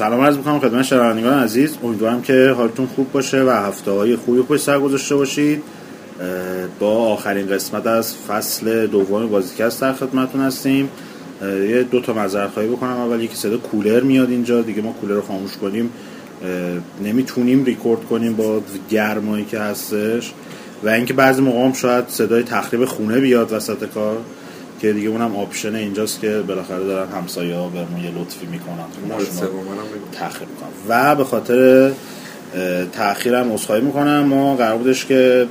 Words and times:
سلام 0.00 0.20
عرض 0.20 0.36
می‌کنم 0.36 0.60
خدمت 0.60 0.82
شنوندگان 0.82 1.38
عزیز. 1.38 1.76
امیدوارم 1.82 2.22
که 2.22 2.54
حالتون 2.56 2.86
خوب 2.86 3.12
باشه 3.12 3.42
و 3.42 3.50
هفته 3.50 3.90
های 3.90 4.16
خوبی 4.16 4.42
پشت 4.42 4.62
سر 4.62 4.78
گذاشته 4.78 5.16
باشید. 5.16 5.62
با 6.78 7.12
آخرین 7.12 7.46
قسمت 7.46 7.86
از 7.86 8.14
فصل 8.28 8.86
دوم 8.86 9.26
بازیکست 9.26 9.80
در 9.80 9.92
خدمتون 9.92 10.40
هستیم. 10.40 10.88
یه 11.42 11.82
دو 11.82 12.00
تا 12.00 12.12
معذرت 12.12 12.50
خواهی 12.50 12.68
بکنم. 12.68 12.90
اول 12.90 13.20
یکی 13.20 13.36
صدا 13.36 13.56
کولر 13.56 14.00
میاد 14.00 14.30
اینجا. 14.30 14.62
دیگه 14.62 14.82
ما 14.82 14.92
کولر 14.92 15.14
رو 15.14 15.22
خاموش 15.22 15.56
کنیم. 15.56 15.90
نمی‌تونیم 17.04 17.64
ریکورد 17.64 18.04
کنیم 18.04 18.34
با 18.36 18.60
گرمایی 18.90 19.44
که 19.44 19.58
هستش. 19.58 20.32
و 20.84 20.88
اینکه 20.88 21.14
بعضی 21.14 21.42
موقع 21.42 21.72
شاید 21.72 22.04
صدای 22.08 22.42
تخریب 22.42 22.84
خونه 22.84 23.20
بیاد 23.20 23.52
وسط 23.52 23.84
کار 23.84 24.16
که 24.80 24.92
دیگه 24.92 25.08
اونم 25.08 25.36
option 25.36 25.74
اینجاست 25.74 26.20
که 26.20 26.42
بالاخره 26.48 26.84
دارن 26.84 27.08
همسایه 27.12 27.56
ها 27.56 27.68
به 27.68 27.78
یه 27.78 28.10
لطفی 28.20 28.46
می‌کنن. 28.46 28.84
تخریب 30.20 30.48
می‌کنن 30.48 30.70
و 30.88 31.14
به 31.14 31.24
خاطر 31.24 31.90
تاخیرم 32.92 33.52
عذرخواهی 33.52 33.80
می‌کنم. 33.80 34.20
ما 34.20 34.56
قرار 34.56 34.78
بودش 34.78 35.06
که 35.06 35.46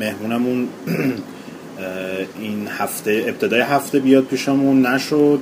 مهمونمون 0.00 0.68
این 2.40 2.68
هفته 2.78 3.24
ابتدای 3.26 3.60
هفته 3.60 3.98
بیاد 3.98 4.24
پیشمون. 4.24 4.86
نشد. 4.86 5.38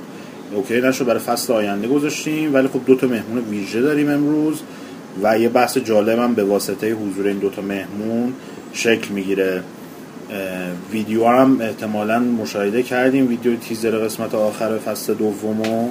اوکی 0.53 0.81
نشد. 0.81 1.05
برای 1.05 1.19
فصل 1.19 1.53
آینده 1.53 1.87
گذاشتیم. 1.87 2.53
ولی 2.53 2.67
خب 2.67 2.79
دو 2.85 2.95
تا 2.95 3.07
مهمون 3.07 3.43
ویژه 3.49 3.81
داریم 3.81 4.09
امروز. 4.09 4.61
و 5.23 5.39
یه 5.39 5.49
بحث 5.49 5.77
جالبم 5.77 6.33
به 6.33 6.43
واسطه 6.43 6.93
حضور 6.93 7.27
این 7.27 7.37
دو 7.37 7.49
تا 7.49 7.61
مهمون 7.61 8.33
شکل 8.73 9.13
می‌گیره. 9.13 9.63
ویدیو 10.91 11.25
هم 11.25 11.61
احتمالا 11.61 12.19
مشاهده 12.19 12.83
کردیم. 12.83 13.27
ویدیو 13.27 13.55
تیزر 13.55 13.91
قسمت 13.91 14.35
آخر 14.35 14.77
فصل 14.77 15.13
دوم 15.13 15.89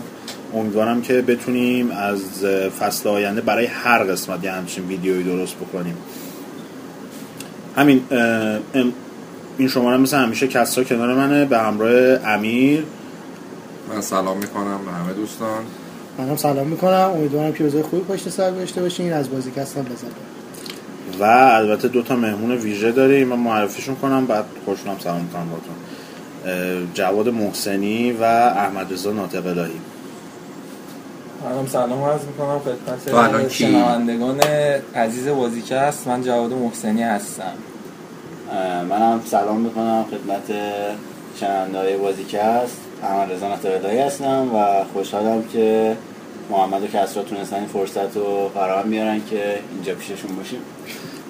امیدوارم 0.55 1.03
که 1.03 1.23
بتونیم 1.23 1.91
از 1.91 2.45
فصل 2.81 3.09
آینده 3.09 3.41
برای 3.41 3.67
هر 3.67 4.05
قسمت 4.05 4.45
یه 4.45 4.53
همچین 4.53 4.87
ویدیوی 4.87 5.23
درست 5.23 5.55
بکنیم. 5.55 5.97
همین 7.77 8.03
این 9.59 9.69
شماره 9.69 9.97
مثل 9.97 10.17
همیشه 10.17 10.49
کسرا 10.49 10.85
کنار 10.85 11.15
منه 11.15 11.45
به 11.45 11.59
همراه 11.59 11.93
امیر. 12.27 12.85
من 13.95 14.01
سلام 14.01 14.37
می‌کنم 14.37 14.79
به 14.85 14.91
همه 14.91 15.13
دوستان. 15.13 15.65
من 16.19 16.29
هم 16.29 16.37
سلام 16.37 16.67
می‌کنم. 16.67 17.11
امیدوارم 17.15 17.53
که 17.53 17.65
روزای 17.65 17.83
خوبی 17.83 18.03
پشت 18.03 18.29
سر 18.29 18.51
داشته 18.51 18.83
باشین. 18.83 19.13
از 19.13 19.31
بازی 19.31 19.51
کسان 19.51 19.85
بزنیم 19.85 20.13
و 21.21 21.25
البته 21.25 21.89
دو 21.89 22.03
تا 22.03 22.17
مهمون 22.17 22.53
ویژه 22.53 22.93
داریم. 22.93 23.29
من 23.29 23.39
معرفیشون 23.39 23.95
کنم 23.95 24.27
بعد 24.27 24.45
خوشونم 24.65 24.97
سلام 24.99 25.21
می‌کنم 25.21 25.49
باتون 25.51 25.75
جواد 26.95 27.29
محسنی 27.29 28.13
و 28.13 28.23
احمد 28.23 28.93
رضا 28.93 29.13
ناطق 29.13 29.47
الهی. 29.47 29.81
منم 31.45 31.67
سلام 31.67 32.05
عرض 32.05 32.21
می‌کنم 32.25 32.59
خدمت 32.59 33.49
شنوندگان 33.49 34.41
عزیز 34.95 35.29
بازیکه 35.29 35.77
است 35.77 36.09
من 36.09 36.23
جواد 36.23 36.53
محسنی 36.53 37.03
هستم. 37.03 37.53
منم 38.89 39.21
سلام 39.27 39.61
می‌کنم 39.61 40.05
خدمت 40.11 40.57
شنونده 41.41 41.79
های 41.79 41.97
بازیکه 41.97 42.41
است 42.41 42.77
احمد 43.03 43.33
رضا 43.33 43.49
ناطق 43.49 43.85
الهی 43.85 43.99
هستم 43.99 44.55
و 44.55 44.85
خوشحالم 44.93 45.45
که 45.53 45.97
محمد 46.51 46.83
و 46.83 46.87
کسرا 46.87 47.23
تونستن 47.23 47.57
این 47.57 47.67
فرصت 47.67 48.17
رو 48.17 48.51
فراهم 48.55 48.89
میارن 48.89 49.21
که 49.31 49.59
اینجا 49.75 49.95
پیششون 49.95 50.37
باشیم. 50.37 50.61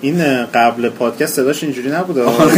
این 0.03 0.45
قبل 0.47 0.89
پادکست 0.89 1.35
صداش 1.35 1.63
اینجوری 1.63 1.91
نبود 1.91 2.19
آره. 2.19 2.51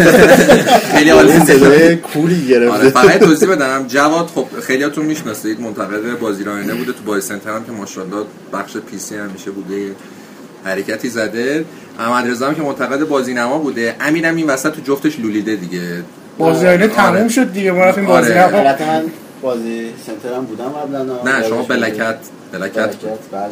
خیلی 0.94 1.10
عالی. 1.10 1.40
صدای 1.40 1.96
کولی 1.96 2.46
گرفته. 2.46 2.78
آره 2.78 2.90
فقط 2.90 3.20
توضیح 3.20 3.48
بدم. 3.50 3.84
جواد 3.88 4.26
خب 4.26 4.46
خیلیاتون 4.62 5.06
می‌شناسید 5.06 5.60
منتقد 5.60 6.18
بازی 6.18 6.44
رایانه 6.44 6.74
بوده 6.74 6.92
تو 6.92 7.02
بازی 7.06 7.28
سنتر 7.28 7.50
هم 7.50 7.64
که 7.64 7.72
ماشاءالله 7.72 8.24
بخش 8.52 8.76
پی 8.76 8.98
سی 8.98 9.16
هم 9.16 9.30
میشه 9.30 9.50
بوده. 9.50 9.94
حرکتی 10.64 11.08
زده. 11.08 11.64
احمد 11.98 12.30
رضا 12.30 12.54
که 12.54 12.62
منتقد 12.62 13.08
بازی 13.08 13.34
نما 13.34 13.58
بوده 13.58 13.96
امیرم 14.00 14.36
این 14.36 14.46
وسط 14.46 14.72
تو 14.72 14.80
جفتش 14.80 15.18
لولیده 15.18 15.56
دیگه. 15.56 16.02
بازی 16.38 16.64
رایانه 16.64 16.88
تموم 16.88 17.28
شد 17.28 17.52
دیگه 17.52 17.70
ما 17.72 17.84
رفتیم 17.84 18.06
بازی 18.06 18.32
نما 18.34 18.48
بازی 19.42 19.90
سنتر 20.06 20.36
هم 20.36 20.44
بودم 20.44 20.68
قبلا. 20.68 21.22
نه 21.24 21.48
شما 21.48 21.62
بلکت 21.62 22.16
بلکت 22.58 22.90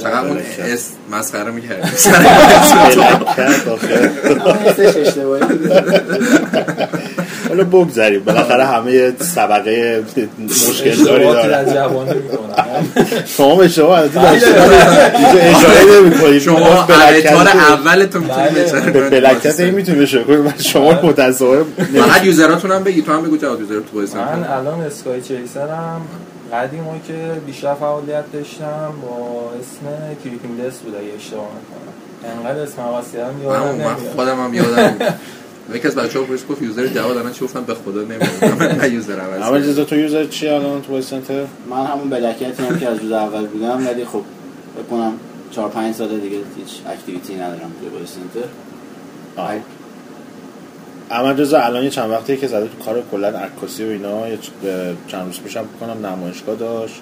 چقدر 0.03 0.27
اون 0.29 0.39
اس 0.59 0.89
مسخره 1.13 1.51
می‌کرد 1.51 1.91
حالا 7.49 7.65
بگذاریم. 7.65 8.25
بالاخره 8.25 8.65
همه 8.65 9.11
طبقه 9.11 10.05
مشکل 10.39 11.05
داری 11.05 11.25
دارن 11.25 11.65
شما 13.37 13.57
به 13.57 13.69
شما 13.69 13.97
از 13.97 14.11
اشاره 14.17 16.01
نمی‌کنید. 16.01 16.43
شما 16.43 16.87
بلکت 16.89 17.33
اولتون 17.33 18.23
می‌تونید 18.23 18.93
به 18.93 19.11
بلکت 19.11 19.61
این 19.61 19.75
می‌تونید 19.75 20.09
کنید 20.27 20.61
شما 20.61 20.93
متصاحب 21.03 21.67
فقط 21.95 22.25
یوزراتون 22.25 22.73
هم 22.73 22.85
بگید 22.85 23.07
تو 23.07 23.13
هم 23.13 23.23
بگو 23.23 23.37
جواد 23.37 23.61
یوزر 23.61 23.75
تو 23.75 23.83
بازی 23.95 24.17
من 24.17 24.45
الان 24.45 24.81
اسکای 24.81 25.21
چیسرم. 25.21 26.01
قدیم 26.53 27.01
که 27.07 27.41
بیشتر 27.47 27.75
فعالیت 27.75 28.33
داشتم 28.33 28.93
با 29.03 29.51
اسم 29.61 30.17
کریپینگ 30.25 30.65
دست 30.65 30.83
بود 30.83 30.95
اگه 30.95 31.15
اشتباه 31.17 31.45
نکنم. 31.45 32.37
انقدر 32.37 32.61
اسم 32.61 32.83
عوضی 32.83 33.19
هم 33.19 33.43
یادم 33.43 33.69
نمیاد. 33.69 33.97
خودم 33.97 34.45
هم 34.45 34.55
یادم 34.55 34.97
یکی 35.75 35.89
از 35.89 35.95
بچه‌ها 35.95 36.25
پرس 36.25 36.47
گفت 36.47 36.63
user 36.63 36.87
جواد 36.87 37.17
الان 37.17 37.33
چی؟ 37.33 37.45
گفتم 37.45 37.65
به 37.65 37.75
خدا 37.75 38.01
نمی‌دونم. 38.03 38.63
نه 38.83 38.89
user 38.89 39.21
اول 39.21 39.43
اول 39.43 39.63
جزا 39.63 39.85
تو 39.85 39.97
user 39.97 40.25
چی 40.25 40.49
الان 40.49 40.83
تو 40.83 41.01
سنتر 41.01 41.45
من 41.71 41.87
همون 41.87 42.11
بلکتی 42.11 42.45
هم 42.45 42.79
که 42.79 42.89
از 42.89 42.99
روز 42.99 43.13
اول 43.13 43.47
بودم 43.47 43.87
ولی 43.87 44.05
خب 44.05 44.23
فکر 44.79 44.96
کنم 44.96 45.13
4 45.51 45.69
5 45.69 45.95
سال 45.95 46.21
دیگه 46.21 46.37
هیچ 46.37 46.81
activity 46.87 47.35
ندارم 47.35 47.73
تو 47.83 47.91
بازی 47.91 48.07
سنتر 48.07 48.49
احمد 51.13 51.41
رضا 51.41 51.61
الان 51.61 51.85
یه 51.85 51.91
چند 51.91 52.11
وقتی 52.11 52.37
که 52.37 52.47
زده 52.47 52.69
تو 52.69 52.85
کار 52.85 53.03
کلا 53.13 53.29
عکاسی 53.29 53.85
و 53.85 53.89
اینا. 53.89 54.29
یه 54.29 54.39
چند 55.09 55.27
روز 55.27 55.41
پیشم 55.41 55.65
فکر 55.77 55.92
کنم 55.92 56.07
نمایشگاه 56.07 56.55
داشت. 56.57 56.95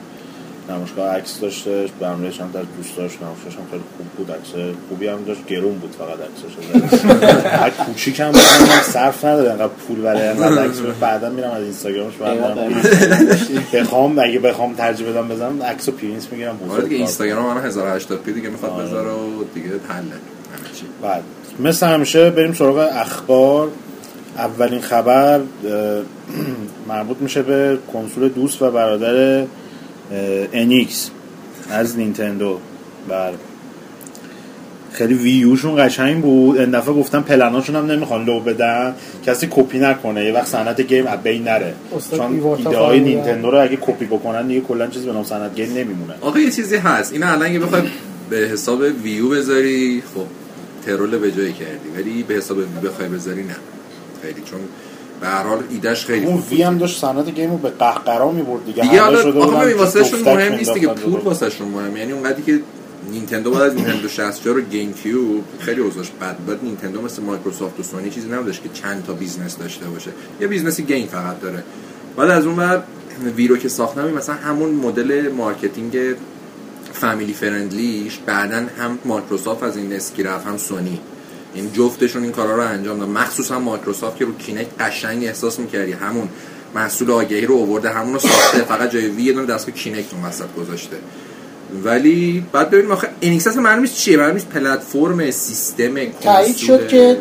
نمایشگاه 0.71 1.09
عکس 1.17 1.41
داشته 1.41 1.87
برنامه 2.01 2.31
چند 2.31 2.53
تا 2.53 2.59
دوست 2.77 2.97
داشت 2.97 3.19
نمایشگاهش 3.23 3.55
هم 3.57 3.67
خیلی 3.71 3.83
خوب 3.97 4.07
بود. 4.07 4.31
عکس 4.31 4.75
خوبی 4.89 5.07
هم 5.07 5.25
داشت. 5.25 5.47
گرون 5.47 5.75
بود 5.79 5.95
فقط 5.99 6.19
عکسش 6.21 7.45
هر 7.63 7.71
کوچیک 7.71 8.21
هم 8.21 8.31
بود 8.31 8.41
صرف 8.83 9.25
نداره. 9.25 9.51
انقدر 9.51 9.67
پول 9.69 10.01
برای 10.01 10.29
انقدر 10.29 10.63
عکس 10.67 10.79
بعدا 11.01 11.31
میرم 11.31 11.51
از 11.51 11.63
اینستاگرامش 11.63 12.15
بردارم 12.15 12.73
بخوام 13.75 14.19
اگه 14.19 14.39
بخوام 14.39 14.75
ترجیح 14.75 15.09
بدم 15.11 15.29
بزنم 15.29 15.63
عکسو 15.63 15.93
پرینت 15.93 16.29
می‌گیرم. 16.33 16.57
بزرگ 16.57 16.85
دیگه 16.85 16.97
اینستاگرام 16.97 17.55
من 17.57 17.67
1080 17.67 18.23
p 18.23 18.33
دیگه 18.33 18.49
می‌خواد 18.49 18.83
بذاره 18.83 19.11
و 19.11 19.45
دیگه 19.55 19.69
حله. 19.69 20.05
بعد 21.03 21.23
مثل 21.61 21.87
همیشه 21.87 22.31
بریم 22.31 22.53
سراغ 22.55 22.89
اخبار. 22.93 23.69
اولین 24.37 24.81
خبر 24.81 25.41
مربوط 26.89 27.17
میشه 27.21 27.43
به 27.43 27.79
کنسول 27.93 28.29
دوست 28.29 28.63
و 28.63 28.71
برادر 28.71 29.45
NX 30.53 31.11
از 31.71 31.99
نینتندو. 31.99 32.59
بله. 33.09 33.35
خیلی 34.93 35.15
Wii 35.15 35.42
U 35.42 35.51
شون 35.51 35.87
قشنگ 35.87 36.23
بود. 36.23 36.59
این 36.59 36.71
دفعه 36.71 36.95
گفتم 36.95 37.23
پلناشون 37.23 37.77
هم 37.77 37.87
نمی‌خوان 37.87 38.25
لو 38.25 38.41
بدن. 38.41 38.95
کسی 39.27 39.49
کپی 39.51 39.79
نکنه. 39.79 40.25
یه 40.25 40.33
وقت 40.33 40.47
صنعت 40.47 40.81
game 40.81 41.05
بین 41.23 41.43
نره. 41.43 41.75
چون 42.17 42.57
ایده 42.59 42.79
های 42.79 43.01
نینتندو 43.01 43.51
رو 43.51 43.63
اگه 43.63 43.79
کپی 43.81 44.05
بکنن 44.05 44.47
دیگه 44.47 44.61
کلا 44.61 44.87
چیز 44.87 45.07
به 45.07 45.13
نام 45.13 45.25
صنعت 45.25 45.55
game 45.55 45.71
نمیمونه. 45.71 46.15
آقا 46.21 46.39
یه 46.39 46.51
چیزی 46.51 46.77
هست. 46.77 47.13
اینا 47.13 47.27
الان 47.27 47.43
اگه 47.43 47.59
بخوای 47.59 47.83
به 48.31 48.37
حساب 48.37 48.81
Wii 49.03 49.22
U 49.22 49.29
بذاری 49.29 50.03
خب 50.15 50.27
troll 50.87 51.19
به 51.19 51.33
جایی 51.33 51.53
کردی. 51.53 51.89
ولی 51.97 52.23
به 52.23 52.35
حساب 52.35 52.59
Wii 52.59 52.83
U 52.83 52.91
بخوای 52.91 53.09
بذاری 53.09 53.43
نه. 53.43 53.57
خیلی 54.23 54.43
چون 54.45 54.61
به 55.21 55.27
هر 55.27 55.43
حال 55.43 55.63
ایدهش 55.71 56.05
خیلی 56.05 56.27
اون 56.27 56.43
Wii 56.51 56.63
هم 56.63 56.79
داشت 56.79 57.01
صنعت 57.01 57.29
game 57.29 57.51
و 57.51 57.57
به 57.57 57.69
قهقرا 57.69 58.31
می‌برد 58.31 58.65
دیگه 58.67 58.83
دیگه 58.83 59.01
آخه 59.03 59.65
ببین 59.65 59.77
واسهشون 59.77 60.21
مهم 60.21 60.55
نیست 60.55 60.75
دیگه 60.75 60.89
پول 60.89 61.21
واسهشون 61.21 61.69
مهم 61.69 61.97
یعنی 61.97 62.13
اونقدری 62.13 62.43
که 62.43 62.61
نینتندو 63.11 63.51
بعد 63.51 63.63
از 63.63 63.75
نینتندو 63.75 64.09
64 64.09 64.59
و 64.59 64.61
GameCube 64.61 65.45
خیلی 65.59 65.81
اوضاعش 65.81 66.11
بد 66.21 66.37
بود. 66.37 66.65
نینتندو 66.65 67.03
مثل 67.03 67.23
مایکروسافت 67.23 67.81
و 67.81 67.83
سونی 67.83 68.11
چیزی 68.11 68.29
نبودش 68.29 68.61
که 68.61 68.69
چند 68.75 69.05
تا 69.07 69.13
business 69.13 69.59
داشته 69.59 69.87
باشه. 69.87 70.11
یه 70.41 70.47
business 70.47 70.83
ی 70.83 70.88
game 70.88 71.07
فقط 71.07 71.41
داره. 71.41 71.63
بعد 72.17 72.31
از 72.31 72.47
اون 72.47 72.57
بعد 72.57 72.85
Wii 73.37 73.49
رو 73.49 73.57
که 73.57 73.69
ساختن 73.69 74.11
مثلا 74.11 74.35
همون 74.35 74.71
مدل 74.71 75.29
marketing 75.33 75.99
family 76.93 77.33
friendly 77.33 78.02
ش 78.02 78.19
بعدا 78.27 78.57
هم 78.57 78.99
مایکروسافت 79.05 79.63
از 79.63 79.77
این 79.77 79.93
اسکی 79.93 80.23
رفت 80.23 80.47
هم 80.47 80.57
سونی. 80.57 81.01
این 81.55 81.73
جفتشون 81.73 82.23
این 82.23 82.33
کارا 82.33 82.57
رو 82.57 82.63
انجام 82.63 82.99
دادن 82.99 83.13
مخصوصا 83.13 83.59
مایکروسافت 83.59 84.17
که 84.17 84.25
رو 84.25 84.35
Kinect 84.35 84.67
قشنگ 84.81 85.25
احساس 85.25 85.59
می‌کردی. 85.59 85.93
همون 85.93 86.29
محصول 86.75 87.11
آگهی 87.11 87.47
رو 87.47 87.59
آورده 87.59 87.91
همون 87.91 88.13
رو 88.13 88.19
ساخته 88.19 88.59
فقط 88.59 88.91
جای 88.91 89.07
Wii 89.07 89.23
یه 89.23 89.33
دونه 89.33 89.47
دستگاه 89.47 89.75
Kinect 89.75 90.15
اون 90.15 90.25
وسط 90.25 90.55
گذاشته. 90.59 90.97
ولی 91.85 92.47
بعد 92.53 92.71
ببینیم 92.71 92.91
آخه 92.93 93.09
NX 93.23 93.57
معلوم 93.57 93.81
نیست 93.81 93.97
چیه 93.97 94.17
معلوم 94.17 94.35
نیست 94.35 94.49
پلتفرم 94.49 95.31
سیستم 95.31 95.95
تایید 96.23 96.57
شد 96.57 96.89
که 96.89 97.17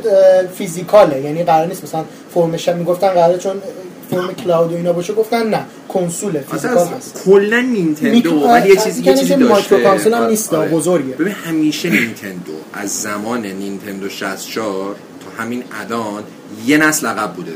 physical 0.55 1.08
ه. 1.08 1.21
یعنی 1.21 1.43
قرار 1.43 1.67
نیست 1.67 1.83
مثلا 1.83 2.05
فرمش 2.33 2.69
هم 2.69 2.77
می‌گفتن 2.77 3.09
قراره 3.09 3.37
چون 3.37 3.61
فرم 4.11 4.33
cloud 4.33 4.73
و 4.73 4.75
اینا 4.75 4.93
باشه 4.93 5.13
گفتن 5.13 5.49
نه 5.49 5.65
کنسول 5.87 6.39
physical 6.51 6.87
هست. 6.87 7.21
کلا 7.25 7.59
نینتندو 7.59 8.39
ولی 8.39 8.69
یه 8.69 8.75
چیزی 8.75 9.03
یه 9.03 9.13
چیزی 9.17 9.33
که 9.33 9.39
داشته. 9.39 9.75
micro 9.75 9.89
console 9.89 10.13
هم 10.13 10.19
آره، 10.21 10.29
نیست،. 10.29 10.53
بزرگه. 10.53 11.13
ببین 11.15 11.33
همیشه 11.33 11.89
نینتندو 11.89 12.51
از 12.73 12.89
زمان 13.01 13.45
نینتندو 13.45 14.09
64 14.09 14.95
تا 14.95 15.43
همین 15.43 15.63
الان 15.71 16.23
یه 16.65 16.77
نسل 16.77 17.07
عقب 17.07 17.33
بوده 17.33 17.53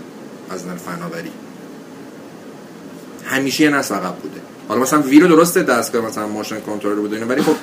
از 0.50 0.66
نظر 0.66 0.76
فناوری. 0.76 1.30
همیشه 3.26 3.64
یه 3.64 3.70
نسل 3.70 3.96
عقب 3.96 4.16
بوده. 4.16 4.42
حالا 4.68 4.82
مثلا 4.82 5.02
وی 5.02 5.20
رو 5.20 5.28
درسته 5.28 5.64
دستگاه 5.64 6.06
مثلا 6.06 6.28
ماشین 6.28 6.60
کنترل 6.60 6.96
بوده 6.96 7.16
اینا 7.16 7.28
ولی 7.28 7.42
خب 7.42 7.56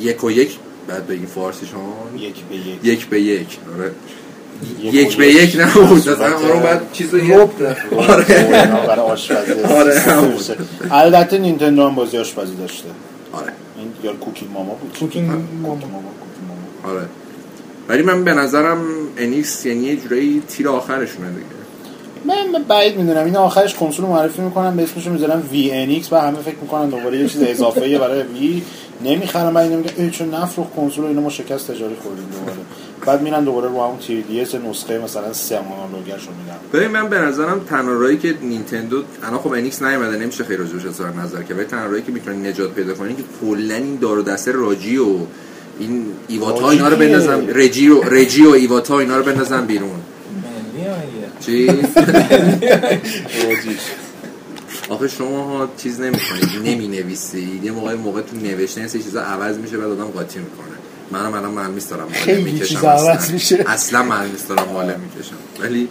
یک 0.00 0.24
و 0.24 0.30
یک 0.30 0.58
بعد 0.88 1.06
بگیم 1.06 1.26
فارسی 1.26 1.66
شما 1.66 1.94
یک 2.16 2.34
به 2.34 2.56
یک. 2.56 2.84
یک 2.84 3.06
به 3.06 3.20
یک. 3.20 3.58
آره. 3.78 3.92
یک 4.82 5.16
به 5.16 5.28
یک. 5.28 5.56
نبود. 5.60 5.98
صورت- 6.00 6.18
مثلا 6.20 6.36
آره 6.50 6.60
بعد 6.62 6.80
چیز 6.92 7.14
رو 7.14 7.20
و 7.20 7.22
اینا 7.22 7.46
برای 8.86 9.00
آشپزی 9.00 9.52
آره، 9.62 10.00
همون. 10.00 10.34
البته 10.90 11.38
نینتندو 11.38 11.86
هم 11.88 11.94
بازی 11.94 12.18
آشپزی 12.18 12.54
داشته. 12.54 12.88
آره. 13.32 13.52
این 13.78 13.88
یا 14.04 14.12
کوکی 14.12 14.46
ماما 14.54 14.74
بود. 14.74 14.98
کوکینگ 15.00 15.30
ماما. 15.30 15.40
Cooking 15.74 15.86
Mama 15.86 16.08
Cooking 16.08 16.42
Mama. 16.48 16.94
آره. 16.96 17.06
ولی 17.88 18.02
من 18.02 18.24
به 18.24 18.32
نظرم 18.34 18.78
NX 19.18 19.66
یعنی 19.66 19.84
یه 19.84 19.96
جورایی 19.96 20.42
تیر 20.48 20.68
آخرشونه 20.68 21.28
دیگه. 21.28 21.46
من 22.24 22.50
من 22.52 22.62
بعید 22.68 22.96
می‌دونم. 22.96 23.24
این 23.24 23.36
آخرش 23.36 23.74
کنسول 23.74 24.06
رو 24.06 24.12
معرفی 24.12 24.42
می‌کنن 24.42 24.76
به 24.76 24.82
اسمش 24.82 25.06
می‌ذارن 25.06 25.42
Wii 25.52 25.70
NX 25.70 26.12
و 26.12 26.16
همه 26.16 26.38
فکر 26.38 26.56
می‌کنن 26.62 26.88
دوباره 26.88 27.18
یه 27.18 27.28
چیز 27.28 27.42
اضافه 27.42 27.82
ایه 27.82 27.98
برای 27.98 28.22
Wii 28.22 28.62
نمی‌خرن 29.04 29.54
بعد 29.54 29.64
اینا 29.64 29.76
میگن 29.76 29.90
ای 29.96 30.10
چون 30.10 30.34
نفروخ 30.34 30.66
کنسول 30.76 31.02
رو 31.04 31.08
اینا 31.08 31.20
ما 31.20 31.30
شکست 31.30 31.70
تجاری 31.70 31.96
خوردیم 32.02 32.24
دوباره. 32.32 32.56
بعد 33.06 33.22
میرن 33.22 33.44
دوباره 33.44 33.68
رو 33.68 33.84
همون 33.84 33.98
3DS 33.98 34.54
نسخه 34.54 34.98
مثلا 34.98 35.32
سه 35.32 35.58
analog 35.58 36.09
ش 36.09 36.26
رو 36.26 36.32
میدن 36.42 36.58
ببین 36.72 36.88
من 36.88 37.08
به 37.08 37.18
نظرم 37.18 37.60
تنها 37.60 37.92
راهی 37.92 38.16
که 38.16 38.34
نینتندو 38.42 39.02
الان 39.22 39.38
خب 39.38 39.52
NX 39.52 39.82
نیومده 39.82 40.18
نمیشه 40.18 40.44
خیلی 40.44 40.56
راجعش 40.56 40.86
اظهار 40.86 41.14
نظر 41.14 41.42
کرد 41.42 41.56
ولی 41.58 41.66
تنها 41.66 41.86
راهی 41.86 42.02
که 42.02 42.12
می‌تونه 42.12 42.48
نجات 42.48 42.70
پیدا 42.70 42.94
کنه 42.94 43.14
که 43.14 43.22
کلا 43.40 43.74
این 43.74 43.96
دار 43.96 44.18
و 44.18 44.22
دسته 44.22 44.52
رجی 44.52 44.96
و 44.96 45.16
این 45.78 46.06
ایواتا 46.28 46.70
اینا 46.70 46.88
رو؟ 46.88 46.96
بندازن 46.96 47.48
رجی 47.48 47.88
و 47.88 48.00
رجی 48.02 48.46
و 48.46 48.50
ایواتا 48.50 48.98
اینا 48.98 49.16
رو 49.16 49.22
بندازن 49.22 49.66
بیرون 49.66 49.90
ملی 49.90 50.86
هم 50.86 50.92
اگه. 50.92 51.46
چی 51.46 51.66
راجیش. 53.46 53.80
آخه 54.88 55.08
شما 55.08 55.44
ها 55.44 55.68
چیز 55.76 56.00
نمی‌کنید 56.00 56.48
نمی 56.64 56.88
نویسید 56.88 57.64
یه 57.64 57.72
موقع 57.72 57.94
موقع 57.94 58.20
تو 58.20 58.36
نوشتن 58.36 58.80
یه 58.80 58.86
سری 58.86 59.02
چیزا 59.02 59.22
عوض 59.22 59.58
میشه 59.58 59.78
بعد 59.78 59.90
آدم 59.90 60.04
قاطی 60.04 60.38
می‌کنه 60.38 60.77
منم 61.10 61.34
الان 61.34 61.54
دارم 61.90 62.08
خیلی 62.12 62.42
می‌کشم. 62.42 62.64
چیزا 62.64 62.90
عوض 62.90 63.06
اصلا 63.06 63.32
میشه. 63.32 63.64
اصلا 63.66 64.02
ملمیس 64.02 64.46
دارم 64.48 64.64
ماله 64.72 64.96
می‌کشم. 64.96 65.34
ولی 65.60 65.88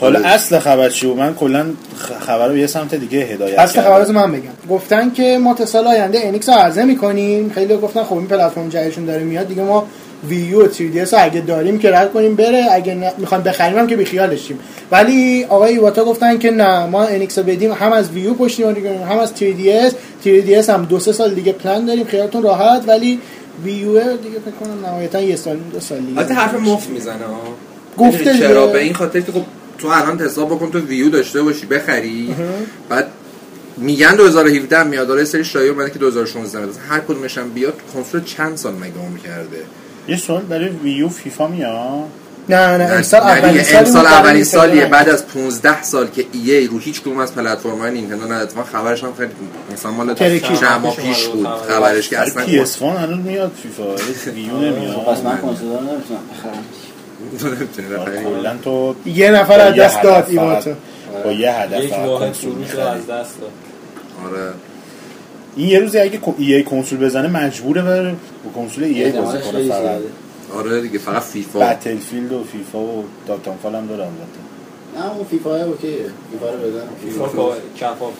حالا 0.00 0.20
اصل 0.20 0.58
خبر 0.58 0.88
چی 0.88 1.06
بود. 1.06 1.16
من 1.18 1.34
کلا 1.34 1.66
خ- 1.98 2.24
خبر 2.26 2.48
رو 2.48 2.56
یه 2.56 2.66
سمت 2.66 2.94
دیگه 2.94 3.18
هدایت 3.18 3.58
اصل 3.58 3.74
کردم. 3.74 3.88
خبرات 3.88 4.10
من 4.10 4.32
بگم. 4.32 4.50
گفتن 4.70 5.10
که 5.10 5.38
ما 5.38 5.54
تا 5.54 5.66
سال 5.66 5.86
آینده 5.86 6.18
انیکس 6.22 6.48
رو 6.48 6.54
عرضه 6.54 6.84
می‌کنیم. 6.84 7.50
خیلی 7.50 7.76
گفتن 7.76 8.02
خب 8.04 8.16
این 8.16 8.26
پلتفرم 8.26 8.68
جدیدشون 8.68 9.04
داره 9.04 9.22
میاد. 9.24 9.48
دیگه 9.48 9.62
ما 9.62 9.86
Wii 10.28 10.57
U 10.57 10.66
و 10.66 10.68
3 10.72 10.84
رو 11.04 11.18
اگه 11.24 11.40
داریم 11.40 11.78
که 11.78 11.90
رد 11.90 12.12
کنیم 12.12 12.34
بره. 12.36 12.66
اگه 12.70 12.94
نه 12.94 13.12
می‌خوایم 13.18 13.44
بخریم 13.44 13.78
هم 13.78 13.86
که 13.86 13.96
بیخیالشیم 13.96 14.58
ولی 14.90 15.44
آقای 15.44 15.72
ایواتا 15.72 16.04
گفتن 16.04 16.38
که 16.38 16.50
نه 16.50 16.86
ما 16.86 17.04
NX 17.04 17.38
رو 17.38 17.44
بدیم. 17.44 17.72
هم 17.72 17.92
از 17.92 18.10
Wii 18.10 18.28
U 18.28 18.34
پشتیبانی 18.34 18.80
کنیم 18.82 19.02
هم 19.02 19.18
از 19.18 19.32
3DS 19.40 19.92
3DS 20.24 20.68
هم 20.68 20.84
دو 20.84 20.98
سه 21.00 21.12
سال 21.12 21.34
دیگه 21.34 21.52
پلن 21.52 21.84
داریم. 21.86 22.04
خیالتون 22.06 22.42
راحت. 22.42 22.82
ولی 22.86 23.20
Wii 23.64 24.03
U 24.03 24.16
دیگه 24.16 24.38
فکر 24.38 24.54
کنم 24.60 24.86
نهایتا 24.86 25.20
یه 25.20 25.36
سال 25.36 25.56
دو 25.56 25.80
سال 25.80 25.98
دیگه. 25.98 26.18
البته 26.18 26.34
حرف 26.34 26.54
مفت 26.54 26.88
می‌زنه. 26.90 27.24
ها 27.24 27.40
گفته 27.98 28.38
چرا. 28.38 28.66
به 28.66 28.82
این 28.82 28.94
خاطر 28.94 29.20
که 29.20 29.32
خب 29.32 29.42
تو 29.78 29.88
الان 29.88 30.20
حساب 30.20 30.48
بکن 30.48 30.70
تو 30.70 30.78
Wii 30.78 31.00
U 31.00 31.08
داشته 31.08 31.42
باشی 31.42 31.66
بخری. 31.66 32.34
بعد 32.88 33.06
میگن 33.76 34.16
2017 34.16 34.78
هم 34.78 34.86
میاد 34.86 35.08
داره 35.08 35.24
سری 35.24 35.44
شایعه 35.44 35.70
اومده 35.70 35.90
که 35.90 35.98
2016 35.98 36.58
میاد 36.58 36.76
هر 36.88 37.00
کدومش 37.00 37.38
هم 37.38 37.50
بیاد 37.50 37.74
کنسول 37.94 38.24
چند 38.24 38.56
سال 38.56 38.74
مگه 38.74 38.98
عمر 39.06 39.18
کرده؟ 39.18 39.62
یه 40.08 40.16
سوال 40.16 40.42
برای 40.42 40.68
Wii 40.68 41.08
U 41.08 41.16
FIFA 41.16 41.46
میاد؟ 41.46 42.04
نه 42.48 42.76
نه 42.76 42.84
امسال 42.84 43.20
اولین 43.22 43.62
سالی 43.62 43.78
امسال 43.78 44.06
نینتندو 44.06 44.44
سالیه. 44.44 44.86
بعد 44.86 45.08
از 45.08 45.26
15 45.26 45.82
سال 45.82 46.06
که 46.06 46.26
EA 46.32 46.66
رو 46.66 46.78
هیچ 46.78 47.00
کدوم 47.00 47.18
از 47.18 47.34
پلتفرم 47.34 47.78
های 47.78 47.90
نینتندو 47.90 48.24
نداد 48.32 48.52
من 48.56 48.62
خبرش 48.64 49.04
هم 49.04 49.14
خیلی 49.14 49.30
مثلا 49.72 49.90
مال. 49.90 50.14
چند 50.14 50.80
ماه 50.82 50.96
پیش 50.96 51.26
بود. 51.26 51.46
خبرش 51.46 52.08
که 52.08 52.18
اصلا 52.18 52.44
PS 52.44 52.82
هنوز 52.82 53.18
میاد 53.26 53.52
FIFA. 53.62 53.94
Wii 54.34 54.50
U 54.50 54.56
نمیاد 54.56 54.96
خب، 54.96 55.12
پس 55.12 55.20
من 55.20 55.38
کنسول 55.38 55.68
نمی‌تونم 55.68 56.20
بخرم. 56.38 56.64
بخری. 58.02 58.24
کلا 58.24 58.56
تو 58.64 58.94
یه 59.06 59.30
نفر 59.30 59.60
از 59.60 59.74
دست 59.74 60.02
داد 60.02 60.24
فقط- 60.24 60.68
با 61.24 61.32
یه 61.32 61.52
هدف 61.52 61.84
یک 61.84 61.92
واحد 62.06 62.32
فروش 62.32 62.70
رو. 62.70 62.80
از 62.80 63.06
دست 63.06 63.40
داد. 63.40 63.50
آره. 64.26 64.52
این 65.56 65.68
یه 65.68 65.78
روزی 65.78 65.98
اگه 65.98 66.20
EA 66.38 66.62
کنسول 66.62 66.98
بزنه 66.98 67.28
مجبوره 67.28 67.82
بره 67.82 68.14
با 68.44 68.50
کنسول 68.62 68.84
EA 68.84 69.10
بازی 69.12 69.38
کنه. 69.38 69.98
آره 70.52 70.80
دیگه 70.80 70.98
فقط 70.98 71.22
FIFA. 71.22 71.58
Battlefield 71.58 72.32
و 72.32 72.44
فیفا 72.44 72.78
و 72.78 73.04
Titanfall 73.26 73.74
هم 73.74 73.86
داره 73.86 74.02
البته 74.02 74.24
نه 74.96 75.14
اون 75.14 75.24
FIFA 75.24 75.64
OK 75.64 75.96
ه. 76.32 76.38
FIFA 76.38 76.50
رو 76.50 76.58
بزن. 76.58 76.86
فیفا 77.04 77.26
با 77.26 77.56
کفاف 77.76 78.12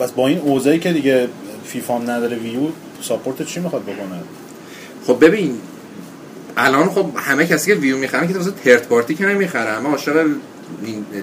بس 0.00 0.12
با 0.12 0.26
این 0.26 0.38
اوضاعی 0.38 0.78
که 0.78 0.92
دیگه 0.92 1.28
فیفا 1.64 1.98
هم 1.98 2.10
نداره 2.10 2.36
Wii 2.36 2.60
U 3.00 3.05
support 3.05 3.42
چی 3.46 3.60
می‌خواد 3.60 3.82
بکنه؟ 3.82 4.20
خب 5.06 5.24
ببین 5.24 5.58
الان 6.56 6.88
خب 6.88 7.06
همه 7.16 7.46
کسی 7.46 7.74
که 7.74 7.80
Wii 7.80 7.92
U 7.92 7.96
می‌خرن 7.98 8.28
که 8.28 8.34
واسه 8.34 8.50
third 8.50 8.88
party 8.88 9.14
که 9.14 9.26
نمی‌خرن. 9.26 9.76
اما 9.76 9.90
عاشق 9.90 10.26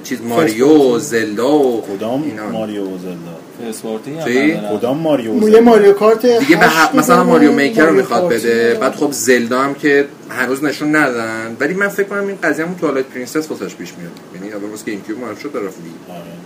چیز 0.04 0.22
Mario 0.22 0.68
و 0.68 1.00
Zelda 1.00 1.60
و 1.60 1.82
کدام 1.82 2.24
اینا. 2.24 2.50
Mario 2.50 2.86
و 2.86 2.98
Zelda؟ 2.98 3.38
sport 3.70 4.05
ی 4.05 4.12
هم. 4.12 4.78
کدام 4.78 4.98
Mario 4.98 5.50
یه 5.50 5.60
Mario 5.60 5.94
Kart 5.94 6.26
دیگه 6.26 6.56
به 6.60 6.66
ح- 6.66 6.96
مثلا 6.96 7.24
Mario 7.24 7.52
Maker 7.52 7.86
رو 7.86 7.94
می‌خواد 7.94 8.30
بده. 8.30 8.78
بعد 8.82 8.96
خب 8.96 9.12
Zelda 9.12 9.60
هم 9.62 9.74
که 9.74 10.06
هنوز 10.30 10.64
نشون 10.64 10.96
ندن. 10.96 11.58
ولی 11.60 11.74
من 11.74 11.88
فکر 11.88 12.08
کنم 12.08 12.28
این 12.28 12.38
قضیه 12.44 12.66
همون 12.66 12.78
Twilight 12.78 13.06
Princess 13.06 13.52
واسش 13.52 13.76
پیش 13.76 13.94
میاد. 13.98 14.12
یعنی 14.36 14.54
اول 14.54 14.70
واسه 14.70 14.86
GameCube 14.86 15.20
معرف 15.20 15.42
شد 15.42 15.50
طرف 15.54 15.62
Wii 15.64 15.70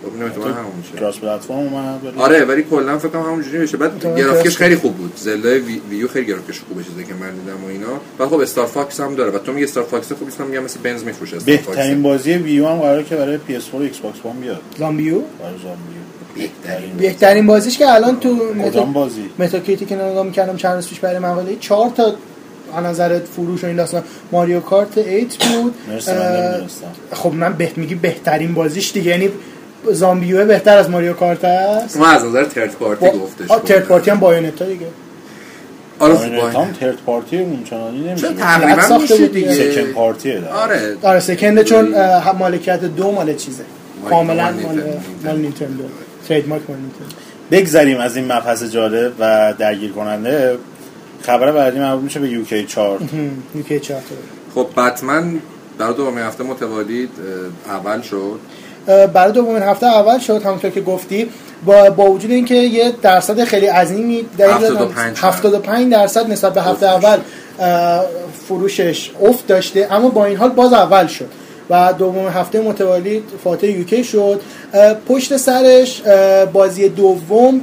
خب 0.04 0.14
اینم 0.14 0.26
احتمال 0.26 0.52
همون 0.52 0.72
میشه. 0.78 0.98
cross 1.00 1.18
platform 1.20 1.58
اومد 1.58 2.00
ولی 2.06 2.14
آره 2.18 2.46
ولی 2.46 2.64
کلا 2.64 2.98
فکر 3.00 3.08
کنم 3.10 3.22
همونجوری 3.22 3.58
بشه 3.58 3.78
بعد 3.78 4.18
گرافیکش. 4.18 4.58
خیلی 4.58 4.76
خوب 4.76 4.96
بود. 4.98 5.14
Zelda 5.16 5.50
Wii... 5.50 5.82
Wii 5.90 6.03
U 6.03 6.08
خیلی 6.08 6.26
گرافیکش 6.26 6.60
خوبه 6.68 6.84
چیزی 6.84 7.04
که 7.04 7.14
من 7.14 7.30
دیدم 7.32 7.64
و 7.66 7.68
اینا. 7.68 7.88
بعد 8.18 8.30
خب 8.30 8.40
Star 8.40 8.66
Fox 8.66 9.00
هم 9.00 9.16
داره. 9.16 9.32
و 9.32 9.38
تو 9.38 9.54
میگه 9.54 9.64
Star 9.68 9.84
Fox 9.84 10.12
خوب 10.12 10.48
میگم 10.50 10.64
مثل 10.64 10.80
بنز 10.84 11.04
میفروشه 11.04 11.38
Star 11.38 11.56
Fox 11.58 11.68
بهترین 11.68 12.02
بازی 12.02 12.34
Wii 12.34 12.59
U 12.59 12.68
هم 12.68 12.80
قراره 12.80 13.04
که 13.04 13.16
برای 13.16 13.38
PS4 13.38 13.74
و 13.74 13.78
Xbox 13.78 14.18
One 14.24 14.40
بیاد. 14.40 14.62
ZombiU؟ 14.80 15.14
برای 15.14 15.52
ZombiU. 15.64 16.03
بهترین 16.36 16.98
بهترین 16.98 17.48
بازیش 17.48 17.78
که 17.78 17.90
الان 17.94 18.20
تو 18.20 18.40
کدام 18.64 18.94
بازی؟ 18.94 19.30
Metacritic 19.40 19.82
ی 19.82 19.86
که 19.86 19.96
نگاه 19.96 20.26
می‌کردم 20.26 20.58
چند 20.58 20.76
روز 20.76 20.88
پیش 20.90 21.00
برای 21.00 21.20
مقاله 21.20 21.56
چهار 21.60 21.90
تا 21.90 22.14
از 22.78 22.84
نظر 22.86 23.20
فروش 23.20 23.64
و 23.64 23.68
این 23.68 23.76
داستان. 23.76 24.04
Mario 24.32 24.60
Kart 24.60 24.98
8 24.98 25.48
بود. 25.48 25.74
من 26.08 26.62
خب 27.14 27.34
من 27.34 27.54
بهت 27.54 27.78
میگی 27.78 27.96
بهترین 27.96 28.54
بازیش 28.54 28.92
دیگه. 28.92 29.12
یعنی 29.12 29.30
ZombiU 29.92 30.46
بهتر 30.46 30.78
از 30.78 30.90
Mario 30.90 31.14
Kart 31.14 31.46
است؟ 31.46 31.98
ما 31.98 32.08
از 32.08 32.26
نظر 32.26 32.44
third 32.46 32.72
party 32.72 33.06
گفتش 33.10 33.52
آه، 33.52 33.64
third 33.64 33.84
party 33.84 34.12
هم 34.12 34.20
Bayonetta 34.20 34.66
دیگه. 34.66 34.86
آره 36.00 36.14
با- 36.14 36.48
هم 36.50 36.72
third 36.80 36.98
party 37.06 37.38
اون 37.40 37.64
چنانی 37.64 38.00
نمیشه 38.08 38.28
چون. 38.28 38.36
تقریبا 38.36 38.98
میشه 38.98 39.18
دیگه. 39.18 39.28
دیگه 39.28 39.72
second 39.72 39.92
party 39.92 40.33
ه 40.33 40.42
آره. 40.48 40.98
آره 41.04 41.20
سکنده 41.20 41.64
چون 41.64 41.96
مالکیت 42.40 42.80
دو 42.84 43.12
مال 43.12 43.34
چیزه. 43.36 43.64
کاملا 44.10 44.44
مال 44.52 44.84
مال 45.26 45.38
نینتندو. 45.40 45.84
ترید 46.30 46.48
مارک 46.48 46.62
بگذریم 47.52 48.00
از 48.00 48.16
این 48.16 48.26
مبحث 48.26 48.64
جالب 48.64 49.12
و 49.20 49.54
درگیر 49.60 49.92
کننده 49.92 50.58
خبر 51.22 51.52
بعدی 51.52 51.80
مربوط 51.80 52.04
میشه 52.04 52.20
به 52.20 52.30
یوکی 52.30 52.66
4 52.66 53.00
یوکی 53.56 53.80
چهار. 53.80 54.02
تا 54.56 54.62
خب 54.62 54.68
بتمن 54.78 55.40
برای 55.78 55.94
دومین 55.94 56.24
هفته 56.24 56.44
متوالی 56.44 57.10
اول 57.68 58.02
شد. 58.02 58.40
برای 59.14 59.32
دومین 59.32 59.64
هفته 59.64 59.86
اول 59.86 60.20
شد. 60.20 60.42
همونطور 60.46 60.72
که 60.72 60.82
گفتی 60.82 61.30
با, 61.66 61.90
با 61.90 62.12
وجود 62.12 62.32
اینکه 62.32 62.56
یه 62.56 62.94
درصد 63.02 63.44
خیلی 63.44 63.66
عظیمی 63.66 64.26
در 64.38 64.52
75 64.52 65.18
75 65.18 65.92
درصد. 65.92 66.32
نسبت 66.32 66.54
به 66.54 66.62
هفته 66.62 66.86
اول 66.86 67.18
فروشش 68.48 69.12
افت 69.22 69.48
داشته 69.48 69.88
اما 69.92 70.10
با 70.10 70.26
این 70.26 70.38
حال 70.38 70.50
باز 70.50 70.74
اول 70.74 71.08
شد. 71.08 71.30
و 71.70 71.94
دومین 71.98 72.28
هفته 72.28 72.62
متوالی 72.62 73.24
فاتح 73.44 73.68
یوکی 73.68 74.04
شد. 74.04 74.42
پشت 75.08 75.38
سرش 75.38 76.02
بازی 76.54 76.90
دوم 76.90 77.62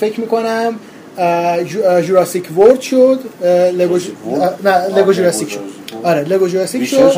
فکر 0.00 0.20
می‌کنم 0.20 0.74
جوراسیک 2.06 2.58
ورد 2.58 2.80
شد. 2.80 3.20
لگو 3.78 3.98
نه 4.64 4.88
لگو 4.96 5.12
جوراسیک 5.12 5.48
لگو 5.48 5.50
شد. 5.50 5.58
جوراسیک. 5.58 5.58
آره 6.02 6.24
لگو 6.24 6.48
جوراسیک 6.48 6.84
شد؟ 6.84 7.16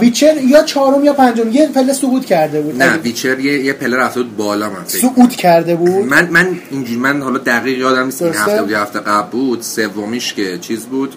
ویچر 0.00 0.34
یا 0.50 0.62
چهارم 0.62 1.04
یا 1.04 1.12
پنجم 1.12 1.52
یه 1.52 1.68
پله 1.68 1.92
سقوط 1.92 2.24
کرده 2.24 2.60
بود. 2.60 2.82
نه 2.82 2.96
ویچر 2.96 3.38
یه, 3.38 3.64
یه 3.64 3.72
پله 3.72 3.96
رفته 3.96 4.22
بود 4.22 4.36
بالا 4.36 4.70
من 4.70 4.84
فکر 4.84 4.98
سقوط 4.98 5.30
کرده 5.30 5.76
بود. 5.76 6.04
من 6.04 6.28
من 6.30 6.58
اینجوری 6.70 7.00
من 7.00 7.22
حالا 7.22 7.38
دقیق 7.38 7.78
یادم 7.78 8.04
نیست 8.04 8.22
این؟ 8.22 8.34
هفته 8.34 8.62
بود 8.62 8.70
یا 8.70 8.82
هفته 8.82 8.98
قبل 8.98 9.30
بود 9.30 9.62
سومیش 9.62 10.34
که 10.34 10.58
چیز 10.58 10.84
بود. 10.84 11.14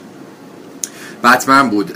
بتمن 1.24 1.70
بود 1.70 1.92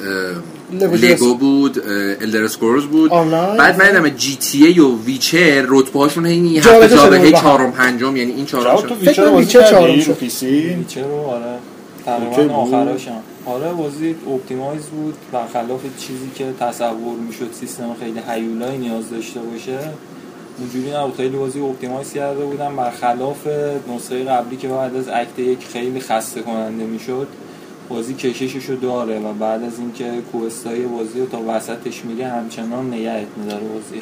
Lego 0.79 1.35
بود 1.35 1.79
Elder 2.21 2.43
Scrolls 2.43 2.85
بود. 2.85 3.11
آنلاین. 3.11 3.57
بعد 3.57 3.81
من 3.81 3.87
دیدم 3.87 4.09
GTA 4.17 4.79
و 4.79 4.97
Witcher 4.97 5.65
رتبه 5.67 5.99
هاشون 5.99 6.25
هی 6.25 6.61
جابجا 6.61 6.81
هفته 6.83 6.87
شده 6.87 6.97
جابه 6.97 7.17
بود. 7.17 7.25
هی 7.25 7.31
با 7.31 7.37
هم. 7.37 7.43
چهارم 7.43 7.71
پنجم 7.71 8.15
یعنی 8.15 8.31
این 8.31 8.45
چهارم 8.45 8.77
شد. 8.77 8.93
فکر 8.93 9.09
Witcher 9.09 9.35
Witcher 9.35 9.63
چهارم 9.63 9.99
شد. 9.99 10.07
رو 10.07 10.13
P 10.13 10.29
C؟ 10.29 10.45
Witcher 10.45 11.03
رو 11.03 11.15
آره. 11.15 11.57
تقریبا 12.05 12.35
بود. 12.35 12.51
آخراشم. 12.51 13.19
آره 13.45 13.73
بازی 13.73 14.15
optimize 14.33 14.81
بود 14.81 15.13
برخلاف 15.31 15.81
چیزی 15.99 16.31
که 16.35 16.45
تصور 16.59 17.15
می‌شد 17.27 17.49
سیستم 17.59 17.95
خیلی 17.99 18.19
هیولایی 18.29 18.77
نیاز 18.77 19.09
داشته 19.09 19.39
باشه. 19.39 19.79
اونجوری 20.59 20.97
نبود. 20.97 21.15
خیلی 21.15 21.37
بازی 21.37 21.59
optimize 21.59 22.13
کرده 22.13 22.45
بودم. 22.45 22.75
برخلاف 22.75 23.47
نسخه 23.95 24.23
قبلی 24.23 24.57
که 24.57 24.67
بعد 24.67 24.95
از 24.95 25.07
act 25.07 25.39
یک 25.39 25.59
خیلی 25.73 25.99
خسته 25.99 26.41
کننده 26.41 26.83
می‌شد. 26.83 27.27
بازی 27.93 28.13
کششش 28.13 28.65
رو 28.65 28.75
داره 28.75 29.19
و 29.19 29.33
بعد 29.33 29.63
از 29.63 29.79
اینکه 29.79 30.11
کوستای 30.31 30.81
بازی 30.81 31.19
رو 31.19 31.25
تا 31.25 31.41
وسطش 31.47 32.05
میری 32.05 32.21
همچنان 32.21 32.93
نگهت 32.93 33.27
میداره 33.37 33.63
بازی. 33.63 34.01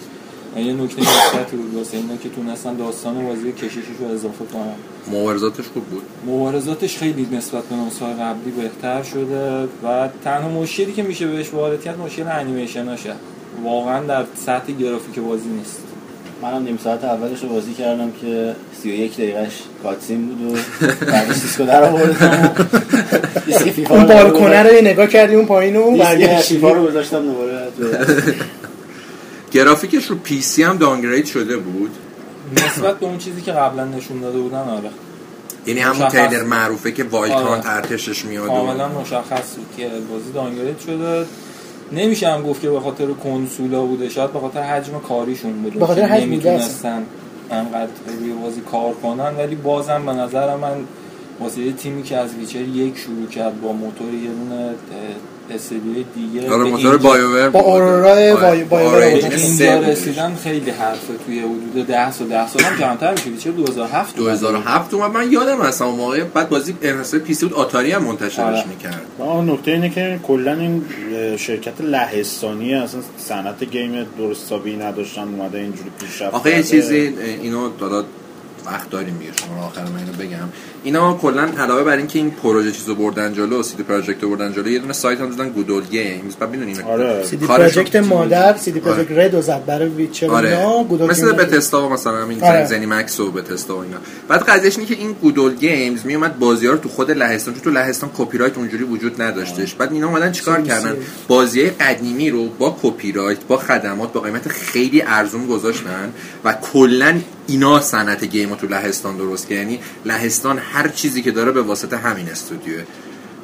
و 0.56 0.60
یه 0.60 0.74
نکته 0.74 1.02
مثبتی 1.02 1.58
بود 1.58 1.76
واسه 1.76 1.98
اینا 1.98 2.18
که 2.18 2.30
تونستن 2.30 2.76
داستان 2.76 3.26
بازی 3.26 3.52
کششش 3.52 3.78
رو 4.00 4.08
اضافه 4.08 4.46
کنن. 4.46 4.76
مبارزاتش 5.20 5.68
خوب 5.74 5.84
بود. 5.84 6.04
مبارزاتش 6.28 6.98
خیلی 6.98 7.28
نسبت 7.32 7.64
به 7.64 7.76
نسخه 7.76 8.06
قبلی 8.06 8.52
بهتر 8.52 9.04
شده 9.04 9.64
و 9.64 10.10
تنها 10.24 10.50
مشکلی 10.50 10.94
که 10.94 11.04
میشه 11.04 11.28
بهش 11.28 11.54
وارد 11.54 11.84
کرد 11.84 12.00
مشکل 12.00 12.28
انیمیشناشه 12.28 13.14
واقعا 13.64 14.04
در 14.04 14.26
سطح 14.36 14.72
گرافیک 14.72 15.20
بازی 15.20 15.50
نیست. 15.50 15.89
منم 16.42 16.64
نیم 16.64 16.80
ساعت 16.84 17.04
اولش 17.04 17.44
رو 17.44 17.50
بازی 17.50 17.74
کردم 17.74 18.12
که 18.22 18.56
31 18.84 19.14
دقیقش 19.14 19.64
کاتسین 19.84 20.28
بود 20.28 20.42
و 20.42 20.56
بعدش 21.06 21.42
دیسکو 21.42 21.66
در 21.66 21.84
آوردم 21.84 22.52
اون 23.90 24.02
رو 24.02 24.08
بالکنه. 24.08 24.64
رو 24.64 24.74
یه 24.74 24.82
نگاه 24.82 25.08
کردی 25.08 25.36
اون 25.36 25.46
پایین 25.46 25.76
و 25.76 25.92
دیسک 25.92 26.04
برگشتی 26.04 26.56
فیفا 26.56 26.72
رو 26.72 26.88
گذاشتم 26.88 27.22
دوباره 27.22 27.68
گرافیکش 29.52 30.06
رو 30.06 30.16
PC 30.16 30.64
هم 30.64 30.78
downgrade 30.78 31.26
شده 31.26 31.58
بود 31.58 31.92
نسبت 32.58 33.00
به 33.00 33.06
اون 33.06 33.18
چیزی 33.18 33.42
که 33.42 33.52
قبلا 33.52 33.86
نشون 33.86 34.22
داده 34.22 34.40
بودن 34.40 34.58
آره 34.58 34.90
یعنی 35.66 35.80
همون. 35.80 36.08
تریلر 36.08 36.44
معروفه 36.44 36.92
که 36.92 37.04
Wild 37.04 37.36
آره. 37.36 37.46
Hunt 37.46 37.66
ارتشش 37.66 38.26
میاد 38.26 38.46
و 38.46 38.48
کاملا 38.48 38.88
مشخص 38.88 39.56
بود 39.56 39.68
که 39.78 39.90
بازی 40.12 40.32
downgrade 40.34 40.80
شده 40.80 41.26
نمیشه 41.92 42.30
هم 42.30 42.44
گفت 42.44 42.62
که 42.62 42.70
به 42.70 42.80
خاطر 42.80 43.06
کنسولا 43.06 43.86
بوده. 43.86 44.10
شاید 44.10 44.34
به 44.34 44.40
خاطر 44.40 44.62
حجم 44.62 45.00
کاریشون 45.00 45.54
بوده. 45.54 45.80
به 45.80 45.86
خاطر 45.86 46.06
حجم 46.06 46.26
نمی‌تونستن 46.26 47.04
انقدر 47.52 47.90
روی 48.20 48.34
بازی 48.34 48.62
کار 48.62 48.94
کنن 48.94 49.36
ولی 49.38 49.56
بازم 49.56 50.06
به 50.06 50.12
نظر 50.12 50.56
من 50.56 50.78
واسه 51.40 51.62
یه 51.62 51.72
تیمی 51.72 52.04
که 52.04 52.18
از 52.18 52.36
Witcher 52.36 52.62
یک 52.62 52.98
شروع 52.98 53.28
کرد 53.28 53.62
با 53.62 53.72
موتور 53.72 54.14
یه 54.14 54.30
دونه 54.30 54.74
studio 55.52 55.98
ی 55.98 56.06
دیگه 56.16 56.52
آره 56.54 56.64
موتور 56.64 56.98
BioWare 56.98 57.50
با. 57.50 57.60
Aurora 57.60 58.12
آره. 58.12 58.36
بای- 58.36 58.64
BioWare 58.64 58.96
آره، 58.96 59.10
بود. 59.22 59.24
اینجا. 59.34 59.80
رسیدن 59.80 60.36
خیلی 60.44 60.72
حرفه 60.72 61.14
توی 61.26 61.40
حدود 61.40 61.88
10 61.88 62.12
سال 62.12 62.28
10 62.28 62.48
سال 62.48 62.62
هم 62.62 62.78
کمتر 62.80 63.12
میشه 63.12 63.30
Witcher 63.30 63.52
2007 63.52 64.20
اومده. 64.20 64.32
2007 64.40 64.94
اومد 64.94 65.12
من 65.12 65.32
یادم 65.32 65.62
هست 65.62 65.82
اون 65.82 65.96
موقع 65.96 66.24
بعد 66.24 66.50
بازی 66.50 66.76
انحصار 66.82 67.20
پی 67.20 67.34
سی 67.34 67.46
بود 67.46 67.54
آتاری 67.56 67.92
هم 67.92 68.04
منتشرش 68.04 68.40
آره. 68.40 68.68
می‌کرد 68.68 69.02
آن 69.20 69.50
نکته 69.50 69.72
اینه 69.72 69.90
که 69.90 70.20
کلا 70.24 70.54
این 70.54 70.86
شرکت 71.38 71.82
لهستانی 71.82 72.74
اصلا 72.76 73.02
صنعت 73.18 73.64
game 73.64 74.06
درست 74.18 74.46
حسابی 74.46 74.76
نداشتن 74.76 75.22
اومده 75.22 75.58
اینجوری 75.60 75.90
پیشرفت 76.00 76.34
آخه 76.36 76.50
یه 76.50 76.56
کرده. 76.56 76.68
چیزی 76.70 77.14
اینو 77.42 77.70
دادا 77.80 78.04
وقت 78.66 78.90
داریم 78.90 79.18
دیگه. 79.18 79.32
شما 79.36 79.56
رو 79.56 79.62
آخر 79.62 79.84
من 79.84 80.00
اینو 80.00 80.12
بگم. 80.14 80.50
اینا 80.84 81.14
کلا 81.14 81.42
علاوه 81.58 81.84
بر 81.84 81.98
اینکه 81.98 82.20
این 82.20 82.32
پروژه 82.32 82.72
چیزو 82.72 82.96
بردن 82.96 83.34
جلو 83.34 83.64
سیدی 83.64 83.84
پروژکت 83.84 84.24
رو 84.24 84.30
بردن 84.30 84.54
جلو 84.54 84.68
یه 84.70 84.80
دونه 84.80 84.94
سایت 84.94 85.22
هم 85.22 85.30
دادن 85.30 85.50
گودول 85.50 85.84
گیمز. 85.84 86.36
بعد 86.36 86.50
می‌دونین 86.50 86.82
آره. 86.82 87.24
سی 87.26 87.38
دی 87.38 87.46
پروژکت 87.48 87.96
مادر 87.96 88.58
سی 88.58 88.72
دی 88.72 88.80
آره. 88.80 88.92
پروژکت 88.94 89.12
رد 89.18 89.34
و 89.34 89.42
زد 89.42 89.66
برای 89.66 89.90
ویچر 89.90 90.32
آره. 90.32 90.50
اینا. 90.50 90.84
گودال 90.84 91.10
مثل 91.10 91.28
گیم 91.28 91.36
به 91.36 91.46
داد. 91.46 91.58
تستا 91.58 91.86
و 91.86 91.90
مثلا 91.90 92.18
همین 92.18 92.44
آره. 92.44 92.66
زنی 92.66 92.86
مکس 92.86 93.20
و 93.20 93.32
به 93.32 93.42
تستا 93.42 93.76
و 93.76 93.80
اینا. 93.80 93.98
بعد 94.28 94.44
قضیهش 94.44 94.76
اینه 94.78 94.88
که 94.90 94.96
این 94.96 95.12
گودول 95.22 95.56
گیمز 95.56 96.06
میومد 96.06 96.40
بازی 96.40 96.68
ها 96.68 96.74
رو 96.74 96.80
تو 96.80 96.90
خود 96.90 97.12
لهستان 97.12 97.54
چون 97.54 97.64
تو 97.64 97.70
لهستان 97.70 98.10
کپی 98.18 98.38
رایت 98.38 98.58
اونجوری 98.58 98.84
وجود 98.84 99.22
نداشتش. 99.22 99.74
بعد 99.74 99.92
اینا 99.94 100.08
اومدن 100.08 100.32
چیکار 100.32 100.58
سی- 100.62 100.68
کردن؟ 100.68 100.92
سی. 100.92 100.98
بازی 101.28 101.70
قدیمی 101.70 102.30
رو 102.30 102.50
با 102.50 102.78
کپی 102.84 103.12
رایت 103.12 103.38
با 103.48 103.58
خدمات 103.58 104.14
با 104.14 104.20
قیمت 104.20 104.48
خیلی 104.48 105.02
ارزون 105.02 105.48
گذاشتن 105.48 106.14
و 106.44 106.54
کلا 106.54 107.20
اینا 107.50 107.80
صنعت 107.80 108.24
game 108.24 108.56
تو 108.56 108.68
لهستان 108.68 109.18
درست 109.18 109.48
کرد. 109.48 109.58
یعنی 109.58 109.80
لهستان 110.06 110.58
هر 110.58 110.88
چیزی 110.88 111.22
که 111.22 111.32
داره 111.32 111.52
به 111.52 111.62
واسطه 111.62 111.98
همین 111.98 112.30
استودیوه. 112.30 112.84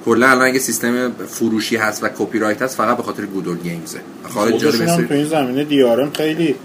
کلا 0.06 0.28
الان 0.28 0.48
اگه 0.48 0.60
سیستم 0.60 1.12
فروشی 1.28 1.76
هست 1.76 2.04
و 2.04 2.10
کپی 2.18 2.40
رایت 2.40 2.62
هست 2.62 2.78
فقط 2.78 2.98
به 2.98 3.04
خاطر 3.04 3.26
Good 3.26 3.44
Old 3.44 3.58
Games 3.58 3.93
ه 3.93 4.00
خارج 4.24 4.66
هم 4.66 4.82
است. 4.82 5.02
تو 5.02 5.14
این 5.14 5.26
زمینه 5.26 5.64
DRM 5.64 6.12
خیلی 6.12 6.56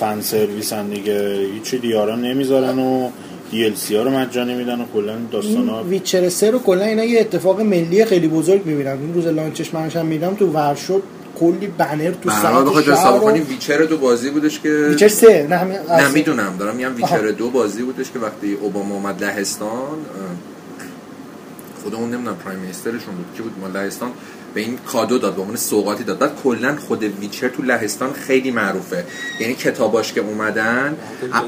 fan 0.00 0.20
service 0.20 0.80
ن 0.80 0.88
دیگه. 0.88 1.48
هیچی 1.54 1.78
DRM 1.78 2.20
نمی‌ذارن 2.20 2.78
و 2.78 3.10
DLC 3.52 3.92
ها 3.92 4.02
رو 4.02 4.10
مجانی 4.10 4.54
میدن 4.54 4.80
و 4.80 4.84
کلا 4.94 5.16
داستان 5.30 5.68
ها 5.68 5.80
این 5.80 5.88
Witcher 5.88 6.28
3 6.28 6.50
رو 6.50 6.58
کلا 6.58 6.84
اینا 6.84 7.04
یه 7.04 7.20
اتفاق 7.20 7.60
ملی 7.60 8.04
خیلی 8.04 8.28
بزرگ 8.28 8.66
می‌بینن 8.66 8.90
اون 8.90 9.14
روز 9.14 9.26
launch 9.26 9.62
ش 9.62 9.74
منش 9.74 9.96
هم 9.96 10.06
میدم 10.06 10.34
تو 10.34 10.46
ورشو 10.46 11.02
کلی 11.40 11.66
بنر 11.66 12.10
تو 12.10 12.30
سمت 12.30 12.64
بخواد 12.64 12.88
حساب 12.88 13.20
کنی 13.20 13.40
Witcher 13.40 13.78
دو 13.78 13.98
بازی 13.98 14.30
بودش 14.30 14.60
که 14.60 14.86
Witcher 14.90 15.08
3 15.08 15.46
نه 15.50 15.56
همین 15.56 15.78
نه 15.90 16.08
می‌دونم 16.08 16.56
دارم 16.58 16.76
میگم 16.76 16.96
Witcher. 16.96 17.30
دو 17.30 17.50
بازی 17.50 17.82
بودش 17.82 18.10
که 18.10 18.18
وقتی 18.18 18.58
اوباما 18.60 18.94
اومد 18.94 19.24
لهستان 19.24 19.98
خودمون 21.82 22.10
نمی‌دونم 22.10 22.36
prime 22.36 22.58
minister 22.58 22.95
شون 22.95 23.14
بود 23.14 23.26
که 23.36 23.42
بود 23.42 23.52
ما 23.60 23.68
لهستان 23.68 24.10
به 24.54 24.60
این 24.60 24.78
کادو 24.86 25.18
داد 25.18 25.34
به 25.34 25.40
عنوان 25.42 25.56
سوغاتی 25.56 26.04
داد. 26.04 26.18
بعد 26.18 26.32
کلا 26.44 26.76
خود 26.88 27.02
Witcher 27.02 27.48
تو 27.48 27.62
لهستان 27.62 28.12
خیلی 28.12 28.50
معروفه. 28.50 29.04
یعنی 29.40 29.54
کتاباش 29.54 30.12
که 30.12 30.20
اومدن 30.20 30.96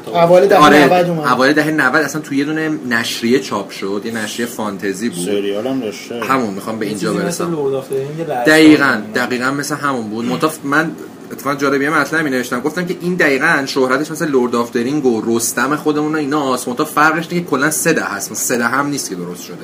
اوایل 0.07 0.49
دهه 0.49 0.59
آره 0.59 0.85
90 0.85 1.11
اومد. 1.11 1.27
اوایل 1.27 1.53
دهه 1.53 1.71
90 1.71 2.03
اصلا 2.03 2.21
تو 2.21 2.35
یه 2.35 2.45
دونه 2.45 2.71
نشریه 2.88 3.40
چاپ 3.40 3.71
شد 3.71 4.03
یه 4.05 4.12
نشریه 4.12 4.47
فانتزی 4.47 5.09
بود. 5.09 5.25
سریال 5.25 5.66
هم 5.66 5.81
داشته. 5.81 6.21
همون 6.25 6.55
می‌خوام 6.55 6.79
به 6.79 6.87
اینجا 6.87 7.12
برسم. 7.12 7.57
دقیقا 8.47 9.01
دقیقا 9.14 9.51
مثل 9.51 9.75
همون 9.75 10.11
بود. 10.11 10.51
من 10.64 10.90
اتفاقا 11.33 11.57
جالب 11.57 11.83
یه 11.83 11.91
مطلب 11.91 12.25
می 12.25 12.31
نوشتم. 12.31 12.61
گفتم 12.61 12.87
که 12.87 12.97
این 13.01 13.15
دقیقا 13.15 13.65
شهرتش 13.67 14.11
مثل 14.11 14.29
Lord 14.29 14.55
of 14.55 14.72
the 14.72 14.85
Rings 14.85 15.07
و 15.07 15.23
رستم 15.27 15.77
خودمون 15.77 16.15
و 16.15 16.19
اینا 16.19 16.51
منتها 16.51 16.85
فرقش 16.85 17.27
اینه 17.31 17.45
که 17.45 17.51
کلا 17.51 17.71
سه 17.71 17.93
ده 17.93 18.05
هست. 18.05 18.35
سه 18.35 18.59
ده 18.59 18.65
هم 18.65 18.87
نیست 18.87 19.09
که 19.09 19.15
درست 19.15 19.43
شده. 19.43 19.57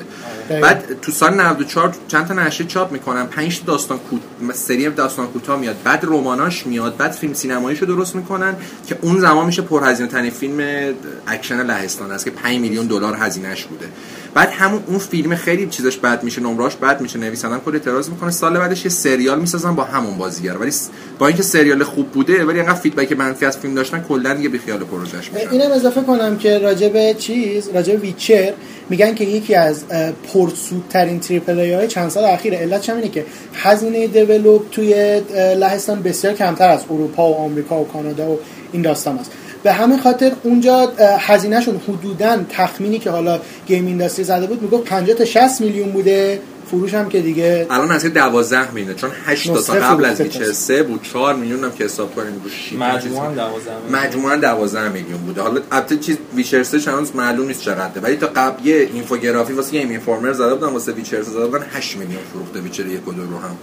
دقیقاً. 0.49 0.67
بعد 0.67 1.01
تو 1.03 1.13
سال 1.13 1.35
94 1.35 1.95
چند 2.09 2.27
تا 2.27 2.35
نشریه 2.35 2.69
چاپ 2.69 2.93
می‌کنن 2.93 3.27
5 3.27 3.61
تا 3.61 3.67
داستان 3.67 3.99
کوت- 3.99 4.21
سری 4.55 4.91
داستان 4.91 5.27
کوتاه 5.27 5.61
میاد. 5.61 5.77
بعد 5.85 6.01
رماناش 6.03 6.67
میاد. 6.67 6.97
بعد 6.97 7.13
فیلم 7.13 7.35
سینماییشو 7.35 7.87
درست 7.87 8.17
می‌کنن 8.17 8.57
که 8.87 8.99
اون 9.01 9.21
زمان 9.21 9.47
میشه 9.47 9.63
پرهزینه 9.63 10.09
ترین 10.09 10.31
فیلم 10.31 10.95
اکشن 11.27 11.63
لهستان 11.63 12.11
است 12.11 12.25
که 12.25 12.31
5 12.31 12.59
میلیون 12.59 12.87
دلار 12.87 13.17
هزینهش 13.17 13.65
بوده. 13.65 13.87
بعد 14.35 14.49
همون 14.49 14.83
اون 14.87 14.99
فیلم 14.99 15.35
خیلی 15.35 15.67
چیزش 15.67 15.97
بد 15.97 16.23
میشه 16.23 16.41
نمراش 16.41 16.77
بد 16.77 17.01
میشه 17.01 17.19
نویسندم 17.19 17.61
کلی 17.65 17.77
اعتراض 17.77 18.11
می‌کنه. 18.11 18.31
سال 18.31 18.59
بعدش 18.59 18.85
یه 18.85 18.91
سریال 18.91 19.41
می‌سازن 19.41 19.75
با 19.75 19.85
همون 19.85 20.19
بازیگر. 20.19 20.57
ولی 20.57 20.73
با 21.19 21.27
اینکه 21.27 21.43
سریال 21.43 21.85
خوب 21.85 22.11
بوده 22.11 22.45
ولی 22.45 22.61
انقدر 22.61 22.75
feedback 22.75 23.13
منفی 23.13 23.47
از 23.47 23.59
فیلم 23.59 23.75
داشتن 23.75 24.05
کلا 24.09 24.35
دیگه 24.35 24.49
بیخیال 24.49 24.79
پروژهش 24.79 25.33
میشن. 25.33 25.51
اینم 25.51 25.73
اضافه 25.73 26.01
کنم 26.03 26.39
که 26.39 26.59
راجب 26.59 27.13
چیز 27.13 27.69
راجب 27.75 28.03
Witcher 28.03 28.53
میگن 28.91 29.15
که 29.15 29.25
یکی 29.25 29.55
از 29.55 29.85
پرسودترین 30.33 31.21
triple 31.21 31.59
A 31.59 31.73
های 31.73 31.89
چند 31.89 32.11
سال 32.11 32.25
اخیره. 32.25 32.57
علتش 32.57 32.91
هم 32.91 32.97
اینه 32.97 33.09
که 33.09 33.25
هزینه 33.55 34.07
develop 34.07 34.71
توی 34.71 35.23
لهستان 35.35 36.03
بسیار 36.03 36.35
کمتر 36.35 36.69
از 36.69 36.85
اروپا 36.91 37.31
و 37.31 37.35
آمریکا 37.35 37.81
و 37.81 37.89
کانادا 37.89 38.31
و 38.31 38.39
این 38.73 38.83
داستان 38.83 39.19
است. 39.19 39.31
به 39.63 39.73
همین 39.73 39.99
خاطر 39.99 40.33
اونجا 40.43 40.93
هزینهشون 41.19 41.81
حدودا 41.89 42.39
تخمینی 42.51 42.99
که 42.99 43.11
حالا 43.11 43.41
Game 43.67 43.87
Industry 43.87 44.25
زده 44.25 44.47
بود 44.47 44.63
می‌گفت 44.63 44.85
50 44.85 45.17
تا 45.17 45.25
60 45.25 45.61
میلیون 45.61 45.93
بوده. 45.93 46.41
فروش 46.67 46.95
هم 46.95 47.09
که 47.09 47.21
دیگه 47.21 47.67
الان 47.71 47.91
از 47.91 48.05
12 48.05 48.71
میلیون 48.71 48.95
چون 48.97 49.11
8 49.27 49.55
تا 49.55 49.75
قبل 49.75 50.05
از 50.05 50.21
Witcher 50.21 50.53
3 50.53 50.83
بود 50.83 51.01
4 51.13 51.35
میلیون 51.35 51.65
هم 51.65 51.73
که 51.73 51.85
حساب 51.85 52.15
کنیم 52.15 52.33
رو 52.45 52.79
مجموعاً 52.79 53.35
12 53.35 53.71
مجموعا 53.93 54.37
12 54.37 54.89
میلیون 54.89 55.19
بوده. 55.19 55.43
حالا 55.43 55.61
البته 55.73 55.97
چیز 55.97 56.17
Witcher 56.35 56.63
3 56.63 56.91
هنوز 56.91 57.17
معلوم 57.17 57.47
نیست 57.47 57.63
چقدره 57.63 58.03
ولی 58.03 58.17
تا 58.17 58.27
قبل 58.27 58.67
یه 58.67 58.89
اینفوگرافی 58.93 59.53
واسه 59.53 59.71
Game 59.71 59.91
Informer 59.91 60.33
زده 60.33 60.55
بودن 60.55 60.73
واسه 60.73 60.93
Witcher 60.93 61.23
3 61.23 61.31
زده 61.31 61.47
بودن 61.47 61.65
8 61.73 61.97
میلیون 61.97 62.23
فروخته 62.33 62.61
Witcher 62.61 62.87
1 62.87 63.09
و 63.09 63.13
2 63.13 63.23
رو 63.23 63.39
هم. 63.39 63.57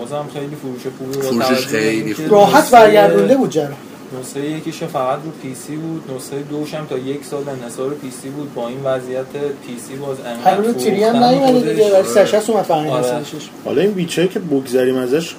بازم 0.00 0.28
خیلی 0.32 0.56
فروش 0.62 0.82
خوبی 0.98 1.42
فروشش 1.42 1.66
خیلی 1.66 2.14
خوب. 2.14 2.32
راحت 2.32 2.70
برگردونده 2.70 3.36
بود 3.36 3.50
جرا 3.50 3.68
نسخه 4.18 4.50
یکیش 4.50 4.82
فقط 4.82 5.18
رو 5.24 5.30
پی 5.42 5.54
سی 5.54 5.76
بود 5.76 6.10
نسخه 6.16 6.42
دوش 6.42 6.74
هم 6.74 6.86
تا 6.86 6.98
یک 6.98 7.24
سال 7.24 7.48
انحصار 7.48 7.90
پی 7.90 8.10
سی 8.10 8.28
بود 8.28 8.54
با 8.54 8.68
این 8.68 8.80
وضعیت 8.84 9.26
پی 9.66 9.78
سی 9.78 9.96
باز 9.96 10.16
انقدر 10.20 10.54
هنوز 10.54 10.74
تیری 10.74 11.04
هم 11.04 11.24
نیومده 11.24 11.72
دیگه. 11.72 11.92
ولی 11.92 12.08
سشس 12.08 12.50
اومد 12.50 12.64
فقط 12.64 12.86
آره. 12.86 13.22
حالا 13.64 13.82
این 13.82 13.90
ویچر 13.90 14.26
که 14.26 14.38
بگذریم 14.38 14.96
ازش 14.96 15.34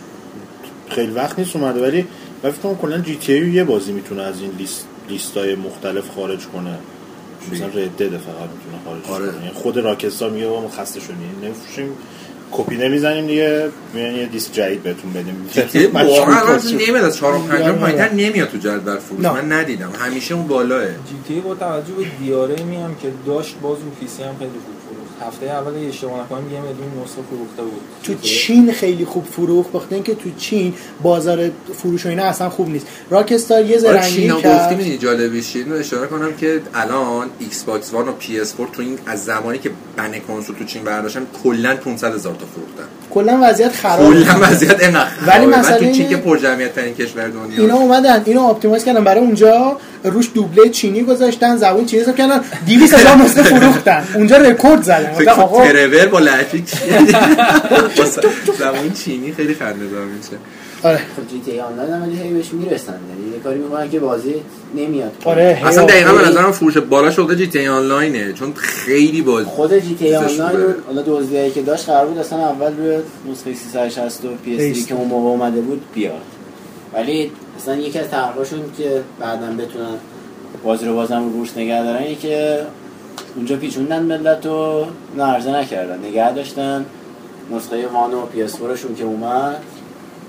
خیلی 0.90 1.12
وقت 1.12 1.40
نیست 1.40 1.56
اومده 1.56 1.82
ولی 1.82 2.08
من 2.44 2.52
فکر 2.52 2.62
کنم 2.62 2.78
کلا 2.78 2.98
جی 2.98 3.18
تی 3.18 3.34
ای 3.34 3.52
یه 3.52 3.64
بازی 3.64 3.92
می‌تونه 3.92 4.22
از 4.22 4.42
این 4.42 4.52
لیست 4.52 4.86
لیستای 5.10 5.56
مختلف 5.56 6.10
خارج 6.16 6.46
کنه 6.46 6.78
مثلا 7.52 7.68
ردد 7.68 8.18
فقط 8.18 8.50
می‌تونه 8.54 8.84
خارج 8.86 9.10
آره. 9.10 9.32
کنه 9.32 9.44
یعنی 9.44 9.54
خود 9.54 9.78
راکستار 9.78 10.30
میگه 10.30 10.48
ما 10.48 10.70
خسته 10.70 11.00
شدیم 11.00 11.36
نمیفروشیم 11.44 11.90
کپی 12.52 12.76
نمی‌زنیم 12.76 13.28
دیگه. 13.28 13.70
میان 13.94 14.16
یه 14.16 14.26
دیسک 14.26 14.54
جدید 14.54 14.84
بهتون 14.84 15.14
بدیم. 15.14 15.50
واقعا 15.94 16.60
نمیاد 16.74 17.04
از 17.04 17.18
4 17.18 17.36
و 17.36 17.40
5 17.40 17.66
پایینتر 17.66 18.14
نمیاد 18.14 18.50
تو 18.50 18.58
جدول 18.58 18.98
فروش. 18.98 19.26
من 19.26 19.52
ندیدم. 19.52 19.92
همیشه 20.00 20.36
اون 20.36 20.48
بالاه. 20.48 20.86
جی 20.86 20.94
تی 21.28 21.40
با 21.40 21.56
توجه 21.56 21.94
به 21.94 22.06
DRM 22.20 22.64
ی 22.64 22.76
هم 22.76 22.96
که 23.02 23.12
داشت 23.26 23.56
باز 23.62 23.78
رو 23.78 23.90
پی 24.00 24.08
سی 24.08 24.24
هم 24.24 24.36
خیلی 24.40 24.52
خوب 24.52 24.81
هفته 25.28 25.46
اول 25.46 25.88
اشتباه 25.90 26.22
نکنم 26.24 26.54
یه 26.54 26.60
میلیون 26.60 27.04
نسخه 27.04 27.22
فروخته 27.30 27.62
بود. 27.64 27.82
تو 28.04 28.14
چین 28.22 28.72
خیلی 28.72 29.06
خوب 29.06 29.26
فروخت 29.26 29.72
بخاطر 29.72 29.96
اینکه 29.96 30.16
تو 30.16 30.30
چین 30.38 30.74
بازار 31.04 31.50
فروش 31.74 32.06
و 32.06 32.10
اینا 32.10 32.24
اصلا 32.24 32.50
خوب 32.50 32.70
نیست. 32.70 32.88
Rockstar 33.10 33.66
یه 33.66 33.68
آره 33.68 33.80
زرنگی 33.80 34.16
چینا 34.16 34.42
کرد. 34.42 34.64
گفتی 34.64 34.76
می‌دونی 34.76 34.98
جالبش 34.98 35.56
اینو 35.56 35.76
اشاره 35.76 36.08
کنم 36.08 36.34
که 36.34 36.62
الان 36.74 37.28
Xbox 37.40 37.94
One 37.94 38.08
و 38.08 38.12
PS 38.12 38.58
4 38.58 38.68
تو 38.74 38.82
این 38.82 39.00
از 39.06 39.26
زمانی 39.26 39.58
که 39.58 39.72
ban 39.98 40.20
کنسول 40.28 40.56
تو 40.56 40.64
چین 40.64 40.84
برداشتن 40.84 41.28
کلا 41.44 41.76
500 41.76 42.14
هزار 42.14 42.34
تا 42.34 42.46
فروختن. 42.46 42.84
کلا 43.12 43.40
وضعیت 43.44 43.72
خرابه. 43.72 44.24
کلا 44.24 44.40
وضعیت 44.42 44.84
اینقدر 44.84 45.08
ولی 45.28 45.46
بعد 45.46 45.78
تو 45.78 45.92
چین 45.92 46.10
که 46.10 46.18
پرجمعیت 46.18 46.76
ترین 46.76 46.94
کشور 46.94 47.28
دنیا 47.28 47.62
اینا 47.62 47.76
اومدن 47.76 48.24
اینو 48.26 48.42
optimize 48.42 48.84
کردن. 48.84 49.04
برای 49.04 49.22
اونجا 49.22 49.78
روش 50.04 50.30
دوبله 50.34 50.70
چینی 50.70 51.04
گذاشتن 51.04 51.58
زبون 51.58 51.86
چینی 51.86 52.02
حساب 52.02 52.16
کردن 52.16 52.42
200 52.68 52.94
هزار 52.94 53.16
نسخه 53.16 53.44
فروختن. 53.44 54.04
اونجا 54.14 54.38
رکورد 54.38 54.84
زدن. 54.84 55.14
کن 55.26 55.28
آقا 55.30 55.66
ترور 55.66 56.06
با 56.06 56.20
لحفی 56.20 56.64
زبان 58.60 58.94
چینی 58.94 59.32
خیلی 59.32 59.54
خنده 59.54 59.88
دار 59.88 60.06
میشه. 60.06 60.38
آره. 60.84 60.98
خب 60.98 61.28
GTA 61.32 61.60
Online 61.60 61.94
هم 61.94 62.02
ولی 62.02 62.16
هی 62.16 62.34
بهش 62.34 62.54
می‌رسن. 62.54 62.94
یعنی 62.94 63.34
یه 63.34 63.40
کاری 63.44 63.60
می‌کنن 63.60 63.90
که 63.90 64.00
بازی 64.00 64.36
نمیاد. 64.76 65.12
آره 65.26 65.62
اصلا 65.66 65.86
دقیقا 65.86 66.14
به. 66.14 66.28
نظرم 66.28 66.52
فروش 66.52 66.78
بالا 66.78 67.12
شده 67.12 67.36
GTA 67.36 67.48
Online 67.48 67.68
ه 67.68 68.34
چون 68.34 68.54
خیلی 68.56 69.22
باز 69.22 69.46
خود 69.46 69.78
GTA 69.78 70.16
Online 70.16 70.76
حالا 70.88 71.02
دزدیایی 71.08 71.52
که 71.52 71.62
داشت 71.62 71.86
قرار 71.86 72.06
بود 72.06 72.18
اصلا 72.18 72.40
اول 72.40 72.78
روی 72.78 72.98
نسخه 73.32 73.54
360 73.54 74.26
و 74.26 74.28
پی 74.46 74.72
اس. 74.72 74.86
که 74.86 74.94
اون 74.96 75.08
موقع 75.08 75.30
اومده 75.30 75.62
بود 75.62 75.82
بیاد. 75.94 76.22
ولی 76.94 77.32
اصلا 77.62 77.76
یکی 77.76 78.00
از 78.00 78.08
تحقیقاشون 78.08 78.60
که 78.78 79.04
بعدا 79.20 79.48
بتونن 79.48 79.98
بازی 80.64 80.86
رو 80.86 80.96
بازم 80.96 81.24
رو 81.24 81.30
بورس 81.30 81.58
نگه 81.58 81.84
دارن 81.84 82.16
که 82.16 82.62
اونجا 83.36 83.56
پیچوندن 83.56 84.04
ملت 84.04 84.46
رو 84.46 84.86
نرزه 85.18 85.52
نکردن 85.52 86.00
نگه 86.00 86.32
داشتن. 86.34 86.86
نسخه 87.52 87.88
وان 87.88 88.14
و 88.14 88.26
پی 88.26 88.44
اس 88.44 88.58
شون 88.58 88.96
که 88.96 89.04
اومد 89.04 89.62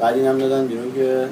بعد 0.01 0.15
اینم 0.15 0.39
دادن 0.39 0.67
بیرون 0.67 0.95
که 0.95 1.29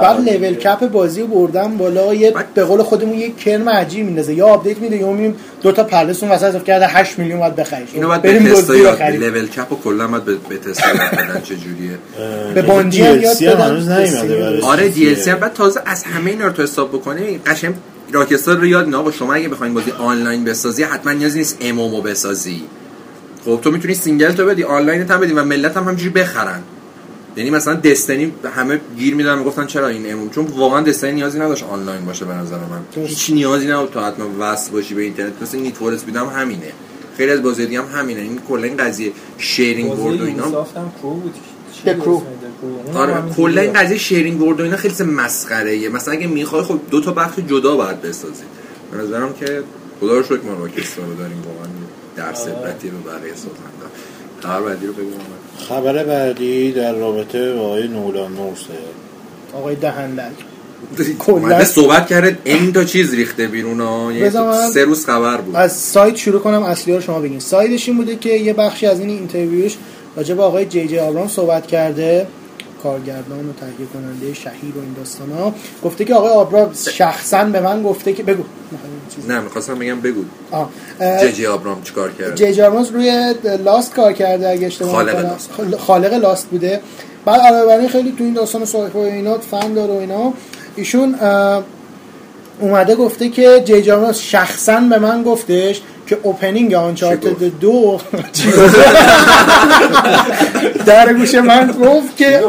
بعد 0.00 0.28
لول 0.28 0.54
کپ 0.54 0.86
بازی 0.86 1.20
رو 1.20 1.26
بردن 1.26 1.76
بالا 1.76 2.14
یه 2.14 2.30
بعد- 2.30 2.54
به 2.54 2.64
قول 2.64 2.82
خودمون 2.82 3.18
یه 3.18 3.32
کرم 3.34 3.68
عجیب 3.68 4.06
میندازه. 4.06 4.34
یا 4.34 4.46
آپدیت 4.46 4.78
میده 4.78 4.96
یا 4.96 5.10
می‌بینیم 5.10 5.34
دو 5.62 5.72
تا 5.72 5.84
پلسون 5.84 6.28
وسط 6.28 6.42
اضافه 6.44 6.64
کرده 6.64 6.86
8 6.86 7.18
میلیون 7.18 7.38
باید 7.40 7.56
بخریش 7.56 7.88
اینو 7.94 8.08
باید 8.08 8.22
بریم 8.22 8.48
دزدی 8.48 8.78
یاد 8.78 8.94
بخریم. 8.94 9.20
لول 9.20 9.46
کپ 9.48 9.72
و 9.72 9.76
کلا 9.84 10.08
باید 10.08 10.24
به 10.24 10.32
یاد 10.32 10.40
بدن. 10.52 11.40
چه 11.48 11.54
جوریه 11.56 11.98
به 12.54 12.62
بانجی 12.62 13.00
یاد. 13.02 13.60
هنوز 13.60 13.88
نیومده 13.88 14.60
آره 14.62 14.88
دی. 14.88 15.14
ال 15.30 15.34
بعد 15.34 15.52
تازه 15.52 15.80
از 15.86 16.04
همه 16.04 16.30
اینا 16.30 16.46
رو 16.46 16.52
تو 16.52 16.62
حساب 16.62 16.88
بکنی 16.88 17.40
قشنگ 17.46 17.74
راکستار 18.12 18.56
رو 18.56 18.66
یاد 18.66 18.88
نه. 18.88 18.96
آقا 18.96 19.10
شما 19.10 19.34
اگه 19.34 19.48
بخواید 19.48 19.74
بازی 19.74 19.90
آنلاین 19.98 20.44
بسازی 20.44 20.82
حتما 20.82 21.12
نیازی 21.12 21.38
نیست 21.38 21.56
امومو 21.60 22.02
بسازی. 22.02 22.62
خب 23.44 23.60
تو 23.62 23.70
می‌تونی 23.70 23.94
سینگل 23.94 24.32
تو 24.32 24.46
بدی 24.46 24.64
آنلاین 24.64 25.10
هم 25.10 25.20
بدی 25.20 25.32
و 25.32 25.44
ملت 25.44 25.76
هم 25.76 25.82
همینجوری 25.84 26.10
بخرن. 26.10 26.60
یعنی 27.38 27.50
مثلا 27.50 27.74
دستنی 27.74 28.32
همه 28.56 28.80
گیر 28.98 29.14
میدن 29.14 29.38
می‌گفتن 29.38 29.66
چرا 29.66 29.88
این 29.88 30.12
اموم 30.12 30.30
چون 30.30 30.44
واقعا 30.44 30.80
دستنی 30.80 31.12
نیازی 31.12 31.38
نداشت 31.38 31.64
آنلاین 31.64 32.04
باشه 32.04 32.24
به 32.24 32.34
نظر 32.34 32.56
من. 32.56 33.04
هیچ 33.06 33.30
نیازی 33.30 33.66
نبود 33.66 33.90
تو 33.90 34.00
حتما 34.00 34.26
وصل 34.38 34.70
باشی 34.72 34.94
به 34.94 35.02
اینترنت. 35.02 35.32
مثل 35.42 35.58
نیت 35.58 35.74
فور 35.74 35.94
اسپید 35.94 36.16
هم 36.16 36.26
همینه. 36.26 36.72
خیلی 37.16 37.32
از 37.32 37.42
بازی 37.42 37.66
دیگه 37.66 37.82
هم 37.82 38.00
همینه. 38.00 38.20
این 38.20 38.40
کلا 38.48 38.62
این 38.62 38.76
قضیه 38.76 39.12
شیرینگ 39.38 39.92
بورد 39.92 40.20
و 40.20 40.24
اینا 40.24 40.66
آره. 42.94 43.22
کلا 43.36 43.60
این. 43.60 43.72
قضیه 43.72 43.98
شیرینگ 43.98 44.38
بورد 44.38 44.60
و 44.60 44.62
اینا 44.62 44.76
خیلی 44.76 45.04
مسخره 45.04 45.70
ایه 45.70 45.88
مثلا 45.88 46.14
اگه 46.14 46.26
می‌خوای 46.26 46.62
خب 46.62 46.80
دو 46.90 47.00
تا 47.00 47.12
بخش 47.12 47.38
جدا 47.38 47.76
باید 47.76 48.02
بسازی. 48.02 48.42
به 48.92 48.98
نظرم 48.98 49.34
که 49.34 49.62
خدا 50.00 50.18
رو 50.18 50.22
شکر 50.22 50.42
ما 50.42 50.54
رو 50.54 51.14
داریم 51.18 51.42
واقعا 51.46 51.68
درس 52.16 52.42
آره. 52.42 52.52
عبرتی 52.52 52.90
رو 52.90 52.98
برای 52.98 53.30
سازنده. 53.34 53.88
خبر 54.40 54.60
بعدی 54.60 54.86
رو 54.86 54.92
بگو. 54.92 55.10
خبر 55.68 56.04
بعدی 56.04 56.72
در 56.72 56.92
رابطه 56.92 57.54
با 57.54 57.60
آقای 57.60 57.88
نولان 57.88 58.32
نورسه 58.32 58.64
آقای 59.54 59.74
دهندل. 59.74 60.22
اومده 61.26 61.64
صحبت 61.64 62.06
کرده 62.06 62.38
این 62.44 62.72
تا 62.72 62.84
چیز 62.84 63.14
ریخته 63.14 63.46
بیرون 63.46 63.80
ها. 63.80 64.12
یعنی 64.12 64.30
سه 64.72 64.84
روز 64.84 65.06
خبر 65.06 65.36
بود. 65.36 65.56
از 65.56 65.76
side 65.76 66.16
شروع 66.16 66.40
کنم 66.40 66.62
اصلی 66.62 66.94
رو 66.94 67.00
شما 67.00 67.20
بگین. 67.20 67.40
side 67.40 67.72
ش 67.72 67.88
این 67.88 67.96
بوده 67.96 68.16
که 68.16 68.30
یه 68.30 68.52
بخشی 68.52 68.86
از 68.86 69.00
این 69.00 69.08
interview 69.10 69.64
ش 69.64 69.76
راجع 70.16 70.34
به 70.34 70.42
آقای 70.42 70.64
جی 70.66 70.88
جی 70.88 70.98
آبرامز 70.98 71.28
صحبت 71.28 71.66
کرده. 71.66 72.26
کارگردان 72.82 73.48
و 73.48 73.52
تهیه 73.52 73.88
کننده 73.94 74.34
شهیر 74.34 74.76
و 74.76 74.80
این 74.80 74.92
داستان 74.96 75.30
ها 75.32 75.54
گفته 75.84 76.04
که 76.04 76.14
آقای 76.14 76.30
آبرامز 76.32 76.70
شخصا 76.92 77.44
به 77.44 77.60
من 77.60 77.82
گفته 77.82 78.12
که 78.12 78.22
بگو. 78.22 78.42
چیز- 79.14 79.30
نه 79.30 79.40
می‌خواستم 79.40 79.78
بگم 79.78 80.00
بگو. 80.00 80.24
جی 81.20 81.32
جی 81.32 81.46
آبرامز 81.46 81.82
چیکار 81.82 82.12
کرد 82.12 82.34
جی 82.34 82.52
جی 82.52 82.62
آبرامز 82.62 82.90
روی 82.90 83.34
Lost 83.64 83.94
کار 83.94 84.12
کرده 84.12 84.48
اگه 84.48 84.66
اشتباه 84.66 84.92
خالق. 84.92 85.18
Lost. 85.18 85.50
خال- 85.52 85.76
خالق 85.76 86.12
Lost 86.14 86.46
بوده. 86.46 86.80
بعد 87.24 87.40
علاوه 87.40 87.88
خیلی 87.88 88.14
تو 88.18 88.24
این 88.24 88.34
داستان 88.34 88.64
sci-fi 88.64 88.96
و 88.96 88.98
اینا 88.98 89.38
فن 89.38 89.72
داره 89.74 89.92
و 89.94 89.96
اینا. 89.96 90.32
ایشون 90.76 91.14
اومده 92.60 92.94
گفته 92.96 93.28
که 93.28 93.62
جی 93.64 93.82
جی 93.82 93.90
آبرامز 93.90 94.18
شخصا 94.18 94.80
به 94.80 94.98
من 94.98 95.22
گفتش 95.22 95.80
که 96.08 96.18
opening 96.22 96.74
Uncharted 96.74 97.42
دو؟ 97.60 98.00
در 100.86 101.12
گوش 101.12 101.34
من 101.34 101.74
گفت 101.82 102.16
که 102.16 102.42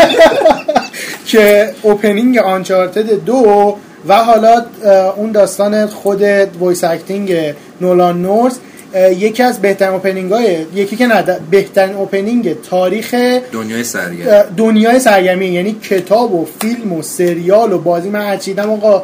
که 1.30 1.74
opening 1.82 2.38
Uncharted 2.38 3.24
دو 3.24 3.76
و 4.08 4.14
حالا 4.14 4.64
اون 5.16 5.32
داستان 5.32 5.86
خود 5.86 6.22
voice 6.60 6.84
acting 6.84 7.54
نولان 7.80 8.22
نورس 8.22 8.58
یکی 8.94 9.42
از 9.42 9.60
بهترین 9.60 9.92
opening 9.92 10.32
های 10.32 10.66
یکی 10.74 10.96
که 10.96 11.06
نه 11.06 11.24
بهترین 11.50 11.96
opening 11.96 12.62
تاریخ 12.62 13.14
دنیای 13.52 13.84
سرگرم 13.84 14.28
اه، 14.28 14.44
دنیای 14.56 15.00
سرگرمی 15.00 15.46
یعنی 15.46 15.72
کتاب 15.72 16.34
و 16.34 16.46
فیلم 16.60 16.92
و 16.92 17.02
سریال 17.02 17.72
و 17.72 17.78
بازی. 17.78 18.08
من 18.08 18.20
هرچیدم 18.20 18.70
آقا 18.70 19.02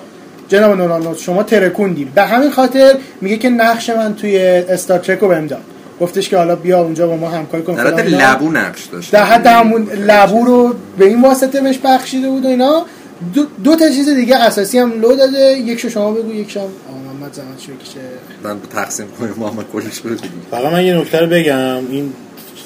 جناب 0.48 0.78
نولان 0.78 1.14
شما 1.14 1.42
ترکوندی 1.42 2.04
به 2.04 2.22
همین 2.22 2.50
خاطر 2.50 2.94
میگه 3.20 3.36
که 3.36 3.48
نقش 3.48 3.90
من 3.90 4.14
توی 4.14 4.38
استار 4.38 4.98
ترک 4.98 5.18
رو 5.18 5.28
بهم 5.28 5.46
داد 5.46 5.62
گفتش 6.00 6.28
که 6.28 6.36
حالا 6.36 6.56
بیا 6.56 6.80
اونجا 6.80 7.06
با 7.06 7.16
ما 7.16 7.30
همکاری 7.30 7.62
کن. 7.62 7.74
در 7.74 7.86
حد. 7.86 8.08
لبو 8.08 8.52
نقش 8.52 8.84
داشت. 8.84 9.12
در 9.12 9.24
حد 9.24 9.46
همون 9.46 9.82
لبو 9.82 10.44
رو 10.44 10.74
به 10.98 11.04
این 11.04 11.22
واسطه 11.22 11.60
بهش 11.60 11.78
بخشیده 11.84 12.28
بود 12.28 12.44
و 12.44 12.48
اینا. 12.48 12.86
دو, 13.34 13.46
دو 13.64 13.76
تا 13.76 13.88
چیز 13.88 14.08
دیگه 14.08 14.36
اساسی 14.36 14.78
هم 14.78 15.00
لو 15.00 15.16
داده. 15.16 15.38
یکشو 15.38 15.88
شما 15.88 16.10
بگو 16.10 16.32
یکشم 16.32 16.60
محمد 16.60 17.34
زحمت 17.34 17.60
شو 17.60 17.72
بکشه 17.72 18.00
من 18.44 18.60
تقسیم 18.74 19.06
کنیم 19.20 19.34
محمد 19.36 19.64
کلش 19.72 19.98
رو 20.04 20.10
بگیم 20.10 20.30
فقط 20.50 20.72
من 20.72 20.84
یه 20.84 20.98
نکته 20.98 21.20
رو 21.20 21.26
بگم. 21.26 21.90
این 21.90 22.12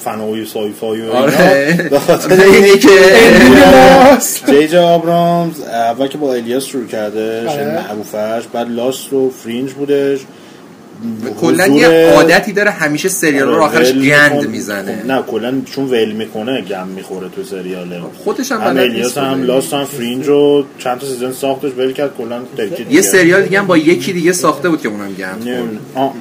fan 0.08 0.44
ای 0.44 0.52
sci-fi 0.52 1.00
و 1.00 1.04
اینا 1.04 1.18
آره. 1.18 1.88
به 1.90 1.98
خاطر 1.98 2.42
اینه 2.54 2.78
که 2.78 2.88
جی 4.46 4.68
جی 4.68 4.76
آبرامز 4.76 5.60
اول 5.60 6.06
که 6.06 6.18
با 6.18 6.34
Alias 6.34 6.64
شروع 6.64 6.86
کرده 6.86 7.40
آره. 7.40 7.50
شن 7.50 7.74
معروفش 7.74 8.46
بعد 8.52 8.70
Lost 8.70 9.12
و 9.12 9.30
Fringe 9.30 9.72
بودش 9.72 10.18
کلا 11.40 11.66
یه 11.66 11.88
عادتی 11.88 12.52
داره 12.52 12.70
همیشه 12.70 13.08
سریال 13.08 13.48
رو 13.48 13.54
آره، 13.54 13.62
آخرش 13.62 13.92
گند 13.92 14.48
می‌زنه 14.48 15.02
خب، 15.02 15.10
نه 15.10 15.22
کلا 15.22 15.62
چون 15.74 15.84
ول 15.84 16.12
می‌کنه 16.12 16.60
گند 16.60 16.88
می‌خوره 16.88 17.28
تو 17.28 17.44
سریاله 17.44 18.00
خودش 18.24 18.52
هم 18.52 18.58
بلد 18.58 19.16
هم 19.18 19.34
کلا. 19.34 19.34
لاست 19.34 19.74
هم 19.74 19.84
Fringe 19.84 20.26
رو 20.26 20.64
چند 20.78 20.98
تا 20.98 21.06
season 21.06 21.32
ساختش 21.32 21.70
ول 21.78 21.92
کرد 21.92 22.10
کلا 22.18 22.40
یه. 22.90 23.02
سریال 23.02 23.42
دیگه 23.42 23.58
هم 23.58 23.66
با 23.66 23.76
یکی 23.76 24.12
دیگه 24.12 24.32
ساخته 24.32 24.68
بود 24.68 24.82
که 24.82 24.88
اونم 24.88 25.14
گند 25.14 25.48
خورد 25.94 26.12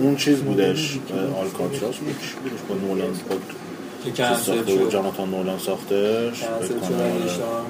اون 0.00 0.16
چیز 0.16 0.36
بودش 0.38 0.98
Alcatraz 1.40 1.96
بودش 1.96 2.34
با 2.68 2.74
نولان 2.74 3.08
بود 3.08 3.42
که 4.14 4.22
ساخته 4.24 4.90
جاناتان 4.90 5.30
نولان 5.30 5.58
ساختش 5.58 6.42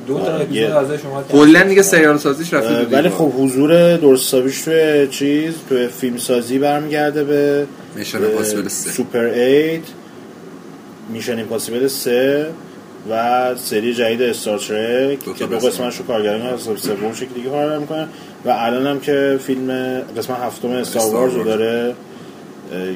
دو 0.06 0.18
تا 0.18 0.44
دیگه. 0.44 1.82
سریال 1.82 2.18
سازیش 2.18 2.52
رفته 2.52 2.96
ولی. 2.96 3.08
خب 3.08 3.32
حضور 3.38 3.96
درست 3.96 4.22
حسابیش 4.22 4.60
توی 4.60 5.08
چیز 5.10 5.54
توی 5.68 5.88
فیلم 5.88 6.16
سازی 6.16 6.58
برمیگرده 6.58 7.24
به 7.24 7.66
Mission 7.96 8.18
به 8.18 8.30
Impossible 8.30 8.68
سه. 8.68 8.90
Super 8.90 9.24
Eight 9.24 9.82
Mission 11.12 11.38
Impossible 11.38 11.88
3 11.88 12.46
و 13.10 13.54
سری 13.56 13.94
جدید 13.94 14.22
Star 14.22 14.58
Trek 14.58 15.18
که 15.38 15.46
دو 15.46 15.56
قسمت. 15.56 15.72
قسمتش 15.72 15.96
رو 15.96 16.04
کارگردانی 16.04 16.48
از 16.48 16.60
سوم 16.60 17.12
شکل 17.14 17.26
دیگه 17.34 17.50
کار 17.50 17.78
می‌کنه 17.78 18.08
و 18.44 18.50
الان 18.50 18.86
هم 18.86 19.00
که 19.00 19.38
فیلم 19.46 20.00
قسمت 20.16 20.38
هفتم 20.38 20.68
استار 20.68 21.14
وارز 21.14 21.34
رو. 21.34 21.44
داره 21.44 21.94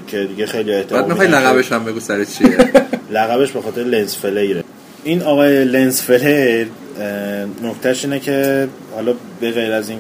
که 0.07 0.25
دیگه 0.25 0.47
خیلی 0.47 0.75
احتمال 0.75 1.01
بعد 1.01 1.11
می‌خوای 1.11 1.29
لقبش 1.29 1.73
هم 1.73 1.85
بگو 1.85 2.01
سر 2.01 2.25
چیه؟ 2.25 2.59
لقبش 3.11 3.53
به 3.53 3.63
خاطر 3.63 3.83
لنز 3.83 4.15
فلیره 4.15 4.65
این 5.05 5.23
آقای 5.23 5.65
لنز 5.65 6.01
فلیر 6.01 6.69
نکتهش 7.63 8.05
اینه 8.05 8.21
که 8.21 8.69
حالا 8.95 9.15
به 9.41 9.51
غیر 9.51 9.73
از 9.73 9.89
این 9.89 9.99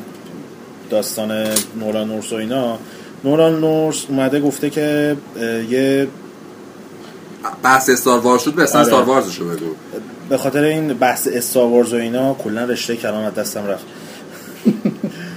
داستان 0.90 1.46
نوران 1.80 2.08
نورس 2.08 2.32
و 2.32 2.36
اینا 2.36 2.78
نوران 3.24 3.60
نورس 3.60 4.06
اومده 4.08 4.40
گفته 4.40 4.70
که 4.70 5.16
یه 5.70 6.08
بحث 7.62 7.90
استار 7.90 8.38
شد 8.38 8.54
بس 8.54 8.76
آره. 8.76 8.82
استار 8.82 9.04
بگو. 9.56 9.74
به 10.28 10.38
خاطر 10.38 10.62
این 10.62 10.94
بحث 10.94 11.28
استار 11.32 11.66
و 11.66 11.94
اینا 11.94 12.34
کلا 12.34 12.64
رشته 12.64 12.96
کلام 12.96 13.24
از 13.24 13.34
دستم 13.34 13.66
رفت. 13.66 13.84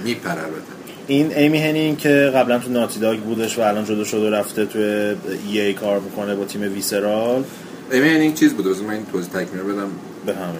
میپره 0.04 0.32
البته. 0.32 0.73
این 1.06 1.32
ایمی 1.36 1.58
هنینگ 1.58 1.98
که 1.98 2.32
قبلا 2.34 2.58
تو 2.58 2.70
ناتی 2.70 3.00
داگ 3.00 3.20
بودش 3.20 3.58
و 3.58 3.62
الان 3.62 3.84
جدا 3.84 4.04
شده 4.04 4.30
و 4.30 4.34
رفته 4.34 4.66
تو 4.66 4.78
ای 4.78 5.60
ای 5.60 5.72
کار 5.72 6.00
می‌کنه 6.00 6.34
با 6.34 6.44
تیم 6.44 6.62
ویسرال. 6.62 7.44
ایمی 7.90 8.08
این 8.08 8.34
چیز 8.34 8.54
بوده؟ 8.54 8.70
بذار 8.70 8.86
من 8.86 8.94
این 8.94 9.06
توضیح 9.12 9.30
تکمیل 9.30 9.62
بدم. 9.62 9.88
به 10.26 10.34
همه. 10.34 10.52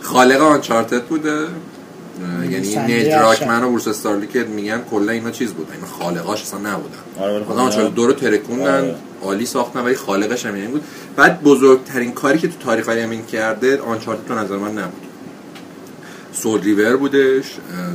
خالق 0.00 0.40
آنچارتد 0.40 1.02
بوده. 1.02 1.30
اه، 1.30 2.52
یعنی 2.52 2.76
نیت 2.76 3.06
افشار. 3.06 3.22
راکمن 3.22 3.64
و 3.64 3.70
بروس 3.70 3.88
استارلی 3.88 4.26
که 4.26 4.42
میگن 4.42 4.80
کلا 4.90 5.12
اینا 5.12 5.30
چیز 5.30 5.52
بودن 5.52 5.72
اینا 5.74 5.86
خالقاش 5.86 6.42
اصلا 6.42 6.58
نبودن. 6.58 6.94
آره 7.20 7.34
ولی 7.34 7.44
خب 7.44 7.52
خدا 7.52 7.60
آنچارتد 7.60 7.94
دو 7.94 8.06
رو 8.06 8.12
ترکوندن 8.12 8.80
آره. 8.80 8.94
عالی 9.22 9.46
ساختن 9.46 9.80
ولی 9.80 9.94
خالقش 9.94 10.46
هم 10.46 10.54
این 10.54 10.70
بود. 10.70 10.84
بعد 11.16 11.42
بزرگترین 11.42 12.12
کاری 12.12 12.38
که 12.38 12.48
تو 12.48 12.54
تاریخ 12.64 12.88
همین 12.88 13.26
کرده 13.26 13.80
آنچارتد 13.80 14.28
تو 14.28 14.34
نظر 14.34 14.56
من 14.56 14.78
نبود. 14.78 15.02
سول 16.34 16.60
ریور 16.62 16.96
بودش 16.96 17.44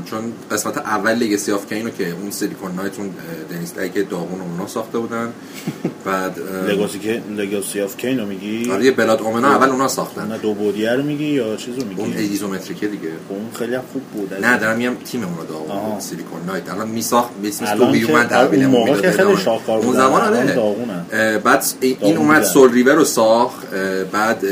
چون 0.06 0.34
قسمت 0.52 0.78
اول 0.78 1.14
لگسی 1.14 1.52
آف 1.52 1.74
کینو 1.74 1.90
که 1.90 2.10
اون 2.10 2.32
سیلیکون 2.32 2.72
نایت 2.72 3.00
اون 3.00 3.10
دنیس 3.52 3.74
که 3.94 4.04
داغون 4.04 4.42
اونا 4.42 4.68
ساخته 4.68 5.00
بودن. 5.00 5.34
بعد 6.06 6.40
لگاسی 6.68 7.00
که 7.00 7.22
لگاسی 7.38 7.82
اف 7.82 7.98
کینو 7.98 8.26
میگی؟ 8.26 8.72
آره 8.72 8.92
بلاد 8.92 9.22
اومنا 9.22 9.48
اول 9.48 9.70
اونا 9.70 9.88
ساختن. 9.88 10.28
نه 10.32 10.38
دو 10.38 10.54
بودیه 10.54 10.92
رو 10.92 11.04
میگی 11.04 11.26
یا 11.26 11.56
چیزو 11.56 11.86
میگی؟ 11.86 12.02
اون 12.02 12.14
ایزومتریکه 12.14 12.88
دیگه. 12.88 13.10
خب 13.28 13.34
اون 13.34 13.50
خیلی 13.60 13.78
خوب 13.78 14.02
بود. 14.02 14.34
نه 14.34 14.58
دارم 14.58 14.78
میگم 14.78 14.96
تیم 14.96 15.24
اون 15.24 15.34
رو 15.34 15.56
آها. 15.56 15.76
داغون 15.76 16.00
سیلیکون 16.00 16.42
نایت. 16.48 16.70
الان 16.70 16.88
میساخت 16.88 17.30
اسمش 17.44 17.70
تو 17.70 17.92
بیومن 17.92 18.28
تحویل 18.28 18.64
اون 18.64 18.72
موقع 18.72 19.02
که 19.02 19.12
خیلی 19.12 19.22
ادامه. 19.22 19.40
شاهکار 19.40 19.80
اون 19.80 19.94
زمان 19.94 20.22
آره. 20.22 21.38
بعد 21.38 21.66
این 21.80 22.18
اومد. 22.18 22.44
سول 22.44 22.74
ریور 22.74 22.94
رو 22.94 23.06
ساخت 23.06 23.68
بعد 24.12 24.46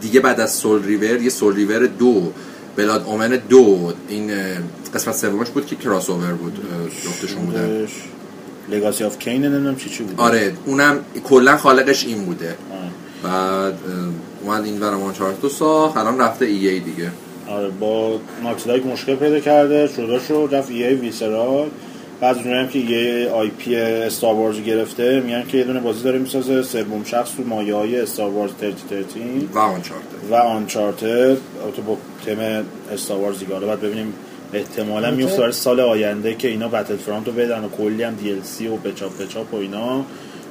دیگه 0.00 0.20
بعد 0.20 0.40
از 0.40 0.50
Soul 0.50 0.84
Reaver 0.84 1.22
یه 1.22 1.30
Soul 1.30 1.54
Reaver 1.56 1.86
دو 1.86 2.32
Blood 2.76 3.04
Omen 3.06 3.40
دو. 3.48 3.92
این 4.08 4.30
قسمت 4.94 5.14
سومش 5.14 5.48
بود 5.48 5.66
که 5.66 5.76
کراس 5.76 6.10
اوور 6.10 6.32
بود 6.32 6.58
جفتشون 7.04 7.46
بودن 7.46 7.86
Legacy 8.70 9.04
of 9.04 9.18
Kain 9.18 9.44
نمی‌دونم 9.44 9.76
چی 9.76 9.90
چی 9.90 10.02
بود 10.02 10.20
آره 10.20 10.52
اونم 10.66 10.98
کلا 11.24 11.56
خالقش 11.56 12.04
این 12.06 12.24
بوده. 12.24 12.46
آره. 12.48 12.90
بعد 13.22 13.78
اومد 14.44 14.64
این 14.64 14.80
ورم 14.80 15.02
Uncharted 15.02 15.43
و 15.43 15.48
ساخت 15.48 15.96
الان 15.96 16.18
رفته 16.18 16.44
EA 16.44 16.80
دیگه. 16.80 17.10
آره 17.48 17.68
با 17.68 18.20
ناکسلایک 18.42 18.86
مشکل 18.86 19.14
پیدا 19.16 19.40
کرده 19.40 19.88
جدا 19.88 20.18
شد 20.18 20.48
رفت 20.52 20.70
EA 20.70 20.94
Visceral 20.94 21.68
بعد 22.20 22.38
از 22.38 22.46
اونم 22.46 22.68
که 22.68 22.78
یه 22.78 23.30
IP 23.30 23.76
Star 23.76 24.34
Wars 24.34 24.60
گرفته 24.60 25.20
میگن 25.20 25.44
که 25.48 25.58
یه 25.58 25.64
دونه 25.64 25.80
بازی 25.80 26.02
داره 26.02 26.18
می‌سازه 26.18 26.62
سوم 26.62 27.04
شخص 27.04 27.36
تو 27.36 27.42
مایه 27.42 27.74
های 27.74 28.00
Star 28.00 28.30
Wars 28.30 28.50
3013 28.60 29.20
و 29.54 29.58
آنچارتد 29.58 30.30
و 30.30 30.34
آنچارتد 30.34 31.36
البته 31.64 31.82
با 31.86 31.96
تم 32.26 32.64
استار 32.92 33.18
وارز 33.18 33.38
دیگه. 33.38 33.52
حالا 33.52 33.66
باید 33.66 33.80
ببینیم 33.80 34.12
احتمالا 34.52 35.10
میفته 35.10 35.50
سال 35.50 35.80
آینده 35.80 36.34
که 36.34 36.48
اینا 36.48 36.68
بتل 36.68 36.96
فرانت 36.96 37.26
رو 37.26 37.32
بدن 37.32 37.64
و 37.64 37.68
کلی 37.68 38.02
هم 38.02 38.14
دی 38.14 38.30
ال 38.30 38.42
سی 38.42 38.68
و 38.68 38.76
بچاپ 38.76 39.18
بچاپ 39.18 39.54
و 39.54 39.56
اینا. 39.56 40.04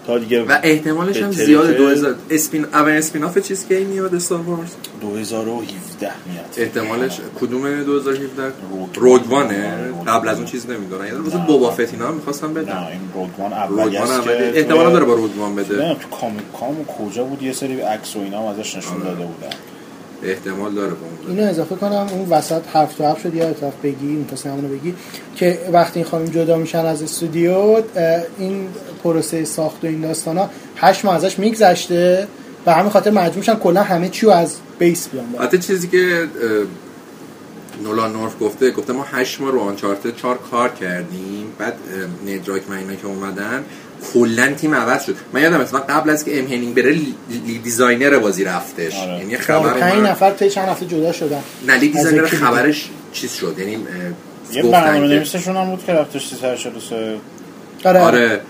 تا 0.09 0.17
دیگه 0.17 0.43
و 0.43 0.57
احتمالش 0.63 1.17
هم 1.21 1.29
تریکل 1.31 1.73
2000 1.77 2.15
اسپین 2.29 2.65
اول 2.65 2.91
اسپین 2.91 3.23
آف 3.23 3.37
چیز 3.37 3.67
که 3.67 3.79
میاد 3.79 4.15
استار 4.15 4.39
وارز 4.39 4.69
2017 5.01 6.11
میاد. 6.25 6.45
احتمالش 6.57 7.19
کدوم 7.41 7.83
2017 7.83 8.43
روگ 8.43 8.89
روگوانه 8.95 9.87
روگ 9.87 10.07
قبل 10.07 10.27
از 10.27 10.37
اون 10.37 10.45
چیز 10.45 10.69
نمی‌دونن 10.69 11.05
یعنی 11.05 11.17
روز 11.17 11.33
بوبا 11.33 11.71
فت 11.71 11.93
اینا 11.93 12.11
می‌خواستم 12.11 12.53
بدن. 12.53 12.73
نه 12.73 12.87
این 12.87 12.99
است 13.97 14.11
اول 14.11 14.23
توی- 14.23 14.63
داره 14.93 15.05
با 15.05 15.13
روگوان 15.13 15.55
بده. 15.55 15.95
تو 15.95 16.09
کامیک 16.21 16.43
کام 16.59 16.85
کجا 16.85 17.23
بود؟ 17.23 17.43
یه 17.43 17.53
سری 17.53 17.81
عکس 17.81 18.15
و 18.15 18.19
اینا 18.19 18.39
هم 18.39 18.45
ازش 18.45 18.75
نشون 18.75 18.93
آره. 18.93 19.03
داده 19.03 19.25
بودن. 19.25 19.49
احتمال 20.23 20.73
داره 20.73 20.89
با 20.89 21.07
اون 21.27 21.37
اینو 21.37 21.49
اضافه 21.49 21.75
کنم 21.75 22.07
اون 22.11 22.29
وسط 22.29 22.61
حرف 22.73 22.95
تو 22.95 23.03
حرف 23.03 23.21
شد 23.21 23.35
یا 23.35 23.47
اطلاف 23.47 23.73
بگی 23.83 24.25
همونو 24.45 24.67
بگی 24.67 24.93
که 25.35 25.59
وقتی 25.73 25.99
این 25.99 26.09
خانم 26.09 26.25
جدا 26.25 26.57
میشن 26.57 26.85
از 26.85 27.03
استودیو 27.03 27.83
این 28.37 28.67
پروسه 29.03 29.45
ساخت 29.45 29.83
و 29.83 29.87
این 29.87 30.01
داستان 30.01 30.37
ها 30.37 30.49
هشت 30.75 31.05
ماه 31.05 31.15
ازش 31.15 31.39
میگذشته. 31.39 32.27
و 32.65 32.73
همین 32.73 32.91
خاطر 32.91 33.11
مجبور 33.11 33.37
میشن 33.37 33.55
کلا 33.55 33.83
همه 33.83 34.09
چی 34.09 34.25
رو 34.25 34.31
از 34.31 34.55
بیس 34.79 35.07
بیان. 35.09 35.25
حتی 35.39 35.57
چیزی 35.57 35.87
که 35.87 36.27
اه، 36.43 36.49
نولان 37.83 38.13
نورف 38.13 38.39
گفته 38.39 38.71
گفته 38.71 38.93
ما 38.93 39.05
هشت 39.11 39.41
ماه 39.41 39.51
رو 39.51 39.59
آنچارتد 39.59 40.15
چهار 40.15 40.37
کار 40.51 40.69
کردیم. 40.69 41.53
بعد 41.57 41.73
ندراک 42.27 42.61
و 42.69 42.73
اینا 42.73 42.95
که 42.95 43.07
اومدن 43.07 43.63
کلا 44.13 44.53
تیم 44.53 44.75
عوض 44.75 45.05
شد. 45.05 45.15
من 45.33 45.41
یادم 45.41 45.61
مثلا 45.61 45.79
قبل 45.79 46.09
از 46.09 46.25
که 46.25 46.39
ام 46.39 46.45
هنینگ 46.45 46.75
بره 46.75 46.91
لی, 46.91 47.15
دیزاینر 47.63 48.19
بازی 48.19 48.43
رفتش. 48.43 48.95
آره. 48.95 49.17
یعنی 49.17 49.37
چهار 49.37 49.69
خبر 49.69 49.79
پنج 49.79 50.03
نفر 50.03 50.31
تا 50.31 50.47
چند 50.47 50.69
هفته 50.69 50.85
جدا 50.85 51.11
شدن. 51.11 51.41
نه 51.67 51.77
لی 51.77 51.89
دیزاینر. 51.89 52.25
خبرش 52.25 52.89
چیز 53.13 53.33
شد. 53.33 53.55
یعنی 53.59 53.71
یه 54.51 54.61
گفتن 54.63 54.71
برنامه 54.71 55.07
نویسشون 55.07 55.57
هم 55.57 55.69
بود 55.69 55.85
که 55.85 55.93
رفتش 55.93 56.27
343 56.27 57.17
آره. 57.85 57.99
آره. 57.99 58.41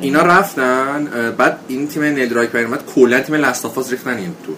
اینا 0.00 0.22
رفتن 0.22 1.32
بعد 1.38 1.58
این 1.68 1.88
تیم 1.88 2.04
ندرایک 2.04 2.50
بر 2.50 2.64
اومد 2.64 2.80
کلا 2.94 3.20
تیم 3.20 3.34
لاستافاس 3.34 3.90
ریختن 3.90 4.16
این 4.16 4.34
تو. 4.46 4.52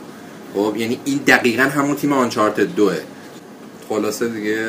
خب 0.54 0.76
یعنی 0.76 1.00
این 1.04 1.20
دقیقا 1.26 1.62
همون 1.62 1.96
تیم 1.96 2.12
آنچارتد 2.12 2.74
دوه. 2.74 2.96
خلاصه 3.90 4.28
دیگه 4.28 4.66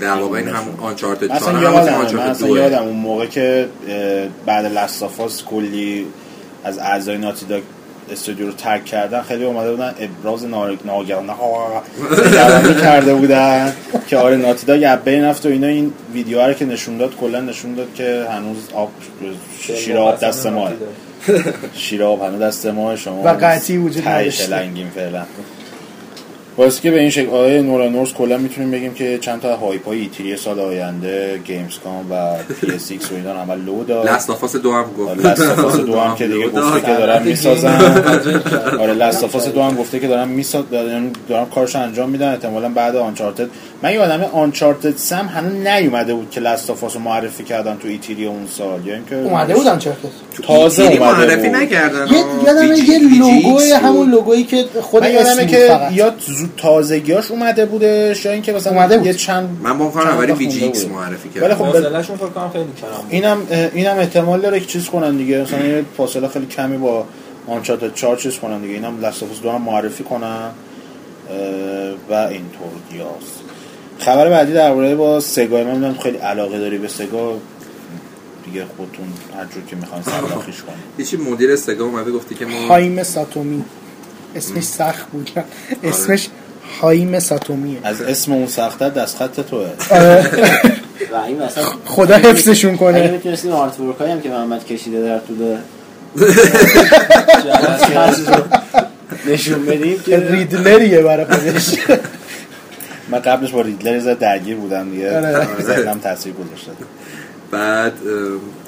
در 0.00 0.14
واقع 0.14 0.38
این 0.38 0.48
همون 0.48 0.74
آنچارتد 0.80 1.30
من 1.30 1.38
4 1.38 1.42
اصلا 1.42 1.52
تیم 1.52 1.62
یادم 1.62 1.92
من 1.92 1.94
آنچارتد 1.94 2.30
اصلا 2.30 2.48
یادم 2.48 2.82
اون 2.82 2.96
موقع 2.96 3.26
که 3.26 3.68
بعد 4.46 4.64
لستافاس 4.64 5.44
کلی 5.44 6.06
از 6.64 6.78
اعضای 6.78 7.18
ناتی 7.18 7.46
داگ 7.46 7.62
استودیو 8.12 8.46
رو 8.46 8.52
ترک 8.52 8.84
کردن 8.84 9.22
خیلی 9.22 9.44
اومده 9.44 9.70
بودن 9.70 9.94
ابراز 10.00 10.44
ناگهانه 10.44 11.32
نگرانی 12.26 12.74
کرده 12.74 13.14
بودن 13.14 13.72
که 14.06 14.16
آره 14.16 14.36
ناتی 14.36 14.66
داگ 14.66 14.84
از 14.88 14.98
بین 15.04 15.24
رفت 15.24 15.46
و 15.46 15.48
اینا 15.48 15.66
این 15.66 15.92
ویدیو 16.12 16.40
رو 16.40 16.52
که 16.52 16.64
نشون 16.64 16.98
داد 16.98 17.16
کلا 17.16 17.40
نشون 17.40 17.74
داد 17.74 17.94
که 17.94 18.26
هنوز 18.30 18.56
آب 18.74 18.90
شیر 19.60 19.96
آب 19.96 20.20
دست 20.20 20.46
ماه. 20.46 20.72
شیر 21.74 22.04
آب 22.04 22.22
هنوز 22.22 22.40
دست 22.42 22.66
ماه 22.66 22.96
شما 22.96 23.22
و 23.24 23.28
قطعی 23.28 23.76
وجود. 23.76 24.08
لنگیم 24.50 24.92
فعلا. 24.94 25.22
واسه 26.58 26.82
که 26.82 26.90
به 26.90 27.00
این 27.00 27.10
شکل 27.10 27.30
آیه 27.30 27.62
نورا 27.62 27.88
نورس 27.88 28.12
کلا 28.12 28.38
می‌تونیم 28.38 28.70
بگیم 28.70 28.94
که 28.94 29.18
چند 29.18 29.40
تا 29.40 29.56
هایپ 29.56 29.86
های 29.86 30.00
ایتری 30.00 30.36
سال 30.36 30.60
آینده 30.60 31.40
گیمز 31.44 31.78
کام 31.84 32.06
و 32.10 32.34
پی 32.60 32.72
اس 32.74 32.90
و 32.92 33.14
اینا 33.14 33.42
هم 33.42 33.66
لو 33.66 33.84
داد 33.84 34.06
لاستافاس 34.06 34.56
دو 34.56 34.72
هم 34.72 34.84
گفت 34.98 35.26
لستافاس 35.26 35.76
دو 35.76 36.00
هم 36.00 36.16
که 36.16 36.26
دیگه 36.28 36.48
گفته 36.58 36.80
که. 36.80 36.86
دارن 36.86 37.22
می‌سازن 37.22 37.80
آره 38.80 38.94
لستافاس 38.94 39.48
دو 39.54 39.62
هم 39.62 39.76
گفته 39.76 39.98
که 39.98 40.08
دارن 40.08 40.28
میساز 40.28 40.64
دارن, 40.70 41.10
دارن 41.28 41.46
کارش 41.46 41.76
انجام 41.76 42.10
میدن 42.10 42.28
احتمالا 42.32 42.68
بعد 42.68 42.96
آنچارتد 42.96 43.48
من 43.82 43.92
یادمه 43.92 44.24
آنچارتد 44.32 44.96
سم 44.96 45.26
هنوز 45.26 45.66
نیومده 45.66 46.14
بود 46.14 46.30
که 46.30 46.40
لستافاس 46.40 46.94
رو 46.96 47.00
معرفی 47.02 47.44
کردن 47.44 47.76
تو 47.76 47.88
ایتری 47.88 48.26
اون 48.26 48.46
سال 48.46 48.86
یا 48.86 48.94
اینکه 48.94 49.16
اومده 49.16 49.54
بودن 49.54 49.78
چرا 49.78 49.92
تازه 50.42 50.82
اومده 50.82 51.00
معرفی 51.00 51.48
بود. 51.48 51.56
نکردن 51.56 52.06
یه 52.10 52.24
یادم 52.46 52.72
یه 52.74 52.98
لوگوی 52.98 53.42
بود. 53.42 53.62
همون 53.62 54.10
لوگویی 54.10 54.44
که 54.44 54.64
خود 54.82 55.04
یادمه 55.04 55.42
بود 55.42 55.50
که 55.50 55.66
فقط. 55.68 55.92
تازگیاش 56.56 57.30
اومده 57.30 57.66
بودش 57.66 58.24
یا 58.24 58.32
اینکه 58.32 58.52
مثلا 58.52 58.72
اومده 58.72 58.98
بود. 58.98 59.06
یه 59.06 59.14
چند 59.14 59.58
من 59.62 59.78
با 59.78 59.84
اولی 59.84 60.32
وقت 60.32 60.40
VGX. 60.40 60.84
معرفی 60.86 61.28
ولی 61.28 61.40
کردم. 61.40 61.54
خب 61.54 61.72
به- 61.72 61.80
فاصله‌شون 61.80 62.16
فکر 62.16 62.26
کنم 62.28 62.50
خیلی 62.50 62.64
کم. 62.64 62.86
اینم 63.08 63.38
اینم 63.74 63.98
احتمال 63.98 64.40
داره 64.40 64.60
که 64.60 64.66
چیز 64.66 64.86
کنن 64.86 65.16
دیگه. 65.16 65.42
مثلا 65.42 65.66
یه 65.66 65.84
فاصله 65.96 66.28
خیلی 66.28 66.46
کمی 66.46 66.76
با 66.76 67.04
Uncharted 67.48 67.94
4 67.94 68.16
چیز 68.16 68.38
کنن 68.38 68.60
دیگه. 68.60 68.74
اینم 68.74 69.00
Last 69.00 69.20
of 69.20 69.30
Us 69.30 69.40
دو 69.40 69.50
هم 69.50 69.62
معرفی 69.62 70.04
کنن 70.04 70.48
و 72.10 72.14
اینطور 72.14 72.68
دیاز. 72.92 73.06
خبر 73.98 74.30
بعدی 74.30 74.52
درباره 74.52 74.94
با 74.94 75.20
سگا 75.20 75.64
من 75.64 75.70
می‌دونم 75.74 75.98
خیلی 75.98 76.16
علاقه 76.18 76.58
داری 76.58 76.78
به 76.78 76.88
سگا. 76.88 77.34
دیگه 78.44 78.64
خودتون 78.76 79.06
هر 79.38 79.44
جور 79.44 79.62
که 79.66 79.76
می‌خواین 79.76 80.02
سلاخیش 80.02 80.62
کنید. 80.66 80.78
یه 80.98 81.04
چی 81.04 81.16
مدیر 81.16 81.56
سگا 81.56 81.84
اومده 81.84 82.10
گفتی 82.10 82.34
که 82.34 82.46
ما 82.46 82.66
هایم 82.68 83.02
ساتومی. 83.02 83.64
اسمش 84.38 84.64
سخت 84.64 85.06
بود. 85.12 85.30
اسمش 85.84 86.28
هایم 86.80 87.18
ساتومیه 87.18 87.78
از 87.84 88.02
اسم 88.02 88.32
اون 88.32 88.46
سختت 88.46 88.94
دست 88.94 89.16
خط 89.16 89.40
توه. 89.40 89.70
و 91.12 91.16
این 91.26 91.42
مثلا 91.42 91.64
خدا 91.84 92.16
حفظشون 92.16 92.70
اگه 92.70 92.78
کنه 92.78 93.10
می‌تونستیم 93.10 93.52
آرت 93.52 93.80
ورک 93.80 94.00
هم 94.00 94.20
که 94.20 94.28
محمد 94.28 94.66
کشیده 94.66 95.00
در 95.02 95.18
طول 95.18 95.56
نشون 99.26 99.66
بدیم 99.66 100.00
که 100.06 100.28
ریدلریه 100.30 101.02
برای 101.02 101.24
خودش. 101.24 101.74
من 103.10 103.18
قبلش 103.18 103.50
با 103.50 103.60
ریدلر 103.60 103.92
یه 103.92 104.00
ذره 104.00 104.14
درگیر 104.14 104.56
بودم 104.56 104.90
دیگه. 104.90 105.16
آره. 105.16 105.46
ذهنم 105.62 105.98
تاثیر 105.98 106.32
گذاشته. 106.32 106.70
بعد 107.50 107.92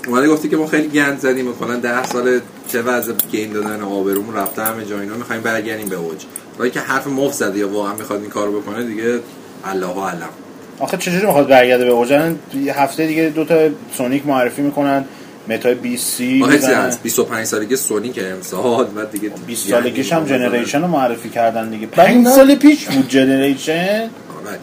اومده 0.07 0.29
گفتی 0.29 0.49
که 0.49 0.57
ما 0.57 0.67
خیلی 0.67 0.89
گند 0.89 1.19
زدیم 1.19 1.49
و 1.49 1.53
کلا 1.53 1.77
ده 1.77 2.05
سال 2.07 2.41
چه 2.69 2.83
وضع 2.83 3.13
گیم 3.31 3.53
دادن 3.53 3.81
و 3.83 3.89
آبرومون 3.89 4.35
رفته 4.35 4.63
همه 4.63 4.85
جا 4.85 5.01
اینا 5.01 5.15
می‌خوایم 5.15 5.43
برگردیم 5.43 5.89
به 5.89 5.97
اوج. 5.97 6.25
ولی 6.59 6.71
که 6.71 6.81
حرف 6.81 7.07
مفت 7.07 7.35
زده 7.35 7.59
یا 7.59 7.69
واقعا 7.69 7.95
می‌خواد 7.95 8.21
این 8.21 8.31
کارو 8.31 8.61
بکنه 8.61 8.85
دیگه 8.85 9.19
الله 9.65 9.87
و 9.87 10.07
علم 10.07 10.29
آخه 10.79 10.97
چجوری 10.97 11.27
می‌خواد 11.27 11.49
برگرده 11.49 11.85
به 11.85 11.91
اوجن 11.91 12.39
هفته 12.75 13.07
دیگه 13.07 13.33
دو 13.35 13.45
تا 13.45 13.69
سونیک 13.97 14.27
معرفی 14.27 14.63
می‌کنن 14.63 15.05
متای 15.49 15.75
20 15.75 16.15
سی. 16.15 16.43
هست 16.43 17.03
25 17.03 17.45
سالگی 17.47 17.77
سونی 17.77 18.09
که 18.09 18.31
امسال 18.33 18.85
بعد 18.85 19.11
دیگه 19.11 19.29
20 19.47 19.69
سالگیش 19.71 20.13
هم 20.13 20.27
یعنی 20.27 20.45
جنریشن 20.45 20.81
رو 20.81 20.87
معرفی 20.87 21.29
کردن 21.29 21.71
دیگه. 21.71 21.87
بعد 21.87 21.97
5 22.07 22.17
اینا- 22.17 22.31
سال 22.31 22.55
پیش 22.55 22.85
بود 22.87 23.09
جنریشن. 23.09 24.11
آره، 24.47 24.59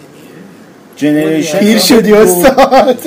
جنریشن 0.97 1.59
پیر 1.59 1.79
شدی 1.79 2.13
استاد. 2.13 2.97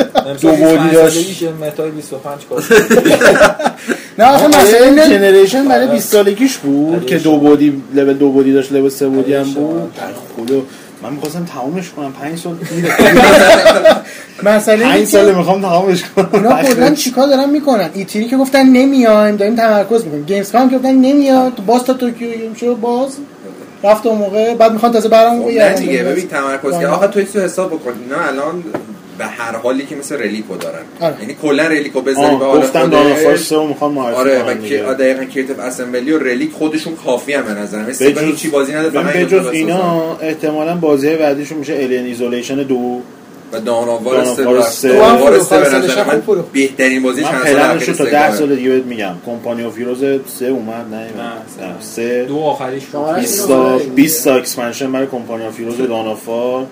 دو 0.41 0.51
بودی 0.53 0.91
داشت. 0.93 1.43
متای 1.43 1.91
25 1.91 2.39
کار 2.51 2.65
نه 4.19 4.25
آخه 4.25 4.47
مسئله 4.49 4.87
اینه 4.87 5.09
جنریشن 5.09 5.69
برای 5.69 5.85
آره. 5.85 5.93
20 5.95 6.13
سالگیش 6.13 6.57
بود 6.57 6.95
آره. 6.95 7.07
که 7.07 7.19
دو 7.19 7.37
بودی 7.37 7.83
لول 7.95 8.13
دو 8.15 8.31
بودی 8.31 8.53
داشت 8.53 8.73
لول 8.73 8.89
سه 8.89 9.09
بودی 9.09 9.35
هم 9.35 9.41
آره. 9.41 9.51
بود 9.51 9.93
خدا. 10.37 10.63
من 11.03 11.13
می‌خواستم 11.13 11.45
تمامش 11.45 11.91
کنم. 11.91 12.13
5 12.13 12.39
سال 12.39 12.57
مسئله 14.43 14.85
5 14.85 14.95
اینه 14.95 15.05
سال 15.05 15.35
می‌خوام 15.35 15.63
تمامش 15.63 16.05
کنم. 16.17 16.29
اینا 16.33 16.63
کلا 16.75 16.95
چیکار 16.95 17.27
دارن 17.27 17.51
می‌کنن؟ 17.51 17.91
ایتری 17.95 18.29
که 18.29 18.37
گفتن 18.37 18.67
نمیایم 18.67 19.37
داریم 19.37 19.57
تمرکز 19.57 20.05
می‌کنیم. 20.05 20.25
گیمز 20.25 20.53
کام 20.53 20.71
که 20.71 20.77
گفتن 20.77 20.95
نمیاد. 20.95 21.53
باز 21.67 21.85
تا 21.85 21.93
توکیو 21.93 22.31
گیم 22.31 22.55
شو 22.55 22.75
باز. 22.75 23.17
رفت 23.85 24.07
اون 24.07 24.19
موقع 24.19 24.55
بعد 24.55 24.73
می‌خوان 24.73 24.93
تازه 24.93 25.09
برام 25.09 25.43
خب 25.43 25.49
نه 25.49 25.75
دیگه 25.75 26.03
ببین 26.03 26.29
تمرکز 26.29 26.79
که 26.79 26.87
آخه 26.87 27.07
تو 27.07 27.21
حساب 27.21 27.69
بکن. 27.69 27.93
اینا 28.05 28.25
الان 28.27 28.65
به 29.19 29.27
هر 29.27 29.57
حالی 29.57 29.87
که 29.87 29.97
مثل 29.97 30.19
رلیکو 30.19 30.57
دارن. 30.57 30.83
آره. 31.01 31.15
یعنی 31.21 31.37
کلا 31.43 31.67
رلیکو 31.67 32.01
بذاری 32.01 32.37
به 32.37 32.45
حال 32.45 32.61
گفتن 32.61 33.37
سه 33.37 33.57
رو 33.57 33.67
می‌خوام 33.67 33.93
معرفی 33.93 34.19
آره 34.19 34.43
و 34.43 34.55
که 34.55 34.61
دیگه. 34.61 34.83
دقیقا 34.83 35.25
کریتیو 35.25 35.61
اسمبلی 35.61 36.13
و 36.13 36.19
رلیک 36.19 36.53
خودشون 36.53 36.97
کافی 36.97 37.33
هم 37.33 37.43
به 37.43 37.51
نظرم. 37.51 37.87
مثل 37.87 38.13
به 38.13 38.21
هیچی 38.21 38.49
بازی 38.49 38.73
نداره 38.73 38.91
فقط 38.91 39.13
به 39.13 39.19
اینو 39.19 39.29
جز 39.31 39.35
بسازن. 39.35 39.55
اینا 39.55 40.17
احتمالا 40.17 40.75
بازی 40.75 41.17
بعدیشون 41.17 41.59
میشه 41.59 41.75
الین 41.75 42.05
ایزولیشن 42.05 42.57
دو. 42.57 43.01
و 43.53 43.61
داناوار 43.61 44.25
سه 44.25 44.45
داناوار 44.45 44.63
سه. 44.63 45.43
سه 45.43 45.61
به 45.61 45.69
نظر 45.69 46.05
من. 46.05 46.23
بهترین 46.53 47.03
بازی 47.03 47.23
چند 47.23 47.45
سال 47.47 47.57
اخیر 47.57 47.95
تا 47.95 48.05
ده. 48.05 48.35
سال 48.35 48.57
دیگه 48.57 48.71
بهت 48.71 48.85
میگم 48.85 49.15
کمپانی 49.27 49.65
آف 49.65 49.79
هیروز 49.79 49.99
سه 50.27 50.47
اومد 50.47 50.87
نه 50.95 51.07
سه 51.81 52.25
دو 52.25 52.39
آخریش 52.39 52.85
بود. 52.85 52.93
شما 52.93 53.13
20 53.13 53.51
اینو 53.51 53.63
تا 53.63 53.79
بگید. 53.79 53.95
20 53.95 54.25
تا 54.25 54.35
اکسپنشن 54.35 54.93
برای 54.93 55.07
کمپانی 55.07 55.47
آف 55.47 55.59
هیروز 55.59 55.79
دانافار 55.79 56.67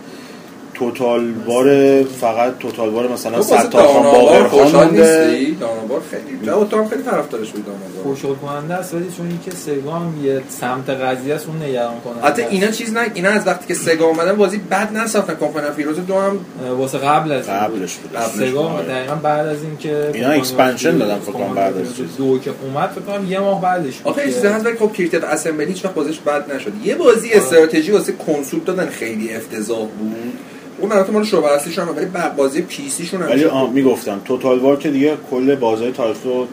توتال 0.79 1.33
بار 1.33 2.03
فقط 2.03 2.59
توتال 2.59 2.91
بار 2.91 3.13
مثلا 3.13 3.37
تو 3.37 3.43
100 3.43 3.55
واسه 3.55 3.69
تا 3.69 3.89
خان 3.89 4.03
داناوار 4.03 4.43
باقر 4.43 4.49
خان 4.49 4.63
خوشحال 4.63 4.87
مونده 4.87 5.29
نیستی؟ 5.31 5.55
داناوار 5.55 6.03
خیلی 6.11 6.47
نه 6.47 6.67
تو 6.71 6.77
هم 6.77 6.89
خیلی 6.89 7.03
طرفدارش 7.03 7.51
بود 7.51 7.65
داناوار 7.67 8.03
خوشحال 8.03 8.35
کننده 8.35 8.75
است 8.75 8.95
ولی 8.95 9.07
چون 9.17 9.27
اینکه 9.27 9.51
سگا 9.51 9.93
هم 9.93 10.25
یه 10.25 10.43
سمت 10.49 10.91
قضیه 10.91 11.35
است 11.35 11.47
اون 11.47 11.63
نگران 11.63 12.01
کننده 12.01 12.27
حتی. 12.27 12.43
اینا 12.43 12.71
چیز 12.71 12.93
نه 12.93 13.11
اینا 13.15 13.31
از 13.31 13.47
وقتی 13.47 13.67
که 13.67 13.75
سگا 13.75 14.07
اومدن 14.07 14.37
بازی 14.37 14.59
بد 14.59 14.97
نساختن 14.97 15.35
کمپانی 15.35 15.67
فیروز 15.77 15.97
دو 16.07 16.15
هم 16.15 16.39
واسه 16.79 16.99
قبل 16.99 17.33
از. 17.33 17.49
قبلش 17.49 17.95
بود 17.95 18.21
سگا 18.21 18.69
آره. 18.69 18.87
دقیقا 18.87 19.15
بعد 19.15 19.47
از 19.47 19.63
اینکه 19.63 20.11
اینا 20.15 20.29
expansion 20.31 20.99
دادن 20.99 21.19
فکر 21.19 21.33
کنم 21.33 21.55
بعد 21.55 21.77
از 21.77 21.97
چیز. 21.97 22.17
دو 22.17 22.39
که 22.39 22.51
اومد 22.63 22.89
فکر 22.89 23.01
کنم 23.01 23.31
یه 23.31 23.41
ماه 23.41 23.63
بعدش 23.63 24.01
آخه 24.05 24.25
چیزی 24.25 24.47
هست 24.47 24.67
ولی 24.67 24.77
خب 24.77 24.93
Creative 24.93 25.25
Assembly 25.25 25.73
هیچ 25.73 25.85
وقت 25.85 25.95
بازیش 25.95 26.19
بد 26.19 26.55
نشد 26.55 26.73
یه 26.85 26.95
بازی 26.95 27.33
استراتژی 27.33 27.93
واسه 27.93 28.13
کنسول 28.13 28.61
دادن 28.61 28.87
خیلی 28.87 29.35
افتضاح 29.35 29.79
بود 29.79 30.33
اون 30.81 30.93
البته 30.93 31.13
مال 31.13 31.25
شعبه 31.25 31.53
اصلیشون 31.53 31.89
هم 31.89 31.97
ولی 31.97 32.07
بازی 32.37 32.63
پی 32.63 32.89
سی 32.89 33.07
شون 33.07 33.23
هم 33.23 33.29
ولی 33.29 33.47
می‌گفتم. 33.73 34.21
Total 34.25 34.59
War 34.59 34.77
که 34.77 34.91
دیگه 34.91 35.17
کل 35.31 35.55
بازی‌های 35.55 35.93
تاریخ 35.93 36.17
رو 36.25 36.47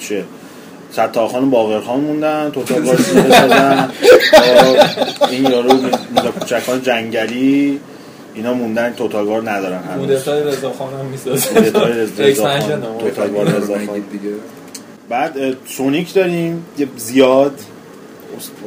چیه؟ 0.00 0.24
ستار 0.92 1.16
خان 1.16 1.50
باقر 1.50 1.80
خان 1.80 2.00
موندن 2.00 2.50
Total 2.54 2.82
War 2.82 2.96
تا 2.96 3.88
این 5.26 5.44
یارو 5.44 5.72
میرزا 5.72 6.30
کوچک‌خان 6.40 6.82
جنگلی 6.82 7.80
اینا 8.34 8.54
موندن 8.54 8.92
توتال 8.92 9.26
وار 9.26 9.50
ندارن 9.50 9.78
هنوز. 9.78 10.08
مودتای 10.08 10.42
رضا 10.42 10.72
خان 10.72 10.92
هم. 10.92 11.14
اکسپنشن 12.18 12.80
توتال 13.00 13.30
وار 13.30 13.46
رضا 13.46 13.74
خان. 13.74 14.04
دیگه. 14.12 14.34
بعد 15.08 15.36
سونیک 15.66 16.14
داریم. 16.14 16.64
یه 16.78 16.86
زیاد. 16.96 17.60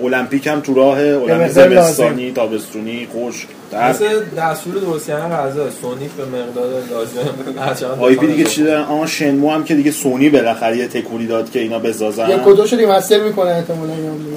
المپیک 0.03 0.47
هم 0.47 0.59
تو 0.59 0.73
راه 0.73 0.99
المپیک. 0.99 1.47
زمستانی 1.47 2.31
تابستونی 2.31 3.07
خوش 3.11 3.47
در 3.73 3.89
مثل 3.89 4.23
دستور 4.37 4.73
درست 4.75 5.07
کردن 5.07 5.29
غذا 5.35 5.69
سونیک 5.81 6.11
به 6.11 6.25
مقدار 6.25 6.67
لازم 6.91 7.59
هرچند 7.59 7.91
آی 7.99 8.15
پی 8.15 8.27
دیگه 8.27 8.43
چی 8.43 8.63
دارن. 8.63 8.81
آن 8.81 9.07
شنمو 9.07 9.51
هم 9.51 9.63
که 9.63 9.75
دیگه 9.75 9.91
سونی 9.91 10.29
بالاخره 10.29 10.77
یه 10.77 10.87
تکونی 10.87 11.27
داد 11.27 11.51
که 11.51 11.59
اینا 11.59 11.79
بسازن. 11.79 12.29
یک 12.29 12.47
و 12.47 12.53
دوشو 12.53 12.75
ریمستر 12.75 13.19
می‌کنه 13.23 13.49
احتمالا. 13.49 13.93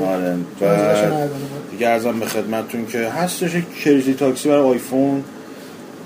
آره 0.07 0.35
و. 0.61 1.29
دیگه 1.71 1.89
عرضم 1.89 2.21
به 2.21 2.27
خدمتتون 2.27 2.87
که 2.87 2.99
هستش 2.99 3.55
یک 3.55 3.65
Crazy 3.85 4.15
Taxi 4.15 4.49
برای 4.49 4.63
آیفون 4.71 5.25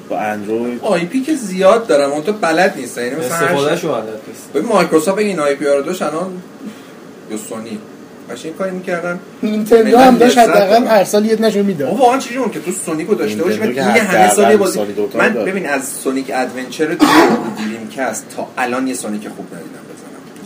با 0.08 0.18
اندروید. 0.18 0.80
IP 0.82 1.20
که 1.20 1.34
زیاد 1.34 1.86
دارم 1.86 2.10
اون 2.10 2.22
تو 2.22 2.32
بلد 2.32 2.74
نیست 2.76 2.98
یعنی 2.98 3.10
مثلا 3.16 3.76
چی- 3.76 3.86
رو 3.86 3.92
عادت 3.92 4.06
نیست 4.28 4.52
ببین 4.54 4.68
مایکروسافت 4.68 5.18
این 5.18 5.40
IP 5.40 5.64
رو 5.64 5.82
داشت 5.82 6.02
الان 6.02 6.32
یا 7.30 7.36
سونی. 7.36 7.78
باشه 8.30 8.48
این 8.48 8.54
کاری 8.54 8.70
می‌کردن. 8.70 9.18
نینتندو 9.42 9.98
هم 9.98 10.18
داشت 10.18 10.38
حداقل. 10.38 10.86
هر 10.86 11.04
سال 11.04 11.26
یه 11.26 11.40
نشون 11.40 11.62
می‌داد. 11.62 11.88
ما 11.88 11.94
واقعا 11.94 12.18
چیزی 12.18 12.36
اون 12.36 12.50
که 12.50 12.60
تو 12.60 12.72
Sonic 12.72 13.06
رو 13.06 13.14
داشته 13.14 13.42
باشی 13.42 13.58
من 13.58 13.66
نینتندو 13.66 13.92
دیگه 13.92 14.06
که 14.06 14.12
همه 14.12 14.34
سال 14.34 14.50
یه 14.50 14.56
بازی 14.56 14.80
من. 15.14 15.32
ببین 15.34 15.66
از 15.66 15.88
Sonic 15.88 16.30
Adventure 16.34 16.86
دو 16.86 17.06
Dreamcast 17.58 18.26
تا 18.36 18.48
الان 18.58 18.88
یه 18.88 18.94
Sonic 18.94 19.28
خوب 19.28 19.46
ندیدم 19.54 19.80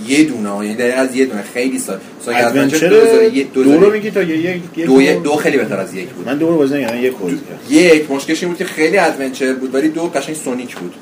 یه 0.06 0.24
دونه 0.24 0.48
ها، 0.48 0.64
یعنی 0.64 0.76
دقیقاً 0.76 1.00
از 1.00 1.16
یه 1.16 1.26
دونه 1.26 1.42
خیلی 1.54 1.78
سال. 1.78 1.98
Sonic 2.24 2.40
Adventure 2.44 2.88
2001 2.88 3.52
دو 3.52 3.62
رو 3.62 3.92
میگی 3.92 4.10
تا 4.10 4.22
یه 4.22 4.56
یک 4.76 4.86
دو, 4.86 5.20
دو 5.20 5.36
خیلی 5.36 5.56
بهتر 5.56 5.80
از 5.80 5.94
یک 5.94 6.08
بود. 6.08 6.28
من 6.28 6.38
دو 6.38 6.48
رو 6.48 6.56
بازی 6.56 6.74
نکردم 6.74 7.04
یک 7.04 7.12
کردم. 7.12 7.38
یک. 7.70 8.10
مشکلش 8.10 8.42
این 8.42 8.48
بود 8.48 8.58
که 8.58 8.64
خیلی 8.64 8.98
adventure 8.98 9.52
بود 9.52 9.74
ولی 9.74 9.88
دو 9.88 10.02
قشنگ 10.02 10.36
Sonic 10.36 10.76
بود. 10.76 10.94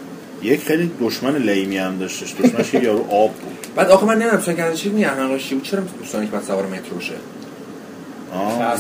یک 0.42 0.61
خیلی 0.61 0.90
دشمن 1.01 1.37
lame 1.37 1.70
ی 1.70 1.79
هم 1.79 1.99
داشتش. 1.99 2.35
دشمنش 2.35 2.71
که 2.71 2.79
یارو 2.79 3.07
آب 3.11 3.31
بود. 3.35 3.62
بعد 3.77 3.91
آخه 3.91 4.07
من 4.07 4.15
نمی‌دونم 4.15 4.41
Sonic 4.40 4.61
Adventure 4.61 4.88
می 4.89 5.05
احمقش 5.05 5.49
چی 5.49 5.55
بود 5.55 5.65
چرا 5.65 5.81
Sonic 6.12 6.31
بعد 6.31 6.43
سوار 6.45 6.67
مترو 6.67 7.01
شه. 7.01 7.13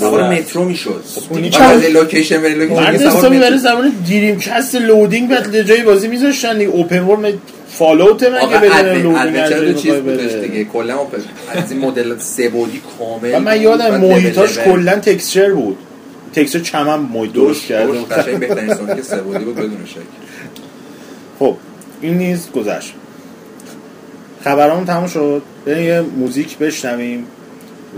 سوار. 0.00 0.30
مترو 0.30 0.64
می‌شد 0.64 1.04
اونی 1.30 1.50
بعد 1.50 1.84
از 1.84 1.84
لوکیشن 1.84 2.42
به 2.42 2.48
location 2.48 3.10
سوار 3.10 3.28
مترو 3.28 3.56
زمان 3.56 3.92
Dreamcast 4.08 4.74
loading 4.74 5.28
بعد 5.28 5.54
یه 5.54 5.64
جایی 5.64 5.82
بازی 5.82 6.08
میذاشتن 6.08 6.60
open 6.60 7.00
world 7.02 7.34
فالوت 7.68 8.22
من 8.22 8.48
که 8.48 8.58
بدون 8.58 9.16
loading 9.22 9.76
چیز 9.76 9.94
بودش. 9.94 10.32
دیگه 10.32 10.64
کلا 10.64 10.98
از 11.48 11.72
این 11.72 11.80
مدل 11.80 12.18
سه 12.18 12.48
بعدی 12.48 12.82
کامل 12.98 13.38
من. 13.38 13.60
یادم 13.62 14.00
محیطاش. 14.00 14.58
کلا 14.58 14.94
texture 14.94 15.50
بود 15.54 15.78
texture 16.34 16.58
چمن 16.58 17.00
محیط 17.00 17.32
درست 17.32 17.66
کرده 17.66 17.92
بود. 17.92 18.08
قشنگ 18.08 18.38
بهترین 18.38 18.74
Sonic 18.74 19.04
سه 19.04 19.16
بعدی 19.16 19.44
بود 19.44 19.56
بدون 19.56 19.86
شک 19.86 19.96
خب 21.38 21.56
این 22.00 22.18
نیز 22.18 22.50
گذشت 22.50 22.94
خبرامون 24.44 24.84
تموم 24.84 25.06
شد 25.06 25.42
بریم 25.66 25.84
یه 25.84 26.00
موزیک 26.00 26.58
بشنویم 26.58 27.26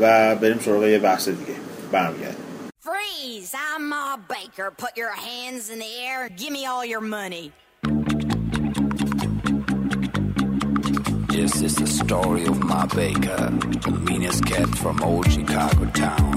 و 0.01 0.37
بریم 0.37 0.59
سراغ 0.59 0.85
یه 0.85 0.99
بحث 0.99 1.29
دیگه 1.29 1.55
برمیگردیم 1.93 2.45
Freeze! 2.85 3.55
I'm 3.55 3.89
Ma 3.89 4.17
Baker. 4.35 4.71
Put 4.85 4.93
your 5.03 5.15
hands 5.29 5.71
in 5.73 5.79
the 5.79 5.93
air. 6.09 6.29
Give 6.41 6.53
me 6.59 6.63
all 6.71 6.85
your 6.85 7.01
money. 7.19 7.47
This 11.35 11.55
is 11.69 11.75
the 11.83 11.91
story 12.03 12.45
of 12.53 12.57
Ma 12.71 12.83
Baker, 13.03 13.43
the 13.87 13.95
meanest 14.09 14.41
cat 14.51 14.69
from 14.83 14.97
old 15.03 15.27
Chicago 15.37 15.85
town. 16.05 16.37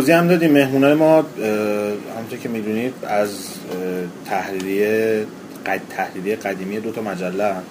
توضیح 0.00 0.18
هم 0.18 0.28
دادیم. 0.28 0.52
مهمونای 0.52 0.94
ما 0.94 1.14
همونطور 2.16 2.38
که 2.42 2.48
می‌دونید 2.48 2.94
از 3.06 3.28
تحریریه 4.26 5.24
قد 5.66 5.80
تحریریه 5.90 6.36
قدیمی 6.36 6.80
دو 6.80 6.90
تا 6.90 7.02
مجله 7.02 7.44
هم. 7.44 7.62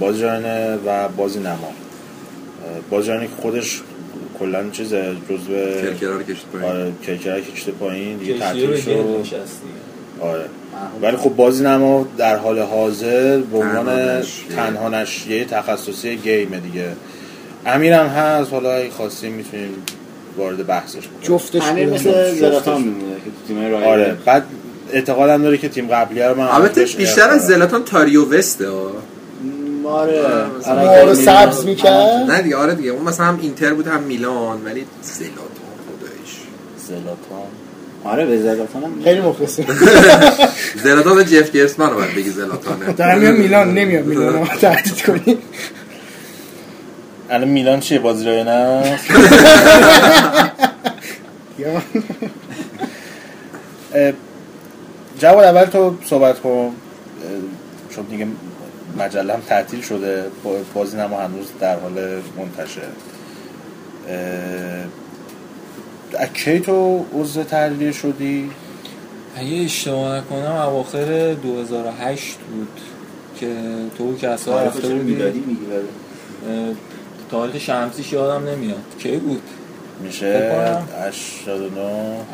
بازیرانه 0.00 0.76
و 0.86 1.08
بازی 1.08 1.38
نما. 1.40 1.52
اه، 1.52 2.80
بازیرانه 2.90 3.26
که 3.26 3.32
خودش 3.42 3.80
کلا 4.38 4.70
چیز 4.70 4.94
جزو 4.94 5.52
کرکرا 5.82 6.16
رو 6.16 6.22
کشید 6.22 6.44
پایین. 6.52 6.70
آره 6.70 6.92
کرکره 7.06 7.42
کشیده 7.42 7.72
پایین 7.72 8.16
دیگه 8.16 8.38
تعطیل 8.38 8.70
رو 8.70 8.76
شد. 9.24 9.36
آره. 10.20 10.44
ولی 11.02 11.16
خب 11.16 11.36
بازی 11.36 11.64
نما 11.64 12.06
در 12.18 12.36
حال 12.36 12.58
حاضر 12.58 13.38
به 13.38 13.58
عنوان 13.58 14.22
تنها 14.56 14.88
نشریه. 14.88 15.44
تخصصی 15.44 16.16
گیمه 16.16 16.60
دیگه. 16.60 16.88
امیرم 17.66 18.06
هست. 18.06 18.52
حالا 18.52 18.72
اگه 18.72 18.90
خواستیم 18.90 19.32
می‌تونیم 19.32 19.68
وارد 20.38 20.66
بحثش 20.66 20.94
کنیم 20.94 21.08
جفتش 21.22 21.62
امیر. 21.62 21.86
مثل 21.88 22.34
زلاتان 22.34 22.82
میمونه 22.82 23.14
که 23.48 23.54
رایل 23.54 23.84
آره 23.84 24.16
بعد 24.24 24.44
اعتقادم 24.92 25.42
داره 25.42 25.58
که 25.58 25.68
تیم 25.68 25.88
قبلی 25.88 26.22
رو 26.22 26.34
من 26.34 26.44
البته 26.46 26.84
بیشتر 26.84 27.30
از 27.30 27.46
زلاتان 27.46 27.84
تاریو 27.84 28.24
وسته 28.24 28.68
ها. 28.70 28.92
آره 29.84 30.12
که 30.64 31.00
رو 31.00 31.10
می‌بینم. 31.10 31.14
سبز 31.14 31.64
می‌کرد 31.66 32.30
نه 32.30 32.42
دیگه 32.42 32.56
آره 32.56 32.74
دیگه. 32.74 32.90
اون 32.90 33.02
مثلا 33.02 33.26
هم 33.26 33.38
اینتر 33.42 33.74
بود 33.74 33.86
هم 33.86 34.02
میلان 34.02 34.64
ولی 34.64 34.84
زلاتان 35.02 35.38
خدایش. 35.88 36.36
زلاتان. 36.88 37.48
آره 38.04 38.26
به 38.26 38.42
زلاتان 38.42 38.82
هم 38.84 38.90
خیلی 39.04 39.20
مخلصیم. 39.20 39.66
زلاتان 40.84 41.24
جف 41.24 41.52
گرسمن 41.52 41.90
رو 41.90 41.96
باید 41.96 42.14
بگی 42.14 42.30
زلاتانه. 42.30 42.92
دارم 42.92 43.18
میام 43.18 43.34
میلان 43.34 43.74
نمیام 43.74 44.04
میلان 44.04 44.32
رو 44.32 44.46
تهدید 44.60 45.02
کنی 45.02 45.38
الان 47.38 47.50
میلان 47.50 47.80
چیه؟ 47.80 47.98
بازی 47.98 48.24
رای 48.24 48.44
نه؟ 48.44 48.98
جواد 55.18 55.44
اول 55.44 55.64
تو 55.64 55.94
صحبت 56.04 56.40
کن. 56.40 56.70
چون 57.90 58.04
دیگه 58.04 58.26
مجله 58.98 59.34
هم 59.34 59.40
تعطیل 59.40 59.80
شده. 59.80 60.24
با- 60.44 60.56
بازی 60.74 60.96
نما 60.96 61.20
هنوز 61.20 61.46
در 61.60 61.78
حال 61.80 61.92
منتشر 62.36 62.80
اه، 64.08 64.84
از 66.22 66.28
کی 66.34 66.60
تو 66.60 67.04
عضو 67.14 67.42
تحریریه 67.42 67.92
شدی؟ 67.92 68.50
اگه 69.36 69.64
اشتباه 69.64 70.16
نکنم 70.18 70.56
اواخر 70.56 71.34
2008 71.34 72.36
بود 72.50 72.68
که 73.40 73.52
تو 73.98 74.16
که 74.16 74.28
اصلا 74.28 74.54
آره، 74.54 74.66
رفته 74.66 74.88
بودی. 74.88 75.14
تاریخ 77.30 77.62
شمسیش 77.62 78.12
یادم 78.12 78.48
نمیاد. 78.48 78.78
کی 78.98 79.16
بود؟ 79.16 79.42
میشه 80.00 80.38
فکر 80.38 80.50
کنم. 80.72 80.88
89 81.08 81.80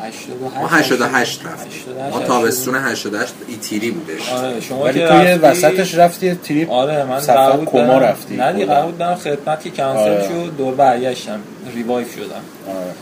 88 0.01 0.29
ما 0.61 0.67
88 0.67 1.41
رفتیم. 1.45 1.71
88 1.71 2.13
ما 2.15 2.19
تابستون 2.19 2.75
88 2.75 3.33
ایتیری 3.47 3.91
بودش. 3.91 4.29
آره 4.29 4.61
شما 4.61 4.83
ولی 4.83 4.99
که 4.99 5.07
تو 5.07 5.13
یه 5.13 5.19
رفتی- 5.35 5.65
وسطش 5.67 5.95
رفتی 5.95 6.35
تریپ 6.35 6.71
آره 6.71 7.03
من 7.03 7.19
سفر 7.19 7.33
قرار 7.33 7.65
کما 7.65 7.97
رفتی. 7.97 8.35
نه 8.37 8.53
دیگه. 8.53 8.65
قرار 8.65 8.91
بود 8.91 9.15
خدمت 9.15 9.63
که 9.63 9.69
کنسل 9.69 9.99
آره. 9.99 10.27
شد 10.27 10.57
دور 10.57 10.73
برگشتم 10.75 11.39
ریوایو 11.75 12.07
شدم. 12.07 12.25
آره. 12.67 12.93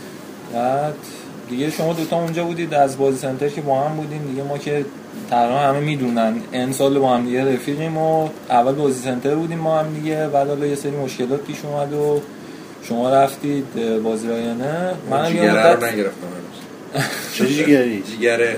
بعد 0.54 0.94
دیگه 1.50 1.70
شما 1.70 1.92
دوتا 1.92 2.16
اونجا 2.16 2.44
بودید 2.44 2.74
از 2.74 2.98
بازی 2.98 3.18
سنتر 3.18 3.48
که 3.48 3.60
با 3.60 3.80
هم 3.80 3.96
بودیم 3.96 4.22
دیگه 4.30 4.42
ما 4.42 4.58
که 4.58 4.84
تقریبا 5.30 5.58
همه 5.58 5.80
می‌دونن. 5.80 6.34
ان 6.52 6.72
سال 6.72 6.98
با 6.98 7.14
هم 7.16 7.24
دیگه 7.26 7.54
رفیقیم 7.54 7.98
و 7.98 8.28
اول 8.50 8.72
بازی 8.72 9.02
سنتر 9.02 9.34
بودیم 9.34 9.58
ما 9.58 9.78
هم 9.78 9.94
دیگه 9.94 10.28
بعد 10.28 10.48
حالا 10.48 10.66
یه 10.66 10.74
سری 10.74 10.90
مشکلات 10.96 11.40
پیش 11.40 11.56
اومد 11.64 11.92
و 11.92 12.20
شما 12.82 13.10
رفتید 13.10 14.00
بازی 14.02 14.28
رایانه. 14.28 14.94
منم 15.10 15.24
یه 15.24 15.30
جیگره 15.30 15.62
رو 15.62 15.76
مدت 15.76 15.92
نگرفتم. 15.92 16.26
چه 17.34 17.46
جیگری؟ 17.46 18.02
جیگره. 18.02 18.56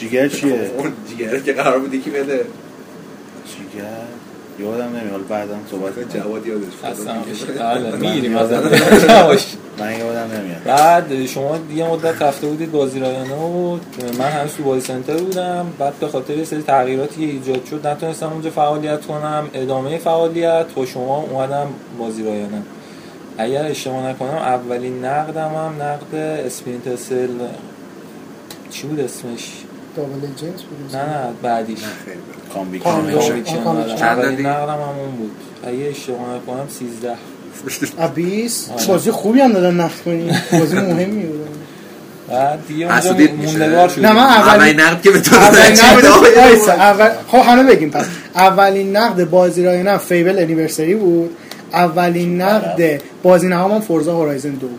جیگر 0.00 0.28
چیه؟ 0.28 0.70
اون 0.78 0.92
جیگره 1.08 1.42
که 1.42 1.52
قرار 1.52 1.78
بود 1.78 1.94
یکی 1.94 2.10
بده. 2.10 2.44
جیگر 3.46 3.84
یادم 4.60 4.96
نمیاد 4.96 5.28
بعدم 5.28 5.58
صحبت 5.70 5.94
کنم. 5.94 6.22
جواد 6.22 6.46
یادش 6.46 6.64
افتاد. 6.84 7.16
بله 7.58 7.96
می‌گیریم 7.96 8.36
از 8.38 8.48
من 9.78 9.98
یادم 9.98 10.32
نمیاد 10.32 10.62
بعد 10.64 11.26
شما 11.26 11.58
یه 11.74 11.90
مدت 11.90 12.22
رفته 12.22 12.46
بودید 12.46 12.72
بازی 12.72 13.00
رایانه 13.00 13.34
و 13.34 13.78
من 14.18 14.24
هنوز 14.30 14.52
تو 14.56 14.62
بازی 14.62 14.80
سنتر 14.86 15.16
بودم 15.16 15.66
بعد 15.78 15.98
به 15.98 16.08
خاطر 16.08 16.36
یه 16.36 16.44
سری 16.44 16.62
تغییراتی 16.62 17.26
که 17.26 17.32
ایجاد 17.32 17.64
شد 17.64 17.86
نتونستم 17.86 18.32
اونجا 18.32 18.50
فعالیت 18.50 19.06
کنم 19.06 19.48
ادامه 19.54 19.98
فعالیت 19.98 20.66
با 20.74 20.86
شما 20.86 21.16
اومدم 21.30 21.66
بازی 21.98 22.22
رایانه 22.24 22.62
اگر 23.38 23.64
اشتباه 23.66 24.02
نکنم 24.06 24.28
اولین 24.34 25.04
نقدم 25.04 25.48
هم 25.54 25.82
نقد 25.82 26.14
Splinter 26.14 26.96
Cell 26.96 27.28
چی 28.70 28.86
بود 28.86 29.00
اسمش 29.00 29.52
Double 29.96 30.20
Agent 30.36 30.62
بود 30.62 30.96
نه 30.96 31.02
نه 31.02 31.32
بعدیش 31.42 31.82
نه 31.82 31.88
خیلی 32.04 32.16
بده. 32.16 32.54
comeback 32.54 32.82
comeback. 32.82 33.14
Conviction، 33.14 33.56
آه،. 33.56 33.64
Conviction. 33.64 33.96
چند 33.96 34.18
اولین 34.18 34.30
دادی؟ 34.30 34.42
نقدم 34.42 34.72
هم 34.72 34.98
اون 34.98 35.10
بود 35.16 35.30
اگه 35.64 35.84
اشتباه 35.88 36.34
نکنم 36.34 36.68
13 36.68 37.14
آره. 37.98 38.86
بازی 38.88 39.10
خوبی 39.10 39.40
هم 39.40 39.52
دادن 39.52 39.74
نقد 39.74 40.00
کنی. 40.04 40.30
بازی 40.52 40.76
مهمی 40.76 41.22
بود. 41.22 41.48
بعد 42.30 42.66
دیگه 42.68 42.86
اونجا 42.86 43.00
حسودیت 43.00 43.30
میشه. 43.30 43.58
موندگار 43.58 43.88
شد 43.88 44.06
نه 44.06 44.12
من 44.12 44.22
اولین 44.22 44.80
نقد 44.80 45.02
که 45.02 45.10
به 45.10 45.20
تو 45.20 45.36
اول 45.36 47.08
خب 47.28 47.38
همه 47.38 47.62
بگیم 47.62 47.90
پس. 47.90 48.04
اولین 48.34 48.96
نقد 48.96 49.24
بازی 49.24 49.64
رایانه 49.64 49.98
فیبل 49.98 50.38
انیورسری 50.38 50.94
بود. 50.94 51.36
اولین 51.72 52.42
نقد 52.42 53.00
بازی 53.22 53.48
نهام 53.48 53.72
هم 53.72 53.80
فورزا 53.80 54.12
هورایزن 54.12 54.50
دو 54.50 54.68
بود. 54.68 54.78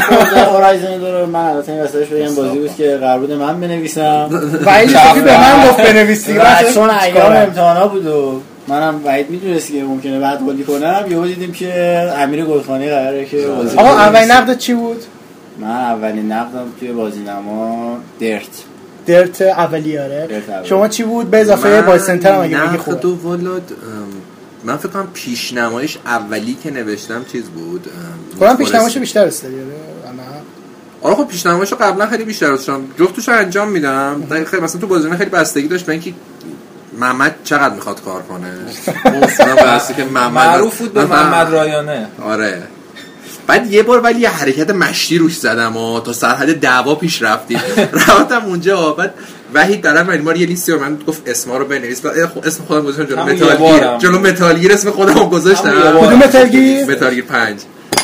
فورزا 0.00 0.36
هورایزن 0.36 0.98
دو 0.98 1.18
رو 1.18 1.26
من 1.26 1.44
البته 1.44 1.72
این 1.72 1.82
وسطش 1.82 2.06
بگم 2.06 2.34
بازی 2.34 2.58
بود 2.58 2.76
که 2.76 2.96
قرار 3.00 3.18
بود 3.18 3.32
من 3.32 3.60
بنویسم. 3.60 4.28
وحید 4.64 4.90
شفی 4.90 5.20
به 5.20 5.40
من 5.40 5.68
گفت 5.68 5.80
بنویسی 5.80 6.38
و 6.38 6.44
چون 6.74 6.90
ایام؟ 6.90 7.32
امتحانا 7.32 7.88
بود 7.88 8.06
و 8.06 8.40
منم 8.68 9.00
وحید 9.04 9.30
می‌دونست 9.30 9.72
که 9.72 9.84
ممکنه 9.84 10.20
بعد 10.20 10.38
قولی 10.38 10.64
کنم. 10.64 11.04
یهو 11.10 11.26
دیدیم 11.26 11.52
که 11.52 11.72
امیر 12.16 12.44
گلخانی 12.44 12.90
قراره 12.90 13.24
که 13.24 13.46
بازی 13.46 13.76
آقا. 13.76 13.88
اولین 13.88 14.30
نقد 14.30 14.58
چی 14.58 14.74
بود؟ 14.74 15.04
من 15.60 15.68
اولین 15.68 16.32
نقدم 16.32 16.66
توی 16.80 16.92
بازی 16.92 17.20
نما 17.20 17.98
درت 18.20 18.42
درت 19.06 19.42
اولیاره 19.42 20.26
درت. 20.26 20.64
شما 20.64 20.88
چی 20.88 21.02
بود؟ 21.02 21.30
به 21.30 21.40
اضافه 21.40 21.82
بای 21.82 21.98
سنتر 21.98 22.34
هم 22.34 22.40
اگه 22.40 22.58
بگی 22.58 22.76
خوبه. 22.76 23.08
و 23.08 23.22
والا 23.22 23.54
ام، 23.54 23.62
من 24.64 24.76
فکر 24.76 24.88
کنم 24.88 25.08
پیشنمایش 25.14 25.98
اولی 26.06 26.56
که 26.62 26.70
نوشتم 26.70 27.24
چیز 27.32 27.44
بود؟ 27.44 27.86
کنم 28.40 28.48
فورست. 28.48 28.58
پیشنمایش 28.58 28.98
بیشتر 28.98 29.26
استری 29.26 29.54
آره 29.54 29.64
نه 30.16 30.22
آره 31.02 31.14
خب 31.14 31.28
پیشنمایش 31.28 31.72
قبلا 31.72 32.06
خیلی 32.06 32.24
بیشتر 32.24 32.46
داشتم 32.46 32.80
جفتش 32.98 33.28
انجام 33.28 33.68
میدم. 33.68 34.22
در 34.30 34.44
خیلی 34.44 34.62
مثلا 34.62 34.80
تو 34.80 34.86
بازی 34.86 35.10
خیلی 35.10 35.30
بستگی 35.30 35.68
داشت 35.68 35.86
به 35.86 35.92
اینکه 35.92 36.12
محمد 36.96 37.34
چقدر 37.44 37.74
می‌خواد 37.74 38.02
کار 38.02 38.22
کنه؟ 38.22 38.52
که 39.96 40.04
محمد 40.04 40.46
معروف 40.46 40.78
بود 40.78 40.92
به 40.92 41.04
محمد 41.04 41.52
رایانه. 41.52 42.06
آره. 42.22 42.62
بعد 43.46 43.72
یه 43.72 43.82
بار 43.82 44.00
ولی 44.00 44.20
یه 44.20 44.30
حرکت 44.30 44.70
مشتی 44.70 45.18
روش 45.18 45.36
زدم 45.36 45.76
و 45.76 46.00
تا 46.00 46.12
سرحد 46.12 46.60
دعوا 46.60 46.94
پیش 46.94 47.22
رفتیم. 47.22 47.60
رفتم 48.08 48.44
اونجا 48.44 48.92
بعد 48.92 49.14
وحید 49.54 49.82
دارم 49.82 50.06
من 50.06 50.20
ما 50.20 50.30
رو 50.30 50.36
یه 50.36 50.46
لیستی 50.46 50.72
رو 50.72 50.80
من 50.80 50.98
گفت 51.08 51.28
اسما 51.28 51.56
رو 51.56 51.64
بنویس. 51.64 52.00
بعد 52.00 52.26
خب 52.26 52.46
اسم 52.46 52.64
خودم 52.64 52.84
گذاشتم 52.84 53.34
جلو 53.34 53.56
بارم. 53.58 53.98
جلو 53.98 54.18
متالگیر 54.18 54.72
اسم 54.72 54.90
خودم 54.90 55.14
گذاشتم. 55.14 55.70
بار. 55.70 56.06
کدوم 56.06 56.18
متلگیر 56.18 56.84
متالگیر 56.90 57.24
پنج. 57.24 57.58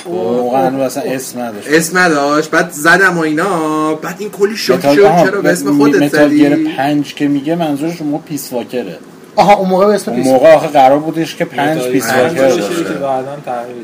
موقع 0.07 0.59
هنوز 0.67 0.81
اصلا 0.83 1.03
اسم 1.03 1.41
نداشت. 1.41 1.69
اسم 1.71 1.99
نداشت. 1.99 2.51
بعد 2.51 2.71
زدم 2.71 3.19
و 3.19 3.21
اینا. 3.21 3.95
بعد 3.95 4.17
این 4.19 4.31
کلی 4.31 4.57
شوک 4.57 4.81
متال- 4.85 4.97
شد. 4.97 5.31
چرا 5.31 5.41
به 5.41 5.49
اسم 5.51 5.77
خودت 5.79 6.03
متال 6.03 6.29
گیر 6.31 6.55
زدی 6.55 6.65
پنج 6.77 7.15
که 7.15 7.29
میگه 7.29 7.55
منظورش 7.55 8.03
موقع 8.03 8.25
پیس 8.29 8.53
واکره 8.53 8.99
آها 9.37 9.55
اون 9.55 9.69
موقع 9.69 9.87
به 9.87 9.95
اسم 9.95 10.15
پیس 10.15 10.27
موقع 10.27 10.53
آخه 10.55 10.69
قرار 10.69 10.99
بودش 10.99 11.37
که 11.37 11.45
پنج 11.45 11.79
متال- 11.79 11.93
پیس 11.93 12.07
پنج 12.11 12.33
واکر 12.39 12.49
داشته 12.49 12.85
که 12.85 12.91
بعداً 12.91 13.37
تغییر. 13.47 13.77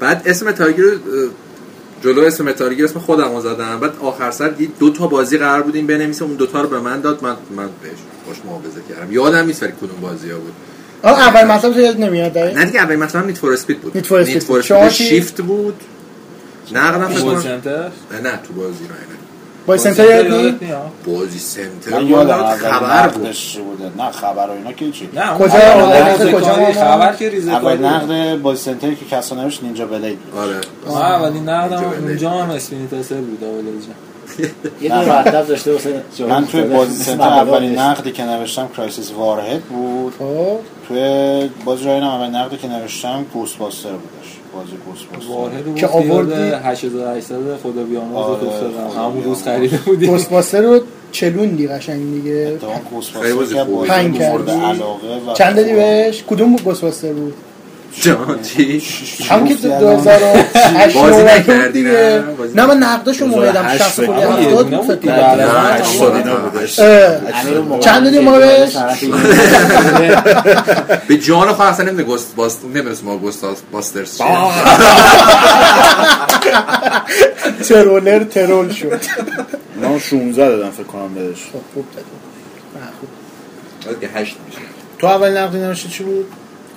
بعد 0.00 0.22
اسم 0.26 0.48
متالگیر 0.48 0.84
رو 0.84 0.90
جلو 2.04 2.20
اسم 2.22 2.44
متالگیر 2.44 2.84
اسم 2.84 2.98
خودم 2.98 3.34
رو 3.34 3.40
زدم. 3.40 3.80
بعد 3.80 3.92
آخر 4.00 4.30
سر 4.30 4.48
دید 4.48 4.72
دو 4.78 4.90
تا 4.90 5.06
بازی 5.06 5.38
قرار 5.38 5.62
بودیم 5.62 5.86
بنویسه 5.86 6.24
اون 6.24 6.34
دوتا 6.34 6.60
رو 6.60 6.68
به 6.68 6.80
من 6.80 7.00
داد. 7.00 7.22
من 7.22 7.36
من 7.56 7.68
بهش 7.82 7.92
خوش 8.26 8.36
محافظه 8.44 8.80
کردم. 8.88 9.12
یادم 9.12 9.46
نیست 9.46 9.62
ولی 9.62 9.72
کدوم 9.72 10.00
بازی 10.00 10.30
ها 10.30 10.38
بود. 10.38 10.52
آه 11.02 11.20
اول 11.20 11.44
مطلب 11.44 11.72
تو 11.74 11.80
یاد 11.80 12.00
نمیاد 12.00 12.32
دقیق؟ 12.32 12.58
نه 12.58 12.64
دیگه 12.64 12.80
اول 12.80 12.96
مطلب 12.96 13.26
نیت 13.26 13.38
فور 13.38 13.52
اسپید 13.52 13.80
بود. 13.80 13.96
نیت. 13.96 14.06
فور 14.06 14.20
اسپید؟ 14.20 14.88
شیفت 14.88 15.40
بود. 15.40 15.80
سنتر 17.42 17.90
نه 18.12 18.20
نه 18.20 18.40
تو 18.48 18.52
بازی 18.54 18.84
نه 18.84 18.90
نه 19.68 19.68
با 19.68 19.76
سنتر 19.76 20.04
یاد 20.04 20.26
یادت 20.26 20.62
نی؟ 20.62 20.66
میاد؟ 20.68 20.90
بازی 21.06 21.38
سنتر 21.38 21.90
من 21.90 22.00
بود، 22.00 22.10
یادم 22.10 22.56
خبر 22.56 22.56
خبر 22.56 23.08
بود 23.08 23.22
بوده 23.64 24.02
نه 24.04 24.10
خبر 24.10 24.46
و 24.46 24.50
اینا 24.50 24.72
که 24.72 24.90
چی 24.90 25.08
نه 25.14 25.32
اون 25.32 25.48
کجا؟ 25.48 25.58
ریزه 26.12 26.32
کجا 26.32 26.72
خبر 26.72 27.14
که 27.16 27.28
ریزه 27.28 27.52
اول 27.52 27.76
بود. 27.76 27.86
نقد 27.86 28.40
بازی 28.42 28.62
سنتری 28.62 28.96
که 28.96 29.04
کسا 29.04 29.36
نوشت 29.36 29.62
نینجا 29.62 29.86
بلید 29.86 30.18
بود 30.18 30.40
آره 30.40 30.60
اولین 30.86 31.48
نقدم 31.48 31.78
اینجا. 31.78 31.96
اونجا 31.98 32.30
هم 32.30 32.50
اسپینیتا 32.50 33.02
سر 33.02 33.14
بود 33.14 33.44
اول 33.44 33.64
یه 34.80 34.88
شما 36.18 36.28
من 36.28 36.46
توی. 36.46 36.62
بازی 36.76 37.02
سنتر 37.02 37.24
مقاله 37.24 37.48
اولین. 37.50 37.78
نقدی 37.78 38.12
که 38.12 38.24
نوشتم 38.24 38.68
Crysis 38.76 39.12
Warhead 39.12 39.62
بود 39.62 40.14
خب 40.18 40.58
توی 40.88 41.50
بازی 41.64 41.84
رایانه 41.84 42.02
اولین 42.02 42.36
نقدی 42.36 42.56
که 42.56 42.68
نوشتم 42.68 43.24
Ghostbusters 43.32 43.88
بودش 43.88 44.13
بازی 44.54 45.28
Warhead 45.28 45.66
رو 45.66 45.74
که 45.74 45.86
آوردی؟ 45.86 46.32
8800 46.42 47.36
خدا 47.62 47.82
بیامرز 47.84 48.16
آره، 48.16 48.38
خدا 48.50 49.02
همون 49.02 49.24
روز. 49.24 49.42
خریده 49.42 49.76
بودی 49.76 50.06
Ghostbusters 50.06 50.62
رو 50.62 50.80
چلوندی 51.12 51.66
قشنگ 51.68 52.14
دیگه. 52.14 52.52
اتفاقا 52.54 52.80
Ghost 52.90 53.12
خیلی 53.12 53.32
بازی 53.32 53.54
خوبی. 53.60 53.88
علاقه 53.88 55.30
و 55.30 55.34
چند 55.34 55.56
دادی 55.56 55.72
بهش 55.72 56.24
کدوم 56.28 56.52
بود 56.52 56.64
Ghostbusters 56.64 57.12
بود؟ 57.12 57.34
جان 58.00 58.42
چی 58.42 58.82
همون 59.28 59.48
که 59.48 59.54
گفتی 59.54 59.68
الان؟ 59.68 60.02
2008 60.02 60.96
بازی 60.96 61.22
نکردی، 61.22 61.82
نه؟ 61.82 62.24
نه 62.54 62.66
من 62.66 62.78
دادم 62.78 63.02
2008 63.04 63.82
60 63.82 64.04
خورده 64.04 64.26
فکر 64.80 64.96
کنم. 64.96 65.12
70 65.12 66.16
یه 66.16 66.22
بود 66.22 66.22
دونه 66.22 66.46
فکر 66.66 67.60
کنم. 67.60 67.80
چند 67.80 68.04
دادی 68.04 68.18
یه 68.18 68.20
ما 68.20 68.38
بهش؟ 68.38 68.76
به 71.08 71.16
جان 71.18 71.52
خود 71.52 71.66
اصلا 71.66 71.86
نمی‌دونه 71.86 72.08
گست 72.08 72.36
باست 72.36 72.64
نمی‌دونست 72.64 73.04
ما 73.04 73.18
گست 73.18 73.44
باسترز 73.72 74.20
ترولر 77.68 78.24
ترول 78.24 78.72
شد 78.72 79.00
من 79.82 79.98
16 79.98 80.48
دادم 80.48 80.70
فکر 80.70 80.82
کنم 80.82 81.14
بهش 81.14 81.38
خب، 81.52 81.58
خوب 81.74 81.84
دادی 81.96 82.06
نه، 82.74 82.80
خوب. 83.00 83.08
باید 83.86 84.00
که 84.00 84.08
هشت 84.20 84.36
میشه 84.46 84.58
تو 84.98 85.06
اول 85.06 85.38
نقدی 85.38 85.58
نوشتی 85.58 85.88
چی 85.88 86.04
بود؟ 86.04 86.26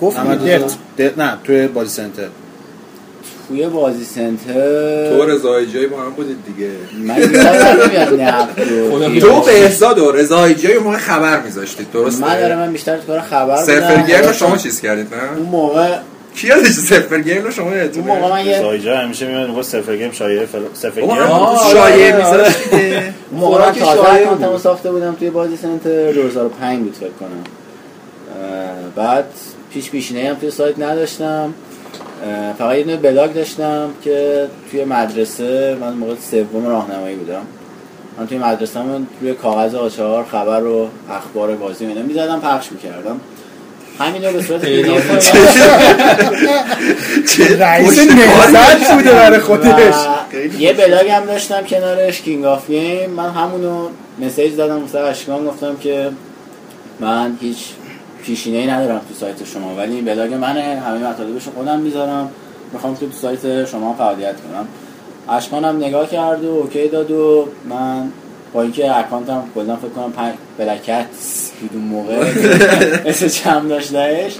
گفت 0.00 0.16
احمد 0.18 0.38
دیگه. 0.38 0.56
رضا؟ 0.56 0.66
د- 0.98 1.18
نه 1.18 1.32
توی 1.44 1.66
بازی 1.66 1.90
سنتر 1.90 2.28
توی 3.48 3.66
بازی 3.66 4.04
سنتر 4.04 5.08
تو 5.08 5.24
رضای 5.26 5.66
جای 5.66 5.86
با 5.86 6.00
هم 6.02 6.10
بودید 6.10 6.36
دیگه 6.46 6.70
من 7.06 7.16
یادم 7.32 7.82
نمیاد 7.82 8.10
دیگه. 8.10 9.20
تو 9.20 9.40
به 9.40 9.62
احساد 9.62 9.98
و 9.98 10.12
رضای 10.12 10.54
جای 10.54 10.74
اون 10.74 10.84
موقع 10.84 10.96
خبر 10.96 11.40
میذاشتید 11.40 11.90
درسته 11.92 12.20
من 12.24 12.40
دارم 12.40 12.58
من 12.58 12.72
بیشتر 12.72 12.96
تو 12.96 13.06
کار 13.06 13.20
خبر. 13.20 14.02
گیم 14.06 14.16
رو 14.26 14.32
شما 14.32 14.56
چیز 14.56 14.80
کردید 14.80 15.06
اون 15.14 15.42
نه 15.42 15.50
موقع 15.50 15.96
کی 16.36 16.46
یادش 16.46 16.66
سفر 16.68 17.20
گیم 17.20 17.44
رو 17.44 17.50
شما 17.50 17.70
اون 17.70 18.06
موقع 18.06 18.30
من 18.32 18.46
یه 18.46 18.60
زایجا 18.60 18.96
همیشه 18.98 19.26
میاد 19.26 19.48
می‌گفت 19.50 19.68
سفر 19.68 19.96
گیم 19.96 20.12
شایعه 20.12 20.46
فلان 20.46 20.64
سفر 20.74 21.00
گیم 21.00 21.08
شایعه. 21.72 22.16
میذاشت 22.16 22.70
دیگه 22.70 23.12
اون 23.30 23.40
موقع 23.40 23.58
من 23.66 23.72
تازه 23.72 24.00
اکانتمو. 24.08 24.58
ساخته 24.58 24.90
بودم 24.92 25.14
توی 25.18 25.30
بازی 25.30 25.56
سنتر 25.56 26.12
2005 26.12 26.78
بود 26.78 26.94
فکر 26.94 27.08
کنم 27.20 27.44
بعد 28.96 29.24
پیش 29.72 29.90
پیشینه 29.90 30.28
هم 30.28 30.34
توی 30.34 30.50
سایت 30.50 30.78
نداشتم. 30.78 31.54
فقط 32.58 32.76
یه 32.76 32.96
بلاگ 32.96 33.32
داشتم 33.32 33.90
که 34.04 34.46
توی 34.70 34.84
مدرسه 34.84 35.76
من 35.80 35.92
موقع 35.92 36.14
سوم 36.30 36.66
راهنمایی 36.66 37.16
بودم. 37.16 37.42
من 38.18 38.26
توی 38.26 38.38
مدرسه 38.38 38.82
من 38.82 39.06
روی 39.20 39.34
کاغذ 39.34 39.74
آچار 39.74 40.24
خبر 40.24 40.64
و 40.64 40.88
اخبار 41.10 41.56
بازی 41.56 41.84
و 41.84 41.88
اینا 41.88 42.02
می‌زدم 42.02 42.40
پخش 42.40 42.72
می‌کردم. 42.72 43.20
همین 43.98 44.24
رو 44.24 44.32
به 44.32 44.42
صورت 44.42 44.62
PDF 44.62 45.02
رئیس 47.60 47.98
نهضت 47.98 48.92
بوده 48.94 49.12
برای 49.12 49.38
خودش. 49.38 49.94
یه 50.58 50.72
بلاگ 50.72 51.08
هم 51.08 51.24
داشتم 51.24 51.62
کنارش 51.62 52.20
King 52.20 52.44
of 52.44 52.66
Game 52.66 53.10
من 53.10 53.30
همونو 53.30 53.88
message 54.20 54.56
دادم 54.56 54.82
مثلا 54.82 55.06
اشکان 55.06 55.46
گفتم 55.46 55.76
که 55.76 56.10
من 57.00 57.38
هیچ 57.40 57.58
پیشینه 58.28 58.58
ای 58.58 58.66
ندارم 58.66 58.98
تو 58.98 59.14
سایت 59.14 59.44
شما 59.44 59.74
ولی 59.74 59.94
این 59.94 60.04
بلاگ 60.04 60.34
منه 60.34 60.82
همه 60.86 61.08
مطالبش 61.08 61.44
رو 61.46 61.52
خودم 61.52 61.78
می‌ذارم. 61.78 62.30
می‌خوام 62.72 62.96
که 62.96 63.06
تو 63.06 63.12
سایت 63.12 63.64
شما 63.64 63.94
فعالیت 63.94 64.34
کنم. 64.40 64.68
اشکان 65.28 65.64
هم 65.64 65.76
نگاه 65.76 66.10
کرد 66.10 66.44
و 66.44 66.48
OK 66.48 66.88
داد 66.88 67.10
و 67.10 67.48
من 67.68 68.10
با 68.52 68.62
اینکه 68.62 68.98
account 68.98 69.36
م 69.36 69.42
کلا 69.54 69.76
فکر 69.76 69.88
کنم 69.88 70.12
پنج 70.12 70.34
بلکت 70.58 71.06
بود 71.60 71.70
اون 71.74 71.82
موقع. 71.82 72.32
اسم 73.10 73.28
چم 73.28 73.68
داشتهش 73.68 74.36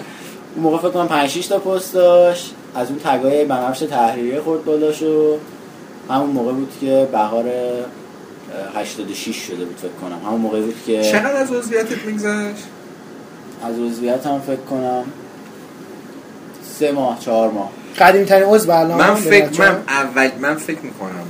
اون 0.54 0.62
موقع 0.62 0.78
فکر 0.78 0.90
کنم 0.90 1.08
5 1.08 1.30
6 1.30 1.46
تا 1.46 1.58
پست 1.58 1.94
داشت. 1.94 2.54
از 2.74 2.88
اون 2.88 2.98
tag 2.98 3.33
ای 3.33 3.44
بنفش 3.44 3.78
تحریریه 3.78 4.40
خورد 4.40 4.64
بالاش 4.64 5.02
و 5.02 5.36
همون 6.10 6.30
موقع 6.30 6.52
بود 6.52 6.72
که 6.80 7.08
بهار 7.12 7.44
اه، 7.46 8.80
86 8.80 9.36
شده 9.36 9.64
بود 9.64 9.76
فکر 9.76 9.88
کنم. 10.00 10.18
همون 10.26 10.40
موقع 10.40 10.60
بود 10.60 10.76
که 10.86 11.02
چقدر 11.02 11.36
از 11.36 11.52
عضویتت 11.52 12.04
میگذشت؟ 12.06 12.64
از 13.62 13.78
عضویت 13.78 14.26
هم 14.26 14.40
فکر 14.40 14.60
کنم 14.70 15.04
سه 16.78 16.92
ماه 16.92 17.18
چهار 17.20 17.50
ماه. 17.50 17.70
قدیم 17.98 18.24
ترین 18.24 18.44
عضو 18.44 18.70
الان 18.70 18.98
من 18.98 19.14
فکر. 19.14 19.70
من 19.70 19.82
اول 19.88 20.30
من 20.40 20.54
فکر 20.54 20.80
می‌کنم 20.82 21.26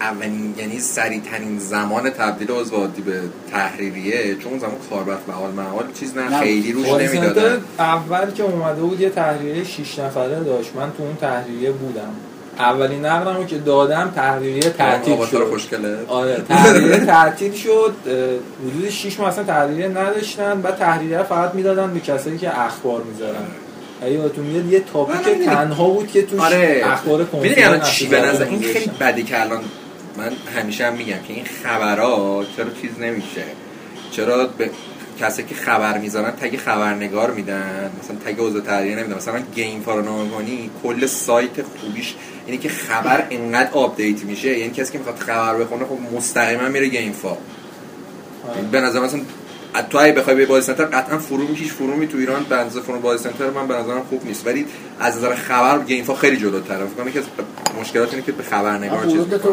اولین 0.00 0.54
یعنی 0.58 0.78
سریع 0.78 1.20
ترین 1.20 1.58
زمان 1.58 2.10
تبدیل 2.10 2.50
عضو 2.50 2.76
عادی 2.76 3.02
به 3.02 3.20
تحریریه 3.50 4.34
چون 4.34 4.50
اون 4.50 4.60
زمان 4.60 4.74
کاربر 4.90 5.16
فعال 5.26 5.50
معال 5.50 5.84
چیز 5.94 6.16
نه 6.16 6.28
نه، 6.28 6.40
خیلی 6.40 6.72
روش 6.72 6.86
سنتر 6.86 7.12
نمی‌دادن. 7.14 7.60
اول 7.78 8.30
که 8.30 8.42
اومده 8.42 8.82
بود 8.82 9.00
یه 9.00 9.10
تحریریه 9.10 9.64
6 9.64 9.98
نفره 9.98 10.44
داشت. 10.44 10.76
من 10.76 10.92
تو 10.96 11.02
اون 11.02 11.16
تحریریه 11.16 11.70
بودم. 11.70 12.14
اولین 12.58 13.06
نقدم 13.06 13.36
رو 13.36 13.44
که 13.44 13.58
دادم 13.58 14.12
تحریریه 14.16 14.70
تعطیل 14.70 15.14
آواتار 15.14 15.44
شد. 15.44 15.50
خوشگله 15.50 15.96
آره 16.08 16.42
تحریریه 16.48 16.96
تعطیل 17.14 17.52
شد. 17.52 17.94
حدود 18.66 18.90
6 18.90 19.20
ماه 19.20 19.28
اصلا 19.28 19.44
تحریریه 19.44 19.88
نداشتن. 19.88 20.62
بعد 20.62 20.76
تحریریه 20.76 21.22
فقط 21.22 21.54
می‌دادن 21.54 21.94
به 21.94 22.00
کسایی 22.00 22.38
که 22.38 22.60
اخبار 22.60 23.02
می‌ذارن. 23.02 23.46
اگه 24.02 24.12
یادتون 24.12 24.44
میاد 24.44 24.72
یه 24.72 24.78
آره، 24.78 24.86
تاپیک 24.92 25.26
می‌دونی. 25.28 25.46
تنها 25.46 25.88
بود 25.88 26.10
که 26.10 26.22
توش 26.22 26.40
آره. 26.40 26.82
اخبار 26.84 27.24
کنفرانس 27.24 27.58
الان 27.58 27.80
چی 27.80 28.06
به 28.06 28.20
نظر 28.20 28.44
این 28.44 28.62
خیلی. 28.62 28.90
بدی 29.00 29.22
که 29.22 29.40
الان 29.40 29.60
من 30.16 30.32
همیشه 30.60 30.86
هم 30.86 30.92
میگم 30.92 31.18
که 31.28 31.32
این 31.34 31.44
خبرها 31.62 32.44
چرا 32.56 32.66
چیز 32.82 32.90
نمیشه؟ 33.00 33.44
چرا 34.10 34.46
به 34.58 34.70
کسی 35.20 35.42
که 35.42 35.54
خبر 35.54 35.98
می‌ذارن 35.98 36.30
تگ 36.30 36.56
خبرنگار 36.56 37.30
میدن؟ 37.30 37.90
مثلا 38.02 38.16
تگ 38.26 38.40
عضو 38.40 38.60
تحریریه 38.60 38.96
نمیدن. 38.96 39.16
مثلا 39.16 39.40
گیم 39.54 39.80
فارو 39.80 40.28
کنی 40.28 40.70
کل 40.82 41.06
سایت 41.06 41.50
خوبیش 41.80 42.14
اینه 42.46 42.58
که 42.58 42.68
خبر 42.68 43.26
انقدر 43.30 43.70
update 43.72 44.24
میشه 44.24 44.58
یعنی 44.58 44.72
کسی 44.72 44.92
که 44.92 44.98
می‌خواد 44.98 45.18
خبر 45.18 45.54
بخونه 45.54 45.84
خب 45.84 46.16
مستقیما 46.16 46.68
میره 46.68 46.86
گیم 46.86 47.12
فا 47.12 47.28
آره. 47.28 47.38
به 48.72 48.80
نظر 48.80 49.00
مثلا 49.00 49.20
تو 49.90 49.98
اگه 49.98 50.12
بخوای 50.12 50.36
به 50.36 50.46
بازی 50.46 50.66
سنتر 50.66 50.84
قطعا 50.84 51.18
forum 51.18 51.48
ی 51.48 51.54
هیچ 51.54 51.72
forum 51.72 52.00
ی 52.00 52.06
تو 52.06 52.18
ایران 52.18 52.44
به 52.48 52.56
اندازه 52.56 52.80
forum 52.80 53.00
بازی 53.00 53.24
سنتر 53.24 53.50
من 53.50 53.68
به 53.68 53.74
نظرم 53.74 54.02
خوب 54.10 54.26
نیست. 54.26 54.46
ولی 54.46 54.66
از 55.00 55.16
نظر 55.16 55.34
خبر 55.34 55.78
گیم 55.78 56.04
فا 56.04 56.14
خیلی 56.14 56.36
جلوتره. 56.36 56.86
فکر 56.86 57.04
کنم 57.04 57.12
از 57.16 57.24
مشکلات 57.80 58.10
اینه 58.14 58.26
که 58.26 58.32
به 58.32 58.42
خبرنگار 58.42 59.06
چیز 59.06 59.20
تو 59.20 59.52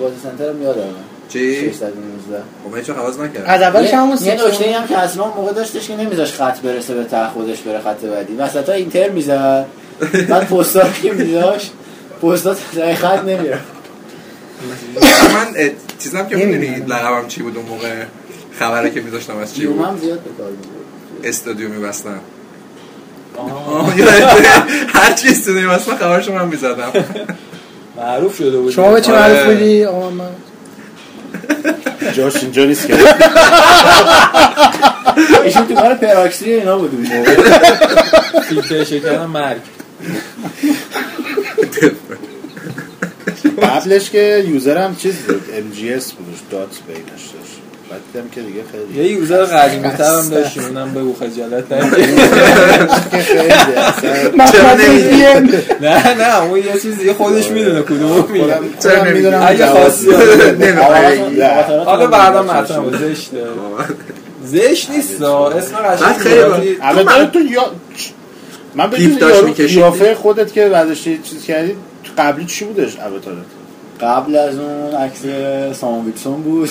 بازی 0.00 0.16
سنتر 0.22 0.48
هم 0.48 0.62
یادم 0.62 0.94
چی؟ 1.28 1.70
619 1.70 2.42
خب 2.64 2.76
هیچ 2.76 2.90
عوض 2.90 3.18
نکرد 3.18 3.44
از 3.46 3.62
اولش 3.62 3.94
همون 3.94 4.18
یه 4.22 4.34
نکته 4.34 4.78
هم 4.78 4.86
که 4.86 4.98
اصلا 4.98 5.24
اون 5.24 5.32
موقع 5.36 5.52
داشتش 5.52 5.88
که 5.88 5.96
نمیذاش 5.96 6.32
خط 6.32 6.60
برسه 6.60 6.94
به 6.94 7.04
ته 7.04 7.28
خودش 7.28 7.60
بره 7.60 7.80
خط 7.80 8.04
بعدی. 8.04 8.36
وسط 8.36 8.68
ها 8.68 8.74
enter 8.74 9.08
می‌زد. 9.08 9.66
بعد 10.28 10.48
پستا 10.48 10.80
رو 10.80 10.92
که 11.02 11.12
میذاش. 11.12 11.70
پستا 12.22 12.54
تا 12.54 12.94
خط 12.94 13.24
نمیره. 13.24 13.58
من 15.34 15.70
چیزم 15.98 16.26
که. 16.26 16.36
می‌دونی 16.36 16.66
لقبم 16.66 17.28
چی 17.28 17.42
بود 17.42 17.56
اون 17.56 17.66
موقع؟ 17.66 18.04
خبره 18.58 18.90
که 18.90 19.00
میذاشتم 19.00 19.36
از 19.36 19.54
چی 19.54 19.66
بود؟ 19.66 20.00
زیاد 20.00 20.20
به 20.20 20.30
کار 20.38 21.68
میبستن 21.68 22.20
آه، 23.36 23.94
هر 24.88 25.12
چی 25.12 25.28
استودیو 25.28 25.68
واسه 25.68 25.96
خبرشو 25.96 26.32
من 26.32 26.48
می‌زدم. 26.48 26.92
معروف 27.96 28.38
شده 28.38 28.58
بود. 28.58 28.72
شما 28.72 28.92
به 28.92 29.00
چه 29.00 29.12
آره. 29.12 29.32
معروف 29.32 29.46
بودی؟ 29.46 29.84
آقا 29.84 30.10
من. 30.10 30.30
جاش 32.12 32.36
اینجا 32.36 32.64
نیست 32.64 32.86
که. 32.86 32.94
ایشون 35.44 35.66
تو 35.66 35.74
کار 35.74 35.94
پراکسی 35.94 36.52
اینا 36.52 36.78
بود. 36.78 36.94
اون 36.94 37.18
موقع 37.18 37.34
فیلتر 38.40 38.84
شکن 38.84 39.24
مرگ. 39.24 39.60
قبلش 43.62 44.10
که 44.10 44.44
یوزرم 44.48 44.96
چیز 44.96 45.14
بود 45.14 45.42
MGS 45.42 46.04
بودش 46.12 46.40
دات 46.50 46.78
بینش 46.88 47.08
داشت. 47.08 47.60
بعد 47.90 48.00
دیدم 48.12 48.28
که 48.28 48.40
دیگه 48.40 48.60
خیلی 48.72 49.08
یه 49.08 49.12
یوزر 49.12 49.44
قدیمی 49.44 49.88
تر 49.88 50.04
هم 50.04 50.28
داشتیم 50.28 50.64
اونم 50.64 50.94
بگو 50.94 51.14
خجالت 51.14 51.64
VPN. 54.84 55.54
نه 55.84 56.14
نه 56.14 56.42
اون 56.42 56.58
یه 56.58 56.64
چیز 56.82 56.98
دیگه 56.98 57.14
خودش 57.14 57.50
می‌دونه 57.50 57.82
کدوم 57.82 58.28
میگه. 58.32 58.58
می‌دونم 59.12 59.42
اگه 59.46 59.66
میده. 60.52 60.74
حالا 61.84 62.06
بعدا 62.06 62.42
مطرح 62.42 62.78
بود 62.78 62.98
زشته 62.98 63.44
زشت 64.44 64.90
نیست. 64.90 65.22
اسم 65.22 65.76
بعد 65.82 66.28
البته 66.82 67.26
تو 67.26 67.40
یا 67.40 67.72
من 68.74 68.90
بدون. 68.90 69.52
قیافه 69.52 70.14
خودت 70.14 70.52
که 70.52 70.68
برداشتی 70.68 71.18
چیز 71.18 71.44
کردی 71.44 71.76
قبلی 72.18 72.44
چی 72.44 72.64
بودش 72.64 72.96
اوتارت؟ 72.96 73.36
قبل 74.00 74.36
از 74.36 74.58
اون 74.58 74.94
عکس 74.94 75.20
سامان 75.80 76.04
ویلسون 76.04 76.42
بود. 76.42 76.70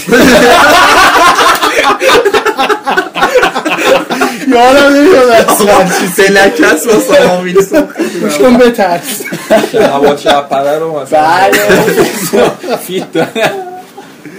یادم 4.47 4.93
نمیاد 4.95 5.29
اصلا 5.29 5.89
سلکس 6.15 6.87
با 6.87 6.99
سامان 6.99 7.43
ویلسون 7.43 7.87
چون 8.37 8.57
بترس. 8.57 9.21
هوا 9.73 10.15
شب 10.15 10.49
پره 10.49 10.79
رو 10.79 10.99
مثلا. 11.01 11.21
بله. 11.21 12.77
feat 12.87 13.11
داره. 13.13 13.68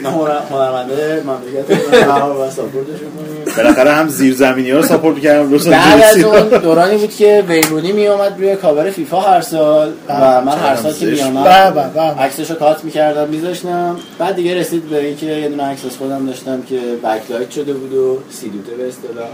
هنرمنده 0.07 1.23
مملکت 1.27 1.71
رو 1.71 2.43
و 2.43 2.51
support 2.51 2.81
شون 2.81 2.99
کنیم. 2.99 3.57
بالاخره 3.57 3.91
هم 3.91 4.09
زیرزمینی 4.09 4.71
ها 4.71 4.77
رو 4.77 4.87
support 4.87 5.15
می‌کردم 5.15 5.51
دو 5.51 5.71
بعد 5.71 6.03
از 6.03 6.25
اون 6.25 6.49
دورانی 6.49 6.97
بود 6.97 7.17
که 7.17 7.45
وین 7.49 7.68
رونی 7.68 7.93
می 7.93 8.07
اومد 8.07 8.35
روی 8.39 8.57
کاور 8.57 8.91
فیفا 8.91 9.21
هر 9.21 9.41
سال. 9.41 9.93
و 10.09 10.41
من 10.41 10.59
هر 10.59 10.77
سال 10.77 10.93
که 10.93 11.07
می 11.07 11.23
اومد 11.23 11.75
به 11.75 11.81
به 11.95 12.01
عکسشو 12.01 12.55
cut 12.55 12.85
می‌کردم 12.85 13.29
میذاشتم. 13.29 13.97
بعد 14.19 14.35
دیگه 14.35 14.55
رسید 14.55 14.89
به 14.89 15.05
اینکه 15.05 15.27
یه 15.27 15.49
دونه 15.49 15.63
عکس 15.63 15.85
از 15.85 15.97
خودم 15.97 16.27
داشتم 16.27 16.63
که 16.63 16.81
backlight 17.05 17.51
شده 17.51 17.73
بود 17.73 17.95
و 17.95 18.19
silhouette 18.31 18.69
ه 18.69 18.73
به 18.73 18.89
اصطلاح. 18.89 19.29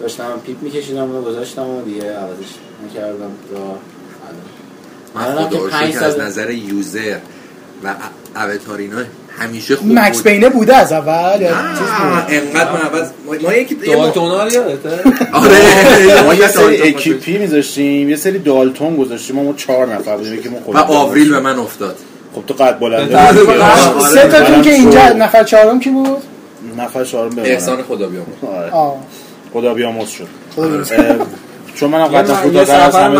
داشتم 0.00 0.24
پیپ 0.46 0.62
میکشیدم 0.62 1.16
و 1.16 1.22
گذاشتم 1.22 1.68
و 1.68 1.82
دیگه 1.82 2.02
عوضش 2.02 2.54
نکردم 2.86 3.30
تا 3.50 3.60
الان. 5.16 5.36
من 5.36 5.50
که 5.50 5.56
خدا 5.58 5.68
پنج 5.68 5.92
که 5.92 6.04
از 6.04 6.18
نظر 6.18 6.50
یوزر 6.50 7.16
و 7.84 7.94
اوتارینا 8.36 8.96
همیشه 9.40 9.76
خوب 9.76 9.92
مکس 9.92 10.16
بود. 10.16 10.24
بینه 10.32 10.48
بوده 10.48 10.76
از 10.76 10.92
اول 10.92 11.40
یا 11.40 11.56
انقدر 12.28 12.72
من 12.72 12.80
عوض 12.80 13.10
ما- 13.42 13.54
یکی 13.54 13.74
رو 13.74 13.84
یادته؟ 14.52 14.90
آره. 15.32 16.22
ما 16.26 16.34
یه 16.34 16.48
سری 16.48 16.76
دالتون 16.76 16.88
اکیپی 16.88 17.38
میذاشتیم 17.38 18.08
یه 18.10 18.16
سری 18.16 18.38
دالتون 18.38 18.96
گذاشتیم. 18.96 19.36
ما 19.36 19.42
ما 19.42 19.52
چهار 19.52 19.94
نفر 19.94 20.16
بودیم 20.16 20.42
که 20.42 20.48
ما 20.50 20.58
و 20.72 20.78
آوریل 20.78 21.30
به 21.30 21.40
من 21.40 21.58
افتاد. 21.58 21.96
خب 22.34 22.42
تو 22.46 22.54
قد 22.54 22.78
بلنده 22.78 23.44
به 23.44 23.52
آره. 23.64 24.00
سه 24.00 24.28
تاتون 24.28 24.50
منم 24.50 24.62
که 24.62 24.70
اینجا. 24.70 25.08
نفر 25.08 25.44
چهارم 25.44 25.80
کی 25.80 25.90
بود؟ 25.90 26.22
نفر 26.78 27.04
چهارم 27.04 27.30
بمونم 27.30 27.44
احسان 27.50 27.82
خدا 27.82 28.06
بیامون 28.08 28.34
آره. 28.56 28.92
خدا 29.52 29.74
بیامرز 29.74 30.08
شد. 30.08 30.26
خدا 30.56 30.68
بیامرز. 30.68 30.92
چون 31.74 31.90
منم 31.90 32.04
قدم 32.04 32.34
کوتاه‌تر 32.34 32.80
از 32.80 32.94
همه 32.96 33.18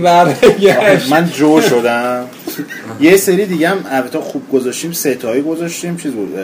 برگشت. 0.00 1.10
من 1.12 1.30
جو 1.30 1.60
شدم. 1.60 2.24
یه 3.00 3.16
سری 3.16 3.46
دیگه 3.46 3.68
هم 3.68 3.84
البته 3.90 4.18
خوب 4.18 4.42
گذاشتیم 4.52 4.92
سه 4.92 5.14
تایی 5.14 5.42
گذاشتیم 5.42 5.96
چیز 5.96 6.12
بود 6.12 6.34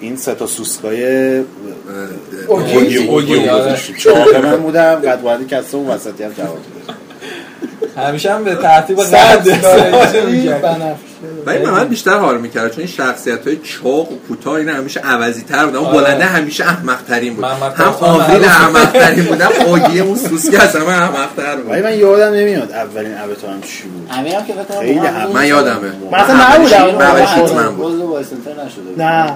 این 0.00 0.16
سه 0.16 0.34
تا 0.34 0.46
سوسکای 0.46 1.38
اوگی؟ 2.46 2.96
اوگی. 2.96 3.34
گذاشتیم 3.34 3.96
چهار 3.96 4.40
من 4.40 4.56
بودم 4.56 4.94
قد 4.94 5.22
بلندی 5.22 5.44
کسته 5.44 5.78
و 5.78 5.90
وسطی 5.90 6.24
هم 6.24 6.32
جواب 6.32 6.58
همیشه 7.96 8.34
هم 8.34 8.44
به 8.44 8.54
ترتیب 8.54 9.02
صد. 9.02 9.46
ولی 11.46 11.66
من 11.66 11.88
بیشتر 11.88 12.18
حال 12.18 12.38
می‌کرد 12.38 12.70
چون 12.70 12.78
این 12.78 12.86
شخصیت 12.86 13.46
های 13.46 13.56
چاق 13.56 14.12
و 14.12 14.16
کوتاه 14.28 14.54
اینا 14.54 14.72
همیشه 14.72 15.00
عوضی 15.00 15.42
تر 15.42 15.64
بودن. 15.66 15.76
اون 15.78 15.86
آره. 15.86 16.00
بلنده 16.04 16.24
همیشه 16.24 16.64
احمق 16.64 17.02
ترین 17.08 17.34
بود. 17.34 17.44
محمد 17.44 17.74
هم 17.74 17.94
آوریل. 18.00 18.44
احمق 18.44 18.92
ترین 18.92 19.24
بود 19.24 19.40
هم 19.40 19.50
اوگی 19.66 20.00
اون 20.00 20.16
سوسکی 20.16 20.56
از 20.56 20.76
همه 20.76 20.88
احمق 20.88 21.28
تر 21.36 21.56
ولی 21.56 21.62
بود 21.62 21.72
من 21.84 21.98
یادم 21.98 22.34
نمیاد 22.34 22.72
اولین 22.72 23.14
ابتارم 23.18 23.60
چی 23.60 23.82
بود. 23.88 24.08
امیرم 24.18 24.44
که 24.46 24.52
فکر 24.52 24.94
کنم 24.94 25.06
هم- 25.06 25.32
من 25.32 25.46
یادمه. 25.46 25.92
من 26.12 26.18
اصلا 26.18 26.36
نبودم. 26.36 26.66
نشده 28.66 28.82
بود. 28.82 29.02
نه. 29.02 29.32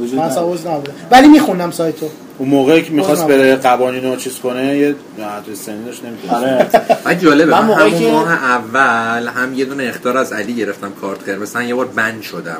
وجود 0.00 0.18
من. 0.18 0.24
عضو 0.30 0.70
نبودم 0.70 0.92
ولی 1.10 1.28
میخوندم 1.28 1.70
سایتو. 1.70 2.08
اون 2.38 2.48
موقعی 2.48 2.82
که 2.82 2.90
می‌خواست. 2.92 3.26
بره 3.26 3.56
قوانین 3.56 4.04
رو 4.04 4.16
چیز 4.16 4.38
کنه 4.38 4.76
یه 4.78 4.94
حد 5.18 5.54
سنی 5.54 5.84
داشت 5.84 6.02
آره. 6.28 7.14
جالبه 7.20 7.52
من 7.52 7.64
موقعی 7.64 7.88
همون 7.90 8.00
که- 8.00 8.10
ماه 8.12 8.32
اول 8.32 9.28
هم 9.28 9.54
یه 9.54 9.64
دونه 9.64 9.84
اختار 9.84 10.18
از 10.18 10.32
علی 10.32 10.54
گرفتم 10.54 10.92
کارت 11.00 11.28
قرمز. 11.28 11.56
من 11.56 11.68
یه 11.68 11.74
بار 11.74 11.86
بند 11.86 12.22
شدم. 12.22 12.58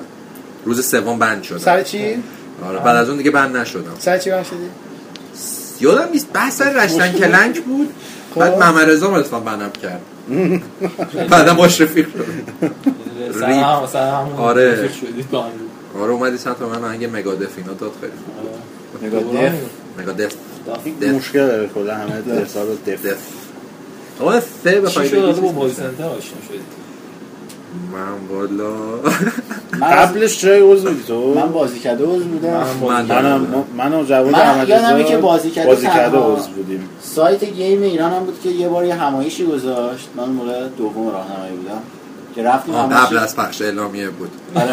روز 0.64 0.86
سوم 0.86 1.18
بند 1.18 1.42
شدم. 1.42 1.58
سر 1.58 1.82
چی؟ 1.82 2.22
آره 2.68 2.78
بعد 2.78 2.96
از 2.96 3.08
اون 3.08 3.18
دیگه 3.18 3.30
بند 3.30 3.56
نشدم. 3.56 3.82
سر 3.98 4.18
چی 4.18 4.30
بخشیدی 4.30 4.62
یادم 5.80 6.08
نیست 6.12 6.28
بحث 6.32 6.56
سر 6.56 6.84
رشتن 6.84 7.12
کلنگ 7.12 7.64
بود. 7.64 7.88
بعد 8.36 8.52
خب. 8.52 8.58
محمد 8.58 8.90
رضا 8.90 9.16
اتفاقا 9.16 9.44
بندم 9.44 9.70
کرد. 9.82 10.00
بعدم 11.28 11.54
باش 11.54 11.80
رفیق 11.80 12.06
شد 12.12 12.24
آره. 14.38 14.90
هم. 15.94 16.00
آره 16.02 16.12
اومدی 16.12 16.38
سمت 16.38 16.62
من 16.62 16.84
آهنگ 16.84 17.08
مگادف 17.12 17.58
اینا 17.58 17.72
داد 17.72 17.92
خیلی. 18.00 18.12
مگادف؟ 19.98 20.34
این 21.00 21.12
مشکل 21.12 21.46
داره 21.46 21.68
کلا 21.74 21.94
همه 21.94 22.12
احساس 22.32 22.68
دف. 22.86 23.06
دف. 23.06 23.18
آقا 24.20 24.40
سه 24.40 24.72
چی 24.72 24.80
بخوای 24.80 25.08
شد؟ 25.08 25.40
با. 25.40 25.68
سنتر 25.68 26.04
آشنا 26.04 26.40
شدی. 26.48 26.58
من 27.92 28.36
والا. 28.36 28.72
قبلش 29.92 30.38
چه 30.38 30.62
عضو 30.62 30.88
بودی 30.88 31.02
تو؟ 31.02 31.34
من 31.34 31.52
بازی 31.52 31.78
کرده 31.78 32.04
عضو 32.04 32.24
بودم. 32.24 32.66
من 32.82 33.04
منم. 33.06 33.64
من 33.76 33.94
و 33.94 34.04
جواد 34.04 34.32
من 34.32 34.40
احمد 34.40 35.06
که 35.06 35.16
بازی 35.16 35.50
کرده 35.50 35.68
بازی 35.68 35.86
کرده. 35.86 36.18
عضو 36.18 36.50
بودیم. 36.50 36.88
سایت 37.02 37.44
گیم 37.44 37.82
ایران 37.82 38.12
هم 38.12 38.24
بود 38.24 38.40
که 38.42 38.48
یه 38.48 38.68
بار 38.68 38.84
یه 38.84 38.94
همایشی 38.94 39.46
گذاشت. 39.46 40.08
من 40.16 40.22
اون 40.22 40.32
موقع 40.32 40.68
دوم 40.78 41.08
راهنمایی 41.08 41.56
بودم. 41.56 41.82
که 42.34 42.42
رفتیم 42.42 42.74
قبل 42.74 43.18
از 43.18 43.36
پخش 43.36 43.62
اعلامیه 43.62 44.08
بود. 44.08 44.30
آره. 44.54 44.72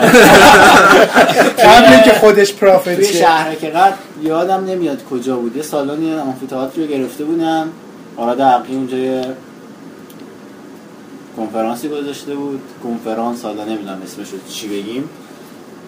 قبل 1.66 1.94
اینکه 1.94 2.14
خودش 2.14 2.54
پرافیت 2.54 2.96
توی 2.96 3.06
شه. 3.06 3.14
شهرک 3.14 3.66
قد 3.66 3.94
یادم 4.24 4.66
نمیاد 4.66 5.04
کجا 5.06 5.36
بود. 5.38 5.58
یه 5.58 5.64
سالن 5.64 6.20
آمفی‌تئاتر 6.20 6.82
رو 6.82 6.88
گرفته 6.88 7.24
بودم. 7.24 7.70
آراد 8.18 8.42
حقی 8.42 8.76
اونجا 8.76 8.98
یه 8.98 9.26
کنفرانسی 11.38 11.90
گذاشته 11.90 12.36
بود. 12.36 12.62
کنفرانس 12.84 13.46
حالا 13.46 13.64
نمی‌دونم 13.64 14.02
اسمش 14.06 14.28
رو 14.30 14.38
چی 14.50 14.68
بگیم. 14.68 15.10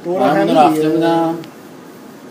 دور 0.05 0.19
من 0.19 0.57
رفته. 0.57 0.89
بودم. 0.89 1.35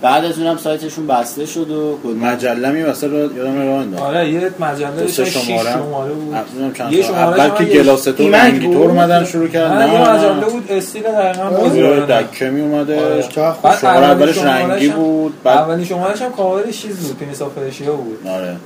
بعد 0.02 0.24
از 0.24 0.38
اونم 0.38 0.56
سایتشون 0.56 1.06
بسته 1.06 1.46
شد 1.46 1.70
و 1.70 1.98
مجله 2.22 2.70
می 2.70 2.82
واسه 2.82 3.06
رو 3.06 3.36
یادم 3.36 3.58
راه 3.58 3.80
انداخت 3.80 4.02
آره 4.02 4.30
یه 4.30 4.50
مجله 4.60 4.90
دو 4.90 5.00
داشت 5.00 5.14
سه 5.14 5.24
شماره 5.24 5.72
شماره 5.72 6.12
بود 6.12 6.92
یه. 6.92 7.02
شماره 7.02 7.42
اول 7.42 7.58
که 7.58 7.64
گلاستو 7.64 8.28
رنگی 8.32 8.66
بود؟ 8.66 8.76
طور 8.76 8.90
اومدن 8.90 9.24
شروع 9.24 9.48
کردن 9.48 9.86
نه 9.86 9.94
یه 9.94 10.10
مجله 10.10 10.52
بود 10.52 10.72
استیل 10.72 11.02
دقیقا 11.02 11.50
بازی 11.50 11.78
یه. 11.78 12.00
دکه 12.00 12.50
می 12.50 12.60
اومده 12.60 13.04
آره. 13.04 13.22
خوب. 13.22 13.62
بعد 13.62 13.84
اولش 13.84 14.38
رنگی 14.38 14.88
بود 14.88 15.42
بعد 15.44 15.58
اولین 15.58 15.84
شمارهش 15.84 16.22
هم 16.22 16.32
کاورش 16.32 16.82
چیز 16.82 16.96
بود 16.96 17.54
پرشیا 17.56 17.96
بود 17.96 18.26
آره 18.26 18.56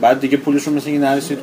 بعد 0.00 0.20
دیگه 0.20 0.36
پولشون 0.36 0.74
مثل 0.74 0.90
اینکه 0.90 1.06
نرسید 1.06 1.38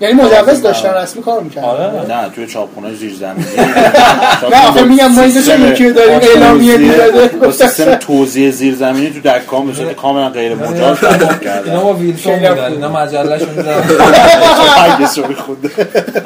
یعنی 0.00 0.14
مجوز 0.14 0.62
داشتن 0.62 0.94
رسمی 0.94 1.22
کار 1.22 1.42
می‌کردن. 1.42 1.68
آره. 1.68 2.06
نه 2.08 2.28
توی 2.34 2.46
چاپخونه 2.46 2.94
زیر 2.94 3.14
زمینی 3.14 3.46
نه 4.52 4.68
آخه 4.68 4.82
میگم 4.82 5.06
ما 5.06 5.22
اینجا 5.22 5.40
چه 5.42 5.60
یکی 5.60 5.84
رو 5.88 5.92
داریم؟ 5.94 6.18
اعلامیه 6.22 6.76
می‌داده. 6.76 7.26
با 7.28 7.52
سیستم 7.52 7.94
توزیع 7.94 8.50
زیر 8.50 8.74
زمینی 8.74 9.10
تو 9.10 9.20
دکام 9.30 9.66
به 9.66 9.72
صورت 9.74 9.96
کاملا 9.96 10.28
غیر 10.30 10.54
مجاز 10.54 10.98
تبدیل 10.98 11.22
اینا 11.28 11.34
کردن. 11.38 11.78
با 11.80 11.92
ویلسون 11.94 12.34
خیلی 12.34 12.48
بودن. 12.48 12.72
اینا 12.72 12.88
مجلهشون 12.88 13.54
زدن 13.54 13.82
هرگز 14.76 15.18
رو 15.18 15.26
میخونده 15.28 15.70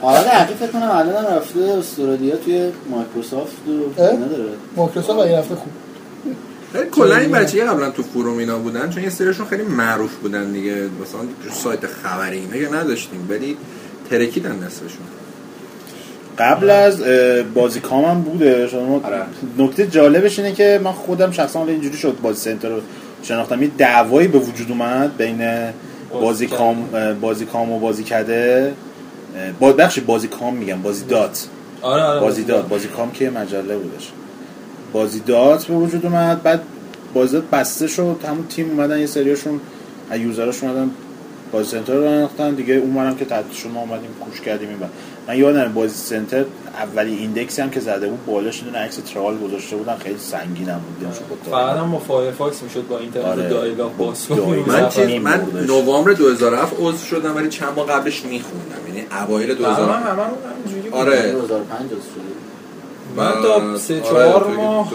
آراد 0.02 0.26
حقی 0.26 0.54
فکر 0.54 0.66
کنم 0.72 0.90
الان 0.90 1.24
رفته 1.36 1.60
استرالیا 1.78 2.36
توی 2.36 2.68
مایکروسافت 2.90 3.52
و 3.98 4.02
اه؟ 4.02 4.08
اینا 4.10 4.26
داره. 4.26 4.42
مایکروسافت 4.76 5.18
این 5.20 5.38
هفته 5.38 5.54
خوب. 5.54 5.72
کلا 6.92 7.16
این 7.16 7.30
بچه 7.30 7.64
قبلا 7.64 7.90
تو 7.90 8.02
forum 8.02 8.38
اینا 8.38 8.58
بودن 8.58 8.90
چون 8.90 9.02
یه 9.02 9.10
سریشون 9.10 9.46
خیلی 9.46 9.62
معروف 9.62 10.14
بودن 10.14 10.52
دیگه 10.52 10.72
مثلا 10.72 11.20
تو 11.20 11.50
سایت 11.54 11.86
خبری 11.86 12.38
اینا 12.38 12.68
که 12.68 12.74
نداشتیم 12.76 13.26
ولی 13.30 13.56
ترکیدن 14.10 14.56
نصفشون 14.66 15.06
قبل 16.38 16.70
از 16.70 17.02
اه، 17.02 17.42
بازی 17.42 17.80
کامم 17.80 18.22
بوده. 18.22 18.68
شما 18.68 19.00
آره. 19.04 19.22
نکته 19.58 19.86
جالبش 19.86 20.38
اینه 20.38 20.52
که 20.52 20.80
من 20.84 20.92
خودم 20.92 21.30
شخصا 21.30 21.64
اینجوری 21.64 21.96
شد 21.96 22.16
بازی 22.22 22.40
سنتر 22.40 22.68
رو 22.68 22.80
شناختم. 23.22 23.62
یه 23.62 23.70
دعوایی 23.78 24.28
به 24.28 24.38
وجود 24.38 24.70
اومد 24.70 25.16
بین 25.16 25.48
بازی 26.12 26.46
کام 26.46 26.88
بازی 27.20 27.46
کام 27.46 27.72
و 27.72 27.78
بازی 27.78 28.04
کده 28.04 28.72
با 29.60 29.72
بخشی 29.72 30.00
بازی 30.00 30.28
کام 30.28 30.54
میگم 30.54 30.82
بازی 30.82 31.04
دات 31.04 31.46
آره 31.82 32.02
آره 32.02 32.20
بازی 32.20 32.44
دات 32.44 32.68
بازی 32.68 32.88
کام 32.88 33.12
که 33.12 33.30
مجله 33.30 33.76
بودش. 33.76 34.12
بازی 34.92 35.20
دات 35.20 35.64
به 35.66 35.74
وجود 35.74 36.06
اومد 36.06 36.42
بعد 36.42 36.62
بازی 37.14 37.32
دات 37.32 37.44
بسته 37.44 37.86
شد 37.86 38.16
همون 38.28 38.46
تیم 38.46 38.70
اومدن 38.70 38.98
یه 39.00 39.06
سریاشون 39.06 39.60
از 40.10 40.20
یوزراش 40.20 40.62
اومدن 40.64 40.90
بازی 41.52 41.70
سنتر 41.70 41.94
رو 41.94 42.04
انداختن 42.04 42.54
دیگه 42.54 42.74
اونورم 42.74 43.16
که 43.16 43.24
تحت 43.24 43.44
شما 43.52 43.80
اومدیم 43.80 44.10
کوش 44.20 44.40
کردیم 44.40 44.68
این. 44.68 44.78
من 45.28 45.38
یادم 45.38 45.72
بازی 45.72 45.94
سنتر 45.94 46.44
اولی 46.78 47.14
ایندکسی 47.14 47.62
هم 47.62 47.70
که 47.70 47.80
زده 47.80 48.08
بود 48.08 48.26
بالاش 48.26 48.58
یه 48.58 48.64
دونه 48.64 48.78
عکس 48.78 48.96
ترال 48.96 49.38
گذاشته 49.38 49.76
بودن 49.76 49.96
خیلی 49.96 50.18
سنگین 50.18 50.68
هم 50.68 50.80
بود 51.00 51.08
فقط 51.50 51.76
هم 51.76 51.90
با 51.92 51.98
فایرفاکس 51.98 52.62
می‌شد 52.62 52.86
با 52.88 52.98
اینترنت 52.98 53.26
آره. 53.26 53.48
دایگاه. 53.48 53.92
دایگاه. 54.28 54.68
من 54.68 54.88
چیز 54.88 55.10
من. 55.22 55.40
نوامبر 55.66 56.12
2007 56.12 56.72
عضو 56.80 57.06
شدم 57.06 57.36
ولی 57.36 57.48
چند 57.48 57.68
ماه 57.76 57.86
قبلش 57.86 58.24
میخوندم 58.24 58.86
یعنی 58.88 59.06
اوایل 59.24 59.54
تقریبا 59.54 59.68
2000 59.74 59.96
هممون 59.96 60.26
همینجوری 60.54 60.88
بود. 60.90 60.94
آره 61.00 61.32
2005 61.32 61.86
عضو 61.86 61.92
شدی 61.92 62.29
من 63.16 63.32
تا 63.42 63.78
سه 63.78 63.94
آره، 63.94 64.02
چهار 64.10 64.40
تو- 64.40 64.50
ماه. 64.50 64.92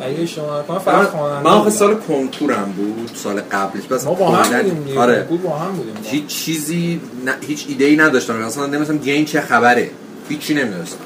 اگه 0.00 0.26
شما 0.26 0.64
من 0.68 0.78
خواننده 1.04 1.44
من 1.44 1.50
آخه. 1.56 1.70
سال 1.70 1.94
کنکورم 1.94 2.74
بود 2.76 3.10
سال 3.14 3.40
قبلش. 3.40 3.84
بس 3.84 4.04
ما 4.04 4.14
با 4.14 4.28
هم 4.30 4.62
بودیم 4.62 4.98
آره. 4.98 5.22
با 5.44 5.50
هم 5.56 5.72
بودیم. 5.72 5.94
هیچ 6.04 6.26
چیزی 6.26 7.00
نه 7.24 7.34
هیچ 7.40 7.64
ایده 7.68 7.84
ای 7.84 7.96
نداشتم 7.96 8.36
مثلا 8.36 8.66
نمی‌دونم 8.66 8.98
گیم 8.98 9.24
چه 9.24 9.40
خبره. 9.40 9.90
هیچی 10.28 10.54
نمی‌دونستم. 10.54 10.96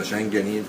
قشنگ 0.00 0.34
یعنی 0.34 0.60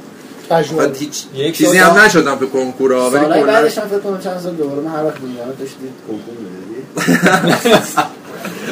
هیچ 1.00 1.24
یک 1.36 1.58
چیزی 1.58 1.78
هم 1.78 2.00
نشدم 2.00 2.36
تو 2.36 2.48
کنکورا 2.48 3.10
ولی 3.10 3.44
بعدش 3.44 3.78
هم 3.78 3.88
فکر 3.88 4.00
کنم 4.00 4.20
چند 4.20 4.40
سال 4.40 4.56
دوباره 4.56 4.82
من 4.82 4.92
هر 4.92 5.04
وقت 5.06 5.18
بودم 5.18 5.34
داشتید 5.60 5.78
کنکور 6.08 6.36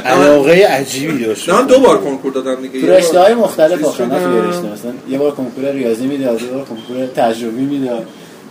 علاقه 0.06 0.52
عجیبی 0.52 1.26
داشت. 1.26 1.50
نه 1.50 1.56
من 1.56 1.68
دو 1.68 1.80
بار 1.80 2.02
کنکور 2.02 2.32
دادم 2.32 2.62
دیگه. 2.62 2.82
تو 2.82 2.88
یه 2.88 2.94
رشته 2.94 3.20
های 3.20 3.34
مختلف 3.34 3.86
آخه 3.86 4.06
نه 4.06 4.20
تو. 4.20 4.36
یه 4.36 4.42
رشته 4.42 4.72
مثلا. 4.72 4.92
یه 5.10 5.18
بار 5.18 5.32
کنکور 5.32 5.72
ریاضی 5.72 6.08
می‌داد 6.08 6.42
یه 6.42 6.48
بار 6.48 6.64
کنکور 6.64 7.06
تجربی 7.06 7.62
می‌داد. 7.62 8.08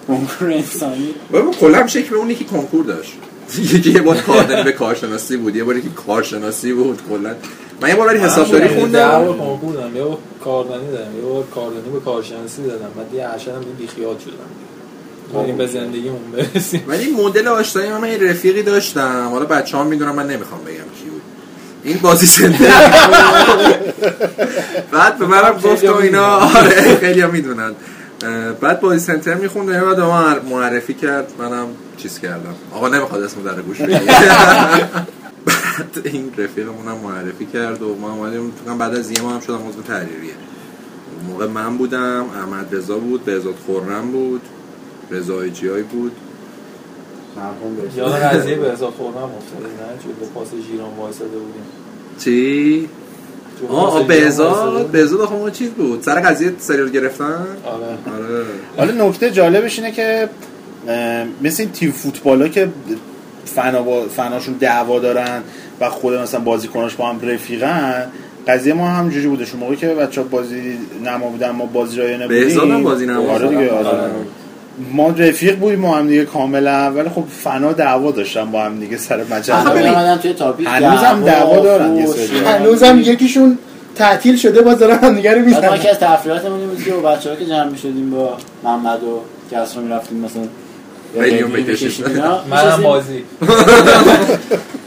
کنکور 0.08 0.52
انسانی. 0.52 1.14
بابا 1.30 1.50
کلا 1.50 1.78
هم 1.78 1.86
شکل 1.86 2.14
اون 2.14 2.30
یکی 2.30 2.44
کنکور 2.44 2.84
داشت. 2.84 3.12
یکی 3.58 3.90
یه 3.90 4.02
بار 4.02 4.16
کاردانی 4.16 4.62
به 4.62 4.72
کارشناسی 4.72 5.36
بود. 5.36 5.56
یه 5.56 5.64
بار 5.64 5.76
یکی 5.76 5.90
کارشناسی 6.06 6.72
بود 6.72 7.00
کلا. 7.10 7.34
من 7.80 7.88
یه 7.88 7.94
بار 7.94 8.06
ولی 8.08 8.18
حسابداری 8.18 8.68
خوندم. 8.68 9.24
بار 9.24 9.38
کنکور 9.38 9.74
دادم 9.74 9.96
یه 9.96 10.02
بار 10.02 10.18
کاردانی 10.44 10.86
دادم 10.86 11.16
یه 11.16 11.22
بار 11.22 11.44
کاردانی 11.54 11.90
به 11.92 12.00
کارشناسی 12.00 12.62
دادم. 12.62 12.88
بعد 12.96 13.14
یه 13.14 13.26
عشر 13.26 13.50
هم 13.50 13.60
دیگه 13.60 13.72
بیخیال 13.78 14.16
شدم. 14.18 15.40
یعنی 15.40 15.52
به 15.52 15.66
زندگیمون 15.66 16.20
برسیم. 16.32 16.84
ولی 16.88 17.10
مدل 17.10 17.48
آشنایی 17.48 17.90
من 17.90 18.08
یه 18.08 18.30
رفیقی 18.30 18.62
داشتم. 18.62 19.28
حالا 19.32 19.44
بچه 19.44 19.76
ها 19.76 19.84
می‌دونم 19.84 20.14
من 20.14 20.26
نمی‌خوام 20.26 20.60
بگم. 20.60 20.74
کی 20.74 21.03
بود 21.03 21.03
این 21.84 21.98
بازی 21.98 22.26
سنتر 22.26 22.90
بعد 24.92 25.18
به 25.18 25.26
منم 25.26 25.52
گفت 25.52 25.84
و 25.84 25.94
اینا 25.94 26.26
آره 26.26 26.96
خیلی 27.00 27.20
ها 27.20 27.30
می‌دونن. 27.30 27.72
بعد 28.60 28.80
بازی 28.80 28.98
سنتر 28.98 29.34
می‌خوند 29.34 29.68
و 29.68 29.72
بعد 29.72 30.00
ما 30.00 30.34
معرفی 30.50 30.94
کرد. 30.94 31.32
منم 31.38 31.66
چیز 31.96 32.18
کردم. 32.18 32.54
آقا 32.72 32.88
نمی‌خواد 32.88 33.22
اسم 33.22 33.42
در 33.42 33.62
گوش. 33.62 33.80
بعد 35.46 36.00
این 36.04 36.32
رفیقمونم 36.38 36.96
معرفی 37.04 37.46
کرد 37.46 37.82
و 37.82 37.96
ما 38.00 38.12
اومدیم. 38.12 38.52
بعد 38.78 38.94
از 38.94 39.10
یه 39.10 39.22
ماه 39.22 39.34
هم 39.34 39.40
شدم 39.40 39.68
عضو 39.68 39.82
تحریریه. 39.82 40.34
موقع 41.28 41.46
من 41.46 41.76
بودم 41.76 42.26
احمد 42.40 42.74
رضا 42.76 42.98
بود 42.98 43.24
بهزاد 43.24 43.54
خورم 43.66 44.12
بود 44.12 44.40
رضا 45.10 45.38
بود. 45.92 46.12
مرحوم 47.36 47.76
بشه 47.76 47.98
یاد 47.98 48.12
قضیه 48.12 48.56
به 48.56 48.70
حساب 48.72 48.88
افتاده 48.88 49.14
نه؟ 49.14 50.02
چون 50.02 50.12
دو 50.20 50.26
پاس 50.34 50.48
ژیران 50.70 50.90
وایساده 50.98 51.30
بودیم. 51.30 51.62
چی؟ 52.18 52.88
آه 53.70 54.06
بهزاد؟ 54.06 54.86
بهزاد 54.86 55.20
آخه 55.20 55.34
اون 55.34 55.50
چیز 55.50 55.70
بود. 55.70 56.02
سر 56.02 56.20
قضیه 56.20 56.52
سریال 56.58 56.90
گرفتن؟ 56.90 57.46
آره. 57.64 57.84
آره. 57.84 58.44
حالا 58.76 59.08
نکته 59.08 59.30
جالبش 59.30 59.78
اینه 59.78 59.92
که 59.92 60.28
مثل 61.42 61.62
این 61.62 61.72
تیم 61.72 61.92
فوتبال 61.92 62.42
ها 62.42 62.48
که 62.48 62.68
فنا 63.44 63.82
با 63.82 64.02
فناشون 64.02 64.54
دعوا 64.54 64.98
دارن 64.98 65.42
و 65.80 65.90
خود 65.90 66.14
مثلا 66.14 66.40
بازیکناش 66.40 66.94
با 66.94 67.08
هم 67.08 67.20
رفیقن 67.28 68.06
قضیه 68.48 68.74
ما 68.74 68.88
هم 68.88 69.08
جوری 69.08 69.26
بودش 69.26 69.52
اون 69.52 69.60
موقعی 69.60 69.76
که 69.76 69.86
بچه 69.88 70.22
بازی 70.22 70.78
نما 71.04 71.28
بودن 71.28 71.50
ما 71.50 71.66
بازی 71.66 71.98
رایانه 71.98 72.26
بودیم 72.26 72.44
بهزاد 72.44 72.70
هم 72.70 72.82
بازی 72.82 73.06
نما 73.06 73.32
آره. 73.32 73.48
دیگه 73.48 73.70
آره. 73.70 74.10
ما 74.92 75.08
رفیق 75.08 75.58
بودیم 75.58 75.78
ما 75.78 75.96
هم 75.96 76.08
دیگه 76.08 76.24
کاملا 76.24 76.92
ولی 76.92 77.08
خب 77.08 77.24
فنا 77.42 77.72
دعوا 77.72 78.10
داشتن 78.10 78.50
با 78.50 78.62
هم 78.62 78.80
دیگه 78.80 78.96
سر 78.96 79.24
مجله. 79.30 80.16
توی 80.16 80.32
تاپیک 80.32 80.66
هنوز 80.70 81.00
هم 81.00 81.24
دعوا 81.24 81.60
دارن 81.60 81.96
یه 81.96 82.06
سری. 82.06 82.38
هنوزم 82.38 83.00
یکیشون 83.00 83.58
تعطیل 83.94 84.36
شده 84.36 84.62
باز 84.62 84.78
دارن 84.78 84.98
هم 84.98 85.14
دیگه 85.14 85.30
رو 85.34 85.36
بعد 85.36 85.64
ما 85.64 85.72
می‌زنن. 85.72 85.90
از 85.90 85.98
تفریحاتمون 85.98 86.60
این 86.60 86.68
بود 86.68 86.84
که 86.84 86.90
با 86.90 87.10
بچه‌ها 87.10 87.36
که 87.36 87.46
جمع 87.46 87.68
می‌شدیم 87.68 88.10
با 88.10 88.36
محمد 88.64 89.02
و 89.02 89.20
کسرا 89.52 89.82
می‌رفتیم 89.82 90.18
مثلا. 90.18 90.42
منم 92.50 92.82
بازی. 92.82 93.22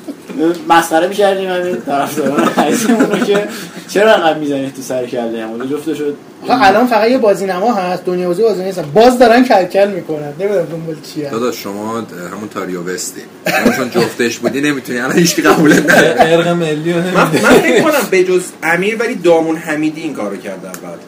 مسخره 0.69 1.07
می‌کردیم 1.07 1.49
همین 1.49 1.81
طرفداران 1.81 2.49
عزیزمون 2.57 3.11
رو 3.11 3.19
که 3.19 3.47
چرا 3.87 4.13
انقدر 4.13 4.39
می‌زنید 4.39 4.75
تو 4.75 4.81
سر 4.81 5.05
کله 5.05 5.43
هم 5.43 5.65
جفته 5.65 5.95
شد 5.95 6.15
الان 6.49 6.87
فقط 6.87 7.09
یه 7.09 7.17
بازی 7.17 7.45
نما 7.45 7.73
هست 7.73 8.05
دنیا 8.05 8.27
بازی 8.27 8.41
بازی 8.43 8.63
نیست 8.63 8.79
باز 8.79 9.19
دارن 9.19 9.43
کلکل 9.43 9.87
می‌کنن. 9.91 10.33
نمی‌دونم 10.39 10.65
دنبال 10.65 10.95
چی 11.13 11.23
هست 11.23 11.31
داداش 11.31 11.63
شما 11.63 11.93
همون 12.31 12.49
تاریو 12.53 12.81
وستی. 12.83 13.21
همون 13.47 13.73
چون 13.73 13.89
جفتش 13.89 14.37
بودی 14.39 14.61
نمی‌تونی 14.61 14.99
الان 14.99 15.17
هیچ 15.17 15.35
کی 15.35 15.41
قبولت 15.41 15.79
نداره 15.91 16.15
ارق 16.17 16.47
ملی 16.47 16.93
من. 16.93 17.03
من 17.15 17.29
فکر 17.59 17.83
کنم 17.83 18.07
به 18.11 18.23
جز 18.23 18.41
امیر 18.63 18.95
ولی 18.99 19.15
دامون 19.15 19.55
حمیدی 19.55 20.01
این 20.01 20.13
کارو 20.13 20.37
کرد 20.37 20.61
بعد 20.61 20.99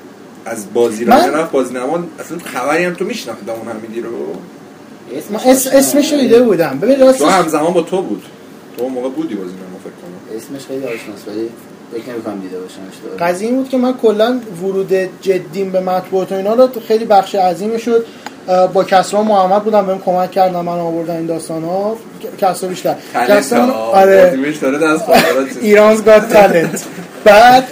از 0.45 0.73
بازی 0.73 1.05
من- 1.05 1.17
رفت 1.17 1.27
رفت 1.27 1.51
بازی 1.51 1.73
نمان 1.73 2.07
اصلا 2.19 2.37
خبری 2.53 2.83
هم 2.85 2.93
تو 2.93 3.05
میشناختی 3.05 3.45
دامون 3.45 3.67
حمیدی 3.67 4.01
رو؟ 4.01 4.09
اسمش 5.73 6.13
رو 6.13 6.19
دیده 6.19 6.41
بودم. 6.41 6.79
ببین 6.81 6.99
راستش 6.99 7.19
تو 7.21 7.27
همزمان 7.27 7.73
با 7.73 7.81
تو 7.81 8.01
بود. 8.01 8.23
تو 8.79 8.85
اون 8.85 8.93
موقع 8.93 9.09
بودی 9.09 9.35
بازی 9.35 9.49
نما 9.49 9.79
فکر 9.83 9.89
کنم. 10.01 10.37
اسمش 10.37 10.67
خیلی 10.67 10.85
آشناست 10.85 11.27
ولی 11.27 11.49
فکر 11.91 12.13
نمی‌کنم 12.13 12.39
دیده. 12.39 12.57
قضیه 13.19 13.47
این 13.47 13.57
بود 13.57 13.69
که 13.69 13.77
من 13.77 13.93
کلا 13.93 14.39
ورود 14.63 14.93
جدیم 15.21 15.71
به 15.71 15.79
مطبوعات 15.79 16.31
و 16.31 16.35
اینا 16.35 16.53
رو 16.53 16.69
خیلی 16.87 17.05
بخش 17.05 17.35
عظیمی 17.35 17.79
شد. 17.79 18.05
با 18.73 18.83
کسرا 18.83 19.23
محمد 19.23 19.63
بودم 19.63 19.85
بهم 19.85 20.01
کمک 20.01 20.31
کردن 20.31 20.59
من 20.59 20.67
آوردن 20.67 21.15
این 21.15 21.25
داستان 21.25 21.63
ها. 21.63 21.97
کسرا 22.41 22.69
بیشتر. 22.69 22.95
کسرا 23.27 23.73
آره. 23.73 24.39
ایرانز 25.61 26.03
گاد 26.03 26.27
تالنت. 26.27 26.83
بعد 27.23 27.67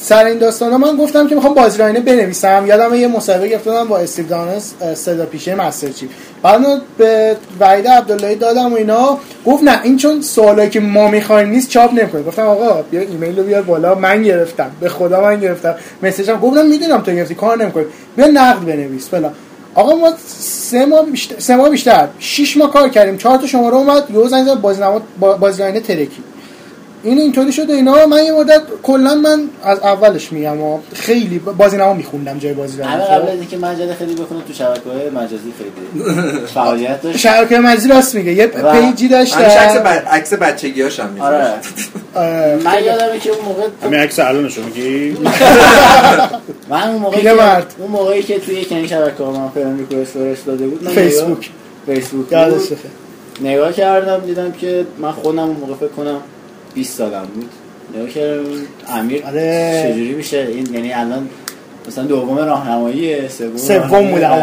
سر 0.00 0.24
این 0.24 0.38
داستان 0.38 0.76
من 0.76 0.96
گفتم 0.96 1.28
که 1.28 1.34
می‌خوام 1.34 1.54
بازی 1.54 1.78
راینه 1.78 2.00
بنویسم. 2.00 2.64
یادم 2.66 2.94
یه 2.94 3.08
مصاحبه 3.08 3.48
گرفتم 3.48 3.84
با 3.84 3.98
استیو 3.98 4.26
دانس 4.26 4.74
صدا 4.94 5.26
پیشه 5.26 5.54
مستر 5.54 5.88
چیپ 5.88 6.10
بعد 6.42 6.60
به 6.98 7.36
وحید 7.60 7.88
عبداللهی 7.88 8.34
دادم 8.34 8.72
و 8.72 8.76
اینا. 8.76 9.18
گفت 9.46 9.62
نه 9.62 9.80
این 9.82 9.96
چون 9.96 10.22
سوالایی 10.22 10.70
که 10.70 10.80
ما 10.80 11.08
می‌خوایم 11.08 11.48
نیست 11.48 11.68
چاپ 11.68 11.92
نمی‌کنه 11.92 12.22
گفتم 12.22 12.46
آقا 12.46 12.82
بیا 12.82 13.00
ایمیل 13.00 13.38
رو 13.38 13.44
بیار 13.44 13.62
بالا. 13.62 13.94
من 13.94 14.22
گرفتم. 14.22 14.70
به 14.80 14.88
خدا 14.88 15.20
من 15.20 15.40
گرفتم. 15.40 15.74
مسیجم 16.02 16.40
گفتم 16.40 16.66
می‌دونم 16.66 17.02
تو 17.02 17.12
گرفتی 17.12 17.34
کار 17.34 17.62
نمی‌کنی. 17.62 17.84
بیا 18.16 18.26
نقد 18.26 18.64
بنویس. 18.64 19.08
فلان. 19.08 19.32
آقا 19.74 19.96
ما 19.96 20.12
سه 20.38 20.86
ماه 20.86 21.06
بیشتر 21.06 21.38
سه 21.38 21.56
ماه 21.56 21.70
بیشتر. 21.70 22.08
شش 22.18 22.56
ماه 22.56 22.72
کار 22.72 22.88
کردیم. 22.88 23.16
چهار 23.16 23.38
تا 23.38 23.46
شماره 23.46 23.76
اومد. 23.76 24.10
یهو 24.10 24.28
زنگ 24.28 24.54
بازی 24.54 24.82
نما 24.82 25.02
بازی 25.18 25.62
راینه 25.62 25.80
ترکی 25.80 26.22
این 27.02 27.18
اینطوری 27.18 27.52
شد 27.52 27.70
و 27.70 27.72
اینا 27.72 28.06
من 28.06 28.24
یه 28.24 28.32
مدت 28.32 28.62
کلا 28.82 29.14
من 29.14 29.48
از 29.64 29.78
اولش 29.78 30.32
میگم 30.32 30.60
و 30.60 30.78
خیلی 30.94 31.38
بازی 31.38 31.76
نما 31.76 31.94
میخوندم 31.94 32.38
جای 32.38 32.52
بازی 32.52 32.78
راینه 32.78 33.04
قبل 33.04 33.28
از 33.28 33.38
اینکه 33.38 33.56
مجله 33.56 33.94
خیلی 33.94 34.14
بخونه 34.14 34.40
تو 34.48 34.52
شبکه‌های 34.52 35.10
مجازی 35.10 35.52
خیلی 35.58 36.46
فعالیت 36.46 37.02
داشت. 37.02 37.18
شبکه 37.18 37.58
مزی 37.58 37.88
راست 37.88 38.14
میگه. 38.14 38.32
یه 38.32 38.46
پیجی 38.46 39.08
داشت 39.08 39.36
عکس 39.36 39.76
عکس 40.06 40.32
بچگیاش 40.32 41.00
هم 41.00 41.20
آره. 41.20 41.38
میذاشت 41.38 41.90
من 42.66 42.84
یادمه 42.84 43.18
که 43.18 43.30
اون 43.30 43.44
موقع 43.44 43.62
همین 43.82 44.00
عکس 44.00 44.18
الانشو 44.18 44.62
میگی؟ 44.62 45.10
من 46.70 46.88
اون 46.88 47.32
مرد. 47.34 47.74
اون 47.78 47.90
موقعی 47.90 48.22
که 48.22 48.38
توی 48.38 48.54
یک 48.54 48.72
این 48.72 48.86
شبکه 48.86 49.24
ها 49.24 49.30
من 49.30 49.48
فرند 49.48 49.78
ریکوست 49.78 50.12
فرستاده 50.12 50.66
بود 50.66 50.84
من 50.84 50.90
فیسبوک. 50.90 51.50
فیسبوک 51.86 52.26
نگاه 53.40 53.72
کردم 53.72 54.26
دیدم 54.26 54.52
که 54.52 54.86
من 54.98 55.12
خودم 55.12 55.38
اون 55.38 55.56
موقع 55.56 55.74
فکر 55.74 55.88
کنم 55.88 56.20
20 56.74 56.98
سالم 56.98 57.26
بود 57.34 57.50
نگاه 57.94 58.08
کردم 58.08 58.44
امیر 58.88 59.24
آره. 59.26 59.82
چجوری 59.88 60.14
میشه 60.14 60.48
این 60.52 60.74
یعنی 60.74 60.92
الان 60.92 61.28
مثلا 61.88 62.04
دوم 62.04 62.38
راهنمایی 62.38 63.28
سوم 63.28 63.56
سوم. 63.56 64.10
بودم 64.10 64.42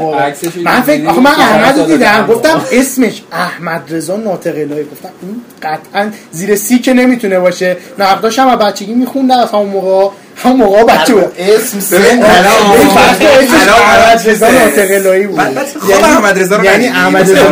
من 0.63 0.81
فکر؟ 0.81 1.07
آخه 1.07 1.19
من 1.19 1.35
که 1.35 1.41
احمد 1.41 1.79
رو 1.79 1.85
دیدم. 1.85 2.27
گفتم 2.27 2.61
اسمش 2.71 3.21
احمد 3.31 3.83
رضا 3.89 4.17
ناطق 4.17 4.55
الهی 4.55 4.83
گفتم 4.83 5.09
این 5.21 5.41
قطعا 5.63 6.11
زیر 6.31 6.55
سی 6.55 6.79
که 6.79 6.93
نمی‌تونه 6.93 7.39
باشه 7.39 7.77
نقداش 7.99 8.39
هم 8.39 8.47
از 8.47 8.59
بچگی 8.59 8.93
میخوندم 8.93 9.39
از 9.39 9.51
همون 9.51 9.69
موقع 9.69 10.09
همون 10.43 10.57
موقع 10.57 10.83
بچه 10.83 11.13
بود 11.13 11.33
اسم 11.37 11.79
سن 11.79 12.23
احمد 12.23 14.27
رضا. 14.29 14.47
ناطق 14.47 14.91
الهی 14.91 15.27
بود 15.27 15.37
بعد 15.37 15.57
خود 15.81 15.91
احمد 16.03 16.39
رضا 16.39 16.55
رو 16.55 16.65
یعنی؟ 16.65 16.87
احمد 16.87 17.31
رضا 17.31 17.41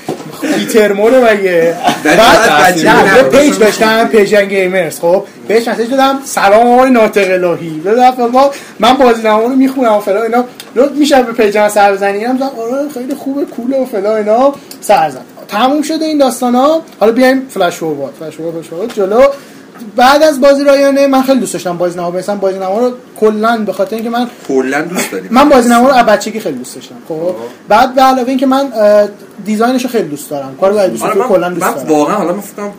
رو 0.78 1.24
مگه 1.24 1.74
بعد 2.04 2.78
یه. 2.78 3.22
page 3.22 3.58
داشتم 3.58 4.08
پرشین 4.08 4.44
گیمرز 4.44 5.00
خب 5.00 5.24
بهش 5.48 5.68
message 5.68 5.90
دادم 5.90 6.18
سلام 6.24 6.72
آقای 6.72 6.90
ناطق 6.90 7.30
الهی. 7.30 7.82
ما 8.32 8.50
من 8.78 8.92
بازی 8.92 9.22
رو 9.22 9.48
می‌خونم 9.48 9.92
و 9.92 10.00
فلان 10.00 10.22
اینا. 10.22 10.44
لو 10.76 10.88
میشه 10.94 11.22
به 11.22 11.32
page 11.32 11.58
من 11.58 11.68
سر 11.68 11.92
بزنی. 11.92 12.18
اینم 12.18 12.34
گفتم 12.34 12.58
آره 12.60 12.88
خیلی 12.94 13.14
خوبه 13.14 13.44
cool 13.44 13.75
ه 13.75 13.82
و 13.82 13.84
فلان 13.84 14.16
اینا. 14.16 14.54
سر 14.80 15.10
زد 15.10 15.20
تموم 15.48 15.82
شده 15.82 16.04
این 16.04 16.18
داستان 16.18 16.54
ها 16.54 16.82
حالا 17.00 17.12
بیایم 17.12 17.46
flash 17.50 17.74
forward 17.74 18.14
flash 18.20 18.34
forward. 18.34 18.94
جلو. 18.94 19.22
بعد 19.96 20.22
از 20.22 20.40
بازی 20.40 20.64
رایانه 20.64 21.06
من 21.06 21.22
خیلی 21.22 21.40
دوست 21.40 21.52
داشتم 21.52 21.76
بازی 21.76 21.98
نما 21.98 22.10
مثلا 22.10 22.34
بازی 22.34 22.58
نما 22.58 22.78
رو 22.78 22.92
کلا 23.20 23.58
به 23.66 23.72
خاطر 23.72 23.96
اینکه 23.96 24.10
من 24.10 24.26
کلا 24.48 24.82
دوست 24.82 25.10
داریم. 25.12 25.28
من 25.32 25.48
بازی 25.48 25.68
نما 25.68 25.88
رو 25.88 25.94
از 25.94 26.06
بچگی 26.06 26.40
خیلی 26.40 26.58
دوست 26.58 26.74
داشتم 26.74 26.94
خب؟ 27.08 27.34
بعد 27.68 27.94
به 27.94 28.02
علاوه 28.02 28.28
اینکه 28.28 28.46
من 28.46 28.72
دیزاینش 29.44 29.82
رو 29.84 29.90
خیلی 29.90 30.08
دوست 30.08 30.30
دارم. 30.30 30.56
کار 30.60 30.72
وحید 30.72 30.90
آره 30.90 30.92
یوسفی 30.92 31.18
من, 31.18 31.28
کلا 31.28 31.48
دوست 31.50 31.66
من 31.66 31.74
دارم. 31.74 31.88
واقعا 31.88 32.16
حالا 32.16 32.32
من 32.32 32.42
کنم 32.56 32.72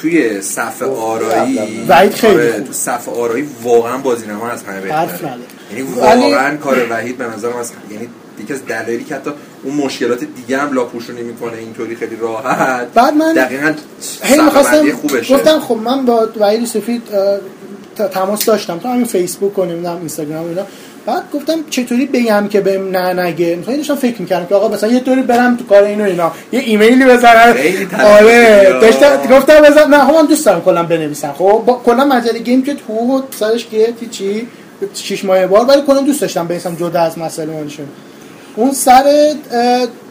توی 0.00 0.40
صف 0.42 0.82
آرایی 0.82 1.84
وحید 1.88 2.14
خیلی 2.14 2.34
آره، 2.34 2.52
خوب. 2.52 2.64
تو 2.64 2.72
صف 2.72 3.08
آرایی 3.08 3.48
واقعا 3.62 3.98
بازی 3.98 4.26
نما 4.26 4.48
از 4.48 4.62
همه 4.62 4.80
بهتره. 4.80 5.30
یعنی 5.70 5.82
واقعا 5.96 6.56
کار 6.56 6.76
وحید 6.90 7.18
به 7.18 7.24
نظرم 7.24 7.56
از 7.56 7.72
یعنی 7.90 8.08
یکی 8.40 8.52
از 8.52 8.66
دلایلی 8.66 9.04
که 9.04 9.14
حتی 9.14 9.30
اون 9.62 9.74
مشکلات 9.74 10.24
دیگه 10.36 10.58
هم 10.58 10.72
لاپوشونی 10.72 11.22
می‌کنه 11.22 11.56
اینطوری 11.56 11.96
خیلی 11.96 12.16
راحت 12.16 12.86
بعد 12.94 13.14
من 13.14 13.32
دقیقا 13.32 13.74
هی 14.22 14.40
می‌خواستم 14.40 14.88
گفتم 15.30 15.60
خب 15.60 15.76
من 15.76 16.04
با 16.04 16.28
وحید 16.40 16.66
سفید 16.66 17.02
تماس 18.12 18.44
داشتم 18.44 18.78
تو 18.78 18.88
همین 18.88 19.04
فیسبوک 19.04 19.58
و 19.58 19.64
نمی‌دونم 19.64 19.96
اینستاگرام 19.96 20.44
و 20.44 20.48
اینا. 20.48 20.62
بعد 21.06 21.22
گفتم 21.34 21.54
چطوری 21.70 22.06
بگم 22.06 22.48
که 22.48 22.60
بهم 22.60 22.96
نه 22.96 23.22
نگه؟ 23.22 23.62
خیلی 23.62 23.76
داشتم 23.76 23.94
فکر 23.94 24.20
می‌کردم 24.20 24.46
که 24.46 24.54
آقا 24.54 24.68
مثلا 24.68 24.92
یه 24.92 25.00
طوری 25.00 25.22
برم 25.22 25.56
تو 25.56 25.64
کار 25.64 25.82
اینو 25.82 26.04
اینا 26.04 26.32
یه 26.52 26.60
ایمیلی 26.60 27.04
بزنم. 27.04 27.54
آره 28.04 28.72
داشتم. 28.80 29.16
گفتم 29.30 29.62
بزن 29.62 29.90
نه 29.90 30.04
خب 30.06 30.14
من 30.14 30.26
دوست 30.26 30.46
دارم 30.46 30.60
کلا 30.60 30.82
بنویسم. 30.82 31.32
خب 31.38 31.62
با 31.66 31.80
کلا 31.86 32.04
مجله 32.04 32.38
گیم 32.38 32.62
که 32.62 32.76
حقوق 32.84 33.24
سرش 33.30 33.68
گرفت 33.68 34.10
چی 34.10 34.48
شش 34.94 35.24
ماه 35.24 35.46
بار 35.46 35.64
ولی 35.64 35.82
کلا 35.86 36.00
دوست 36.00 36.20
داشتم 36.20 36.46
بنویسم 36.46 36.74
جدا 36.74 37.00
از 37.00 37.18
مسئله 37.18 37.52
مالشون 37.52 37.86
اون 38.58 38.72
سر 38.72 39.04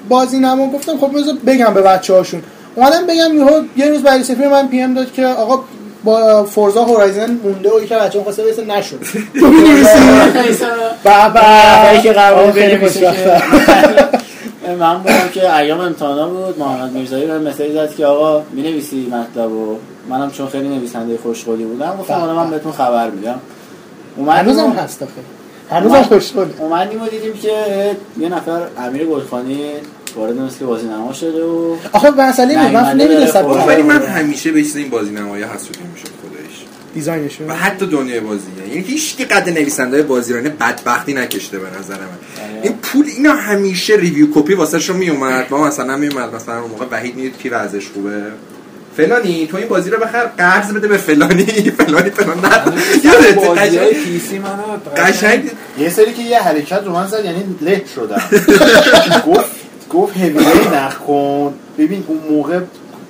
بازی 0.09 0.39
نما 0.39 0.71
گفتم 0.71 0.97
خب 0.97 1.11
بذار 1.13 1.35
بگم 1.47 1.73
به 1.73 1.81
بچه 1.81 2.13
هاشون 2.13 2.41
اومدم 2.75 3.07
بگم 3.07 3.37
یهو 3.37 3.61
یه 3.77 3.89
روز 3.89 4.03
برای 4.03 4.23
سفیر 4.23 4.47
من 4.47 4.67
پی 4.67 4.81
ام 4.81 4.93
داد 4.93 5.13
که 5.13 5.25
آقا 5.25 5.63
با 6.03 6.43
فورزا 6.43 6.83
هورایزن 6.83 7.39
مونده 7.43 7.69
و 7.69 7.83
یکی 7.83 7.95
بچه‌ها 7.95 8.23
خواسته 8.23 8.43
برسه 8.43 8.65
نشد. 8.65 8.99
تو 9.39 9.47
می‌نویسی؟ 9.47 9.95
با 11.03 11.11
نفری 11.11 12.01
که 12.01 12.11
قرار 12.11 12.51
خوشبختم 12.79 13.41
من 14.79 14.97
بودم 14.97 15.29
که 15.33 15.55
ایام 15.55 15.79
امتحانا 15.79 16.29
بود. 16.29 16.59
محمد 16.59 16.91
میرزایی 16.91 17.25
به 17.25 17.39
مسیج 17.39 17.73
زد 17.73 17.95
که 17.95 18.05
آقا 18.05 18.43
می 18.51 18.61
نویسی 18.61 19.07
مطلب 19.07 19.51
و 19.51 19.77
منم 20.09 20.31
چون 20.31 20.47
خیلی 20.47 20.67
نویسنده 20.67 21.17
خوشقولی 21.23 21.63
بودم 21.63 21.97
گفتم 21.99 22.13
حالا 22.13 22.35
من 22.35 22.49
بهتون 22.49 22.71
خبر 22.71 23.09
میدم. 23.09 23.39
اومدیم 24.17 24.39
هنوزم 24.39 24.71
هست 24.71 25.03
آخه. 25.03 25.11
هنوزم 25.72 26.01
خوشحاله 26.01 26.49
اومدیم 26.57 27.01
و 27.01 27.07
دیدیم 27.07 27.34
که 27.34 27.51
یه 28.20 28.30
نفر 28.30 28.68
امیر 28.78 29.05
گلخانی 29.05 29.72
وارد 30.15 30.39
مثل 30.39 30.59
که 30.59 30.65
بازی 30.65 30.88
نما 30.88 31.13
شده 31.13 31.43
و 31.43 31.76
آخه 31.93 32.11
مسئله 32.11 32.47
بود 32.47 32.63
من 32.63 32.70
نیومده 32.70 33.05
نمی‌دونستم 33.05 33.45
ولی 33.45 33.82
من 33.82 34.01
همیشه 34.01 34.51
به 34.51 34.59
این 34.76 34.89
بازی 34.89 35.11
نمایی 35.11 35.43
حسودی 35.43 35.80
میشم 35.93 36.05
خدایش 36.05 36.65
دیزاینشون. 36.93 37.47
و 37.47 37.53
حتی 37.53 37.86
دنیای 37.86 38.20
بازی 38.20 38.43
یعنی 38.68 38.82
هیچ 38.82 39.18
کی 39.18 39.26
قد 39.26 39.49
نویسنده 39.49 40.03
بازیرانه 40.03 40.49
بدبختی 40.49 41.13
نکشته 41.13 41.59
به 41.59 41.68
نظر 41.80 41.95
من. 41.95 42.18
این 42.63 42.74
پول 42.74 43.05
اینا 43.18 43.34
همیشه 43.34 43.95
ریویو 43.95 44.28
کپی 44.34 44.53
واسه 44.53 44.80
شو 44.80 44.93
میومد 44.93 45.47
ما 45.49 45.68
مثلا 45.68 45.97
میومد 45.97 46.36
مثلا 46.36 46.61
اون 46.61 46.72
موقع 46.72 46.86
وحید 46.91 47.15
می‌دید 47.15 47.38
کی 47.38 47.49
وضعش 47.49 47.88
خوبه. 47.93 48.24
فلانی 48.97 49.47
تو 49.47 49.57
این 49.57 49.67
بازی 49.67 49.89
رو 49.89 49.97
بخر 49.99 50.25
قرض 50.25 50.71
بده 50.71 50.87
به 50.87 50.97
فلانی 50.97 51.45
فلانی 51.79 52.09
فلان. 52.09 52.39
نه. 52.39 52.51
یادت 53.03 53.37
منو 54.33 54.77
قشنگ 54.97 55.51
یه 55.79 55.89
سری 55.89 56.13
که 56.13 56.21
یه 56.23 56.39
حرکت 56.39 56.81
رو 56.85 56.91
من 56.91 57.07
زد 57.07 57.25
یعنی 57.25 57.43
له 57.61 57.81
شدم. 57.95 58.21
گفت 59.33 59.51
گفت 59.89 60.17
هیوی 60.17 60.45
نخ 60.73 60.97
کن. 60.97 61.53
ببین 61.77 62.03
اون 62.07 62.19
موقع 62.31 62.59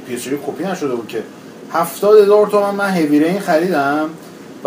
پیسری 0.07 0.37
کپی 0.47 0.63
نشده 0.63 0.95
بود 0.95 1.07
که 1.07 1.23
هفتاد 1.73 2.17
هزار 2.21 2.47
تومن 2.47 2.75
من 2.75 2.93
هیوی 2.93 3.39
خریدم. 3.39 4.09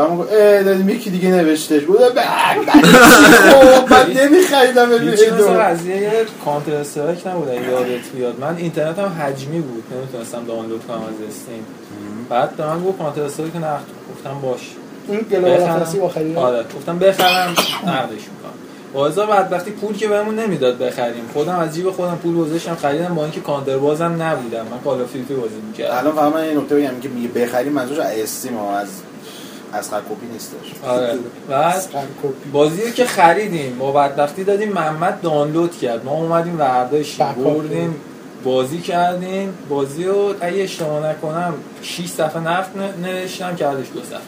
و 0.01 0.11
من 0.11 0.17
گفت 0.17 0.33
اه 0.33 0.63
دادیم 0.63 0.89
یکی 0.89 1.11
دیگه 1.11 1.29
نوشتش 1.29 1.83
بود. 1.83 1.99
خب 3.51 3.93
من 3.93 4.07
نمیخریدم 4.23 4.89
مثل 4.89 5.31
ببین 5.31 5.59
قضیه 5.59 6.11
کانتر 6.45 6.75
استرایک 6.75 7.27
نبود 7.27 7.49
یادت 7.49 8.09
بیاد. 8.15 8.41
من 8.41 8.57
اینترنت 8.57 8.99
هم 8.99 9.09
حجمی 9.09 9.61
بود 9.61 9.85
نمی‌تونستم 9.97 10.45
دانلود 10.49 10.87
کنم 10.89 10.97
از 10.97 11.29
استیم. 11.29 11.67
بعد 12.29 12.57
به 12.57 12.67
من 12.67 12.85
گفت 12.85 12.99
کانتر 12.99 13.23
استرایک 13.23 13.57
نقد 13.57 13.85
گفتم 14.13 14.41
باش. 14.43 14.61
این 15.09 15.21
گلوبال 15.21 16.09
خرید 16.09 16.37
آره 16.37 16.65
گفتم 16.77 16.99
بخرم 16.99 17.51
نقدش 17.87 18.11
می‌کنم. 18.11 18.53
با 18.93 19.07
ازا 19.07 19.27
بعد 19.27 19.53
وقتی 19.53 19.71
پول 19.71 19.97
که 19.97 20.09
بهمون 20.09 20.35
نمی‌داد 20.35 20.79
بخریم 20.79 21.31
خودم 21.33 21.59
از 21.59 21.75
جیب 21.75 21.91
خودم 21.91 22.19
پول 22.23 22.37
گذاشتم 22.37 22.75
خریدم 22.75 23.15
با 23.15 23.23
اینکه 23.23 23.41
کانتر 23.41 23.79
بازم 23.79 24.23
نبودم. 24.23 24.67
من 24.71 24.81
کال 24.85 25.01
اف 25.01 25.13
دیوتی 25.13 25.35
بازی 25.35 25.55
می‌کردم. 25.67 25.97
الان 25.97 26.33
من 26.33 26.45
یه 26.45 26.55
نکته 26.55 26.77
بگم 26.77 27.01
که 27.03 27.09
میگه 27.09 27.29
بخریم 27.29 27.73
منظورش 27.73 27.99
از 27.99 28.19
استیم 28.19 28.57
از 28.57 28.89
از 29.73 29.91
کپی 29.91 30.27
نیستش. 30.33 30.85
آره. 30.87 31.19
بعد 31.49 31.89
بازی 32.53 32.83
رو 32.83 32.91
که 32.91 33.05
خریدیم 33.05 33.79
با 33.79 33.93
بدبختی 33.93 34.45
دادیم 34.45 34.73
محمد 34.73 35.21
دانلود 35.21 35.79
کرد. 35.79 36.05
ما 36.05 36.13
اومدیم 36.13 36.61
ورداشتیم 36.61 37.27
backup 37.27 37.57
بردیم 37.57 37.97
بازی 38.45 38.79
کردیم. 38.79 39.55
بازی 39.69 40.05
رو 40.05 40.35
اگه 40.41 40.63
اشتباه 40.63 41.11
نکنم 41.11 41.55
6 41.83 42.07
صفحه 42.07 42.41
نفت 42.41 42.71
نوشتم 43.03 43.57
کردش 43.57 43.87
دو 43.95 44.01
صفحه. 44.01 44.21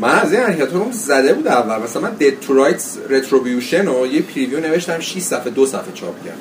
من 0.00 0.18
از 0.18 0.32
این 0.32 0.42
حرکت 0.42 0.72
رو 0.72 0.92
زده 0.92 1.34
بود 1.34 1.48
اول. 1.48 1.82
مثلا 1.82 2.02
من 2.02 2.10
Dead 2.10 2.40
to 2.40 2.54
Rights 2.54 2.98
Retribution 3.08 3.88
و 3.88 4.06
یه 4.06 4.22
preview 4.22 4.60
نوشتم 4.60 5.00
6 5.00 5.18
صفحه 5.18 5.50
دو 5.50 5.66
صفحه 5.66 5.92
چاپ 5.94 6.24
کرد. 6.24 6.38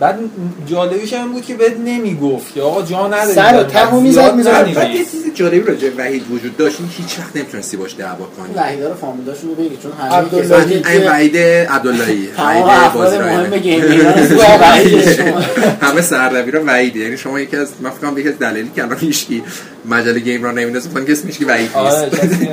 بعد 0.00 0.18
جالبیش 0.66 1.12
هم 1.12 1.32
بود 1.32 1.44
که 1.44 1.54
بهت 1.54 1.76
نمی‌گفت 1.84 2.54
که 2.54 2.62
آقا 2.62 2.82
جا 2.82 3.06
نداری. 3.06 3.32
سر 3.32 3.60
و 3.60 3.62
ته 3.62 3.86
و 3.86 4.00
می‌زد، 4.00 4.34
می‌زد. 4.34 4.74
بعد 4.74 4.90
یه 4.90 5.04
چیز 5.04 5.34
جالبی 5.34 5.60
راجع 5.60 5.88
به 5.88 6.02
وحید 6.02 6.30
وجود 6.30 6.56
داشت 6.56 6.76
این 6.80 6.88
هیچ 6.96 7.18
وقت 7.18 7.36
نمی‌تونستی 7.36 7.76
باش 7.76 7.94
دعوا 7.98 8.24
کنی. 8.24 8.54
وحیدا 8.56 8.88
رو 8.88 8.94
فامیلاشون 8.94 9.50
رو 9.50 9.56
بگی 9.56 9.76
چون 9.82 9.92
همه 9.92 10.34
این 10.34 10.82
که 10.82 11.08
وحید 11.10 11.36
عبداللهی 11.36 12.28
وحید 12.38 12.92
بازی 12.94 13.16
شما. 15.16 15.40
همه 15.80 16.00
سردبیرا 16.02 16.62
وحیده. 16.66 16.98
یعنی 16.98 17.16
شما 17.16 17.40
یکی 17.40 17.56
از 17.56 17.68
من 17.80 17.90
فکر 17.90 18.00
کنم 18.00 18.18
یکی 18.18 18.28
از 18.28 18.38
دلایلی 18.38 18.70
که 18.76 18.82
الان 18.82 18.98
هیچکی 18.98 19.42
مجله 19.88 20.20
گیم 20.20 20.44
را 20.44 20.50
نمیندازه 20.50 20.88
فکر 20.90 21.12
اسمش 21.12 21.38
که 21.38 21.46
وحید 21.46 21.70
آره 21.74 22.04
نیست. 22.04 22.20
کسی 22.20 22.48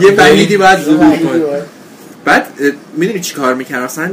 یه 0.00 0.10
وحیدی 0.16 0.56
باید 0.56 0.78
ظهور 0.78 1.16
کنه. 1.16 1.42
بعد 2.24 2.46
می‌دونی 2.96 3.20
چی 3.20 3.34
کار 3.34 3.54
می‌کرد؟ 3.54 3.82
مثلا 3.82 4.10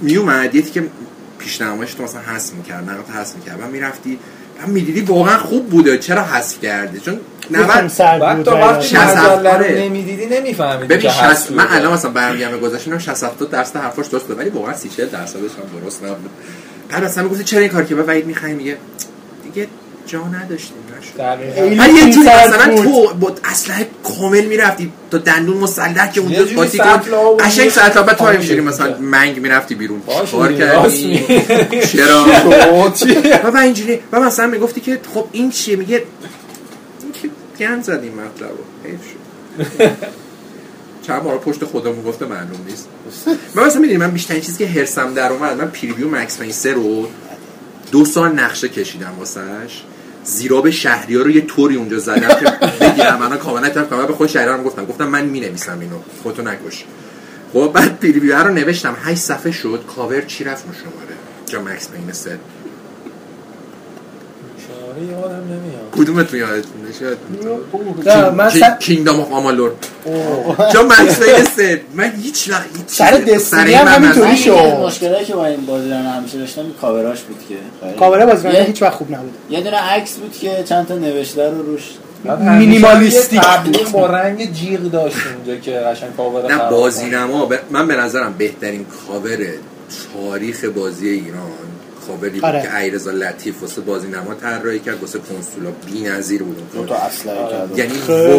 میومد 0.00 0.54
یکی 0.54 0.70
که 0.70 0.82
پیشنهادش 1.44 1.94
تو 1.94 2.02
مثلا 2.02 2.20
حذف 2.20 2.52
می‌کرد 2.52 2.90
نقد 2.90 3.10
حذف 3.10 3.36
می‌کرد 3.36 3.60
و 3.62 3.66
می‌رفتی. 3.66 4.18
هم 4.62 4.70
می‌دیدی 4.70 5.00
واقعا 5.00 5.38
خوب 5.38 5.70
بوده. 5.70 5.98
چرا 5.98 6.22
حذف 6.22 6.60
کرده 6.60 7.00
چون 7.00 7.20
یکم 7.50 7.62
90 7.62 7.88
سرد 7.88 8.20
بعد 8.20 8.36
بود 8.36 8.46
تا 8.46 8.56
وقتی 8.56 8.96
مجله 8.96 9.48
آره. 9.48 9.72
رو 9.72 9.78
نمی‌دیدی 9.78 10.26
نمیفهمیدی 10.26 10.86
ببین 10.86 10.98
که 10.98 11.08
60 11.08 11.22
هست 11.22 11.52
من. 11.52 11.66
الان 11.70 11.92
مثلا 11.92 12.10
برمیگردم 12.10 12.60
گذاشتم 12.60 12.90
اینم 12.90 12.98
60 12.98 13.24
70 13.24 13.50
درصد 13.50 13.76
حرفاش 13.76 14.06
درست 14.06 14.26
بود 14.26 14.38
ولی 14.38 14.50
واقعا 14.50 14.74
30 14.74 14.88
40 14.88 15.06
درصدش 15.08 15.40
هم 15.40 15.80
درست 15.80 16.04
نبود. 16.04 16.30
بعد 16.88 17.04
مثلا 17.04 17.24
می‌گفت 17.24 17.44
چرا 17.44 17.60
این 17.60 17.68
کار 17.68 17.84
که 17.84 17.94
به 17.94 18.02
وحید 18.02 18.26
می‌خوایم 18.26 18.56
میگه 18.56 18.76
دیگه 19.44 19.68
جا 20.06 20.24
نداشتیم. 20.28 20.76
ولی 21.18 21.94
یه 21.94 22.10
جوری 22.10 22.28
مثلا 22.28 22.74
بود. 22.74 22.84
تو 22.84 23.14
با 23.14 23.34
اسلحه 23.44 23.86
کامل 24.18 24.44
می‌رفتی 24.44 24.92
تا 25.10 25.18
دندون 25.18 25.56
مسلح 25.56 26.12
که 26.12 26.20
اونجا 26.20 26.44
قاطی 26.56 26.78
کن 26.78 27.00
قشنگ 27.40 27.70
ساعت 27.70 27.98
بعد 27.98 28.16
تو 28.16 28.26
همینجوری. 28.26 28.60
مثلا 28.60 28.98
منگ 28.98 29.38
می‌رفتی 29.38 29.74
بیرون. 29.74 30.02
راست 30.32 30.96
کردی. 30.96 31.24
چرا؟ 31.86 32.26
و 33.44 33.50
بعد 33.50 33.56
اینجوری 33.56 34.00
و 34.12 34.20
مثلا 34.20 34.46
می‌گفتی 34.46 34.80
که 34.80 35.00
خب 35.14 35.26
این 35.32 35.50
چیه؟ 35.50 35.76
میگه 35.76 36.02
گند 37.58 37.84
زدیم 37.84 38.12
مطلب 38.12 38.50
چند 41.06 41.22
بار 41.22 41.38
پشت 41.38 41.64
خودمون 41.64 42.04
گفته 42.04 42.26
معلوم 42.26 42.60
نیست. 42.68 42.88
من 43.54 43.66
مثلا 43.66 43.80
می‌دونی 43.80 43.98
من 43.98 44.10
بیشترین 44.10 44.40
چیزی 44.40 44.58
که 44.58 44.80
هرسم 44.80 45.14
در 45.14 45.32
اومد 45.32 45.58
من 45.58 45.68
پریویو 45.68 46.08
مکس 46.10 46.38
پین 46.38 46.52
سه 46.52 46.72
رو 46.72 47.08
دو 47.92 48.04
سال 48.04 48.32
نقشه 48.32 48.68
کشیدم 48.68 49.12
واسش. 49.18 49.82
زیراب 50.24 50.70
شهری 50.70 51.16
ها 51.16 51.22
رو 51.22 51.30
یه 51.30 51.40
طوری 51.40 51.76
اونجا 51.76 51.98
زدم 51.98 52.28
که 52.28 52.68
بگیرم. 52.80 53.18
من 53.18 53.38
کاملا 53.38 53.68
طرف 53.68 53.88
کاملا 53.88 54.06
به 54.06 54.14
خود 54.14 54.28
شهری 54.28 54.50
هم 54.50 54.62
گفتم. 54.62 54.84
گفتم 54.84 55.08
من 55.08 55.24
می 55.24 55.40
نویسم 55.40 55.80
اینو. 55.80 55.96
خودتو 56.22 56.42
نکش. 56.42 56.84
خب 57.52 57.70
بعد 57.74 58.00
پریویو 58.00 58.36
رو 58.36 58.54
نوشتم. 58.54 58.96
8 59.02 59.20
صفحه 59.20 59.52
شد. 59.52 59.84
کاور 59.96 60.20
چی 60.20 60.44
رفت 60.44 60.64
شماره؟ 60.64 61.14
جا 61.46 61.62
مکس 61.62 61.88
پین 61.88 62.06
شماره 64.94 65.12
یادم 65.12 65.44
نمیاد. 65.44 65.90
کدومتون 65.96 66.40
یادتون 66.40 66.72
نشه 66.88 67.16
نه، 68.16 68.30
من 68.30 68.50
سر- 68.50 68.76
کینگدام 68.78 69.20
آف 69.20 69.32
آمالور 69.32 69.70
چون 70.72 70.88
پین 70.88 71.08
سه 71.56 71.80
من 71.94 72.12
هیچ 72.22 72.50
وقت 72.50 72.66
هیچ 72.76 73.38
سر 73.40 73.64
این 73.64 73.76
هم 73.78 73.84
من 73.84 73.92
همینطوری 73.92 74.28
من 74.28 74.36
شد. 74.36 74.50
مشکلاتی 74.86 75.24
که 75.24 75.34
با 75.34 75.46
این 75.46 75.66
بازیران 75.66 76.02
همیشه 76.06 76.38
داشتم 76.38 76.62
کاوراش 76.80 77.20
بود 77.20 77.36
که. 77.48 77.54
کاوره 77.98 78.26
بازیکن 78.26 78.54
یه- 78.54 78.62
هیچ 78.62 78.82
وقت 78.82 78.92
خوب 78.94 79.10
نبود. 79.14 79.30
یه 79.50 79.60
دونه 79.60 79.76
عکس 79.76 80.14
بود 80.14 80.32
که 80.40 80.62
چند 80.68 80.86
تا 80.88 80.94
نوشته 80.94 81.50
رو 81.50 81.62
روش 81.62 81.82
مینیمالیستیک 82.58 83.40
تبلیغ 83.40 83.90
با 83.92 84.06
رنگ 84.06 84.52
جیغ 84.52 84.80
داشت 84.80 85.16
اونجا 85.36 85.60
که 85.62 85.72
قشنگ 85.72 86.16
کاور 86.16 86.52
نه 86.54 86.70
بازی. 86.70 87.06
نما. 87.06 87.48
من 87.70 87.88
به 87.88 87.96
نظرم 87.96 88.34
بهترین 88.38 88.86
کاور 89.08 89.38
تاریخ 90.14 90.64
بازی 90.64 91.08
ایران 91.08 91.50
کاوری 92.06 92.30
بود 92.30 92.44
آره. 92.44 92.62
که 92.62 92.76
ایرزا 92.76 93.10
لطیف 93.10 93.62
واسه 93.62 93.80
بازی 93.80 94.08
نما 94.08 94.34
طراحی 94.34 94.78
کرد 94.78 95.00
واسه 95.00 95.18
کنسولا 95.18 95.70
بی‌نظیر 95.86 96.42
بود. 96.42 96.62
اون 96.74 96.88
اسلحه 96.88 97.50
کرد. 97.50 97.78
یعنی. 97.78 97.92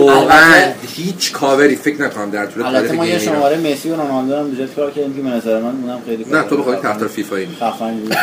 واقعا 0.08 0.72
هیچ 0.96 1.32
کاوری 1.32 1.76
فکر 1.76 2.02
نکنم 2.02 2.30
در 2.30 2.46
طول 2.46 2.66
البته 2.66 2.88
تاریخ 2.88 3.02
ما 3.02 3.06
یه 3.06 3.20
شماره 3.20 3.58
مسی 3.58 3.90
و 3.90 3.96
رونالدو 3.96 4.36
هم 4.36 4.50
دوجت 4.50 4.76
کار 4.76 4.92
کردیم 4.92 5.16
که 5.16 5.22
به 5.22 5.30
نظر 5.30 5.62
من 5.62 5.66
اونم 5.66 6.00
خیلی 6.06 6.26
نه 6.32 6.44
تو 6.44 6.58
بخوای 6.58 6.78
طرفدار 6.78 7.10
بود 7.10 8.18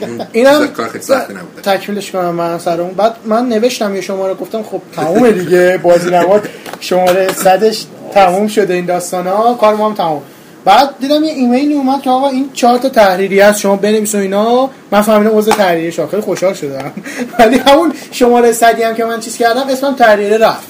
اون 0.00 0.20
اینم 0.32 0.66
کار 0.66 0.88
خیلی 0.88 1.04
سخت 1.04 1.30
نبوده. 1.30 1.62
تکمیلش 1.62 2.10
کنم 2.10 2.34
من 2.34 2.58
سر 2.58 2.80
اون. 2.80 2.94
بعد 2.94 3.16
من 3.24 3.48
نوشتم 3.48 3.94
یه 3.94 4.00
شماره 4.00 4.34
گفتم 4.34 4.62
خب 4.62 4.82
تمومه 4.96 5.32
دیگه 5.32 5.80
بازی 5.82 6.10
نماد 6.10 6.48
شماره 6.80 7.32
صدش 7.32 7.86
تموم 8.14 8.48
شده 8.48 8.74
این 8.74 8.86
داستان 8.86 9.26
ها 9.26 9.54
کار 9.54 9.74
ما 9.74 9.88
هم 9.88 9.94
تموم. 9.94 10.22
بعد 10.64 10.94
دیدم 11.00 11.24
یه 11.24 11.32
ایمیلی 11.32 11.74
اومد 11.74 12.02
که 12.02 12.10
آقا 12.10 12.28
این 12.28 12.50
چهار 12.52 12.78
تا 12.78 12.88
تحریری 12.88 13.40
هست 13.40 13.60
شما 13.60 13.76
بنویس 13.76 14.14
و 14.14 14.18
اینا. 14.18 14.70
من 14.90 15.00
فهمیدم 15.00 15.38
عضو 15.38 15.50
تحریری 15.50 15.92
شما 15.92 16.06
خیلی 16.06 16.22
خوشحال 16.22 16.54
شدم. 16.54 16.92
ولی 17.38 17.58
همون 17.58 17.92
شماره 18.10 18.52
صدی 18.52 18.82
هم 18.82 18.94
که 18.94 19.04
من 19.04 19.20
چیز 19.20 19.36
کردم 19.36 19.68
اسمم 19.68 19.94
تحریری 19.94 20.38
رفت. 20.38 20.68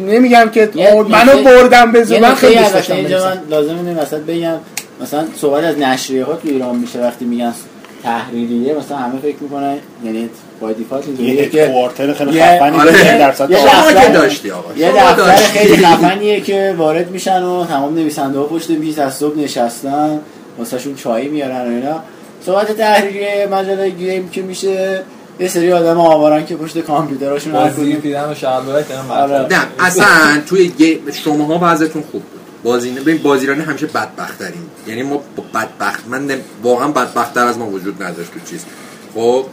نمیگم 0.00 0.50
که 0.52 0.70
منو 1.08 1.42
بردم 1.44 1.92
به 1.92 2.00
نکته 2.00 2.34
خیلی 2.34 2.58
دوست 2.58 2.72
داشتم. 2.72 2.94
من 2.94 3.42
لازم 3.50 3.76
اینه 3.76 4.02
مثلا 4.02 4.18
بگم 4.18 4.58
مثلا 5.02 5.24
صحبت 5.40 5.64
از 5.64 5.78
نشریه 5.78 6.24
ها 6.24 6.32
تو 6.32 6.48
ایران 6.48 6.76
میشه 6.76 7.00
وقتی 7.00 7.24
میگن 7.24 7.54
تحریریه 8.02 8.74
مثلا 8.74 8.96
همه 8.96 9.20
فکر 9.20 9.36
می‌کنن 9.40 9.76
یعنی 10.04 10.30
با 10.60 10.72
دیفالت 10.72 11.06
اینجوریه 11.06 11.34
یه 11.34 11.48
که 11.48 11.66
کوارتر 11.66 12.12
خیلی 12.12 12.42
خفنی 12.42 12.78
آره. 12.78 13.18
درصد 13.18 13.50
یه 13.50 13.56
دفتر- 13.66 14.00
که 14.06 14.12
داشتی 14.12 14.50
آقا. 14.50 14.72
یه 14.76 14.92
دفتر. 14.92 15.34
خیلی 15.36 15.86
خفنیه 15.86 16.40
که 16.40 16.74
وارد 16.78 17.10
میشن 17.10 17.42
و 17.42 17.66
تمام 17.66 17.94
نویسنده 17.94 18.38
ها 18.38 18.44
پشت 18.44 18.70
میز 18.70 18.98
از 18.98 19.14
صبح 19.14 19.38
نشستن 19.38 20.20
واسه 20.58 20.78
شون 20.78 20.94
چای 20.94 21.28
میارن 21.28 21.60
و 21.60 21.74
اینا. 21.74 22.00
صحبت 22.46 22.72
تحریریه 22.72 23.48
مجله 23.52 23.90
گیم 23.90 24.28
که 24.28 24.42
میشه 24.42 25.02
یه 25.40 25.48
سری 25.48 25.72
آدم 25.72 26.00
آوارن 26.00 26.46
که 26.46 26.56
پشت 26.56 26.78
کامپیوتراشون 26.78 27.54
هر 27.54 27.64
بازی 27.64 27.74
کدوم 27.90 28.00
پیرن 28.00 28.30
و 28.30 28.34
شلوارک 28.34 28.88
دارن 28.88 29.10
آره. 29.10 29.46
نه 29.50 29.66
اصلا 29.78 30.06
توی 30.46 30.68
گیم 30.68 30.98
شماها 31.24 31.58
بعضتون 31.58 32.02
خوب 32.02 32.22
بود. 32.22 32.40
بازی 32.62 32.90
ببین 32.90 33.18
بازیرانی 33.18 33.62
همیشه 33.62 33.86
بدبخت 33.86 34.38
ترین 34.38 34.62
یعنی 34.86 35.02
ما 35.02 35.20
بدبخت 35.54 36.04
من 36.08 36.30
واقعا 36.62 36.88
بدبختتر 36.88 37.46
از 37.46 37.58
ما 37.58 37.66
وجود 37.66 38.02
نداشت 38.02 38.30
تو 38.32 38.38
چیز. 38.50 38.64
خب 39.14 39.44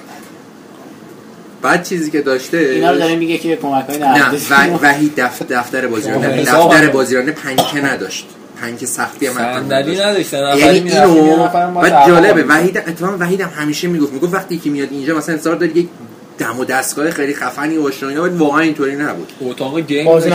بعد 1.64 1.84
چیزی 1.84 2.12
که 2.12 2.22
داشته 2.22 2.58
اینا 2.58 2.92
رو 2.92 2.98
داره 2.98 3.16
میگه 3.16 3.38
که 3.38 3.56
کمک 3.56 3.86
های 3.90 3.98
نه 4.00 4.30
و- 4.74 4.80
وحید 4.82 5.16
دف- 5.16 5.42
دفتر 5.50 5.88
بازیرانه 5.88 6.28
شما 6.28 6.36
حساب 6.36 6.72
دفتر 6.72 6.84
هم. 6.86 6.92
بازیرانه 6.92 7.32
پنکه 7.32 7.82
نداشت 7.86 8.26
پنکه 8.62 8.86
سختی 8.86 9.28
هم 9.28 9.34
صندلی 9.34 9.96
نداشت. 9.96 10.34
نداشتن 10.34 10.58
یعنی 10.58 10.92
اینو 10.92 11.48
بعد 11.82 12.08
جالبه. 12.08 12.44
وحید 12.44 12.78
اتفاقا 12.78 13.18
وحید 13.20 13.42
هم 13.42 13.50
همیشه 13.56 13.88
می‌گفت 13.88 14.14
می‌گفت 14.14 14.34
وقتی 14.34 14.58
که 14.58 14.70
میاد 14.70 14.88
اینجا 14.92 15.18
مثلا 15.18 15.34
انتظار 15.36 15.56
داری 15.56 15.80
یک 15.80 15.88
دم 16.38 16.60
و 16.60 16.66
دستگاه 16.66 17.12
خیلی 17.12 17.34
خفنی 17.34 17.78
باشه 17.78 18.06
و 18.06 18.10
اینا 18.10 18.24
ولی 18.24 18.36
واقعا 18.38 18.62
اینطوری 18.62 18.96
نبود 18.96 19.32
اتاق 19.42 19.80
game 19.80 20.06
بازی 20.06 20.30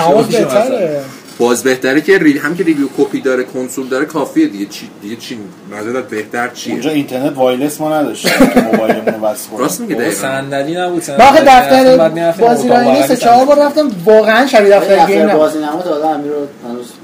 باز 1.39 1.63
بهتره 1.63 2.01
که 2.01 2.19
ری... 2.19 2.39
هم 2.39 2.57
که 2.57 2.65
review 2.65 2.87
copy 2.99 3.21
داره 3.21 3.45
کنسول 3.45 3.89
داره 3.89 4.05
کافیه 4.05 4.47
دیگه. 4.47 4.67
چی 4.67 4.91
دیگه 5.03 5.17
چی 5.17 5.39
نظرت 5.73 6.09
بهتر 6.09 6.49
چیه؟ 6.49 6.73
اونجا 6.73 6.91
اینترنت 6.91 7.37
wireless 7.37 7.81
ما 7.81 7.99
نداشتیم 7.99 8.49
که 8.55 8.61
موبایلمون 8.61 9.15
وصل 9.15 9.49
کنیم. 9.49 9.61
راست 9.61 9.81
میگه 9.81 9.95
دقیقاً. 9.95 10.15
صندلی 10.15 10.75
نبود 10.77 11.03
صندلی 11.03 11.41
دفتر 11.47 12.09
بازی 12.41 12.69
رایانه 12.69 13.03
سه 13.03 13.17
چهار 13.17 13.47
بار 13.47 13.59
رفتم 13.67 13.91
واقعا 14.05 14.47
شبیه 14.47 14.79
دفتر 14.79 15.07
game 15.07 15.23
نبود. 15.23 15.33
بازی 15.33 15.59
نما 15.59 15.83
تا 15.83 15.91
آدم 15.91 16.09
امیر 16.09 16.33
رو 16.33 16.47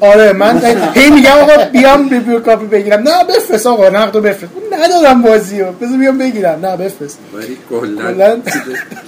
آره 0.01 0.33
من 0.33 0.61
هی 0.95 1.11
میگم 1.11 1.31
آقا 1.31 1.65
بیام 1.73 2.09
review 2.09 2.41
copy 2.41 2.67
بگیرم. 2.67 3.01
نه 3.01 3.25
بفرست 3.25 3.67
آقا 3.67 3.89
نقدو 3.89 4.21
بفرست. 4.21 4.53
ندادم 4.73 5.23
بازیو. 5.23 5.73
بذار 5.73 5.99
بیام 5.99 6.19
بگیرم. 6.19 6.67
نه 6.67 6.77
بفرست. 6.77 7.19
ولی 7.35 7.57
کلا. 7.71 8.37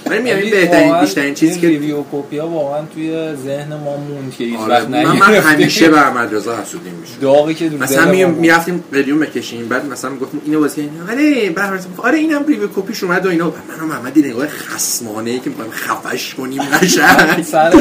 من 0.09 0.17
میگم 0.17 0.35
این 0.37 0.51
بهترین 0.51 0.99
بیشترین 0.99 1.33
چیزی 1.33 1.51
این 1.51 1.61
که 1.61 1.67
review 1.67 2.03
copy 2.11 2.37
ها 2.37 2.47
واقعا 2.47 2.81
توی 2.93 3.35
ذهن 3.45 3.75
ما 3.75 3.97
موند 3.97 4.33
که 4.37 4.43
هیچ 4.43 4.59
آره 4.59 4.69
وقت 4.73 4.89
من, 4.89 5.03
من. 5.05 5.15
همیشه 5.35 5.89
به 5.89 5.97
احمد 5.97 6.35
رضا 6.35 6.57
حسودی 6.57 6.89
میشه 6.89 7.13
داغی 7.21 7.53
که 7.53 7.69
دو 7.69 7.77
مثلا. 7.77 8.27
می‌رفتیم 8.27 8.83
قلیون 8.91 9.19
بکشیم 9.19 9.67
بعد 9.67 9.85
مثلا 9.85 10.11
می‌گفتیم 10.11 10.41
اینو 10.45 10.59
بازی 10.59 10.75
کنیم 10.75 11.07
آره 11.11 11.49
بهرام 11.49 11.79
آره 11.97 12.17
اینم 12.17 12.45
review 12.47 12.67
copy 12.75 12.94
ش 12.94 13.03
اومد 13.03 13.25
و 13.25 13.29
اینا. 13.29 13.45
من 13.45 13.83
و 13.83 13.87
محمد 13.87 14.19
نگاه 14.19 14.47
خصمانه 14.47 15.29
ای 15.29 15.39
که 15.39 15.49
می‌خوایم 15.49 15.71
خفش 15.71 16.35
کنیم 16.35 16.61
قشنگ. 16.81 17.43
سر 17.43 17.71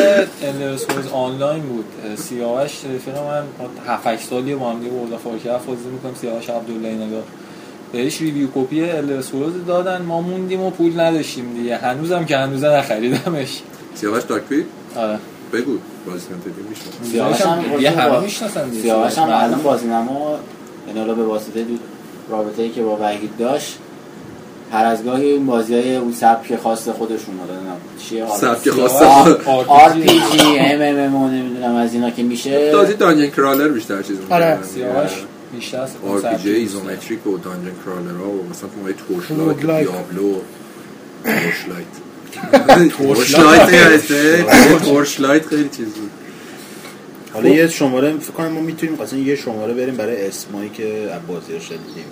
الرسوز 0.42 1.06
آنلاین 1.12 1.62
بود. 1.62 1.84
سیاوش 2.28 2.75
رفیق 2.84 3.14
من 3.16 3.42
7 3.86 4.06
8 4.06 4.28
سالی 4.28 4.54
با 4.54 4.70
هم 4.70 4.80
دیگه 4.80 4.92
وردا 4.92 5.16
فارکرفت 5.16 5.66
بازی 5.66 5.88
می‌کنیم 5.88 6.14
سیاوش 6.14 6.50
عبدالله 6.50 6.94
نگاه 6.94 7.22
بهش 7.92 8.20
ریویو 8.20 8.48
کپی 8.54 8.90
الرسوز 8.90 9.52
دادن 9.66 10.02
ما 10.02 10.20
موندیم 10.20 10.60
و 10.60 10.70
پول 10.70 11.00
نداشتیم 11.00 11.54
دیگه. 11.54 11.76
هنوزم 11.76 12.24
که 12.24 12.36
هنوزه 12.36 12.68
نخریدمش. 12.68 13.62
سیاوش 13.94 14.22
دارکویت 14.22 14.66
آره. 14.96 15.18
بگو 15.52 15.78
بازی 16.06 16.26
نمی‌دونی 16.30 16.68
میشه 16.68 16.82
سیاوش 17.12 17.40
هم 17.40 17.80
یه 17.80 17.90
همه 17.90 18.20
می‌شناسن. 18.20 18.70
سیاوش 18.70 19.18
هم 19.18 19.28
معلوم. 19.28 19.44
الان 19.44 19.62
بازی 19.62 19.86
نما. 19.86 20.38
یعنی 20.86 20.98
حالا 20.98 21.14
به 21.14 21.24
واسطه 21.24 21.64
دو 21.64 21.74
رابطه 22.30 22.62
ای 22.62 22.70
که 22.70 22.82
با 22.82 22.96
وحید 23.00 23.36
داشت 23.38 23.78
هر 24.72 24.84
از 24.84 25.04
گاهی 25.04 25.24
این 25.24 25.46
بازی 25.46 25.74
های 25.74 25.96
اون 25.96 26.12
سبک 26.12 26.56
خاص 26.56 26.88
خودشون 26.88 27.34
رو 27.38 28.28
سبک 28.36 28.70
خاص. 28.70 29.02
RPG 29.68 30.58
ام 30.58 30.80
ام 30.80 31.14
ام 31.14 31.30
نمی‌دونم 31.30 31.74
از 31.74 31.94
اینا 31.94 32.10
که 32.10 32.22
میشه. 32.22 32.72
تازه 32.72 32.92
dungeon 32.92 33.30
crawler 33.30 33.68
بیشتر 33.68 34.02
چیز 34.02 34.16
آره. 34.30 34.50
می‌کنن. 34.50 34.66
سیاوش 34.68 35.10
بیشتر 35.52 35.80
از 35.80 35.90
RPG 36.08 36.50
isometric 36.50 37.26
و 37.26 37.38
dungeon 37.38 37.72
crawler 37.84 38.18
ها 38.18 38.30
و 38.30 38.48
مثلا 38.50 38.68
تو 39.08 39.14
Torchlight. 39.14 39.86
Diablo 39.86 40.34
Torchlight 41.24 41.86
Torchlight 42.98 43.72
یادته؟ 43.72 44.44
Torchlight 44.84 45.46
خیلی 45.46 45.68
چیز 45.68 45.86
بود. 45.86 46.10
حالا 47.32 47.48
یه 47.48 47.68
شماره 47.68 48.18
فکر 48.18 48.32
کنم 48.32 48.48
ما 48.48 48.60
می‌تونیم 48.60 48.98
مثلا 49.02 49.18
یه 49.18 49.36
شماره 49.36 49.74
بریم 49.74 49.96
برای 49.96 50.26
اسمایی 50.26 50.70
که 50.70 51.10
از 51.12 51.20
بازی 51.28 51.52
رو 51.52 51.60
شنیدیم. 51.60 52.04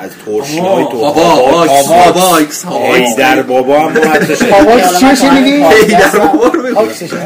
از 0.00 0.10
Torchlight 0.24 0.86
و 0.94 0.98
بابا 0.98 1.22
HAWX. 1.24 1.88
بابا 1.88 2.36
ایکس 2.36 2.64
HAWX 2.64 3.16
در 3.16 3.42
بابا 3.42 3.80
هم 3.80 3.94
شنیدیم. 4.24 4.52
HAWX 4.52 4.98
چی 5.00 5.16
شنیدی؟ 5.16 5.50
هیدر 5.52 6.18
بابا 6.18 6.46
رو 6.46 6.62
بگو. 6.62 6.80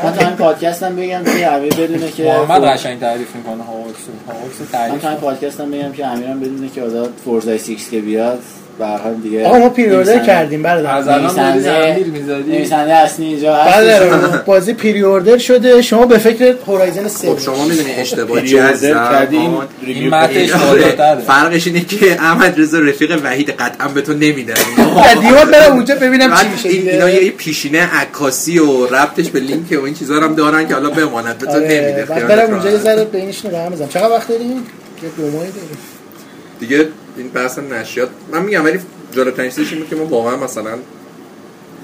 من 0.04 0.12
تا 0.18 0.26
این 0.26 0.36
پادکستم 0.36 0.96
بگم 0.96 1.24
که 1.24 1.52
امیر 1.52 1.74
بدونه 1.74 2.10
که 2.10 2.24
محمد 2.24 2.64
قشنگ 2.64 3.00
تعریف 3.00 3.34
می‌کنه 3.36 3.62
هاواکسو 3.62 4.12
من 4.26 4.66
تعریف 4.72 5.02
تا 5.02 5.08
این 5.08 5.18
پادکستم 5.18 5.70
بگم 5.70 5.92
که 5.92 6.06
امیرم 6.06 6.40
بدونه 6.40 6.68
که 6.68 6.82
آزاد 6.82 7.12
فورزای 7.24 7.58
6 7.58 7.90
که 7.90 8.00
بیاد 8.00 8.38
به 8.78 8.86
هر 8.86 8.96
حال 8.98 9.14
دیگه 9.14 9.46
آقا 9.46 9.58
ما 9.58 9.68
پریوردر 9.68 9.96
نویسنده- 10.12 10.26
کردیم 10.26 10.62
برادر 10.62 10.96
از 10.96 11.08
الان 11.08 11.62
داری 11.62 12.04
نویسنده 12.48 12.92
اصلی 12.94 13.26
اینجا 13.26 13.56
هست. 13.56 13.76
بله 13.78 14.38
بازی 14.46 14.72
پریوردر 14.72 15.38
شده. 15.38 15.82
شما 15.82 16.06
به 16.06 16.18
فکر 16.18 16.54
هورایزن 16.66 17.08
3 17.08 17.28
خب 17.34 17.38
شما 17.38 17.64
می‌دونی 17.64 17.90
اشتباه 17.92 18.42
چی 18.42 18.56
کردیم 18.82 19.40
آن. 19.54 19.66
این 19.86 20.08
متنش 20.14 20.50
فرقش 21.26 21.66
اینه 21.66 21.80
که 21.80 22.12
احمد 22.12 22.60
رضا 22.60 22.78
رفیق 22.78 23.20
وحید 23.24 23.50
قطعا 23.50 23.88
به 23.88 24.00
تو 24.00 24.12
نمیدن 24.14 24.54
قدیما 25.06 25.44
برم 25.52 25.72
اونجا 25.72 25.94
ببینم 25.94 26.36
چی 26.36 26.48
میشه. 26.48 26.68
اینا 26.90 27.10
یه 27.10 27.30
پیشینه 27.30 27.94
عکاسی 28.00 28.58
و 28.58 28.86
ربطش 28.86 29.28
به 29.30 29.40
لینک 29.40 29.72
و 29.72 29.84
این 29.84 29.94
چیزا 29.94 30.18
رو 30.18 30.24
هم 30.24 30.34
دارن 30.34 30.68
که 30.68 30.74
حالا 30.74 30.90
بماند. 30.90 31.38
به 31.38 31.46
تو 31.46 31.52
آره، 31.52 31.60
نمیده. 31.60 32.04
برم 32.28 32.50
اونجا 32.54 32.70
یه. 32.70 32.76
ذره 32.78 33.04
بینش 33.04 33.44
رو 33.44 33.56
هم 33.56 33.70
بزنم. 33.72 33.88
چقدر 33.88 34.10
وقت 34.10 34.28
داریم؟ 34.28 34.50
یه 34.50 35.08
دو 35.16 35.22
ماهی 35.22 35.36
داریم. 35.50 35.78
دیگه 36.60 36.88
این 37.18 37.28
بحث 37.28 37.58
نشریات 37.58 38.08
من 38.32 38.42
میگم 38.42 38.64
ولی 38.64 38.80
جالب‌ترین 39.12 39.50
چیزش 39.50 39.72
این 39.72 39.80
بود 39.80 39.90
که 39.90 39.96
ما 39.96 40.04
واقعا 40.04 40.36
مثلا 40.36 40.78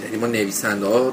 یعنی 0.04 0.16
ما 0.20 0.26
نویسنده 0.26 0.86
ها 0.86 1.12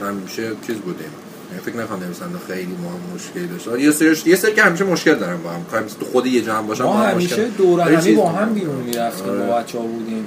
همیشه 0.00 0.50
چیز 0.66 0.76
بودیم 0.76 1.10
یعنی 1.50 1.62
فکر 1.64 1.76
نکنم 1.76 2.04
نویسنده 2.04 2.38
خیلی 2.46 2.76
ما 2.82 2.90
هم 2.90 3.14
مشکلی 3.14 3.46
داشت 3.46 3.68
یه 3.84 3.90
سری 3.90 4.30
یه 4.30 4.36
سری 4.36 4.52
که 4.52 4.62
همیشه 4.62 4.84
مشکل 4.84 5.14
دارن 5.14 5.36
با 5.36 5.50
هم 5.50 5.64
کاری 5.70 5.84
مثل 5.84 5.96
تو 5.98 6.04
خود 6.04 6.26
یه 6.26 6.42
جمع 6.42 6.66
باشن 6.66 6.84
ما 6.84 6.92
با 6.92 6.98
هم 6.98 7.10
همیشه 7.10 7.36
مشکل. 7.36 7.48
دور 7.48 7.80
همی 7.80 8.12
با. 8.12 8.28
هم 8.28 8.54
بیرون 8.54 8.74
می‌رفتیم 8.74 9.28
آره. 9.28 9.46
با 9.46 9.56
بچه 9.56 9.78
ها 9.78 9.84
بودیم 9.84 10.26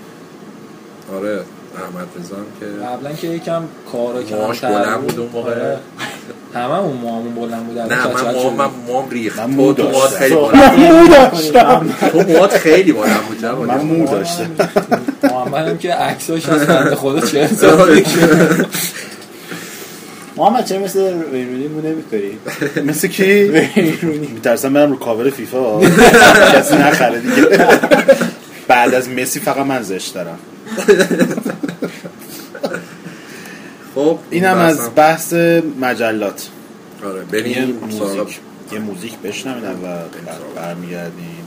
آره 1.14 1.44
احمد 1.76 2.08
رضا 2.20 2.36
هم 2.36 2.46
که 2.60 2.66
قبلا 2.86 3.14
که 3.14 3.28
یکم 3.28 3.64
کارا 3.92 4.22
موهاش 4.32 4.62
کمتر 4.62 4.84
بلند 4.84 5.02
بود 5.02 5.20
اون 5.20 5.30
موقع. 5.34 5.52
آره. 5.52 5.78
هممون 6.54 6.98
موهامون 6.98 7.36
بلند 7.36 7.68
بود 7.68 7.80
نه 7.80 8.08
من. 8.08 8.34
موام 8.34 8.56
من 8.56 8.70
موام 8.88 9.10
ریخت. 9.10 9.40
من 9.40 9.46
مو 9.46 9.74
تو 9.74 9.84
موات 9.84 10.20
داشتم. 10.20 10.20
خیلی 10.20 10.36
بلند 10.36 10.80
مو 10.80 11.08
داشتم. 11.08 11.90
تو 12.12 12.22
موات 12.22 12.58
خیلی 12.58 12.92
بلند 12.92 13.22
بود. 13.28 13.46
من 13.46 13.82
مو 13.82 14.06
داشتم. 14.08 14.52
محمد 15.24 15.68
هم 15.68 15.78
که 15.78 15.94
عکساش 15.94 16.50
از 16.50 16.68
بنده 16.68 16.96
خدا 16.96 17.20
چه 17.20 17.50
محمد 20.38 20.66
چه 20.66 20.80
مثل 20.80 21.14
ویرونی 21.32 21.68
مو 21.68 21.82
نمی‌کنی 21.82 22.38
مثل 22.86 23.08
کی؟ 23.08 23.44
میترسم 24.04 24.74
برم 24.74 24.92
رو 24.92 24.98
کاور 24.98 25.30
فیفا. 25.30 25.82
کسی 26.54 26.76
نخره 26.76 27.20
دیگه. 27.20 27.68
بعد 28.68 28.94
از 28.94 29.10
مسی 29.10 29.40
فقط 29.40 29.66
من 29.66 29.82
زشت 29.82 30.14
دارم. 30.14 30.40
خب 33.96 34.20
اینم. 34.30 34.58
از 34.58 34.90
بحث 34.96 35.34
مجلات 35.82 36.50
آره 37.06 37.22
بریم 37.24 37.80
یه 38.72 38.80
موزیک 38.80 39.18
بشنویم 39.20 39.84
و 39.84 39.98
برمیگردیم 40.56 41.45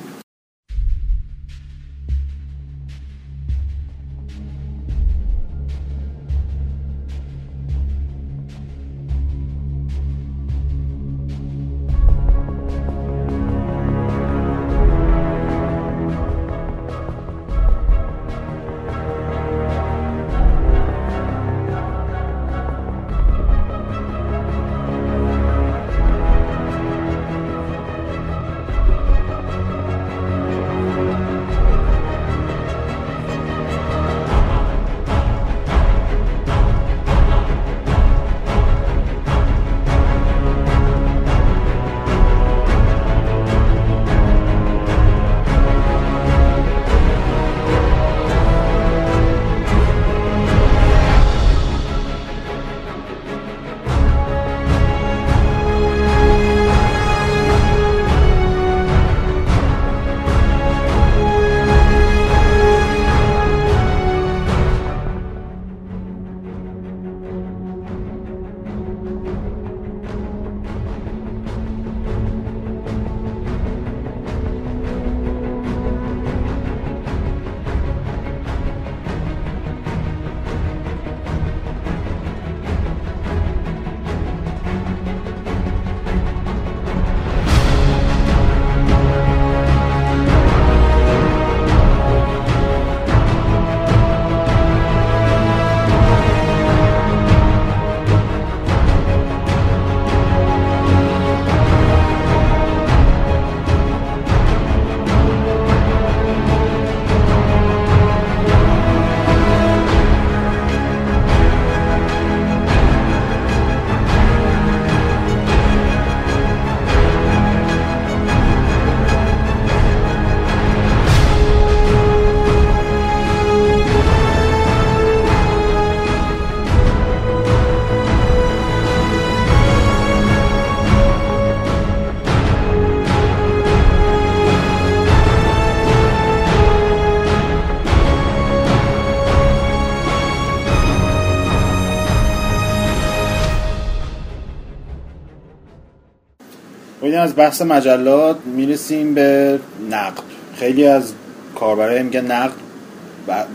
از 147.19 147.37
بحث 147.37 147.63
مجلات 147.63 148.37
می‌رسیم 148.47 149.15
به 149.15 149.59
نقد. 149.91 150.23
خیلی 150.57 150.87
از 150.87 151.13
کاربرای 151.55 152.03
میگن 152.03 152.25
نقد 152.25 152.53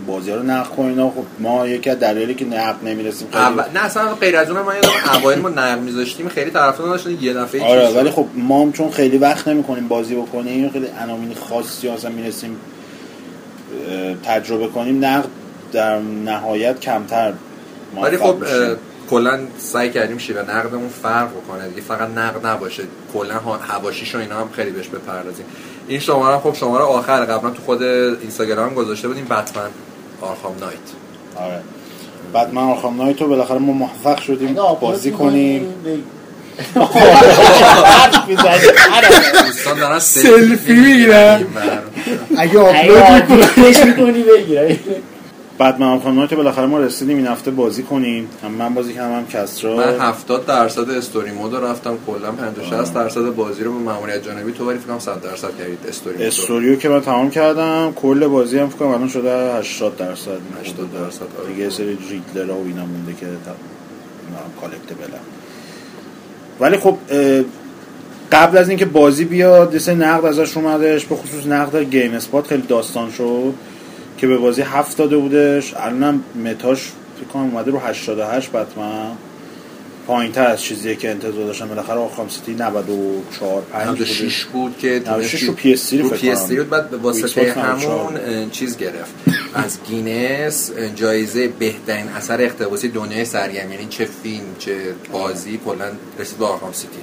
بازی 0.06 0.32
رو 0.32 0.42
نقد 0.42 0.68
کنین 0.68 1.10
خب 1.10 1.24
ما 1.38 1.66
یکی 1.68 1.90
از 1.90 1.98
دلایلی 1.98 2.34
که 2.34 2.44
نقد 2.44 2.76
نمی‌رسیم 2.84 3.28
خیلی 3.30 3.44
اول... 3.44 3.64
نه 3.74 3.84
اصلا 3.84 4.14
غیر 4.14 4.36
از 4.36 4.50
اونم 4.50 4.64
من 4.64 4.74
اوایل 5.14 5.38
ما 5.38 5.48
نرم 5.48 5.78
میذاشتیم. 5.78 6.28
خیلی 6.28 6.50
طرفدار 6.50 6.86
نداشتن 6.86 7.18
یه 7.20 7.32
دفعه 7.32 7.64
آره. 7.64 7.88
ولی 7.88 8.10
خب 8.10 8.26
ما 8.34 8.62
هم 8.62 8.72
چون 8.72 8.90
خیلی 8.90 9.18
وقت 9.18 9.48
نمی‌کنیم 9.48 9.88
بازی 9.88 10.14
بکنیم 10.14 10.70
خیلی 10.70 10.86
عناوین 11.02 11.34
خاصی 11.34 11.88
اصلا 11.88 12.10
می‌رسیم 12.10 12.56
تجربه 14.24 14.66
کنیم 14.66 15.04
نقد 15.04 15.28
در 15.72 15.98
نهایت 15.98 16.80
کمتر 16.80 17.32
ولی 18.02 18.16
خب 18.16 18.36
کلا 19.14 19.38
سعی 19.58 19.90
کردیم 19.90 20.18
شیوه 20.18 20.40
نقدمون 20.42 20.88
فرق 21.02 21.28
بکنه 21.30 21.68
دیگه 21.68 21.80
فقط 21.82 22.08
نقد 22.10 22.46
نباشه. 22.46 22.82
کلا 23.14 23.34
ها- 23.38 23.56
حواشیش 23.56 24.14
و 24.14 24.18
اینا 24.18 24.40
هم 24.40 24.48
خیلی 24.56 24.70
بهش 24.70 24.88
بپردازیم. 24.88 25.44
این 25.88 26.00
شماره 26.00 26.34
هم 26.34 26.40
خب 26.40 26.54
شماره 26.54 26.84
آخر. 26.84 27.24
قبلا 27.24 27.50
تو 27.50 27.62
خود 27.62 27.82
اینستاگرام 27.82 28.74
گذاشته 28.74 29.08
بودیم 29.08 29.24
بتمن 29.24 29.70
آرخام 30.20 30.54
نایت. 30.60 30.78
آره. 31.36 31.60
بعد 32.32 32.54
من 32.54 32.62
آرخام 32.62 33.02
نایت 33.02 33.20
رو 33.20 33.28
بالاخره 33.28 33.58
ما 33.58 33.72
موفق 33.72 34.20
شدیم 34.20 34.56
بازی 34.80 35.10
کنیم. 35.10 35.74
دوستان 39.46 39.78
دارن 39.78 39.98
سلفی 39.98 40.72
می‌گیرن. 40.72 41.46
اگه 42.38 42.58
آپلود 42.58 43.30
می‌کنی. 43.30 43.84
می‌کنی 43.84 44.22
بگیر 44.22 44.78
بعد 45.58 45.80
من 45.80 46.14
Knight 46.14 46.30
رو 46.30 46.36
بالاخره 46.36 46.66
ما 46.66 46.78
رسیدیم 46.78 47.16
این 47.16 47.26
هفته 47.26 47.50
بازی 47.50 47.82
کنیم. 47.82 48.28
هم 48.42 48.50
من 48.50 48.74
بازی 48.74 48.94
کردم 48.94 49.16
هم 49.16 49.26
کسرا. 49.26 49.76
من 49.76 50.00
70 50.00 50.46
درصد 50.46 50.90
story 50.90 51.30
mode 51.30 51.54
رفتم 51.54 51.98
کلا 52.06 52.32
50 52.32 52.84
60 52.84 52.94
درصد 52.94 53.34
بازی 53.34 53.64
رو 53.64 53.72
به 53.72 53.78
ماموریت 53.78 54.24
جانبی 54.24 54.52
تو 54.52 54.68
ولی 54.68 54.78
فکر 54.78 54.88
کنم 54.88 54.98
100 54.98 55.20
درصد 55.20 55.58
کردید 55.58 55.78
story 55.88 56.16
mode. 56.16 56.26
story 56.26 56.68
و 56.68 56.76
که 56.76 56.88
من 56.88 57.00
تمام 57.00 57.30
کردم 57.30 57.92
کل 57.96 58.26
بازی 58.26 58.58
هم 58.58 58.68
فکر 58.68 58.78
کنم 58.78 58.88
الان 58.88 59.08
شده 59.08 59.54
80 59.54 59.96
درصد. 59.96 60.38
80 60.64 60.92
درصد، 60.92 61.22
آره. 61.42 61.58
یه 61.58 61.70
سری 61.70 61.98
Riddler 62.10 62.52
و 62.52 62.64
اینا 62.66 62.86
مونده 62.86 63.12
که 63.20 63.26
تا 63.26 63.52
collectible 64.60 65.16
ولی 66.60 66.76
خب 66.76 66.98
قبل 68.32 68.58
از 68.58 68.68
اینکه 68.68 68.84
بازی 68.84 69.24
بیاد 69.24 69.78
سری 69.78 69.94
نقد 69.94 70.24
ازش 70.24 70.56
اومدش 70.56 71.04
به 71.04 71.16
خصوص 71.16 71.46
نقد 71.46 71.76
GameSpot 71.76 72.46
خیلی 72.46 72.62
داستان 72.62 73.10
شد. 73.10 73.54
که 74.24 74.28
به 74.28 74.36
بازی 74.38 74.62
هفت 74.62 74.96
داده 74.98 75.16
بودش. 75.16 75.74
الانم 75.76 76.20
Meta 76.44 76.69
ش 76.69 76.82
فکر 77.16 77.26
کنم 77.32 77.42
اومده 77.42 77.70
رو 77.70 77.78
88 77.78 78.50
بتمن. 78.52 79.10
پایین 80.06 80.32
تر 80.32 80.46
از 80.46 80.62
چیزیه 80.62 80.96
که 80.96 81.10
انتظار 81.10 81.44
داشتم. 81.46 81.68
بالاخره 81.68 81.96
Arkham 81.98 82.28
City 82.28 82.54
94 82.54 83.62
5 83.72 83.88
96 83.88 84.44
بود 84.44 84.78
که 84.78 85.02
96 85.06 85.42
رو 85.42 85.54
تونستی- 85.54 85.58
PS3 85.76 85.92
رو 86.00 86.08
فکر 86.08 86.34
PS3 86.34 86.48
کنم. 86.48 86.56
بود. 86.56 86.68
بعد 86.70 86.90
به 86.90 86.96
واسطه 86.96 87.26
Xbox 87.54 87.58
94 87.58 88.18
همون 88.18 88.50
چیز 88.50 88.76
گرفت. 88.78 89.14
از 89.54 89.78
گینس 89.88 90.70
جایزه 90.96 91.48
بهترین 91.48 92.08
اثر 92.08 92.40
اقتباسی 92.42 92.88
دنیای 92.88 93.24
سرگرمی 93.24 93.72
یعنی 93.72 93.86
چه 93.90 94.08
فیلم 94.22 94.44
چه 94.58 94.76
بازی 95.12 95.60
کلا 95.66 95.84
رسید 96.18 96.38
به 96.38 96.44
Arkham 96.46 96.72
City. 96.72 96.98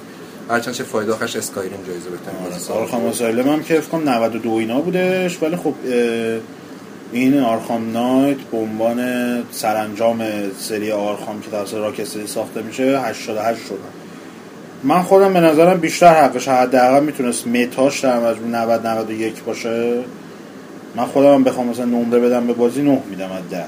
هرچند 0.50 0.74
چه 0.74 0.84
فایده 0.84 1.12
آخرش 1.14 1.36
Skyrim 1.36 1.80
جایزه 1.88 2.10
بهترین 2.10 2.50
بازی 2.52 2.74
Arkham 2.74 3.02
بود. 3.02 3.10
Asylum 3.12 3.48
هم 3.50 3.64
که 3.64 3.74
فکر 3.80 3.90
کنم 3.90 4.10
92 4.10 4.50
اینا 4.52 4.82
بودش. 4.82 5.38
ولی 5.44 5.56
خب 5.56 5.66
اه، 5.86 6.40
این 7.12 7.40
آرخام 7.40 7.92
نایت 7.92 8.38
به 8.38 8.58
عنوان 8.58 9.02
سرانجام 9.52 10.24
سری 10.60 10.92
آرخام 10.92 11.42
که 11.42 11.52
توسط 11.52 11.74
راکستری 11.74 12.28
ساخته 12.28 12.62
میشه 12.62 13.02
88 13.02 13.60
شد 13.68 13.80
من 14.84 15.02
خودم 15.02 15.34
به 15.34 15.40
نظرم 15.40 15.80
بیشتر 15.80 16.24
حقش 16.24 16.48
حداقل 16.48 17.04
می‌تونست 17.04 17.48
متاش 17.48 18.00
در 18.00 18.20
مجموع 18.20 18.50
90 18.50 18.88
91 18.88 19.44
باشه. 19.44 20.04
من 20.96 21.06
خودم 21.06 21.44
بخوام 21.44 21.68
مثلا 21.68 21.86
نمره 21.86 22.20
بدم 22.20 22.48
به 22.48 22.54
بازی 22.54 22.82
9 22.82 23.02
میدم 23.10 23.32
از 23.32 23.50
10 23.50 23.66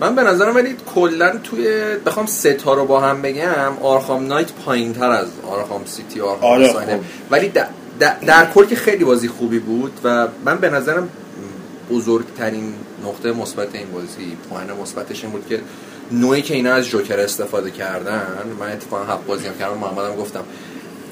من 0.00 0.14
به 0.14 0.22
نظرم 0.22 0.54
ولی 0.54 0.76
کلا 0.94 1.38
توی 1.44 1.66
بخوام 2.06 2.26
سه 2.26 2.54
تا 2.54 2.74
رو 2.74 2.84
با 2.84 3.00
هم 3.00 3.22
بگم 3.22 3.72
آرخام 3.82 4.26
نایت 4.26 4.52
پایین 4.52 4.92
تر 4.92 5.10
از 5.10 5.26
آرخام 5.50 5.82
سیتی 5.84 6.20
آرخام 6.20 6.50
آره، 6.50 6.68
آساینه 6.70 6.96
خب. 6.96 7.00
ولی 7.30 7.48
در, 7.48 7.66
در, 8.00 8.14
در 8.26 8.46
کل 8.54 8.64
که 8.64 8.76
خیلی 8.76 9.04
بازی 9.04 9.28
خوبی 9.28 9.58
بود 9.58 9.92
و 10.04 10.28
من 10.44 10.58
به 10.58 10.70
نظرم 10.70 11.08
بزرگترین 11.90 12.74
نقطه 13.04 13.32
مثبت 13.32 13.74
این 13.74 13.90
بازی 13.92 14.36
پوان 14.48 14.66
مثبتش 14.82 15.24
این 15.24 15.32
بود 15.32 15.46
که 15.48 15.60
نوعی 16.12 16.42
که 16.42 16.54
اینا 16.54 16.72
از 16.72 16.86
جوکر 16.86 17.20
استفاده 17.20 17.70
کردن 17.70 18.26
من 18.60 18.72
اتفاقا 18.72 19.04
هفت 19.04 19.26
بازی 19.26 19.46
هم 19.46 19.58
کردم 19.58 19.78
محمدم 19.78 20.16
گفتم. 20.16 20.44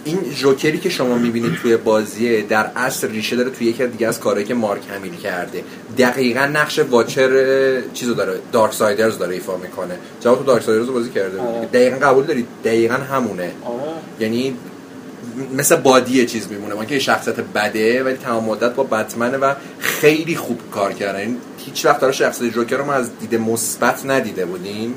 این 0.04 0.18
جوکری 0.34 0.78
که 0.78 0.90
شما 0.90 1.18
می‌بینید 1.18 1.54
توی 1.54 1.76
بازیه 1.76 2.42
در 2.42 2.70
اصل 2.76 3.08
ریشه 3.08 3.36
داره 3.36 3.50
توی 3.50 3.66
یکی 3.66 3.86
دیگه 3.86 4.08
از 4.08 4.20
کارهایی 4.20 4.46
که 4.46 4.54
مارک 4.54 4.82
همیل 4.96 5.14
کرده. 5.16 5.64
دقیقا 5.98 6.40
نقش 6.40 6.78
Watcher 6.78 7.80
چیزو 7.94 8.14
داره 8.14 8.38
Darksiders 8.52 9.18
داره 9.18 9.34
ایفا 9.34 9.56
می‌کنه. 9.56 9.98
جواب 10.20 10.38
تو 10.38 10.44
Darksiders 10.44 10.86
رو 10.86 10.92
بازی 10.92 11.10
کرده. 11.10 11.40
آره. 11.40 11.66
دقیقا 11.66 11.96
قبول 11.96 12.24
داری 12.24 12.46
دقیقا 12.64 12.94
همونه. 12.94 13.52
آره. 13.64 13.82
یعنی 14.20 14.56
مثل 15.56 15.76
بادی 15.76 16.26
چیز 16.26 16.48
میمونه. 16.50 16.74
من 16.74 16.86
که 16.86 16.98
شخصیت 16.98 17.40
بده 17.40 18.04
ولی 18.04 18.16
تمام 18.16 18.44
مدت 18.44 18.74
با 18.74 18.82
بتمنه 18.82 19.36
و 19.36 19.54
خیلی 19.78 20.36
خوب 20.36 20.60
کار 20.70 20.92
کرده 20.92 21.18
یعنی 21.20 21.36
هیچ 21.58 21.86
وقت 21.86 22.00
داره 22.00 22.12
شخصیت 22.12 22.54
جوکر 22.54 22.76
رو 22.76 22.84
ما 22.84 22.92
از 22.92 23.10
دید 23.18 23.40
مثبت 23.40 24.06
ندیده 24.06 24.46
بودیم. 24.46 24.94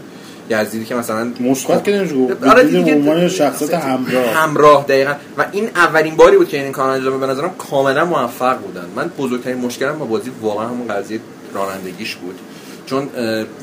یا 0.49 0.59
از 0.59 0.72
دیدی 0.72 0.85
که 0.85 0.95
مثلا 0.95 1.31
مثبت 1.39 1.84
که 1.84 2.07
آره 2.49 2.63
دیگه 2.63 3.30
شخصیت 3.30 3.73
همراه. 3.73 4.26
همراه 4.26 4.85
دقیقا. 4.85 5.13
و 5.38 5.45
این 5.51 5.69
اولین 5.76 6.15
باری 6.15 6.38
بود 6.38 6.49
که 6.49 6.63
این 6.63 6.72
کار 6.72 6.89
انجام 6.89 7.19
به 7.19 7.27
نظرم 7.27 7.51
کاملا 7.57 8.05
موفق 8.05 8.57
بودن. 8.57 8.85
من 8.95 9.07
بزرگترین 9.07 9.57
مشکلم 9.57 9.99
با 9.99 10.05
بازی 10.05 10.31
واقعا 10.41 10.68
همون 10.68 10.88
قضیه 10.88 11.19
رانندگیش 11.53 12.15
بود. 12.15 12.39
چون 12.85 13.09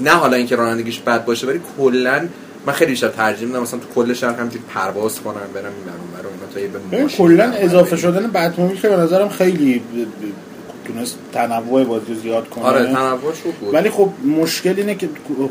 نه 0.01 0.11
حالا 0.11 0.37
اینکه 0.37 0.57
رانندگیش 0.57 0.99
بد 0.99 1.25
باشه 1.25 1.47
ولی 1.47 1.61
کلا 1.79 2.29
من 2.69 2.75
خیلی 2.75 2.91
بیشتر 2.91 3.09
ترجیح 3.09 3.49
میدم 3.49 3.63
مثلا 3.63 3.81
تو 3.81 3.87
کل 3.95 4.13
شهر 4.15 4.35
همینجوری 4.35 4.65
پرواز 4.75 5.21
کنم 5.21 5.35
برم 5.55 5.65
این 5.65 5.85
برون 5.85 6.07
برون 6.19 6.33
اینا 6.33 6.53
تا 6.55 6.61
یه 6.61 6.69
به 6.69 7.03
ماشین 7.03 7.27
کلا. 7.27 7.45
اضافه 7.45 7.97
شدن 7.97 8.31
بتموبیل 8.31 8.81
که 8.81 8.89
به 8.89 8.97
نظرم 8.97 9.29
خیلی 9.29 9.83
تونست 10.85 11.19
تنوع 11.33 11.85
بازی 11.85 12.15
زیاد 12.23 12.49
کنه 12.49 12.65
آره 12.65 12.87
تنوعش 12.93 13.41
خوب 13.43 13.55
بود 13.55 13.75
ولی 13.75 13.91
خب 13.91 14.11
مشکل 14.41 14.75
اینه 14.77 14.95
که 14.95 15.09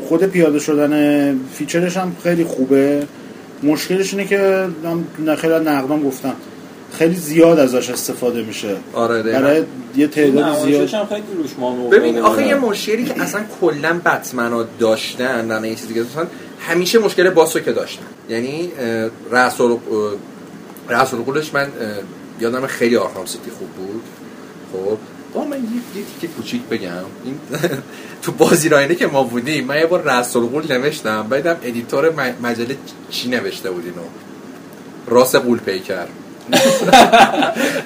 خود 0.08 0.24
پیاده 0.24 0.58
شدن 0.58 1.40
فیچرش 1.52 1.96
هم 1.96 2.16
خیلی 2.22 2.44
خوبه 2.44 3.06
مشکلش 3.62 4.14
اینه 4.14 4.26
که 4.26 4.68
هم 4.84 5.34
خیلی 5.36 5.54
نقدام 5.54 6.02
گفتم 6.02 6.34
خیلی 6.92 7.14
زیاد 7.14 7.58
ازش 7.58 7.90
استفاده 7.90 8.42
میشه 8.42 8.76
آره. 8.92 9.22
برای 9.22 9.62
یه 9.96 10.06
تعداد 10.06 10.64
زیاد 10.64 10.94
هم 10.94 11.06
خیلی 11.06 11.22
روش 11.36 11.50
ببین. 11.92 12.18
آخه 12.18 12.46
یه 12.46 12.54
مشکلی 12.54 13.04
که 13.04 13.22
اصلا 13.22 13.40
کلا 13.60 14.00
بتمنا 14.04 14.64
داشتن 14.78 15.60
نه 15.60 15.68
یه 15.68 15.74
چیزی 15.74 15.94
که 15.94 16.02
داشتن 16.02 16.26
همیشه 16.68 16.98
مشکل 16.98 17.30
boss 17.30 17.54
و 17.54 17.60
که 17.60 17.72
داشتن 17.72 18.06
یعنی 18.28 18.72
رأس 19.30 19.60
رأس 20.88 21.14
الغولش 21.14 21.54
من 21.54 21.68
یادم 22.40 22.66
خیلی 22.66 22.96
Arkham 22.96 23.26
City 23.26 23.50
خوب 23.50 23.68
بود. 23.68 24.02
خب 24.72 24.98
با 25.34 25.44
من 25.44 25.56
یه 25.56 26.04
تیکه 26.20 26.34
کوچیک 26.34 26.62
بگم. 26.62 27.04
این 27.24 27.40
تو 28.22 28.32
بازی 28.32 28.68
رایانه 28.68 28.94
که 28.94 29.06
ما 29.06 29.22
بودیم. 29.22 29.64
من 29.64 29.78
یه 29.78 29.86
بار 29.86 30.02
رأس 30.02 30.36
الغول 30.36 30.72
نوشتم. 30.72 31.26
بعدم 31.28 31.56
editor 31.62 32.32
مجله 32.42 32.76
چی 33.10 33.28
نوشته 33.28 33.70
بود 33.70 33.84
اینو؟ 33.84 34.06
رأس 35.06 35.34
غول 35.36 35.58
پیکر. 35.58 36.06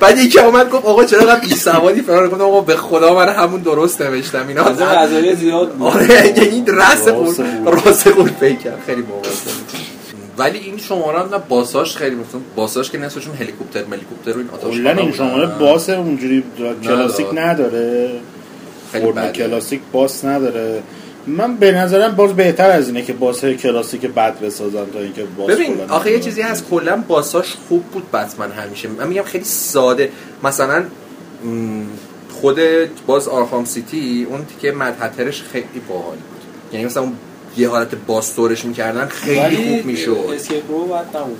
بعد 0.00 0.18
یکی 0.18 0.38
اومد 0.38 0.70
گفت 0.70 0.84
آقا 0.84 1.04
چرا 1.04 1.20
انقدر 1.20 1.40
بی 1.40 1.54
سوادی 1.54 2.00
فلان 2.00 2.28
گفتم 2.28 2.44
آقا 2.44 2.60
به 2.60 2.76
خدا 2.76 3.14
من 3.14 3.28
همون 3.28 3.60
درست 3.60 4.02
نوشتم. 4.02 4.48
اینا 4.48 4.64
از 4.64 4.80
این 4.80 4.88
قضایا 4.88 5.34
زیاد 5.34 5.72
بود. 5.72 5.88
آره 5.88 6.38
یعنی 6.38 6.64
رأس 6.68 7.08
رأس 7.08 7.08
غول 7.08 7.34
قول. 7.64 7.80
راس 7.84 8.06
قول 8.06 8.30
پیکر 8.30 8.70
خیلی 8.86 9.02
باحال 9.02 9.22
بود. 9.22 9.80
ولی 10.38 10.58
این 10.58 10.78
شماره 10.78 11.18
هم 11.18 11.28
نه 11.34 11.38
باساش 11.48 11.96
خیلی 11.96 12.16
مثلا 12.16 12.40
باساش 12.56 12.90
که 12.90 12.98
نصفشون 12.98 13.34
هلیکوپتر 13.34 13.84
ملیکوپتر 13.84 14.32
و 14.32 14.38
این 14.38 14.48
آتش 14.52 14.76
کلا 14.76 14.90
این. 14.90 15.12
شماره 15.12 15.46
باس 15.46 15.90
اونجوری 15.90 16.44
کلاسیک 16.84 17.26
نداره. 17.34 18.10
خیلی. 18.92 19.32
کلاسیک 19.34 19.80
باس 19.92 20.24
نداره. 20.24 20.82
من 21.26 21.56
به 21.56 21.72
نظرم 21.72 22.16
باز 22.16 22.36
بهتر 22.36 22.70
از 22.70 22.88
اینه 22.88 23.02
که 23.02 23.12
باس 23.12 23.44
کلاسیک 23.44 24.06
بد 24.06 24.40
بسازن 24.40 24.86
تا 24.92 24.98
اینکه 24.98 25.24
باس 25.24 25.50
ببین 25.50 25.80
آخه 25.88 26.10
یه. 26.10 26.20
چیزی 26.20 26.42
هست 26.42 26.70
کلا 26.70 26.96
باساش 27.08 27.56
خوب 27.68 27.82
بود 27.82 28.10
بتمن 28.10 28.50
همیشه. 28.50 28.88
من 28.88 29.08
میگم 29.08 29.22
خیلی 29.22 29.44
ساده. 29.44 30.10
مثلا 30.44 30.84
خود 32.40 32.60
باز 33.06 33.28
Arkham 33.28 33.64
City 33.64 34.26
اون 34.30 34.44
تیکه 34.44 34.72
Mad 34.72 34.91
Hatter 34.91 35.30
ش 35.30 35.42
خیلی 35.42 35.66
باحال 35.88 36.16
بود. 36.16 36.72
یعنی 36.72 36.86
مثلا 36.86 37.02
اون 37.02 37.12
یه 37.56 37.68
حالت 37.68 37.94
boss 37.94 38.26
طورش 38.26 38.64
می‌کردن 38.64 39.06
خیلی 39.06 39.56
خوب 39.56 39.86
می‌شد. 39.86 40.16
Scarecrow 40.34 40.84
بد 40.84 41.16
نبود. 41.16 41.38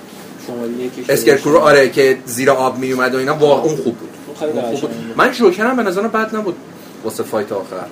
Scarecrow 1.09 1.59
آره 1.59 1.91
که 1.91 2.19
زیر 2.27 2.51
آب 2.51 2.79
میومد 2.79 3.15
و 3.15 3.19
اینا 3.19 3.35
واقعا 3.35 3.65
اون 3.65 3.77
خوب 3.77 3.97
بود. 3.97 4.09
اون 4.41 4.77
خوب 4.77 4.91
بود. 4.91 5.15
من 5.17 5.33
جوکرم 5.33 5.77
به 5.77 5.83
نظرم 5.83 6.09
بد 6.09 6.37
نبود 6.37 6.55
واسه 7.05 7.23
fight 7.23 7.53
آخر. 7.53 7.87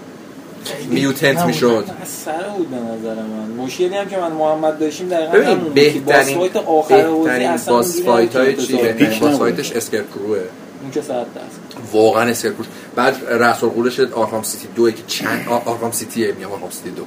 mutant 0.90 1.44
می‌شد. 1.44 1.84
سر 2.24 2.32
بود 2.56 2.70
به 2.70 2.76
نظر 2.76 3.14
من. 3.22 3.64
مشکلی 3.64 3.96
هم 3.96 4.08
که 4.08 4.16
من 4.18 4.32
محمد 4.32 4.78
داشتیم 4.78 5.08
دقیقا 5.08 5.32
ببین 5.32 5.92
که 5.92 6.00
boss 6.00 6.14
بهترین 6.14 6.38
fight 6.38 6.56
آخر 6.56 7.10
بهترین 7.10 7.56
boss 7.68 8.02
fight 8.02 8.36
های 8.36 8.52
پیک 8.52 8.80
بهترین 8.82 9.20
boss. 9.20 9.38
fight 9.38 9.62
ش 9.62 9.72
Scarecrow 9.72 10.32
ه 10.32 10.38
اون 10.82 10.90
که 10.90 11.00
صد 11.02 11.08
درصد 11.08 11.90
واقعا 11.92 12.30
Scarecrow 12.30 12.60
ش 12.60 12.66
بعد 12.96 13.16
رأس 13.28 13.64
الغولش 13.64 14.00
Arkham 14.00 14.42
City 14.42 14.68
دوه 14.76 14.90
که 14.92 15.02
چند 15.06 15.46
Arkham 15.48 15.92
City 15.92 16.24
ه 16.24 16.32
میگم 16.32 16.52
Arkham 16.52 16.70
City 16.70 16.90
دو. 16.90 17.02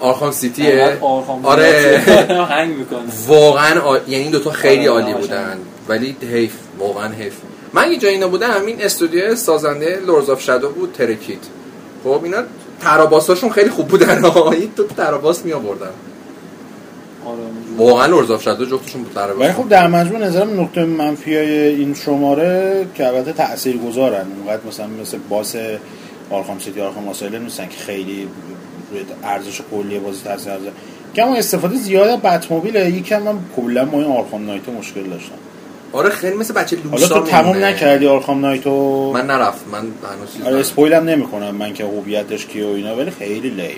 Arkham 0.00 0.30
City 0.30 0.75
ه. 0.75 0.98
آره. 1.42 2.02
هنگ 2.50 2.76
می‌کنه. 2.76 2.98
واقعا 3.26 3.80
آ... 3.80 3.96
یعنی 3.96 4.14
این 4.22 4.30
دوتا 4.30 4.50
خیلی 4.50 4.88
آره، 4.88 5.02
عالی. 5.04 5.20
بودن. 5.20 5.58
ولی 5.88 6.16
حیف 6.32 6.52
واقعا 6.78 7.08
حیف. 7.12 7.32
من 7.72 7.92
یه 7.92 7.98
جایی 7.98 8.14
اینا 8.14 8.28
بودم 8.28 8.66
این 8.66 8.82
استودیو 8.82 9.34
سازنده 9.36 10.00
Lords 10.06 10.30
of 10.30 10.42
Shadow 10.42 10.68
بود 10.70 10.92
ترکیت 10.92 11.38
خب 12.04 12.20
اینا 12.24 12.42
طراح 12.80 12.99
boss 12.99 13.24
اشون 13.24 13.50
خیلی 13.50 13.70
خوب 13.70 13.88
بودن. 13.88 14.24
ها. 14.24 14.52
این 14.52 14.72
تو 14.76 14.84
طراح 14.84 15.10
boss 15.10 15.44
می 15.44 15.52
آوردن 15.52 15.90
آره. 17.26 17.38
واقعا 17.76 18.06
Lords 18.06 18.30
of 18.30 18.42
Shadow 18.42 18.64
جفتشون 18.64 19.02
بود 19.02 19.12
طراح 19.14 19.24
boss. 19.24 19.40
ولی 19.40 19.52
خب 19.52 19.68
در 19.68 19.86
مجموع 19.86 20.20
نظرم 20.20 20.60
نقطه 20.60 20.84
منفی 20.84 21.36
های 21.36 21.66
این 21.66 21.94
شماره 21.94 22.86
که 22.94 23.06
البته 23.06 23.32
تأثیر 23.32 23.76
گذارن 23.76 24.26
اونقدر 24.38 24.66
مثلا 24.68 24.86
مثل 24.86 25.18
boss 25.28 25.56
Arkham 26.30 26.58
City 26.58 26.80
Arkham 26.80 27.08
Asylum 27.08 27.42
نیستن 27.42 27.68
که 27.68 27.78
خیلی 27.78 28.28
روی 28.90 29.00
ارزش 29.24 29.60
کلی 29.70 29.98
بازی 29.98 30.20
تاثیر 30.24 30.52
گذاره 30.52 30.72
که 31.14 31.22
اما 31.22 31.36
استفاده 31.36 31.76
زیاد 31.76 32.08
از 32.08 32.22
Batmobile 32.22 32.74
یکم 32.74 33.22
من 33.22 33.38
کلا 33.56 33.84
با 33.84 33.98
این 33.98 34.12
Arkham 34.12 34.46
Knight 34.46 34.68
مشکل 34.68 35.02
داشتم 35.02 35.34
آره 35.92 36.10
خیلی 36.10 36.36
مثل 36.36 36.54
بچه 36.54 36.76
حالا 36.90 37.02
لوسا 37.02 37.20
تو 37.20 37.26
تمام. 37.26 37.56
نکردی 37.56 38.06
Arkham 38.06 38.40
Knight 38.40 39.02
و 39.02 39.12
من 39.12 39.26
نرفت 39.26 39.68
من 39.72 39.78
هنوز 39.78 40.32
چیز 40.36 40.46
آره. 40.46 40.56
spoil 40.60 40.92
هم 40.92 41.04
نمی‌کنم 41.04 41.54
من 41.54 41.72
که 41.74 41.84
هویتش 41.84 42.46
کیه 42.46 42.66
و 42.66 42.68
اینا 42.68 42.96
ولی 42.96 43.10
خیلی 43.10 43.50
lame 43.50 43.66
ه 43.66 43.70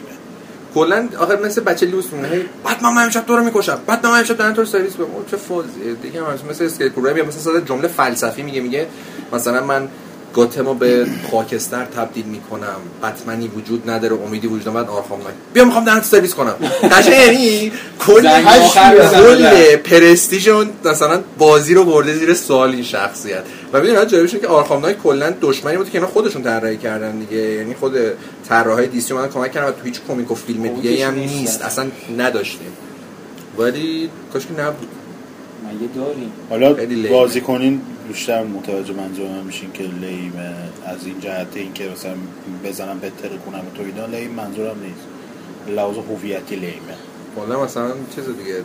کلا 0.75 1.09
آخر 1.19 1.37
مثل 1.37 1.61
بچه 1.61 1.87
لوس 1.87 2.13
میمونه 2.13 2.41
بعد 2.65 2.83
من 2.83 3.03
امشب 3.05 3.27
تو 3.27 3.37
رو 3.37 3.45
می‌کشم 3.45 3.79
بعد 3.87 4.07
من 4.07 4.19
امشب 4.19 4.37
دارن 4.37 4.55
تو 4.55 4.61
رو 4.61 4.67
سرویس 4.67 4.93
بگم 4.95 5.07
چه 5.31 5.37
فازیه 5.37 5.95
دیگه 6.03 6.21
هم. 6.21 6.51
مثل 6.51 6.65
اسکیل 6.65 6.89
کرو 6.89 7.19
یا 7.19 7.25
مثلا 7.25 7.61
صد 7.61 7.67
جمله 7.67 7.89
فلسفی 7.89 8.43
میگه 8.43 8.61
میگه 8.61 8.87
مثلا 9.33 9.65
من 9.65 9.89
گاتمو 10.35 10.75
به 10.75 11.07
خاکستر 11.31 11.85
تبدیل 11.85 12.25
می‌کنم. 12.25 12.77
بتمنی 13.03 13.49
وجود 13.49 13.91
نداره. 13.91 14.17
امیدی 14.27 14.47
وجود 14.47 14.69
نداره. 14.69 14.89
آرخام 14.89 15.19
نایت 15.19 15.35
بیا 15.53 15.65
می‌خوام 15.65 15.85
دارن 15.85 16.01
سرویس 16.01 16.35
کنم. 16.35 16.55
قشنگ 16.93 17.13
یعنی 17.13 17.73
کل 17.99 18.23
کل 18.75 18.99
بزنه. 18.99 19.77
پرستیژون 19.77 20.71
مثلا 20.85 21.21
بازی 21.39 21.75
رو 21.75 21.85
برده 21.85 22.15
زیر 22.15 22.35
سوال 22.35 22.71
این 22.71 22.83
شخصیت. 22.83 23.43
و 23.73 23.81
می‌دونن 23.81 24.07
جالبش 24.07 24.35
اینه 24.35 24.47
که 24.47 24.53
آرخام 24.53 24.83
نایت 24.83 24.99
کلا 24.99 25.35
دشمنی 25.41 25.77
بود 25.77 25.91
که 25.91 25.99
اینا 25.99 26.11
خودشون 26.11 26.43
طراحی 26.43 26.77
کردن 26.77 27.19
دیگه. 27.19 27.43
یعنی 27.43 27.75
خود 27.75 27.97
طراحای 28.49 28.87
دیسی 28.87 29.13
اومدن 29.13 29.29
کمک 29.29 29.53
کردن 29.53 29.69
و 29.69 29.73
تو 29.73 29.85
هیچ 29.85 30.01
کمیک 30.09 30.31
و 30.31 30.35
فیلم 30.35 30.69
دیگه 30.69 31.07
هم 31.07 31.15
نیست. 31.15 31.63
اصلا 31.63 31.87
نداشتیم. 32.19 32.73
ولی 33.59 34.11
کاش 34.33 34.43
که 34.47 34.63
نبود. 34.63 34.89
مگه 35.75 35.89
داریم؟ 35.95 36.33
حالا. 36.51 36.77
بازی 37.11 37.41
کنین 37.41 37.81
بیشتر 38.09 38.45
متوجه 38.45 38.93
منظور 38.95 39.29
من 39.29 39.43
میشین 39.43 39.73
که 39.73 39.83
لیمه. 39.83 40.55
از 40.87 41.07
این 41.07 41.21
جهت 41.21 41.47
این 41.55 41.73
که 41.73 41.89
مثلا 41.89 42.15
بزنم 42.65 42.99
بهتر 42.99 43.29
کنم 43.29 43.63
تو 43.77 43.83
اینا 43.83 44.07
لیم 44.07 44.31
منظورم 44.31 44.77
نیست. 44.83 45.07
لحاظ 45.77 45.97
هویتی 45.97 46.57
لیمه. 46.57 46.97
کلا 47.37 47.65
مثلا 47.65 47.91
چیز 48.15 48.25
دیگه. 48.25 48.65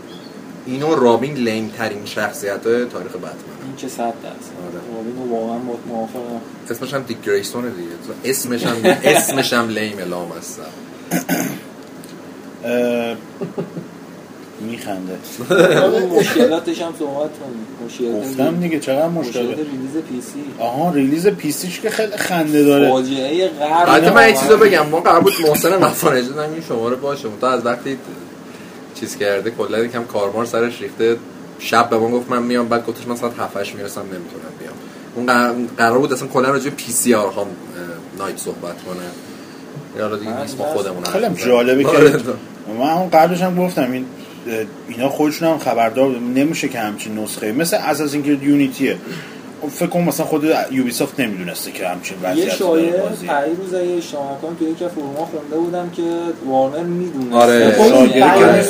اینو 0.65 0.95
رابین 0.95 1.33
لیم 1.33 1.69
ترین 1.77 2.05
شخصیت 2.05 2.67
های 2.67 2.85
تاریخ 2.85 3.11
بتمن 3.11 3.31
این 3.65 3.75
که 3.77 3.87
صد 3.87 3.97
درصد؟ 3.97 4.13
آره. 4.23 4.95
رابین 4.95 5.15
رو 5.15 5.35
واقعا 5.35 5.57
موافقم. 5.87 6.41
اسمش 6.69 6.93
هم 6.93 7.01
دیک 7.01 7.21
گریسون 7.21 7.61
دیگه. 7.69 7.89
اسمش 8.23 8.65
هم 8.65 8.75
اسمش 9.03 9.53
هم 9.53 9.69
lame 9.69 9.99
لام 9.99 10.31
هست 10.31 10.61
اه، 12.65 13.15
میخنده. 14.61 15.13
مشکلاتش 16.19 16.81
هم 16.81 16.93
صحبت 16.99 17.29
کنیم. 17.39 18.19
گفتم 18.19 18.59
دیگه 18.59 18.79
چقدر 18.79 19.07
مشکلات 19.07 19.45
مشکل 19.45 19.57
release 19.71 19.97
PC 20.09 20.43
آها 20.59 20.91
release 20.91 21.27
PC 21.27 21.53
ش 21.53 21.79
که 21.79 21.89
خیلی 21.89 22.17
خنده 22.17 22.63
داره. 22.63 22.89
فاجعه 22.89 23.47
قرن. 23.47 23.89
البته 23.89 24.13
من 24.13 24.27
یه 24.29 24.35
چیزو 24.35 24.57
بگم. 24.57 24.85
ما 24.87 24.99
قرار 24.99 25.19
بود 25.21 25.33
محسن 25.47 25.73
هم 25.73 25.83
این 26.53 26.63
شماره 26.69 26.95
باشه. 26.95 27.27
تا 27.41 27.49
از 27.49 27.65
وقتی 27.65 27.97
چیز 28.99 29.17
کرده 29.17 29.51
کلا 29.51 29.79
یکم 29.79 30.03
karma 30.03 30.33
رو 30.33 30.45
سرش 30.45 30.81
ریخته. 30.81 31.17
شب 31.59 31.89
به 31.89 31.97
ما 31.97 32.09
گفت 32.09 32.29
من 32.29 32.43
میام 32.43 32.67
بعد 32.67 32.85
گفتش 32.85 33.07
من 33.07 33.15
ساعت 33.15 33.39
7 33.39 33.57
8 33.57 33.75
می‌رسم 33.75 34.01
نمی‌تونم 34.01 34.53
بیام. 34.59 34.73
اون 35.15 35.67
قرار- 35.77 35.99
بود 35.99 36.13
اصلا 36.13 36.27
کلا 36.27 36.49
راجع 36.51 36.63
به 36.69 36.75
پی 36.75 36.91
سی 36.91 37.13
آر 37.13 37.33
هم 37.33 37.45
نایت 38.19 38.37
صحبت 38.37 38.83
کنه. 38.83 38.95
یا 39.97 40.15
دیگه 40.15 40.41
نیست 40.41 40.57
ما 40.59 40.65
خودمون 40.65 41.03
خیلی 41.03 41.45
جالبه 41.45 41.83
بزنیم. 41.83 42.11
که 42.11 42.73
من 42.79 42.89
اون 42.91 43.09
قبلش 43.09 43.41
هم 43.41 43.55
گفتم 43.65 43.91
این 43.91 44.05
اینا 44.87 45.09
خودشون 45.09 45.47
هم 45.47 45.57
خبردار. 45.57 46.19
نمیشه 46.19 46.67
که 46.67 46.79
همچین 46.79 47.19
نسخه 47.19 47.51
مثل 47.51 47.77
از 48.01 48.13
اینکه 48.13 48.31
یونیتیه 48.31 48.97
فکر 49.71 49.87
کنم 49.87 50.03
مثلا 50.03 50.25
خود 50.25 50.43
یوبیسافت 50.71 51.19
نمی‌دونسته 51.19 51.71
که 51.71 51.87
همچین 51.87 52.17
یه 52.23 52.29
وضعیتی 52.31 52.57
شایعه 52.57 53.03
اشتباه 53.97 54.33
نکنم 54.33 54.55
توی 54.59 54.69
یکی 54.69 54.85
از 54.85 54.91
فروما 54.91 55.25
خونده 55.31 55.55
بودم 55.55 55.89
که 55.89 56.03
وارنر 56.45 56.83
می‌دونه 56.83 57.35
آره. 57.35 57.75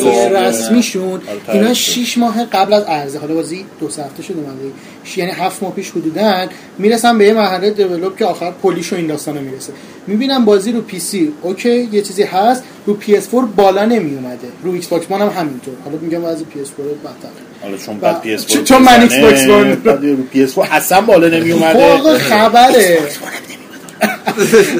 که- 0.03 0.29
رسمیشون 0.29 1.03
آره، 1.03 1.21
اینا 1.47 1.63
تعریف 1.63 1.77
6 1.77 2.17
ماه 2.17 2.45
قبل 2.45 2.73
از 2.73 2.83
عرضه 2.83 3.19
حالا 3.19 3.33
بازی 3.33 3.65
دو 3.79 3.87
هفته 3.87 4.23
شده 4.23 4.37
اومده. 4.39 4.71
یعنی 5.17 5.31
هفت 5.31 5.63
ماه 5.63 5.71
پیش 5.73 5.91
حدودن 5.91 6.49
می‌رسن 6.77 7.17
به 7.17 7.25
یه 7.25 7.33
مرحله 7.33 7.71
develop 7.71 8.17
که 8.17 8.25
آخر 8.25 8.51
polish 8.51 8.93
و 8.93 8.95
این 8.95 9.07
داستانا 9.07 9.41
می‌رسه. 9.41 9.73
می‌بینم 10.07 10.45
بازی 10.45 10.71
رو 10.71 10.81
PC 10.81 11.33
okay 11.41 11.89
یه 11.91 12.01
چیزی 12.01 12.23
هست 12.23 12.63
رو 12.85 12.93
PS 12.93 13.31
4 13.31 13.45
بالا 13.45 13.85
نمی 13.85 14.15
اومده 14.15 14.47
رو 14.63 14.71
Xbox 14.71 15.11
هم 15.11 15.29
همینطور. 15.29 15.73
حالا 15.85 15.97
میگم 16.01 16.25
از 16.25 16.45
PS 16.45 16.67
4 16.77 16.87
بدتر. 16.87 17.29
حالا 17.63 17.77
چون 17.77 17.97
بعد 17.99 18.21
PS 18.21 18.47
چون- 18.47 18.81
من 18.81 19.01
Xbox 19.01 19.47
One- 19.47 19.75
بعد 19.75 19.99
PS 20.31 20.57
اصلا 20.57 21.01
بالا 21.01 21.27
نمی 21.27 21.51
فوق 21.51 21.63
اومده 21.63 22.17
خبره 22.31 22.97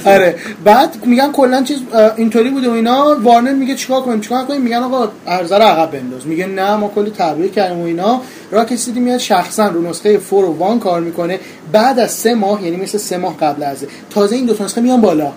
آره. 0.06 0.36
بعد 0.64 1.06
میگن 1.06 1.32
کلا 1.32 1.64
چیز 1.64 1.78
اینطوری 2.18 2.50
بوده 2.50 2.70
و 2.70 2.72
اینا. 2.72 3.16
وارنر 3.24 3.54
میگه 3.54 3.76
چیکار 3.76 4.02
کنیم 4.02 4.22
چیکار 4.22 4.46
کنیم 4.46 4.62
میگن 4.62 4.78
آقا 4.78 5.08
عرضه 5.28 5.56
رو 5.58 5.64
عقب 5.64 5.92
بنداز. 5.92 6.28
میگه 6.28 6.46
نه 6.46 6.76
ما 6.76 6.92
کلی 6.96 7.10
تبلیغ 7.10 7.54
کردیم 7.54 7.82
و 7.82 7.86
اینا. 7.86 8.22
Rocksteady 8.52 9.00
میاد 9.00 9.18
شخصا 9.18 9.68
رو 9.68 9.90
نسخه 9.90 10.20
4 10.32 10.46
و 10.46 10.74
1 10.76 10.80
کار 10.80 11.02
می‌کنه. 11.02 11.40
بعد 11.72 12.00
از 12.00 12.12
سه 12.12 12.36
ماه 12.36 12.64
یعنی 12.64 12.78
مثل 12.78 12.98
سه 12.98 13.18
ماه 13.18 13.38
قبل 13.38 13.64
از 13.64 13.78
تازه 14.10 14.36
این 14.36 14.46
دو 14.46 14.54
تا 14.54 14.66
نسخه 14.66 14.82
میان 14.82 15.02
بالا. 15.02 15.32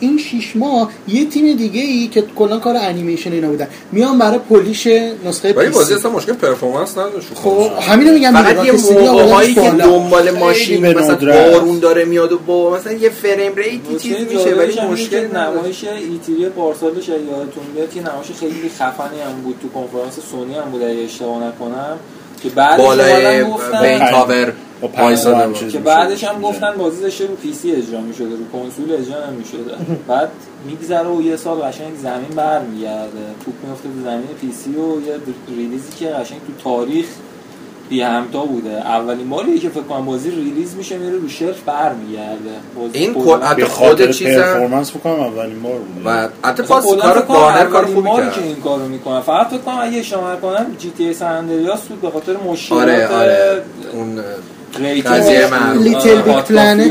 این 0.00 0.18
شیش 0.18 0.56
ماه 0.56 0.90
یه 1.08 1.24
تیم 1.24 1.56
دیگه 1.56 1.80
ای 1.80 2.08
که 2.08 2.24
کلا 2.36 2.58
کار 2.58 2.76
انیمیشن 2.76 3.32
اینا 3.32 3.48
بودن 3.48 3.68
میان 3.92 4.18
برای 4.18 4.38
polish 4.38 4.86
نسخه 5.24 5.52
ولی 5.52 5.68
بازی. 5.68 5.94
اصلا 5.94 6.10
مشکل 6.10 6.32
performance 6.32 6.98
نداشت 6.98 7.28
خب 7.34 7.70
همینو 7.80 8.12
میگم 8.12 8.32
فقط 8.32 8.66
یه 8.66 8.72
موقعهایی 8.72 9.54
که. 9.54 9.70
دنبال 9.70 10.30
ماشین 10.30 10.86
مثلا. 10.86 11.50
بارون 11.50 11.78
داره 11.78 12.04
میاد 12.04 12.32
و 12.32 12.38
با 12.38 12.76
مثلا 12.76 12.92
یه 12.92 13.10
frame 13.10 13.54
rate 13.54 13.88
ی 13.88 13.96
چیز 13.98 14.16
میشه 14.32 14.54
ولی 14.54 14.80
مشکل 14.80 15.36
نمایش 15.36 15.84
E3 15.84 16.48
پارسالش 16.48 17.08
یادتون 17.08 17.64
بیاد 17.74 17.96
یه 17.96 18.02
نمایش 18.02 18.26
خیلی 18.40 18.70
خفنی 18.78 19.20
هم 19.20 19.42
بود 19.44 19.56
تو 19.62 19.68
کنفرانس 19.68 20.18
سونی 20.30 20.54
هم 20.54 20.70
بود 20.70 20.82
اگه 20.82 21.02
اشتباه 21.04 21.44
نکنم 21.44 21.98
که 22.42 22.48
بعدش 22.48 22.84
بالای 22.84 23.44
Wayne 23.82 23.98
Tower 24.10 24.52
با. 24.80 25.52
چیز 25.52 25.72
که. 25.72 25.78
بعدش 25.78 26.24
هم 26.24 26.40
گفتن 26.42 26.72
بازی 26.78 27.02
داشته 27.02 27.26
رو 27.26 27.34
PC 27.34 27.72
اجرا 27.72 28.00
می‌شده 28.00 28.28
رو 28.28 28.60
کنسول 28.60 28.92
اجرا 28.92 29.30
نمی‌شده 29.30 29.74
بعد 30.08 30.28
میگذره 30.66 31.08
و 31.08 31.22
یه 31.22 31.36
سال 31.36 31.58
قشنگ 31.58 31.96
زمین 32.02 32.28
برمیگرده. 32.36 33.26
توپ 33.44 33.54
میفته 33.68 33.88
تو 33.88 34.04
زمین 34.10 34.26
PC 34.40 34.70
و 34.70 35.06
یه 35.06 35.16
release 35.56 35.84
ی 35.84 35.88
که 35.98 36.06
قشنگ 36.06 36.38
تو 36.38 36.70
تاریخ 36.70 37.06
بی 37.88 38.00
همتا 38.02 38.44
بوده. 38.44 38.70
اولین 38.70 39.28
باریه 39.30 39.58
که 39.58 39.68
فکر 39.68 39.82
کنم 39.82 40.04
بازی 40.04 40.30
release 40.30 40.76
میشه 40.76 40.98
میره 40.98 41.16
رو 41.18 41.28
shelf 41.28 41.60
برمیگرده. 41.62 42.50
این 42.92 43.14
کل- 43.14 43.42
حتی 43.42 43.62
به 43.62 43.68
خود 43.68 44.10
چیزم 44.10 44.42
پرفورمنس 44.42 44.90
فکر 44.90 44.98
کنم 45.00 45.20
اولین 45.20 45.62
بار 45.62 45.78
بود. 45.78 46.02
و 46.06 46.28
حتی 46.44 46.62
کلاً 46.62 46.80
کار 46.96 47.22
کنم 47.22 47.36
وارنر 47.36 47.64
کار 47.66 47.84
خوبی 47.86 48.00
باری 48.00 48.26
کرد. 48.26 48.34
که 48.34 48.42
این 48.42 48.56
کارو 48.56 48.88
می‌کنن 48.88 49.20
فقط 49.20 49.46
فکر 49.46 49.58
کنم 49.58 49.78
اگه 49.80 49.98
اشتباه 49.98 50.32
نکنم 50.32 50.66
جی 50.78 50.90
تی 50.90 51.04
ای 51.04 51.14
سن 51.14 51.26
اندریاس 51.32 51.80
بود 51.82 52.00
به 52.00 52.10
خاطر 52.10 52.36
مشکلات 52.46 52.80
آره 52.82 53.06
آره. 53.08 53.62
اون 53.92 54.20
قضیه 55.02 55.46
معروف. 55.50 55.82
لیتل 55.82 56.22
بیگ 56.22 56.36
پلنت 56.36 56.90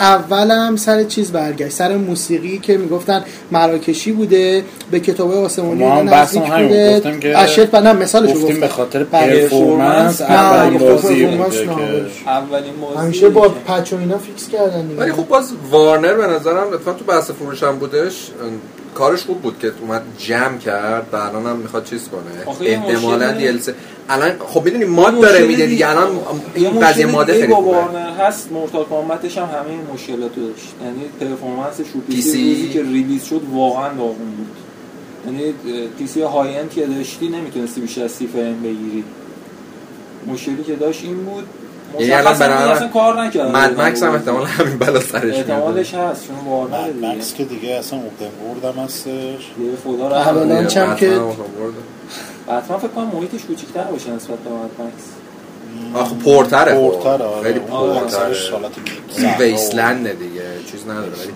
اولم 0.00 0.76
سر 0.76 1.04
چیز 1.04 1.32
برگشت. 1.32 1.72
سر 1.72 1.96
موسیقی 1.96 2.58
که 2.58 2.76
می‌گفتن 2.76 3.24
مراکشی 3.50 4.12
بوده 4.12 4.64
به 4.90 5.00
کتاب 5.00 5.32
آسمانی 5.32 5.84
ما 5.84 5.96
هم 5.96 6.14
نزدیک 6.14 6.42
همین 6.42 6.68
بوده. 6.68 6.96
گفتم 6.96 7.20
که 7.20 7.38
اشت 7.38 7.74
نه 7.74 7.92
مثالشو 7.92 8.34
گفتیم 8.34 8.48
گفتم. 8.48 8.60
به 8.60 8.68
خاطر 8.68 9.04
بله. 9.04 9.40
پرفورمنس 9.42 10.20
اولین 10.20 10.78
بازی 10.78 11.24
اولین 12.26 12.72
همیشه 12.98 13.28
با 13.28 13.48
patch 13.48 13.92
و 13.92 13.96
اینا 13.96 14.18
fix 14.18 14.48
کردن 14.48 14.90
ولی 14.96 15.12
خب 15.12 15.28
باز 15.28 15.52
وارنر 15.70 16.14
به 16.14 16.26
نظرم 16.26 16.72
اتفاقا 16.72 16.98
تو 16.98 17.04
بحث 17.04 17.30
فروش 17.30 17.62
هم 17.62 17.78
بودش 17.78 18.30
کارش 18.94 19.22
خوب 19.22 19.42
بود 19.42 19.58
که 19.58 19.72
اومد 19.80 20.02
جمع 20.18 20.58
کرد 20.58 21.06
و 21.12 21.16
الان 21.16 21.46
هم 21.46 21.56
می‌خواد 21.56 21.84
چیز 21.84 22.08
کنه. 22.08 22.66
احتمالا 22.68 23.32
DLC 23.32 23.53
ئه 23.53 23.74
الان 24.08 24.32
خب 24.38 24.64
می‌دونی 24.64 24.84
mod 24.84 25.20
داره 25.20 25.46
میده 25.46 25.66
دیگه. 25.66 25.90
الان 25.90 26.20
این 26.54 26.80
قضیه 26.80 27.06
mod 27.06 27.19
ئه 27.19 27.32
خیلی 27.32 27.54
خوبه. 27.54 27.76
هست. 28.18 28.52
مورتال 28.52 28.84
کامبتش 28.84 29.38
هم 29.38 29.44
همه 29.44 29.70
این 29.70 29.80
مشکلات 29.94 30.36
داشت. 30.36 30.74
یعنی 30.84 31.04
performance 31.20 31.74
ش 31.74 31.84
رو 31.94 32.00
پی 32.00 32.22
PC. 32.22 32.24
سی. 32.24 32.54
روزی 32.54 32.68
که 32.68 32.82
release 32.82 33.24
شد 33.24 33.42
واقعا 33.52 33.88
داغون 33.88 34.30
بود. 34.36 34.56
یعنی 35.26 35.54
PC 35.98 36.20
های 36.20 36.58
high 36.58 36.65
end 36.65 36.70
که 36.70 36.86
داشتی 36.86 37.28
نمی‌تونستی 37.28 37.80
بیشتر 37.80 38.04
از 38.04 38.10
سی 38.10 38.26
فریم 38.26 38.62
بگیری. 38.62 39.04
مشکلی 40.26 40.64
که 40.64 40.76
داشت 40.76 41.04
این 41.04 41.24
بود 41.24 41.44
یعنی 41.98 42.12
الان 42.12 42.38
برای 42.38 42.88
کار 42.88 43.22
نکرده. 43.22 43.52
مد 43.52 43.80
مکس 43.80 44.02
هم 44.02 44.12
احتمال. 44.14 44.44
همین 44.46 44.78
بلا 44.78 45.00
سرش 45.00 45.22
میاد 45.24 45.50
احتمالش 45.50 45.94
هست 45.94 46.26
چون 46.26 47.06
مکس 47.06 47.34
که 47.34 47.44
دیگه 47.44 47.68
اصلا 47.74 47.98
اوپن 47.98 48.24
ورد 48.24 48.76
هم 48.76 48.84
هستش. 48.84 49.08
یه 49.08 49.70
خدا 49.84 50.08
رو 50.08 50.14
رحم 50.14 50.66
چم 50.66 50.96
که- 50.96 51.20
حتما 52.48 52.78
فکر 52.78 52.88
کنم 52.88 53.06
محیطش 53.14 53.44
کوچیک‌تر 53.44 53.82
باشه 53.82 54.10
نسبت 54.10 54.38
به 54.38 54.50
مد 54.50 54.86
مکس. 54.86 55.04
آخه 55.94 56.14
پورتره 56.14 56.74
خب. 56.74 56.80
پورتر 56.80 57.22
آره. 57.22 57.42
خیلی 57.42 57.58
اون 57.58 57.68
پورتره 57.68 58.06
اثرش 58.06 58.50
حالت 58.50 58.70
این 58.76 58.86
صحرا 59.16 59.38
و- 59.38 59.42
ویسلنده 59.42 60.12
دیگه 60.12 60.42
چیز 60.72 60.84
نداره. 60.84 61.06
ولی. 61.06 61.32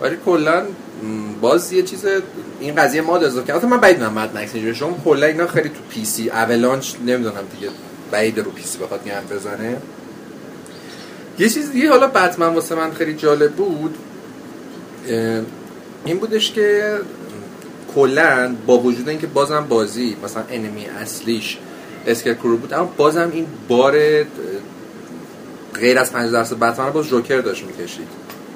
ولی 0.00 0.16
کلا 0.26 0.62
باز 1.40 1.72
یه 1.72 1.82
چیز 1.82 2.04
این 2.60 2.74
قضیه 2.74 3.00
ماد 3.02 3.24
اضافه 3.24 3.46
کرد. 3.46 3.56
البته 3.56 3.68
من 3.68 3.80
بعید 3.80 3.96
می‌دونم 3.98 4.18
مد 4.18 4.36
مکس 4.38 4.54
اینجوری 4.54 4.74
چون 4.74 4.94
کلا 5.04 5.26
اینا 5.26 5.46
خیلی 5.46 5.68
تو 5.68 5.74
پی 5.90 6.04
سی 6.04 6.30
اولانچ 6.30 6.94
نمی‌دونم 7.06 7.44
دیگه. 7.58 7.72
بعید 8.12 8.38
رو 8.38 8.50
PC 8.50 8.78
بخواد 8.78 9.04
گند 9.04 9.28
بزنه. 9.28 9.76
یه 11.38 11.48
چیز 11.48 11.72
دیگه 11.72 11.90
حالا 11.90 12.06
بتمن 12.06 12.54
واسه 12.54 12.74
من 12.74 12.92
خیلی 12.92 13.14
جالب 13.14 13.52
بود. 13.52 13.98
این 16.04 16.18
بودش 16.18 16.52
که 16.52 16.98
کلا 17.94 18.54
با 18.66 18.78
وجود 18.78 19.08
اینکه 19.08 19.26
بازم 19.26 19.66
بازی 19.68 20.16
مثلا 20.24 20.42
enemy 20.50 20.86
اصلیش 20.86 21.58
اسکرکرو 22.06 22.56
بود 22.56 22.74
اما 22.74 22.92
بازم 22.96 23.30
این 23.32 23.46
بار 23.68 24.24
غیر 25.74 25.98
از 25.98 26.12
5 26.12 26.32
درصد 26.32 26.58
بتمن 26.58 26.90
باز 26.90 27.06
جوکر 27.06 27.40
داشت 27.40 27.64
می‌کشید. 27.64 28.08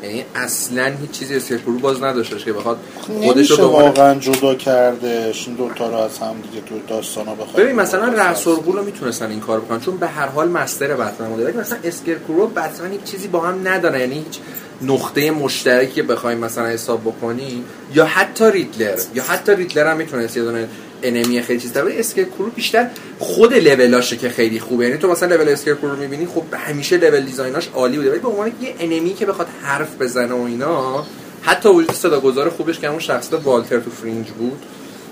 یعنی 0.06 0.24
اصلا 0.34 0.92
هیچ 1.00 1.10
چیزی 1.10 1.58
کرو 1.58 1.78
باز 1.78 2.02
نداشتش 2.02 2.44
که 2.44 2.52
بخواد 2.52 2.78
خودش 3.00 3.36
نمیشه 3.36 3.56
رو 3.56 3.68
واقعا 3.68 4.14
جدا 4.14 4.54
کردش. 4.54 5.46
این 5.46 5.56
دوتا 5.56 5.88
رو 5.90 5.96
از 5.96 6.18
هم 6.18 6.34
دیگه 6.50 6.64
تو 6.66 6.74
داستانا 6.88 7.34
بخواد 7.34 7.56
ببین 7.56 7.74
مثلا 7.74 8.04
راز 8.04 8.46
رو 8.48 8.82
می‌تونستن 8.84 9.30
این 9.30 9.40
کار 9.40 9.60
بکنن 9.60 9.80
چون 9.80 9.96
به 9.96 10.06
هر 10.06 10.26
حال 10.26 10.48
master 10.48 10.94
بتمن 10.94 11.28
بوده 11.28 11.44
ولی 11.44 11.58
مثلا 11.58 11.78
اسکرکرو 11.84 12.46
بتمن 12.46 12.92
هیچ 12.92 13.02
چیزی 13.04 13.28
با 13.28 13.40
هم 13.40 13.68
نداره. 13.68 14.00
یعنی 14.00 14.14
هیچ 14.14 14.38
نقطه 14.82 15.30
مشترکی 15.30 15.92
که 15.92 16.02
بخوایم 16.02 16.38
مثلا 16.38 16.66
حساب 16.66 17.00
بکنیم 17.00 17.64
یا 17.94 18.04
حتی 18.04 18.50
ریدلر. 18.50 18.98
یا 19.14 19.22
حتی 19.22 19.54
ریدلر 19.54 19.90
هم 19.90 19.96
می‌تونست 19.96 20.36
یه 20.36 20.42
دونه 20.42 20.68
enemy 21.02 21.42
خیلی 21.42 21.60
چیز 21.60 21.72
داره 21.72 21.94
اسکرکرو 21.98 22.50
بیشتر 22.50 22.90
خود 23.18 23.54
level 23.54 23.89
هاشه 23.89 24.16
که 24.16 24.28
خیلی 24.28 24.60
خوبه. 24.60 24.84
یعنی 24.84 24.98
تو 24.98 25.08
مثلا 25.08 25.36
لول 25.36 25.48
اسکرکرو 25.48 25.90
رو 25.90 25.96
می‌بینی 25.96 26.26
خب 26.26 26.42
همیشه 26.52 26.96
level 26.96 27.20
design 27.20 27.52
هاش 27.52 27.68
عالی 27.74 27.96
بوده. 27.96 28.10
ولی 28.10 28.20
به 28.20 28.28
عنوان 28.28 28.52
یه 28.60 28.74
enemy 28.80 29.14
که 29.14 29.26
بخواد 29.26 29.48
حرف 29.62 29.96
بزنه 29.96 30.34
و 30.34 30.42
اینا 30.42 31.04
حتی 31.42 31.68
وجود 31.68 31.92
صداگذار 31.92 32.50
خوبش 32.50 32.78
که 32.78 32.88
همون 32.88 33.00
شخصیت 33.00 33.40
والتر 33.44 33.80
تو 33.80 33.90
فرینج 33.90 34.26
بود 34.30 34.58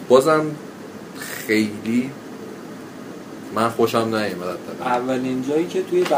بازم 0.08 0.46
خیلی 1.46 2.10
من 3.54 3.68
خوشم 3.68 3.98
نیومد 3.98 4.58
اولین 4.84 5.44
جایی 5.48 5.66
که 5.66 5.82
توی 5.90 6.00
بتمن 6.00 6.16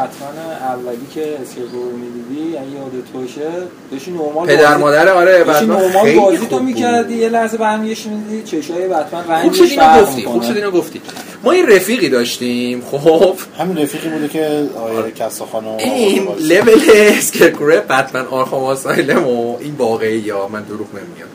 اولی 0.61 1.07
که 1.15 1.39
اسکرکرو 1.43 1.83
رو 1.91 1.97
می‌دیدی 1.97 2.57
اگه 2.57 2.67
یادت 2.67 3.11
باشه 3.15 3.51
داشتی 3.93 4.11
نورمال 4.11 4.47
پدر 4.47 4.77
مادر 4.77 5.09
آره 5.09 5.45
داشتی 5.45 5.67
خیلی 6.03 6.21
بازی 6.21 6.37
خوب 6.39 6.49
تو 6.49 6.57
بود. 6.57 6.65
می‌کردی 6.65 7.15
یه 7.15 7.29
لحظه 7.29 7.57
برمیگشتی 7.57 8.09
می‌دیدی 8.09 8.43
چشای 8.43 8.89
بتمن 8.89 9.23
خوب 9.23 9.31
رنگش 9.33 9.57
شد 9.57 9.65
اینو 9.65 10.03
گفتی 10.03 10.25
خوب. 10.25 10.43
شد 10.43 10.57
اینو 10.57 10.71
گفتی. 10.71 11.03
ما 11.45 11.53
این 11.53 11.67
رفیقی 11.71 12.09
داشتیم 12.09 12.83
خب. 12.91 13.35
همین 13.59 13.79
رفیقی 13.79 14.09
بوده 14.09 14.29
که 14.29 14.69
آقای 14.77 15.13
کساخانو 15.13 15.77
این 15.79 16.29
لول 16.41 16.81
اسکرکرو 17.19 17.81
بتمن 17.81 18.27
آرخام 18.27 18.65
آسایلم 18.65 19.27
و 19.27 19.57
این 19.61 19.75
واقعی 19.79 20.31
ها 20.31 20.49
من 20.49 20.63
دروغ 20.63 20.87
نمیگم. 20.95 21.27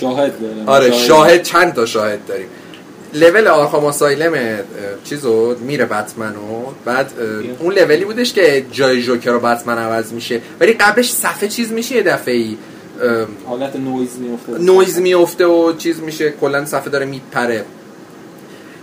شاهد 0.00 0.40
داره. 0.40 0.54
آره 0.66 0.90
شاهد 0.90 1.42
چند 1.42 1.74
تا 1.74 1.86
شاهد 1.86 2.26
داریم. 2.26 2.46
لول 3.14 3.48
آرخام 3.48 3.84
آسایلم 3.84 4.58
چیزو 5.04 5.56
میره 5.60 5.84
بتمنو 5.84 6.64
بعد 6.84 7.12
اون 7.58 7.74
لولی 7.74 8.04
بودش 8.04 8.32
که 8.32 8.64
جای 8.72 9.02
جوکر 9.02 9.30
رو 9.30 9.40
بتمن 9.40 9.78
عوض 9.78 10.12
میشه. 10.12 10.40
ولی 10.60 10.72
قبلش 10.72 11.12
صفحه 11.12 11.48
چیز 11.48 11.72
میشه 11.72 11.94
یه 11.94 12.02
دفعه 12.02 12.34
ای 12.34 12.56
حالت 13.46 13.76
نویز 13.76 14.18
میفته 14.18 14.58
نویز 14.58 14.98
میفته 14.98 15.46
و 15.46 15.76
چیز 15.76 16.00
میشه. 16.00 16.30
کلا 16.40 16.64
صفحه 16.64 16.90
داره 16.90 17.06
میپره. 17.06 17.64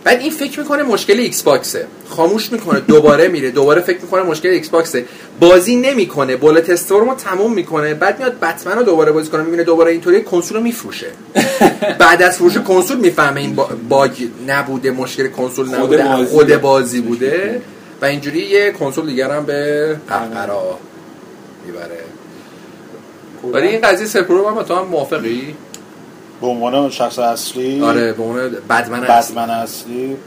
بعد 0.07 0.19
این 0.19 0.31
فکر 0.31 0.59
می‌کنه 0.59 0.84
مشکل 0.84 1.19
ایکس 1.19 1.43
باکسه 1.43 1.88
خاموش 2.09 2.51
می‌کنه 2.51 2.79
دوباره 2.79 3.27
میره 3.27 3.51
دوباره 3.51 3.81
فکر 3.81 4.01
می‌کنه 4.01 4.23
مشکل 4.23 4.49
ایکس 4.49 4.69
باکسه 4.69 5.05
بازی 5.39 5.75
نمی‌کنه 5.75 6.35
بولت 6.35 6.69
استورم 6.69 7.09
رو 7.09 7.15
تموم 7.15 7.53
می‌کنه 7.53 7.93
بعد 7.93 8.19
میاد 8.19 8.39
بتمن 8.39 8.75
رو 8.77 8.84
دوباره 8.84 9.11
بازی 9.11 9.29
کنه 9.29 9.43
می‌بینه 9.43 9.63
دوباره 9.63 9.91
اینطوری 9.91 10.23
کنسول 10.23 10.57
رو 10.57 10.63
میفروشه. 10.63 11.07
بعد 11.99 12.21
از 12.23 12.38
فروش 12.38 12.57
کنسول 12.57 12.97
می‌فهمه 12.97 13.41
این 13.41 13.55
با- 13.55 13.69
bug 13.89 14.11
نبوده 14.47 14.91
مشکل 14.91 15.27
کنسول 15.27 15.65
خود 15.65 15.75
نبوده 15.75 16.03
بازی. 16.03 16.25
خود 16.31 16.61
بازی 16.61 17.01
بوده. 17.01 17.61
و 18.01 18.05
اینجوری 18.05 18.39
یه 18.39 18.71
کنسول 18.71 19.05
دیگر 19.05 19.31
هم 19.31 19.45
به 19.45 19.95
قهقرا 20.09 20.77
می‌بره. 21.65 21.99
ولی 23.53 23.67
این 23.67 23.81
قضیه 23.81 24.07
اسکرکرو 24.07 24.47
هم 24.47 24.55
با 24.55 24.63
تو 24.63 24.75
هم 24.75 24.85
موافقی؟ 24.85 25.55
به 26.41 26.47
عنوان 26.47 26.89
شخص 26.89 27.19
اصلی. 27.19 27.81
آره 27.81 28.14
به 28.14 28.23
عنوان 28.23 28.49
bad 28.69 28.86
man 28.86 29.03
اصلی. 29.03 29.35
bad 29.35 29.43
man 29.43 29.49
اصلی. 29.49 30.18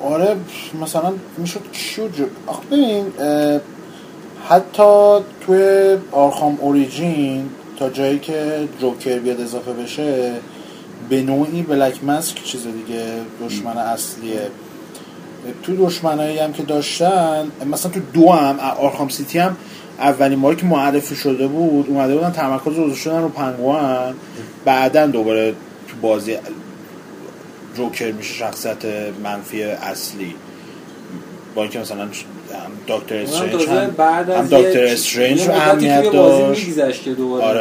آره 0.00 0.36
مثلا 0.82 1.12
می‌شد 1.38 1.60
کیو 1.72 2.08
جو 2.08 2.24
آخه 2.46 2.66
ببین 2.66 3.06
حتی 4.48 5.18
توی 5.46 5.96
آرخام 6.12 6.58
اوریجین 6.60 7.48
تا 7.78 7.90
جایی 7.90 8.18
که 8.18 8.68
جوکر 8.80 9.18
بیاد 9.18 9.40
اضافه 9.40 9.72
بشه 9.72 10.32
به 11.08 11.22
نوعی 11.22 11.62
بلک 11.62 12.04
مسک 12.04 12.44
چیز 12.44 12.62
دیگه 12.62 13.04
دشمن 13.44 13.76
اصلیه. 13.76 14.40
تو 15.62 15.86
دشمنایی 15.86 16.38
هم 16.38 16.52
که 16.52 16.62
داشتن 16.62 17.50
مثلا 17.70 17.92
تو 17.92 18.00
دو 18.12 18.32
هم 18.32 18.58
آرخام 18.60 19.08
سیتی 19.08 19.38
هم 19.38 19.56
اولین 19.98 20.40
باری 20.40 20.56
که 20.56 20.66
معرفی 20.66 21.14
شده 21.16 21.46
بود 21.46 21.88
اومده 21.88 22.14
بودن 22.14 22.30
تمرکز 22.30 22.76
رو 23.06 23.20
رو 23.20 23.28
پنگوان 23.28 24.14
بعدا 24.64 25.06
دوباره 25.06 25.52
تو 25.88 25.96
بازی 26.02 26.36
جوکر 27.76 28.12
میشه 28.12 28.34
شخصیت 28.34 28.84
منفی 29.24 29.62
اصلی. 29.62 30.34
با 31.54 31.62
اینکه 31.62 31.78
مثلا 31.78 32.08
دکتر 32.88 33.16
استرنج 33.16 33.52
تازه 33.52 33.70
هم, 33.70 33.90
بعد 33.90 34.30
هم 34.30 34.46
دکتر 34.46 34.84
استرنج 34.84 35.48
رو 35.48 35.54
اهمیت 35.54 36.12
داشت. 36.12 36.68
آره. 37.40 37.60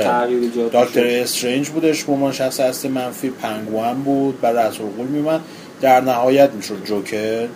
دکتر 0.74 1.04
می‌شد. 1.04 1.22
استرنج 1.24 1.70
بودش 1.70 2.04
به 2.04 2.14
عنوان 2.14 2.32
شخص 2.32 2.60
اصلی 2.60 2.92
منفی 2.92 3.30
پنگوان 3.30 4.02
بود 4.02 4.42
بعد 4.42 4.56
از 4.56 4.78
غول 4.78 5.08
میمد 5.08 5.42
در 5.82 6.02
نهایت 6.02 6.50
می‌شد 6.54 6.84
جوکر. 6.86 7.48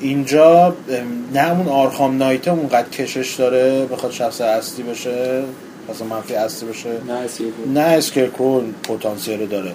اینجا 0.00 0.76
نه 1.34 1.50
اون 1.50 1.68
آرخام 1.68 2.16
نایت 2.16 2.48
اونقدر 2.48 2.88
کشش 2.88 3.34
داره 3.34 3.86
بخواد 3.86 4.12
شخص 4.12 4.40
اصلی 4.40 4.82
بشه. 4.82 5.42
شخص 5.88 6.02
منفی 6.02 6.34
اصلی 6.34 6.68
بشه. 6.68 6.88
نه 7.74 7.80
اسکرکرو 7.80 8.62
پتانسیل 8.82 9.40
رو 9.40 9.46
داره. 9.46 9.72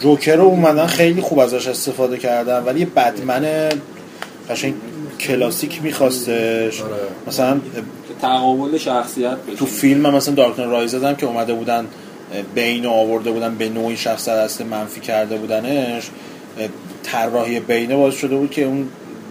جوکر 0.00 0.36
رو 0.36 0.44
اومدن 0.44 0.86
خیلی 0.86 1.20
خوب 1.20 1.38
ازش 1.38 1.68
استفاده 1.68 2.18
کردن 2.18 2.64
ولی 2.64 2.80
یه 2.80 2.86
bad 2.86 3.27
man 3.27 3.68
قشنگ 4.50 4.74
کلاسیک 5.20 5.82
میخواستش. 5.82 6.82
آره. 6.82 6.92
مثلا 7.26 7.60
تقابل 8.22 8.78
شخصیت 8.78 9.36
بشه. 9.36 9.56
تو 9.56 9.66
فیلم 9.66 10.06
هم 10.06 10.14
مثلا 10.14 10.34
دارک 10.34 10.60
رایز 10.60 10.94
هم 10.94 11.16
که 11.16 11.26
اومده 11.26 11.54
بودن 11.54 11.86
بین 12.54 12.73
رو 12.73 12.86
آورده 12.86 13.30
بودن 13.30 13.54
به 13.54 13.68
نوعی 13.68 13.96
شخص 13.96 14.28
اصل 14.28 14.64
منفی 14.64 15.00
کرده 15.00 15.36
بودنش. 15.36 16.10
طراحی 17.02 17.60
بینه 17.60 17.96
باعث 17.96 18.14
شده 18.14 18.36
بود 18.36 18.50
که 18.50 18.64
اون 18.64 18.88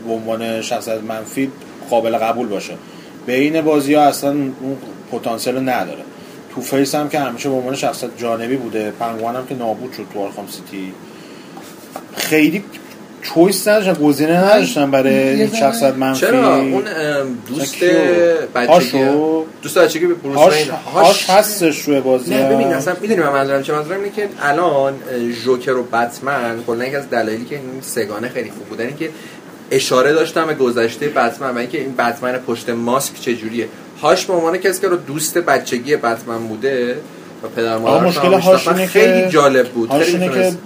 به 0.08 0.14
عنوان 0.14 0.62
شخص 0.62 0.88
منفی 0.88 1.52
قابل 1.90 2.18
قبول 2.18 2.48
باشه. 2.48 2.74
بین 3.26 3.62
بازی 3.62 3.94
ها 3.94 4.02
اصلا 4.02 4.30
اون 4.30 4.78
پتانسیل 5.12 5.58
نداره. 5.58 6.04
توفیس 6.56 6.96
هم 6.96 7.10
که 7.10 7.20
همیشه 7.20 7.50
به 7.50 7.56
عنوان 7.56 7.76
شخصیت 7.76 8.10
جانبی 8.18 8.56
بوده 8.56 8.94
پنگوان 9.00 9.36
هم 9.36 9.46
که 9.48 9.56
نابود 9.56 9.94
شد 9.94 10.06
تو 10.14 10.20
آرخام 10.20 10.48
سیتی. 10.48 10.94
خیلی 12.16 12.64
چویس 13.22 13.68
نداشتن 13.68 13.94
گزینه 13.94 14.38
نداشتن 14.38 14.92
برای 14.92 15.48
شخصیت 15.48 15.94
منفی. 15.94 16.20
چرا؟ 16.20 16.56
اون 16.56 16.84
دوست؟ 17.48 17.76
بچگی؟ 18.56 19.06
دوست 19.62 19.78
بچگی 19.78 20.06
به 20.06 20.14
بروس 20.14 20.68
هاش, 20.94 21.30
هستش 21.30 21.82
روی 21.82 22.00
بازی 22.00 22.36
نه. 22.36 22.50
ببین 22.50 22.68
اصلا 22.68 22.96
می‌دونی 23.02 23.22
من 23.22 23.30
منظورم 23.30 23.62
چه 23.62 23.74
منظورم 23.74 24.00
اینه 24.00 24.16
که 24.16 24.30
الان 24.42 24.94
جوکر 25.46 25.72
و 25.72 25.84
بتمن 25.84 26.64
کلا 26.68 26.86
یکی 26.86 26.96
از 26.96 27.10
دلایلی 27.10 27.46
که 27.46 27.56
این 27.56 27.82
سگانه 27.82 28.30
خیلی 28.30 28.50
خوب 28.50 28.64
بودن 28.64 28.86
این 28.86 28.98
که 28.98 29.10
اشاره 29.72 30.14
داشتم 30.14 30.48
به 30.48 30.54
گذشته 30.54 31.08
بتمن 31.08 31.52
و 31.52 31.58
اینکه 31.58 31.78
این 31.78 31.96
بتمن 31.96 32.38
پشت 32.38 32.70
ماسک 32.70 33.22
چجوریه. 33.22 33.68
هاش 34.02 34.26
به 34.26 34.34
عنوان 34.34 34.58
کسی 34.58 34.82
که 34.82 34.88
رو 34.88 34.96
دوست 34.96 35.38
بچگی 35.38 35.96
بتمن 35.96 36.48
بوده 36.48 36.98
و 37.44 37.48
پدر 37.48 37.74
آقا 37.74 38.00
مادرش 38.00 38.18
مشکل 38.18 38.34
هاش 38.34 38.68
خیلی 38.68 39.22
که 39.22 39.30
جالب 39.30 39.70
بود. 39.70 39.90
هاش 39.90 40.06
خیلی 40.06 40.24
اینه 40.24 40.34
که 40.34 40.58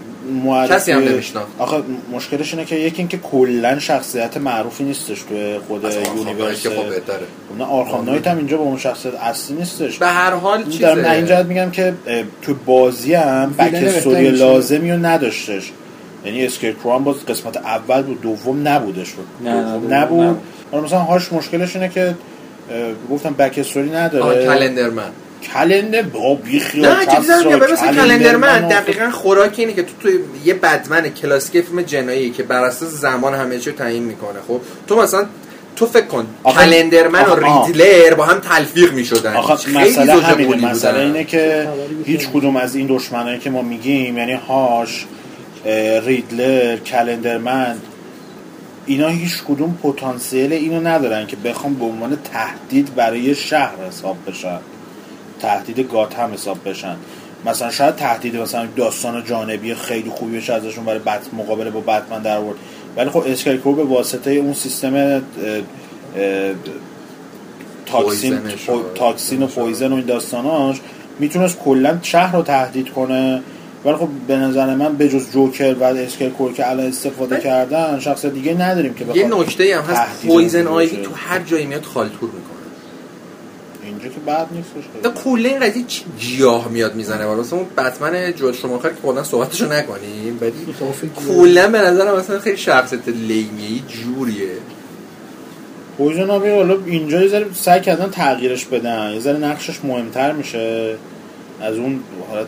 معرفی 0.43 0.73
کسی 0.73 0.91
هم 0.91 1.03
نمی‌شناخت. 1.03 1.47
آخه 1.60 1.84
مشکلش 2.11 2.53
اینه 2.53 2.65
که 2.65 2.76
یکی 2.76 2.97
اینکه 2.97 3.18
کلا 3.18 3.80
شخصیت 3.80 4.38
معروفی 4.38 4.84
نیستش 4.84 5.22
توی 5.22 5.60
خود 5.68 5.84
universe. 6.15 6.64
که 6.64 6.69
خب 6.69 6.89
بهتره 6.89 7.19
نه 7.57 7.65
آرخام 7.65 8.06
نایت 8.06 8.27
هم 8.27 8.38
اینجا 8.38 8.57
به 8.57 8.64
اون 8.64 8.77
شخصیت 8.77 9.14
اصلی 9.15 9.57
نیستش. 9.57 9.97
به 9.97 10.07
هر 10.07 10.31
حال 10.31 10.64
چیزه. 10.64 11.23
جهت 11.27 11.45
میگم 11.45 11.72
که 11.72 11.93
تو 12.41 12.53
بازی 12.65 13.14
هم 13.14 13.56
backstory. 13.57 14.30
لازمی 14.30 14.91
رو 14.91 14.97
نداشتش. 14.97 15.72
یعنی 16.26 16.45
اسکرکرو 16.45 16.93
هم 16.93 17.03
باز 17.03 17.26
قسمت 17.26 17.57
اول 17.57 18.01
بود 18.01 18.22
دوم 18.22 18.68
نبودش. 18.68 19.11
بود 19.11 19.27
نه، 19.43 19.61
دوم 19.61 19.93
نبود. 19.93 19.93
نبود. 19.93 20.41
حالا 20.72 20.84
مثلا 20.84 20.99
هاش 20.99 21.34
مشکلش 21.34 21.76
اینه 21.76 21.89
که 21.89 22.15
گفتم 23.12 23.34
بک 23.34 23.58
استوری 23.58 23.90
نداره. 23.90 24.46
کلندرمن. 24.46 25.12
کلنده 25.54 26.02
با 26.02 26.36
بیخیال 26.36 26.96
نه 26.96 27.06
چیزی 27.06 27.28
دارم 27.28 27.54
میگم 27.54 27.74
مثل 27.74 27.96
کلندرمن 27.96 28.68
دقیقا 28.68 29.10
خوراک 29.10 29.54
اینه 29.58 29.74
که 29.74 29.84
تو 29.84 29.91
توی 30.02 30.20
یه 30.46 30.54
بدمن 30.54 31.10
کلاسیک 31.10 31.66
فیلم 31.66 31.82
جنایی 31.82 32.30
که 32.30 32.44
بر 32.44 32.64
اساس 32.64 32.90
زمان 32.90 33.36
همه 33.36 33.60
چی 33.60 33.70
رو 33.70 33.76
تعیین 33.76 34.04
می‌کنه 34.04 34.40
خب؟ 34.48 34.62
تو 34.88 35.02
مثلا 35.02 35.26
تو 35.76 35.86
فکر 35.86 36.06
کن 36.06 36.28
کلندرمن 36.44 37.26
و. 37.26 37.36
ریدلر 37.36 38.14
با 38.14 38.26
هم 38.26 38.40
تلفیق 38.40 38.94
می‌شدن. 38.94 39.36
آخه 39.36 39.54
مسئله 39.54 40.14
همینه. 40.14 40.72
مسئله 40.72 41.00
اینه 41.00 41.24
که 41.24 41.68
هیچ 42.06 42.30
کدوم 42.30 42.56
از 42.56 42.76
این 42.76 42.88
دشمنایی 42.90 43.40
که 43.40 43.50
ما 43.50 43.62
میگیم 43.62 44.18
یعنی 44.18 44.34
هاش 44.34 45.06
ریدلر 46.06 46.78
کلندرمن 46.78 47.76
اینا 48.90 49.07
هیچ 49.07 49.44
کدوم 49.44 49.78
پتانسیل 49.84 50.53
اینو 50.53 50.88
ندارن 50.88 51.28
که 51.28 51.36
بخوام 51.36 51.74
به 51.74 51.86
عنوان 51.86 52.18
تهدید 52.34 52.95
برای 52.95 53.36
شهر 53.36 53.76
حساب 53.88 54.18
بشن. 54.28 54.60
تهدید 55.40 55.80
گاتهم 55.91 56.34
حساب 56.34 56.70
بشن. 56.70 56.95
مثلا 57.45 57.72
شاید 57.72 57.95
تهدید 57.95 58.36
مثلا 58.36 58.68
داستان 58.76 59.24
جانبی 59.26 59.74
خیلی 59.74 60.10
خوبی 60.10 60.38
بشه 60.38 60.53
ازشون 60.53 60.86
برای 60.86 60.99
بت 60.99 61.34
مقابله 61.34 61.70
با 61.70 61.80
بتمن 61.80 62.22
در 62.22 62.38
آورد. 62.38 62.57
ولی 62.98 63.10
خب 63.10 63.24
اسکرکرو 63.27 63.73
به 63.74 63.84
واسطه 63.84 64.32
اون 64.32 64.53
سیستم 64.53 64.95
اه، 64.95 65.22
اه، 66.18 66.53
toxin 67.86 68.34
و- 68.34 68.94
toxin 68.95 69.44
و 69.44 69.48
poison 69.48 69.91
و 69.91 69.95
این 69.95 70.06
داستاناش 70.06 70.82
می‌تونست 71.20 71.57
کلا 71.60 71.99
شهر 72.02 72.36
رو 72.36 72.41
تهدید 72.41 72.90
کنه. 72.90 73.41
ولی 73.85 73.95
خب 73.95 74.07
به 74.27 74.35
نظر 74.35 74.76
من 74.76 74.95
به 74.95 75.10
جز 75.10 75.31
جوکر 75.31 75.76
و 75.80 75.84
اسکرکرو 75.84 76.53
که 76.53 76.69
الان 76.69 76.85
استفاده 76.85 77.39
کردن 77.39 77.99
شخص 77.99 78.26
دیگه 78.26 78.53
نداریم 78.53 78.93
که 78.93 79.06
یه 79.06 79.23
بخواد 79.23 79.41
نکته 79.41 79.77
هم 79.77 79.84
هست 79.84 80.27
پویزن 80.27 80.68
آیوی. 80.68 80.97
تو 80.97 81.11
هر 81.15 81.39
جایی 81.39 81.65
میاد 81.65 81.84
خالتور 81.84 82.30
می‌کنه. 82.30 82.60
اینجا 83.84 84.07
که 84.07 84.19
بعد 84.26 84.47
نیستش 84.51 85.23
کلا 85.23 85.49
این 85.49 85.60
قضیه 85.60 85.84
چی 85.88 86.03
گیاه 86.19 86.68
میاد 86.68 86.95
می‌زنه 86.95 87.26
ولی 87.26 87.39
مثلا 87.39 87.60
اون 87.60 87.68
بتمن 87.77 88.34
جوال 88.34 88.53
شماخر 88.53 88.89
که 88.89 88.95
کلا 89.03 89.23
صحبتشو 89.23 89.73
نکنیم 89.73 90.38
ولی 90.41 90.53
کلا 91.27 91.68
به 91.68 91.77
نظرم 91.77 92.18
مثلا 92.18 92.39
خیلی 92.39 92.57
شخصیت 92.57 93.07
لیمیه 93.07 93.81
جوریه. 93.88 94.51
پویزن 95.97 96.30
آبی 96.30 96.49
حالا 96.49 96.77
اینجا 96.85 97.22
یه 97.22 97.27
ذره 97.27 97.45
سعی 97.53 97.81
کردن 97.81 98.10
تغییرش 98.10 98.65
بدن 98.65 99.11
یه 99.14 99.19
ذره 99.19 99.38
نقشش 99.38 99.80
مهمتر 99.84 100.31
میشه. 100.31 100.95
از 101.61 101.76
اون 101.76 101.99
حالت 102.30 102.47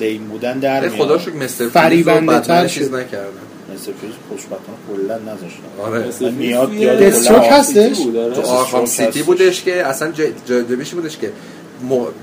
لیم 0.00 0.24
بودن 0.24 0.58
در 0.58 0.84
ای 0.84 0.88
میاد 0.90 1.02
خدا 1.02 1.18
شکر 1.18 1.30
مستر 1.32 1.68
فریز 1.68 1.72
فریبنده 2.04 2.32
رو 2.34 2.40
تر. 2.40 2.66
چیز 2.68 2.92
نکردن 2.92 3.28
مثل 3.74 3.92
فیز 3.92 4.10
خوشبختانه 4.28 4.78
کلا 4.88 5.18
نذاشتن 5.18 5.62
آره 5.82 6.08
مثل 6.08 6.30
میاد- 6.30 6.72
یاد 6.72 6.98
دستروک 6.98 7.46
هستش؟ 7.50 7.96
بود، 7.98 8.16
آره. 8.16 8.34
تو 8.34 8.40
آرخام 8.42 8.86
سیتی. 8.86 9.22
بودش 9.22 9.62
که 9.62 9.86
اصلا 9.86 10.10
جا- 10.12 10.24
جالبیش 10.46 10.90
بودش 10.94 11.16
که 11.18 11.32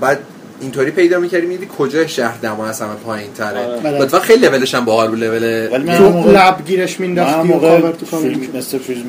بعد 0.00 0.18
اینطوری 0.60 0.90
پیدا 0.90 1.18
می‌کردی 1.18 1.46
میدی 1.46 1.68
کجای 1.78 2.08
شهر 2.08 2.38
دما 2.42 2.66
از 2.66 2.80
همه 2.80 2.94
پایین 2.94 3.32
تره 3.32 3.58
آره. 3.66 3.98
لطفا 3.98 4.18
خیلی 4.18 4.46
لولش 4.46 4.74
هم 4.74 4.84
باحال 4.84 5.08
بود 5.08 5.18
لول 5.18 5.68
ولی 5.72 5.84
من 5.84 5.98
تو 5.98 6.30
لب 6.30 6.56
گیرش 6.66 7.00
من 7.00 7.06
مینداختی 7.06 7.40
و 7.40 7.44
موقع 7.44 7.80
کاور 7.80 7.92
تو 7.92 8.16
مثل 8.58 8.78
فیلم 8.78 9.06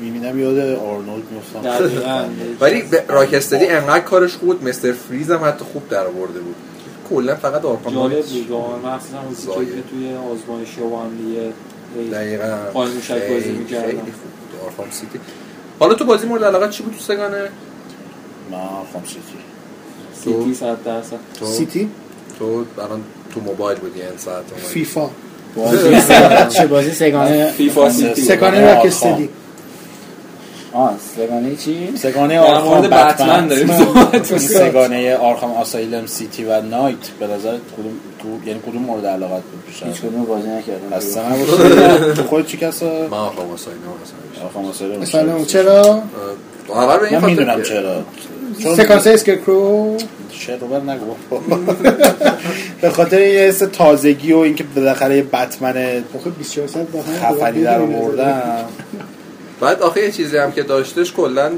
می‌بینم 0.00 0.40
یاد 0.40 0.58
آرنولد 0.58 1.22
میفتم. 1.30 1.90
ولی 2.60 2.82
راکستدی 3.08 3.66
انقدر 3.66 4.00
کارش 4.00 4.32
خوب 4.36 4.48
بود 4.48 4.68
مستر 4.68 4.92
فریز 4.92 5.30
هم 5.30 5.44
حتی 5.44 5.64
خوب 5.72 5.88
در 5.88 6.06
آورده 6.06 6.40
بود 6.40 6.54
کلا 7.10 7.34
فقط 7.36 7.64
Arkham 7.64 7.94
جالب 7.94 8.24
بود 8.26 8.52
مخصوصا 8.86 9.52
اون. 9.54 9.66
که 9.66 9.72
توی 9.90 10.14
آزمایشی 10.32 10.80
با 10.80 11.00
هم 11.00 11.10
دیگه 11.16 11.52
هی 11.96 12.10
دقیقاً 12.10 12.56
قایم 12.74 12.92
موشک 12.94 13.10
بازی 13.28 13.40
خیلی- 13.40 13.58
می‌کردن. 13.58 13.86
خیلی 13.86 13.98
خوب 14.00 14.10
بود 14.12 14.60
Arkham 14.66 14.86
City 14.90 15.20
حالا 15.80 15.94
تو 15.94 16.04
بازی 16.04 16.26
مورد 16.26 16.44
علاقه 16.44 16.68
چی 16.68 16.82
بود 16.82 16.92
تو 16.92 16.98
سه‌گانه 17.00 17.48
ما 18.50 18.86
Arkham 18.92 19.02
City 19.06 19.20
City 20.24 20.54
صد 20.54 20.76
درصد 20.84 21.16
City 21.44 21.88
تو 22.38 22.64
الان 22.78 23.00
تو 23.34 23.40
موبایل 23.40 23.78
بودی 23.78 24.00
این 24.02 24.10
ساعت. 24.18 24.44
فیفا 24.56 25.10
بازی 25.56 25.78
چه 26.58 26.66
بازی 26.66 26.90
سه‌گانه 26.90 27.52
FIFA 27.52 27.90
City. 27.90 28.22
سه‌گانه 28.22 28.74
Rocksteady 28.74 29.28
آه 30.76 30.94
سه‌گانه 31.16 31.56
چی؟ 31.56 31.92
سه‌گانه 31.96 32.40
Arkham 32.40 32.78
مورد 32.78 32.90
بتمن 32.90 33.48
داریم 33.48 33.70
سگانه 34.38 35.16
آرخام 35.16 35.52
آسایلم 35.52 36.06
سیتی 36.06 36.44
و 36.44 36.60
نایت 36.62 36.96
به 37.20 37.26
نظر 37.26 37.50
کدوم 37.50 37.92
تو 38.22 38.48
یعنی 38.48 38.60
کدوم 38.66 38.82
مورد 38.82 39.06
علاقت 39.06 39.42
بود 39.42 39.66
بیشتر 39.66 39.86
هیچ 39.86 40.00
کدوم 40.00 40.24
بازی 40.24 40.48
نکردم. 40.48 40.92
اصلا 40.92 41.22
تو 42.14 42.22
خود 42.22 42.46
چی 42.46 42.56
کسا 42.56 42.86
من 42.86 43.18
آرکام 43.18 43.50
آسایلم 43.50 43.80
آرخام 44.44 44.64
آسایلم 44.64 45.00
مثلا 45.00 45.44
چرا؟ 45.44 46.02
اول 46.68 46.98
به 46.98 47.04
این 47.06 47.14
من 47.14 47.20
خاطر 47.20 47.26
می‌دونم 47.26 47.62
چرا. 47.62 48.02
سکانس 48.76 49.06
اسکرکرو 49.06 49.96
چرا 50.30 50.56
رو 50.56 50.90
نگو. 50.90 51.14
به 52.80 52.90
خاطر 52.90 53.20
یه 53.20 53.40
حس 53.40 53.58
تازگی 53.58 54.32
و 54.32 54.38
اینکه 54.38 54.64
بالاخره 54.76 55.16
یه 55.16 55.22
بتمن 55.22 56.02
24 56.38 56.68
ساعت 56.68 56.86
با 56.90 57.02
هم 57.02 57.34
خفنی 57.36 57.62
در 57.62 57.80
آوردن 57.80 58.64
بعد 59.60 59.82
آخه 59.82 60.00
یه 60.04 60.10
چیزی 60.10 60.36
هم 60.36 60.52
که 60.52 60.62
داشتش 60.62 61.12
کلا 61.12 61.50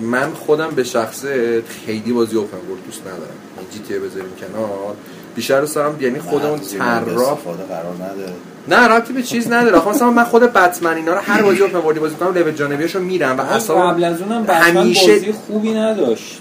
من 0.00 0.34
خودم 0.46 0.70
به 0.70 0.84
شخصه 0.84 1.62
خیلی 1.86 2.12
بازی 2.12 2.36
اوپن 2.36 2.56
ورلد 2.56 2.84
دوست 2.86 3.00
ندارم. 3.00 3.22
این 3.58 3.66
جی 3.70 3.78
تی 3.78 3.98
بذاریم 3.98 4.32
کنار. 4.40 4.94
بیشتر 5.34 5.60
دوست 5.60 5.74
دارم 5.74 5.96
یعنی 6.00 6.18
خودمون 6.18 6.58
طراح 6.58 7.32
استفاده 7.32 7.62
قرار 7.62 7.94
نده. 7.94 8.32
نه 8.68 8.88
ربطی 8.88 9.12
به 9.12 9.22
چیز 9.22 9.52
نداره. 9.52 9.76
آخه 9.76 9.90
مثلا 9.90 10.10
من 10.10 10.24
خود 10.24 10.42
بتمن 10.42 10.96
اینا 10.96 11.12
رو 11.12 11.20
هر 11.20 11.42
بازی 11.42 11.62
اوپن 11.62 11.78
ورلدی 11.78 12.00
بازی 12.00 12.14
می‌کنم 12.14 12.34
لول 12.34 12.52
جانبیاشو 12.52 13.00
میرم 13.00 13.38
و 13.38 13.40
اصلا 13.40 13.90
قبل 13.90 14.04
از 14.04 14.22
اونم 14.22 14.42
بتمن 14.42 14.56
همیشه 14.56 15.12
بازی 15.12 15.32
خوبی 15.32 15.74
نداشت. 15.74 16.40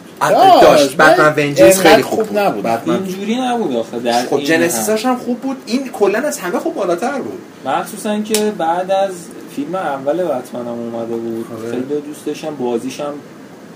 داشت. 0.62 0.98
بتمن 0.98 1.34
ونجنس 1.38 1.80
خیلی 1.80 2.02
خوب 2.02 2.24
خوب 2.24 2.38
نبود. 2.38 2.64
بتمن 2.64 2.94
اینجوری 2.94 3.42
نبود 3.42 3.76
آخه 3.76 4.00
در 4.00 4.26
خب 4.26 4.34
این 4.34 4.46
جنسیساش 4.46 5.06
هم 5.06 5.16
خوب 5.16 5.40
بود. 5.40 5.58
این 5.66 5.90
کلا 5.90 6.20
از 6.20 6.40
همه 6.40 6.60
خوب 6.60 6.76
بالاتر 6.76 7.18
بود. 7.18 7.40
مخصوصا 7.66 8.20
که 8.20 8.54
بعد 8.58 8.92
از 8.92 9.12
فیلم 9.56 9.76
اول 9.76 10.14
بتمن 10.24 10.62
هم 10.62 10.68
اومده 10.68 11.16
بود. 11.16 11.46
آره. 11.60 11.72
خیلی 11.72 11.84
دوست 12.08 12.26
داشتم. 12.26 12.56
بازیش 12.56 13.00
هم 13.00 13.14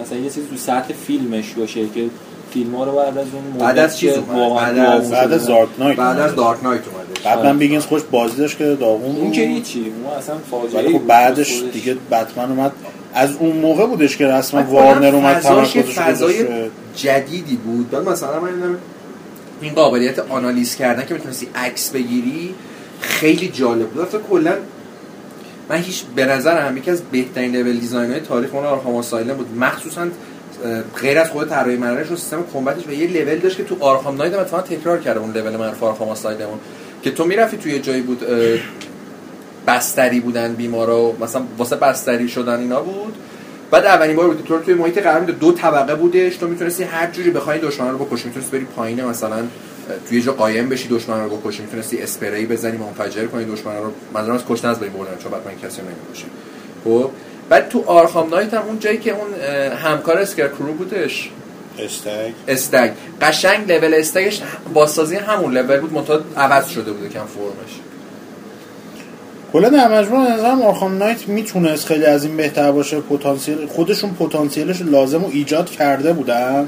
مثلا 0.02 0.18
یه 0.18 0.24
چیزی 0.24 0.48
تو 0.50 0.58
سطح 0.58 0.94
فیلمش 0.94 1.54
باشه 1.54 1.82
که 1.96 2.06
فیلم 2.54 2.76
ها 2.76 2.84
رو 2.84 2.92
بعد 2.92 3.18
از 3.18 3.28
اون 3.34 3.58
بعد 3.60 3.78
از 3.78 3.98
چیز 4.00 4.14
بعد 4.14 4.78
از- 4.78 5.12
بعد 5.12 5.34
از. 5.34 5.48
دارک 5.48 5.70
نایت 5.80 5.98
بعد 5.98 6.20
از. 6.20 6.36
دارک 6.36 6.64
نایت 6.64 6.82
اومدش 6.88 7.22
بعد 7.24 7.46
من 7.46 7.58
بیگینز 7.58 7.84
خوش 7.86 8.02
بازی 8.12 8.38
داشت 8.38 8.58
که 8.58 8.78
داغون 8.80 9.16
اون 9.16 9.32
که 9.32 9.42
هیچی. 9.42 9.80
اون 10.04 10.14
اصلا 10.18 10.36
فاجعه 10.52 10.86
خب 10.88 10.92
بود. 10.92 11.08
بعدش. 11.08 11.64
دیگه 11.74 11.96
بتمن 12.12 12.52
اومد. 12.52 12.72
از 13.14 13.36
اون 13.40 13.56
موقع 13.58 13.86
بودش 13.86 14.18
که 14.18 14.28
رسما 14.28 14.64
وارنر 14.64 15.16
اومد 15.16 15.40
تمرکزش 15.40 16.00
فضای 16.00 16.46
جدیدی 16.96 17.56
بود. 17.56 17.90
بعد 17.92 18.10
مثلا 18.10 18.40
من 18.40 18.78
این 19.62 19.74
قابلیت 19.74 20.20
آنالیز 20.20 20.76
کردن 20.76 21.06
که 21.06 21.14
می‌تونستی 21.14 21.48
عکس 21.56 21.90
بگیری 21.90 22.56
خیلی 23.02 23.48
جالب 23.48 23.88
بود. 23.90 24.06
فکر 24.06 24.22
کلا 24.30 24.54
من 25.70 25.78
هیچ 25.78 26.04
به 26.16 26.26
نظرم 26.26 26.78
یکی 26.78 26.92
از 26.92 27.02
بهترین 27.12 27.56
لول 27.56 27.78
دیزاین 27.78 28.12
های 28.12 28.20
تاریخ 28.20 28.56
اون 28.56 28.66
آرخام 28.66 28.96
آسایلم 28.96 29.34
بود. 29.34 29.58
مخصوصا 29.58 30.08
غیر 31.02 31.20
از 31.20 31.30
خود 31.30 31.50
طراحی 31.50 31.78
و 31.78 32.06
سیستم 32.06 32.44
کمبتش 32.54 32.88
و 32.88 32.92
یه 32.92 33.08
لول 33.08 33.38
داشت 33.38 33.58
که 33.58 33.64
تو 33.64 33.78
آرخام 33.80 34.18
نایت 34.18 34.34
هم 34.34 34.40
اتفاقا 34.40 34.64
تکرار 34.64 35.00
کرده 35.00 35.20
اون 35.20 35.32
لول 35.32 35.58
معروف 35.58 35.84
آرخام 35.84 36.10
آسایلم 36.10 36.48
که 37.02 37.12
تو 37.12 37.26
می‌رفتی 37.26 37.58
توی 37.58 37.80
جایی 37.80 38.02
بود 38.02 38.26
بستری 39.68 40.20
بودن 40.20 40.54
بیمارا 40.54 41.02
و 41.02 41.16
مثلا 41.24 41.42
واسه 41.58 41.76
بستری 41.76 42.30
شدن 42.30 42.60
اینا 42.60 42.82
بود. 42.82 43.16
بعد 43.72 43.86
اولین 43.86 44.16
بار 44.16 44.28
بود 44.28 44.44
تو 44.46 44.60
توی 44.60 44.74
محیط 44.74 45.00
قرار 45.00 45.24
دو 45.24 45.52
طبقه 45.52 45.96
بودش. 45.96 46.38
تو 46.38 46.48
می‌تونستی 46.48 46.84
هر 46.84 47.12
جوری 47.12 47.32
بخوای 47.32 47.60
دشمن 47.60 47.92
رو 47.92 47.98
بکشی. 47.98 48.28
می‌تونستی 48.28 48.58
بری 48.58 48.66
پایین 48.66 49.06
مثلا 49.06 49.44
توی 50.10 50.18
یه 50.18 50.24
جا 50.24 50.32
قایم 50.32 50.70
بشی 50.70 50.88
دشمن 50.88 51.24
رو 51.24 51.38
بکشی 51.38 51.62
می‌تونستی 51.62 52.02
اسپری 52.02 52.46
بزنی 52.46 52.78
منفجر 52.78 53.26
کنی 53.26 53.46
دشمن 53.46 53.78
رو 53.78 53.92
منظورم 54.14 54.36
از 54.36 54.44
کشتن 54.50 54.68
از 54.68 54.80
بین 54.80 54.94
بردن 54.94 55.18
چون 55.24 55.32
بعد 55.32 55.42
من 55.46 55.70
کسی 55.70 55.82
رو 55.82 55.88
نمی‌کشی. 55.88 56.26
خب؟ 56.84 57.10
بعد 57.50 57.70
تو 57.70 57.84
Arkham 57.86 58.30
Knight 58.30 58.54
هم 58.54 58.64
اون 58.68 58.80
جایی 58.80 58.98
که 58.98 59.12
اون 59.12 59.34
همکار 59.72 60.18
Scarecrow 60.18 60.74
بودش. 60.74 61.30
Stagg 61.80 62.34
Stagg. 62.48 62.92
قشنگ 63.22 63.72
level 63.72 63.94
Stagg 63.94 64.28
ش 64.28 64.42
بازسازی 64.74 65.16
همون 65.16 65.58
لول 65.58 65.80
بود 65.80 65.94
منتها 65.94 66.20
عوض 66.38 66.68
شده 66.68 66.92
بود 66.92 67.10
کم 67.10 67.26
فرمش. 67.26 67.80
کلا 69.54 69.70
در 69.70 70.00
مجموع 70.00 70.34
نظرم 70.34 70.62
Arkham 70.62 70.98
Knight 70.98 71.28
می‌تونست 71.28 71.86
خیلی 71.86 72.06
از 72.06 72.26
این 72.26 72.38
بهتر 72.38 72.72
باشه 72.72 73.00
پتانسیل 73.00 73.68
خودشون 73.68 74.14
پتانسیلش 74.14 74.82
لازم 74.82 75.22
رو 75.22 75.30
ایجاد 75.32 75.70
کرده 75.70 76.14
بودن. 76.14 76.68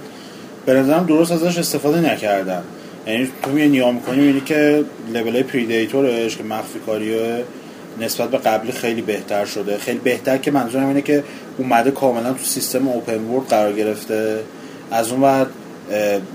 به 0.66 0.74
نظرم 0.74 1.06
درست 1.06 1.32
ازش 1.32 1.58
استفاده 1.58 2.14
نکردن. 2.14 2.64
یعنی 3.12 3.32
تو 3.44 3.52
میای 3.52 3.70
نگاه 3.70 3.92
می‌کنی 3.92 4.18
می‌بینی 4.18 4.42
که 4.42 4.86
level 5.14 5.34
های 5.34 5.44
predator 5.44 6.19
ش 6.19 6.38
که 6.38 6.44
مخفی 6.44 6.80
کاریه 6.86 7.44
نسبت 8.02 8.30
به 8.30 8.38
قبلی 8.38 8.72
خیلی 8.72 9.02
بهتر 9.02 9.46
شده. 9.46 9.78
خیلی 9.78 10.00
بهتر 10.00 10.38
که 10.38 10.52
منظورم 10.52 10.88
اینه 10.88 11.02
که 11.02 11.24
اومده 11.58 11.92
کاملا 11.92 12.34
تو 12.34 12.44
سیستم 12.44 12.88
open 12.88 13.20
world 13.20 13.48
قرار 13.48 13.74
گرفته. 13.74 14.40
از 14.92 15.12
اون 15.12 15.22
بعد 15.22 15.48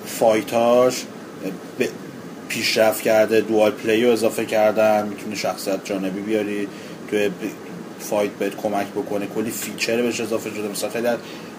fight 0.06 0.75
اش 0.75 1.02
پیشرفت 2.48 3.02
کرده 3.02 3.40
dual 3.40 3.70
play 3.70 4.04
رو 4.04 4.12
اضافه 4.12 4.44
کردن 4.44 5.08
می‌تونی 5.08 5.36
شخصیت 5.36 5.84
جانبی 5.84 6.20
بیاری 6.20 6.68
توی 7.10 7.30
fight 8.00 8.30
بهت 8.30 8.56
کمک 8.56 8.86
بکنه 8.86 9.26
کلی 9.34 9.50
feature 9.50 10.02
بهش 10.02 10.20
اضافه 10.20 10.50
شده. 10.50 10.68
مثلا 10.68 10.90
خیلی 10.90 11.08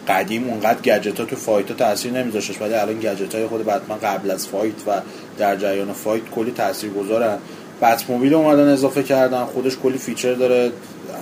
قدیم 0.08 0.50
اونقدر 0.50 0.82
گجت 0.82 1.20
ها 1.20 1.26
تو 1.26 1.36
fight 1.36 1.68
ها 1.70 1.74
تاثیر 1.78 2.12
نمیذاشتش 2.12 2.62
ولی 2.62 2.74
الان 2.74 3.00
گجت 3.00 3.36
های 3.36 3.48
خود 3.48 3.66
بتمن 3.66 3.98
قبل 4.04 4.32
از 4.32 4.48
fight 4.48 4.74
و 4.88 4.92
در 5.38 5.56
جریان 5.56 5.94
fight 5.94 6.24
کلی 6.36 6.52
تاثیر 6.52 6.90
گذارن 6.90 7.38
Batmobile 7.82 8.34
اومدن 8.34 8.68
اضافه 8.74 9.04
کردن 9.04 9.44
خودش 9.46 9.78
کلی 9.84 9.98
feature 9.98 10.34
داره 10.34 10.72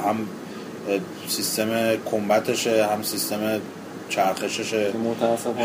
هم 0.07 0.15
سیستم 1.27 1.67
combat 2.11 2.61
شه 2.61 2.85
هم 2.85 3.03
سیستم 3.03 3.39
چرخششه. 4.09 4.91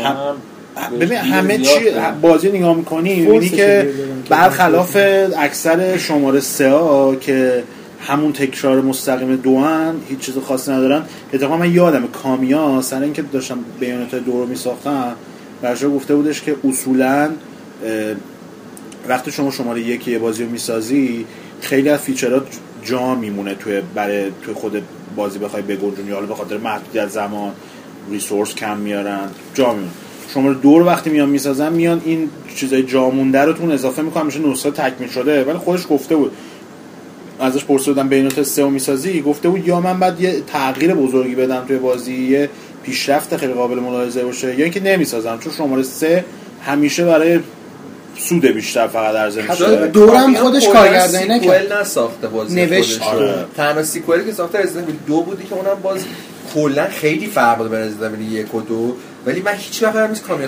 هم- 0.03 0.99
ببین 0.99 1.17
همه 1.17 1.57
چی. 1.57 1.79
بازی 2.21 2.51
نگاه 2.51 2.75
می‌کنی 2.75 3.15
می‌بینی 3.15 3.49
که 3.49 3.89
برخلاف 4.29 4.97
اکثر 5.37 5.97
شماره 5.97 6.39
سه 6.39 6.69
ها 6.69 7.15
که 7.15 7.63
همون 8.07 8.33
تکرار 8.33 8.81
مستقیم 8.81 9.35
دو 9.35 9.59
ان 9.59 9.95
هیچ 10.09 10.19
چیز 10.19 10.37
خاصی 10.37 10.71
ندارن. 10.71 11.03
اتفاقا 11.33 11.57
من 11.57 11.73
یادم 11.73 12.07
کامیا 12.07 12.81
سر 12.81 13.01
اینکه 13.01 13.21
داشتم 13.21 13.59
بیانات 13.79 14.15
دو 14.15 14.31
رو 14.31 14.45
میساختم 14.45 15.15
برشا 15.61 15.89
گفته 15.89 16.15
بودش 16.15 16.41
که 16.41 16.55
اصولا 16.67 17.29
وقتی 19.07 19.31
شما 19.31 19.51
شماره 19.51 19.81
یکی 19.81 20.11
یه 20.11 20.19
بازی 20.19 20.43
رو 20.43 20.49
می‌سازی 20.49 21.25
خیلی 21.61 21.89
از 21.89 21.99
فیچرات 21.99 22.47
جا 22.83 23.15
میمونه 23.15 23.55
توی 23.55 23.81
برای 23.95 24.31
توی 24.43 24.53
خود 24.53 24.81
بازی 25.15 25.39
بخوای 25.39 25.61
بگنجونی. 25.61 26.11
حالا 26.11 26.25
به 26.25 26.35
خاطر 26.35 26.57
محدودیت 26.57 27.07
زمان 27.07 27.51
ریسورس 28.11 28.55
کم 28.55 28.77
میارن 28.77 29.29
جا 29.53 29.73
میمونه. 29.73 29.91
شماره 30.33 30.53
دو 30.53 30.79
رو 30.79 30.85
وقتی 30.85 31.09
میان 31.09 31.29
می‌سازن 31.29 31.73
میان 31.73 32.01
این 32.05 32.29
چیزای 32.55 32.83
جا 32.83 33.09
مونده 33.09 33.41
رو 33.41 33.53
تون 33.53 33.71
اضافه 33.71 34.01
می‌کنن 34.01 34.25
میشه 34.25 34.39
نسخه 34.39 34.71
تکمیل 34.71 35.09
شده. 35.09 35.43
ولی 35.43 35.57
خودش 35.57 35.87
گفته 35.89 36.15
بود 36.15 36.31
ازش 37.39 37.65
پرسیدم 37.65 38.09
Bayonetta 38.09 38.43
سه 38.43 38.63
و 38.63 38.69
می‌سازی 38.69 39.21
گفته 39.21 39.49
بود 39.49 39.67
یا 39.67 39.79
من 39.79 39.99
باید 39.99 40.21
یه 40.21 40.41
تغییر 40.47 40.93
بزرگی 40.93 41.35
بدم 41.35 41.65
توی 41.67 41.77
بازی 41.77 42.13
یه 42.13 42.49
پیشرفت 42.83 43.37
خیلی 43.37 43.53
قابل 43.53 43.79
ملاحظه 43.79 44.23
باشه 44.23 44.55
یا 44.59 44.63
اینکه 44.63 44.79
نمی‌سازم 44.79 45.37
چون 45.39 45.53
شماره 45.53 45.83
سه 45.83 46.25
همیشه 46.65 47.05
برای 47.05 47.39
سود 48.17 48.45
بیشتر 48.45 48.87
فقط 48.87 49.15
ارزش 49.15 49.41
حتی 49.41 49.63
میشه 49.63 49.87
دو 49.87 49.99
رم 49.99 50.11
کامیا 50.11 50.39
خودش 50.43 50.67
کارگردانی 50.67 51.25
نکرد. 51.25 51.39
sequel 51.39 51.81
نساخته 51.81 52.27
بازی 52.27 52.55
نوشت. 52.55 52.99
خودش. 52.99 53.13
آره. 53.13 53.45
تنها 53.57 53.83
sequel 53.83 54.19
ی 54.19 54.25
که 54.25 54.31
ساخته 54.31 54.59
رزیدنت 54.59 54.85
دو 55.07 55.21
بودی 55.21 55.43
که 55.43 55.55
اونم 55.55 55.77
باز 55.83 55.99
کلا 56.53 56.87
خیلی 56.87 57.27
فرق 57.27 57.57
داره 57.57 57.69
به 57.69 57.77
رزیدنت 57.77 58.19
یک 58.31 58.55
و 58.55 58.61
دو 58.61 58.95
ولی 59.25 59.41
من 59.41 59.53
هیچ 59.53 59.83
وقت 59.83 59.93
قرار 59.93 60.07
نیست 60.09 60.23
کامیا 60.23 60.47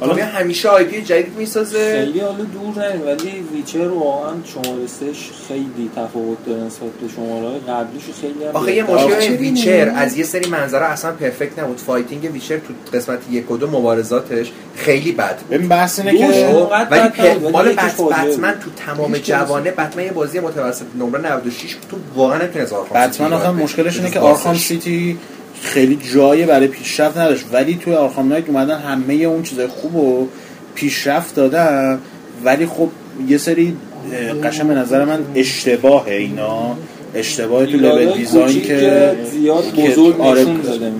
کامیا 0.00 0.26
همیشه 0.26 0.68
IP 0.68 1.02
جدید 1.02 1.36
می‌سازه 1.38 2.04
خیلی 2.04 2.20
حالا 2.20 2.44
دور 2.44 2.84
نریم 2.84 3.06
ولی 3.06 3.44
Witcher 3.54 3.88
واقعا 3.88 4.32
شماره 4.44 4.86
سهش 4.86 5.30
خیلی 5.48 5.90
تفاوت 5.96 6.46
داره 6.46 6.62
نسبت 6.62 6.90
به 6.90 7.08
شماره 7.16 7.48
های 7.48 7.58
قبلیش 7.58 8.02
و 8.08 8.12
خیلی 8.20 8.44
هم 8.44 8.50
آخه 8.52 8.74
یه. 8.74 8.82
مشکل 8.82 9.32
این؟ 9.32 9.38
Witcher 9.38 9.92
از 9.96 10.16
یه 10.16 10.24
سری 10.24 10.50
منظره 10.50 10.84
اصلا 10.84 11.12
perfect 11.12 11.58
نبود 11.58 11.78
fighting 11.78 12.32
Witcher 12.32 12.56
تو 12.56 12.98
قسمت 12.98 13.18
یک 13.30 13.50
و 13.50 13.56
دو 13.56 13.66
مبارزاتش 13.66 14.52
خیلی 14.76 15.12
بد 15.12 15.36
بود 15.38 15.48
ببین 15.48 15.68
بحث 15.68 15.98
اینه 15.98 16.18
که 16.18 16.50
اونقدر 16.50 16.90
ولی 16.90 17.50
مال 17.50 17.72
بتمن. 17.72 18.54
تو 18.60 18.70
تمام 18.86 19.16
جوانه 19.18 19.70
بتمن 19.70 20.04
یه 20.04 20.12
بازی 20.12 20.40
متوسط 20.40 20.84
نمره 20.98 21.36
96 21.36 21.76
تو 21.90 21.96
واقعا 22.14 22.40
آرخام 22.60 23.08
بتمن 23.08 23.32
آخه 23.32 23.50
مشکلش. 23.50 23.96
اینه 23.96 24.10
که 24.10 24.20
آرخام. 24.20 24.54
سیتی 24.54 25.18
خیلی 25.62 25.98
جایی 26.14 26.44
برای 26.44 26.66
پیشرفت 26.66 27.18
نداشت. 27.18 27.44
ولی 27.52 27.74
توی 27.74 27.94
آرخام 27.94 28.28
نایت 28.28 28.48
اومدن 28.48 28.78
همه 28.78 29.14
اون 29.14 29.42
چیزای 29.42 29.66
خوب 29.66 29.96
و 29.96 30.28
پیشرفت 30.74 31.34
دادن. 31.34 31.98
ولی 32.44 32.66
خب 32.66 32.88
یه 33.28 33.38
سری 33.38 33.76
اه، 34.12 34.40
قشنگ 34.40 34.66
به 34.66 34.74
نظر 34.74 35.04
من 35.04 35.18
اشتباهه 35.34 36.12
اینا. 36.14 36.76
اشتباه 37.14 37.66
تو 37.66 37.76
لول 37.76 38.12
دیزاین 38.12 38.46
کوچیک 38.46 38.66
که 38.66 39.16
زیاد 39.32 39.74
که 39.74 39.82
بزرگ 39.82 40.20
آره. 40.20 40.44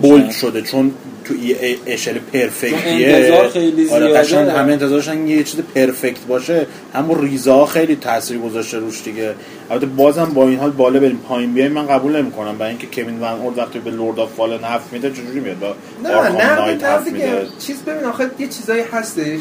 bold 0.03 0.31
شده. 0.31 0.63
چون 0.63 0.91
تو 1.31 1.37
یه 1.37 1.79
اشل 1.87 2.19
perfect 2.33 2.98
یه 2.98 3.17
انتظار 3.17 3.49
خیلی 3.49 3.91
آره 3.91 4.07
زیاده. 4.07 4.19
قشنگ 4.19 4.49
همه 4.49 4.73
انتظارشن 4.73 5.29
یه 5.29 5.43
چیز 5.43 5.61
perfect 5.75 6.21
باشه. 6.29 6.67
همون 6.95 7.23
ریزا 7.23 7.67
خیلی 7.67 7.97
تاثیر 7.97 8.39
گذاشته 8.39 8.79
روش 8.79 9.03
دیگه. 9.05 9.35
البته 9.71 9.87
بازم 9.87 10.25
با 10.25 10.49
این 10.49 10.59
حال 10.59 10.71
بالا 10.71 11.01
بریم. 11.01 11.21
پایین 11.29 11.53
بیایم 11.53 11.73
من 11.73 11.87
قبول 11.87 12.17
نمی‌کنم. 12.17 12.59
برای 12.59 12.71
اینکه 12.71 12.87
Kevin 12.87 13.21
VanOrd 13.21 13.59
وقتی 13.59 13.79
به 13.79 13.91
Lord 13.91 14.19
of 14.19 14.33
Fallen 14.33 14.65
حرف 14.65 14.93
میده 14.93 15.11
چجوری 15.11 15.41
میاد 15.41 15.59
با 15.59 15.75
نه 16.05 16.11
نه 16.11 16.75
نه 16.75 17.05
دیگه. 17.05 17.43
چیز 17.59 17.83
ببین 17.83 18.05
آخه 18.05 18.31
یه 18.39 18.49
چیزایی 18.49 18.83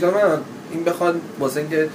اما 0.04 0.38
این 0.74 0.84
بخواد 0.84 1.16
واسه 1.40 1.60
اینکه 1.60 1.90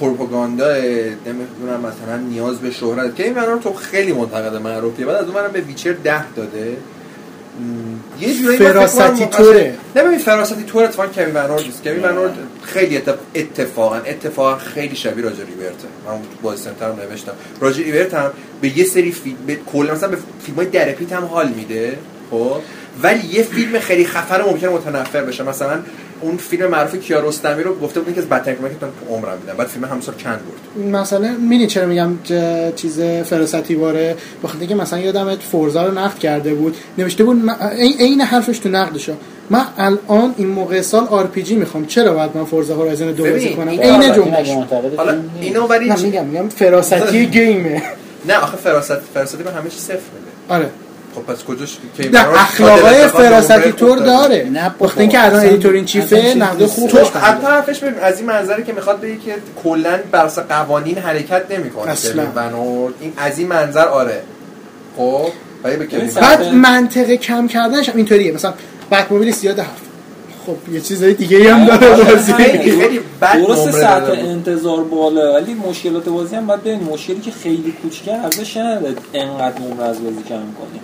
پروپاگاندا 0.00 0.74
نمی‌دونم 0.76 1.80
مثلا 1.80 2.16
نیاز 2.30 2.58
به 2.58 2.70
شهرت. 2.70 3.16
که 3.16 3.24
این 3.24 3.34
منو 3.34 3.58
تو 3.58 3.72
خیلی 3.72 4.12
منتقد 4.12 4.54
معروفیه 4.56 5.06
بعد 5.06 5.16
از 5.16 5.24
اون 5.24 5.34
منم 5.34 5.52
به 5.52 5.60
Witcher 5.60 5.92
ده 5.92 6.32
داده. 6.32 6.76
یه 8.20 8.34
جورایی 8.34 8.58
فکر 8.58 8.72
فراستی 8.72 9.26
طوره. 9.26 9.74
نه 9.96 10.02
ببین 10.02 10.18
فراستی 10.18 10.62
طور 10.62 10.84
اتفاقا 10.84 11.08
کوین 11.08 11.30
ونورد 11.34 11.62
نیست. 11.62 11.82
کوین 11.82 12.04
ونورد 12.04 12.34
خیلی 12.62 12.98
اتف- 12.98 13.18
اتفاقا 13.34 13.96
اتفاقا 13.96 14.56
خیلی 14.58 14.96
شبیه 14.96 15.24
راجر 15.24 15.44
ریورته 15.44 15.88
من 16.06 16.18
بازی 16.42 16.62
سنتر 16.64 16.92
نوشتم. 16.92 17.32
راجر 17.60 17.82
ریورت 17.82 18.14
هم 18.14 18.30
به 18.60 18.78
یه 18.78 18.84
سری 18.84 19.12
فیلم 19.12 19.36
به 19.46 19.58
کلا 19.72 19.92
مثلا 19.94 20.08
به 20.08 20.18
فیلم 20.46 20.56
های 20.56 20.66
درپیت 20.66 21.12
هم 21.12 21.24
حال 21.24 21.48
میده 21.48 21.98
خب؟ 22.30 22.56
ولی 23.02 23.26
یه 23.28 23.42
فیلم 23.42 23.78
خیلی 23.78 24.04
خفن 24.06 24.40
ممکنه 24.42 24.70
متنفر 24.70 25.22
بشه. 25.22 25.42
مثلا 25.44 25.78
اون 26.20 26.36
فیلم 26.36 26.66
معروف 26.66 26.94
کیارستمی 26.94 27.62
رو 27.62 27.74
گفته 27.78 28.00
بودن 28.00 28.14
که 28.14 28.20
از 28.20 28.26
بدترین 28.28 28.58
من 28.62 28.68
تو 28.68 29.14
عمرم 29.14 29.38
دیدم 29.40 29.54
بعد 29.56 29.66
فیلم 29.66 29.84
همسال 29.84 30.14
چند 30.18 30.40
برد؟ 30.76 30.86
مثلا 30.86 31.36
مینی 31.40 31.66
چرا 31.66 31.86
میگم 31.86 32.10
چیز 32.76 33.00
فراستی 33.00 33.74
باره 33.74 34.16
بخاطر 34.44 34.66
که 34.66 34.74
مثلا 34.74 34.98
یادم 34.98 35.36
فورزا 35.36 35.86
رو 35.86 35.98
نقد 35.98 36.18
کرده 36.18 36.54
بود. 36.54 36.76
نوشته 36.98 37.24
بود 37.24 37.50
عین 37.98 38.20
حرفش 38.20 38.58
تو 38.58 38.68
نقدشو 38.68 39.12
من 39.50 39.64
الان 39.78 40.34
این 40.36 40.48
موقع 40.48 40.80
سال 40.80 41.04
آر 41.04 41.26
پی 41.26 41.42
جی 41.42 41.56
می‌خوام. 41.56 41.86
چرا 41.86 42.12
باید 42.14 42.30
من 42.34 42.44
فورزا 42.44 42.74
هورایزن 42.74 43.12
دو 43.12 43.24
بازی 43.24 43.54
کنم؟ 43.54 43.68
این 43.68 43.80
عین 43.80 44.12
جملهش. 44.12 44.50
حالا 44.96 45.18
اینو 45.40 45.66
ولی 45.66 45.88
نه 45.88 46.02
میگم 46.02 46.24
میگم 46.26 46.48
فراستی 46.48 47.26
گیمه. 47.36 47.82
نه 48.28 48.34
آخه 48.36 48.56
فراست 48.56 48.96
فراستی 49.14 49.42
به 49.42 49.50
همه 49.50 49.70
چی 49.70 49.78
صفر 49.78 49.92
میده. 49.94 50.54
آره. 50.54 50.70
خب 51.18 51.32
پس 51.32 51.44
کجاش 51.44 51.78
که 51.96 52.10
نه 52.10 52.40
اخلاقای 52.40 53.08
فراستی 53.08 53.72
طور 53.72 53.98
داره. 53.98 54.48
نه 54.52 54.74
وقتی 54.80 55.00
اینکه 55.00 55.24
الان 55.24 55.46
ادیتور 55.46 55.72
این 55.72 55.84
چیفه 55.84 56.34
نقد 56.34 56.66
خوب 56.66 56.90
تو 56.90 56.96
بهش 56.96 57.06
حتی. 57.06 57.46
حرفش 57.46 57.78
ببین 57.78 58.00
از 58.00 58.18
این 58.18 58.26
منظره 58.26 58.62
که 58.62 58.72
می‌خواد 58.72 59.00
بگه 59.00 59.16
که 59.16 59.34
کلا 59.64 59.98
بر 60.10 60.24
اساس 60.24 60.44
قوانین 60.44 60.98
حرکت 60.98 61.42
نمی‌کنه. 61.50 61.90
اصلا. 61.90 62.26
ونورد 62.34 62.94
این 63.00 63.12
از 63.16 63.38
این 63.38 63.48
منظر 63.48 63.84
آره. 63.84 64.22
خب 64.96 65.32
بعد 66.20 66.44
منطقه 66.54 67.16
کم 67.16 67.48
کردنش 67.48 67.88
هم 67.88 67.96
اینطوریه. 67.96 68.32
مثلا 68.32 68.54
بک 68.90 69.12
موبیل 69.12 69.32
زیاد 69.32 69.58
حرف. 69.58 69.68
خب 70.46 70.72
یه 70.72 70.80
چیزای 70.80 71.14
دیگه 71.14 71.54
هم 71.54 71.64
داره 71.66 72.04
بازی. 72.04 72.32
خیلی 72.32 72.82
خیلی 72.82 73.00
بد 73.20 73.46
درست 73.46 73.68
بود. 73.68 73.84
انتظار 73.84 74.84
بالا 74.84 75.34
ولی 75.34 75.54
مشکلات 75.54 76.08
بازی 76.08 76.36
هم 76.36 76.46
باید 76.46 76.60
ببین 76.60 76.82
مشکلی 76.82 77.20
که 77.20 77.30
خیلی 77.30 77.74
کوچیکه 77.82 78.14
ارزش 78.14 78.56
نداره. 78.56 78.94
انقدر 79.14 79.60
نمره 79.60 79.86
از 79.86 80.04
بازی 80.04 80.22
کم 80.28 80.34
کنی 80.34 80.80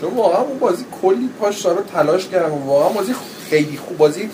چون 0.00 0.14
واقعا 0.14 0.40
اون 0.42 0.58
بازی 0.58 0.84
کلی 1.02 1.28
پاش 1.40 1.62
داره 1.62 1.78
تلاش 1.94 2.28
کردم. 2.28 2.52
و 2.52 2.66
واقعا 2.66 2.88
بازی 2.88 3.12
خیلی 3.50 3.76
خوب 3.76 3.96
بازی 3.96 4.30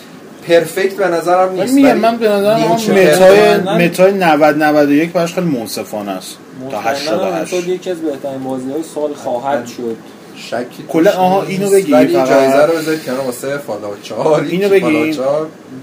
perfect 0.49 0.97
به 0.97 1.09
نظرم 1.09 1.49
من 1.53 1.61
نیست. 1.61 1.75
میگم 1.75 1.97
من 1.97 2.17
به 2.17 2.29
نظرم 2.29 2.61
meta 2.61 3.57
ی 3.87 3.91
meta 3.91 4.08
ی 4.08 4.13
90 4.13 4.63
91 4.63 5.13
براش 5.13 5.35
خیلی 5.35 5.47
منصفانه 5.47 6.11
است. 6.11 6.37
تا 6.71 6.79
مطمئناً 6.79 6.91
88 6.91 7.55
امسال 7.55 7.69
یکی 7.69 7.91
از 7.91 8.01
بهترین 8.01 8.45
بازی 8.45 8.71
های 8.71 8.83
سال 8.95 9.15
خواهد 9.15 9.67
شد. 9.67 9.97
شکی 10.37 10.85
کلا 10.89 11.11
آها،. 11.11 11.43
اینو 11.43 11.71
بگی. 11.71 11.91
جایزه 11.91 12.67
رو 12.67 12.73
بذارید 12.79 13.05
کنار 13.05 13.21
واسه 13.21 13.59
Fallout 13.59 14.03
4 14.03 14.43
اینو 14.43 14.69
بگی. 14.69 15.19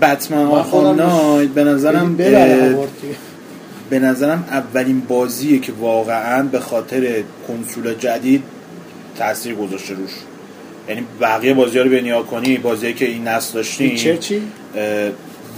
بتمن 0.02 0.38
من 0.38 0.48
Arkham 0.48 0.64
خودم 0.64 0.96
Knight 0.96 1.50
به 1.50 1.64
نظرم. 1.64 2.16
به 3.90 4.00
نظرم 4.00 4.44
اولین 4.52 5.00
بازیه 5.00 5.60
که 5.60 5.72
واقعا 5.80 6.44
به 6.44 6.60
خاطر 6.60 7.24
کنسول 7.48 7.94
جدید 7.94 8.44
تاثیر 9.18 9.56
گذاشته 9.56 9.94
روش. 9.94 10.12
یعنی 10.90 11.04
بقیه 11.22 11.54
بازی 11.54 11.78
ها 11.78 11.84
رو 11.84 11.90
به 11.90 12.02
نگاه 12.02 12.24
کنی 12.24 12.58
بازی 12.58 12.94
که 12.94 13.06
این 13.06 13.28
نسل 13.28 13.54
داشتیم 13.54 13.90
Witcher 13.90 14.16
چی؟ 14.16 14.42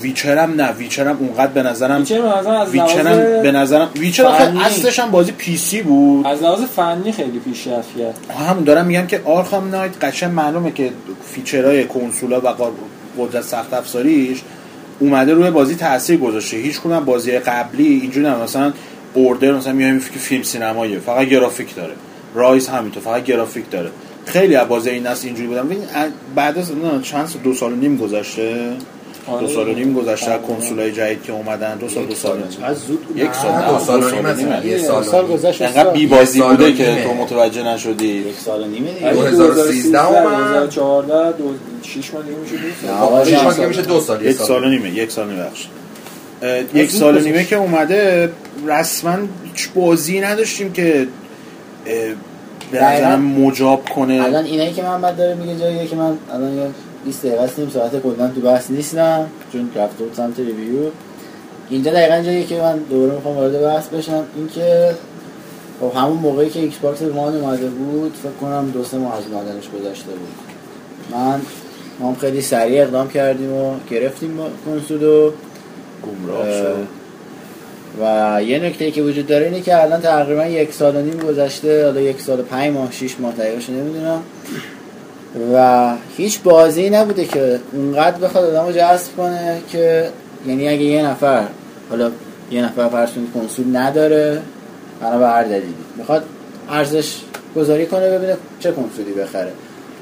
Witcher 0.01 0.37
هم 0.37 0.61
نه 0.61 0.71
Witcher 0.71 1.07
هم 1.07 1.17
اونقدر 1.19 1.51
به 1.51 1.63
نظرم 1.63 1.99
Witcher 1.99 2.21
به 2.21 2.27
نظرم 2.27 3.07
هم 3.07 3.41
به 3.41 3.51
نظرم 3.51 3.89
Witcher. 3.95 4.25
اصلش 4.25 4.99
هم 4.99 5.11
بازی 5.11 5.31
PC 5.31 5.81
بود. 5.81 6.27
از 6.27 6.43
لحاظ 6.43 6.61
فنی 6.61 7.11
خیلی 7.11 7.39
پیشرفت 7.39 7.97
کرد. 7.97 8.19
همون 8.49 8.63
دارم 8.63 8.85
میگم 8.85 9.07
که 9.07 9.21
Arkham 9.25 9.69
Knight 9.69 9.91
قشنگ 10.01 10.31
معلومه 10.31 10.71
که 10.71 10.89
feature 11.25 11.72
های 11.72 11.85
کنسولا 11.85 12.41
و 12.41 12.47
قدرت 13.17 13.43
سخت 13.43 13.73
افزاریش 13.73 14.41
اومده 14.99 15.33
روی 15.33 15.51
بازی 15.51 15.75
تاثیر 15.75 16.17
گذاشته. 16.17 16.57
هیچ 16.57 16.79
کدوم 16.79 16.99
بازی 16.99 17.31
قبلی 17.31 17.87
اینجوری 17.87 18.25
نه 18.25 18.35
مثلا 18.35 18.73
اوردر 19.13 19.51
مثلا 19.51 19.73
میایم 19.73 19.99
که 19.99 20.19
فیلم 20.19 20.43
سینماییه 20.43 20.99
فقط 20.99 21.27
گرافیک 21.27 21.75
داره. 21.75 21.93
رایز 22.33 22.67
همینطور 22.67 23.03
فقط 23.03 23.23
گرافیک 23.23 23.69
داره. 23.71 23.89
خیلی 24.25 24.55
از 24.55 24.67
بازی 24.67 24.89
این 24.89 25.07
نسل 25.07 25.25
اینجوری 25.27 25.47
بودن. 25.47 25.65
ببین 25.65 25.79
بعد 26.35 26.57
از 26.57 26.71
نه 26.71 27.01
چند 27.01 27.27
سال؟ 27.27 27.41
دو 27.41 27.53
سال 27.53 27.73
و 27.73 27.75
نیم 27.75 27.97
گذشته. 27.97 28.71
آره. 29.27 29.47
دو 29.47 29.53
سال 29.53 29.69
و 29.69 29.73
نیم 29.73 29.93
گذشته 29.93 30.31
از 30.31 30.41
کنسولای 30.41 30.91
جدید 30.91 31.23
که 31.23 31.31
اومدن. 31.33 31.77
دو 31.77 31.89
سال 31.89 32.05
دو 32.05 32.15
سال. 32.15 32.37
نیم. 32.37 32.63
از 32.63 32.77
زود 32.77 32.99
یک 33.15 33.33
سال. 33.33 33.71
دو 33.71 33.79
سال 33.79 34.03
و 34.03 34.33
نیم. 34.33 34.65
یه 34.65 34.77
سال, 34.77 35.25
نیم. 35.25 35.35
گذشت 35.35 35.61
انقدر 35.61 35.89
بی 35.89 36.07
بازی 36.07 36.41
بوده 36.41 36.73
که. 36.73 37.03
تو 37.03 37.13
متوجه 37.13 37.63
نشدی. 37.63 38.05
یک 38.05 38.35
سال 38.45 38.61
و 38.61 38.63
ولی 38.63 39.31
2013 39.31 40.05
اومد. 40.05 40.37
2014 40.37 41.37
دو 41.37 41.53
6 41.83 42.13
ماه 42.13 42.23
دیگه 42.23 42.37
میشه 42.37 42.55
دو 42.55 42.69
سال. 42.81 42.91
نه، 42.91 43.01
آقا، 43.01 43.25
شش 43.25 43.33
نه، 43.33 43.43
ماه 43.43 43.55
که 43.55 43.67
میشه 43.67 43.81
دو 43.81 43.99
سال 43.99 44.25
یک 44.25 44.37
سال. 44.37 44.63
و 44.63 44.69
نیمه 44.69 44.89
یک 44.89 45.11
سال 45.11 45.27
و 45.27 45.43
بخش. 45.43 45.67
یک 46.73 46.91
سال 46.91 47.17
و. 47.17 47.19
نیمه 47.19 47.43
که 47.43 47.55
اومده 47.55 48.31
رسما 48.67 49.17
هیچ 49.43 49.69
بازی 49.75 50.19
نداشتیم 50.19 50.73
که 50.73 51.07
به. 51.85 52.15
نظرم 52.83 53.21
مجاب 53.21 53.89
کنه. 53.89 54.21
الان 54.23 54.45
اینایی 54.45 54.73
که 54.73 54.83
من 54.83 55.01
بعد 55.01 55.17
داره 55.17 55.35
میگه 55.35 55.59
جاییه 55.59 55.87
که 55.87 55.95
من 55.95 56.17
الان 56.33 56.57
یه 56.57 56.67
20 57.05 57.25
دقیقه 57.25 57.41
است 57.41 57.59
نیم 57.59 57.69
ساعت 57.69 58.01
کلا 58.01 58.27
تو 58.27 58.41
بحث 58.41 58.71
نیستم 58.71 59.27
چون 59.53 59.69
رفته 59.75 60.03
بود 60.03 60.13
سمت 60.13 60.39
review. 60.39 60.89
اینجا 61.69 61.91
دقیقا 61.91 62.21
جاییه 62.21 62.45
که 62.45 62.61
من 62.61 62.77
دوباره 62.77 63.15
می‌خوام 63.15 63.35
وارد 63.35 63.61
بحث 63.61 63.87
بشم 63.87 64.23
اینکه 64.35 64.95
خب 65.79 65.97
همون 65.97 66.17
موقعی 66.17 66.49
که 66.49 66.59
Xbox 66.59 66.99
به 66.99 67.13
ما 67.13 67.29
اومده 67.29 67.67
بود 67.67 68.13
فکر 68.23 68.31
کنم 68.41 68.71
دو 68.73 68.83
سه 68.83 68.97
ماه 68.97 69.17
از 69.17 69.23
اومدنش 69.31 69.69
گذشته 69.69 70.11
بود. 70.11 70.29
من 71.11 71.41
ما 71.99 72.07
هم 72.07 72.15
خیلی 72.15 72.41
سریع 72.41 72.81
اقدام 72.81 73.09
کردیم 73.09 73.53
و 73.53 73.73
گرفتیم 73.89 74.39
کنسول 74.65 75.03
و 75.03 75.31
گمراه 76.03 76.47
اه، 76.47 76.53
شد 76.53 77.02
و 78.01 78.39
یه 78.43 78.59
نکته 78.59 78.91
که 78.91 79.01
وجود 79.01 79.27
داره 79.27 79.45
اینه 79.45 79.61
که 79.61 79.81
الان 79.81 80.01
تقریبا 80.01 80.45
یک 80.45 80.73
سال 80.73 80.95
و 80.95 81.01
نیم 81.01 81.17
گذشته 81.17 81.85
حالا 81.85 82.01
یک 82.01 82.21
سال 82.21 82.39
و 82.39 82.43
پنج 82.43 82.73
ماه 82.73 82.91
شیش 82.91 83.15
ماه 83.19 83.33
دقیقش 83.33 83.69
نمی‌دونم. 83.69 84.21
و 85.53 85.91
هیچ 86.17 86.41
بازی 86.41 86.89
نبوده 86.89 87.25
که 87.25 87.59
اونقدر 87.73 88.17
بخواد 88.17 88.45
آدمو 88.45 88.71
جذب 88.71 89.15
کنه 89.17 89.61
که 89.71 90.09
یعنی 90.47 90.67
اگه 90.67 90.83
یه 90.83 91.05
نفر 91.05 91.43
حالا 91.89 92.11
یه 92.51 92.65
نفر 92.65 92.89
کنید 92.89 93.33
کنسول 93.33 93.77
نداره 93.77 94.41
بنا 95.01 95.17
به 95.17 95.27
هر 95.27 95.43
دلیلی. 95.43 95.73
می‌خواد 95.97 96.23
ارزش 96.69 97.15
گذاری 97.55 97.85
کنه 97.85 98.09
ببینه 98.09 98.37
چه 98.59 98.71
کنسولی 98.71 99.13
بخره. 99.13 99.51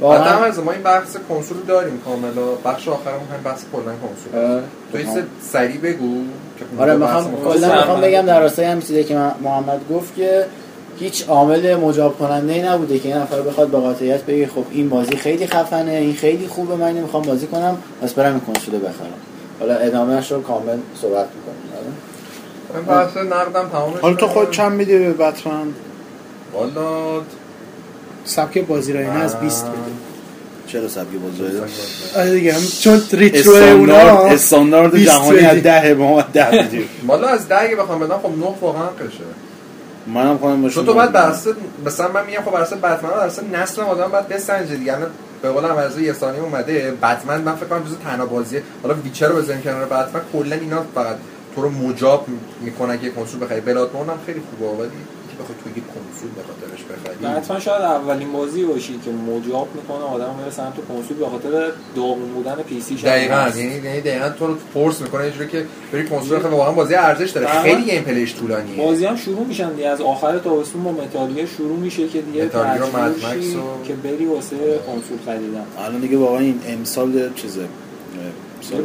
واقعا. 0.01 0.23
هم 0.23 0.43
از 0.43 0.59
ما 0.59 0.71
این 0.71 0.81
بحث 0.81 1.17
کنسول 1.29 1.57
داریم 1.67 2.01
کاملا. 2.05 2.51
بخش 2.65 2.87
آخرمون 2.87 3.27
هم 3.33 3.43
بحث 3.43 3.61
کلا 3.73 3.83
کنسول. 3.83 4.61
تو 4.91 4.97
این 4.97 5.07
سه 5.13 5.23
سریع 5.41 5.77
بگو 5.77 6.15
که 6.59 6.65
آره 6.81 6.95
می‌خوام 6.95 7.35
کلا. 7.43 7.75
می‌خوام 7.75 8.01
بگم 8.01 8.21
در 8.21 8.39
راستای 8.39 8.65
هم 8.65 8.79
چیزی 8.81 9.03
که 9.03 9.15
من- 9.15 9.35
محمد 9.43 9.79
گفت 9.91 10.15
که 10.15 10.45
هیچ 10.99 11.29
عامل 11.29 11.75
مجاب 11.75 12.17
کننده 12.19 12.53
ای 12.53 12.61
نبوده 12.61 12.99
که 12.99 13.09
یه 13.09 13.17
نفر 13.17 13.41
بخواد 13.41 13.67
به 13.67 13.77
قاطعیت 13.77 14.23
بگه 14.23 14.47
خب 14.47 14.63
این 14.71 14.89
بازی 14.89 15.15
خیلی 15.15 15.47
خفنه 15.47 15.91
این 15.91 16.13
خیلی 16.15 16.47
خوبه 16.47 16.75
من 16.75 16.87
اینو 16.87 17.01
می‌خوام 17.01 17.23
بازی 17.23 17.47
کنم 17.47 17.77
پس 18.01 18.13
برم 18.13 18.31
این 18.31 18.39
کنسول 18.39 18.79
بخرم. 18.79 19.13
حالا 19.59 19.75
ادامهش 19.75 20.31
رو 20.31 20.41
کامل 20.41 20.77
صحبت 21.01 21.27
می‌کنیم. 21.35 21.95
این 22.75 22.83
بحث 22.85 23.17
نقدم 23.17 23.69
تمامش 23.69 23.99
حالا 24.01 24.15
تو. 24.15 24.27
خود 24.27 24.51
چند 24.51 24.71
میدی 24.71 24.97
به 24.99 25.13
بتمن؟ 25.13 25.67
والا 26.53 27.21
سبک 28.25 28.57
بازی 28.57 28.93
رایانه 28.93 29.19
از 29.19 29.39
20 29.39 29.65
بده. 29.65 29.73
چرا 30.67 30.87
سبک 30.87 31.07
بازی؟ 31.07 31.43
آره 32.15 32.31
دیگه 32.31 32.53
هم 32.53 32.61
چون 32.81 33.01
ریترو 33.11 33.53
اونا 33.53 33.95
استاندارد 34.25 34.91
20 34.91 35.05
جهانی 35.05 35.39
از 35.39 35.51
بدی. 35.51 35.61
ده 35.61 35.81
به 35.95 36.03
ما 36.03 36.21
ده 36.21 36.61
میدیم. 36.61 36.89
والا 37.07 37.27
از 37.27 37.47
ده 37.47 37.61
اگه 37.61 37.75
بخوام 37.75 37.99
بدم 37.99 38.17
خب 38.17 38.29
نه 38.29 38.55
واقعا 38.61 38.87
قشه 38.87 39.23
منم 40.07 40.37
خودم 40.37 40.61
باشه 40.61 40.75
چون 40.75 40.85
تو 40.85 40.93
باید 40.93 41.11
براسه 41.11 41.49
مثلا 41.85 42.11
من 42.11 42.25
میگم 42.25 42.41
خب 42.45 42.51
براسه 42.51 42.75
بتمن 42.75 43.09
رو 43.09 43.15
براسه 43.15 43.41
نسل 43.53 43.81
آدم 43.81 44.11
باید 44.11 44.27
بسنجه 44.27 44.75
دیگه. 44.75 44.93
الان 44.93 45.09
به 45.41 45.49
قول 45.49 45.65
از 45.65 45.99
یه 45.99 46.13
ثانیه 46.13 46.41
اومده 46.41 46.91
بتمن 46.91 47.41
من 47.41 47.55
فکر 47.55 47.65
کنم 47.65 47.83
جزو 47.83 47.95
تنها 47.95 48.25
بازیه. 48.25 48.63
حالا 48.83 48.95
ویچر 49.03 49.27
رو 49.27 49.35
بزنیم 49.35 49.61
کنار 49.61 49.85
بتمن 49.85 50.21
کلا 50.33 50.55
اینا 50.55 50.85
فقط 50.95 51.15
تو 51.55 51.61
رو 51.61 51.69
مجاب 51.69 52.27
می‌کنن 52.61 52.99
که 52.99 53.09
کنسول 53.09 53.39
بخری. 53.39 53.61
Bloodborne 53.61 54.09
هم 54.09 54.17
خیلی 54.25 54.41
خوبه 54.49 54.71
ولی 54.77 54.89
که 55.29 55.35
بخوای 55.43 55.57
تو 55.63 55.69
یه 55.69 55.83
کنسول 55.95 56.29
به 56.35 56.41
خاطرش 56.47 56.70
و 56.93 57.09
بخری 57.09 57.35
حتما 57.37 57.59
شاید 57.59 57.81
اولین 57.81 58.31
بازی 58.31 58.63
باشی 58.63 58.93
که 59.05 59.11
مجاب 59.11 59.67
می‌کنه 59.75 60.03
آدم 60.03 60.35
میره 60.39 60.51
سمت 60.51 60.73
کنسول 60.87 61.17
به 61.17 61.25
خاطر 61.25 61.71
داغون 61.95 62.29
بودن 62.33 62.55
PC 62.55 62.95
دقیقاً. 62.95 63.47
یعنی 63.55 63.73
یعنی 63.73 64.01
دقیقاً 64.01 64.29
تو 64.29 64.47
رو 64.47 64.55
force 64.73 65.01
می‌کنه 65.01 65.23
اینجوری 65.23 65.47
که 65.47 65.65
بری 65.93 66.05
کنسول 66.05 66.39
بخری 66.39 66.51
واقعا 66.51 66.71
بازی 66.71 66.95
ارزش 66.95 67.29
داره. 67.29 67.47
خیلی 67.47 67.83
gameplay 67.83 68.01
ش 68.01 68.35
طولانیه. 68.35 68.85
بازی 68.85 69.05
هم 69.05 69.15
شروع 69.15 69.45
میشن 69.45 69.73
دیگه. 69.73 69.87
از 69.87 70.01
آخر 70.01 70.39
تابستون 70.39 70.83
با 70.83 70.91
متالیه 70.91 71.45
شروع 71.45 71.77
میشه 71.77 72.07
که 72.07 72.21
دیگه 72.21 72.45
Metal 72.45 72.73
Gear 72.73 72.81
و 72.83 73.83
که 73.87 73.93
بری 73.93 74.25
واسه 74.25 74.55
کنسول 74.87 75.17
خریدن. 75.25 75.65
الان 75.85 76.01
دیگه 76.01 76.17
واقعا 76.17 76.39
این 76.39 76.59
امسال 76.67 77.29
چیزه 77.35 77.61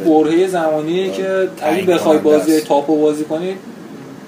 برهه 0.05 0.47
زمانیه 0.47 1.11
که 1.11 1.49
اگه 1.61 1.83
بخوای 1.83 2.17
بازی. 2.17 2.61
تاپو 2.61 3.01
بازی 3.01 3.23
کنی 3.23 3.55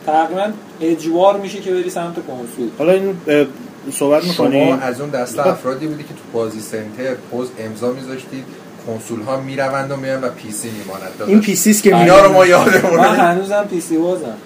تقریبا 0.06 0.48
اجبار 0.82 1.38
میشه 1.38 1.60
که 1.60 1.72
بری 1.72 1.90
سمت 1.90 2.16
کنسول. 2.16 2.70
حالا 2.78 2.92
این 2.92 3.16
صحبت 3.92 4.24
شما 4.24 4.48
می‌کنیم 4.48 4.80
از 4.82 5.02
اون 5.02 5.10
دسته 5.10 5.48
افرادی 5.48 5.88
بودی 5.88 6.04
که 6.04 6.10
تو 6.10 6.22
بازی 6.34 6.60
سنتر 6.60 7.14
پوز 7.32 7.48
امضا 7.60 7.92
میذاشتید 7.92 8.44
کنسول 8.88 9.22
ها 9.22 9.40
می‌روند 9.40 9.92
و 9.92 9.96
میان 9.98 10.24
و 10.24 10.30
PC 10.30 10.70
میماند. 10.70 11.12
این 11.28 11.42
PC 11.42 11.63
ست 11.63 11.84
که 11.84 11.96
اینا 11.96 12.26
رو 12.26 12.32
ما 12.32 12.40
من 12.40 12.48
یادمونه. 12.48 13.04
هنوزم 13.04 13.68
PC 13.70 13.98
بازم. 13.98 14.38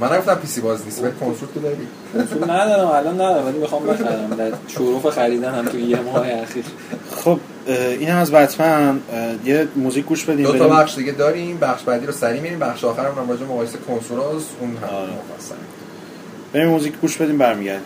من 0.00 0.12
نگفتم 0.12 0.34
PC 0.34 0.60
باز 0.60 0.84
نیست 0.84 1.02
ولی 1.02 1.12
کنسول 1.20 1.48
تو 1.54 1.60
داری. 1.60 1.76
کنسول 2.14 2.50
ندارم 2.50 2.88
الان 2.88 3.14
ندارم 3.14 3.46
ولی 3.46 3.58
می‌خوام 3.58 3.86
بخرم. 3.86 4.36
در 4.38 4.52
شرف 4.68 5.06
خریدن 5.06 5.54
هم 5.54 5.64
تو 5.64 5.78
یه 5.78 6.00
ماه 6.00 6.26
اخیر. 6.28 6.64
خب 7.16 7.38
این 7.66 8.08
هم 8.08 8.18
از 8.18 8.32
بتمن. 8.32 9.00
یه 9.44 9.68
موزیک 9.76 10.04
گوش 10.04 10.24
بدیم 10.24 10.46
دو 10.46 10.52
تا 10.52 10.68
بریم. 10.68 10.80
بخش 10.80 10.94
دیگه 10.94 11.12
داریم. 11.12 11.58
بخش 11.58 11.82
بعدی 11.82 12.06
رو 12.06 12.12
سریع 12.12 12.40
میریم. 12.40 12.58
بخش 12.58 12.84
آخر 12.84 13.06
هم 13.06 13.30
راجع 13.30 13.40
به 13.40 13.52
مقایسه 13.52 13.78
کنسول 13.88 14.18
هاست 14.18 14.48
اون 14.60 14.70
هم 14.70 14.96
آره. 14.96 15.08
مفصل. 15.08 15.54
بریم 16.52 16.68
موزیک 16.68 16.92
گوش 17.00 17.16
بدیم 17.16 17.38
برمیگردیم. 17.38 17.82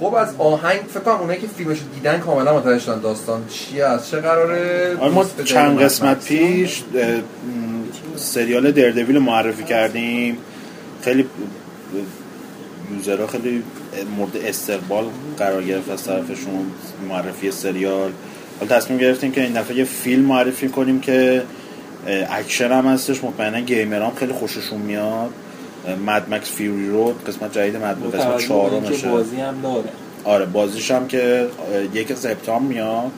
خب 0.00 0.14
از 0.14 0.28
آهنگ 0.38 0.80
فکر 0.88 1.00
کنم 1.00 1.14
اونایی 1.14 1.40
که 1.40 1.46
فیلمشو 1.46 1.82
دیدن 1.94 2.18
کاملا 2.18 2.58
متوجه 2.58 2.84
شدن 2.84 3.00
داستان 3.00 3.42
چیه 3.48 3.84
از 3.84 4.10
چه 4.10 4.20
قراره؟ 4.20 4.96
آره 5.00 5.12
ما 5.12 5.26
چند 5.44 5.82
قسمت. 5.82 6.24
پیش 6.24 6.82
سریال 8.16 8.70
Daredevil 8.70 9.16
رو 9.16 9.22
معرفی 9.22 9.64
کردیم. 9.64 10.38
خیلی 11.02 11.26
user 12.96 13.20
ها 13.20 13.26
خیلی 13.26 13.62
مورد 14.16 14.36
استقبال 14.36 15.04
قرار 15.38 15.62
گرفت 15.62 15.90
از 15.90 16.04
طرفشون 16.04 16.70
معرفی 17.08 17.50
سریال. 17.50 18.10
حالا 18.60 18.76
تصمیم 18.76 18.98
گرفتیم 18.98 19.32
که 19.32 19.42
این 19.42 19.52
دفعه 19.52 19.76
یه 19.76 19.84
فیلم 19.84 20.24
معرفی 20.24 20.68
کنیم 20.68 21.00
که 21.00 21.42
اکشن 22.30 22.72
هم 22.72 22.86
هستش. 22.86 23.24
مطمئنا 23.24 23.60
gamer 23.60 24.05
ام 24.05 24.14
خیلی 24.14 24.32
خوششون 24.32 24.80
میاد. 24.80 25.30
مد 26.06 26.34
مکس 26.34 26.50
فیوری 26.50 26.88
رود 26.88 27.24
قسمت 27.24 27.52
جدید 27.52 27.76
مد 27.76 28.14
قسمت 28.14 28.38
چهارمشه. 28.38 29.08
بازی 29.08 29.36
هم 29.36 29.60
داره. 29.62 29.88
آره 30.24 30.46
بازیش 30.46 30.90
هم 30.90 31.08
که 31.08 31.48
یک 31.94 32.14
سپتامبر 32.14 32.68
میاد. 32.68 33.10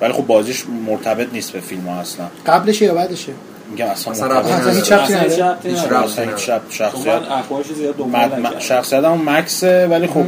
ولی 0.00 0.12
خب 0.12 0.26
بازیش 0.26 0.64
مرتبط 0.86 1.32
نیست 1.32 1.52
به 1.52 1.60
فیلم 1.60 1.88
ها 1.88 2.00
اصلا. 2.00 2.26
قبلشه 2.46 2.84
یا 2.84 2.94
بعدشه؟ 2.94 3.32
میگم 3.70 3.86
اصلا 3.86 4.12
اصلا. 4.12 4.70
هیچ 4.70 4.92
ربطی 4.92 5.14
هیچ 5.14 5.32
نداره. 5.32 5.50
ربطی 5.50 5.68
هیچ 5.68 5.78
نداره. 5.78 5.98
ربطی 5.98 6.24
چون 6.24 6.60
شخصیت 6.68 7.22
من. 7.98 8.58
شخصیت 8.58 9.04
هم 9.04 9.30
مکسه 9.30 9.86
ولی 9.86 10.06
خب 10.06 10.24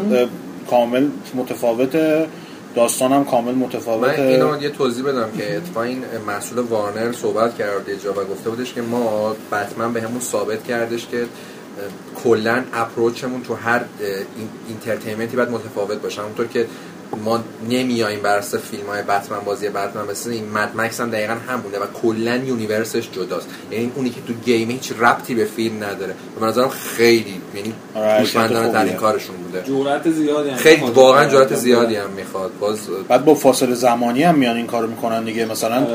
کامل 0.71 1.09
متفاوته 1.35 2.27
داستانم 2.75 3.25
کامل 3.25 3.53
من 3.53 3.59
متفاوته 3.59 4.23
اینو 4.23 4.63
یه 4.63 4.71
توضیح 4.71 5.05
بدم 5.05 5.29
که 5.37 5.57
اتفاقا 5.57 5.83
این 5.83 6.03
مسئول 6.27 6.65
وارنر 6.65 7.13
صحبت 7.13 7.59
کرد 7.59 7.89
یه 7.89 7.97
جا 7.97 8.13
و 8.13 8.15
گفته 8.15 8.51
بودش 8.51 8.75
که 8.75 8.83
ما 8.83 9.37
بتمن 9.53 9.93
به 9.93 10.03
همون 10.03 10.21
ثابت 10.21 10.65
کردش 10.65 11.07
که 11.07 11.25
کلا 12.25 12.65
approach 12.73 13.24
مون 13.24 13.43
تو 13.43 13.55
هر 13.55 13.81
این 14.01 14.49
entertainment 14.69 15.32
ی 15.32 15.37
باید 15.37 15.51
متفاوت 15.51 16.03
باشه. 16.03 16.21
همونطور 16.21 16.47
که 16.47 16.67
ما 17.25 17.45
نمیاییم 17.71 18.23
بر 18.23 18.39
اساس 18.39 18.61
فیلم 18.61 18.87
های 18.87 19.03
بتمن 19.03 19.41
بازی 19.45 19.69
بتمن 19.69 20.11
مثل 20.11 20.31
این 20.31 20.51
Mad 20.51 20.77
Max 20.77 21.01
هم 21.01 21.11
دقیقا 21.11 21.37
همونه 21.49 21.79
و 21.79 21.87
کلا 22.03 22.37
universe 22.37 22.94
ش 22.94 23.09
جداست. 23.13 23.49
یعنی 23.71 23.93
اونی 23.95 24.11
که 24.11 24.21
تو 24.27 24.33
game 24.33 24.71
هیچ 24.71 24.93
ربطی 24.99 25.35
به 25.35 25.45
فیلم 25.45 25.85
نداره. 25.85 26.15
به 26.41 26.47
نظرم 26.47 26.69
خیلی 26.69 27.41
یعنی 27.55 27.75
آره، 27.95 28.21
هوشمندانه 28.21 28.73
ترین 28.73 28.83
خوبیه. 28.83 29.01
کارشون 29.01 29.37
بوده. 29.37 29.63
جرأت 29.63 30.11
زیادی 30.11 30.51
هم 30.51 30.57
خیلی. 30.57 30.83
واقعا 30.83 31.29
جرات 31.29 31.55
زیادی 31.55 31.97
هم 31.97 32.11
می‌خواد. 32.11 32.51
باز 32.61 32.79
بعد 33.09 33.25
با 33.25 33.35
فاصله 33.35 33.75
زمانی 33.75 34.23
هم 34.23 34.35
میان 34.35 34.57
این 34.57 34.67
کارو 34.67 34.87
می‌کنن 34.87 35.25
دیگه. 35.25 35.45
مثلا 35.45 35.87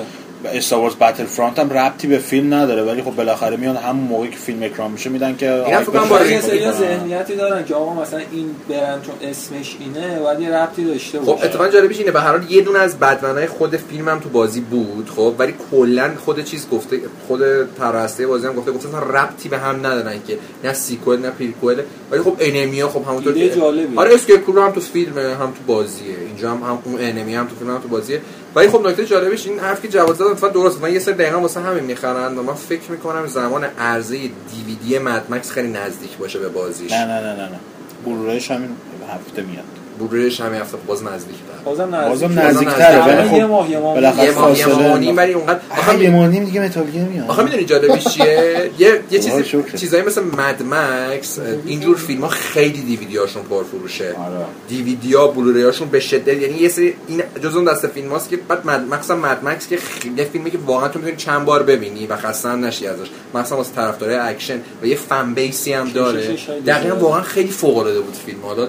Star 0.45 0.95
Wars 0.95 1.25
Battlefront 1.25 1.59
هم 1.59 1.69
ربطی 1.69 2.07
به 2.07 2.17
فیلم 2.17 2.53
نداره 2.53 2.83
ولی 2.83 3.01
خب 3.01 3.15
بالاخره 3.15 3.57
میان 3.57 3.75
همون 3.75 4.03
موقعی 4.07 4.29
که 4.29 4.37
فیلم 4.37 4.63
اکران 4.63 4.91
میشه 4.91 5.09
میدن 5.09 5.35
که 5.35 5.51
اینا 5.51 5.79
فکر 5.79 5.91
کنم 5.91 6.01
آیکون 6.01 6.09
با 6.09 6.17
رو 6.17 6.29
یه 6.29 6.39
کنن. 6.39 6.49
سری 6.49 6.71
ذهنیتی 6.71 7.35
دارن 7.35 7.65
که 7.65 7.75
آقا 7.75 8.01
مثلا 8.01 8.21
این 8.31 8.55
برند 8.69 9.01
چون 9.01 9.15
اسمش 9.29 9.77
اینه 9.79 10.19
باید 10.19 10.39
یه 10.39 10.49
ربطی 10.49 10.85
داشته 10.85 11.19
خب 11.19 11.25
باشه 11.25 11.45
اتفاقا 11.45 11.67
جالبیش 11.67 11.99
اینه 11.99 12.11
به 12.11 12.21
هر 12.21 12.31
حال 12.31 12.51
یه 12.51 12.61
دونه 12.61 12.79
از 12.79 12.99
بدمنای 12.99 13.47
خود 13.47 13.77
فیلم 13.77 14.09
هم 14.09 14.19
تو 14.19 14.29
بازی 14.29 14.61
بود 14.61 15.09
خب 15.15 15.35
ولی 15.37 15.53
کلا 15.71 16.11
خود 16.25 16.43
چیز 16.43 16.69
گفته 16.69 16.99
خود 17.27 17.41
طراح 17.77 18.25
بازی 18.27 18.47
هم 18.47 18.53
گفته 18.53 18.71
گفته 18.71 18.87
اصلا 18.87 18.99
ربطی 18.99 19.49
به 19.49 19.57
هم 19.57 19.75
ندارن 19.75 20.15
که 20.27 20.37
نه 20.63 20.73
sequel 20.73 21.19
نه 21.19 21.29
prequel 21.29 21.81
ولی 22.11 22.21
خب 22.21 22.37
enemy 22.39 22.81
ا 22.81 22.89
خب 22.89 23.03
همونطور 23.07 23.33
که. 23.33 23.61
آره 23.95 24.13
اسکیپ 24.13 24.57
هم 24.57 24.71
تو 24.71 24.81
فیلم 24.81 25.17
هم 25.17 25.51
تو 25.51 25.63
بازیه 25.67 26.15
اینجا 26.27 26.51
هم, 26.51 26.57
هم 26.57 26.79
اون 26.83 26.95
enemy 26.99 27.35
هم 27.35 27.47
تو 27.47 27.55
فیلم 27.55 27.71
هم 27.71 27.81
تو 27.81 27.87
بازیه 27.87 28.21
ولی 28.55 28.69
خب 28.69 28.87
نکته 28.87 29.05
جالبش 29.05 29.47
این 29.47 29.59
حرف 29.59 29.81
که 29.81 29.87
جواد 29.87 30.15
زد 30.15 30.21
اتفاقا 30.21 30.53
درست. 30.53 30.81
من 30.81 30.93
یه 30.93 30.99
سری 30.99 31.13
دقیقا 31.13 31.39
واسه 31.39 31.59
همین 31.59 31.83
می‌خرن 31.83 32.37
و 32.37 32.43
من 32.43 32.53
فکر 32.53 32.91
می‌کنم 32.91 33.27
زمان 33.27 33.63
عرضه 33.63 34.17
DVD 34.17 34.99
Mad 34.99 35.23
Max 35.29 35.51
خیلی 35.51 35.67
نزدیک 35.67 36.17
باشه 36.17 36.39
به 36.39 36.49
بازیش. 36.49 36.91
نه 36.91 37.05
نه 37.05 37.21
نه 37.21 37.35
نه 37.35 37.49
نه. 37.49 37.59
بلورایش 38.05 38.51
همین 38.51 38.69
هفته 39.13 39.41
میاد. 39.41 39.82
بلورش 40.07 40.41
همین 40.41 40.61
هفته 40.61 40.77
خب 40.77 40.85
باز 40.85 41.03
نزدیک 41.03 41.35
بازم 41.65 41.91
بازم 41.91 42.25
نزدیک 42.25 42.39
نزدیکتره. 42.39 43.09
نزدیک. 43.09 43.31
ولی 43.31 43.37
یه 43.37 43.45
ماه 43.45 43.71
یه 43.71 43.77
خب 43.77 43.83
ماه 43.83 43.95
بالاخره 43.95 44.25
یه 44.25 44.31
ماه 44.31 44.59
یه 44.59 44.67
ماه 44.67 44.99
نیم 44.99 45.17
ولی 45.17 45.33
اونقدر 45.33 45.59
آخه 45.69 46.03
یه 46.03 46.09
ماه 46.09 46.27
نیم 46.27 46.43
دیگه 46.45 46.61
متال 46.61 46.83
گیر 46.83 47.01
میاد. 47.01 47.29
آخه 47.29 47.43
می‌دونی 47.43 47.65
جالبش 47.65 48.03
چیه؟ 48.03 48.71
یه 48.79 48.99
یه 49.11 49.19
چیزی 49.19 49.43
شکرت. 49.43 49.75
چیزایی 49.75 50.03
مثل 50.03 50.23
مد 50.23 50.63
مکس 50.63 51.39
اینجور 51.65 51.97
فیلم 51.97 52.21
ها 52.21 52.27
خیلی 52.27 52.81
دیویدی 52.81 53.17
هاشون 53.17 53.43
پرفروشه. 53.43 54.05
آره. 54.05 54.45
دیویدی 54.67 55.13
ها 55.13 55.27
بلوری 55.27 55.63
هاشون 55.63 55.89
به 55.89 55.99
شدت 55.99 56.41
یعنی 56.41 56.57
یه 56.57 56.69
سری 56.69 56.95
این 57.07 57.23
جزء 57.43 57.55
اون 57.55 57.73
دسته 57.73 57.87
فیلم 57.87 58.09
هاست 58.09 58.29
که 58.29 58.37
بعد 58.37 58.67
مد 58.67 58.93
مکس 58.93 59.11
مد 59.11 59.43
مکس 59.43 59.67
که 59.67 59.77
خیلی 59.77 60.15
یه 60.17 60.23
فیلمی 60.23 60.51
که 60.51 60.57
واقعا 60.65 60.87
تو 60.87 60.99
می‌تونی 60.99 61.17
چند 61.17 61.45
بار 61.45 61.63
ببینی 61.63 62.07
و 62.07 62.15
خسته 62.15 62.49
هم 62.49 62.65
نشی 62.65 62.87
ازش. 62.87 63.07
مثلا 63.35 63.57
واسه 63.57 63.71
طرفدارای 63.75 64.15
اکشن 64.15 64.61
و 64.81 64.85
یه 64.85 64.95
fan 64.95 65.33
base 65.33 65.65
ی 65.65 65.73
هم 65.73 65.89
داره. 65.89 66.37
دقیقا 66.67 66.95
واقعا 66.95 67.21
خیلی 67.21 67.51
فوق 67.51 67.77
العاده 67.77 67.99
بود 67.99 68.15
فیلم. 68.25 68.41
حالا 68.41 68.67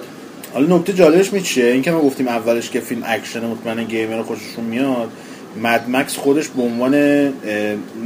حالا 0.55 0.77
نکته 0.77 0.93
جالبش 0.93 1.33
می 1.33 1.43
چیه؟ 1.43 1.67
این 1.67 1.83
که 1.83 1.91
ما 1.91 2.01
گفتیم 2.01 2.29
اولش 2.29 2.71
که 2.71 2.81
فیلم 2.81 3.03
اکشن 3.07 3.47
مطمئنا 3.47 3.83
gamer 3.83 4.23
خوششون 4.23 4.65
میاد. 4.65 5.09
Mad 5.63 5.85
Max 5.89 6.17
خودش 6.17 6.49
به 6.49 6.63
عنوان 6.63 6.95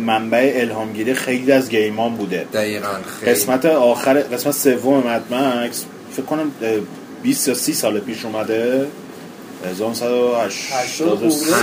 منبع 0.07 0.53
الهامگیری 0.57 1.15
خیلی 1.15 1.53
از 1.53 1.70
game 1.70 2.06
ا 2.06 2.15
بوده. 2.15 2.47
دقیقا 2.53 2.89
خیلی. 3.20 3.33
قسمت 3.33 3.66
آخر 3.66 4.15
قسمت 4.20 4.55
سوم 4.55 5.03
Mad 5.07 5.35
Max 5.35 5.85
فکر 6.12 6.23
کنم 6.23 6.51
اه، 6.62 6.70
20 7.23 7.49
یا 7.49 7.55
30 7.55 7.73
سال 7.73 8.01
پیش 8.01 8.25
اومده. 8.25 8.87
1983 9.70 11.55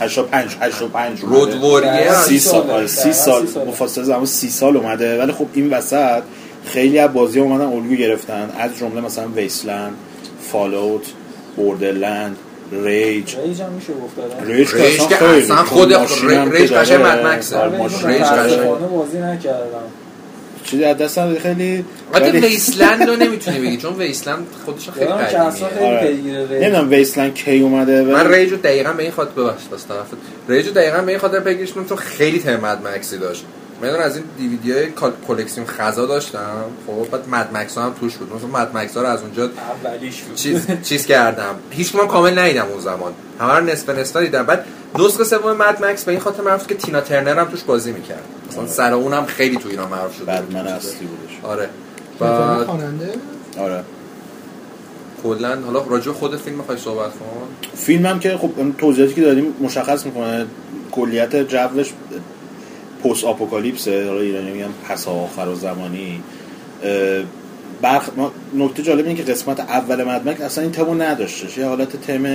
85 0.00 0.56
85 0.60 1.20
Road 1.20 1.54
Warrior 1.54 2.12
سی 2.12 2.38
سال. 2.38 2.60
ساله. 2.62 2.72
آره، 2.72 2.86
سی 2.86 3.00
دقیقاً 3.00 3.12
سال. 3.12 3.46
سی 3.46 3.52
ساله. 3.52 3.68
با 3.68 3.75
فاصله 3.75 4.04
زمان 4.04 4.26
سی 4.26 4.50
سال 4.50 4.76
اومده. 4.76 5.18
ولی 5.18 5.32
خب 5.32 5.46
این 5.54 5.70
وسط 5.70 6.22
خیلی 6.66 6.98
از 6.98 7.12
بازی 7.12 7.40
اومدن 7.40 7.64
الگو 7.64 7.94
گرفتن. 7.94 8.50
از 8.58 8.78
جمله 8.78 9.00
مثلا 9.00 9.28
Wasteland 9.28 9.92
Fallout 10.52 11.06
Borderlands 11.56 12.36
Rage 12.72 13.36
Rage 13.46 13.60
هم 13.62 13.72
میشه 13.72 13.92
گفت 13.92 14.46
Rage 14.46 14.68
که 14.68 14.76
Rage 14.76 15.00
اصلا 15.00 15.56
که 15.56 15.62
خود 15.64 15.92
Rage 16.52 16.68
که 16.68 16.74
قشنگ 16.74 17.00
مد 17.00 17.42
ماشین 17.78 18.08
Rage 18.08 18.22
قشنگ. 18.22 18.68
بازی 18.68 19.18
نکردم. 19.18 19.84
چیزی 20.64 20.84
از 20.84 20.96
دست 20.96 21.38
خیلی 21.38 21.84
البته 22.14 22.30
ولی- 22.32 22.40
Wasteland 22.46 23.08
رو 23.08 23.16
نمی‌تونی 23.16 23.58
بگی 23.58 23.76
چون 23.76 23.92
Wasteland 23.94 24.46
خودش 24.64 24.90
خیلی 24.90 25.06
قدیمیه. 25.06 25.50
خیلی 25.50 26.36
آره. 26.36 26.46
Rage 26.50 26.62
نمی‌دونم 26.64 26.90
ویسلند 26.90 27.34
کی 27.34 27.60
اومده 27.60 28.02
من 28.02 28.32
ریجو 28.32 28.56
دقیقا 28.56 28.92
به 28.92 29.02
این 29.02 29.12
خاطر 29.12 29.30
ببخشید 29.30 29.70
بس 29.70 29.86
طرفت 29.86 30.16
ریجو 30.48 30.70
دقیقا 30.70 31.02
به 31.02 31.10
این 31.10 31.18
خاطر 31.18 31.40
پیگیرش 31.40 31.68
می‌کنم 31.68 31.86
چون 31.86 31.96
خیلی 31.98 32.38
تم 32.38 32.56
مد 32.56 32.86
مکسی 32.86 33.18
داشت. 33.18 33.44
من 33.82 33.88
از 33.88 34.16
این 34.16 34.24
دیویدی 34.38 34.72
های 34.72 34.86
کلکسیون 35.28 35.66
خزا 35.66 36.06
داشتم. 36.06 36.64
خب 36.86 37.10
بعد 37.10 37.28
مد 37.28 37.56
مکس 37.56 37.78
هم 37.78 37.94
توش 38.00 38.16
بود. 38.16 38.32
مثلا 38.34 38.48
مد 38.48 38.76
مکس 38.76 38.96
ها 38.96 39.02
رو 39.02 39.08
از 39.08 39.22
اونجا 39.22 39.50
اولیش 39.84 40.22
بود. 40.22 40.34
چیز 40.34 40.66
چیز 40.82 41.06
کردم. 41.06 41.54
هیچ 41.70 41.92
کدوم 41.92 42.06
کامل 42.06 42.38
ندیدم 42.38 42.66
اون 42.66 42.80
زمان. 42.80 43.12
همه 43.40 43.52
رو 43.52 43.64
نصف 43.64 43.88
نصف 43.88 44.16
دیدم. 44.16 44.42
بعد 44.42 44.64
نسخه 44.98 45.24
سوم 45.24 45.56
مد 45.56 45.84
مکس 45.84 46.04
به 46.04 46.12
این 46.12 46.20
خاطر 46.20 46.42
معروف 46.42 46.66
که 46.66 46.74
تینا 46.74 47.00
ترنر 47.00 47.38
هم 47.38 47.44
توش 47.44 47.62
بازی 47.62 47.92
می‌کرد. 47.92 48.22
مثلا 48.48 48.66
سر 48.66 48.92
اونم 48.92 49.24
خیلی 49.24 49.56
تو 49.56 49.68
ایران 49.68 49.88
معروف 49.88 50.16
شده 50.16 50.40
بود. 50.40 50.48
بدمن 50.48 50.66
اصلی 50.66 51.06
بودش. 51.06 51.38
آره. 51.42 51.68
بعد 52.20 52.64
خواننده؟ 52.66 53.12
آره. 53.58 53.84
کلا 55.22 55.60
حالا 55.60 55.82
راجع 55.82 56.12
خود 56.12 56.36
فیلم 56.36 56.56
می‌خوای 56.56 56.78
صحبت 56.78 57.10
کن؟ 57.10 57.48
فیلم 57.76 58.06
هم 58.06 58.20
که 58.20 58.36
خب 58.36 58.50
اون 58.56 58.74
توضیحاتی 58.78 59.14
که 59.14 59.20
دادیم 59.20 59.54
مشخص 59.60 60.06
می‌کنه 60.06 60.46
کلیت 60.92 61.36
جوش 61.36 61.92
پست 63.04 63.24
آپوکالیپسه 63.24 64.06
حالا 64.08 64.20
ایرانی 64.20 64.50
میگن 64.50 64.68
پس 64.88 65.08
آخر 65.08 65.54
زمانی. 65.54 66.20
برخ... 67.82 68.08
نکته 68.54 68.82
جالب 68.82 69.06
اینه 69.06 69.22
که 69.22 69.32
قسمت 69.32 69.60
اول 69.60 70.04
مدمک 70.04 70.40
اصلا 70.40 70.62
این 70.62 70.72
تمو 70.72 70.94
نداشتش. 70.94 71.58
یه 71.58 71.66
حالت 71.66 72.06
تم 72.06 72.26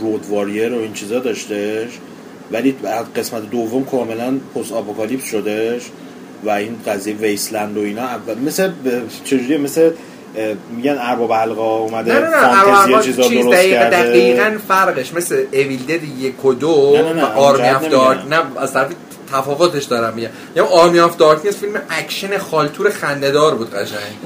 رود 0.00 0.26
واریر 0.30 0.72
و 0.72 0.78
این 0.78 0.92
چیزا 0.92 1.18
داشتش. 1.18 1.88
ولی 2.52 2.72
بعد 2.72 3.18
قسمت 3.18 3.50
دوم 3.50 3.84
کاملا 3.84 4.38
پست 4.54 4.72
آپوکالیپس 4.72 5.30
شدش 5.30 5.82
و 6.44 6.50
این 6.50 6.76
قضیه 6.86 7.14
ویسلند 7.14 7.76
و 7.76 7.80
اینا. 7.80 8.02
اول 8.02 8.38
مثل 8.38 8.70
چجوریه؟ 9.24 9.58
مثل 9.58 9.90
میگن 10.76 10.98
ارباب 11.00 11.32
حلقا 11.32 11.76
اومده 11.76 12.12
نه 12.12 12.20
نه 12.20 12.28
نه 12.28 12.62
فانتزی 12.62 13.12
چیزا 13.12 13.22
چیز 13.22 13.44
درست 13.44 13.56
دقیقا, 13.56 13.76
کرده. 13.76 13.96
دقیقا 13.96 14.56
فرقش 14.68 15.14
مثل 15.14 15.44
اویل 15.52 15.82
دد 15.82 16.04
یک 16.04 16.44
و 16.44 16.54
دو 16.54 16.92
نه، 16.96 17.02
نه، 17.02 17.12
نه، 17.12 17.22
و 17.22 17.26
آرمی 17.26 17.68
آف 17.68 17.82
نمیگم. 17.82 17.98
دارک 17.98 18.18
نه 18.30 18.42
از 18.60 18.72
طرف 18.72 18.88
تفاوتش 19.32 19.84
دارم 19.84 20.14
میگم. 20.14 20.28
یا 20.56 20.66
آرمی 20.66 21.00
آف 21.00 21.16
دارکنس 21.16 21.56
فیلم 21.56 21.80
اکشن 21.90 22.38
خالتور 22.38 22.90
خنده‌دار 22.90 23.54
بود 23.54 23.70
قشنگ. 23.74 24.16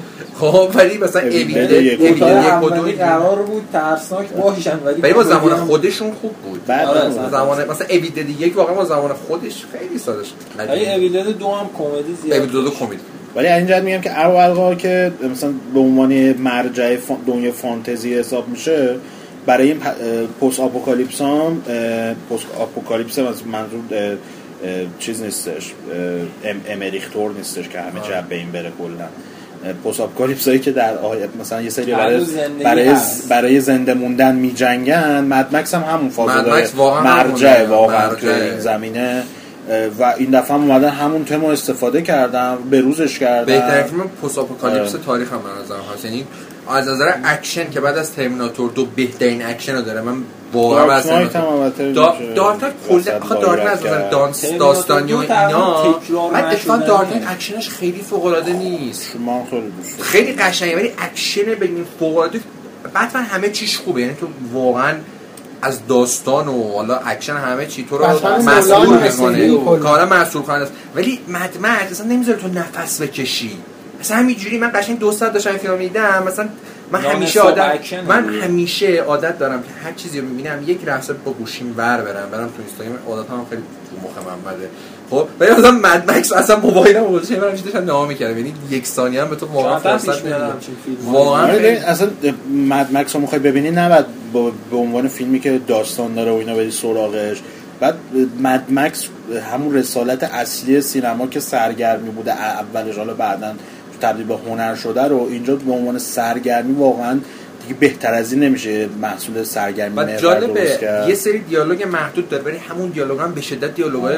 خب 0.40 0.70
ولی 0.74 0.98
مثلا 0.98 1.22
اویل 1.22 1.66
دد 1.66 1.72
یک 1.72 2.62
و 2.62 2.70
دو. 2.70 2.82
قرار 2.82 3.36
بود 3.36 3.68
ترسناک 3.72 4.28
باشن 4.28 4.78
ولی 4.84 5.00
ولی 5.00 5.12
با 5.12 5.22
کمدی 5.22 5.34
زمان 5.34 5.56
خودشون 5.56 6.12
خوب 6.20 6.32
بود. 6.32 6.66
بعد 6.66 6.88
آره،. 6.88 7.10
زمان 7.30 7.70
مثلا 7.70 7.86
اویل 7.90 8.10
دد 8.10 8.40
یک 8.40 8.56
واقعا 8.56 8.74
با 8.74 8.84
زمان 8.84 9.12
خودش 9.12 9.64
خیلی 9.72 9.98
سادش 9.98 10.26
ولی 10.58 10.92
اویلد 10.92 11.38
دو 11.38 11.54
هم 11.54 11.70
کمدی 11.78 12.16
زیاد 12.22 12.36
اویل 12.36 12.50
دو 12.52 12.62
دو 12.62 12.70
کمدی. 12.70 12.98
ولی 13.34 13.46
از 13.46 13.58
این 13.58 13.66
جهت 13.66 13.82
میگم 13.82 14.00
که 14.00 14.24
ارو 14.24 14.36
القا 14.36 14.74
که 14.74 15.12
مثلا 15.32 15.50
به 15.74 15.80
عنوان 15.80 16.32
مرجع 16.32 16.96
دنیا 17.26 17.52
فانتزی 17.52 18.14
حساب 18.14 18.48
میشه 18.48 18.96
برای 19.46 19.68
این 19.68 19.80
پست 20.40 20.60
آپوکالیپس 20.60 21.20
هم 21.20 21.62
پست 22.30 22.46
آپوکالیپس 22.58 23.18
هم 23.18 23.26
از 23.26 23.46
منظور 23.46 24.16
چیز 24.98 25.22
نیستش 25.22 25.72
ام 26.44 26.60
امریختور 26.68 27.32
نیستش 27.32 27.68
که 27.68 27.80
همه 27.80 28.00
جب 28.00 28.28
به 28.28 28.34
این 28.34 28.52
بره 28.52 28.72
کلا 28.78 29.08
پست 29.84 30.00
آپوکالیپس 30.00 30.48
هایی 30.48 30.60
که 30.60 30.72
در 30.72 30.98
آیت 30.98 31.28
مثلا 31.40 31.62
یه 31.62 31.70
سری 31.70 31.92
برای 31.92 32.26
برای. 32.64 32.94
برای 33.28 33.60
زنده 33.60 33.94
موندن 33.94 34.34
میجنگن 34.34 35.24
مدمکس 35.24 35.74
هم 35.74 35.82
همون 35.82 36.10
فاز 36.10 36.28
مد 36.28 36.48
مکس 36.48 36.74
مرجع. 36.74 37.66
واقعا. 37.66 38.14
توی 38.14 38.30
این 38.30 38.58
زمینه 38.58 39.22
و 39.98 40.14
این 40.18 40.30
دفعه 40.30 40.54
هم 40.56 40.60
اومدن 40.70 40.88
همون 40.88 41.24
تم 41.24 41.44
استفاده 41.44 42.02
کردم 42.02 42.58
به 42.70 42.80
روزش 42.80 43.18
کردم 43.18 43.44
بهترین 43.46 43.82
فیلم 43.84 44.08
post-apocalypse 44.22 44.94
آره. 44.94 45.04
تاریخ 45.04 45.32
هم 45.32 45.38
به 45.42 45.62
نظرم 45.64 45.84
هست. 45.94 46.04
یعنی 46.04 46.26
از 46.70 46.88
نظر 46.88 47.12
اکشن 47.24 47.70
که 47.70 47.80
بعد 47.80 47.98
از 47.98 48.12
Terminator 48.12 48.70
دو 48.70 48.84
بهترین 48.84 49.44
اکشن 49.46 49.74
رو 49.74 49.82
داره 49.82 50.00
من 50.00 50.14
واقعا 50.52 50.86
Dark 50.86 50.98
بس 51.02 51.06
Knight 51.10 51.36
هم 51.36 51.44
البته 51.44 51.94
دا- 51.94 52.20
میشه 52.20 52.34
Dark 52.34 52.60
Knight 52.62 52.72
وسط 52.90 53.10
کلا 53.10 53.18
آخه 53.18 53.34
Dark 53.34 53.58
Knight 53.58 53.72
از 53.72 53.86
نظر. 53.86 54.10
دانس 54.10 54.44
داستانی 54.44 55.12
و 55.12 55.16
اینا 55.16 55.84
من 56.32 56.44
اتفاقا 56.44 56.76
Knight 56.78 57.28
اکشنش 57.30 57.68
خیلی 57.68 58.02
فوق 58.02 58.24
العاده 58.24 58.52
نیست. 58.52 59.10
شما 59.12 59.48
خیلی 60.02 60.32
قشنگه 60.32 60.76
ولی 60.76 60.90
اکشن 60.98 61.40
این 61.62 61.84
فوق 61.98 62.16
العاده 62.16 62.40
بتمن 62.94 63.22
همه 63.22 63.50
چیش 63.50 63.78
خوبه. 63.78 64.00
یعنی 64.00 64.14
تو 64.14 64.26
واقعا 64.52 64.94
از 65.62 65.86
داستان 65.86 66.48
و 66.48 66.72
حالا 66.72 66.96
اکشن 66.96 67.36
همه 67.36 67.66
چی 67.66 67.86
تو 67.90 67.98
رو 67.98 68.06
مسحور 68.06 68.98
می‌کنه. 69.02 69.78
کاملا 69.78 70.06
مسحور 70.06 70.42
کننده 70.42 70.64
است. 70.64 70.72
ولی 70.94 71.20
Mad 71.28 71.58
Max 71.60 71.90
اصلا 71.90 72.06
نمی‌ذاره 72.06 72.38
تو 72.38 72.48
نفس 72.48 73.02
بکشی. 73.02 73.58
مثلا 74.00 74.16
همینجوری 74.16 74.58
من 74.58 74.70
قشنگ 74.74 74.98
دو 74.98 75.12
ساعت 75.12 75.32
داشتم 75.32 75.56
فیلم 75.56 75.74
میدیدم 75.74 76.22
مثلا 76.26 76.48
من 76.92 77.00
همیشه 77.00 77.40
عادت 77.40 77.92
من 78.08 78.26
دیگه. 78.26 78.44
همیشه 78.44 79.02
عادت 79.02 79.38
دارم 79.38 79.62
که 79.62 79.68
هر 79.84 79.92
چیزی 79.92 80.20
رو 80.20 80.26
می‌بینم 80.26 80.62
یک 80.66 80.84
لحظه 80.84 81.12
با 81.12 81.32
گوشیم 81.32 81.74
ور 81.76 82.00
برم. 82.02 82.30
برم 82.30 82.46
تو 82.46 82.52
اینستاگرام 82.58 82.98
عادت 83.08 83.30
هم 83.30 83.46
خیلی 83.50 83.62
تو 83.62 84.08
مخ 84.08 84.26
محمده 84.26 84.68
خب 85.10 85.26
ولی 85.40 85.50
مثلا 85.50 85.70
Mad 85.70 86.10
Max 86.10 86.32
اصلا 86.32 86.56
موبایلم 86.60 87.04
گذاشتم 87.04 87.34
برام 87.34 87.54
داشتم 87.54 87.78
نگاه 87.82 88.08
می‌کردم 88.08 88.38
یعنی 88.38 88.54
یک 88.70 88.86
ثانیه 88.86 89.22
هم 89.22 89.30
به 89.30 89.36
تو 89.36 89.46
واقعا 89.46 89.78
فرصت 89.78 90.10
فیلم. 90.84 91.12
واقعا 91.12 91.46
اصلا 91.86 92.10
مد 92.68 92.88
مکس 92.92 93.14
رو 93.14 93.20
می‌خوای 93.20 93.40
ببینی 93.40 93.70
نباید 93.70 94.04
با- 94.32 94.52
به 94.70 94.76
عنوان 94.76 95.08
فیلمی 95.08 95.40
که 95.40 95.60
داستان 95.66 96.14
داره 96.14 96.32
و 96.32 96.34
اینا 96.34 96.54
بری 96.54 96.70
سراغش 96.70 97.42
بعد 97.80 97.94
مد 98.40 98.64
مکس 98.70 99.04
همون 99.52 99.74
رسالت 99.74 100.22
اصلی 100.24 100.80
سینما 100.80 101.26
که 101.26 101.40
سرگرمی 101.40 102.10
بوده 102.10 102.32
اولش 102.32 102.96
حالا 102.96 103.14
بعدا 103.14 103.52
تبدیل 104.00 104.26
به 104.26 104.34
هنر 104.36 104.74
شده 104.74 105.02
رو 105.02 105.28
اینجا 105.30 105.56
به 105.56 105.72
عنوان 105.72 105.98
سرگرمی 105.98 106.74
واقعا 106.74 107.18
دیگه 107.62 107.80
بهتر 107.80 108.14
از 108.14 108.32
این 108.32 108.42
نمیشه 108.42 108.88
محصول 109.02 109.42
سرگرمی 109.44 109.96
و 109.96 110.00
جالبه. 110.22 110.60
یه 111.08 111.14
سری 111.14 111.38
دیالوگ 111.38 111.82
محدود 111.82 112.28
داره 112.28 112.42
ولی 112.42 112.56
همون 112.56 112.88
دیالوگ 112.88 113.20
هم 113.20 113.34
به 113.34 113.40
شدت 113.40 113.74
دیالوگای. 113.74 114.16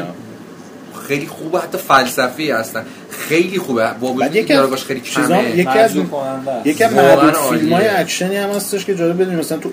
خیلی 1.13 1.27
خوبه 1.27 1.59
حتی 1.61 1.79
فلسفی 1.79 2.51
هستن 2.51 2.85
خیلی 3.11 3.59
خوبه 3.59 3.91
با 4.01 4.09
وجود 4.09 4.21
بعد 4.21 4.33
که 4.33 4.39
یکی 4.39 4.53
از 4.53 4.59
دیالوگاش 4.59 4.85
خیلی 4.85 5.01
چیزا- 5.01 5.27
کمه 5.29 5.51
یکی 5.59 5.69
از. 5.69 5.97
یکی 6.65 6.85
از 6.85 6.93
معدود 6.93 7.35
عالیه. 7.35 7.61
فیلم 7.61 7.73
های 7.73 7.89
اکشنی 7.89 8.37
هم 8.37 8.49
هستش 8.51 8.85
که 8.85 8.95
جالب 8.95 9.21
بدونیم 9.21 9.39
مثلا 9.39 9.59
تو 9.59 9.71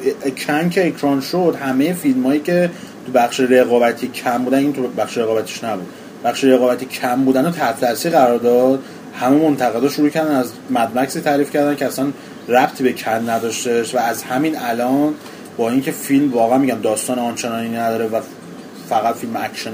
کن 0.47 0.69
که 0.69 0.87
اکران 0.87 1.21
شد 1.21 1.55
همه 1.61 1.93
فیلم 1.93 2.23
هایی 2.25 2.39
که 2.39 2.69
تو 3.05 3.11
بخش 3.11 3.39
رقابتی 3.39 4.07
کم 4.07 4.43
بودن 4.43 4.57
این 4.57 4.73
تو 4.73 4.87
بخش 4.87 5.17
رقابتیش 5.17 5.63
نبود 5.63 5.85
بخش 6.23 6.43
رقابتی 6.43 6.85
کم 6.85 7.23
بودن 7.25 7.45
رو 7.45 7.51
تحت 7.51 7.79
تاثیر 7.81 8.11
قرار 8.11 8.37
داد 8.37 8.79
همه 9.19 9.35
منتقدا 9.49 9.89
شروع 9.89 10.09
کردن 10.09 10.35
از 10.35 10.51
مدمکسی 10.69 11.21
تعریف 11.21 11.51
کردن 11.51 11.75
که 11.75 11.85
اصلا 11.85 12.07
ربطی 12.47 12.83
به 12.83 12.93
کن 12.93 13.29
نداشتش 13.29 13.95
و 13.95 13.97
از 13.97 14.23
همین 14.23 14.55
الان 14.59 15.13
با 15.57 15.69
اینکه 15.69 15.91
فیلم 15.91 16.31
واقعا 16.33 16.57
میگم 16.57 16.81
داستان 16.81 17.19
آنچنانی 17.19 17.69
نداره 17.69 18.07
و 18.07 18.21
فقط 18.89 19.15
فیلم 19.15 19.35
اکشن 19.35 19.71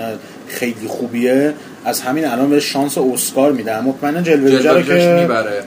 خیلی 0.47 0.88
خوبیه. 0.88 1.53
از 1.85 2.01
همین 2.01 2.26
الان 2.27 2.49
به 2.49 2.59
شانس 2.59 2.97
اسکار 2.97 3.51
میدن 3.51 3.80
مطمئنا 3.80 4.22
جلوه 4.22 4.51
ویژه 4.51 4.84
که 4.84 5.17
می‌بره. 5.22 5.63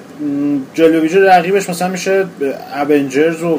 جلوه 0.74 1.01
ویژه 1.00 1.20
رقیبش 1.20 1.70
مثلا 1.70 1.88
میشه 1.88 2.24
Avengers 2.74 3.43
و 3.42 3.59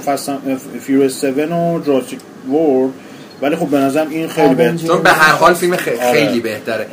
Furious 0.82 1.24
7 1.24 1.38
و 1.38 1.80
Jurassic 1.86 2.20
World 2.50 2.92
ولی 3.42 3.56
خب 3.56 3.68
به 3.68 3.78
نظرم 3.78 4.10
این 4.10 4.28
خیلی 4.28 4.56
بهتر 4.56 4.78
Avengers. 4.78 4.88
چون 4.88 5.02
به 5.04 5.10
هر 5.10 5.36
حال 5.36 5.54
فیلم 5.54 5.78
خ- 5.78 5.88
آره. 5.88 6.14
خیلی 6.14 6.40
بهتره. 6.40 6.88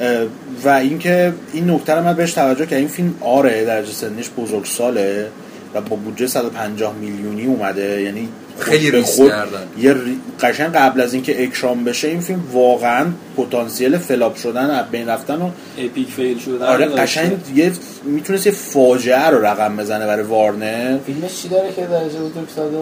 و 0.65 0.69
اینکه 0.69 1.33
این 1.53 1.71
نکته 1.71 1.95
رو 1.95 2.03
من 2.05 2.13
بهش 2.15 2.33
توجه 2.33 2.67
که 2.67 2.77
این 2.77 2.89
فیلم 2.89 3.15
آره 3.21 3.65
درجه 3.65 3.93
سنیش 3.93 4.31
بزرگ 4.39 4.65
ساله 4.65 5.27
و 5.75 5.81
با 5.81 5.97
بودجه 5.97 6.27
150 6.27 6.95
میلیونی 7.01 7.47
اومده. 7.47 8.03
یعنی 8.03 8.29
خیلی 8.59 8.91
ریسک 8.91 9.29
کردن. 9.29 9.67
یه 9.79 9.93
ری- 9.93 10.21
قشنگ 10.41 10.73
قبل 10.73 11.01
از 11.01 11.15
اینکه 11.15 11.43
اکرام 11.45 11.85
بشه 11.85 12.09
این 12.09 12.21
فیلم 12.21 12.43
واقعا 12.53 13.07
پتانسیل 13.37 13.99
فلاپ 13.99 14.37
شدن 14.37 14.71
از 14.71 14.87
بین 14.91 15.09
رفتن 15.09 15.43
و 15.43 15.51
اپیک 15.79 16.09
فیل 16.09 16.39
شده 16.39 16.65
آره 16.65 16.87
قشنگ 16.87 17.33
یه 17.55 17.73
می‌تونست 18.05 18.47
یه 18.47 18.53
فاجعه 18.53 19.27
رو 19.27 19.45
رقم 19.47 19.77
بزنه 19.77 20.07
برای 20.07 20.25
وارنر 20.25 20.99
فیلمش 21.07 21.43
چی 21.43 21.49
داره 21.49 21.73
که 21.77 21.83
درجه 21.87 22.19
بزرگ 22.19 22.49
ساده 22.57 22.77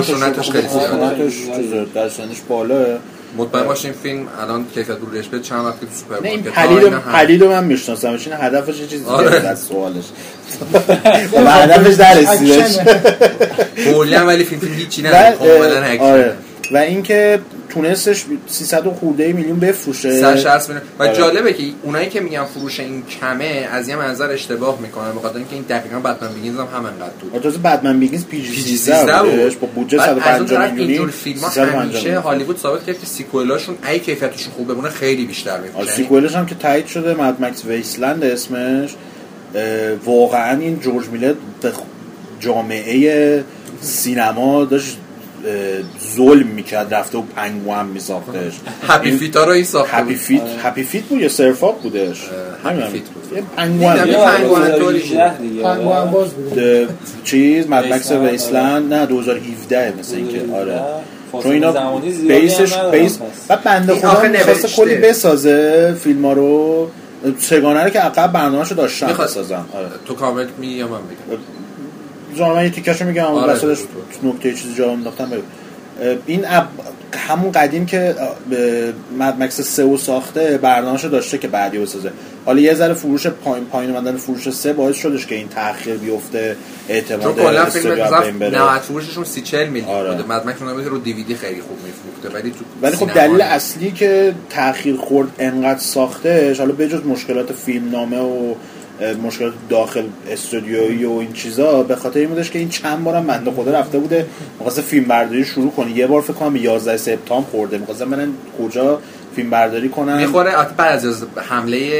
خشونتش 0.00 0.50
خیلی 0.50 0.68
زیاده. 0.68 1.26
خشونتش 1.26 1.34
چیزه، 1.56 1.86
در 1.94 2.08
سنش 2.08 2.40
بالاه 2.48 2.86
مطمئن 3.36 3.64
باشین 3.64 3.92
فیلم 3.92 4.28
الان 4.42 4.66
کیفیت 4.74 4.96
رو 4.96 5.06
به 5.30 5.40
چند 5.40 5.64
وقتی 5.64 5.86
تو 5.86 5.86
نه 5.86 5.98
سوپرمارکت 5.98 6.48
پلید 6.48 6.92
هم- 6.92 7.00
پلید 7.00 7.42
رو 7.42 7.48
من 7.48 7.64
می‌شناسم 7.64 8.08
این 8.08 8.32
هدفش 8.32 8.80
یه 8.80 8.86
چیزی 8.86 9.04
آره. 9.04 9.36
دیگه 9.36 9.48
از 9.48 9.60
سوالش. 9.60 10.04
و 11.46 11.50
هدفش 11.50 11.94
در 11.94 12.14
رسیدش 12.14 12.78
کلا 13.84 14.26
ولی 14.26 14.44
فیلم 14.44 14.60
فیلم 14.60 14.74
هیچی 14.74 15.02
و 15.02 15.06
نداره 15.06 15.36
کاملا 15.36 16.04
آره. 16.04 16.32
و 16.72 16.76
اینکه 16.76 17.38
تونستش 17.68 18.24
300 18.46 18.86
و 18.86 18.90
خورده 18.90 19.32
میلیون 19.32 19.60
بفروشه. 19.60 20.20
160 20.20 20.68
میلیون. 20.68 20.86
و 20.98 21.02
آره. 21.02 21.16
جالبه 21.16 21.52
که 21.52 21.62
اونایی 21.82 22.08
که 22.08 22.20
میگن 22.20 22.44
فروش 22.44 22.80
این 22.80 23.02
کمه 23.20 23.68
از 23.72 23.88
یه 23.88 23.96
منظر 23.96 24.30
اشتباه 24.30 24.80
می‌کنن 24.80 25.12
به 25.12 25.20
خاطر 25.20 25.36
اینکه 25.36 25.54
این 25.54 25.64
دقیقا 25.68 25.98
Batman 25.98 26.32
Begins 26.32 26.58
هم 26.58 26.68
همینقدر 26.76 27.12
بود. 27.32 27.42
تازه 27.42 27.58
Batman 27.58 28.00
Begins 28.00 28.24
PG 28.24 28.48
PG 28.48 28.76
13 28.76 29.00
13 29.00 29.22
بودش 29.22 29.56
بود 29.56 29.60
با 29.60 29.74
بودجه 29.74 29.98
بعد 29.98 30.08
از 30.18 30.40
اون 30.40 30.46
150 30.46 30.62
طرف 30.62 30.70
میلیونی 30.70 30.92
اینجور 30.92 31.10
فیلم 31.10 31.40
ها 31.40 31.50
350 31.50 31.82
همیشه 31.82 31.98
میلیون. 31.98 32.22
هالیوود 32.22 32.58
ثابت 32.58 32.86
کرد 32.86 33.00
که 33.00 33.06
sequel 33.06 33.49
اشون 33.49 33.78
ای 33.88 33.98
کیفیتشون 33.98 34.52
خوب 34.52 34.68
بمونه 34.68 34.88
خیلی 34.88 35.24
بیشتر 35.24 35.50
آره، 35.50 35.62
میفروشه 35.62 35.92
sequel 35.92 36.23
ش 36.23 36.34
هم 36.34 36.46
که 36.46 36.54
تایید 36.54 36.86
شده 36.86 37.14
Mad 37.14 37.44
Max 37.44 37.64
Wasteland 37.64 38.24
اسمش. 38.24 38.94
واقعا 40.04 40.60
این 40.60 40.80
جورج 40.80 41.06
میلر 41.08 41.34
به 41.62 41.72
جامعه 42.40 43.44
سینما 43.80 44.64
داشت 44.64 44.98
ظلم 46.16 46.46
می‌کرد 46.46 46.94
رفته 46.94 47.18
و 47.18 47.22
پنگوان 47.36 47.86
میساختش. 47.86 48.52
Happy 48.88 49.10
Feet 49.10 49.37
ا 49.37 49.44
رو 49.44 49.50
این 49.50 49.64
ساخته 49.64 49.96
Happy. 49.96 50.14
Feet 50.14 50.42
Happy 50.62 50.82
Feet 50.82 51.02
بود 51.02 51.20
یا 51.20 51.28
Surf's 51.28 51.69
Up 51.69 51.82
بودش؟ 51.82 52.20
نمی‌دونم. 52.64 52.88
Feet 52.90 53.02
بود. 53.02 53.36
یه 53.36 53.42
پنگوان 53.56 54.78
طوری 54.78 54.98
بود. 54.98 55.62
پنگوان 55.62 56.10
باز 56.10 56.30
بود. 56.30 56.60
چیز 57.24 57.68
Mad 57.70 57.84
Max 57.84 58.10
Wasteland، 58.10 58.30
Wasteland 58.30 58.94
نه 58.94 59.06
2017 59.06 59.94
مثل 60.00 60.16
اینکه 60.16 60.40
آره. 60.54 60.80
چون 61.42 61.52
اینا 61.52 62.00
بیسش 62.28 62.72
هم 62.72 62.90
بیس. 62.90 63.18
بعد 63.48 63.62
بنده 63.62 63.94
خدا 63.94 64.22
نوشته. 64.22 64.68
کلی 64.68 64.94
بسازه 64.94 65.96
فیلم 66.04 66.26
ها 66.26 66.32
رو. 66.32 66.88
سگانه 67.38 67.84
رو 67.84 67.90
که 67.90 67.98
عقب 68.00 68.32
برنامه‌شو 68.32 68.74
داشتن. 68.74 69.06
بسازن. 69.06 69.64
آره. 69.74 69.86
تو 70.06 70.14
کامل 70.14 70.46
میگی 70.58 70.74
یا 70.74 70.88
من 70.88 70.98
بگم 70.98 71.38
جان 72.36 72.56
من 72.56 72.64
یه 72.64 72.70
تیکشو 72.70 73.04
میگم 73.04 73.24
آره. 73.24 73.52
آره. 73.52 73.52
وسطش 73.52 73.84
نکته 74.22 74.54
چیزی 74.54 74.74
جا 74.74 74.92
انداختم 74.92 75.28
این 76.26 76.44
اب... 76.46 76.66
همون 77.12 77.52
قدیم 77.52 77.86
که 77.86 78.14
مد 79.18 79.42
مکس 79.42 79.60
سه 79.60 79.96
ساخته 79.96 80.58
برنامه‌شو 80.58 81.08
داشته 81.08 81.38
که 81.38 81.48
بعدی 81.48 81.78
بسازه 81.78 82.12
حالا 82.46 82.60
یه 82.60 82.74
ذره 82.74 82.94
فروش 82.94 83.26
پایین 83.26 83.64
پایین 83.64 83.96
اومدن 83.96 84.16
فروش 84.16 84.50
سه 84.50 84.72
باعث 84.72 84.96
شدش 84.96 85.26
که 85.26 85.34
این 85.34 85.48
تاخیر 85.48 85.96
بیفته 85.96 86.56
اعتماد 86.88 87.38
استودیو 87.40 87.92
مثلا 87.92 88.16
از 88.16 88.24
بین 88.24 88.38
بره. 88.38 88.62
90 88.62 88.80
فروششون 88.80 89.24
30 89.24 89.40
40 89.40 89.68
میلیون 89.68 89.90
آره. 89.90 90.10
بوده 90.10 90.28
مد 90.28 90.46
مکس 90.46 90.62
اون 90.62 90.84
رو 90.84 90.98
دیویدی 90.98 91.34
خیلی 91.34 91.60
خوب 91.60 91.76
میفروخته 91.84 92.38
ولی 92.38 92.50
تو 92.50 92.64
ولی 92.82 92.96
خب 92.96 93.12
دلیل. 93.12 93.40
اصلی 93.40 93.90
که 93.90 94.34
تاخیر 94.50 94.96
خورد 94.96 95.28
انقدر 95.38 95.80
ساختش 95.80 96.58
حالا 96.58 96.72
بجز 96.72 97.06
مشکلات 97.06 97.52
فیلم 97.52 97.90
نامه 97.90 98.18
و 98.18 98.54
مشکلات 99.22 99.52
داخل 99.70 100.04
استودیویی 100.30 101.04
و 101.04 101.10
این 101.10 101.32
چیزا 101.32 101.82
به 101.82 101.96
خاطر 101.96 102.20
این 102.20 102.28
بودش 102.28 102.50
که 102.50 102.58
این 102.58 102.68
چند 102.68 103.04
بارم 103.04 103.26
بنده 103.26 103.50
خدا 103.50 103.70
رفته 103.70 103.98
بوده. 103.98 104.26
می‌خواسته 104.58 104.82
فیلم 104.82 105.04
برداری 105.04 105.44
شروع 105.44 105.70
کنه. 105.70 105.90
یه 105.90 106.06
بار 106.06 106.22
فکر 106.22 106.32
کنم 106.32 106.56
11 106.56 106.96
سپتامبر 106.96 107.50
خورده. 107.50 107.78
می‌خواستن 107.78 108.10
برن 108.10 108.28
کجا 108.58 108.98
فیلم 109.36 109.50
برداری 109.50 109.88
کنن. 109.88 110.16
می‌خوره 110.16 110.52
بعد 110.76 111.06
از 111.06 111.24
حمله 111.36 111.90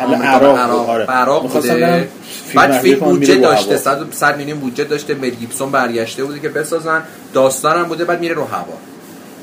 عراق 0.00 0.58
عراق. 0.58 0.88
آره. 0.88 1.06
عراق 1.06 1.52
بوده. 1.52 1.60
فیلم 1.60 2.06
بعد 2.54 2.72
فیلم 2.72 2.98
بودجه 2.98 3.34
داشته 3.34 3.70
هوا. 3.70 3.78
100 3.78 4.06
100 4.10 4.36
میلیون 4.36 4.58
بودجه 4.58 4.84
داشته. 4.84 5.14
مل 5.14 5.30
گیبسون 5.30 5.70
برگشته 5.70 6.24
بوده 6.24 6.40
که 6.40 6.48
بسازن. 6.48 7.02
داستان 7.34 7.78
هم 7.78 7.84
بوده 7.84 8.04
بعد 8.04 8.20
میره 8.20 8.34
رو 8.34 8.44
هوا. 8.44 8.91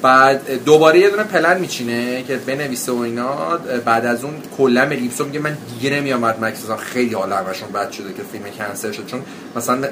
بعد 0.02 0.64
دوباره 0.66 1.00
یه 1.00 1.10
دونه 1.10 1.24
پلن 1.24 1.60
میچینه 1.60 2.24
که 2.24 2.36
بنویسه 2.38 2.92
و 2.92 2.98
اینا. 3.00 3.36
بعد 3.86 4.06
از 4.06 4.24
اون 4.24 4.34
کلا 4.58 4.86
مل 4.86 4.96
گیبسون 4.96 5.28
میگه 5.28 5.40
من 5.40 5.58
دیگه 5.80 5.96
نمیام 5.96 6.20
مد 6.20 6.44
مکس. 6.44 6.72
خیلی 6.80 7.14
حال 7.16 7.34
همشون 7.34 7.70
بد 7.70 7.92
شده 7.92 8.14
که 8.14 8.24
فیلم 8.32 8.44
کنسل 8.58 8.92
شد. 8.92 9.06
چون 9.06 9.22
مثلا 9.56 9.88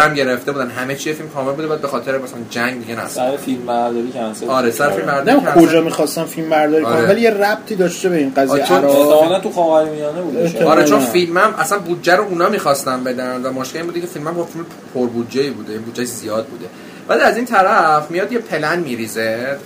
هم 0.00 0.14
گرفته 0.14 0.52
بودن. 0.52 0.70
همه 0.70 0.94
چی 0.94 1.12
فیلم 1.12 1.28
کامل 1.28 1.52
بوده. 1.52 1.66
بعد 1.66 1.80
به 1.80 1.88
خاطر 1.88 2.18
مثلا 2.18 2.38
جنگ 2.50 2.80
دیگه 2.86 3.00
نصب 3.00 3.14
سر 3.14 3.36
فیلم 3.36 3.66
برداری 3.66 4.12
کنسل 4.12 4.48
آره 4.48 4.70
سر 4.70 4.90
فیلم 4.90 5.06
برداری 5.06 5.40
نه 5.40 5.52
کنسل. 5.52 5.66
کجا 5.66 5.80
می‌خواستن 5.80 6.24
فیلم 6.24 6.50
برداری 6.50 6.84
کنن 6.84 6.92
آره. 6.92 7.08
ولی 7.08 7.20
یه 7.20 7.30
ربطی 7.30 7.76
داشته 7.76 8.08
به 8.08 8.16
این 8.16 8.32
قضیه. 8.36 8.62
آه، 8.62 8.68
چون 8.68 9.40
تو 9.40 9.50
خاورمیانه 9.50 10.20
بوده. 10.20 10.64
آره 10.64 10.84
چون. 10.84 11.00
فیلمم 11.00 11.54
اصلا 11.58 11.78
بودجه 11.78 12.16
رو 12.16 12.24
اونا 12.24 12.48
می‌خواستن 12.48 13.04
بدن 13.04 13.42
و 13.42 13.52
مشکل 13.52 13.78
این 13.78 13.86
بوده 13.86 14.00
که 14.00 14.06
فیلمم 14.06 14.34
با 14.34 14.44
فیلم 14.44 14.66
پر 14.94 15.06
بودجه 15.06 15.50
بوده. 15.50 15.78
بودجه 15.78 16.04
زیاد 16.04 16.46
بوده. 16.46 16.66
بعد 17.08 17.20
از 17.20 17.36
این 17.36 17.44
طرف 17.44 18.10
میاد 18.10 18.32
یه 18.32 18.38
پلن 18.38 18.78
میریزه 18.78 19.56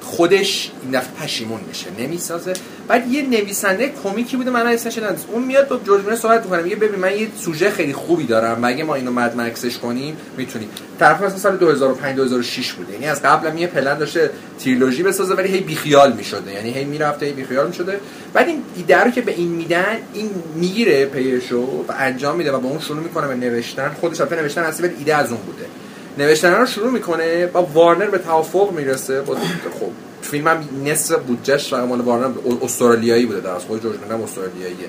خودش 0.00 0.70
این 0.82 0.90
دفعه 0.90 1.24
پشیمون 1.24 1.60
میشه 1.68 1.86
نمی‌سازه. 1.98 2.52
بعد 2.88 3.12
یه 3.12 3.22
نویسنده 3.22 3.92
کمیکی 4.04 4.36
بوده 4.36 4.50
من 4.50 4.66
اسمش 4.66 4.96
یادم. 4.96 5.16
اون 5.32 5.42
میاد 5.42 5.68
با 5.68 5.76
جورج 5.86 6.04
میلر 6.04 6.16
صحبت 6.16 6.42
می‌کنه 6.42 6.62
میگه 6.62 6.76
ببین 6.76 7.00
من 7.00 7.18
یه 7.18 7.28
سوژه 7.38 7.70
خیلی 7.70 7.92
خوبی 7.92 8.26
دارم 8.26 8.62
و 8.62 8.66
اگه 8.66 8.84
ما 8.84 8.94
اینو 8.94 9.12
مد 9.12 9.36
مکسش 9.36 9.78
کنیم 9.78 10.16
می‌تونیم. 10.36 10.68
طرف 11.00 11.22
مثلا 11.22 11.38
سال 11.38 11.56
2005 11.56 12.16
2006 12.16 12.72
بوده. 12.72 12.92
یعنی 12.92 13.06
از 13.06 13.22
قبل 13.22 13.48
هم 13.48 13.58
یه 13.58 13.66
پلن 13.66 13.98
داشته 13.98 14.30
تریلوژی 14.58 15.02
بسازه 15.02 15.34
ولی 15.34 15.48
هی 15.48 15.60
بیخیال 15.60 16.12
می‌شده. 16.12 16.52
یعنی 16.52 16.70
هی 16.70 16.84
می‌رفته 16.84 17.26
هی 17.26 17.32
بیخیال 17.32 17.66
می‌شده. 17.66 18.00
بعد 18.32 18.48
این 18.48 18.62
ایده 18.76 19.04
رو 19.04 19.10
که 19.10 19.20
به 19.20 19.32
این 19.32 19.48
میدن 19.48 19.96
این 20.14 20.30
می‌گیره 20.54 21.04
پیشو 21.04 21.84
و 21.88 21.92
انجام 21.98 22.36
میده 22.36 22.52
و 22.52 22.60
با 22.60 22.68
اون 22.68 22.80
شروع 22.80 23.02
می‌کنه 23.02 23.28
به 23.28 23.34
نوشتن. 23.34 23.96
خودش 24.00 24.20
البته 24.20 24.42
نوشتن 24.42 24.74
ولی 24.80 24.94
ایده 24.98 25.14
از 25.16 25.32
اون 25.32 25.40
بوده. 25.40 25.66
نوشتن 26.18 26.52
رو 26.52 26.66
شروع 26.66 26.90
می‌کنه 26.90 27.46
با 27.46 27.62
وارنر 27.62 28.06
به 28.06 28.18
توافق 28.18 28.72
می‌رسه. 28.72 29.20
با 29.20 29.34
خب 29.34 29.90
فیلم 30.22 30.48
هم 30.48 30.68
نصف 30.84 31.14
بودجهش 31.14 31.68
فقط 31.68 31.88
مال 31.88 32.00
وارنر. 32.00 32.34
استرالیایی 32.62 33.26
بوده 33.26 33.40
در 33.40 33.50
از 33.50 33.64
خود 33.64 33.82
جورج 33.82 33.96
میلر 34.00 34.14
هم 34.14 34.22
استرالیاییه. 34.22 34.88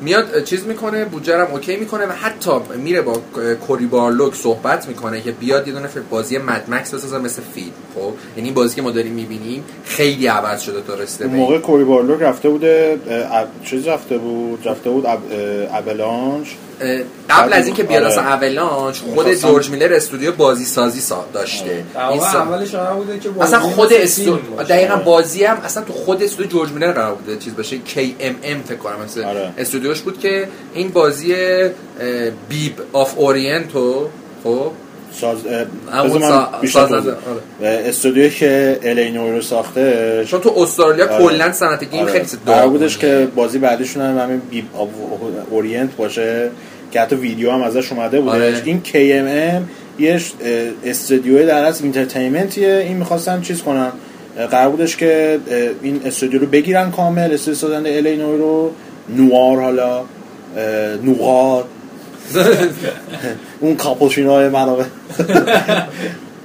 میاد 0.00 0.44
چیز 0.44 0.66
می‌کنه 0.66 1.04
بودجه 1.04 1.38
هم 1.38 1.52
اوکی 1.52 1.76
می‌کنه 1.76 2.06
و 2.06 2.12
حتی 2.12 2.50
میره 2.76 3.02
با 3.02 3.20
کوری 3.66 3.86
بارلوک 3.86 4.34
صحبت 4.34 4.88
می‌کنه 4.88 5.20
که 5.20 5.32
بیاد 5.32 5.68
یه 5.68 5.74
دونه 5.74 5.88
بازی 6.10 6.38
مد 6.38 6.64
مکس 6.68 6.94
بسازه 6.94 7.18
مثل 7.18 7.42
فیلم. 7.54 7.72
خب 7.94 8.12
یعنی 8.36 8.50
بازی 8.50 8.76
که 8.76 8.82
ما 8.82 8.90
داریم 8.90 9.12
می‌بینیم 9.12 9.64
خیلی 9.84 10.26
عوض 10.26 10.60
شده 10.60 10.80
تا 10.80 10.94
رسیده 10.94 11.24
اون. 11.24 11.36
موقع 11.36 11.58
کوری 11.58 11.84
بارلوک 11.84 12.22
رفته 12.22 12.48
بوده 12.48 12.98
چیز 13.64 13.88
رفته 13.88 14.18
بود؟ 14.18 14.68
رفته 14.68 14.90
بود 14.90 15.06
Avalanche. 15.72 16.56
قبل 17.30 17.52
از 17.52 17.66
اینکه 17.66 17.82
بیاد 17.82 18.02
آره. 18.02 18.12
اصلا 18.12 18.24
Avalanche 18.24 18.98
خود 19.14 19.34
جورج 19.34 19.70
میلر 19.70 19.92
استودیو 19.92 20.32
بازی 20.32 20.64
سازی 20.64 21.00
سا 21.00 21.24
داشته 21.32 21.84
این 22.10 22.20
سا- 22.20 22.24
اولش 22.24 22.74
بوده 22.74 23.18
که 23.18 23.30
اصلا 23.40 23.60
خود 23.60 23.86
مثل 23.92 23.96
استو 24.02 24.22
فیلم 24.22 24.38
باشه. 24.56 24.68
دقیقا 24.68 24.96
بازی 24.96 25.44
هم 25.44 25.56
اصلا 25.64 25.82
تو 25.82 25.92
خود 25.92 26.22
استودیو 26.22 26.50
جورج 26.50 26.70
میلر 26.70 26.92
قرار 26.92 27.14
بوده 27.14 27.36
چیز 27.36 27.56
باشه 27.56 27.76
KMM 27.76 28.68
فکر 28.68 28.76
کنم 28.78 28.96
مثل 29.04 29.24
آره. 29.24 29.52
استودیوش 29.58 30.00
بود 30.00 30.18
که 30.20 30.48
این 30.74 30.90
بازی 30.90 31.34
بیب 32.48 32.74
of 32.92 33.18
Orient 33.18 33.95
و 33.95 34.08
خب 34.44 34.72
ساز 35.12 35.38
ساز- 36.72 36.92
آره. 36.92 37.18
استودیویی 37.60 38.30
که 38.30 38.78
L.A. 38.82 39.03
Noire 39.03 39.30
رو 39.32 39.42
ساخته 39.42 40.24
چون 40.28 40.40
تو 40.40 40.52
استرالیا 40.56 41.08
آره. 41.12 41.24
کلا 41.24 41.52
صنعت 41.52 41.84
game 41.90 42.00
آره. 42.00 42.12
خیلی 42.12 42.24
داغونه. 42.46 42.66
بودش 42.66 42.98
که 42.98 43.28
بازی 43.34 43.58
بعدیشون 43.58 44.02
هم 44.02 44.18
همین 44.18 44.42
بیب 44.50 44.64
اورینت 45.50 45.96
باشه 45.96 46.50
که 46.92 47.00
حتی 47.00 47.16
ویدیو 47.16 47.50
هم 47.50 47.62
ازش 47.62 47.92
اومده 47.92 48.20
بودش. 48.20 48.62
این 48.64 48.82
KMM 48.84 49.62
یه 50.00 50.20
استودیو 50.84 51.46
در 51.46 51.64
از 51.64 51.82
اینترتینمنتیه 51.82 52.84
این 52.88 52.96
می‌خواستن 52.96 53.40
چیز 53.40 53.62
کنن 53.62 53.92
قرار 54.50 54.68
بودش 54.70 54.96
که 54.96 55.38
این 55.82 56.00
استودیو 56.04 56.40
رو 56.40 56.46
بگیرن 56.46 56.90
کامل 56.90 57.32
استودیو 57.32 57.54
سازنده 57.58 57.96
الینور 57.96 58.38
رو 58.38 58.70
نوار 59.16 59.60
حالا 59.60 60.00
نوار 61.04 61.64
اون 63.60 63.76
کاپوچینو 63.76 64.30
های 64.30 64.48
منابع 64.48 64.84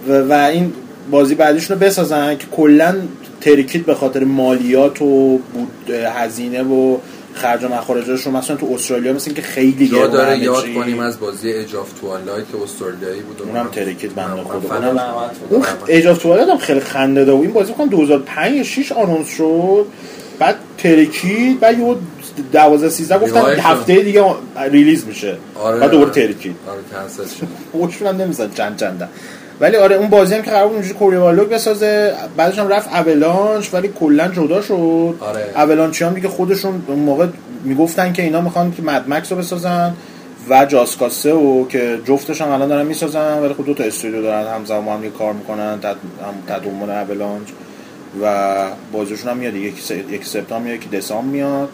و, 0.10 0.14
و 0.30 0.34
این 0.34 0.74
بازی 1.12 1.36
بعدیشون 1.36 1.80
رو 1.80 1.86
بسازن 1.86 2.38
که 2.38 2.46
کلا 2.52 2.96
ترکید 3.42 3.86
به 3.86 3.96
خاطر 3.96 4.24
مالیات 4.24 5.02
و 5.02 5.38
بود 5.54 5.90
هزینه 5.90 6.64
و 6.64 6.98
خرج 7.34 7.64
و 7.64 7.68
مخارجش 7.68 8.22
رو 8.22 8.32
مثلا 8.32 8.56
تو 8.56 8.72
استرالیا 8.74 9.14
مثل 9.14 9.34
که 9.34 9.42
خیلی 9.42 9.88
جا 9.88 9.98
گرونه 9.98 10.14
داره 10.14 10.36
همه 10.36 10.44
یاد 10.44 10.64
چی. 10.64 10.74
کنیم 10.74 11.00
از 11.00 11.20
بازی 11.20 11.54
اج 11.54 11.76
آف 11.76 12.00
توالایت 12.00 12.46
که 12.52 12.64
استرالیایی 12.64 13.22
بود 13.22 13.42
اونم 13.42 13.68
ترکید 13.68 14.16
بنده 14.16 14.44
خدا. 14.44 14.80
من 14.80 14.88
اونم- 14.88 15.14
اون 15.50 16.08
آف 16.08 16.18
توالت 16.18 16.50
هم 16.50 16.58
خیلی 16.58 16.80
خنده 16.80 17.26
داره 17.26 17.40
این 17.40 17.54
بازی 17.54 17.74
کنم 17.74 17.88
2005 17.90 18.56
یا 18.56 18.64
6 18.64 18.92
آنونس 18.92 19.28
شد 19.30 19.86
بعد 20.44 20.56
ترکید 20.78 21.60
بعد 21.60 21.80
یه 21.80 21.96
12 22.52 22.90
13 22.90 23.20
گفتن. 23.20 23.60
هفته 23.60 23.96
دیگه 23.96 24.26
ریلیز 24.72 25.06
میشه 25.08 25.38
آره 25.56 25.80
بعد 25.80 25.92
دوباره. 25.92 26.12
ترکید 26.12 26.56
آره 26.68 26.80
کنسل 26.92 27.90
شد 28.00 28.22
نمیزن 28.22 28.50
چند 28.56 28.78
چندن 28.78 29.10
ولی 29.60 29.78
آره 29.78 29.96
اون 29.96 30.10
بازی 30.10 30.36
هم 30.36 30.42
که 30.42 30.52
قرار 30.52 30.68
بود 30.68 30.74
اونجوری 30.74 30.94
کوریوالوگ 30.94 31.50
بسازه 31.50 32.14
بعدش 32.38 32.60
هم 32.60 32.68
رفت 32.68 32.88
اولانش 32.88 33.74
ولی 33.74 33.88
کلا 34.00 34.28
جدا 34.28 34.62
شد 34.62 35.16
آره. 35.20 35.46
اولانچی 35.56 36.04
هم 36.04 36.14
دیگه 36.14 36.28
خودشون 36.28 36.84
اون 36.88 37.00
موقع 37.00 37.28
می‌گفتن 37.64 38.14
که 38.14 38.24
اینا 38.24 38.42
می‌خوان 38.42 38.72
که 38.72 38.82
Mad 38.82 39.10
Max 39.10 39.32
رو 39.32 39.38
بسازن 39.38 39.94
و 40.50 40.66
Just 40.66 40.93
Cause 40.93 41.27
3 41.27 41.34
و 41.34 41.68
که 41.68 42.00
جفتش 42.06 42.42
هم 42.42 42.50
الان 42.50 42.68
دارن 42.68 42.86
می‌سازن 42.86 43.40
ولی 43.40 43.54
خب 43.54 43.66
دو 43.66 43.74
تا 43.74 43.84
استودیو 43.84 44.22
دارن 44.22 44.54
همزمان 44.54 45.04
هم 45.04 45.12
کار 45.12 45.34
می‌کنن 45.34 45.80
تدومون 46.48 46.90
Avalanche 46.90 47.48
و 48.22 48.68
بازیشون 48.92 49.32
هم 49.32 49.38
میاد 49.38 49.54
س... 49.80 49.92
یکی 49.92 50.26
سپتامبر 50.26 50.66
میاد 50.66 50.76
یکی 50.76 50.90
دسامبر 50.90 51.32
میاد. 51.32 51.70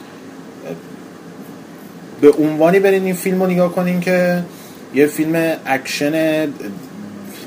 به 2.22 2.32
عنوانی 2.32 2.80
برین 2.80 3.04
این 3.04 3.16
فیلم 3.16 3.44
رو 3.44 3.50
نگاه 3.50 3.72
کنین 3.72 4.00
که 4.00 4.44
یه 4.94 5.08
فیلم 5.08 5.58
اکشن 5.66 6.48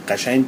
قشنگ 0.09 0.45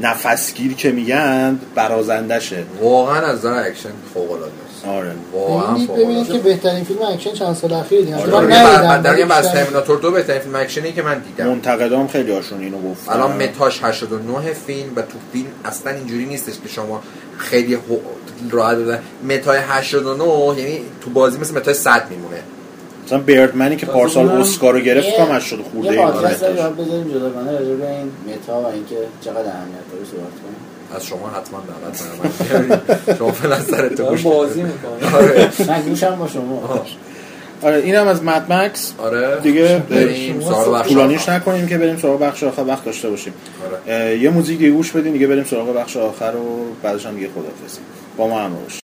نفسگیر 0.00 0.74
که 0.74 0.92
میگن 0.92 1.60
برازندشه. 1.74 2.62
واقعا 2.80 3.26
از 3.26 3.38
نظر 3.38 3.68
اکشن 3.68 3.90
فوق 4.14 4.32
العاده 4.32 4.52
است. 4.68 4.86
آره. 4.86 5.12
واقعا 5.32 5.74
ببینید 5.74 6.26
که 6.26 6.32
العاده 6.32 6.38
بهترین 6.38 6.84
فیلم 6.84 7.02
اکشن 7.02 7.32
چند 7.32 7.54
سال 7.54 7.72
اخیر 7.72 8.00
دیدم 8.00 8.18
آره. 8.18 8.30
من 8.30 8.44
من 8.44 8.52
ندیدم 8.52 9.02
در 9.02 9.12
ولی 9.12 9.22
از 9.22 9.52
Terminator 9.52 9.98
دو 9.98 10.10
بهترین 10.10 10.40
فیلم 10.40 10.56
اکشنی 10.56 10.92
که 10.92 11.02
من 11.02 11.18
دیدم. 11.18 11.48
منتقدام 11.48 12.08
خیلی 12.08 12.32
هاشون 12.32 12.60
اینو 12.60 12.90
گفتن. 12.90 13.12
الان 13.12 13.42
meta 13.42 13.70
ش 13.70 13.84
89 13.84 14.52
فیلم 14.52 14.92
و 14.96 15.02
تو 15.02 15.18
فیلم 15.32 15.48
اصلا 15.64 15.92
اینجوری 15.92 16.26
نیستش 16.26 16.54
که 16.62 16.68
شما 16.68 17.02
خیلی 17.38 17.78
راحت 18.50 18.76
بزن 18.76 18.98
meta 19.28 19.52
ی 19.52 19.58
89 19.58 20.24
یعنی 20.60 20.80
تو 21.00 21.10
بازی 21.10 21.38
مثل 21.38 21.54
meta 21.54 21.70
ی 21.70 21.74
100 21.74 22.10
میمونه. 22.10 22.36
مثلا 23.06 23.18
Birdman 23.18 23.69
ی 23.69 23.76
که 23.76 23.86
پارسال 23.86 24.28
اسکار 24.28 24.74
رو 24.74 24.80
گرفت 24.80 25.16
کام 25.16 25.30
از 25.30 25.42
شد 25.42 25.64
خورده 25.72 25.92
یه 25.92 26.00
این 26.00 26.10
پادکست 26.10 26.42
آره. 26.42 26.64
رو 26.66 26.70
بذاریم 26.70 27.08
جداگانه 27.08 27.52
راجع 27.52 27.74
به 27.74 27.90
این 27.90 28.12
meta 28.28 28.60
و 28.60 28.66
اینکه 28.66 28.96
چقدر 29.20 29.38
اهمیت 29.38 29.86
داره 29.92 30.04
صحبت 30.04 30.32
کنیم. 30.42 30.56
از 30.96 31.06
شما 31.06 31.28
حتما 31.28 31.62
دعوت 31.68 32.02
دارم. 32.68 33.16
شما 33.18 33.32
فعلا 33.32 33.60
سرت 33.60 33.94
داره 33.94 34.10
گوش 34.10 34.22
بازی 34.22 34.62
بده. 34.62 34.72
می‌کنه 34.72 35.16
آره. 35.16 35.50
من 35.68 35.82
گوشم 35.82 36.16
با 36.16 36.28
شما. 36.28 36.84
آره 37.62 37.76
اینم 37.76 38.06
از 38.06 38.24
مد 38.24 38.52
مکس 38.52 38.92
آره. 38.98 39.40
دیگه 39.42 39.82
بریم 39.90 40.40
طولانیش. 40.88 41.28
نکنیم 41.28 41.66
که 41.66 41.78
بریم 41.78 41.96
سراغ 41.96 42.20
بخش 42.20 42.42
آخر 42.44 42.64
وقت 42.68 42.84
داشته 42.84 43.10
باشیم. 43.10 43.32
آره. 43.88 44.18
یه 44.18 44.30
موزیک 44.30 44.58
دیگه 44.58 44.70
گوش 44.70 44.92
بدیم 44.92 45.12
دیگه 45.12 45.26
بریم 45.26 45.44
سراغ 45.44 45.76
بخش 45.76 45.96
آخر 45.96 46.32
و 46.36 46.74
بعدش 46.82 47.06
هم 47.06 47.14
دیگه 47.14 47.28
خدافظی 47.34 47.78
با 48.16 48.28
ما 48.28 48.40
همراه 48.40 48.62
باشید. 48.62 48.85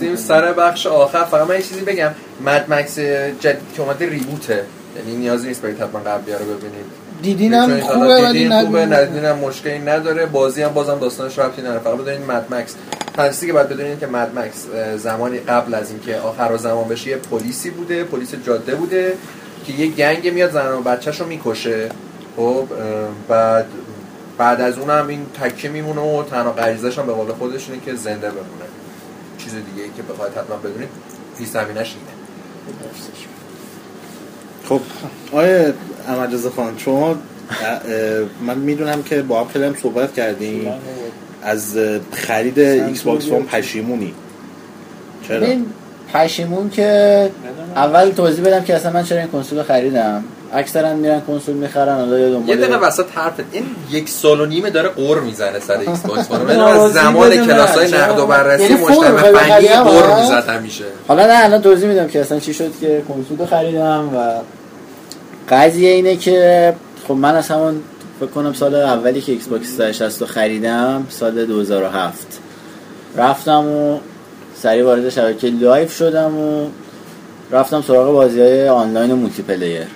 می‌کنیم. 0.00 0.16
سر 0.16 0.52
بخش 0.52 0.86
آخر 0.86 1.24
فقط 1.24 1.48
من 1.48 1.54
یه 1.54 1.62
چیزی 1.62 1.80
بگم. 1.80 2.10
مد 2.44 2.72
مکس 2.72 2.98
جدید 3.40 3.72
که 3.76 3.82
اومده 3.82 4.08
ریبوته. 4.08 4.64
یعنی 4.96 5.16
نیازی 5.16 5.48
نیست 5.48 5.62
برید 5.62 5.80
حتما 5.80 6.00
قبلی 6.00 6.32
رو 6.32 6.38
ببینید 6.38 6.84
دیدینم 7.22 7.80
خوبه 7.80 8.06
ولی 8.06 8.50
خوبه. 8.50 8.86
ندیدینم 8.86 9.38
مشکلی 9.38 9.78
نداره. 9.78 10.26
بازی 10.26 10.62
هم 10.62 10.74
بازم 10.74 10.98
داستانش 10.98 11.38
ربطی 11.38 11.62
نداره. 11.62 11.78
فقط 11.78 11.94
بدونید 11.94 12.30
مد 12.30 12.54
مکس 12.54 12.74
تنسی 13.14 13.46
که 13.46 13.52
باید 13.52 13.68
بدونید 13.68 14.00
که 14.00 14.06
مد 14.06 14.38
مکس 14.38 14.66
زمانی 14.96 15.38
قبل 15.38 15.74
از 15.74 15.90
اینکه 15.90 16.16
آخر 16.16 16.56
زمان 16.56 16.88
بشه 16.88 17.10
یه 17.10 17.16
پلیسی 17.16 17.70
بوده 17.70 18.04
پلیس 18.04 18.34
جاده 18.46 18.74
بوده 18.74 19.14
که 19.66 19.72
یه 19.72 19.86
گنگ 19.86 20.28
میاد 20.28 20.52
زن 20.52 20.72
و 20.72 20.80
بچهش 20.80 21.20
رو 21.20 21.26
می‌کشه. 21.26 21.88
خب 22.36 22.66
بعد 23.28 23.66
بعد 24.38 24.60
از 24.60 24.78
اونم 24.78 25.08
این 25.08 25.26
تکه 25.42 25.68
میمونه 25.68 26.00
و 26.00 26.22
تنها 26.22 26.52
غریزش 26.52 26.98
هم 26.98 27.06
به 27.06 27.12
قول 27.12 27.32
خودش 27.32 27.70
اینه 27.70 27.82
که 27.84 27.94
زنده 27.94 28.30
بمونه. 28.30 28.65
چیز 29.46 29.54
دیگه 29.54 29.82
ای 29.82 29.90
که 29.96 30.02
بخواید 30.02 30.32
حتما 30.32 30.56
بدونید 30.56 30.88
پیش 31.38 31.48
زمینش 31.48 31.94
اینه. 31.94 32.16
خب 34.68 34.80
آیا 35.32 35.72
احمد 36.08 36.48
خان 36.48 36.78
شما 36.78 37.16
من 38.46 38.58
می‌دونم 38.58 39.02
که 39.02 39.22
با 39.22 39.40
هم 39.40 39.48
خیلی 39.48 39.64
هم 39.64 39.74
صحبت 39.82 40.14
کردیم 40.14 40.72
از 41.42 41.78
خرید 42.12 42.58
Xbox 42.58 43.28
One 43.28 43.42
پشیمونی. 43.42 44.14
چرا؟ 45.28 45.46
پشیمون 46.12 46.70
که 46.70 47.30
اول 47.76 48.10
توضیح 48.10 48.44
بدم 48.44 48.64
که 48.64 48.74
اصلا 48.74 48.92
من 48.92 49.04
چرا 49.04 49.18
این 49.18 49.28
کنسول 49.28 49.58
رو 49.58 49.64
خریدم. 49.64 50.24
اکثرا 50.52 50.94
میرن 50.94 51.20
کنسول 51.20 51.54
می‌خرن 51.54 51.96
حالا 51.96 52.18
یه 52.18 52.30
دنبال 52.30 52.56
دقیقه 52.56 52.76
وسط 52.76 53.04
حرف 53.14 53.34
این 53.52 53.64
یک 53.90 54.08
سال 54.08 54.40
و 54.40 54.46
نیمه 54.46 54.70
داره 54.70 54.88
غر 54.88 55.20
می‌زنه 55.20 55.60
سر 55.60 55.78
Xbox 55.78 56.30
من 56.30 56.60
از 56.60 56.92
زمان 56.92 57.30
بدون 57.30 57.46
کلاس 57.46 57.70
های 57.70 57.88
چرا؟ 57.88 58.04
نقد 58.04 58.18
و 58.18 58.26
بررسی 58.26 58.74
مجتمع 58.74 59.32
فنی 59.32 59.66
هست؟ 59.66 60.20
می‌زد 60.20 60.48
همیشه 60.48 60.84
حالا 61.08 61.26
نه 61.26 61.44
الان 61.44 61.62
توضیح 61.62 61.88
میدم 61.88 62.08
که 62.08 62.20
اصلا 62.20 62.40
چی 62.40 62.54
شد 62.54 62.70
که 62.80 63.02
کنسول 63.08 63.46
خریدم 63.46 64.10
و 64.16 64.40
قضیه 65.48 65.90
اینه 65.90 66.16
که 66.16 66.74
خب 67.08 67.14
من 67.14 67.34
از 67.34 67.48
همون 67.48 67.80
فکر 68.20 68.30
کنم 68.30 68.52
سال 68.52 68.74
اولی 68.74 69.20
که 69.20 69.32
Xbox 69.32 69.66
360 69.66 70.20
رو 70.20 70.26
خریدم 70.26 71.06
سال 71.08 71.46
2007 71.46 72.40
رفتم 73.16 73.64
و 73.68 73.98
سریع 74.62 74.84
وارد 74.84 75.08
شبکه 75.08 75.48
Live 75.48 75.96
شدم 75.96 76.38
و 76.38 76.66
رفتم 77.50 77.82
سراغ 77.82 78.12
بازی 78.12 78.40
های 78.40 78.68
آنلاین 78.68 79.10
و 79.10 79.16
multiplayer 79.16 79.86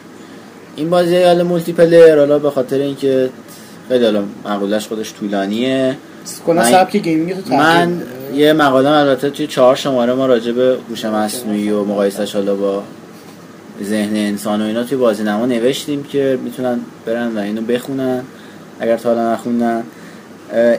این 0.76 0.90
بازی 0.90 1.14
های 1.14 1.24
حالا 1.24 1.44
multiplayer 1.44 2.18
حالا 2.18 2.38
به 2.38 2.50
خاطر 2.50 2.76
اینکه 2.78 3.30
خیلی 3.88 4.04
حالا 4.04 4.22
مقولش 4.44 4.88
خودش 4.88 5.14
طولانیه 5.20 5.96
کلا 6.46 6.54
من- 6.62 6.70
سبک 6.72 6.96
gaming 6.96 7.44
تو 7.44 7.54
من. 7.54 8.02
یه 8.34 8.52
مقاله 8.52 8.88
البته 8.90 9.30
توی 9.30 9.46
چهار 9.46 9.76
شماره 9.76 10.12
ما 10.14 10.26
راجع 10.26 10.52
به 10.52 10.76
هوش 10.90 11.04
مصنوعی 11.04 11.70
و 11.70 11.84
مقایسش 11.84 12.34
حالا 12.34 12.54
با 12.54 12.82
ذهن 13.84 14.16
انسان 14.16 14.62
و 14.62 14.64
اینا 14.64 14.84
توی 14.84 14.98
بازی 14.98 15.22
نما 15.22 15.46
نوشتیم 15.46 16.02
که 16.04 16.38
می‌تونن 16.44 16.78
برن 17.06 17.36
و 17.36 17.38
اینو 17.40 17.60
بخونن 17.60 18.22
اگر 18.80 18.96
تا 18.96 19.08
حالا 19.08 19.32
نخوندن 19.32 19.82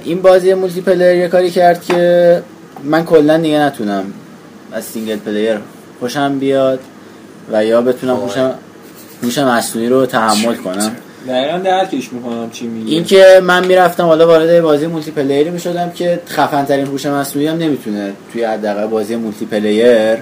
این 0.03 0.21
بازی 0.21 0.53
multiplayer 0.53 1.15
یه 1.15 1.27
کاری 1.27 1.51
کرد 1.51 1.81
که 1.83 2.43
من 2.83 3.05
کلا 3.05 3.37
دیگه 3.37 3.59
نتونم 3.59 4.03
از 4.71 4.83
single 4.83 5.15
player 5.15 5.57
خوشم 5.99 6.39
بیاد 6.39 6.79
و 7.51 7.65
یا 7.65 7.81
بتونم 7.81 8.13
وای. 8.13 8.51
هوش 9.23 9.37
مصنوعی 9.37 9.89
رو 9.89 10.05
تحمل 10.05 10.55
کنم. 10.55 10.91
دقیقا 11.27 11.57
درکش 11.57 12.13
می‌کنم 12.13 12.49
چی 12.51 12.67
میگی. 12.67 12.95
این 12.95 13.03
که 13.03 13.41
من 13.43 13.65
می‌رفتم 13.65 14.03
حالا 14.03 14.27
وارد 14.27 14.61
بازی 14.61 14.87
multiplayer 14.87 15.11
ی 15.11 15.49
می‌شدم 15.49 15.91
که 15.91 16.19
خفن 16.27 16.65
ترین 16.65 16.87
هوش 16.87 17.05
مصنوعی 17.05 17.47
هم 17.47 17.57
نمی‌تونه 17.57 18.13
توی 18.33 18.43
حداقل 18.43 18.87
بازی 18.87 19.15
multiplayer 19.15 20.17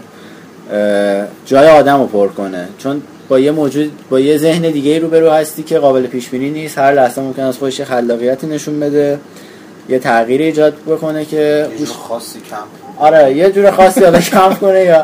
اه، 0.72 1.28
جای 1.46 1.70
آدم 1.70 2.00
رو 2.00 2.08
پر 2.08 2.28
کنه. 2.28 2.68
چون 2.78 3.02
با 3.30 3.40
یه 3.40 3.52
موجود 3.52 3.92
با 4.10 4.20
یه 4.20 4.38
ذهن 4.38 4.62
دیگه 4.62 5.00
روبرو 5.00 5.30
هستی 5.30 5.64
که 5.64 5.80
قابل 5.80 6.08
پیش 6.08 6.30
بینی 6.30 6.50
نیست. 6.50 6.78
هر 6.78 6.94
لحظه 6.94 7.22
ممکن 7.22 7.44
از 7.44 7.58
خودش 7.58 7.80
یه 7.80 7.86
خلاقیتی 7.86 8.48
نشون 8.48 8.80
بده 8.80 9.20
یه 9.90 10.00
تغییری 10.00 10.44
ایجاد 10.44 10.74
بکنه 10.88 11.26
که 11.26 11.68
خاصی 11.86 12.40
کم. 12.50 12.89
آره 13.00 13.34
یه 13.34 13.52
جور 13.52 13.72
خاصی 13.72 14.04
حالا 14.04 14.20
کم 14.20 14.54
کنه 14.54 14.84
یا 14.84 15.04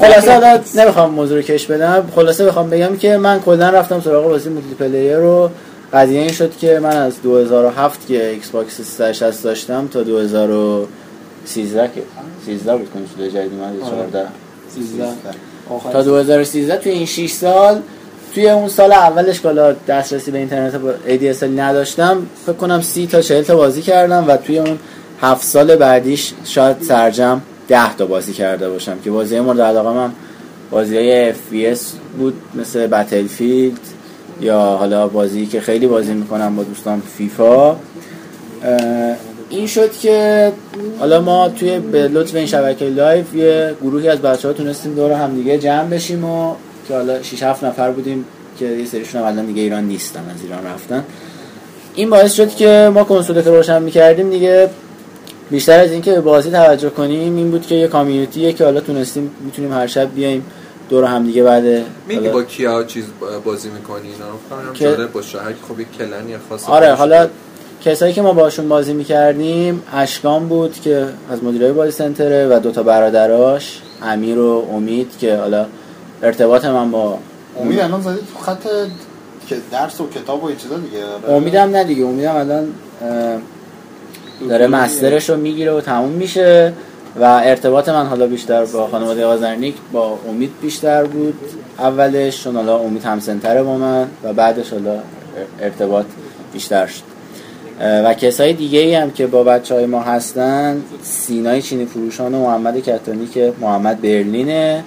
خلاصه 0.00 0.32
حالا 0.32 0.60
نمی‌خوام 0.74 1.10
موضوع 1.10 1.36
رو 1.36 1.42
کش 1.42 1.66
بدم. 1.66 2.08
خلاصه 2.14 2.46
بخوام 2.46 2.70
بگم 2.70 2.96
که 2.96 3.16
من 3.16 3.40
کلا 3.40 3.70
رفتم 3.70 4.00
سراغ 4.00 4.24
بازی 4.24 4.48
multiplayer 4.48 5.16
رو 5.16 5.50
قضیه 5.92 6.20
این 6.20 6.32
شد 6.32 6.56
که 6.56 6.78
من 6.82 6.96
از 6.96 7.22
2007 7.22 8.06
که 8.06 8.28
Xbox 8.30 8.80
360 8.80 9.44
داشتم 9.44 9.88
تا 9.88 10.02
2013 10.02 11.90
که 11.94 12.02
13 12.46 12.76
بود 12.76 12.88
کنسول 12.90 13.28
جدید 13.28 13.52
اومد 13.52 13.74
یا 13.74 13.90
14 13.90 14.26
آخر 15.70 15.92
تا 15.92 16.02
2013 16.02 16.76
توی 16.76 16.92
این 16.92 17.06
6 17.06 17.30
سال 17.30 17.80
توی 18.34 18.50
اون 18.50 18.68
سال 18.68 18.92
اولش 18.92 19.40
که 19.40 19.48
حالا 19.48 19.72
دسترسی 19.88 20.30
به 20.30 20.38
اینترنت 20.38 20.74
با 20.74 20.92
ADSL 21.08 21.58
نداشتم 21.58 22.26
فکر 22.46 22.56
کنم 22.56 22.82
30 22.82 23.06
تا 23.06 23.20
40 23.20 23.42
تا 23.42 23.56
بازی 23.56 23.82
کردم 23.82 24.24
و 24.28 24.36
توی 24.36 24.58
اون 24.58 24.78
7 25.20 25.44
سال 25.44 25.76
بعدیش 25.76 26.32
شاید 26.44 26.76
سرجمع 26.82 27.40
10 27.68 27.96
تا 27.96 28.06
بازی 28.06 28.32
کرده 28.32 28.70
باشم 28.70 28.98
که 29.04 29.10
بازی 29.10 29.40
مورد 29.40 29.60
علاقه 29.60 29.92
من 29.92 30.12
بازی 30.70 30.96
های 30.96 31.32
FPS 31.32 31.78
بود 32.18 32.34
مثل 32.54 32.86
Battlefield 32.86 33.80
یا 34.40 34.58
حالا 34.58 35.08
بازی 35.08 35.46
که 35.46 35.60
خیلی 35.60 35.86
بازی 35.86 36.12
می‌کنم 36.12 36.56
با 36.56 36.62
دوستان 36.62 37.02
فیفا. 37.16 37.76
این 39.50 39.66
شد 39.66 39.92
که 39.92 40.52
حالا 40.98 41.20
ما 41.20 41.48
توی 41.48 41.78
به 41.78 42.08
لطف 42.08 42.34
این 42.34 42.46
شبکه 42.46 42.84
Live 42.84 43.34
یه 43.34 43.74
گروهی 43.82 44.08
از 44.08 44.18
بچه 44.18 44.48
ها 44.48 44.54
تونستیم 44.54 44.94
دور 44.94 45.12
هم 45.12 45.34
دیگه 45.34 45.58
جمع 45.58 45.88
بشیم 45.88 46.24
و 46.24 46.54
که 46.88 46.94
حالا 46.94 47.22
6 47.22 47.42
7 47.42 47.64
نفر 47.64 47.90
بودیم 47.90 48.24
که 48.58 48.64
یه 48.64 48.86
سریشون 48.86 49.22
الان 49.22 49.46
دیگه 49.46 49.62
ایران 49.62 49.84
نیستن 49.84 50.20
از 50.20 50.42
ایران 50.42 50.66
رفتن. 50.66 51.04
این 51.94 52.10
باعث 52.10 52.34
شد 52.34 52.54
که 52.54 52.90
ما 52.94 53.04
کنسول 53.04 53.44
روشن 53.44 53.82
می‌کردیم 53.82 54.30
دیگه 54.30 54.68
بیشتر 55.50 55.80
از 55.80 55.92
اینکه 55.92 56.12
به 56.12 56.20
بازی 56.20 56.50
توجه 56.50 56.90
کنیم 56.90 57.36
این 57.36 57.50
بود 57.50 57.66
که 57.66 57.74
یه 57.74 57.88
کامیونیتیه 57.88 58.52
که 58.52 58.64
حالا 58.64 58.80
تونستیم 58.80 59.30
می‌تونیم 59.44 59.72
هر 59.72 59.86
شب 59.86 60.14
بیایم 60.14 60.46
دور 60.90 61.04
هم 61.04 61.26
دیگه. 61.26 61.42
بعد 61.42 61.64
میگی 62.08 62.20
حالا- 62.20 62.32
با 62.32 62.42
کیا 62.42 62.84
چیز 62.84 63.04
بازی 63.44 63.68
می‌کنی؟ 63.70 64.08
اینا 64.08 64.16
فکر 64.48 64.72
که- 64.72 64.84
کنم 64.84 64.96
جالب 64.96 65.12
باشه. 65.12 65.38
هر 65.40 65.52
کی 65.52 65.58
خب 65.68 65.80
یک 65.80 65.86
کلنی 65.98 66.34
خاص 66.48 66.68
آره 66.68 66.92
حالا 66.94 67.28
کسایی 67.84 68.12
که 68.12 68.22
ما 68.22 68.32
باشون 68.32 68.68
بازی 68.68 68.92
می‌کردیم 68.92 69.82
اشکان 69.94 70.48
بود 70.48 70.80
که 70.80 71.06
از 71.30 71.44
مدیرای 71.44 71.72
بازی 71.72 71.90
سنتره 71.90 72.46
و 72.56 72.58
دوتا 72.60 72.82
برادراش 72.82 73.80
امیر 74.02 74.38
و 74.38 74.66
امید 74.72 75.10
که 75.20 75.36
حالا 75.36 75.66
ارتباط 76.22 76.64
من 76.64 76.90
با 76.90 77.18
امید 77.60 77.78
الان 77.80 78.00
زدی 78.00 78.18
تو 78.34 78.38
خط 78.44 78.62
که 79.48 79.56
درس 79.72 80.00
و 80.00 80.08
کتاب 80.08 80.44
و 80.44 80.46
این 80.46 80.56
چیزا 80.56 80.76
دیگه. 80.76 81.34
امیدم 81.34 81.70
نه 81.70 81.84
دیگه 81.84 82.04
امیدم 82.04 82.36
الان 82.36 82.66
داره 84.48 84.66
مسترش 84.66 85.30
رو 85.30 85.36
می‌گیره 85.36 85.72
و 85.72 85.80
تموم 85.80 86.10
میشه 86.10 86.72
و 87.20 87.24
ارتباط 87.24 87.88
من 87.88 88.06
حالا 88.06 88.26
بیشتر 88.26 88.64
با 88.64 88.86
خانواده 88.86 89.26
آزرنیک 89.26 89.74
با 89.92 90.18
امید 90.28 90.50
بیشتر 90.62 91.04
بود 91.04 91.34
اولش 91.78 92.44
چون 92.44 92.56
حالا 92.56 92.78
امید 92.78 93.04
هم 93.04 93.20
سنتره 93.20 93.62
با 93.62 93.78
من 93.78 94.06
و 94.24 94.32
بعدش 94.32 94.70
حالا 94.70 94.98
ارتباط 95.60 96.06
بیشتر 96.52 96.86
شد. 96.86 97.02
و 97.80 98.14
کسای 98.14 98.52
دیگه 98.52 99.00
هم 99.00 99.10
که 99.10 99.26
با 99.26 99.44
بچه 99.44 99.74
های 99.74 99.86
ما 99.86 100.00
هستن 100.00 100.82
سینای 101.02 101.62
چینی 101.62 101.86
فروشان 101.86 102.34
و 102.34 102.42
محمد 102.42 102.80
کتانی 102.80 103.26
که 103.26 103.52
محمد 103.60 104.02
برلینه 104.02 104.84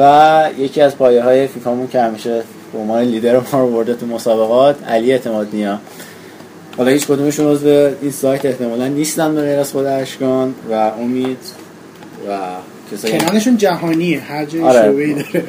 و 0.00 0.44
یکی 0.58 0.80
از 0.80 0.96
پایه 0.96 1.22
های 1.22 1.46
فیفامون 1.46 1.88
که 1.88 2.00
همیشه 2.00 2.42
به 2.72 2.78
عنوان 2.78 3.02
لیدر 3.02 3.40
ما 3.52 3.60
رو 3.60 3.70
برده 3.70 3.94
تو 3.94 4.06
مسابقات 4.06 4.76
علی 4.88 5.12
اعتماد 5.12 5.48
نیا. 5.52 5.78
حالا 6.78 6.90
هیچ 6.90 7.06
کدومشون 7.06 7.46
عضو 7.46 7.68
این 8.02 8.10
سایت 8.10 8.44
احتمالا 8.44 8.88
نیستن 8.88 9.34
به 9.34 9.40
غیر 9.40 9.58
از 9.58 9.72
خود 9.72 9.84
اشکان 9.84 10.54
و 10.70 10.74
امید 10.74 11.38
و 12.28 12.38
کسایی 12.92 13.18
کنانشون 13.18 13.56
جهانیه 13.56 14.20
هر 14.20 14.44
جای 14.44 14.62
آره. 14.62 15.12
داره. 15.14 15.44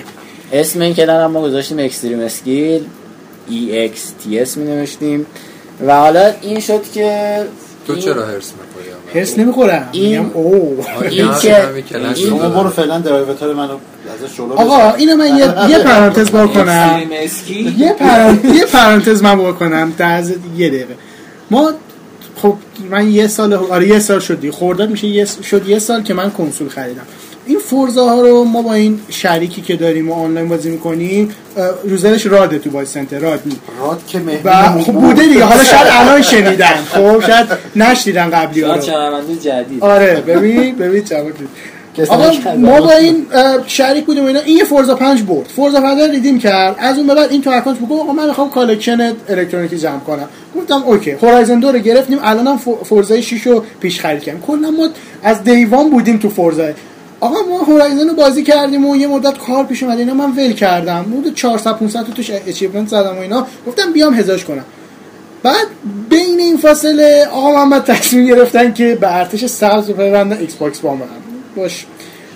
اسم 0.54 0.82
این 0.82 0.94
کنار 0.96 1.22
هم 1.24 1.32
ما 1.32 1.42
گذاشتیم 1.42 1.80
اکستریم 1.80 2.20
اسکیل 2.20 2.82
EXTS 3.50 4.58
می 4.58 4.66
نوشتیم. 4.66 5.26
و 5.88 5.96
حالا 5.96 6.32
این 6.42 6.60
شد 6.60 6.82
که 6.94 7.38
تو 7.88 7.96
چرا 7.96 8.26
هرس 8.26 8.52
می‌کنی 8.52 9.20
هرس 9.20 9.38
نمی‌خورم. 9.38 9.90
این- 9.92 10.20
میگم 10.20 10.32
او. 10.34 10.86
این 11.10 11.32
که 11.40 11.66
این 11.96 12.14
شما 12.14 12.50
برو 12.50 12.70
فعلا 12.70 13.00
درایوتر 13.00 13.54
منو 13.54 13.78
آقا. 14.56 14.94
اینو 14.94 15.16
من 15.16 15.28
یه, 15.38 15.70
یه 15.70 15.80
پرانتز 15.84 16.30
بکنم. 16.30 17.02
یه 17.78 17.94
پرانتز 17.94 18.56
یه 18.56 18.66
پرانتز 18.66 19.24
من 19.24 19.38
بکنم. 19.40 19.94
در 19.98 20.24
یه 20.58 20.70
دقیقه. 20.70 20.96
ما 21.52 21.72
خب 22.42 22.56
من 22.90 23.12
یه 23.12 23.28
سال 23.28 23.54
آره 23.54 23.88
یه 23.88 24.00
سال 24.00 24.20
شد 24.20 24.40
دیگه. 24.40 24.54
خرداد 24.54 24.90
میشه 24.90 25.08
یه 25.08 25.26
شد 25.44 25.70
یه 25.70 25.80
سال 25.80 26.04
که 26.04 26.14
من 26.14 26.32
کنسول 26.32 26.70
خریدم. 26.70 27.02
این 27.46 27.60
فورزا 27.60 28.10
ها 28.10 28.22
رو 28.22 28.44
ما 28.44 28.62
با 28.62 28.74
این 28.74 29.00
شریکی 29.10 29.62
که 29.62 29.76
داریم 29.76 30.10
و 30.10 30.14
آنلاین 30.14 30.50
بازی 30.50 30.70
می‌کنیم 30.70 31.36
روزنش 31.84 32.26
راده 32.26 32.60
تو 32.60 32.70
بازی 32.70 32.94
سنتر 32.94 33.20
راد 33.20 33.42
نی 33.46 33.56
راد 33.80 34.02
که 34.08 34.20
مهدی 34.20 34.42
و 34.44 34.82
خب 34.82 34.94
بوده 34.94 35.24
دیگه. 35.28 35.44
حالا 35.44 35.64
شاید 35.64 35.88
الان 35.92 36.22
شنیدن. 36.22 36.76
خب 36.90 37.26
شاید 37.28 37.48
نشنیدن 37.76 38.30
قبلی 38.30 38.62
ها 38.62 38.68
شاید 38.68 38.80
رو. 38.80 38.86
شنونده 38.86 39.36
جدید. 39.36 39.84
آره 39.84 40.24
ببین 40.28 40.76
ببین. 40.76 41.04
کسی 41.04 41.16
آقا. 42.10 42.32
ما 42.58 42.82
با 42.82 42.92
این 42.92 43.26
شریک 43.68 44.06
بودیم 44.06 44.26
اینا. 44.26 44.40
این 44.40 44.58
یه 44.58 44.64
Forza 44.64 44.96
5 44.96 45.24
برد. 45.24 45.48
Forza 45.48 45.82
5 45.82 46.02
رو 46.02 46.12
redeem 46.12 46.40
کرد. 46.40 46.76
از 46.80 46.98
اون 46.98 47.08
به 47.08 47.16
بعد 47.16 47.32
این 47.32 47.42
تو 47.42 47.50
account 47.50 47.78
بگو 47.78 48.02
آقا 48.02 48.14
من 48.14 48.28
می‌خوام 48.28 48.50
collection 48.50 49.14
الکترونیکی 49.30 49.78
جمع 49.78 50.00
کنم. 50.00 50.30
گفتم 50.58 50.84
اوکی. 50.86 51.12
Horizon 51.12 51.60
2 51.60 51.72
رو 51.72 51.80
گرفتیم. 51.80 52.20
الانم 52.24 52.58
فو- 52.58 52.84
Forza 52.84 53.22
6 53.22 53.48
رو 53.48 53.64
پیش 53.80 54.00
خرید 54.00 54.24
کردیم. 54.24 54.42
کلا 54.42 54.72
ما 54.72 54.90
از 55.24 55.44
day 55.44 55.67
one 55.67 55.90
بودیم 55.90 56.18
تو 56.18 56.30
Forza 56.30 56.64
آقا 57.20 57.36
ما 57.50 57.58
Horizon 57.64 58.08
رو 58.10 58.14
بازی 58.14 58.44
کردیم 58.44 58.86
و 58.88 58.96
یه 58.96 59.08
مدت 59.08 59.38
کار 59.38 59.64
پیش 59.66 59.84
اومد. 59.84 60.00
اینا 60.00 60.14
من 60.14 60.32
ول 60.32 60.54
کردم. 60.54 61.06
حدود 61.20 61.36
400 61.36 61.74
500 61.78 62.04
تا 62.04 62.14
توش 62.14 62.32
achievement 62.48 62.88
زدم 62.88 63.16
و 63.18 63.20
اینا. 63.20 63.48
گفتم 63.68 63.94
بیام 63.94 64.14
هزارش 64.14 64.46
کنم. 64.46 64.66
بعد 65.44 65.66
بین 66.10 66.40
این 66.40 66.58
فاصله 66.58 67.28
آقا 67.34 67.52
محمد 67.52 67.84
تصمیم 67.84 68.26
گرفتن 68.26 68.74
که 68.74 68.98
به 69.02 69.16
ارتش 69.16 69.46
سبز 69.46 69.88
بپیوندن 69.88 70.38
ایکس 70.38 70.56
باکس 70.56 70.80
با 70.80 70.96
من. 70.96 71.06
باش. 71.60 71.86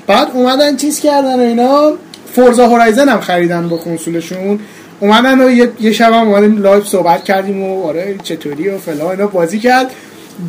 بعد 0.07 0.27
اومدن 0.33 0.75
چیز 0.75 0.99
کردن 0.99 1.35
و 1.35 1.41
اینا. 1.41 1.93
فورزا 2.35 2.67
هورایزن 2.67 3.09
هم 3.09 3.19
خریدن 3.19 3.69
با 3.69 3.77
کنسولشون. 3.77 4.59
اومدن 4.99 5.41
و 5.41 5.49
یه, 5.79 5.91
شب 5.91 6.13
هم 6.13 6.27
اومدیم 6.27 6.61
لایو 6.61 6.83
صحبت 6.83 7.23
کردیم 7.23 7.63
و 7.63 7.83
آره 7.83 8.15
چطوری 8.23 8.69
و 8.69 8.77
فلان 8.77 9.07
اینا 9.07 9.27
بازی 9.27 9.59
کرد. 9.59 9.91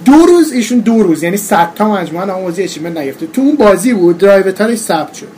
دو 0.05 0.13
روز 0.13 0.53
ایشون 0.53 0.79
دو 0.79 1.03
روز 1.03 1.23
یعنی 1.23 1.37
100 1.37 1.69
تا 1.75 1.93
مجموعه 1.93 2.27
هم 2.27 2.43
بازی 2.43 2.63
اچیومنت 2.63 2.99
نگرفته 2.99 3.27
تو 3.27 3.41
اون 3.41 3.57
بازی 3.57 3.95
بود 3.95 4.19
درایوترش 4.19 4.79
ثبت 4.79 5.15
شد. 5.15 5.29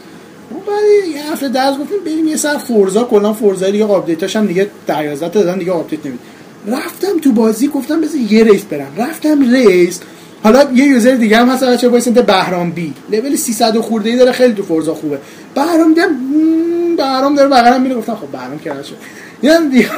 بعد 0.51 1.15
یه 1.15 1.33
هفته 1.33 1.49
درس 1.49 1.79
گفتیم 1.79 1.99
بریم 2.05 2.29
یه 2.29 2.37
سر 2.37 2.59
فورزا 2.59 3.05
کلا 3.05 3.33
فورزا 3.33 3.71
دیگه 3.71 3.85
آپدیتاش 3.85 4.37
هم 4.37 4.47
دیگه 4.47 4.67
11 4.89 5.29
تا 5.29 5.41
دادن 5.41 5.59
دیگه 5.59 5.73
آپدیت 5.73 6.07
نمید 6.07 6.21
رفتم 6.69 7.19
تو 7.23 7.33
بازی 7.33 7.69
گفتم 7.69 8.01
بذار 8.01 8.21
یه 8.21 8.45
race 8.45 8.63
برم. 8.63 8.93
رفتم 8.97 9.53
race 9.53 10.01
حالا 10.47 10.65
یه 10.75 10.85
user 10.85 11.11
دیگه 11.15 11.37
هم 11.39 11.49
هست 11.49 11.65
بچه 11.65 11.89
وایس 11.89 12.09
بهرام 12.09 12.71
بی. 12.71 12.95
لول 13.13 13.37
300 13.37 13.77
و 13.77 13.83
خورده 13.83 14.11
ای 14.11 14.17
داره 14.17 14.33
خیلی 14.33 14.55
تو 14.55 14.63
Forza 14.63 14.95
خوبه. 14.95 15.19
بهرام 15.55 15.95
دیدم 15.95 16.09
مم، 16.09 16.97
بهرام 16.97 17.35
داره 17.35 17.49
بغلم 17.49 17.83
میره. 17.83 17.95
گفتم 17.95 18.15
خب 18.15 18.27
بهرام 18.27 18.59
که 18.59 18.71
شد. 18.71 18.97
دیدم 19.41 19.69
دیگه 19.69 19.89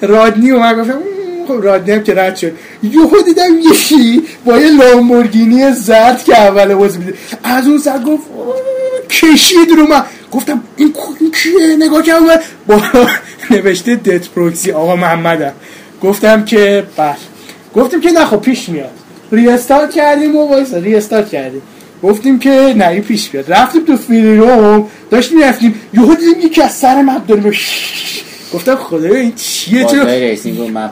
رادنی 0.00 0.50
اومد 0.50 0.78
گفتم 0.78 0.98
خب 1.48 1.64
رادنی 1.64 1.96
هم 1.96 2.02
که 2.02 2.14
رد 2.14 2.36
شد. 2.36 2.52
یهو 2.82 3.22
دیدم 3.24 3.58
یکی 3.72 4.22
با 4.44 4.58
یه 4.58 4.70
لامبورگینی 4.70 5.72
زرد 5.72 6.24
که 6.24 6.40
اول 6.40 6.74
بازی 6.74 6.98
میده. 6.98 7.14
از 7.44 7.66
اون 7.66 7.78
سر 7.78 7.98
گفت 7.98 8.22
"اوه، 8.36 8.54
کشید 9.10 9.70
رو 9.76 9.86
من. 9.86 10.02
گفتم 10.32 10.62
این 10.76 10.92
کیه؟ 11.42 11.76
نگاه 11.78 12.02
کردم 12.02 12.26
با 12.66 12.82
نوشته 13.50 13.94
دت 13.96 14.28
پروکسی 14.28 14.72
آقا 14.72 14.96
محمدم 14.96 15.52
گفتم 16.02 16.44
که 16.44 16.84
بله. 16.96 17.16
گفتیم 17.76 18.00
که 18.00 18.10
نه 18.10 18.24
خب 18.24 18.36
پیش 18.40 18.68
میاد. 18.68 18.97
restart 19.32 19.90
کردیم 19.90 20.36
و 20.36 20.48
وایسا 20.48 20.76
restart 20.76 21.28
کردیم. 21.28 21.62
گفتیم 22.02 22.38
که 22.38 22.74
نه 22.76 22.88
این 22.88 23.02
پیش 23.02 23.28
بیاد. 23.28 23.52
رفتیم 23.52 23.84
تو 23.84 23.96
free 23.96 24.36
roam 24.36 24.86
داشتیم 25.10 25.42
رفتیم 25.42 25.74
یهو 25.94 26.14
دیدیم 26.14 26.46
یکی 26.46 26.62
از 26.62 26.72
سر 26.72 27.02
map 27.02 27.26
داره. 27.26 27.42
گفتم 28.54 28.74
خدایا 28.74 29.14
این 29.14 29.32
چیه؟ 29.36 29.84
چرا؟ 29.84 30.02
racing 30.02 30.58
رو 30.58 30.68
map 30.68 30.90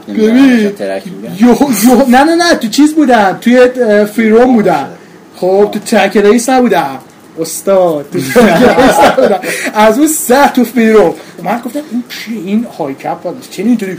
یهو 1.40 1.72
یهو 1.84 2.10
نه 2.10 2.24
نه 2.24 2.34
نه 2.34 2.54
تو 2.54 2.68
چیز 2.68 2.94
بودم 2.94 3.38
توی 3.40 3.58
اه، 3.58 4.04
free 4.04 4.30
roam 4.30 4.54
بودم. 4.54 4.88
خب 5.36 5.68
تو 5.72 5.78
track 5.78 6.16
race 6.16 6.48
نبودم. 6.48 6.98
استاد. 7.40 8.06
از 9.74 9.98
اون 9.98 10.08
سه 10.08 10.48
تو 10.48 10.64
فری 10.64 10.92
روم 10.92 11.14
من 11.42 11.58
گفتم 11.64 11.80
این 11.90 12.04
چیه 12.08 12.42
این 12.44 12.66
های 12.78 12.94
کپ 12.94 13.18
بود 13.18 13.46
چه 13.50 13.62
اینطوری؟ 13.62 13.98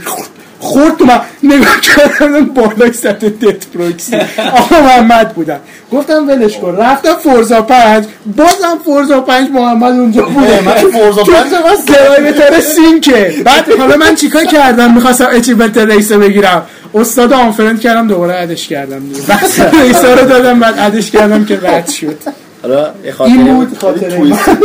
خورد 0.60 0.96
تو 0.96 1.04
من. 1.04 1.20
نگاه 1.42 1.80
کردم 1.80 2.44
بالای 2.44 2.92
سطح 2.92 3.28
دت 3.28 3.66
پروکسی 3.66 4.16
آقا 4.52 4.80
محمد 4.80 5.34
بودن. 5.34 5.60
گفتم 5.92 6.28
ولش 6.28 6.58
کن. 6.58 6.76
رفتم 6.76 7.14
فورزا 7.14 7.62
پنج. 7.62 8.04
بازم 8.36 8.78
فورزا 8.84 9.20
پنج 9.20 9.50
محمد 9.50 9.92
اونجا 9.92 10.22
بوده. 10.22 10.60
من 10.60 10.72
فورزا 10.72 11.22
پنج. 11.24 11.52
درایوتر 11.86 12.60
سینکه. 12.60 13.34
بعد 13.44 13.78
حالا 13.78 13.96
من 13.96 14.14
چیکار 14.14 14.44
کردم؟ 14.44 14.94
می‌خواستم 14.94 15.28
اچیومنت 15.32 15.78
ریسه 15.78 16.18
بگیرم. 16.18 16.62
استاد 16.94 17.32
آنفرند 17.32 17.80
کردم 17.80 18.08
دوباره 18.08 18.34
ادش 18.34 18.68
کردم. 18.68 18.98
دیگه 19.08 19.20
بعد 19.28 19.76
ریسا 19.82 20.14
رو 20.14 20.28
دادم 20.28 20.60
بعد 20.60 20.74
ادش 20.78 21.10
کردم 21.10 21.44
که 21.44 21.58
رد 21.62 21.88
شد. 21.88 22.18
حالا 22.62 22.90
یه 23.04 23.12
خاطره 23.12 23.34
این 23.34 23.54
بود. 23.54 23.78
خاطره. 23.78 24.18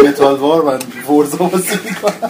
متال 0.07 0.35
وار 0.35 0.61
من 0.61 0.79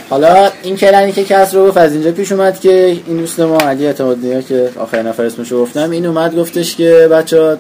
حالا 0.10 0.50
این 0.64 0.76
کلنی 0.76 1.12
که 1.12 1.24
کس 1.24 1.56
رو 1.56 1.68
گفت 1.68 1.78
از 1.78 1.94
اینجا 1.94 2.12
پیش 2.12 2.32
اومد 2.32 2.60
که 2.60 2.98
این 3.08 3.18
دوست 3.18 3.40
ما 3.40 3.58
علی 3.58 3.86
اعتمادی 3.86 4.44
که 4.44 4.70
آخرین 4.80 5.08
نفر 5.08 5.24
اسمشو 5.24 5.62
گفتم 5.62 5.90
این 5.92 6.06
اومد 6.06 6.36
گفتش 6.36 6.76
که 6.76 7.08
بچه 7.12 7.58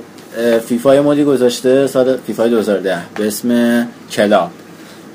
فیفا 0.68 0.96
یه 0.96 1.02
مودی 1.02 1.24
گذاشته 1.24 1.88
سال 1.88 2.18
فیفا 2.28 2.48
2010 2.48 2.98
به 3.16 3.28
اسم 3.28 3.88
کلاب. 4.12 4.50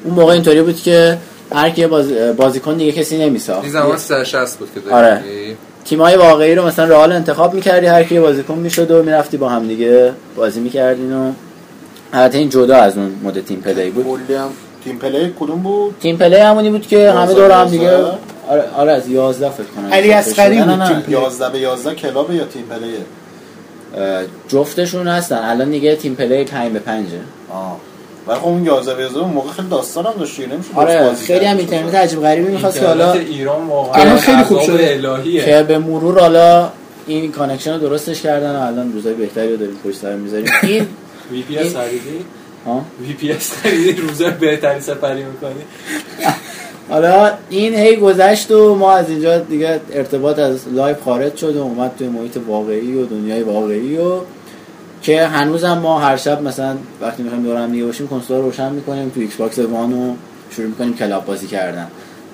اون 0.04 0.14
موقع 0.14 0.32
اینطوری 0.32 0.62
بود 0.62 0.82
که 0.82 1.18
هر 1.52 1.70
کی 1.70 1.86
باز... 1.86 2.12
بازیکن 2.36 2.76
دیگه 2.76 2.92
کسی 2.92 3.18
نمیساخت. 3.18 3.62
این 3.62 3.72
زمان 3.72 3.96
360 3.96 4.58
بود 4.58 4.68
که 4.74 4.94
آره. 4.94 5.22
تیمای 5.84 6.16
واقعی 6.16 6.54
رو 6.54 6.66
مثلا 6.66 6.84
رئال 6.84 7.12
انتخاب 7.12 7.54
می‌کردی 7.54 7.86
هر 7.86 8.04
کی 8.04 8.20
بازیکن 8.20 8.54
می‌شد 8.54 8.90
و 8.90 9.02
می‌رفتی 9.02 9.36
با 9.36 9.48
هم 9.48 9.68
دیگه 9.68 10.12
بازی 10.36 10.60
می‌کردین 10.60 11.12
و 11.12 11.32
البته 12.12 12.38
این 12.38 12.48
جدا 12.48 12.76
از 12.76 12.96
اون 12.98 13.12
مود 13.22 13.40
تیم 13.40 13.60
پلی 13.60 13.90
بود. 13.90 14.04
کلی 14.04 14.36
هم 14.36 14.48
تیم 14.84 14.98
پلی 14.98 15.34
کدوم 15.40 15.62
بود؟ 15.62 15.94
تیم 16.00 16.16
پلی 16.16 16.36
همونی 16.36 16.70
بود 16.70 16.86
که 16.86 17.10
همه 17.12 17.34
دور 17.34 17.50
هم 17.50 17.68
دیگه؟ 17.68 17.96
آره, 18.48 18.64
آره 18.76 18.92
از 18.92 19.08
11 19.08 19.50
فکر 19.50 19.64
کنم. 19.76 19.92
علی 19.92 20.12
اصغری 20.12 20.56
نه، 20.56 20.64
نه، 20.64 20.76
بود. 20.76 20.86
تیم 20.86 21.00
پلی. 21.00 21.12
11 21.12 21.48
به 21.50 21.58
11 21.58 21.94
کلاب 21.94 22.32
یا 22.32 22.44
تیم 22.44 22.62
پلیه 22.62 22.98
اه، 23.96 24.22
جفتشون 24.48 25.08
هستن. 25.08 25.36
الان 25.36 25.70
دیگه 25.70 25.96
تیم 25.96 26.14
پلی 26.14 26.44
5 26.44 26.72
به 26.72 26.78
5 26.78 27.06
آه. 27.52 27.76
ولی 28.26 28.38
خب 28.38 28.46
اون 28.46 28.64
11 28.64 28.94
به 28.94 29.02
11 29.02 29.18
اون 29.20 29.30
موقع 29.30 29.50
خیلی 29.50 29.68
داستان 29.68 30.06
هم 30.06 30.12
داشت 30.18 30.40
نمیشه 30.40 30.68
آره 30.74 31.14
خیلی. 31.14 31.44
هم 31.44 31.56
اینترنت 31.56 31.94
عجیب 31.94 32.20
غریبی 32.20 32.52
می‌خواست 32.52 32.80
که 32.80 32.86
حالا 32.86 33.12
ایران 33.12 33.66
واقعا 33.66 34.16
خیلی 34.16 34.42
خوب 34.42 34.60
شده. 34.60 35.00
الهیه. 35.04 35.44
که 35.44 35.62
به 35.68 35.78
مرور 35.78 36.20
حالا 36.20 36.68
این 37.06 37.32
کانکشن 37.32 37.72
رو 37.72 37.78
درستش 37.78 38.22
کردن 38.22 38.56
و 38.56 38.60
الان 38.60 38.92
روزای 38.92 39.14
بهتری 39.14 39.50
رو 39.50 39.56
داریم 39.56 39.76
پشت 39.84 39.96
سر 39.96 40.16
می‌ذاریم. 40.16 40.46
این 40.62 40.86
VPS 41.32 41.76
خریدی؟ 41.76 42.24
ها؟ 42.66 42.84
VPS 43.02 43.52
خریدی؟ 43.52 43.92
روزای 43.92 44.30
بهتری 44.30 44.80
سپری 44.80 45.24
می‌کنی؟ 45.24 45.62
حالا 46.88 47.32
این 47.50 47.74
هی 47.74 47.96
گذشت 47.96 48.50
و 48.50 48.74
ما 48.74 48.92
از 48.92 49.10
اینجا 49.10 49.38
دیگه 49.38 49.80
ارتباط 49.92 50.38
از 50.38 50.68
Live 50.72 51.00
خارج 51.02 51.36
شد 51.36 51.56
و 51.56 51.62
اومد 51.62 51.90
توی 51.98 52.08
محیط 52.08 52.38
واقعی 52.46 52.94
و 52.94 53.06
دنیای 53.06 53.42
واقعی 53.42 53.96
و 53.96 54.20
که 55.02 55.26
هنوزم 55.26 55.78
ما 55.78 55.98
هر 55.98 56.16
شب 56.16 56.42
مثلا 56.42 56.76
وقتی 57.00 57.22
می‌خوایم 57.22 57.44
دور 57.44 57.56
هم 57.56 57.72
دیگه 57.72 57.84
باشیم 57.84 58.08
کنسول 58.08 58.36
رو 58.36 58.42
روشن 58.42 58.72
می‌کنیم 58.72 59.08
تو 59.08 59.20
Xbox 59.20 59.58
One 59.58 59.92
و 59.92 60.14
شروع 60.50 60.66
می‌کنیم 60.66 60.96
club 60.96 61.24
بازی 61.24 61.46
کردن. 61.46 61.86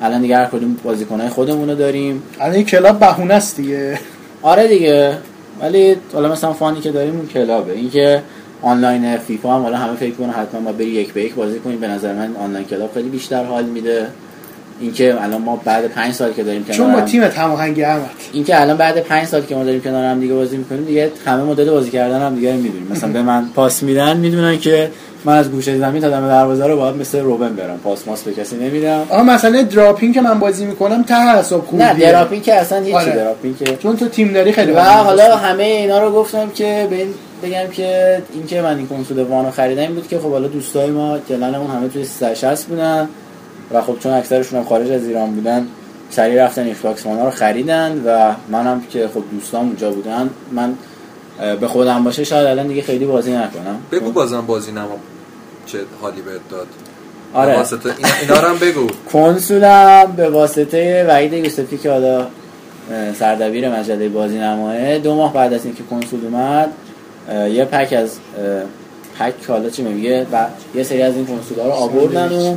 الان 0.02 0.22
دیگه 0.22 0.36
هر 0.36 0.44
کدوم 0.44 0.76
بازیکنهای 0.84 1.28
خودمون 1.28 1.70
رو 1.70 1.76
داریم. 1.76 2.22
الان 2.40 2.54
این 2.54 2.64
club 2.64 2.98
بهونه 2.98 3.34
است 3.34 3.56
دیگه. 3.56 3.98
آره 4.42 4.68
دیگه. 4.68 5.18
ولی 5.60 5.96
حالا 6.12 6.32
مثلا 6.32 6.52
فانی 6.52 6.80
که 6.80 6.90
داریم 6.90 7.16
اون 7.16 7.26
کلابه. 7.26 7.72
اینکه 7.72 8.22
آنلاین 8.64 9.16
فیفا 9.18 9.54
هم 9.56 9.62
حالا 9.62 9.76
همه 9.76 9.96
فکر 9.96 10.14
کنن 10.14 10.30
حتما 10.30 10.60
با 10.60 10.72
بری 10.72 10.86
یک 10.86 11.12
به 11.12 11.22
یک 11.24 11.34
بازی 11.34 11.58
کنیم. 11.58 11.80
به 11.80 11.88
نظر 11.88 12.12
من 12.12 12.36
آنلاین 12.44 12.64
کلاب 12.66 12.90
خیلی 12.94 13.08
بیشتر 13.08 13.44
حال 13.44 13.64
میده. 13.64 14.06
اینکه 14.80 15.22
الان 15.22 15.42
ما 15.42 15.60
بعد 15.64 15.86
پنج 15.86 16.12
سال 16.14 16.32
که 16.32 16.42
داریم 16.42 16.64
کنار 16.64 16.76
چون 16.76 16.92
با 16.92 16.98
هم- 16.98 17.04
تیمت 17.04 17.38
هماهنگ 17.38 17.80
احمد 17.80 18.10
اینکه 18.32 18.60
الان 18.60 18.76
بعد 18.76 18.98
پنج 19.00 19.26
سال 19.26 19.42
که 19.42 19.54
ما 19.54 19.64
داریم 19.64 19.80
کنار 19.80 20.04
هم 20.04 20.20
دیگه 20.20 20.34
بازی 20.34 20.56
می‌کنیم 20.56 20.84
دیگه 20.84 21.10
همه 21.26 21.42
مدل 21.42 21.70
بازی 21.70 21.90
کردن 21.90 22.20
هم 22.26 22.34
دیگه 22.34 22.52
می‌دونیم. 22.52 22.88
مثلا 22.90 23.12
به 23.12 23.22
من 23.22 23.44
پاس 23.54 23.82
میدن 23.82 24.16
می‌دونن 24.16 24.58
که 24.58 24.90
من 25.24 25.36
از 25.36 25.50
گوشه 25.50 25.78
زمین 25.78 26.02
تا 26.02 26.08
دم 26.08 26.28
دروازه 26.28 26.66
رو 26.66 26.76
باید 26.76 26.96
مثل 26.96 27.20
روبن 27.20 27.56
برم. 27.56 27.78
پاس 27.84 28.08
ماس 28.08 28.22
به 28.22 28.32
کسی 28.32 28.56
نمیدم. 28.56 29.02
آها 29.10 29.22
مثلا 29.22 29.62
دراپینگ 29.62 30.14
که 30.14 30.20
من 30.20 30.38
بازی 30.38 30.64
می‌کنم 30.64 31.02
ته 31.02 31.14
حساب 31.38 31.66
خوب 31.66 31.82
نه 31.82 31.94
دراپین 31.94 32.42
که 32.42 32.54
اصلا 32.54 32.78
هیچی 32.80 32.96
آره. 32.96 33.12
دراپین 33.16 33.56
که 33.56 33.76
چون 33.76 33.96
تو 33.96 34.08
تیم 34.08 34.32
داری 34.32 34.52
خیلی 34.52 34.72
و 34.72 34.80
حال 34.80 35.04
حالا. 35.20 35.36
همه 35.36 35.62
اینا 35.62 35.98
رو 35.98 36.12
گفتم 36.12 36.50
که 36.54 36.86
به 36.90 36.96
این 36.96 37.14
بگم 37.44 37.70
که 37.70 38.22
اینکه 38.32 38.62
من 38.62 38.76
این 38.76 38.88
کنسول 38.88 39.22
وانو 39.22 39.50
خریدم 39.50 39.82
این 39.82 39.94
بود 39.94 40.08
که 40.08 40.18
خب 40.18 40.30
حالا 40.30 40.48
دوستای 40.48 40.90
ما 40.90 41.18
کلانمون 41.18 41.70
همه 41.70 41.88
توی 41.88 42.04
360 42.04 42.66
بودن 42.66 43.08
و 43.72 43.82
خب 43.82 43.98
چون 43.98 44.12
اکثرشون 44.12 44.58
هم 44.58 44.64
خارج 44.64 44.90
از 44.90 45.06
ایران 45.06 45.30
بودن 45.34 45.66
سریع 46.10 46.44
رفتن 46.44 46.62
ایکس 46.62 46.80
باکس 46.80 47.06
رو 47.06 47.30
خریدن 47.30 48.02
و 48.06 48.34
منم 48.48 48.82
که 48.90 49.08
خب 49.08 49.22
دوستام 49.30 49.66
اونجا 49.66 49.90
بودن 49.90 50.30
من 50.52 50.74
به 51.60 51.68
خودم 51.68 52.04
باشه 52.04 52.24
شاید 52.24 52.46
الان 52.46 52.66
دیگه 52.66 52.82
خیلی 52.82 53.04
بازی 53.04 53.32
نکنم. 53.32 53.76
بگو 53.92 54.10
بازم 54.10 54.46
بازی 54.46 54.72
نما 54.72 54.98
چه 55.66 55.78
حالی 56.00 56.22
بهت 56.22 56.48
داد. 56.50 56.66
آره. 57.34 57.56
واسطه 57.56 57.90
اینا, 58.22 58.40
رو 58.40 58.48
هم 58.48 58.58
بگو. 58.58 58.86
کنسولم 59.12 60.12
به 60.16 60.28
واسطه 60.28 61.06
وحید 61.08 61.32
یوسفی 61.32 61.78
که 61.78 61.90
حالا 61.90 62.26
سردبیر 63.18 63.78
مجله 63.78 64.08
بازی 64.08 64.38
نمایه 64.38 64.98
دو 64.98 65.14
ماه 65.14 65.32
بعد 65.32 65.52
از 65.52 65.64
اینکه 65.64 65.82
کنسول 65.90 66.24
اومد 66.24 66.72
یه 67.30 67.64
پک 67.64 67.92
از 67.92 68.10
پک 69.18 69.34
حالا 69.48 69.70
چی 69.70 69.82
میگه 69.82 70.26
و 70.32 70.46
یه 70.74 70.82
سری 70.82 71.02
از 71.02 71.14
این 71.14 71.26
کنسول 71.26 71.58
ها 71.58 71.66
رو 71.66 71.72
آوردن 71.72 72.32
و 72.32 72.56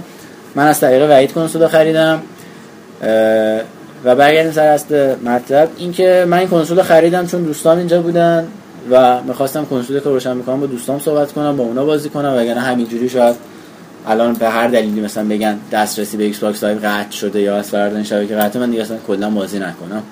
من 0.56 0.68
از 0.68 0.80
طریق 0.80 1.10
وحید 1.10 1.32
کنسول 1.32 1.62
رو 1.62 1.68
خریدم 1.68 2.22
و 4.04 4.16
برگردیم 4.16 4.52
سر 4.52 4.68
اصل 4.68 5.16
مطلب. 5.16 5.70
اینکه 5.78 6.26
من 6.28 6.38
این 6.38 6.48
کنسول 6.48 6.78
رو 6.78 6.84
خریدم 6.84 7.28
چون 7.28 7.44
دوستان 7.44 7.78
اینجا 7.78 8.02
بودن 8.02 8.48
و 8.92 9.24
می‌خواستم 9.24 9.66
کنسول 9.66 10.00
که 10.00 10.10
روشن 10.10 10.38
می‌کنم 10.38 10.60
با 10.60 10.66
دوستام 10.66 11.00
صحبت 11.00 11.32
کنم 11.32 11.58
با 11.58 11.64
اونا 11.64 11.86
بازی 11.86 12.10
کنم 12.10 12.34
وگرنه 12.38 12.60
همینجوری 12.60 13.10
شاید 13.10 13.36
الان 14.08 14.34
به 14.34 14.50
هر 14.50 14.68
دلیلی 14.68 15.02
مثلا 15.02 15.28
بگن 15.28 15.58
دسترسی 15.72 16.18
به 16.18 16.24
Xbox 16.24 16.64
Live 16.64 16.78
قطع 16.84 17.12
شده 17.12 17.42
یا 17.42 17.58
از 17.58 17.70
فردا 17.70 18.04
شبکه 18.04 18.36
قطع 18.36 18.60
من 18.60 18.70
دیگه 18.70 18.82
اصلا 18.82 18.98
کلا 19.08 19.30
بازی 19.30 19.60
نکنم. 19.60 20.04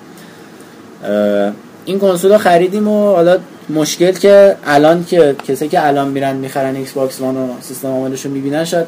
این 1.84 1.98
کنسول 1.98 2.32
رو 2.32 2.38
خریدیم 2.38 2.88
و 2.88 3.14
حالا 3.14 3.38
مشکل 3.70 4.12
که 4.12 4.56
الان 4.66 5.04
که 5.04 5.36
کسی 5.48 5.68
که 5.68 5.86
الان 5.86 6.08
میرن 6.08 6.36
می‌خرن 6.36 6.76
Xbox 6.76 7.20
One 7.20 7.36
و 7.36 7.48
سیستم 7.60 7.88
عاملش 7.88 8.24
رو 8.24 8.30
می‌بینن 8.30 8.64
شاید 8.64 8.86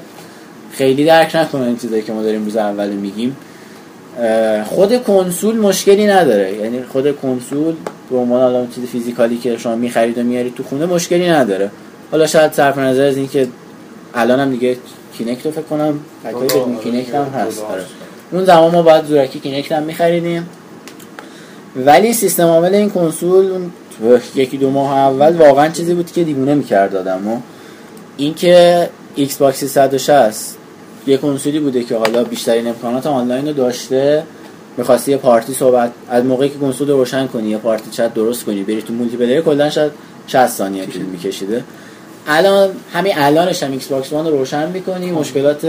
خیلی 0.73 1.05
درک 1.05 1.37
نکنن 1.37 1.63
این 1.63 1.77
چیزایی 1.77 2.03
که 2.03 2.13
ما 2.13 2.23
داریم 2.23 2.45
روز 2.45 2.57
اول 2.57 2.89
میگیم. 2.89 3.37
خود 4.65 5.05
کنسول 5.05 5.57
مشکلی 5.57 6.07
نداره. 6.07 6.55
یعنی 6.55 6.83
خود 6.83 7.21
کنسول 7.21 7.75
به 8.11 8.17
عنوان 8.17 8.43
حالا 8.43 8.59
اون 8.59 8.69
چیز 8.75 8.85
physical 8.85 9.31
ی 9.31 9.36
که 9.37 9.57
شما 9.57 9.77
می‌خرید 9.77 10.19
و 10.19 10.23
میارید 10.23 10.55
تو 10.55 10.63
خونه 10.63 10.87
مشکلی 10.87 11.31
نداره. 11.31 11.71
حالا 12.11 12.27
شاید 12.27 12.53
صرف 12.53 12.79
نظر 12.79 13.05
از 13.05 13.17
اینکه 13.17 13.49
الان 14.15 14.41
هم 14.41 14.51
دیگه 14.51 14.77
Kinect 15.19 15.47
رو 15.47 15.53
فکر 15.53 15.63
کنم 15.63 16.01
pack 16.24 16.44
ای 16.44 16.49
بدون 16.49 16.79
Kinect 16.78 17.15
هم 17.15 17.25
هست. 17.25 17.63
آره. 17.63 17.83
اون 18.33 18.45
زمان 18.45 18.75
ما 18.75 18.83
باید 18.83 19.05
زورکی 19.05 19.41
Kinect 19.40 19.73
هم 19.73 19.83
میخریدیم. 19.83 20.49
ولی 21.77 22.13
سیستم 22.13 22.47
عامل 22.47 22.75
این 22.75 22.91
کنسول 22.91 23.51
اون 23.51 23.71
یکی 24.35 24.57
دو 24.57 24.70
ماه 24.70 24.99
اول 24.99 25.37
واقعا 25.37 25.69
چیزی 25.69 25.95
بود 25.95 26.12
که 26.12 26.25
دیوونه 26.25 26.55
می‌کرد 26.55 26.97
آدم 26.97 27.29
و 27.29 27.41
اینکه 28.16 28.89
Xbox 29.15 29.65
360 29.65 30.57
یه 31.07 31.16
کنسولی 31.16 31.61
بوده 31.61 31.85
که 31.85 31.97
حالا 31.97 32.25
بیشترین 32.25 32.66
امکانات 32.66 33.07
آنلاین 33.07 33.47
رو 33.47 33.53
داشته 33.53 34.23
می‌خواستی 34.77 35.11
یه 35.11 35.16
party 35.16 35.55
صحبت 35.55 35.91
از 36.11 36.25
موقعی 36.25 36.49
که 36.49 36.59
کنسول 36.59 36.91
رو 36.91 36.97
روشن 36.97 37.27
کنی 37.27 37.49
یه 37.49 37.59
party 37.59 37.90
chat 37.90 38.15
درست 38.15 38.45
کنی 38.45 38.62
بری 38.62 38.83
تو 38.83 38.93
multiplayer 38.93 39.40
کلا 39.41 39.70
شاید 39.70 39.93
60 40.27 40.47
ثانیه 40.47 40.87
طول 40.87 41.03
میکشیده. 41.03 41.65
الان 42.27 42.70
همین 42.93 43.12
الانش 43.16 43.62
هم 43.62 43.73
ایکس 43.73 43.87
باکس 43.87 44.12
وان 44.12 44.27
رو 44.27 44.39
روشن 44.39 44.69
می‌کنی 44.69 45.11
مشکلات 45.11 45.66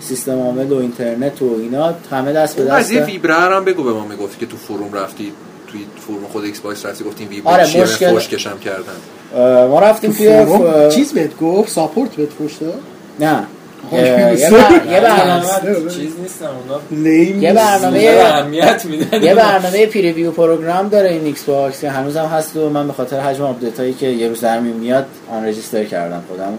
سیستم 0.00 0.38
عامل 0.38 0.72
و 0.72 0.76
اینترنت 0.76 1.42
و 1.42 1.56
اینا 1.60 1.94
همه 2.10 2.32
دست 2.32 2.56
به 2.56 2.64
دست. 2.64 2.72
قضیه 2.72 3.04
ویبره 3.04 3.34
هم 3.34 3.64
بگو 3.64 3.82
به 3.82 3.92
ما 3.92 4.04
می‌گفتی 4.04 4.40
که 4.40 4.46
تو 4.46 4.56
فروم 4.56 4.92
رفتی. 4.92 5.32
توی 5.72 5.80
فروم 6.06 6.24
خود 6.32 6.44
ایکس 6.44 6.60
باکس 6.60 6.86
رفتی 6.86 7.04
گفتیم 7.04 7.28
ویبره 7.28 7.52
آره، 7.54 7.66
چیه 7.66 7.82
مشکل- 7.82 8.10
فوش 8.10 8.28
کشم 8.28 8.58
کردن. 8.58 9.66
ما 9.66 9.80
رفتیم 9.80 10.12
توی 10.12 10.46
ف- 10.46 10.94
چیز 10.94 11.12
بهت 11.12 11.36
گفت؟ 11.38 11.68
ساپورت 11.72 12.10
بهت 12.10 12.28
داد 12.60 12.74
نه. 13.20 13.44
یه 13.92 13.98
یه 14.02 14.50
بر- 14.50 14.92
یه 14.92 15.00
برنامه 15.00 15.90
چیز 15.90 16.12
نیستن 16.22 16.46
اونا 16.46 16.80
لیم 16.90 17.42
یه 17.42 17.52
برنامه 17.52 18.16
اهمیت 18.20 18.84
میدن. 18.84 19.22
یه 19.22 19.34
برنامه 19.34 19.86
preview 19.86 20.30
program 20.30 20.88
داره 20.88 21.10
این 21.10 21.24
Xbox 21.24 21.80
که 21.80 21.90
هنوزم 21.90 22.24
هست 22.24 22.56
و 22.56 22.68
من 22.70 22.86
به 22.86 22.92
خاطر 22.92 23.20
حجم 23.20 23.42
update 23.44 23.80
هایی 23.80 23.92
که 23.94 24.06
یه 24.06 24.28
روز 24.28 24.40
در 24.40 24.60
میون 24.60 24.76
میاد 24.76 25.06
unregister 25.32 25.84
کردم 25.84 26.22
خودم. 26.28 26.52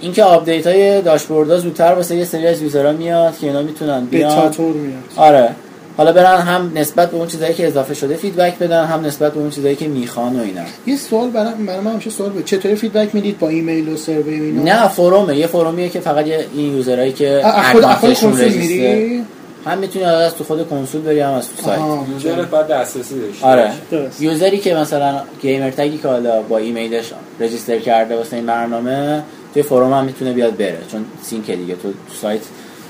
اینکه 0.00 0.22
update 0.24 0.66
های 0.66 1.02
داشبوردها 1.02 1.56
زودتر 1.58 1.92
واسه 1.92 2.16
یه 2.16 2.24
سری 2.24 2.46
از 2.46 2.62
user 2.62 2.86
ها 2.86 2.92
میاد 2.92 3.38
که 3.38 3.46
اینا 3.46 3.62
می‌تونن 3.62 4.04
بیان. 4.04 4.30
بتاتور 4.38 4.72
میاد؟ 4.74 5.02
آره. 5.16 5.50
حالا 5.96 6.12
برن 6.12 6.40
هم 6.40 6.72
نسبت 6.74 7.10
به 7.10 7.16
اون 7.16 7.26
چیزایی 7.26 7.54
که 7.54 7.66
اضافه 7.66 7.94
شده 7.94 8.16
feedback 8.16 8.58
بدن 8.58 8.84
هم 8.84 9.06
نسبت 9.06 9.32
به 9.32 9.40
اون 9.40 9.50
چیزایی 9.50 9.76
که 9.76 9.88
می‌خوان 9.88 10.40
و 10.40 10.42
اینا. 10.42 10.62
یه 10.86 10.96
سوال 10.96 11.30
برای 11.30 11.54
من 11.54 11.92
همیشه 11.92 12.10
سوال 12.10 12.30
بود. 12.30 12.44
چطوری 12.44 12.76
فیدبک 12.76 13.14
می‌دید 13.14 13.38
با 13.38 13.48
ایمیل 13.48 13.88
و 13.88 13.96
survey 13.96 14.40
و 14.40 14.42
اینا؟ 14.42 14.62
نه 14.62 14.88
forum 14.88 15.22
ه. 15.22 15.36
یه 15.36 15.46
forum 15.46 15.76
یه 15.76 15.88
که 15.88 16.00
فقط 16.00 16.26
یه 16.26 16.46
این 16.54 16.76
user 16.76 17.00
ایی 17.00 17.12
که 17.12 17.42
account 17.44 17.99
شون 17.99 18.30
کنسول 18.30 18.44
register- 18.44 18.58
میری 18.58 19.24
هم 19.66 19.78
می‌تونی 19.78 20.04
از 20.04 20.34
تو 20.34 20.44
خود 20.44 20.68
کنسول 20.68 21.00
بری 21.00 21.20
هم 21.20 21.32
از 21.32 21.48
تو 21.48 21.62
سایت. 21.62 21.78
آها. 21.78 22.06
user 22.12 22.42
ت 22.42 22.50
باید 22.50 22.66
دسترسی 22.66 23.20
داشته 23.20 23.46
آره. 23.46 23.70
درست. 23.90 24.22
user 24.22 24.51
ی 24.51 24.58
که 24.58 24.74
مثلا 24.74 25.20
gamertag 25.42 25.70
ی 25.70 25.98
که 25.98 26.08
حالا 26.08 26.42
با 26.42 26.58
ایمیلش 26.58 27.12
register 27.40 27.78
کرده 27.78 28.16
واسه 28.16 28.36
این 28.36 28.46
برنامه 28.46 29.22
توی 29.54 29.62
forum 29.62 29.92
هم 29.92 30.04
می‌تونه 30.04 30.32
بیاد 30.32 30.56
بره. 30.56 30.78
چون 30.92 31.04
sync 31.22 31.50
دیگه 31.50 31.74
تو 31.74 31.88
تو 31.88 32.14
سایت 32.22 32.40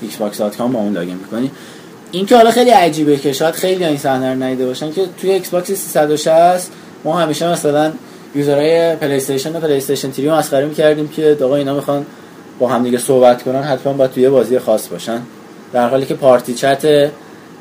xbox.com 0.03 0.61
با 0.61 0.79
اون 0.79 0.93
login 0.93 1.15
می‌کنی. 1.15 1.51
این 2.11 2.25
که 2.25 2.35
حالا 2.35 2.51
خیلی 2.51 2.69
عجیبه 2.69 3.17
که 3.17 3.33
شاید 3.33 3.55
خیلی 3.55 3.85
این 3.85 3.97
صحنه 3.97 4.33
رو 4.33 4.43
ندیده 4.43 4.65
باشن 4.65 4.91
که 4.91 5.01
توی 5.21 5.31
Xbox 5.31 5.71
360 5.71 6.71
ما 7.03 7.19
همیشه 7.19 7.51
مثلا 7.51 7.91
user 8.35 8.95
های 8.95 9.15
PlayStation 9.15 9.55
و 9.55 9.59
PlayStation 9.59 10.11
3 10.11 10.25
رو 10.25 10.31
مسخره 10.35 10.65
می‌کردیم 10.65 11.07
که 11.07 11.37
آقا 11.43 11.55
اینا 11.55 11.73
می‌خوان 11.73 12.05
با 12.59 12.67
هم 12.67 12.83
دیگه 12.83 12.97
صحبت 12.97 13.43
کنن 13.43 13.61
حتما 13.63 13.93
باید 13.93 14.11
توی 14.11 14.29
بازی 14.29 14.59
خاص 14.59 14.87
باشن. 14.87 15.21
در 15.73 15.89
حالی 15.89 16.05
که 16.05 16.13
party 16.13 16.53
chat 16.53 17.11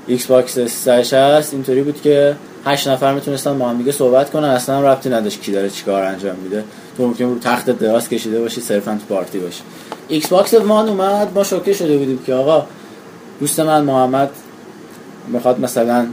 Xbox 0.07 0.59
360 0.59 1.53
اینطوری 1.55 1.83
بود 1.83 2.03
که 2.03 2.37
هشت 2.67 2.89
نفر 2.89 3.15
می‌تونستن 3.15 3.59
با 3.59 3.69
هم 3.69 3.79
دیگه 3.79 3.93
صحبت 3.93 4.31
کنن 4.31 4.49
اصلا 4.49 4.93
ربطی 4.93 5.09
نداشت 5.09 5.43
کی 5.43 5.53
داره 5.53 5.71
چیکار 5.71 6.03
انجام 6.03 6.37
میده. 6.37 6.65
تو 6.97 7.07
ممکن 7.07 7.25
رو 7.25 7.39
تخت 7.39 7.71
دراز 7.71 8.09
کشیده 8.09 8.41
باشی 8.41 8.61
صرفا 8.61 8.99
تو 9.09 9.15
party 9.15 9.39
باشی. 9.39 9.63
Xbox 10.09 10.55
One 10.55 10.89
اومد 10.89 11.29
ما 11.35 11.45
شوکه 11.45 11.73
شده 11.73 11.97
بودیم 11.97 12.19
که 12.27 12.35
آقا 12.35 12.67
دوست 13.41 13.61
من 13.61 13.83
محمد 13.83 14.31
می‌خواد 15.29 15.61
مثلا 15.61 16.07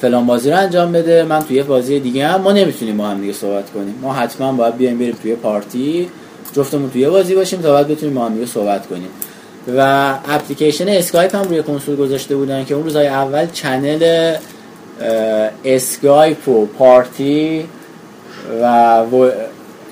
فلان 0.00 0.26
بازی 0.26 0.50
رو 0.50 0.58
انجام 0.58 0.92
بده 0.92 1.22
من 1.22 1.40
توی 1.42 1.56
یه 1.56 1.62
بازی 1.62 2.00
دیگه 2.00 2.26
هم 2.26 2.40
ما 2.40 2.52
نمی‌تونیم 2.52 2.96
با 2.96 3.06
هم 3.06 3.20
دیگه 3.20 3.32
صحبت 3.32 3.70
کنیم. 3.70 3.94
ما 4.02 4.12
حتما 4.12 4.52
باید 4.52 4.76
بیایم 4.76 4.98
بریم 4.98 5.18
توی 5.22 5.34
party 5.34 6.08
جفتمون 6.52 6.90
توی 6.90 7.08
بازی 7.08 7.34
باشیم 7.34 7.60
تا 7.60 7.72
بعد 7.72 7.88
بتونیم 7.88 8.14
با 8.14 8.24
هم 8.24 8.34
دیگه 8.34 8.46
صحبت 8.46 8.86
کنیم. 8.86 9.08
و 9.76 10.14
اپلیکیشن 10.28 10.88
اسکایپ 10.88 11.36
هم 11.36 11.42
روی 11.42 11.62
کنسول 11.62 11.96
گذاشته 11.96 12.36
بودن 12.36 12.64
که 12.64 12.74
اون 12.74 12.84
روزهای 12.84 13.06
اول 13.06 13.46
channel 13.46 14.34
Skype 15.64 16.48
و 16.48 16.66
party 16.66 17.64
و 18.62 19.04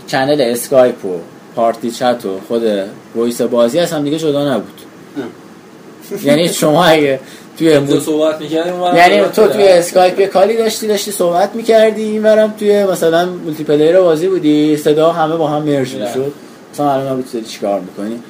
channel 0.06 0.40
Skype 0.40 1.04
و 1.04 1.18
party 1.56 1.90
chat 1.90 2.24
و 2.26 2.40
خود 2.48 2.62
voice 3.14 3.40
بازی 3.40 3.78
از 3.78 3.92
هم 3.92 4.04
دیگه 4.04 4.18
جدا 4.18 4.54
نبود. 4.54 4.80
یعنی 6.24 6.48
شما 6.48 6.84
اگه 6.84 7.20
توی 7.58 7.78
تو 7.78 8.00
صحبت 8.00 8.40
می‌کردیم 8.40 8.74
یعنی 8.96 9.28
تو 9.28 9.48
توی. 9.48 9.68
اسکایپ 9.68 10.20
یه 10.20 10.26
call 10.26 10.50
ی 10.50 10.56
داشتی 10.56 10.86
داشتی 10.86 11.10
صحبت 11.10 11.54
می‌کردی 11.54 12.02
اینورم 12.02 12.54
توی 12.58 12.84
مثلا 12.84 13.26
multiplayer 13.26 14.00
بازی 14.00 14.28
بودی 14.28 14.76
صدا 14.76 15.12
همه 15.12 15.36
با 15.36 15.48
هم 15.48 15.62
merge. 15.62 15.94
می‌شد 15.94 16.32
مثلا 16.74 16.92
الان 16.92 17.12
نبود 17.12 17.32
داری 17.32 17.44
چیکار 17.44 17.80
می‌کنی 17.80 18.20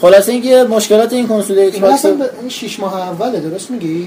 خلاصه 0.00 0.32
اینکه 0.32 0.62
مشکلات 0.62 1.12
این 1.12 1.28
کنسول 1.28 1.58
X 1.58 1.74
این 1.74 1.82
box 1.82 2.04
این 2.04 2.48
شیش 2.48 2.80
ماه 2.80 3.08
اوله 3.08 3.40
درست 3.40 3.70
میگی؟ 3.70 4.06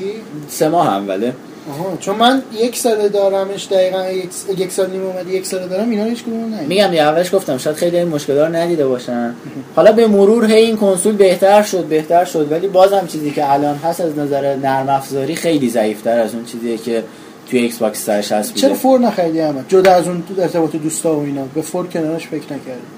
سه 0.50 0.70
ماه 0.70 0.88
اوله 0.88 1.34
آها 1.70 1.98
چون 2.00 2.16
من 2.16 2.42
یک 2.60 2.78
سال 2.78 3.10
دارمش 3.10 3.68
دقیقا 3.72 4.12
یک, 4.12 4.30
یک 4.58 4.72
سال 4.72 4.90
نیم 4.90 5.06
اومده 5.06 5.32
یک 5.32 5.46
سال 5.46 5.68
دارم 5.68 5.90
اینا 5.90 6.04
هیچ 6.04 6.24
کدوم 6.24 6.46
ندیدم. 6.46 6.68
میگم 6.68 6.88
دیگه 6.88 7.02
اولش 7.02 7.36
گفتم 7.36 7.58
شاید 7.58 7.76
خیلی 7.76 7.98
این 7.98 8.08
مشکلات 8.08 8.48
رو 8.48 8.56
ندیده 8.56 8.88
باشن. 8.88 9.34
حالا 9.76 9.92
به 9.92 10.08
مرور 10.08 10.46
هی 10.46 10.54
این 10.66 10.78
کنسول 10.78 11.16
بهتر 11.16 11.64
شد 11.64 11.84
بهتر 11.86 12.26
شد 12.26 12.52
ولی 12.52 12.68
بازم 12.68 13.08
چیزی 13.08 13.32
که 13.32 13.54
الان 13.54 13.76
هست 13.76 14.02
از 14.02 14.18
نظر 14.18 14.56
نرم 14.56 14.90
افزاری 14.90 15.36
خیلی 15.36 15.70
ضعیفتر 15.70 16.20
از 16.20 16.34
اون 16.36 16.46
چیزیه 16.46 16.78
که 16.78 17.04
توی 17.50 17.60
Xbox 17.60 18.06
360 18.06 18.50
بوده. 18.50 18.62
چرا 18.62 18.74
four 18.74 19.00
نخریدی 19.00 19.42
احمد؟ 19.42 19.66
جدا 19.68 19.92
از 19.92 20.08
اون 20.08 20.24
ارتباط 20.40 20.76
دوستا 20.76 21.16
و 21.16 21.24
اینا. 21.24 21.44
به 21.56 21.62
four 21.62 21.88
کنارش 21.88 22.28
فکر 22.28 22.54
نکردی. 22.54 22.97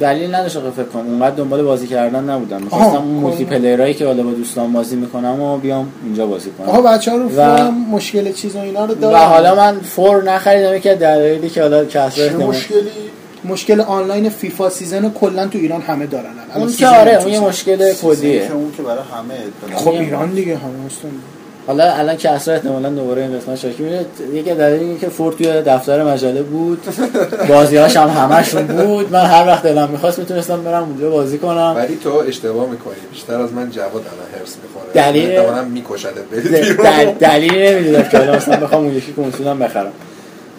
دلیل 0.00 0.34
نداشت 0.34 0.56
آخه 0.56 0.70
فکر 0.70 0.84
کنم. 0.84 1.06
اونقدر 1.06 1.36
دنبال 1.36 1.62
بازی 1.62 1.86
کردن 1.86 2.30
نبودم. 2.30 2.62
می‌خواستم 2.62 2.96
اون. 2.96 3.14
multiplayer 3.14 3.44
ایی 3.44 3.94
که 3.94 4.06
حالا 4.06 4.22
با 4.22 4.30
دوستان 4.30 4.72
بازی 4.72 4.96
می‌کنم 4.96 5.40
و 5.40 5.56
بیام 5.58 5.88
اینجا 6.04 6.26
بازی 6.26 6.50
کنم. 6.50 6.68
آها 6.68 6.82
بچه 6.82 7.10
ها 7.10 7.16
رو 7.16 7.28
و- 7.36 7.70
مشکل 7.70 8.32
چیز 8.32 8.56
و 8.56 8.58
اینا 8.58 8.84
رو 8.84 8.94
و 8.94 8.94
دارن 8.94 9.18
حالا 9.18 9.54
من 9.54 9.80
four 9.80 10.22
نخریدم 10.22 10.78
که 10.78 10.94
دلایلی 10.94 11.50
که 11.50 11.62
حالا 11.62 11.84
کسر 11.84 12.10
چه 12.10 12.36
مشکلی؟ 12.36 12.78
مشکل 13.44 13.80
آنلاین 13.80 14.28
FIFA 14.28 14.70
season 14.70 15.10
کلا 15.10 15.46
تو 15.46 15.58
ایران 15.58 15.80
همه 15.80 16.06
دارن 16.06 16.24
الان. 16.54 16.62
اون 16.62 16.76
که 16.76 16.86
آره 16.86 17.22
اون 17.22 17.32
یه. 17.32 17.40
مشکل 17.40 17.92
کلیه 17.92 18.46
که 18.46 18.52
اون 18.52 18.72
که 18.76 18.82
برای 18.82 18.98
همه 18.98 19.76
خب 19.76 19.90
ایران 19.90 20.30
دیگه 20.30 20.56
همه 20.56 20.86
هستن 20.86 21.08
حالا 21.66 21.94
الان 21.94 22.16
کسر 22.16 22.52
احتمالاً 22.52 22.88
دوباره 22.88 23.22
این 23.22 23.38
قسمت 23.38 23.58
شاکی 23.58 23.82
میره 23.82 24.06
یکی 24.32 24.54
دلیل 24.54 24.80
اینه 24.82 24.98
که 24.98 25.08
فور 25.08 25.32
توی 25.32 25.46
دفتر 25.62 26.04
مجله 26.04 26.42
بود. 26.42 26.78
بازیهاش 27.48 27.96
هم 27.96 28.08
همشون 28.08 28.66
بود. 28.66 29.12
من 29.12 29.24
هر 29.24 29.46
وقت 29.46 29.62
دلم 29.62 29.88
می‌خواست 29.88 30.18
می‌تونستم 30.18 30.62
برم 30.62 30.82
اونجا 30.82 31.10
بازی 31.10 31.38
کنم. 31.38 31.72
ولی 31.76 31.98
تو 32.04 32.10
اشتباه 32.28 32.70
می‌کنی. 32.70 32.94
بیشتر 33.12 33.40
از 33.40 33.52
من 33.52 33.70
جواد 33.70 33.92
الان 33.92 34.40
هرس 34.40 34.56
می‌خوره. 34.62 34.92
دلیل- 35.12 35.30
احتمالاً 35.38 35.64
میکشده 35.64 36.10
د- 36.32 36.34
بیرون. 36.48 36.86
دل- 36.86 37.10
دلیلی 37.28 37.68
نمی‌دونم 37.74 38.02
که 38.08 38.18
حالا 38.18 38.36
مثلا 38.36 38.56
بخوام 38.56 38.84
اون 38.84 38.94
یکی 38.94 39.12
کنسولم 39.12 39.58
بخرم. 39.58 39.92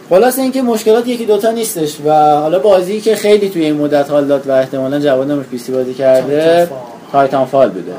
خلاص 0.09 0.39
اینکه 0.39 0.61
مشکلات 0.61 1.07
یکی 1.07 1.25
دوتا 1.25 1.51
نیستش 1.51 1.95
و 2.05 2.11
حالا 2.35 2.59
بازی 2.59 3.01
که 3.01 3.15
خیلی 3.15 3.49
توی 3.49 3.65
این 3.65 3.75
مدت 3.75 4.11
حال 4.11 4.25
داد 4.25 4.47
و 4.47 4.51
احتمالا 4.51 4.99
جواد 4.99 5.31
رو 5.31 5.43
پیسی 5.43 5.71
بازی 5.71 5.93
کرده 5.93 6.69
Titanfall. 7.11 7.69
بوده. 7.69 7.91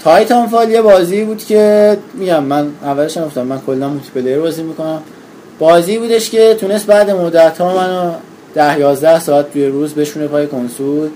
Titanfall 0.00 0.70
یه 0.70 0.82
بازی 0.82 1.24
بود 1.24 1.44
که 1.44 1.96
میگم 2.14 2.44
من 2.44 2.70
اولش 2.82 3.18
گفتم 3.18 3.42
من 3.42 3.60
کلا 3.66 3.88
multiplayer 3.88 4.38
بازی 4.38 4.62
می‌کنم. 4.62 5.02
بازی 5.58 5.98
بودش 5.98 6.30
که 6.30 6.56
تونست 6.60 6.86
بعد 6.86 7.10
مدت 7.10 7.58
ها 7.58 7.74
منو 7.74 8.12
ده 8.54 8.78
یازده 8.78 9.20
ساعت 9.20 9.52
توی 9.52 9.66
روز 9.66 9.94
بشونه 9.94 10.26
پای 10.26 10.46
کنسول 10.46 11.08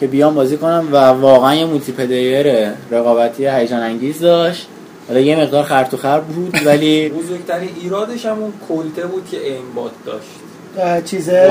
که 0.00 0.06
بیام 0.06 0.34
بازی 0.34 0.56
کنم 0.56 0.88
و 0.92 0.96
واقعا 0.96 1.54
یه 1.54 1.64
multiplayer 1.64 2.68
رقابتی 2.90 3.46
هیجان 3.46 3.80
انگیز 3.82 4.20
داشت. 4.20 4.66
حالا 5.08 5.20
یه 5.20 5.36
مقدار 5.36 5.62
خر 5.64 5.84
خر 5.84 6.20
بود 6.20 6.60
ولی 6.66 7.08
بزرگترین 7.24 7.68
ایرادش 7.82 8.26
هم 8.26 8.38
اون 8.38 8.52
کلته 8.68 9.06
بود 9.06 9.28
که 9.30 9.36
aimbot 9.46 9.90
داشت. 10.06 11.04
چیزه 11.04 11.50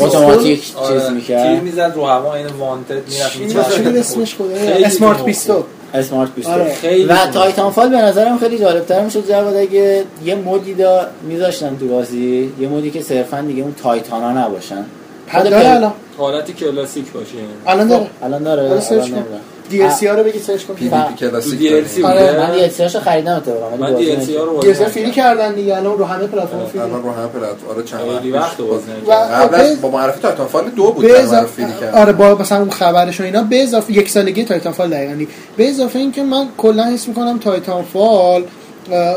اتوماتیک 0.00 0.64
چیز 0.64 0.76
آره، 0.76 1.10
می‌کرد. 1.10 1.38
آره، 1.38 1.48
چیز 1.48 1.56
آره، 1.56 1.60
می‌زد 1.60 1.92
رو 1.96 2.06
هوا 2.06 2.34
این 2.34 2.46
وانتد 2.46 3.08
می‌رفت 3.40 3.96
اسمش 3.96 4.34
خدا. 4.34 4.54
اسمارت 4.86 5.24
22 5.24 5.64
اسمارت 5.94 6.34
پیستول 6.34 6.54
آره. 6.54 6.74
خیلی 6.74 7.04
و. 7.04 7.26
تایتان 7.26 7.70
فال 7.70 7.88
به 7.88 7.96
نظرم 7.96 8.38
خیلی 8.38 8.58
جالبتر 8.58 9.04
می‌شد 9.04 9.28
جواد 9.28 9.56
اگه 9.56 10.04
یه 10.24 10.34
مودی 10.34 10.74
دا 10.74 11.06
میذاشتن 11.22 11.76
تو 11.80 11.88
بازی 11.88 12.52
یه 12.60 12.68
مودی 12.68 12.90
که 12.90 13.02
صرفا 13.02 13.40
دیگه 13.40 13.62
اون 13.62 13.74
تایتان 13.82 14.22
ها 14.22 14.32
نباشن 14.46 14.84
خود 15.32 15.42
داره 15.44 15.62
پل- 15.62 15.66
الان 15.76 15.92
حالتی 16.18 16.52
کلاسیک 16.52 17.12
باشه 17.12 17.34
الان 17.66 17.88
داره 17.88 18.06
الان 18.22 18.42
داره 18.42 18.62
الان 18.62 18.80
کن. 19.10 19.24
دی 19.70 19.82
ال 19.82 19.90
سی 19.90 20.06
ها 20.06 20.14
رو 20.14 20.24
بگی 20.24 20.38
سرچ 20.38 20.62
کن 20.64 20.74
پی 20.74 20.84
وی 20.88 20.90
پی 21.08 21.14
کلاسیک 21.18 21.58
تو 21.58 21.70
داره. 21.70 21.84
DLC 21.84 22.04
آره، 22.04 22.38
من 22.38 22.52
دی 22.52 22.84
رو 22.94 23.00
خریدم 23.00 23.36
اتفاقا 23.36 23.76
من 23.76 23.94
دی 23.94 24.10
ال 24.10 24.20
سی. 24.20 24.36
ها 24.36 24.44
رو 24.44 24.60
دی 24.60 24.68
ال 24.68 24.74
سی 24.74 24.82
نکردم. 24.82 25.10
کردن 25.10 25.54
دیگه 25.54 25.76
الان 25.76 25.98
رو 25.98 26.04
همه 26.04 26.26
پلتفرم 26.26 26.66
فیلی 26.72 26.84
الان 26.84 27.02
رو 27.02 27.10
همه 27.12 27.26
پلتفرم 27.26 27.70
آره 27.70 27.82
چند 27.82 28.00
وقت 28.32 28.56
نکردم 28.60 29.46
قبل 29.46 29.74
با 29.74 29.90
معرفی 29.90 30.20
Titanfall 30.20 30.64
دو 30.76 30.90
بود 30.92 31.04
معرفی 31.06 31.66
کرد 31.80 31.94
آره 31.94 32.12
با 32.12 32.34
مثلا 32.34 32.58
اون 32.58 32.70
خبرش 32.70 33.20
و 33.20 33.24
اینا 33.24 33.42
به 33.42 33.62
اضافه 33.62 33.92
یک 33.92 34.10
سالگی 34.10 34.44
Titanfall 34.44 34.90
دقیقا 34.90 35.14
دی. 35.14 35.28
به 35.56 35.68
اضافه 35.68 35.98
اینکه 35.98 36.22
من 36.22 36.46
کلا 36.58 36.84
حس 36.84 37.08
می‌کنم 37.08 37.38
Titanfall 37.38 38.44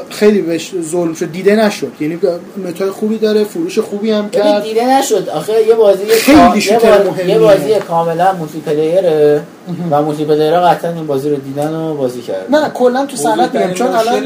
خیلی 0.10 0.42
بهش 0.42 0.72
ظلم 0.82 1.14
شد. 1.14 1.32
دیده 1.32 1.56
نشد. 1.56 1.92
یعنی 2.00 2.20
meta 2.68 2.85
ی 2.85 2.90
خوبی 2.90 3.18
داره 3.18 3.44
فروش 3.44 3.80
خوبی 3.80 4.12
هم 4.12 4.30
کرد. 4.30 4.64
دیده 4.64 4.98
نشد. 5.00 5.30
آخه 5.30 5.68
یه 5.68 5.76
بازی 5.76 6.06
خیلی 6.06 6.38
یه, 6.56 6.60
shooter 6.60 6.98
باز- 6.98 7.08
مهمیه. 7.08 7.30
یه 7.34 7.40
بازی 7.40 7.74
کاملا 7.88 8.34
مولتی 8.34 8.60
پلیره. 8.60 9.42
و 9.92 10.02
multiplayer 10.02 10.26
ها 10.26 10.62
قطعا 10.62 10.92
این 10.94 11.08
بازی 11.08 11.30
رو 11.30 11.36
دیدن 11.36 11.74
و 11.74 11.94
بازی 11.96 12.22
کردن. 12.22 12.58
نه 12.64 12.70
کلا 12.70 13.06
تو 13.06 13.18
صنعت 13.18 13.56
میگم 13.56 13.74
چون 13.74 13.88
الان 13.88 14.26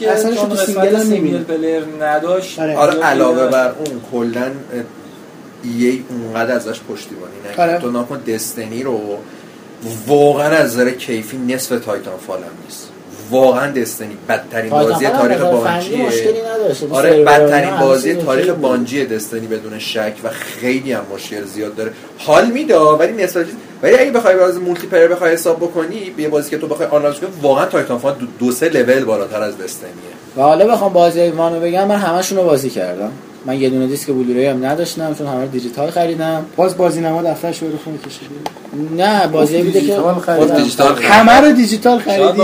که 0.00 0.10
اصلا 0.10 0.34
تو 0.34 0.56
single 0.56 0.96
هم 0.96 1.04
single 1.04 1.42
player 1.42 1.82
نداشت. 2.00 2.58
آره. 2.60 2.76
آره 2.76 3.00
علاوه 3.02 3.46
بر 3.46 3.68
اون 3.78 4.00
کلا 4.12 4.50
EA 5.64 6.02
اونقدر 6.10 6.54
ازش 6.54 6.80
پشتیبانی 6.88 7.32
نکرد. 7.52 7.70
آره. 7.70 7.78
تو 7.80 7.90
ناکن 7.90 8.20
Destiny 8.28 8.82
رو 8.82 9.00
واقعا 10.06 10.48
از 10.48 10.66
نظر 10.74 10.90
کیفی 10.90 11.38
نصف 11.38 11.68
Titanfall 11.68 12.38
هم 12.38 12.44
نیست. 12.64 12.87
واقعا 13.30 13.70
Destiny. 13.72 14.16
بدترین 14.28 14.70
بازی 14.70 15.06
تاریخ 15.06 15.40
بانجیه. 15.40 15.98
یعنی 15.98 16.38
آره 16.92 17.24
بدترین 17.24 17.76
بازی 17.76 18.14
تاریخ. 18.14 18.48
Bungie 18.48 19.06
Destiny 19.06 19.46
بدون 19.46 19.78
شک 19.78 20.12
و 20.24 20.28
خیلی 20.60 20.92
هم 20.92 21.02
مشکل 21.14 21.44
زیاد 21.44 21.74
داره. 21.76 21.92
حال 22.18 22.46
میده 22.46 22.78
ولی 22.78 23.24
نسبت 23.24 23.46
ولی 23.82 23.98
اگه 23.98 24.10
بخوای 24.10 24.36
باز 24.36 24.58
multiplayer 24.58 25.08
بخوای 25.08 25.32
حساب 25.32 25.56
بکنی 25.56 26.10
به 26.16 26.22
یه 26.22 26.28
بازی 26.28 26.50
که 26.50 26.58
تو 26.58 26.66
بخوای 26.66 26.88
آنالیز 26.88 27.20
کنی 27.20 27.30
واقعا 27.42 27.66
Titanfall 27.66 28.14
دو, 28.14 28.26
دو 28.38 28.52
سه 28.52 28.68
لول 28.68 29.04
بالاتر 29.04 29.42
از 29.42 29.58
Destiny 29.58 29.84
ه. 29.84 29.92
و 30.36 30.42
حالا 30.42 30.66
بخوام 30.66 30.92
بازی 30.92 31.28
One 31.28 31.52
و 31.52 31.60
بگم 31.60 31.88
من 31.88 31.96
همشون 31.96 32.38
رو 32.38 32.44
بازی 32.44 32.70
کردم. 32.70 33.12
من 33.48 33.60
یه 33.60 33.70
دونه 33.70 33.86
دیسک 33.86 34.06
Blu-ray 34.06 34.41
ی 34.41 34.46
هم 34.46 34.66
نداشتم 34.66 35.14
چون 35.14 35.26
همه 35.26 35.46
دیجیتال 35.46 35.90
خریدم. 35.90 36.44
باز 36.56 36.76
بازی 36.76 37.00
نما 37.00 37.22
دفترش 37.22 37.62
رو 37.62 37.68
خونه 37.84 37.98
کشیدی؟ 37.98 38.34
نه 39.02 39.26
بازی 39.26 39.62
بوده 39.62 39.80
که. 39.80 39.96
همه 41.02 41.32
رو 41.32 41.52
دیجیتال 41.52 41.98
خریدی. 41.98 42.42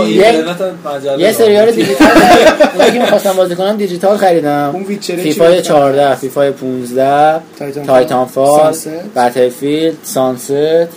یه- 1.17 1.31
سریال 1.31 1.71
دیجیتال 1.71 2.07
خریدم. 2.07 2.69
اونی 2.79 2.91
که 2.91 2.99
می‌خواستم 2.99 3.33
بازی 3.33 3.55
کنم 3.55 3.77
دیجیتال 3.77 4.17
خریدم. 4.17 4.71
اون 4.73 4.83
فیفای 5.23 5.55
بود؟ 5.55 5.61
14 5.63 6.15
فیفای 6.15 6.51
15 6.51 7.39
Titanfall،. 7.87 8.73
Battlefield 9.15 9.97
Sunset 10.03 10.87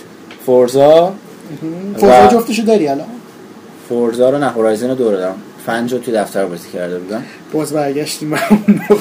Forza. 0.45 1.13
Forza 1.97 2.25
و- 2.25 2.27
جفتشو 2.31 2.61
داری 2.63 2.87
الان؟ 2.87 3.07
Forza 3.89 4.29
رو 4.29 4.37
نه 4.37 4.47
Horizon 4.49 4.89
رو 4.89 4.95
دور 4.95 5.11
دادم 5.13 5.35
پنج 5.69 5.93
رو 5.93 5.99
توی 5.99 6.13
دفتر 6.13 6.45
بازی 6.45 6.69
کرده 6.69 6.99
بودم. 6.99 7.23
باز 7.51 7.73
برگشتیم. 7.73 8.39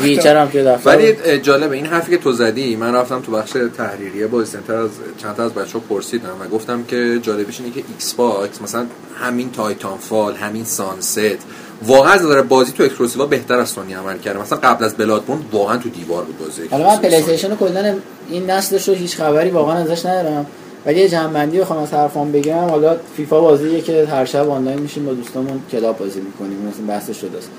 Witcher 0.02 0.36
هم 0.36 0.49
توی 0.49 0.65
دفتر 0.65 0.90
ولی 0.90 1.39
جالبه 1.39 1.77
این 1.77 1.86
حرفی 1.86 2.11
که 2.11 2.19
تو 2.19 2.32
زدی 2.32 2.77
من 2.77 2.95
رفتم 2.95 3.20
تو 3.20 3.32
بخش 3.32 3.53
تحریریه 3.77 4.27
بازی 4.27 4.53
سنتر 4.53 4.74
از 4.74 4.90
چند 5.23 5.36
تا 5.36 5.45
از 5.45 5.55
بچه‌ها 5.55 5.85
پرسیدم 5.89 6.36
و 6.40 6.49
گفتم 6.49 6.82
که 6.82 7.19
جالبش 7.23 7.61
اینه 7.61 7.73
که 7.73 7.82
Xbox 7.89 8.62
مثلا 8.62 8.86
همین 9.20 9.51
Titanfall 9.52 10.35
همین 10.35 10.65
Sunset 10.64 11.39
واقعا 11.82 12.12
از 12.12 12.23
نظر 12.23 12.43
بازی 12.43 12.73
تو 12.73 12.82
exclusive 12.82 13.22
ا 13.22 13.26
بهتر 13.27 13.59
از 13.59 13.69
سونی 13.69 13.95
عمل 13.95 14.19
کرده. 14.19 14.40
مثلا 14.40 14.59
قبل 14.59 14.85
از 14.85 14.95
Bloodborne 14.94 15.40
واقعا 15.53 15.77
تو 15.77 15.89
دیوار 15.89 16.24
بود 16.24 16.39
بازی 16.39 16.69
حالا 16.70 16.86
من 16.86 16.97
PlayStation 16.97 17.56
کلا 17.57 17.95
این 18.31 18.51
نسلش 18.51 18.89
رو 18.89 18.95
هیچ 18.95 19.16
خبری 19.16 19.51
واقعا 19.51 19.74
ازش 19.74 20.07
ندارم. 20.07 20.47
ولی 20.86 21.00
یه 21.00 21.09
جمع‌بندی 21.09 21.59
بخوام 21.59 21.82
از 21.82 21.92
حرفام 21.94 22.32
بگم 22.32 22.68
حالا 22.68 22.96
فیفا 23.16 23.40
بازیه 23.40 23.80
که 23.80 24.06
هر 24.06 24.24
شب 24.24 24.48
آنلاین 24.50 24.78
میشیم 24.78 25.06
با 25.06 25.12
دوستامون 25.12 25.60
club 25.72 25.98
بازی 25.98 26.20
می‌کنیم 26.20 26.59
مثلا 26.59 26.86
بحث 26.88 27.18
شده 27.18 27.38
است. 27.38 27.50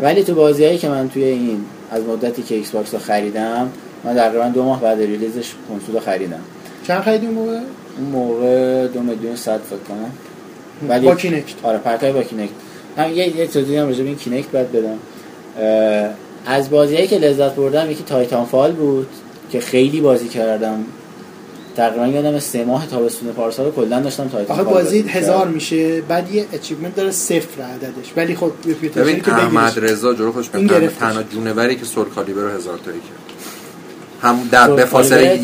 ولی 0.00 0.24
تو 0.24 0.34
بازیایی 0.34 0.78
که 0.78 0.88
من 0.88 1.08
توی 1.08 1.24
این 1.24 1.64
از 1.90 2.02
مدتی 2.02 2.42
که 2.42 2.54
Xbox 2.54 2.94
رو 2.94 3.00
خریدم 3.00 3.68
من 4.04 4.14
تقریبا 4.14 4.48
دو 4.48 4.62
ماه 4.62 4.80
بعد 4.80 4.98
release 4.98 5.40
ش 5.40 5.52
کنسول 5.68 5.94
رو 5.94 6.00
خریدم. 6.00 6.40
چند 6.86 7.00
خریدی 7.00 7.26
اون 7.26 7.34
موقع؟ 7.34 7.58
اون 7.98 8.10
موقع 8.12 8.86
دو 8.86 9.00
میلیون 9.00 9.36
صد 9.36 9.60
فکر 9.60 9.78
کنم. 9.88 10.10
ولی 10.88 11.06
با 11.06 11.14
Kinect. 11.14 11.54
آره 11.62 11.78
پرتای 11.78 12.12
با 12.12 12.22
Kinect. 12.22 12.52
هم 12.96 13.12
یه 13.12 13.36
یه 13.36 13.46
توضیحی 13.46 13.76
هم 13.76 13.86
راجع 13.86 14.02
به 14.02 14.08
این 14.08 14.18
Kinect 14.18 14.50
باید 14.50 14.72
بدم. 14.72 14.98
از 16.46 16.70
بازیایی 16.70 17.06
که 17.06 17.18
لذت 17.18 17.54
بردم 17.54 17.90
یکی 17.90 18.02
Titanfall 18.02 18.72
بود 18.72 19.06
که 19.50 19.60
خیلی 19.60 20.00
بازی 20.00 20.28
کردم. 20.28 20.84
تقریبا 21.78 22.06
یادم 22.06 22.38
سه 22.38 22.64
ماه 22.64 22.86
تابستون 22.86 23.32
پارسال 23.32 23.66
رو 23.66 23.72
کلا 23.72 24.00
داشتم 24.00 24.28
تایتان 24.28 24.60
آخه 24.60 24.70
بازی. 24.70 25.00
هزار 25.08 25.48
میشه 25.48 26.00
بعد 26.00 26.30
یه 26.34 26.46
اچیومنت 26.52 26.94
داره 26.96 27.10
صفر 27.10 27.62
عددش. 27.62 28.12
ولی 28.16 28.34
خب 28.36 28.52
ببین 28.96 29.20
که 29.20 29.34
احمد 29.34 29.72
رضا 29.76 30.14
جلو 30.14 30.32
خودش 30.32 30.48
این 30.54 30.66
به 30.66 30.90
تنها- 31.00 31.22
جونوری 31.22 31.76
که 31.76 31.84
سول 31.84 32.04
کالیبر 32.08 32.42
رو 32.42 32.48
هزار 32.48 32.78
تایی 32.84 32.98
کرد. 32.98 33.38
هم 34.22 34.48
در 34.50 34.70
به 34.70 34.84
فاصله 34.84 35.40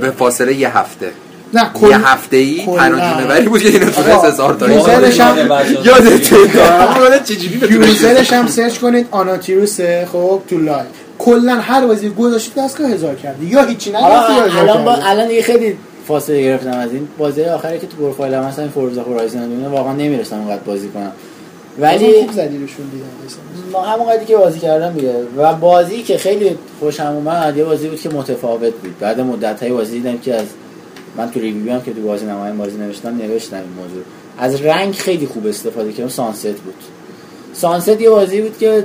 به- 0.00 0.10
فاصله 0.10 0.54
یه 0.54 0.78
هفته. 0.78 1.10
نه 1.54 1.70
کل 1.74 1.88
یه 1.88 2.08
هفته 2.08 2.36
ای 2.36 2.62
تنها 2.76 3.20
جونوری 3.20 3.48
بود 3.48 3.62
که 3.62 3.68
اینو 3.68 3.86
آقا، 3.98 4.28
هزار 4.28 4.54
تایی 4.54 4.74
یوزرش 4.74 5.20
هم- 5.20 5.36
یادت 5.84 6.32
یادت 6.32 7.24
چجوری 7.24 7.74
یوزرش 7.74 8.32
هم 8.32 8.46
سرچ 8.46 8.78
کنید 8.78 9.06
آناتیروسه 9.10 10.08
خب 10.12 10.42
تو 10.50 10.58
لایو. 10.58 10.86
کلا 11.24 11.54
هر 11.54 11.86
بازی 11.86 12.10
گذاشتید 12.10 12.54
دستگاه 12.54 12.90
هزار 12.90 13.14
کرده 13.14 13.44
یا 13.44 13.64
هیچی 13.64 13.90
هزار 13.90 14.50
الان 14.58 14.84
با 14.84 14.92
الان 14.92 15.28
دیگه 15.28 15.42
خیلی 15.42 15.76
فاصله 16.08 16.42
گرفتم 16.42 16.78
از 16.78 16.92
این. 16.92 17.08
بازی 17.18 17.44
آخری 17.44 17.78
که 17.78 17.86
تو 17.86 17.96
پروفایل 17.96 18.34
هم 18.34 18.52
این 18.58 18.68
فورزا 18.68 19.02
هورایزن 19.02 19.42
اینا 19.42 19.70
واقعا 19.70 19.92
نمی‌رسم 19.92 20.38
اونقدر 20.38 20.62
بازی 20.62 20.88
کنم. 20.88 21.12
ولی 21.78 22.20
خوب 22.20 22.32
زدی 22.32 22.58
روشون 22.58 22.86
دیدم 22.92 23.06
ما 23.72 23.82
همون 23.82 24.06
قدری 24.06 24.24
که 24.24 24.36
بازی 24.36 24.58
کردم 24.58 24.92
دیگه. 24.92 25.14
و 25.36 25.54
بازی 25.54 26.02
که 26.02 26.18
خیلی 26.18 26.58
خوشم 26.80 27.06
اومد 27.06 27.56
یه 27.56 27.64
بازی 27.64 27.88
بود 27.88 28.00
که 28.00 28.08
متفاوت 28.08 28.74
بود. 28.74 28.98
بعد 29.00 29.20
مدت 29.20 29.62
های 29.62 29.72
بازی 29.72 29.92
دیدم 30.00 30.18
که 30.18 30.34
از 30.34 30.46
من 31.16 31.30
تو 31.30 31.40
ریویو 31.40 31.72
هم 31.72 31.82
که 31.82 31.92
تو 31.92 32.00
بازی 32.00 32.26
نمایم 32.26 32.58
بازی 32.58 32.76
نوشتم 32.76 33.16
نوشتم 33.16 33.56
این 33.56 33.64
موضوع. 33.64 34.02
از 34.38 34.62
رنگ 34.62 34.94
خیلی 34.94 35.26
خوب 35.26 35.46
استفاده 35.46 35.92
کردم. 35.92 36.08
سانست 36.08 36.46
بود. 36.46 36.74
Sunset 37.52 38.00
یه 38.00 38.10
بازی 38.10 38.40
بود 38.40 38.58
که 38.58 38.84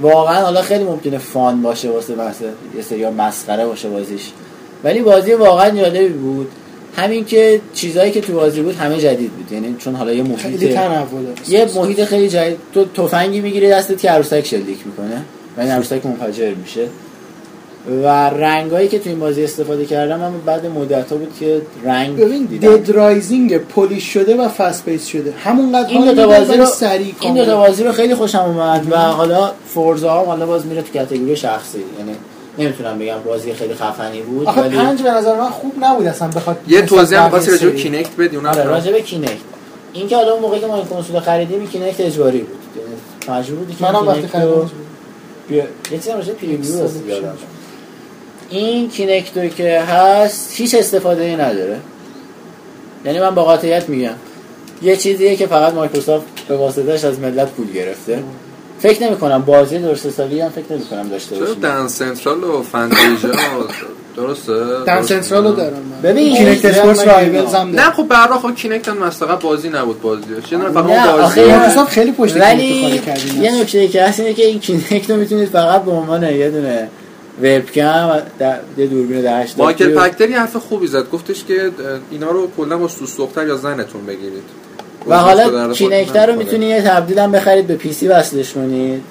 واقعا 0.00 0.42
حالا 0.42 0.62
خیلی 0.62 0.84
ممکنه 0.84 1.18
fun 1.18 1.62
باشه 1.62 1.90
واسه 1.90 2.14
بحث 2.14 2.42
یه 2.76 2.82
سری 2.82 3.08
مسخره 3.08 3.66
باشه 3.66 3.88
بازیش. 3.88 4.30
ولی 4.84 5.00
بازی 5.00 5.34
واقعا 5.34 5.70
جالبی 5.70 6.08
بود. 6.08 6.50
همین 6.96 7.24
که 7.24 7.60
چیزایی 7.74 8.12
که 8.12 8.20
تو 8.20 8.32
بازی 8.32 8.62
بود 8.62 8.76
همه 8.76 8.98
جدید 8.98 9.30
بود. 9.30 9.52
یعنی 9.52 9.76
چون 9.78 9.94
حالا 9.94 10.12
یه 10.12 10.22
خیلی 10.22 10.34
محیط 10.56 10.74
تنوع 10.74 11.22
داره 11.22 11.48
یه 11.48 11.68
محیط 11.74 12.04
خیلی 12.04 12.28
جدید. 12.28 12.58
تو 12.74 12.84
تفنگی 12.84 13.40
می‌گیری 13.40 13.70
دستت 13.70 14.00
که 14.00 14.10
عروسک 14.10 14.46
شلیک 14.46 14.78
می‌کنه. 14.86 15.22
و 15.56 15.60
این 15.60 15.70
عروسک 15.70 16.06
منفجر 16.06 16.54
میشه. 16.54 16.86
و 18.04 18.08
رنگایی 18.28 18.88
که 18.88 18.98
تو 18.98 19.08
این 19.08 19.20
بازی 19.20 19.44
استفاده 19.44 19.84
کردم 19.84 20.22
هم 20.22 20.32
بعد 20.46 20.66
مدت 20.66 21.12
ها 21.12 21.16
بود 21.18 21.32
که 21.40 21.62
رنگ 21.84 22.16
ببین 22.16 22.44
دیدم. 22.44 22.76
Dead 22.76 22.90
Rising 22.90 23.58
polish 23.58 24.04
شده 24.04 24.36
و 24.36 24.48
fast-paced 24.48 25.06
شده. 25.06 25.34
همونقدر 25.44 25.88
این 25.88 26.14
دو 26.14 26.26
بازی 26.26 26.56
رو 26.56 26.66
سریع 26.66 27.14
این 27.20 27.44
دو. 27.44 27.56
بازی 27.56 27.84
رو 27.84 27.92
خیلی 27.92 28.14
خوشم 28.14 28.38
اومد 28.38 28.86
و 28.90 28.96
حالا 28.96 29.52
Forza 29.66 30.20
هم 30.20 30.26
حالا 30.26 30.46
باز 30.46 30.66
میره 30.66 30.82
تو 30.82 30.98
category 30.98 31.36
شخصی. 31.36 31.78
یعنی 31.98 32.12
نمی‌تونم 32.58 32.98
بگم 32.98 33.18
بازی 33.26 33.52
خیلی 33.52 33.74
خفنی 33.74 34.22
بود 34.22 34.46
آخه 34.46 34.60
ولی 34.60 34.76
پنج 34.76 35.02
به 35.02 35.10
نظر 35.10 35.38
من 35.38 35.50
خوب 35.50 35.72
نبود 35.80 36.06
اصلا 36.06 36.28
بخواد 36.28 36.56
یه 36.68 36.82
توضیح 36.82 37.22
هم 37.22 37.30
به 37.30 37.36
راجع. 37.36 37.70
Kinect 37.70 38.16
بدی؟ 38.16 38.36
اونم 38.36 38.48
آره. 38.48 38.64
راجع 38.64 38.92
به 38.92 39.00
Kinect 39.00 39.36
این 39.92 40.08
که 40.08 40.16
حالا 40.16 40.32
اون 40.32 40.42
موقعی 40.42 40.60
که 40.60 40.66
ما 40.66 40.76
این 40.76 40.84
کنسول 40.84 41.20
خریدیم 41.20 41.66
Kinect 41.66 42.00
اجباری 42.00 42.38
بود. 42.38 42.58
یعنی 42.76 43.40
مجبور 43.40 43.58
بودی 43.58 43.74
که 43.74 43.84
منم 43.84 44.08
وقتی 44.08 44.26
خریدم 44.26 44.70
یه 45.50 45.66
چیزی 45.90 46.10
هم 46.10 46.16
راجع 46.16 46.32
یادم 47.08 47.36
این 48.50 48.88
Kinect 48.88 49.39
و 49.39 49.48
که 49.48 49.80
هست 49.80 50.52
هیچ 50.54 50.74
استفاده 50.74 51.22
ای 51.22 51.36
نداره. 51.36 51.76
یعنی 53.04 53.20
من 53.20 53.34
با 53.34 53.44
قاطعیت 53.44 53.88
میگم. 53.88 54.14
یه 54.82 54.96
چیزیه 54.96 55.36
که 55.36 55.46
فقط 55.46 55.74
مایکروسافت 55.74 56.26
به 56.48 56.56
واسطهش 56.56 57.04
از 57.04 57.18
ملت 57.18 57.48
پول 57.48 57.72
گرفته. 57.72 58.22
فکر 58.80 59.02
نمی 59.02 59.16
کنم 59.16 59.42
بازی 59.42 59.78
درست 59.78 60.06
حسابی 60.06 60.40
هم 60.40 60.48
فکر 60.48 60.64
نمی 60.70 60.84
کنم 60.84 61.08
داشته 61.08 61.36
چرا 61.36 61.46
باشه 61.46 61.60
دن 61.60 61.88
سنترال 61.88 62.44
و 62.44 62.62
فندیژا 62.62 63.28
درسته؟ 64.16 64.52
دن. 64.86 65.02
سنترال 65.02 65.44
رو 65.44 65.52
دارم 65.52 65.72
من. 65.72 66.10
ببین، 66.10 66.36
کینکت 66.36 66.64
این 66.64 66.74
اسپورتس 66.74 67.06
رایولز 67.06 67.54
هم 67.54 67.70
نه 67.70 67.90
خب 67.90 68.02
برای 68.02 68.38
خب 68.38 68.54
کینکت 68.54 68.88
هم 68.88 68.98
مثلا 68.98 69.36
بازی 69.36 69.68
نبود 69.68 70.00
بازیش 70.00 70.52
یه 70.52 70.58
فقط 70.58 70.84
نه، 70.84 71.12
اون 71.12 71.20
آخه 71.20 71.40
بازی 71.40 71.50
مایکروسافت 71.50 71.92
خیلی 71.92 72.12
پشت 72.12 72.36
ولی 72.36 73.00
یه 73.40 73.60
نکته 73.60 73.88
که 73.88 74.02
هست 74.02 74.20
اینه 74.20 74.34
که 74.34 74.46
این 74.46 74.60
کینکت 74.60 75.10
رو 75.10 75.16
می‌تونید 75.16 75.48
فقط 75.48 75.82
به 75.82 75.90
عنوان 75.90 76.22
یه 76.22 76.50
دونه 76.50 76.88
وبکم 77.38 78.08
و 78.08 78.20
در- 78.38 78.58
یه 78.76 78.86
دوربین 78.86 79.20
در 79.20 79.42
80 79.42 79.58
مایکل 79.58 79.94
پکتر 79.94 80.30
یه 80.30 80.40
حرف 80.40 80.56
خوبی 80.56 80.86
زد. 80.86 81.10
گفتش 81.10 81.44
که 81.44 81.70
اینا 82.10 82.30
رو 82.30 82.48
کلا 82.56 82.78
با 82.78 82.88
سوس 82.88 83.16
دختر 83.16 83.46
یا 83.46 83.56
زنتون 83.56 84.06
بگیرید. 84.06 84.42
و 85.06 85.16
حالا 85.18 85.72
کینکتر 85.72 86.26
رو. 86.26 86.36
می‌تونید 86.38 86.70
یه 86.70 86.82
تبدیل 86.82 87.18
هم 87.18 87.32
بخرید 87.32 87.66
به 87.66 87.74
پی 87.76 87.92
سی 87.92 88.08
وصلش 88.08 88.52
کنید. 88.52 89.02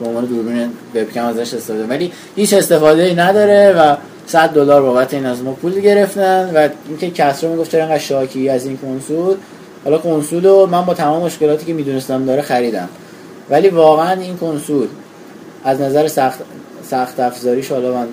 به 0.00 0.06
عنوان 0.06 0.24
دوربین 0.24 0.70
وبکم 0.94 1.24
ازش 1.24 1.54
استفاده. 1.54 1.84
ولی 1.86 2.12
هیچ 2.36 2.54
استفاده 2.54 3.02
ای 3.02 3.14
نداره 3.14 3.72
و 3.78 3.96
100 4.26 4.48
دلار 4.48 4.82
بابت 4.82 5.14
این 5.14 5.26
از 5.26 5.42
ما 5.42 5.52
پول 5.52 5.80
گرفتن 5.80 6.50
و 6.54 6.68
اینکه 6.88 7.10
کسرا 7.10 7.50
می‌گفت 7.50 7.70
چرا 7.70 7.82
انقدر 7.82 7.98
شاکی 7.98 8.48
از 8.48 8.66
این 8.66 8.76
کنسول. 8.76 9.36
حالا 9.84 9.98
کنسول 9.98 10.44
رو 10.46 10.66
من 10.66 10.84
با 10.84 10.94
تمام 10.94 11.22
مشکلاتی 11.22 11.66
که 11.66 11.72
می‌دونستم 11.72 12.24
داره 12.24 12.42
خریدم. 12.42 12.88
ولی 13.50 13.68
واقعا 13.68 14.20
این 14.20 14.36
کنسول 14.36 14.86
از 15.64 15.80
نظر 15.80 16.08
سخت 16.08 16.38
سخت 16.90 17.20
افزاریش 17.20 17.72
حالا 17.72 17.94
من 17.94 18.06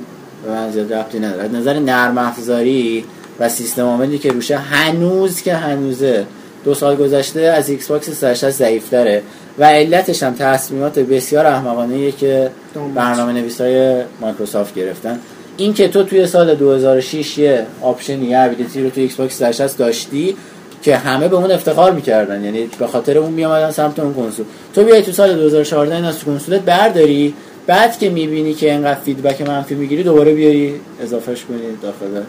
به 0.45 0.51
من 0.51 0.71
زیاد 0.71 0.93
ربطی 0.93 1.19
نداره. 1.19 1.47
نظر 1.47 1.79
نرم 1.79 2.17
افزاری 2.17 3.05
و 3.39 3.49
سیستم 3.49 3.81
عاملی 3.81 4.17
که 4.17 4.31
روشه 4.31 4.57
هنوز 4.57 5.41
که 5.41 5.53
هنوزه 5.53 6.25
دو 6.65 6.73
سال 6.73 6.95
گذشته 6.95 7.41
از 7.41 7.69
Xbox 7.69 8.09
360 8.09 8.49
ضعیفتره 8.49 9.21
و 9.59 9.63
علتش 9.63 10.23
هم 10.23 10.33
تصمیمات 10.33 10.99
بسیار 10.99 11.45
احمقانه 11.45 12.11
که 12.11 12.51
برنامه 12.95 13.33
نویسای 13.33 14.01
مایکروسافت 14.21 14.75
گرفتن. 14.75 15.19
این 15.57 15.73
که 15.73 15.87
تو 15.87 16.03
توی 16.03 16.27
سال 16.27 16.55
2006 16.55 17.37
یه 17.37 17.65
option 17.81 18.23
یه 18.23 18.39
ability 18.39 18.83
رو 18.83 18.89
توی 18.89 19.03
Xbox 19.03 19.37
360 19.37 19.77
داشتی 19.77 20.35
که 20.81 20.97
همه 20.97 21.27
به 21.27 21.35
اون 21.35 21.51
افتخار 21.51 21.91
می‌کردن. 21.91 22.43
یعنی 22.43 22.69
به 22.79 22.87
خاطر 22.87 23.17
اون 23.17 23.31
میامدن 23.31 23.71
سمت 23.71 23.99
اون 23.99 24.13
کنسول. 24.13 24.45
تو 24.75 24.83
بیای 24.83 25.01
تو 25.01 25.11
سال 25.11 25.35
2014 25.35 25.95
این 25.95 26.05
از 26.05 26.23
کنسولت 26.23 26.61
برداری 26.61 27.33
بعد 27.67 27.99
که 27.99 28.09
می‌بینی 28.09 28.53
که 28.53 28.71
اینقدر 28.71 28.99
feedback 28.99 29.41
منفی 29.41 29.75
می‌گیری 29.75 30.03
دوباره 30.03 30.33
بیاری 30.33 30.81
اضافهش 31.01 31.43
کنی 31.43 31.59
داخل 31.81 32.21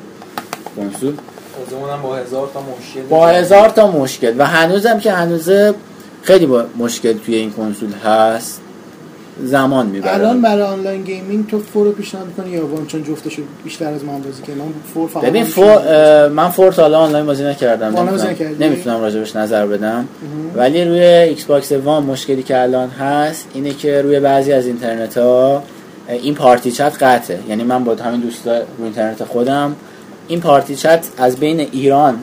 کنسول. 0.77 1.15
با 2.03 2.17
هزار 2.17 2.51
تا 2.55 2.61
مشکل. 2.61 3.03
با 3.09 3.27
هزار 3.27 3.69
تا 3.69 3.91
مشکل. 3.91 4.35
و 4.39 4.47
هنوزم 4.47 4.99
که 4.99 5.13
هنوزه 5.13 5.75
خیلی 6.23 6.47
با 6.47 6.65
مشکل 6.79 7.13
توی 7.13 7.35
این 7.35 7.53
کنسول 7.53 7.93
هست. 7.93 8.61
زمان 9.43 9.87
می‌بره. 9.87 10.15
الان 10.15 10.43
برای 10.43 10.63
online 10.63 11.03
gaming 11.03 11.47
تو 11.47 11.61
Four 11.61 11.87
رو 11.87 11.93
پیشنهاد 11.93 12.27
می‌کنی 12.27 12.51
یا 12.51 12.67
One 12.67 12.87
چون 12.87 13.05
جفتشو 13.05 13.43
بیشتر 13.65 13.93
از 13.93 14.05
من 14.05 14.21
بازی 14.21 14.43
کردم؟ 14.43 14.75
Four 14.95 15.09
فقط 15.09 15.25
ببین 15.25 15.45
Four 15.45 16.29
من 16.29 16.49
Four 16.49 16.73
تا 16.73 16.83
حالا 16.83 16.99
آنلاین 16.99 17.27
بازی 17.27 17.45
نکردم 17.45 17.87
نمی‌تونم؟ 17.87 18.57
نمی‌تونم 18.61 19.01
راجبش 19.01 19.37
نظر 19.37 19.67
بدم. 19.67 20.09
ولی 20.57 20.85
روی 20.85 21.01
Xbox 21.01 21.73
One 21.73 22.03
مشکلی 22.03 22.43
که 22.43 22.63
الان 22.63 22.89
هست 22.89 23.49
اینه 23.55 23.71
که 23.71 24.03
روی 24.03 24.21
بعضی 24.21 24.53
از 24.53 24.67
اینترنت 24.67 25.19
ها 25.19 25.63
این 26.09 26.35
پارتی 26.35 26.73
چت 26.73 27.03
قطعه. 27.03 27.39
یعنی 27.49 27.65
من 27.65 27.85
با 27.85 27.95
همین 27.95 28.21
دوستا 28.21 28.59
رو 28.59 28.85
اینترنت 28.85 29.25
خودم 29.25 29.77
این 30.29 30.41
پارتی 30.41 30.77
چت 30.77 31.07
از 31.19 31.37
بین 31.37 31.61
ایران 31.61 32.19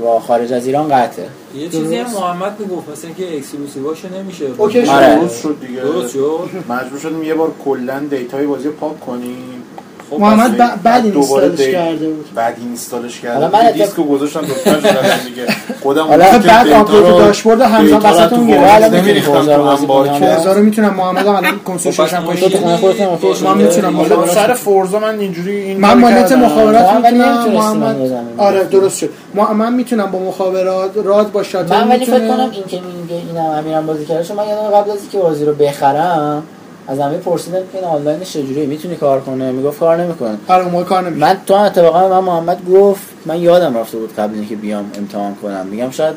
و 0.00 0.18
خارج 0.18 0.52
از 0.52 0.66
ایران 0.66 0.88
قطعه. 0.88 1.26
یه 1.58 1.68
چیزی 1.68 1.96
هم. 1.96 2.10
محمد 2.12 2.60
می‌گفت 2.60 2.88
مثلا 2.88 3.10
اینکه 3.16 3.36
اکسکلوسیواشو 3.36 4.08
نمیشه 4.14 4.46
اوکی 4.58 4.82
شد. 4.86 4.90
آره. 4.90 5.28
شد 5.42 5.56
دیگه 5.60 5.80
درست 5.80 6.12
شد 6.12 6.48
مجبور 6.68 6.98
شدیم 6.98 7.22
یه 7.22 7.34
بار 7.34 7.52
کلا 7.64 7.98
دیتای 8.10 8.46
بازی 8.46 8.64
رو 8.68 8.72
پاک 8.74 9.00
کنیم 9.00 9.62
خب 10.10 10.20
محمد 10.20 10.56
ب- 10.56 10.82
بعد 10.82 11.12
دوباره 11.12 11.44
اینستالش 11.44 11.66
دی- 11.66 11.72
کرده 11.72 12.08
بود 12.08 12.26
بعد 12.34 12.56
اینستالش 12.60 13.24
حالا 13.24 13.40
کردم 13.48 13.58
من 13.66 13.72
دیگه 13.72 13.84
دیسک 13.84 13.96
رو 13.96 14.04
گذاشتم 14.04 14.40
دکتر 14.40 14.80
شدم 14.80 15.02
دیگه 15.28 15.46
خودم 15.82 16.06
حالا 16.06 16.24
بعد 16.38 16.68
آپلود 16.72 17.06
داشبورد 17.18 17.60
همزمان 17.60 18.00
دیتا 18.00 18.10
رو 18.10 18.16
وسط 18.16 18.28
تو 18.28 18.34
اون 18.36 18.46
وارد 18.48 18.60
گرفت. 18.60 18.74
الان 18.84 19.00
نمی‌ریختم 19.00 19.32
تو 19.44 19.62
بازی 19.62 19.80
انبار. 19.82 20.08
که 20.08 20.24
هزار 20.24 20.54
رو 20.56 20.62
می‌تونم 20.62 20.94
محمد 20.94 21.26
هم 21.26 21.34
الان 21.34 21.58
کنسول 21.64 21.92
خب 21.92 21.96
شوشم 22.06 22.22
ماشین 22.22 22.48
تو 22.48 22.58
خونه 22.58 22.76
خودت 22.76 23.00
هم 23.00 23.08
اوکی 23.08 23.44
من 23.44 23.56
می‌تونم 23.56 23.96
حالا 23.96 24.26
سر 24.34 24.54
فورزا 24.54 24.98
من 24.98 25.18
اینجوری 25.18 25.56
این 25.56 25.80
من 25.80 26.02
کردم. 26.02 26.40
مخابرات 26.40 26.92
می‌تونم 26.92 27.48
محمد. 27.52 27.96
آره 28.38 28.64
درست 28.64 28.98
شد 28.98 29.10
ما 29.34 29.52
من 29.52 29.72
می‌تونم 29.72 30.10
با 30.10 30.18
مخابرات 30.18 30.90
راد 31.04 31.32
با 31.32 31.42
شاتل 31.42 31.76
من 31.76 31.88
ولی 31.88 32.04
فکر 32.06 32.28
کنم 32.28 32.50
این 32.52 32.64
که 32.68 32.80
میگه 33.02 33.14
اینم 33.28 33.44
امیرم 33.50 33.86
بازی 33.86 34.04
کرده 34.04 34.34
من 34.34 34.48
یادم 34.48 34.76
قبل 34.76 34.90
از 34.90 34.98
اینکه 35.00 35.18
بازی 35.18 35.44
رو 35.44 35.54
بخرم 35.54 36.42
از 36.88 36.98
همه 36.98 37.18
پرسیدم 37.18 37.58
که 37.72 37.78
این 37.78 37.84
آنلاینش 37.84 38.32
چجوریه 38.32 38.66
می‌تونی 38.66 38.96
کار 38.96 39.20
کنه 39.20 39.52
می‌گفت 39.52 39.80
کار 39.80 40.02
نمی‌کنه 40.02 40.38
آره 40.48 40.62
اون 40.62 40.72
موقع 40.72 40.84
کار 40.84 41.02
نمیشه 41.02 41.26
من 41.26 41.36
تو 41.46 41.54
هم 41.54 41.64
اتفاقا 41.64 42.08
من 42.08 42.26
محمد 42.26 42.64
گفت 42.70 43.02
من 43.26 43.40
یادم 43.40 43.76
رفته 43.76 43.98
بود 43.98 44.14
قبل 44.14 44.34
اینکه 44.34 44.56
بیام 44.56 44.90
امتحان 44.98 45.34
کنم. 45.34 45.66
میگم 45.66 45.90
شاید 45.90 46.14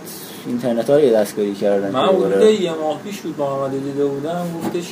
اینترنت 0.47 0.89
ها 0.89 0.95
رو 0.95 1.01
یه 1.01 1.11
دستکاری 1.13 1.55
کردن. 1.55 1.91
من 1.91 2.05
حدود 2.05 2.41
یه 2.41 2.71
ماه 2.71 2.99
پیش 3.03 3.19
بود 3.19 3.37
با 3.37 3.57
محمد 3.57 3.71
دیده 3.71 4.05
بودم 4.05 4.45
گفتش 4.57 4.85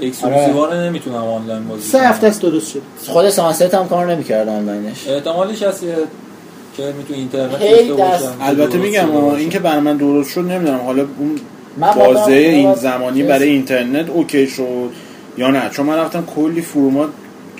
exclusive 0.00 0.59
ا 0.59 0.66
رو 0.66 0.74
نمی‌تونم 0.74 1.16
آنلاین 1.16 1.68
بازی 1.68 1.82
سه. 1.82 1.98
هفته 1.98 2.26
است 2.26 2.42
درست 2.42 2.72
شد. 2.72 2.82
خود 3.06 3.30
Sunset 3.30 3.74
هم 3.74 3.88
کار 3.88 4.12
نمی‌کرد 4.12 4.48
آنلاینش. 4.48 5.08
احتمالش 5.08 5.62
هست 5.62 5.80
که 5.80 5.94
که 6.76 6.92
می‌تونی 6.98 7.18
اینترنت 7.18 7.56
البته 8.40 8.78
میگم. 8.78 9.14
این 9.14 9.50
که 9.50 9.58
برای 9.58 9.80
من 9.80 9.96
درست 9.96 10.30
شد 10.30 10.40
نمی‌دونم. 10.40 10.80
حالا 10.80 11.02
اون 11.18 11.40
بازه 11.78 12.32
این 12.32 12.74
زمانی 12.74 13.22
برای 13.22 13.48
اینترنت 13.48 14.10
okay 14.10 14.46
شد 14.46 14.90
یا 15.38 15.50
نه؟ 15.50 15.70
چون 15.70 15.86
من 15.86 15.96
رفتم 15.96 16.24
کلی 16.36 16.60
forum 16.60 17.00
ات 17.00 17.08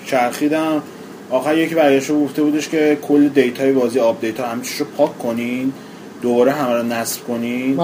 چرخیدم. 0.05 0.81
آخر 1.29 1.57
یکی 1.57 1.75
برگشت 1.75 2.11
گفته 2.11 2.43
بودش 2.43 2.69
که 2.69 2.97
کل 3.01 3.27
data 3.27 3.62
ی 3.62 3.71
بازی 3.71 3.99
update 3.99 4.39
ها 4.39 4.47
همه 4.47 4.61
چیز 4.61 4.79
رو 4.79 4.85
پاک 4.97 5.19
کنین. 5.19 5.73
دوباره 6.21 6.51
همه 6.51 6.73
رو 6.73 6.83
نصب 6.83 7.23
کنین. 7.27 7.75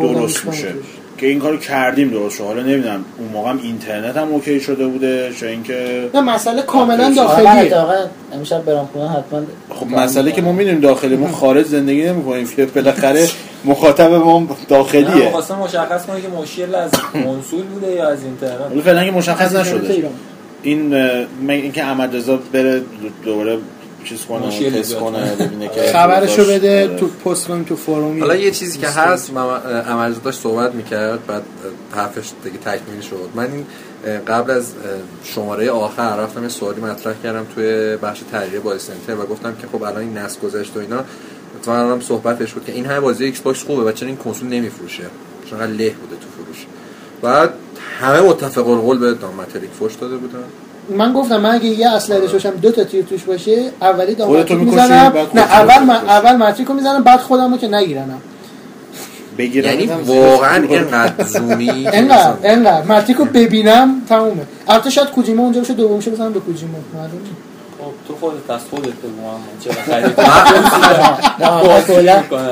درست 0.00 0.46
میشه. 0.46 0.74
که 1.24 1.30
این 1.30 1.38
کارو 1.38 1.56
کردیم 1.56 2.10
درست 2.10 2.36
شد. 2.36 2.44
حالا 2.44 2.62
نمی‌دونم 2.62 3.04
اون 3.18 3.28
موقع 3.28 3.50
هم 3.50 3.60
اینترنت 3.62 4.16
هم 4.16 4.28
اوکی 4.28 4.60
شده 4.60 4.86
بوده 4.86 5.32
چه 5.40 5.46
اینکه 5.46 6.10
نه 6.14 6.20
مسئله 6.20 6.62
کاملا 6.62 7.04
آره، 7.04 7.14
داخلیه. 7.14 7.50
اتفاقا 7.50 7.94
امشب 8.32 8.64
برام 8.64 8.88
خونه 8.92 9.08
حتما 9.08 9.42
خب 9.70 9.86
مسئله 9.86 10.32
که 10.32 10.42
ما 10.42 10.52
می‌دونیم 10.52 10.80
داخلی 10.80 11.16
ما 11.16 11.28
خارج 11.40 11.66
زندگی 11.66 12.02
نمی‌کنیم 12.02 12.46
که 12.46 12.66
بالاخره 12.66 13.28
مخاطب 13.64 14.12
ما 14.12 14.48
داخلیه 14.68 15.30
خواستم 15.30 15.54
مشخص 15.54 16.06
کنه 16.06 16.20
که 16.20 16.28
مشکل 16.28 16.74
از 16.74 16.90
کنسول 17.12 17.62
بوده 17.62 17.92
یا 17.92 18.08
از 18.08 18.24
اینترنت؟ 18.24 18.60
حالا 18.60 18.80
فعلا 18.80 19.04
که 19.04 19.10
مشخص 19.10 19.54
نشده. 19.54 20.10
این 20.62 20.94
اینکه 21.48 21.84
احمد 21.84 22.16
رضا 22.16 22.38
بره 22.52 22.82
دوباره 23.24 23.58
چیز 24.04 24.24
کنه 24.24 24.70
تست 24.70 24.94
کنه. 24.94 25.34
ببینه 25.34 25.68
که 25.68 25.80
خبرشو 25.92 26.44
بده. 26.44 26.96
تو 27.00 27.06
پست 27.06 27.46
کنیم 27.46 27.64
تو 27.64 27.76
فوروم 27.76 28.20
حالا 28.20 28.36
یه 28.36 28.50
چیزی 28.50 28.78
که 28.78 28.88
هست 28.88 29.30
عملزاده 29.86 30.24
داشت 30.24 30.40
صحبت 30.40 30.74
می‌کرد 30.74 31.26
بعد 31.26 31.42
حرفش 31.94 32.30
دیگه 32.44 32.58
تکمیل 32.58 33.00
شد 33.00 33.28
من 33.34 33.48
این 33.52 33.66
قبل 34.28 34.50
از 34.50 34.72
شماره 35.24 35.70
آخر 35.70 36.16
رفتم 36.16 36.42
یه 36.42 36.48
سوالی 36.48 36.80
مطرح 36.80 37.14
کردم 37.22 37.46
توی 37.54 37.96
بخش 37.96 38.20
تغییر 38.32 38.60
بازی 38.60 38.78
سنتر 38.78 39.20
و 39.20 39.26
گفتم 39.26 39.56
که 39.60 39.66
خب 39.72 39.82
الان 39.82 39.98
این 39.98 40.18
نسل 40.18 40.40
گذشت 40.40 40.76
و 40.76 40.80
اینا 40.80 41.04
اتفاقا 41.56 41.92
هم 41.92 42.00
صحبتش 42.00 42.52
بود 42.52 42.64
که 42.64 42.72
این 42.72 42.86
همه 42.86 43.00
بازی 43.00 43.24
ایکس 43.24 43.40
باکس 43.40 43.62
خوبه 43.62 43.82
و 43.82 43.92
چرا 43.92 44.08
این 44.08 44.16
کنسول 44.16 44.48
نمیفروشه 44.48 45.04
چون 45.50 45.60
له 45.60 45.90
بوده 45.90 46.16
تو 46.20 46.26
فروش 46.36 46.66
بعد 47.22 47.50
همه 48.00 48.20
متفق 48.20 48.68
القول 48.68 48.98
به 48.98 49.14
دامتریک 49.14 49.70
فوش 49.70 49.94
داده 49.94 50.16
بودن 50.16 50.44
من 50.90 51.12
گفتم 51.12 51.40
من 51.40 51.54
اگه 51.54 51.66
یه 51.66 51.88
اسلحه 51.88 52.20
داشته 52.20 52.36
باشم 52.36 52.50
دو 52.50 52.70
تا 52.70 52.84
تیر 52.84 53.04
توش 53.04 53.22
باشه 53.22 53.70
اولی 53.82 54.14
داماتیک 54.14 54.58
می‌زنم. 54.58 55.08
بعد 55.08 55.28
نه 55.34 55.40
اول 55.40 55.82
من. 55.84 55.94
اول 55.94 56.36
ماتریک 56.36 56.68
رو 56.68 56.74
می‌زنم 56.74 57.02
بعد 57.02 57.20
خودم 57.20 57.50
رو 57.52 57.56
که 57.58 57.68
نگیرنم. 57.68 58.20
یعنی 59.38 59.84
هم 59.86 60.04
واقعا. 60.04 60.62
اینقدر 60.62 61.24
زومی 61.24 61.70
انقدر 61.92 62.34
انقدر 62.44 62.82
ماتریک 62.82 63.16
رو 63.16 63.24
ببینم 63.24 64.02
تمومه. 64.08 64.42
البته 64.68 64.90
شاید 64.90 65.08
کوجیما 65.08 65.42
اونجا 65.42 65.60
باشه 65.60 65.74
دومشه 65.74 66.10
بزنم 66.10 66.32
به 66.32 66.40
کوجیما. 66.40 66.78
معلومه. 66.94 67.18
تو 68.08 68.16
خودت 68.20 68.50
از 68.50 68.60
خودت 68.70 68.88
بگو 68.88 69.22
محمد 69.22 69.60
چرا 69.64 69.74
خرید 69.86 70.16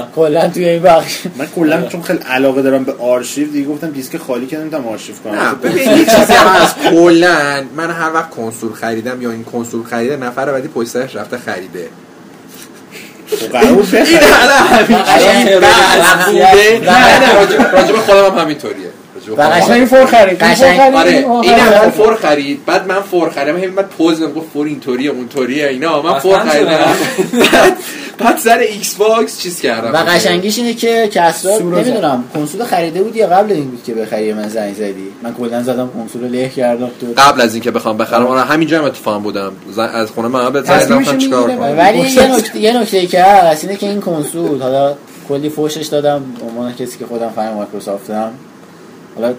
کلا 0.17 0.49
توی 0.49 0.69
این 0.69 0.83
بخش. 0.83 1.19
من 1.36 1.47
کلا 1.57 1.86
چون 1.86 2.02
خیلی 2.02 2.19
علاقه 2.19 2.62
دارم 2.62 2.85
به 2.85 2.93
آرشیو 2.99 3.52
دیگه 3.52 3.69
گفتم 3.69 3.91
دیسک 3.91 4.17
خالی 4.17 4.47
که 4.47 4.59
نمی‌تونم 4.59 4.89
آرشیو 4.89 5.15
کنم. 5.25 5.35
نه 5.35 5.55
ببین 5.55 5.91
یه 5.99 6.05
چیزی 6.05 6.33
هم 6.33 6.47
هست. 6.47 6.77
کلا 6.91 7.65
من 7.77 7.91
هر 7.91 8.12
وقت 8.15 8.31
کنسول 8.31 8.73
خریدم 8.73 9.23
یا 9.23 9.31
این 9.31 9.44
کنسول 9.44 9.83
خریده 9.85 10.17
نفر 10.17 10.52
بعدی 10.52 10.69
پشت 10.69 10.89
سرش 10.89 11.17
رفته 11.17 11.39
خریده. 11.39 11.89
خب 13.31 13.57
این 13.57 13.65
نه 16.85 17.19
نه 17.20 17.35
راجب- 17.35 17.75
راجب 17.77 17.97
خودم 17.97 18.25
هم 18.25 18.39
همینطوریه. 18.39 18.91
خودم. 19.31 19.51
قشنگ- 19.51 19.84
four 19.85 20.07
خرید 20.07 20.39
قشنگ. 20.39 20.76
خرید، 20.76 20.94
آره. 20.94 21.10
این 21.10 21.25
آخر 21.25 21.49
این 21.49 21.59
هم 21.59 21.78
خرید. 21.81 21.92
four 21.93 22.17
خرید 22.17 22.65
بعد 22.67 22.86
من 22.86 23.01
four 23.01 23.31
خریدم 23.31 23.57
همین 23.57 23.75
بعد 23.75 23.89
پز 23.89 24.21
دادم 24.20 24.33
گفت 24.33 24.47
four 24.53 24.67
اینطوریه 24.67 25.10
اونطوریه 25.10 25.68
اینا. 25.68 26.02
من 26.02 26.18
four 26.19 26.43
من 26.42 26.49
خریدم. 26.49 26.70
بعد 27.52 27.76
بعد 28.18 28.39
سر 28.39 28.59
Xbox 28.59 29.41
چیز 29.41 29.60
کردم. 29.60 29.92
و 29.92 29.97
قشنگیش 29.97 30.59
اینه 30.59 30.75
که 30.75 31.09
کسرا. 31.12 31.59
نمی‌دونم. 31.59 32.25
کنسول 32.34 32.65
خریده 32.65 33.02
بودی 33.02 33.18
یا 33.18 33.26
قبل 33.26 33.52
این 33.52 33.70
بود 33.70 33.83
که 33.86 33.94
بخری 33.94 34.33
من 34.33 34.49
زنگ 34.49 34.75
زدی؟ 34.75 35.09
من 35.23 35.34
کلا 35.34 35.62
زدم 35.62 35.91
کنسول 35.94 36.23
رو 36.23 36.28
له 36.28 36.49
کردم 36.49 36.91
تو. 37.01 37.07
قبل 37.17 37.41
از 37.41 37.55
اینکه 37.55 37.70
بخوام 37.70 37.97
بخرم. 37.97 38.26
آره 38.26 38.41
همینجا 38.41 38.78
هم 38.78 38.84
اتفاقا 38.84 39.18
بودم. 39.18 39.52
از 39.78 40.10
خونه 40.10 40.28
من 40.28 40.51
به 40.51 40.62
زنگ 40.62 40.81
زدم 40.81 41.18
چیکار 41.18 41.42
کنم؟ 41.42 41.78
ولی 41.78 41.99
یه 41.99 42.36
نکته 42.36 42.59
یه 42.59 42.81
نکته 42.81 43.07
که 43.07 43.23
هست 43.23 43.65
اینه 43.65 43.76
که 43.76 43.89
این 43.89 44.01
کنسول 44.01 44.62
حالا 44.62 44.94
کلی 45.28 45.49
فوشش 45.49 45.86
دادم. 45.86 46.23
به 46.41 46.47
عنوان 46.47 46.73
کسی 46.73 46.99
که 46.99 47.07
خودم 47.07 47.28
فن 47.36 47.52
مایکروسافتم. 47.52 48.31
حالا 49.15 49.35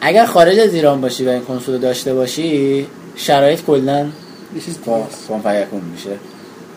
اگر 0.00 0.24
خارج 0.26 0.58
از 0.58 0.74
ایران 0.74 1.00
باشی 1.00 1.24
و 1.24 1.28
این 1.28 1.40
کنسول 1.40 1.78
داشته 1.78 2.14
باشی 2.14 2.86
شرایط 3.16 3.60
کلا 3.66 4.06
فیکون 5.38 5.80
میشه. 5.92 6.10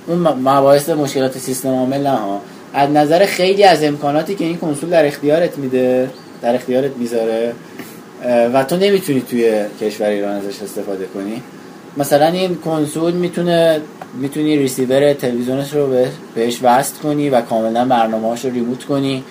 اون 0.08 0.18
مباحث 0.20 0.90
مشکلات 0.90 1.38
سیستم 1.38 1.70
عامل 1.70 2.02
نه 2.02 2.10
ها. 2.10 2.42
از 2.74 2.90
نظر 2.90 3.26
خیلی 3.26 3.64
از 3.64 3.84
امکاناتی 3.84 4.36
که 4.36 4.46
این 4.46 4.58
کنسول 4.58 4.90
در 4.90 5.06
اختیارت 5.06 5.58
میده 5.58 6.10
در 6.42 6.56
اختیارت 6.56 6.92
می‌ذاره 6.98 7.54
و 8.54 8.64
تو 8.64 8.78
نمی‌تونی 8.78 9.22
توی 9.22 9.62
کشور 9.82 10.08
ایران 10.08 10.32
ازش 10.36 10.62
استفاده 10.64 11.06
کنی. 11.06 11.42
مثلا 11.98 12.28
این 12.28 12.56
کنسول 12.56 13.14
می‌تونه 13.14 13.82
می‌تونی 14.22 14.58
ریسیور 14.58 15.14
تلویزیونش 15.14 15.74
رو 15.74 15.88
به- 15.88 16.10
بهش 16.36 16.60
وصل 16.64 16.96
کنی 17.04 17.30
و 17.30 17.42
کاملا 17.42 17.86
برنامه‌هاش 17.86 18.46
رو 18.46 18.52
remote 18.52 18.84
کنی. 18.84 19.24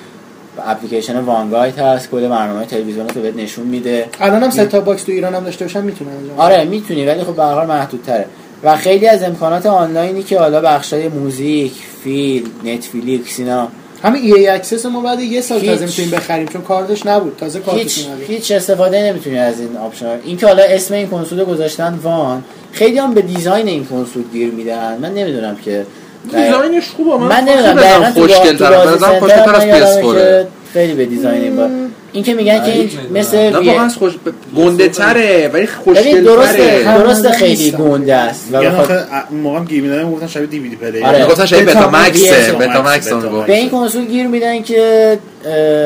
اپلیکیشن 0.67 1.21
OneGuide 1.21 1.79
هست 1.79 2.11
کل 2.11 2.29
برنامه 2.29 2.65
تلویزیون 2.67 3.09
رو 3.09 3.23
بهت 3.23 3.37
نشون 3.37 3.67
میده. 3.67 4.07
الان 4.21 4.43
هم 4.43 4.51
set-top 4.51 4.81
box 4.81 5.03
تو 5.03 5.13
ایران 5.13 5.35
هم 5.35 5.45
داشته 5.45 5.65
باشم 5.65 5.85
می‌تونم 5.85 6.11
انجام 6.11 6.39
آره 6.39 6.65
می‌تونی 6.65 7.07
ولی 7.07 7.25
خب 7.25 7.37
به 7.37 7.43
هر 7.43 7.55
حال 7.55 7.67
محدودتره. 7.67 8.25
و 8.63 8.77
خیلی 8.77 9.09
از 9.09 9.23
امکانات 9.23 9.67
آنلاینی 9.67 10.23
که 10.23 10.39
حالا 10.39 10.61
بخشای 10.61 11.09
موزیک 11.09 11.73
فیلم 12.05 12.47
Netflix 12.65 13.39
اینا. 13.39 13.69
همین 14.03 14.35
ای 14.35 14.49
اکسس 14.49 14.87
ما 14.87 15.01
بعد 15.01 15.21
یه 15.21 15.41
سال 15.41 15.61
هیچ- 15.61 15.71
تازه 15.71 15.87
می‌تونیم 15.87 16.11
بخریم 16.11 16.47
چون 16.47 16.63
کاردش 16.63 17.07
نبود 17.07 17.37
تازه 17.41 17.61
کارتش 17.61 17.99
هیچ 17.99 18.07
هیچ 18.29 18.53
استفاده 18.53 19.03
نمی‌تونی 19.03 19.39
از 19.39 19.61
این 19.61 19.77
آپشن 19.77 20.19
این 20.25 20.37
که 20.37 20.47
حالا 20.47 20.63
اسم 20.63 20.95
این 20.95 21.07
کنسول 21.09 21.45
گذاشتن 21.45 21.99
وان 22.03 22.45
خیلی 22.73 22.99
هم 22.99 23.15
به 23.15 23.23
دیزاین 23.23 23.69
این 23.69 23.85
کنسول 23.87 24.23
گیر 24.33 24.51
میدن. 24.51 24.99
من 25.03 25.15
نمی‌دونم 25.15 25.57
که 25.57 25.87
دیزاینش 26.31 26.89
خوبه 26.97 27.25
من 27.25 27.45
نمی‌دونم 27.45 27.75
دقیقاً 27.75 28.11
تو 28.15 28.21
خوشگل 28.21 28.57
تر 28.57 28.97
سنتر 28.97 29.19
خوشگل 29.21 29.47
من 29.47 29.55
از 29.55 29.63
PS4 29.63 30.15
که 30.15 30.47
خیلی 30.73 30.95
به 30.95 31.05
دیزاین 31.05 31.43
این 31.43 31.57
با 31.57 31.69
این 32.13 32.25
که 32.25 32.35
میگن 32.35 32.65
که 32.65 32.73
این 32.73 32.91
مثل 33.15 33.37
نه. 33.37 33.59
وی- 33.59 33.69
واقعا 33.69 33.89
خوش 33.89 34.13
گنده 34.57 34.89
تره 34.89 35.51
ولی 35.53 35.67
خوشگل 35.67 36.25
درسته 36.25 36.85
تره 36.85 36.99
درسته 36.99 37.31
خیلی. 37.33 37.71
گنده 37.71 38.15
است. 38.15 38.49
و 38.53 38.57
آخه 38.57 39.05
اون 39.31 39.41
موقع 39.41 39.59
هم 39.59 39.65
گیر 39.65 39.83
می‌دادن 39.83 40.11
گفتن 40.11 40.27
شبیه 40.27 40.47
DVD 40.47 40.77
player 40.77 41.05
آره. 41.05 41.27
گفتن 41.27 41.47
شاید 41.47 41.65
بتا 41.65 41.91
مکس، 41.91 42.31
Betamax، 42.51 43.09
به 43.47 43.55
این 43.57 43.71
کنسول 43.71 44.05
گیر 44.05 44.27
میدن 44.27 44.63
که 44.63 45.19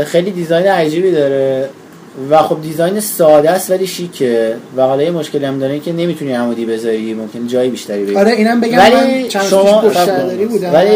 خیلی 0.06 0.30
design 0.30 0.66
عجیبی 0.66 1.10
داره. 1.12 1.68
و 2.30 2.39
خب 2.39 2.62
design 2.62 3.00
ساده 3.00 3.50
است 3.50 3.70
ولی 3.70 3.86
شیکه. 3.86 4.56
و 4.76 4.82
حالا 4.82 5.02
یه 5.02 5.10
مشکلی 5.10 5.44
هم 5.44 5.58
داره 5.58 5.78
که 5.80 5.92
نمی‌تونی 5.92 6.32
عمودی 6.32 6.66
بذاری 6.66 7.14
ممکن 7.14 7.47
جای 7.47 7.68
بیشتری 7.68 8.02
بگیری. 8.02 8.16
آره 8.16 8.32
اینم 8.32 8.60
بگم 8.60 8.78
ولی 8.78 8.94
من 8.94 9.28
چند 9.28 9.42
شما- 9.42 9.82
گفترداری 9.82 10.47
بودم 10.47 10.74
ولی 10.74 10.90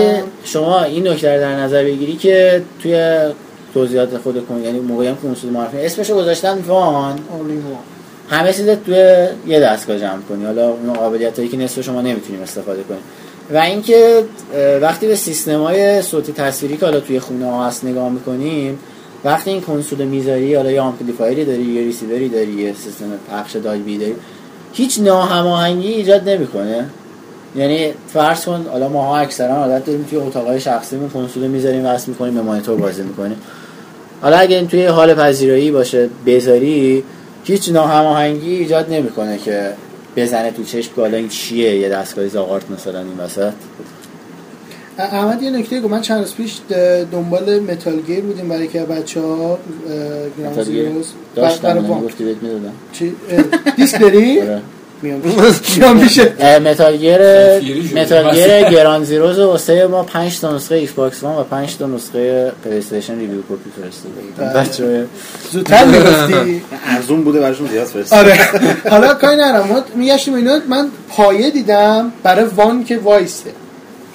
شما 0.45 0.83
این 0.83 1.09
نکته 1.09 1.35
رو 1.35 1.41
در 1.41 1.55
نظر 1.57 1.85
بگیری 1.85 2.17
که 2.17 2.63
توی 2.83 3.19
توضیحات 3.75 4.17
خود 4.19 4.47
کن 4.47 4.61
یعنی 4.65 4.81
موقعی 4.81 5.09
هم 5.09 5.17
کنسول 5.17 5.51
معرفی 5.51 5.77
اسمشو 5.77 6.17
گذاشتن 6.17 6.59
One. 6.59 7.19
همه 8.31 8.53
چیز 8.53 8.69
توی 8.69 9.27
یه 9.47 9.61
دستگاه 9.61 9.99
جمع 9.99 10.21
کنی. 10.29 10.45
حالا 10.45 10.69
اون 10.69 10.93
قابلیت 10.93 11.37
هایی 11.39 11.49
که 11.51 11.57
نصف 11.57 11.81
شما 11.81 12.01
نمی‌تونیم 12.01 12.43
استفاده 12.43 12.83
کنیم. 12.83 13.01
و 13.55 13.59
اینکه 13.59 14.25
وقتی 14.81 15.07
به 15.07 15.17
سیستم 15.17 15.63
های 15.63 16.03
صوتی 16.03 16.33
تصویری 16.33 16.77
که 16.77 16.87
حالا 16.87 17.01
توی 17.01 17.21
خونه 17.21 17.47
ها 17.51 17.67
هست 17.67 17.85
نگاه 17.85 18.09
می‌کنیم 18.13 18.79
وقتی 19.25 19.51
این 19.51 19.61
کنسول 19.61 20.05
می‌ذاری 20.05 20.55
حالا 20.55 20.71
یه 20.71 20.81
amplifier 20.81 21.38
ی 21.38 21.45
داری 21.45 21.63
یه 21.63 21.83
ریسیوری 21.83 22.29
داری 22.29 22.53
یه 22.53 22.75
سیستم 22.75 23.07
پخش 23.31 23.57
Dolby 23.57 23.99
داری 23.99 24.15
هیچ 24.73 25.01
ناهماهنگی 25.01 25.89
ایجاد 25.89 26.29
نمی‌کنه. 26.29 26.87
یعنی 27.57 27.93
فرض 28.13 28.45
کن 28.45 28.67
حالا 28.71 28.89
ماها 28.89 29.19
اکثرا 29.19 29.55
عادت 29.55 29.85
داریم 29.85 30.07
توی 30.11 30.19
اتاقای 30.19 30.61
شخصیمون 30.61 31.11
کنسول 31.11 31.43
رو 31.43 31.51
می‌ذاریم 31.51 31.87
وصل 31.87 32.11
می‌کنیم 32.11 32.35
به 32.35 32.43
مانیتور 32.43 32.77
بازی 32.77 33.03
می‌کنیم. 33.03 33.37
حالا 34.23 34.37
اگه 34.37 34.57
این 34.57 34.69
توی 34.69 34.87
حال 34.87 35.15
پذیرایی 35.15 35.71
باشه 35.71 36.09
بذاری 36.27 37.05
هیچ 37.45 37.69
ناهماهنگی 37.73 38.55
ایجاد 38.55 38.93
نمی‌کنه 38.93 39.39
که 39.39 39.73
بزنه 40.17 40.51
تو 40.51 40.65
چشم 40.65 40.95
که 40.95 41.01
حالا 41.01 41.17
این 41.17 41.29
چیه 41.29 41.77
یه 41.77 41.89
دستگاه 41.89 42.29
زاقارت 42.29 42.71
مثلا 42.71 42.99
این 42.99 43.19
وسط. 43.19 43.53
احمد 44.99 45.43
یه 45.43 45.51
نکته 45.51 45.81
گفت. 45.81 45.93
من 45.93 46.01
چند 46.01 46.21
روز 46.21 46.35
پیش 46.35 46.57
دنبال 47.13 47.59
Metal 47.59 48.01
Gear 48.01 48.21
بودیم 48.21 48.49
برای 48.49 48.69
که 48.69 48.81
بچه 48.81 49.21
ها 49.21 49.59
Ground 50.39 50.59
Zeroes 50.59 51.07
داشتم 51.37 51.73
من 51.73 51.87
وام. 51.87 52.05
گفتی 52.05 52.25
بهت 52.25 52.37
می‌دادم. 52.43 52.73
چی؟ 52.93 53.13
دیسک 53.77 54.01
داری؟ 54.01 54.41
آره. 54.43 54.61
میام 55.03 55.97
میشه 55.97 56.59
Metal 56.59 56.97
Gear. 56.97 57.19
Metal 58.03 58.35
Gear 58.35 58.63
Ground 58.71 59.05
Zeroes 59.05 59.39
و 59.39 59.47
واسه 59.47 59.87
ما 59.87 60.03
5 60.03 60.41
تا 60.41 60.57
نسخه 60.57 60.75
Xbox 60.75 61.23
One 61.23 61.37
و 61.37 61.43
5 61.43 61.77
تا 61.77 61.87
نسخه 61.87 62.53
PlayStation 62.65 63.19
review 63.19 63.43
copy 63.43 63.71
فرستاده 63.83 64.15
بله. 64.39 64.65
بچه‌ها 64.65 65.05
زودتر 65.53 65.85
می‌گفتی 65.85 66.63
ارزون 66.97 67.25
بوده 67.25 67.41
براشون 67.41 67.69
زیاد 67.69 67.87
فرستاد 67.87 68.19
آره. 68.19 68.39
حالا 68.91 69.15
کاری 69.15 69.37
نرم 69.37 69.85
میگشتیم 69.95 70.35
اینا 70.35 70.59
من 70.69 70.89
پایه 71.09 71.51
دیدم 71.51 72.13
برای 72.23 72.45
وان 72.45 72.85
که 72.85 72.99
وایسه. 72.99 73.51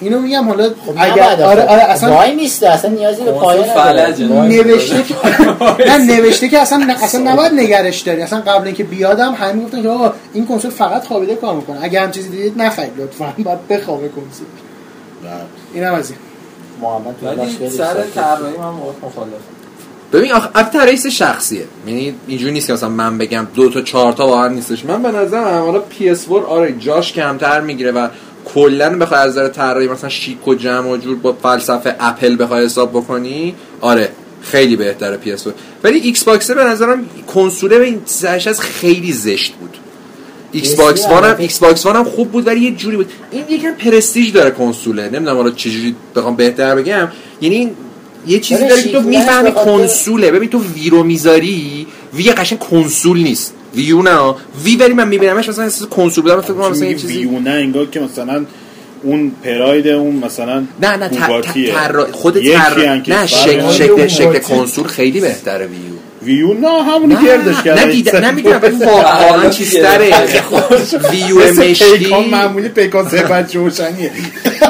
اینو 0.00 0.20
میگم 0.20 0.48
حالا 0.48 0.70
اگر 0.96 1.32
نباید 1.32 1.40
آره. 1.40 1.62
آره 1.62 1.82
اصلا 1.82 2.14
وای 2.14 2.34
نیست 2.34 2.62
اصلا 2.62 2.90
نیازی 2.90 3.22
به 3.24 3.32
فلجه. 3.74 4.28
وای. 4.28 4.62
نوشته 4.62 5.02
که 5.02 5.14
نه 5.88 5.96
نوشته 5.96 6.48
که 6.48 6.58
اصلا 6.58 6.94
اصلا 7.02 7.32
نباید 7.32 7.52
نگرش 7.52 8.00
داری. 8.00 8.22
اصلا 8.22 8.40
قبل 8.40 8.66
اینکه 8.66 8.84
بیادم 8.84 9.34
همه 9.34 9.64
گفتن 9.64 9.82
که 9.82 9.88
آقا 9.88 10.12
این 10.32 10.46
کنسول 10.46 10.70
فقط 10.70 11.06
خوابیده 11.06 11.34
کار 11.34 11.54
می‌کنه. 11.54 11.78
اگه 11.82 12.00
هم 12.00 12.10
چیزی 12.10 12.28
دیدید 12.28 12.62
نخرید 12.62 12.92
لطفا. 12.98 13.32
باید 13.44 13.68
بخوابه 13.68 14.08
کنسول 14.08 14.46
اینم 15.74 15.94
از 15.94 16.10
این. 16.10 16.18
محمد 16.82 17.68
سر 17.68 17.94
طراحی 18.14 18.56
من 18.58 18.68
مخالفم. 19.02 19.36
ببین 20.12 20.32
البته 20.32 20.78
رئیس 20.78 21.06
شخصیه. 21.06 21.64
یعنی 21.86 22.14
اینجوری 22.26 22.52
نیست 22.52 22.66
که 22.66 22.72
مثلا 22.72 22.88
من 22.88 23.18
بگم 23.18 23.46
دو 23.54 23.70
تا 23.70 23.80
چهار 23.80 24.12
تا 24.12 24.26
واقعا 24.26 24.48
نیستش. 24.48 24.84
من 24.84 25.02
به 25.02 25.10
نظرم 25.10 25.64
حالا 25.64 25.82
PS4 25.98 26.32
آره 26.48 26.72
جاش 26.78 27.12
کمتر 27.12 27.60
می‌گیره 27.60 27.92
و 27.92 28.08
کلا 28.54 28.98
بخوای 28.98 29.20
از 29.20 29.30
نظر 29.30 29.48
طراحی 29.48 29.88
مثلا 29.88 30.10
شیک 30.10 30.48
و 30.48 30.54
جمع 30.54 30.90
و 30.90 30.96
جور 30.96 31.16
با 31.16 31.36
فلسفه 31.42 31.96
اپل 32.00 32.36
بخوای 32.42 32.64
حساب 32.64 32.90
بکنی 32.90 33.54
آره 33.80 34.08
خیلی 34.42 34.76
بهتره 34.76 35.18
PS4 35.24 35.48
ولی 35.84 35.98
Xbox 35.98 36.50
به 36.50 36.64
نظرم 36.64 37.04
کنسوله 37.34 37.78
به 37.78 37.84
این 37.84 38.00
سرش 38.04 38.46
از 38.46 38.60
خیلی 38.60 39.12
زشت 39.12 39.52
بود. 39.52 39.76
Xbox 40.52 41.04
One 41.04 41.24
هم 41.24 41.36
Xbox 41.38 41.86
One 41.86 41.96
هم 41.96 42.04
خوب 42.04 42.30
بود 42.32 42.46
ولی 42.46 42.60
یه 42.60 42.70
جوری 42.70 42.96
بود. 42.96 43.12
این 43.30 43.44
یکم 43.48 43.72
پرستیژ 43.72 44.32
داره 44.32 44.50
کنسوله. 44.50 45.02
نمی‌دونم 45.02 45.36
حالا 45.36 45.50
چجوری 45.50 45.96
بخوام 46.16 46.36
بهتر 46.36 46.74
بگم. 46.74 47.08
یعنی 47.40 47.56
این 47.56 47.70
یه 48.26 48.40
چیزی 48.40 48.68
داره 48.68 48.82
که 48.82 48.92
تو 48.92 49.00
می‌فهمی 49.00 49.52
کنسوله. 49.52 50.30
ببین 50.30 50.50
تو 50.50 50.62
وی 50.74 50.90
رو 50.90 51.02
می‌ذاری 51.02 51.86
وی 52.14 52.32
قشنگ 52.32 52.58
کنسول 52.58 53.22
نیست. 53.22 53.54
ویو 53.74 54.02
نه 54.02 54.34
وی 54.64 54.76
ولی 54.76 54.94
من 54.94 55.08
میبینمش 55.08 55.48
مثلا 55.48 55.64
احساس 55.64 55.88
کنسول 55.88 56.24
بودم 56.24 56.40
فکر 56.40 56.52
کنم 56.52 56.70
مثلا 56.70 56.86
یه 56.86 56.94
چیزی 56.94 57.18
ویونه 57.18 57.50
انگار 57.50 57.86
که 57.86 58.00
مثلا 58.00 58.44
اون 59.02 59.32
پراید 59.44 59.88
اون 59.88 60.16
مثلا 60.16 60.64
نه 60.82 60.96
نه 60.96 61.08
ت- 61.08 61.12
ت- 61.14 61.18
بوگاتیه. 61.26 61.74
طراح- 61.74 62.10
خود 62.12 62.40
که 62.40 62.58
نه 63.08 63.26
شکل. 63.26 63.70
شکل 63.70 64.06
شکل 64.06 64.38
کنسول 64.38 64.86
خیلی 64.86 65.20
بهتره 65.20 65.66
ویو 65.66 65.80
ویو 66.22 66.54
نه 66.54 66.82
همونی 66.82 67.16
گردش 67.26 67.62
کرده. 67.62 67.84
نه 67.84 67.92
دیدم 67.92 68.18
نه 68.18 68.30
می‌دونم 68.30 68.60
ولی 68.62 68.76
واقعا 68.84 69.50
چیزتره. 69.50 70.10
ویو 71.10 71.52
مشکی 71.54 71.98
پیکان 71.98 72.24
معمولی 72.24 72.68
پیکان 72.68 73.08
سفت 73.08 73.52
جوشنیه 73.52 74.10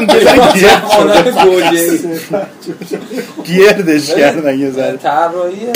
گردش 3.48 4.14
کردن 4.14 4.58
یه 4.58 4.70
ذره 4.70 4.96
طراحی 4.96 5.66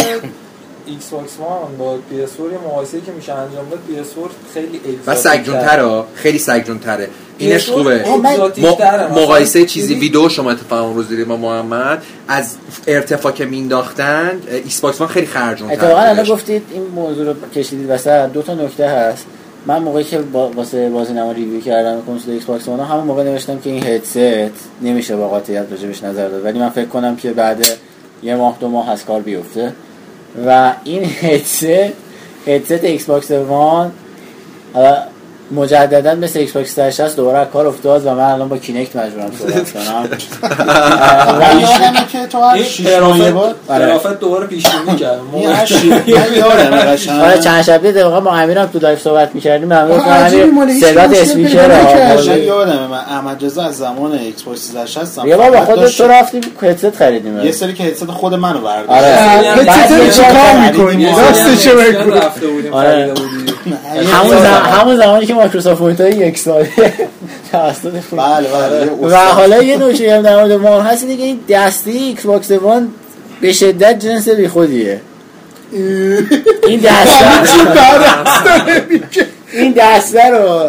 Xbox 0.86 1.39
One 1.39 1.76
با 1.78 1.96
PS4 1.96 2.52
یه 2.52 2.58
مقایسه‌ای 2.66 3.02
که 3.02 3.12
میشه 3.12 3.32
انجام 3.32 3.68
داد 3.70 3.78
PS4 3.88 4.54
خیلی 4.54 4.80
و 5.06 5.14
سگجون 5.14 5.58
تره 5.58 6.02
خیلی 6.14 6.38
سگجون 6.38 6.78
تره 6.78 7.08
اینش 7.38 7.66
PS4 7.66 7.70
خوبه. 7.70 8.04
تره. 8.78 9.12
مقایسه 9.12 9.66
چیزی؟ 9.66 9.94
ویدیو 9.94 10.28
شما 10.28 10.50
اتفاقا 10.50 10.86
اون 10.86 10.94
روز 10.94 11.08
دیدیم 11.08 11.24
با 11.24 11.36
محمد 11.36 12.02
از 12.28 12.56
ارتفاع 12.86 13.32
که 13.32 13.44
مینداختن 13.44 14.40
Xbox 14.50 15.00
One 15.00 15.08
خیلی 15.08 15.26
خرجون 15.26 15.70
اتفاقا 15.70 16.00
الان 16.00 16.26
گفتید 16.26 16.62
این 16.70 16.82
موضوع 16.82 17.26
رو 17.26 17.34
کشیدید 17.54 17.90
وسط 17.90 18.32
دو 18.32 18.42
تا 18.42 18.54
نکته 18.54 18.88
هست. 18.88 19.26
من 19.66 19.82
موقعی 19.82 20.04
که 20.04 20.18
با 20.18 20.48
واسه 20.48 20.90
بازی 20.90 21.12
نما 21.12 21.32
review 21.33 21.60
کردم 21.60 22.02
کنسول 22.06 22.34
Xbox 22.34 22.68
One 22.68 22.81
همون 22.80 23.04
موقع 23.04 23.22
نوشتم 23.22 23.58
که 23.58 23.70
این 23.70 23.86
هدست 23.86 24.60
نمیشه 24.82 25.16
با 25.16 25.28
قاطعیت 25.28 25.66
راجبش 25.70 26.02
نظر 26.02 26.28
داد. 26.28 26.44
ولی 26.44 26.58
من 26.58 26.68
فکر 26.68 26.88
کنم 26.88 27.16
که 27.16 27.32
بعد 27.32 27.66
یه 28.22 28.36
ماه 28.36 28.56
دو 28.60 28.68
ماه 28.68 28.90
از 28.90 29.04
کار 29.04 29.20
بیفته. 29.20 29.72
و 30.46 30.74
این 30.84 31.04
headset 31.05 31.65
headset 32.47 32.84
Xbox 32.84 33.31
One 33.31 33.92
حالا 34.74 35.02
مجددا 35.50 36.14
مثل 36.14 36.39
Xbox 36.39 36.74
360 36.74 37.16
دوباره 37.16 37.39
از 37.39 37.47
کار 37.52 37.66
افتاد 37.66 38.06
و 38.06 38.10
من 38.10 38.20
الان 38.20 38.48
با 38.48 38.56
Kinect 38.58 38.97
مجبورم 38.97 39.31
صحبت 39.39 39.73
کنم. 39.73 39.84
یادمه 41.60 42.06
که 42.12 42.26
تو 42.26 42.40
هر 42.40 42.55
این 42.55 42.64
شیش 42.64 42.86
ماهه 42.86 43.31
بود 43.31 43.55
طرافت 43.68 44.20
دوباره 44.20 44.47
پیش 44.47 44.66
بینی 44.66 44.98
کرد. 45.00 45.20
قشنگ. 46.92 47.20
آره 47.20 47.39
چند 47.39 47.62
شب 47.62 47.84
یه 47.84 48.05
ما 48.05 48.36
امیرم 48.36 48.66
تو 48.66 48.78
لایف 48.78 49.00
صحبت 49.02 49.34
می‌کردیم. 49.34 49.68
من 49.68 49.90
امیر 49.90 50.81
صدات 50.81 51.18
اسپیکر 51.18 51.66
نکرد. 51.66 52.18
ها 52.18 52.32
من 52.32 52.39
یادمه 52.42 52.86
من 52.86 52.98
احمد 52.98 53.44
رضا 53.44 53.62
از 53.62 53.76
زمان 53.78 54.12
ایکس 54.12 54.42
باکس 54.42 54.60
360 54.60 55.24
یه 55.24 55.36
بار 55.36 55.50
با 55.50 55.56
فقط 55.56 55.66
خودت 55.66 55.97
تو 55.98 56.08
رفتیم 56.08 56.40
هدست 56.62 56.97
خریدیم. 56.97 57.40
یه 57.40 57.52
سری 57.52 57.74
که 57.74 57.84
هدست 57.84 58.05
خود 58.05 58.34
منو 58.34 58.58
برداشت. 58.60 58.90
آره. 58.90 59.06
هدست 59.06 60.16
چیکار 60.16 60.32
بار 60.32 60.70
می‌کنی؟ 60.70 61.06
راستش 61.06 61.66
رو 61.66 61.81
بگو. 61.81 62.10
رفته 62.10 62.47
بودیم 62.47 62.73
آره. 62.73 63.06
بودیم. 63.06 63.53
همون 64.12 64.39
زمان 64.39 64.62
همون 64.62 64.97
زمانی 64.97 65.26
که 65.26 65.34
مایکروسافت 65.34 66.01
های 66.01 66.12
یک 66.12 66.39
ساله. 66.39 66.68
توسط 67.52 68.01
فون- 68.10 68.18
بله 68.18 68.49
بله 68.49 68.91
و. 69.10 69.17
حالا 69.17 69.62
یه 69.62 69.76
نوشه 69.76 70.15
هم 70.17 70.23
در 70.23 70.36
مورد 70.36 70.52
ما 70.52 70.81
هست 70.83 71.07
که 71.07 71.12
این 71.12 71.41
دستی 71.49 71.91
ایکس 71.91 72.26
باکس 72.26 72.51
وان 72.51 72.89
به 73.41 73.52
شدت 73.52 73.99
جنس 73.99 74.28
بی 74.28 74.49
خودیه 74.49 75.01
این 76.67 76.81
دسته 76.81 77.25
این 79.52 79.75
دسته 79.76 80.28
رو 80.28 80.68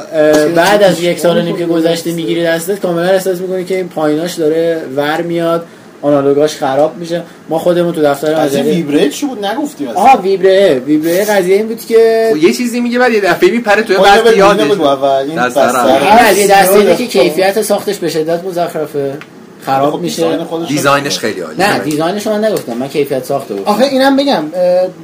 بعد 0.56 0.84
از 0.84 1.04
یک 1.04 1.20
سال 1.20 1.42
نیم 1.42 1.58
که 1.58 1.66
گذشته 1.66 2.12
می‌گیری 2.12 2.44
دستت 2.44 2.80
کاملا 2.80 3.10
احساس 3.10 3.40
می‌کنی 3.40 3.66
که 3.66 3.76
این 3.76 3.88
پاییناش 3.90 4.34
داره 4.34 4.82
ور 4.96 5.22
میاد. 5.22 5.66
آنالوگاش 6.06 6.56
خراب 6.56 6.98
میشه. 6.98 7.24
ما 7.50 7.60
خودمون 7.60 7.94
تو 7.94 8.02
دفتر 8.02 8.34
از 8.34 8.56
این 8.56 8.66
ویبریت 8.66 9.10
چی 9.10 9.26
بود؟ 9.26 9.46
نگفتیم 9.46 9.88
اصلا 9.88 10.02
آها 10.02 10.22
ویبره 10.22 10.80
ویبره 10.80 11.26
قضیه 11.26 11.56
این 11.56 11.68
بود 11.68 11.86
که 11.86 12.30
خب 12.32 12.38
یه 12.38 12.54
چیزی 12.54 12.80
میگه 12.80 13.00
بعد 13.00 13.12
یه 13.12 13.22
دفعه 13.22 13.52
میپره 13.52 13.84
توی 13.84 13.96
خود 13.96 14.06
بعد 14.06 14.24
به 14.24 14.38
یادش 14.38 14.64
بگو 14.64 14.84
اول. 14.84 15.26
این 15.30 15.36
دست. 15.36 15.58
این 15.58 16.18
قضیه 16.18 16.48
دسته 16.48 16.76
اینه 16.76 16.96
که 16.96 17.06
خب. 17.06 17.10
کیفیت 17.10 17.62
ساختش 17.62 17.98
به 17.98 18.10
شدت 18.10 18.44
مزخرفه. 18.44 19.14
خراب 19.66 19.94
خب 19.94 20.00
میشه. 20.00 20.16
دیزاین 20.38 20.66
دیزاینش 20.68 21.20
خیلی 21.20 21.42
عالیه. 21.42 21.74
نه 21.74 21.80
دیزاینش 21.80 22.28
من 22.28 22.46
نگفتم. 22.46 22.74
من 22.74 22.88
کیفیت 22.88 23.26
ساخته 23.26 23.56
گفتم. 23.56 23.72
آخه 23.72 23.86
اینم 23.86 24.16
بگم 24.16 24.44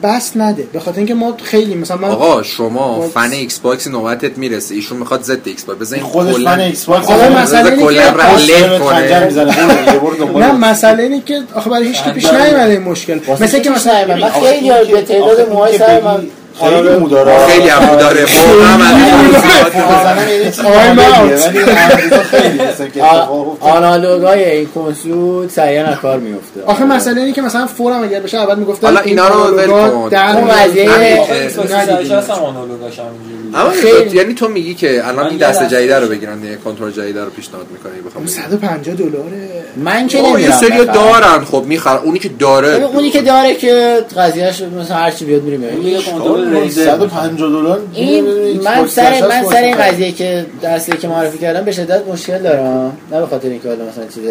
بس 0.03 0.31
نده. 0.37 0.63
به 0.73 0.79
خاطر 0.79 0.97
اینکه 0.97 1.13
ما 1.13 1.37
خیلی 1.43 1.75
مثلا 1.75 1.97
من 1.97 2.09
آقا 2.09 2.43
شما 2.43 2.97
باز- 2.97 3.09
فن 3.11 3.31
ایکس 3.31 3.59
باکس 3.59 3.87
نوبتت 3.87 4.37
می‌رسه. 4.37 4.75
ایشون 4.75 4.97
می‌خواد 4.97 5.21
زد 5.23 5.39
ایکس 5.45 5.63
باکس 5.63 5.79
بزن 5.81 5.99
خودش 5.99 6.35
فن 6.35 6.59
ایکس 6.59 6.85
باکس 6.85 7.09
آقا 7.09 7.29
مسئله 7.29 7.69
اینه 7.71 7.83
کلا 7.83 8.03
که 8.03 8.11
رله 8.11 8.79
خنجر 8.79 9.29
کنه. 9.37 10.37
نه 10.37 10.51
مسئله 10.51 11.03
اینه 11.03 11.21
که 11.21 11.39
آخه 11.55 11.69
برای 11.69 11.87
هیچ 11.87 12.03
کی 12.03 12.11
پیش 12.11 12.25
نیومده 12.25 12.71
این 12.71 12.81
مشکل. 12.81 13.19
مثل 13.39 13.59
که 13.59 13.69
مثلا 13.69 14.07
من 14.07 14.29
خیلی 14.29 14.65
یاد 14.65 14.91
به 14.91 15.01
تعداد 15.01 15.49
موهای 15.49 15.77
سر 15.77 16.01
من 16.01 16.27
خیلی 16.59 16.97
مو 16.97 17.07
داره. 17.09 17.47
خیلی 17.47 17.69
هم 17.69 17.95
داره. 17.95 18.25
واقعا 20.63 20.97
که 22.83 22.93
اتفاق 22.95 23.47
افتاد. 23.49 23.69
آنالوگای 23.75 24.51
این 24.51 24.67
کنسول 24.75 25.47
سریعا 25.47 25.85
از 25.87 25.97
کار 25.97 26.19
میفته 26.19 26.61
آخه 26.65 26.85
مسئله 26.85 27.21
اینه 27.21 27.33
که 27.33 27.41
مثلا 27.41 27.65
forum 27.67 28.03
اگر 28.03 28.19
بشه 28.19 28.37
اول 28.37 28.59
می‌گفتن 28.59 28.87
حالا 28.87 28.99
اینا 28.99 29.27
رو 29.27 29.57
ول 29.57 29.67
کن. 29.67 30.09
در 30.09 30.37
اون 30.37 30.47
قضیه- 30.47 30.91
همین 30.91 31.17
آخه 31.19 31.33
که- 31.33 31.41
Xbox 31.41 31.69
360 31.71 32.29
هم 32.29 32.43
آنالوگاش 32.43 32.99
همینجوری. 32.99 33.41
اما 33.55 33.69
خیلی- 33.69 34.17
یعنی 34.17 34.33
تو 34.33 34.47
میگی 34.47 34.73
که 34.73 35.07
الان 35.07 35.25
این 35.25 35.33
من 35.33 35.47
دست 35.49 35.61
دسته 35.61 35.75
جدیده 35.75 35.99
رو 35.99 36.07
بگیرن 36.07 36.43
یه 36.43 36.55
کنترل 36.65 36.91
جدیده 36.91 37.23
رو 37.23 37.29
پیشنهاد 37.29 37.65
می‌کنی 37.71 38.01
بخوام 38.01 38.25
150 38.27 38.95
دلاره. 38.95 39.49
من 39.77 40.07
که 40.07 40.17
آه، 40.19 40.27
یه 40.27 40.33
نمیرم. 40.35 40.51
سری. 40.51 40.85
دارن. 40.85 41.45
خب 41.51 41.63
می‌خرن. 41.67 41.99
اونی 42.03 42.19
که 42.19 42.29
داره. 42.29 42.69
اونی 42.93 43.09
که 43.09 43.21
داره 43.21 43.55
که 43.55 43.97
قضیهش 44.17 44.61
مثلا 44.61 44.97
هر 44.97 45.11
چی 45.11 45.25
بیاد 45.25 45.41
میریم. 45.43 45.87
یه 45.87 46.01
کنترل 46.01 46.40
150 46.69 47.49
دلار. 47.49 47.81
این 47.93 48.23
من 48.63 48.87
سر 48.87 49.11
360 49.11 49.23
من 49.23 49.43
سر 49.43 49.63
این. 49.63 49.75
قضیه 49.77 50.11
که 50.11 50.45
دسته 50.63 50.97
که 50.97 51.07
معرفی 51.07 51.37
کردم 51.37 51.65
به 51.65 51.71
شدت 51.71 52.07
مشکل 52.07 52.37
دارم. 52.37 52.97
نه 53.11 53.19
به 53.19 53.25
خاطر 53.25 53.49
اینکه 53.49 53.69
حالا 53.69 53.85
مثلا 53.85 54.05
چیز 54.05 54.23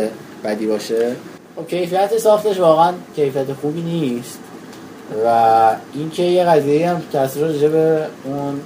بدی 0.44 0.66
باشه. 0.66 1.16
خب 1.56 1.66
کیفیت 1.66 2.18
ساختش 2.18 2.58
واقعا 2.58 2.92
کیفیت 3.16 3.46
خوبی 3.62 3.82
نیست. 3.82 4.38
و 5.26 5.70
اینکه 5.94 6.22
یه 6.22 6.44
قضیه 6.44 6.90
هم 6.90 7.02
کسر 7.12 7.40
راجع 7.40 7.68
به 7.68 8.06
اون 8.24 8.60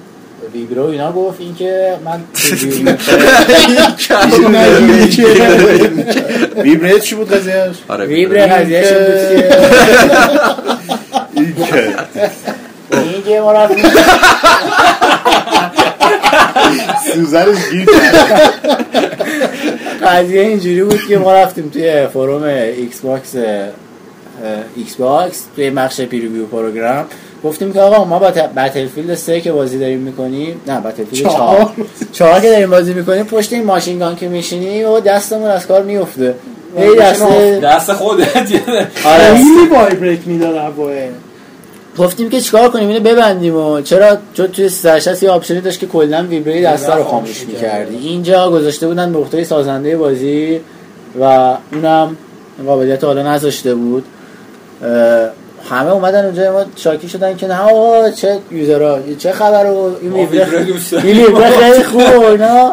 ویبرو 0.53 0.87
اینا 0.87 1.13
گفت 1.13 1.41
اینکه 1.41 1.97
من 2.05 2.21
ویبریت 6.63 7.03
چی 7.03 7.15
بود 7.15 7.33
قضیهش 7.33 7.77
آره 7.89 8.07
ویبر 8.07 8.47
قضیهش 8.47 8.93
این 11.35 11.53
بود 11.53 11.67
که 11.67 11.95
اینکه 13.15 13.41
ما 13.41 13.53
رفتیم. 13.53 13.85
سوزنش 17.15 17.71
گیر 17.71 17.87
کرد. 17.87 18.53
قضیه 20.07 20.41
اینجوری 20.41 20.85
بود 20.85 21.07
که 21.09 21.19
ما 21.19 21.33
رفتیم 21.33 21.71
توی 21.73 22.07
forum 22.07 22.43
Xbox 22.43 23.35
Xbox 24.77 25.43
توی 25.57 25.71
بخش 25.71 26.01
preview 26.01 26.47
program. 26.47 27.05
گفتیم 27.45 27.73
که 27.73 27.81
آقا 27.81 28.05
ما 28.05 28.19
با 28.19 28.31
Battlefield 28.57 29.15
3 29.15 29.41
که 29.41 29.53
بازی 29.53 29.79
داریم 29.79 29.99
می‌کنیم 29.99 30.61
نه 30.67 30.81
Battlefield 30.81 31.31
4 31.31 31.71
4 32.13 32.41
که 32.41 32.49
داریم 32.49 32.71
بازی 32.71 32.95
می‌کنیم 32.95 33.25
پشت 33.25 33.53
این 33.53 33.65
machine 33.65 33.99
gun 33.99 34.17
که 34.17 34.29
میشینیم 34.29 34.89
و 34.89 35.01
دستمون 35.01 35.51
از 35.51 35.67
کار 35.67 35.83
میفته 35.83 36.35
هی 36.79 36.97
دست 36.97 37.23
دست 37.63 37.93
خودت. 37.93 38.37
آره. 39.05 39.35
خیلی 39.35 39.67
vibrate 39.71 40.27
می‌داد 40.27 40.73
گفتیم 41.99 42.31
که 42.31 42.41
چیکار 42.41 42.69
کنیم؟ 42.69 42.89
اینو 42.89 43.01
ببندیم 43.01 43.57
و 43.57 43.81
چرا؟ 43.81 44.17
چون 44.35 44.47
توی 44.47 44.69
360 44.69 45.23
یه 45.23 45.31
option 45.31 45.57
ی 45.57 45.61
داشت 45.61 45.81
که 45.81 45.87
کلا 45.87 46.27
ویبره 46.31 46.63
دسته 46.63 46.95
رو 46.95 47.05
خاموش 47.05 47.47
می‌کردی. 47.47 47.97
اینجا 47.97 48.51
گذاشته 48.51 48.87
بودن 48.87 49.15
عهده 49.15 49.45
سازنده 49.45 49.97
بازی 49.97 50.61
و 51.21 51.57
اونم 51.73 52.17
قابلیت 52.67 53.05
حالا 53.05 53.35
نذاشته 53.35 53.75
بود. 53.75 54.05
همه 55.71 55.93
اومدن 55.93 56.25
اونجا 56.25 56.53
ما 56.53 56.65
شاکی 56.77 57.09
شدن 57.09 57.37
که 57.37 57.47
نه 57.47 57.61
آقا 57.61 58.11
چه 58.11 58.39
user 58.51 58.89
ها 58.89 58.99
چه 59.19 59.33
خبر 59.33 59.67
و 59.67 59.97
این 60.03 60.13
ویبره 60.13 60.47
خیلی 61.01 61.83
خوبه 61.83 62.29
اینا. 62.29 62.73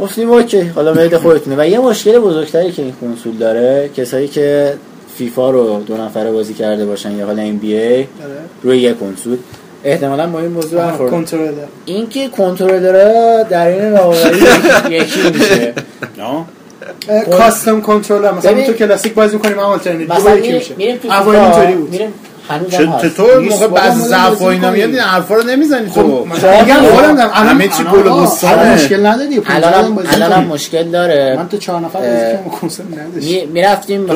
گفتیم 0.00 0.30
OK 0.30 0.60
حالا 0.60 0.94
میل 0.94 1.16
خودتونه 1.16 1.56
و 1.58 1.68
یه 1.68 1.78
مشکل 1.78 2.18
بزرگتری 2.18 2.72
که 2.72 2.82
این 2.82 2.92
کنسول 3.00 3.36
داره 3.36 3.90
کسایی 3.96 4.28
که 4.28 4.74
فیفا 5.18 5.50
رو 5.50 5.82
دو 5.86 5.96
نفره 5.96 6.32
بازی 6.32 6.54
کرده 6.54 6.86
باشن 6.86 7.12
یا 7.12 7.26
حالا 7.26 7.42
NBA 7.42 8.06
روی 8.62 8.78
یه 8.78 8.94
کنسول 8.94 9.36
احتمالا 9.84 10.26
با 10.26 10.40
این 10.40 10.50
موضوع 10.50 10.78
برخورد 10.80 11.10
کنترل 11.10 11.52
اینکه 11.84 12.28
کنترلرها 12.28 13.42
در 13.42 13.66
این 13.68 13.82
نوآوری 13.82 14.36
یکی 14.90 15.30
میشه. 15.34 15.74
custom 17.38 17.80
controller 17.80 18.32
مثلا 18.32 18.52
ببین- 18.52 18.66
تو 18.66 18.72
کلاسیک 18.72 19.14
بازی 19.14 19.36
می‌کنی 19.36 19.54
من 19.54 19.62
آلترناتیو 19.62 20.14
مثلا 20.14 20.34
میشه. 20.54 20.74
اینطوری 21.44 21.74
بود. 21.74 21.90
میریم 21.90 22.12
چطور 23.02 23.38
موقع 23.38 23.66
بعض 23.66 23.98
ضعف 23.98 24.42
و 24.42 24.44
اینا. 24.44 24.70
میاد 24.70 24.88
این 24.90 24.98
حرفا 24.98 25.34
رو 25.34 25.42
نمی‌زنی 25.42 25.90
تو. 25.90 26.24
مثلا 26.24 26.60
میگم 26.60 26.74
خودم 26.74 27.30
همه 27.34 27.68
چی 27.68 27.84
گل 27.84 28.06
و 28.06 28.20
مشکل 28.74 29.06
نداری. 29.06 29.42
الان 29.46 29.72
هم 29.84 29.94
بازی 29.94 30.08
الان 30.10 30.32
هم 30.32 30.40
کنی. 30.40 30.52
مشکل 30.52 30.82
داره. 30.90 31.36
من 31.36 31.48
تو 31.48 31.56
چهار 31.56 31.80
نفر 31.80 31.98
بازی 31.98 32.10
اه، 32.10 32.32
کردم 32.32 32.46
و 32.46 32.50
کنسول 32.50 32.86
نداشت. 32.86 33.26
می- 33.28 33.46
می‌رفتیم 33.46 34.06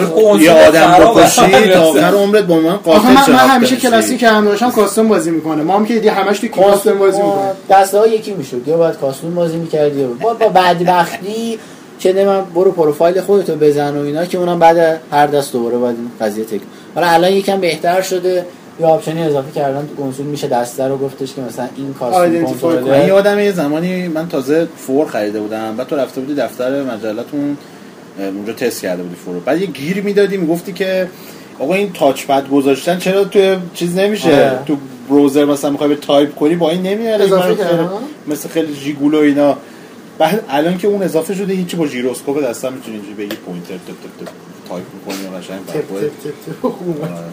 یه 0.40 0.52
آدم. 0.52 1.14
بکشی 1.14 1.68
تا 1.74 1.80
آخر 1.82 2.14
عمرت 2.22 2.44
با 2.44 2.56
من 2.56 2.76
قاتل 2.76 2.98
آخه 2.98 3.30
من, 3.32 3.38
همیشه؟ 3.38 3.76
کلاسیک 3.76 4.22
هم 4.22 4.44
داشتم 4.44 4.70
کاستم 4.70 5.08
بازی 5.08 5.30
می‌کنه. 5.30 5.62
ما 5.62 5.74
هم 5.76 5.86
که 5.86 5.94
دیدی 5.94 6.08
همش 6.08 6.38
تو 6.38 6.48
کاستم 6.48 6.98
بازی 6.98 7.16
می‌کنه. 7.22 7.52
دسته 7.70 7.98
ها 7.98 8.06
یکی 8.06 8.34
می‌شد. 8.34 8.68
یا 8.68 8.76
باید 8.76 8.96
کاستوم 8.96 9.34
بازی 9.34 9.56
می‌کردی 9.56 10.00
یا 10.00 10.08
با, 10.22 10.34
با 10.34 10.48
بعد 10.48 10.88
وقتی 10.88 11.58
که 12.00 12.12
نه 12.12 12.24
من 12.24 12.40
برو 12.54 12.72
پروفایل 12.72 13.20
خودتو 13.20 13.56
بزن 13.56 13.96
و 13.96 14.00
اینا 14.02 14.24
که 14.24 14.38
اونم 14.38 14.58
بعد 14.58 15.00
هر 15.12 15.26
دست 15.26 15.52
دوباره 15.52 15.78
باید 15.78 15.96
قضیه 16.20 16.44
تک 16.44 16.60
حالا 16.94 17.06
الان 17.06 17.32
یکم 17.32 17.60
بهتر 17.60 18.02
شده 18.02 18.46
یه 18.80 18.86
آپشنی 18.86 19.22
اضافه 19.22 19.50
کردن 19.52 19.86
تو 19.86 20.02
کنسول 20.02 20.26
میشه 20.26 20.48
دسته 20.48 20.88
رو 20.88 20.98
گفتش 20.98 21.34
که 21.34 21.40
مثلا 21.40 21.68
این 21.76 21.94
کاستوم 21.94 22.44
کنترل 22.44 23.08
یادم 23.08 23.38
یه 23.38 23.52
زمانی 23.52 24.08
من 24.08 24.28
تازه 24.28 24.68
four 24.76 25.06
خریده 25.06 25.40
بودم. 25.40 25.76
بعد 25.76 25.86
تو 25.86 25.96
رفته 25.96 26.20
بودی 26.20 26.34
دفتر 26.34 26.82
مجلتون 26.82 27.56
اونجا 28.18 28.52
تست 28.52 28.82
کرده 28.82 29.02
بودی 29.02 29.14
four 29.14 29.38
بعد 29.38 29.60
یه 29.60 29.66
گیر 29.66 30.02
می‌دادی 30.02 30.36
می‌گفتی 30.36 30.72
که 30.72 31.08
آقا 31.58 31.74
این 31.74 31.92
touchpad 31.92 32.48
گذاشتن 32.48 32.98
چرا 32.98 33.24
تو 33.24 33.56
چیز 33.74 33.98
نمیشه؟ 33.98 34.28
آره. 34.28 34.58
تو 34.66 34.76
browser 35.08 35.44
مثلا 35.44 35.70
می‌خوای 35.70 35.88
به 35.88 35.96
تایپ 35.96 36.34
کنی 36.34 36.54
با 36.54 36.70
این 36.70 36.82
نمیاد 36.82 37.20
اضافه 37.20 37.46
این 37.46 37.56
کردن؟ 37.56 37.88
مثل 38.26 38.48
خیلی 38.48 38.74
جیگول 38.74 39.14
و 39.14 39.18
اینا. 39.18 39.56
بعد 40.18 40.44
الان 40.48 40.78
که 40.78 40.88
اون 40.88 41.02
اضافه 41.02 41.34
شده 41.34 41.54
هیچی 41.54 41.76
با 41.76 41.86
ژیروسکوپ 41.86 42.48
دستا 42.48 42.70
می‌تونی 42.70 42.96
اینجوری 42.96 43.26
بگی 43.26 43.36
pointer 43.36 43.74
تپ 43.74 43.78
تپ 43.78 44.24
تپ. 44.24 44.51
تایپ 44.72 44.84
می‌کنی 44.94 45.26
و 45.26 45.38
قشنگ. 45.38 45.60
آره. 46.62 47.24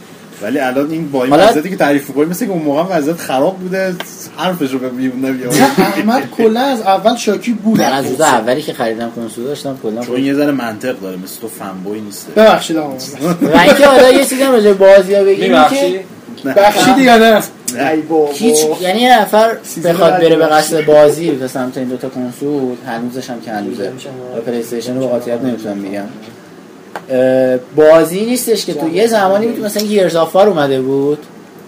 ولی 0.41 0.59
الان 0.59 0.91
این 0.91 1.11
با 1.11 1.23
این 1.23 1.33
وضعیتی 1.33 1.69
که 1.69 1.75
تعریف 1.75 2.09
می‌کنی 2.09 2.25
مثل 2.25 2.45
که 2.45 2.51
اون 2.51 2.61
موقع 2.61 2.97
وضعیت 2.97 3.17
خراب 3.17 3.57
بوده 3.57 3.95
حرفش 4.37 4.71
رو 4.71 4.79
به 4.79 4.89
میونه 4.89 5.31
بیاره 5.31 5.57
نه، 5.57 5.79
احمد 5.79 6.31
کلا 6.37 6.61
از 6.61 6.81
اول 6.81 7.15
شاکی 7.15 7.51
بود 7.51 7.81
من 7.81 7.93
از 7.93 8.05
روز 8.05 8.21
اولی 8.21 8.61
که 8.61 8.73
خریدم 8.73 9.11
کنسول 9.15 9.43
داشتم 9.43 9.77
کلا 9.83 10.01
چون 10.01 10.23
یه 10.23 10.33
ذره 10.33 10.51
منطق 10.51 10.99
داره 10.99 11.17
مثل 11.17 11.41
تو 11.41 11.47
fanboy 11.47 12.01
نیست 12.01 12.27
ببخشید 12.35 12.77
آقا 12.77 12.93
و 13.53 13.57
اینکه 13.57 13.85
حالا 13.85 14.11
یه 14.11 14.25
چیزی 14.25 14.43
هم 14.43 14.51
راجع 14.51 14.73
به 14.73 14.97
بازی 14.97 15.13
ها 15.13 15.23
بگیم 15.23 15.63
که 15.69 16.03
یا 17.01 17.17
نه. 17.17 17.43
ای 17.91 18.01
بابا. 18.01 18.31
هیچ 18.33 18.57
یعنی 18.81 19.01
یه 19.01 19.21
نفر 19.21 19.57
بخواد 19.85 20.13
بره 20.13 20.35
به. 20.35 20.45
قصد 20.45 20.85
بازی 20.85 21.31
به 21.31 21.47
سمت 21.47 21.77
این 21.77 21.87
دوتا 21.87 22.09
کنسول 22.09 22.75
هنوزش 22.87 23.29
هم 23.29 23.41
که 23.41 23.51
هنوزه. 23.51 23.91
و 24.37 24.41
PlayStation 24.41 24.95
رو 24.95 24.99
با 24.99 25.07
قاطعیت 25.07 25.41
نمی‌تونم 25.41 25.77
میگم 25.77 26.03
بازی 27.75 28.25
نیستش 28.25 28.65
که 28.65 28.73
تو 28.73 28.89
یه 28.89 29.07
زمانی 29.07 29.47
بود 29.47 29.65
مثلا 29.65 29.83
Gears 29.83 30.15
of 30.15 30.35
War 30.35 30.49
اومده 30.49 30.81
بود. 30.81 31.19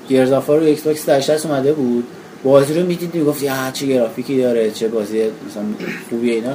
Gears 0.07 0.31
of 0.31 0.49
War 0.49 0.59
رو 0.59 0.65
Xbox 0.65 0.99
360 0.99 1.45
اومده 1.45 1.73
بود. 1.73 2.03
بازی 2.43 2.73
رو 2.73 2.85
می‌دید 2.85 3.15
می‌گفتی 3.15 3.49
آ 3.49 3.71
چه 3.73 3.85
گرافیکی 3.85 4.41
داره 4.41 4.71
چه 4.71 4.87
بازی 4.87 5.21
مثلا 5.21 5.63
خوبیه 6.09 6.33
اینا. 6.33 6.53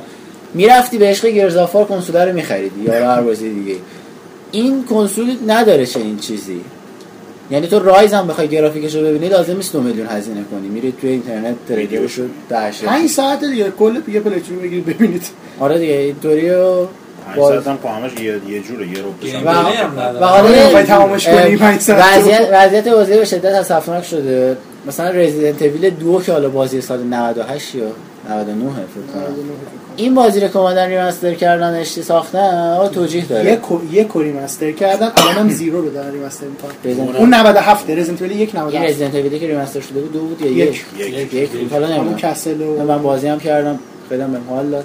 می‌رفتی 0.54 0.98
به 0.98 1.06
عشق 1.06 1.26
Gears 1.26 1.56
of 1.56 1.74
War 1.74 1.84
کنسول 1.84 2.16
رو 2.16 2.32
میخریدی 2.32 2.80
یا 2.80 2.92
هر 2.92 3.22
بازی 3.22 3.54
دیگه. 3.54 3.76
این 4.52 4.84
کنسول 4.84 5.36
نداره 5.46 5.86
چنین 5.86 6.18
چیزی. 6.18 6.60
یعنی 7.50 7.66
تو 7.66 7.78
Ryse 7.78 8.12
هم 8.12 8.26
بخوای 8.26 8.48
گرافیکش 8.48 8.94
رو 8.94 9.02
ببینی 9.02 9.28
لازم 9.28 9.56
نیست 9.56 9.72
دو 9.72 9.80
میلیون 9.80 10.06
هزینه 10.06 10.44
کنی. 10.50 10.68
میرید 10.68 10.94
توی 11.00 11.10
اینترنت 11.10 11.56
تریلرش 11.68 12.14
رو 12.14 12.24
دهشه 12.48 12.86
5 12.86 13.10
ساعت 13.10 13.44
دیگه 13.44 13.72
کل 13.78 14.00
یه 14.08 14.20
play 14.20 14.42
تون 14.42 14.58
بگیرید 14.58 14.86
ببینید. 14.86 15.22
آره 15.60 15.78
دیگه 15.78 15.92
اینطوری 15.92 16.50
و 16.50 16.86
پنج 17.26 17.36
باز- 17.36 17.64
ساعت 17.64 17.66
هم 17.66 17.78
که 17.82 17.88
همش 17.88 18.10
یه 18.20 18.24
یه 18.48 18.60
جوره 18.62 18.86
یه 18.88 19.02
رو 19.02 19.08
و-. 19.44 19.48
و 20.20 20.26
حالا 20.26 20.48
آره، 20.48 20.82
تمامش 20.82 21.26
کنی 21.26 21.36
اه، 21.36 21.56
پنج 21.56 21.80
ساعت 21.80 22.04
رو. 22.14 22.20
وضعیت 22.20 22.48
وضعیت 22.52 22.88
بازی 22.88 23.12
به 23.18 23.24
شدت 23.24 23.44
اسفناک 23.44 24.04
شده. 24.04 24.56
مثلا 24.86 25.10
رزیدنت 25.10 25.62
اویل 25.62 25.90
دو 25.90 26.20
که 26.22 26.32
حالا 26.32 26.48
بازی 26.48 26.80
سال 26.80 27.02
98 27.02 27.74
یا 27.74 27.82
99 28.30 28.70
فکر 28.70 29.12
کنم. 29.14 29.22
این 29.96 30.14
بازی 30.14 30.40
رو 30.40 30.48
که 30.48 30.56
اومدن 30.58 30.88
ریمستر 30.88 31.34
کردن 31.34 31.74
اشتی 31.80 32.02
ساختن 32.02 32.72
آقا 32.76 32.88
توجیه 32.88 33.20
یه 33.22 33.26
داره 33.28 33.56
کو- 33.56 33.80
یه 33.92 34.04
کوری 34.04 34.32
مستر 34.32 34.72
کردن 34.72 35.12
الانم 35.16 35.48
زیرو 35.50 35.80
رو 35.80 35.90
دارن 35.90 36.12
ریمستر 36.12 36.46
می‌کنن. 36.46 36.70
رزیدنت 36.92 37.16
اون 37.16 37.34
97 37.34 37.90
رزنت 37.90 38.22
ولی 38.22 38.34
یک 38.34 38.50
این 38.54 38.62
97 38.64 38.90
رزیدنت 38.90 39.14
اویلی 39.14 39.38
که 39.38 39.46
ریمستر 39.46 39.80
شده 39.80 40.00
بود 40.00 40.12
دو 40.12 40.20
بود 40.20 40.40
یا 40.42 40.50
یک. 40.50 40.84
یک. 40.98 41.14
یک. 41.14 41.34
یک. 41.34 41.50
حالا 41.72 41.86
نمی‌دونم. 41.88 42.16
کسل 42.16 42.60
و 42.60 42.84
من 42.84 43.02
بازی 43.02 43.28
هم 43.28 43.38
کردم 43.40 43.78
خیلی 44.08 44.22
هم 44.22 44.36
حال 44.50 44.66
داد. 44.70 44.84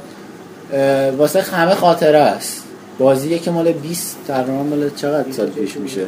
واسه 1.17 1.41
همه 1.41 1.75
خاطره 1.75 2.19
است. 2.19 2.63
بازیه 2.99 3.39
که 3.39 3.51
مال 3.51 3.71
20 3.71 4.17
تقریبا 4.27 4.63
مال 4.63 4.89
چقدر 4.95 5.31
سال 5.31 5.47
پیش 5.47 5.77
میشه؟ 5.77 6.05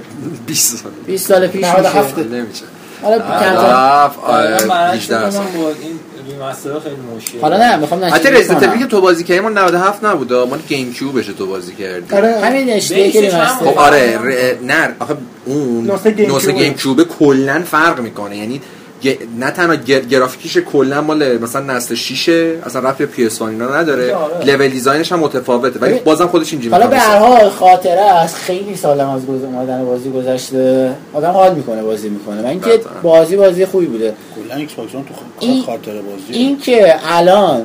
20 0.48 0.78
سال. 0.78 0.92
20 1.08 1.28
سال 1.28 1.48
پیش 1.48 1.66
97 1.66 2.18
میشه. 2.18 2.30
نمیشه 2.30 2.64
حالا 3.02 3.20
کمتر. 3.20 4.10
آره، 4.24 4.66
من 4.66 4.92
18 4.94 5.30
سال 5.30 5.44
این 5.82 6.00
remaster 6.28 6.80
خیلی 6.80 6.96
مشکل 7.18 7.40
حالا 7.42 7.58
نه 7.58 7.76
می‌خوام 7.76 8.06
حتی 8.06 8.14
نشید 8.14 8.28
Resident 8.28 8.64
Evil 8.64 8.80
که 8.80 8.86
تو 8.86 9.02
بازی 9.02 9.24
کردی 9.24 9.40
مال 9.40 9.54
97 9.54 10.04
نبود 10.06 10.34
مال 10.34 10.60
GameCube 10.68 10.94
شه 10.94 11.34
تو 11.34 11.48
بازی 11.48 11.76
کردی. 11.76 12.16
آره 12.16 12.40
همین 12.42 12.70
اشتیه 12.70 13.12
که 13.12 13.22
remaster 13.22 13.66
خب 13.66 13.78
آره 13.78 14.20
نه 14.64 14.96
آخه 15.00 15.16
اون 15.46 15.92
نسخه 15.92 16.52
GameCube 16.52 16.74
ه 16.74 17.06
کلا 17.06 17.64
فرق 17.66 18.00
می‌کنه. 18.00 18.38
یعنی 18.38 18.62
نه 19.40 19.52
تنها 19.52 19.76
گر- 19.76 20.00
گرافیکیش 20.00 20.58
کلا 20.58 21.02
مال 21.02 21.38
مثلا 21.38 21.74
نسل 21.76 21.96
6 21.96 22.30
اصلا 22.66 22.82
رفت 22.82 22.98
به 22.98 23.06
PS 23.06 23.42
اینا 23.42 23.76
نداره. 23.78 24.14
آره. 24.16 24.46
level 24.46 24.68
design 24.68 25.01
ش 25.01 25.12
هم 25.12 25.20
متفاوته 25.20 25.80
ولی 25.80 26.00
بازم 26.00 26.28
خودش 26.28 26.52
اینجوری 26.54 26.72
حالا 26.76 26.88
به. 26.88 26.98
هر 26.98 27.18
حال 27.18 27.50
خاطره 27.50 28.02
است 28.02 28.36
خیلی 28.36 28.76
سالم 28.76 29.10
از 29.10 29.22
گذ- 29.22 29.28
اومدن 29.46 29.86
بازی 29.86 30.10
گذشته. 30.12 30.92
آدم 31.14 31.32
حال 31.32 31.56
می‌کنه 31.56 31.84
بازی 31.84 32.10
می‌کنه. 32.10 32.42
و 32.42 32.46
اینکه 32.46 32.70
قطعاً. 32.70 32.92
بازی 33.04 33.36
بازی 33.36 33.66
خوبی 33.66 33.86
بوده. 33.86 34.14
کلا 34.48 34.56
Xbox 34.56 34.92
تو 34.92 34.98
خ- 34.98 35.02
این- 35.40 35.64
خاطر 35.64 35.92
بازی. 35.92 36.24
این 36.34 36.60
که 36.60 36.96
الان 37.08 37.62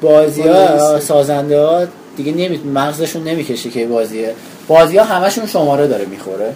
بازی 0.00 0.42
ها 0.42 1.00
سازنده 1.00 1.60
ها 1.60 1.84
دیگه 2.16 2.32
نمی 2.32 2.56
مغزشون 2.74 3.24
نمی‌کشه 3.24 3.70
که 3.70 3.86
بازیه. 3.86 4.34
بازی 4.68 4.96
ها 4.96 5.04
همشون 5.04 5.46
شماره 5.46 5.86
داره 5.86 6.04
می‌خوره. 6.04 6.52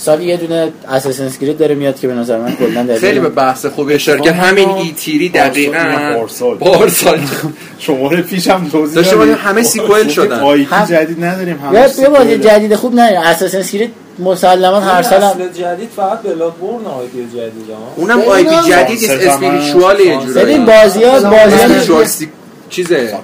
سال 0.00 0.22
یه 0.22 0.36
دونه 0.36 0.72
Assassin's 0.88 1.38
Creed 1.38 1.58
داره 1.58 1.74
میاد 1.74 2.00
که 2.00 2.08
به 2.08 2.14
نظر 2.14 2.38
من 2.38 2.56
کلا 2.56 2.82
در 2.82 2.94
خیلی 2.98 3.20
به 3.20 3.28
بحث 3.28 3.66
خوبی 3.66 3.94
اشاره 3.94 4.20
کرد 4.20 4.34
همین 4.34 4.68
E3 4.68 5.28
دقیقاً 5.28 6.14
پارسال. 6.18 6.56
پارسال 6.56 7.20
شماره 7.78 8.22
پیشم 8.22 8.68
توضیح. 8.72 9.02
باشیم 9.02 9.34
همه 9.34 9.62
سیکوئل 9.62 10.08
شدن. 10.08 10.40
هم- 10.70 10.86
جدید 10.86 11.24
نداریم 11.24 11.58
همه 11.58 11.80
یه. 11.98 12.08
بازی 12.08 12.38
جدید 12.38 12.74
خوب 12.74 12.94
نه 12.94 13.02
اساسنس 13.02 13.72
کرید 13.72 13.92
مسلما 14.18 14.80
هر 14.80 15.02
سال 15.02 15.20
جدید 15.54 15.88
فقط 15.96 16.22
بلادبورن 16.22 16.86
آیدی 16.86 17.26
جدید 17.32 17.70
ها 17.70 17.92
اونم. 17.96 18.20
آیدی 18.20 18.50
جدید 18.68 19.10
اسپریچوال 19.10 20.00
یه. 20.00 20.18
جورایی 20.26 20.34
ببین 20.34 20.66
بازی 20.66 21.04
ها 21.04 21.20
بازی 21.20 22.28
چیزه؟ 22.68 23.18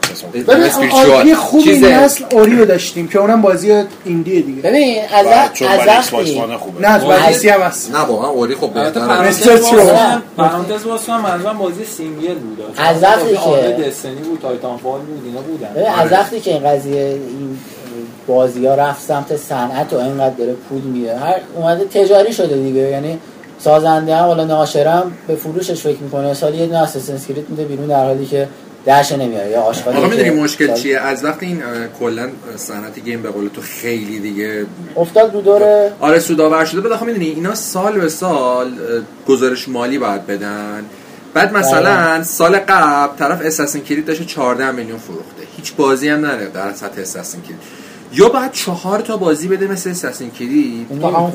اسپریچوال 0.49 1.35
خوب 1.35 1.61
این 1.61 1.75
چیزه؟ 1.75 1.99
نسل 2.05 2.25
اوریو 2.33 2.65
داشتیم 2.65 3.09
که 3.09 3.19
اونم 3.19 3.43
بازی 3.43 3.85
ایندیه 4.05 4.41
دیگه. 4.43 4.63
ببین 4.63 5.03
از 5.15 5.27
چون 5.53 5.69
از 5.69 5.81
نه 5.81 5.91
از 5.93 6.11
بازی- 6.11 7.49
هم 7.49 7.61
هست. 7.61 7.91
نه 7.91 7.99
واقعا 7.99 8.29
Ori 8.31 8.55
خب 8.55 8.65
البته 8.77 9.01
بهتره. 9.01 9.29
Master 9.29 9.59
Chief. 9.59 9.81
پرانتز 10.37 10.85
باز 10.85 11.03
کنم 11.05 11.21
منظورم 11.21 11.59
بازی 11.59 11.85
single 11.85 12.35
بود. 12.35 12.59
از 12.77 13.03
وقتی 13.03 13.33
که- 13.33 13.39
آره 13.39 13.73
Destiny 13.89 14.15
بود 14.15 14.39
Titanfall 14.43 15.01
بود 15.01 15.23
اینا 15.27 15.41
بودن. 15.41 15.69
ببین 15.75 15.87
از 15.87 15.99
آره. 16.07 16.21
وقتی 16.21 16.41
که 16.41 16.51
این 16.53 16.69
قضیه 16.69 17.03
این 17.03 17.59
بازی 18.27 18.67
ها 18.67 18.75
رفت 18.75 19.03
سمت 19.03 19.37
صنعت 19.37 19.93
و 19.93 19.97
اینقدر 19.97 20.35
داره 20.35 20.53
پول 20.69 20.81
میده 20.81 21.19
هر 21.19 21.37
اومده 21.57 21.85
تجاری 21.85 22.33
شده 22.33 22.57
دیگه. 22.57 22.81
یعنی 22.81 23.19
سازنده 23.59 24.17
هم 24.17 24.25
حالا 24.25 24.45
ناشرم 24.45 25.13
به 25.27 25.35
فروشش 25.37 25.81
فکر 25.81 25.99
می‌کنه. 26.01 26.35
سال 26.35 26.55
یه 26.55 26.67
دونه 26.67 26.79
Assassin's 26.79 27.27
Creed 27.27 27.51
میده 27.51 27.65
بیرون 27.65 27.87
در 27.87 28.05
حالی 28.05 28.27
که 28.27 28.49
درش 28.87 29.13
نمیاره 29.13 29.51
یا 29.51 29.61
آشغالی 29.61 29.97
آقا 29.99 30.07
می‌دونی 30.09 30.31
مشکل 30.31 30.67
سال- 30.67 30.77
چیه؟ 30.77 30.99
از 31.01 31.25
وقتی 31.25 31.47
این 31.47 31.63
کلا 32.01 32.29
صنعت 32.57 32.99
game 32.99 33.23
به 33.23 33.31
قول 33.31 33.49
تو 33.49 33.61
خیلی 33.61 34.19
دیگه 34.19 34.67
افتاد 34.97 35.35
رو 35.35 35.41
دور 35.41 35.91
آره 36.01 36.19
سودآور 36.19 36.65
شده. 36.65 36.89
آخه 36.95 37.05
می‌دونی 37.07 37.27
اینا 37.27 37.55
سال 37.55 38.01
به 38.01 38.09
سال 38.09 38.73
گزارش 39.29 39.69
مالی 39.69 39.99
باید 39.99 40.27
بدن. 40.27 40.85
بعد 41.35 41.53
مثلا 41.53 42.23
سال 42.23 42.57
قبل 42.59 43.17
طرف 43.19 43.41
Assassin's 43.45 43.83
Creed 43.83 44.07
داشته 44.07 44.25
14 44.25 44.71
میلیون 44.71 44.99
فروخته. 44.99 45.43
هیچ 45.57 45.75
بازی 45.75 46.09
هم 46.09 46.21
نره 46.27 46.47
در 46.47 46.73
سطح 46.73 47.01
Assassin's 47.01 47.43
Creed 47.43 47.59
یا 48.17 48.29
باید 48.29 48.53
چهار 48.53 49.01
تا 49.01 49.17
بازی 49.17 49.49
بده 49.49 49.67
مثل 49.67 49.91
Assassin's 49.91 50.31
Creed. 50.31 50.87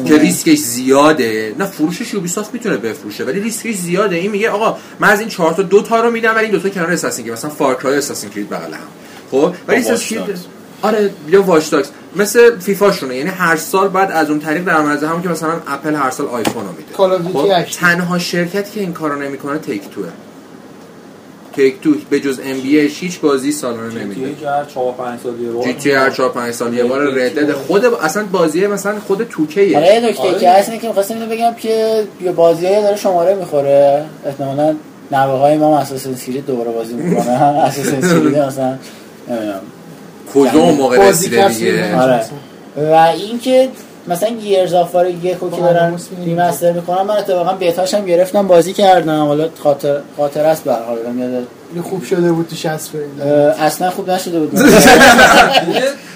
که 0.06 0.18
ریسکش 0.18 0.58
زیاده. 0.58 1.56
نه 1.60 1.66
فروشش 1.66 2.14
Ubisoft 2.14 2.54
می‌تونه 2.54 2.78
بفروشه 2.78 3.24
ولی 3.24 3.40
ریسکش 3.40 3.76
زیاده. 3.76 4.16
این 4.16 4.32
میگه 4.32 4.50
آقا 4.50 4.78
من 5.00 5.10
از 5.10 5.20
این 5.20 5.30
چهار 5.30 5.54
تا 5.54 5.62
دو 5.62 5.82
تا 5.82 6.02
رو 6.02 6.12
میدم 6.12 6.36
ولی 6.36 6.46
این 6.46 6.52
دو 6.52 6.60
تا 6.60 6.70
کنار 6.70 6.92
Assassin's 6.92 7.26
Creed 7.26 7.38
مثلا 7.38 7.50
Far 7.50 7.74
Cry 7.74 7.98
Assassin's 7.98 8.30
Creed 8.30 8.50
بغل 8.50 8.74
هم. 8.74 8.80
خب؟ 9.32 9.54
ولی. 9.68 9.78
آره 10.82 11.12
یا 11.28 11.60
داگز 11.72 11.90
مثل 12.16 12.60
فیفا 12.60 12.92
شونه. 12.92 13.16
یعنی 13.16 13.30
هر 13.30 13.56
سال 13.56 13.88
بعد 13.88 14.12
از 14.12 14.30
اون 14.30 14.40
طریق 14.40 14.64
در 14.64 14.82
مرز 14.82 15.04
همون 15.04 15.22
که 15.22 15.30
مثلا 15.30 15.52
اپل 15.68 15.96
هر 15.96 16.10
سال 16.10 16.28
آیفون 16.28 16.64
رو 16.64 16.72
میده. 16.72 16.94
خب. 16.94 17.64
تنها 17.80 18.20
شرکتی 18.20 18.72
که 18.72 18.80
این 18.80 18.94
کارو 18.94 19.22
نمی‌کنه 19.22 19.60
تیک 19.60 19.90
توه 19.90 20.08
تیک 21.56 21.82
تو 21.82 21.96
به 22.10 22.20
جز 22.20 22.40
ام 22.44 22.60
بی 22.60 22.80
هیچ 22.80 23.20
بازی 23.20 23.52
سالانه 23.52 23.90
جی 23.90 24.00
نمیده. 24.00 24.36
تی 24.36 24.46
هر 24.46 24.66
4 24.66 24.94
5 24.94 25.20
سال 25.20 25.42
یه 25.42 25.52
بار. 25.52 25.64
جی 25.64 25.74
تی 25.74 25.92
هر 25.92 26.10
4 26.10 26.30
5 26.30 26.54
سال 26.54 26.74
یه 26.74 26.84
بار 26.84 27.02
ردد 27.02 27.52
خود 27.52 27.86
اصلا 27.86 28.24
بازی 28.24 28.68
مثلا 28.68 29.00
خود 29.00 29.18
حالا 29.18 29.30
توکیه 29.32 29.68
یه 29.70 30.00
نکته 30.10 30.22
آره. 30.22 30.40
که 30.40 30.50
هست 30.50 30.70
اینه 30.70 30.82
که 30.82 30.88
می‌خواستم 30.88 31.14
اینو 31.14 31.30
بگم 31.30 31.54
که 31.54 32.04
یه 32.22 32.32
بازی 32.32 32.62
داره 32.62 32.96
شماره 32.96 33.36
می‌خوره. 33.36 34.06
احتمالاً 34.26 34.76
نوه 35.12 35.40
های 35.40 35.58
ما 35.58 35.68
هم 35.68 35.82
اساسنس 35.82 36.24
کرید 36.24 36.46
دوباره 36.46 36.72
بازی 36.72 36.94
می‌کنه 36.94 37.30
اساسنس 37.32 38.14
کرید 38.14 38.38
مثلا 38.38 38.78
نمی‌دونم. 39.28 39.62
کجا 40.34 40.60
اون 40.60 40.76
موقع 40.76 40.98
بازی 40.98 41.30
رسیده 41.30 41.48
دیگه. 41.48 42.02
آره. 42.02 42.22
و 42.78 42.94
اینکه 42.94 43.70
مثلا 44.10 44.30
گیرز 44.30 44.74
آف 44.74 44.96
وار 44.96 45.08
یک 45.10 45.38
رو 45.42 45.52
که 45.52 45.62
دارن. 45.62 46.00
ریمستر 46.26 46.72
می‌کنن. 46.72 47.02
من 47.02 47.18
اتفاقا 47.18 47.54
بیتاش 47.54 47.94
هم 47.94 48.06
گرفتم 48.06 48.48
بازی 48.48 48.74
کردم. 48.74 49.26
حالا 49.26 49.50
خاطر 49.64 50.00
خاطر 50.18 50.46
است 50.46 50.64
به 50.64 50.74
هر 50.74 50.80
حال. 50.84 50.98
آدم 51.00 51.20
یاد 51.20 51.48
خوب 51.84 52.04
شده 52.04 52.32
بود 52.32 52.48
تو 52.48 52.56
60 52.56 52.78
فریم 52.78 53.22
اه، 53.22 53.64
اصلا 53.64 53.90
خوب 53.90 54.12
نشده 54.12 54.40
بود. 54.40 54.60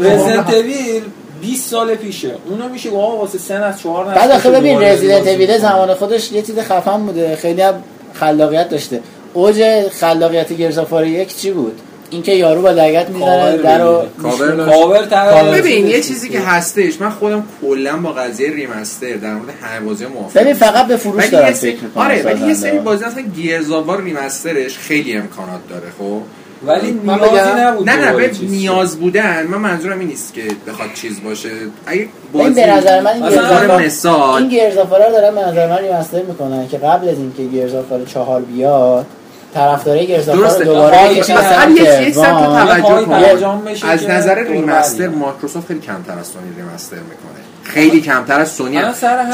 Resident 0.00 0.50
Evil 0.54 1.02
20 1.40 1.70
سال 1.70 1.94
پیشه. 1.94 2.34
اونو 2.50 2.68
میشه 2.68 2.90
آقا 2.90 3.16
واسه 3.16 3.38
سن 3.38 3.62
از 3.62 3.80
4 3.80 4.06
نسل 4.10 4.14
بعد 4.14 4.30
آخه 4.30 4.50
ببین 4.50 4.82
Resident 4.82 5.26
Evil. 5.28 5.58
زمان 5.58 5.94
خودش 5.94 6.32
یه 6.32 6.42
چیز 6.42 6.58
خفن 6.58 7.02
بوده. 7.06 7.36
خیلی 7.36 7.62
هم 7.62 7.74
خلاقیت 8.14 8.68
داشته. 8.68 9.00
اوج 9.34 9.62
خلاقیت 10.00 10.50
War 10.90 11.06
یک 11.06 11.36
چی 11.36 11.50
بود؟ 11.50 11.80
اینکه 12.12 12.32
یارو 12.32 12.62
با 12.62 12.70
لگد 12.70 13.08
می‌زنه 13.08 13.26
کاور 13.26 13.56
در 13.56 13.78
رو 13.84 14.02
cover. 14.22 15.06
cover 15.06 15.58
ببین 15.58 15.86
یه 15.86 16.00
چیزی 16.00 16.28
که 16.28 16.40
هستش 16.40 17.00
من 17.00 17.10
خودم 17.10 17.44
کلا 17.62 17.96
با 17.96 18.12
قضیه 18.12 18.50
remaster 18.50 19.12
در 19.14 19.34
مورد 19.34 19.48
همه 19.62 19.86
بازی 19.86 20.06
موافقم 20.06 20.40
ببین 20.40 20.54
فقط 20.54 20.86
به 20.86 20.96
فروش 20.96 21.32
ولی 21.32 21.54
سری 21.54 21.72
فکر 21.72 21.84
می‌کنن 21.84 22.04
آره 22.04 22.22
ولی 22.22 22.46
یه 22.46 22.54
سری. 22.54 22.78
بازی 22.78 23.04
مثلا 23.04 23.22
Gears 23.22 23.70
of 23.70 23.86
War 23.86 24.02
remaster 24.02 24.63
ش 24.63 24.78
خیلی 24.78 25.16
امکانات 25.16 25.60
داره 25.70 25.86
خب 25.98 26.20
ولی 26.66 26.90
نیازی؟ 27.04 27.60
نبود 27.60 27.90
نه 27.90 27.96
نه 27.96 28.12
به. 28.12 28.30
نیاز 28.42 28.96
بودن 28.96 29.46
من 29.46 29.58
منظورم 29.58 29.98
این 29.98 30.08
نیست 30.08 30.34
که 30.34 30.42
بخواد 30.68 30.88
چیز 30.94 31.22
باشه 31.24 31.48
اگه 31.86 32.00
این 32.00 32.08
بازی 32.32 32.54
به 32.54 32.66
نظر 32.66 33.00
من 33.00 33.10
این 33.12 33.22
مثلا 33.22 33.42
Gears 33.42 33.60
عنوان 33.60 33.70
of- 33.70 33.80
مثال 33.86 34.38
این 34.42 34.48
Gears 34.48 34.76
of 34.76 34.90
War 34.90 35.10
دارن 35.10 35.34
به 35.34 35.40
نظر 35.40 35.68
من 35.68 35.78
remaster 35.78 36.22
می‌کنن 36.22 36.68
که 36.68 36.78
قبل 36.78 37.08
از 37.08 37.18
اینکه 37.18 37.42
Gears 37.42 37.74
of 37.74 37.90
War 37.92 38.04
چهار 38.04 38.40
بیاد 38.40 39.06
طرفدارای 39.54 40.06
درسته. 40.06 40.58
رو 40.64 40.74
دوباره 40.74 41.12
یه- 41.12 41.12
یک. 41.18 42.14
توجه 42.14 43.04
کن. 43.04 43.88
از 43.88 44.06
نظر 44.08 44.34
ریمستر. 44.34 45.08
مایکروسافت 45.08 45.66
خیلی 45.66 45.80
کمتر 45.80 46.18
از 46.18 46.26
سونی 46.26 46.46
ریمستر 46.56 46.96
می‌کنه 46.96 47.42
خیلی 47.62 48.00
کمتر 48.00 48.40
از 48.40 48.48
سونی 48.50 48.80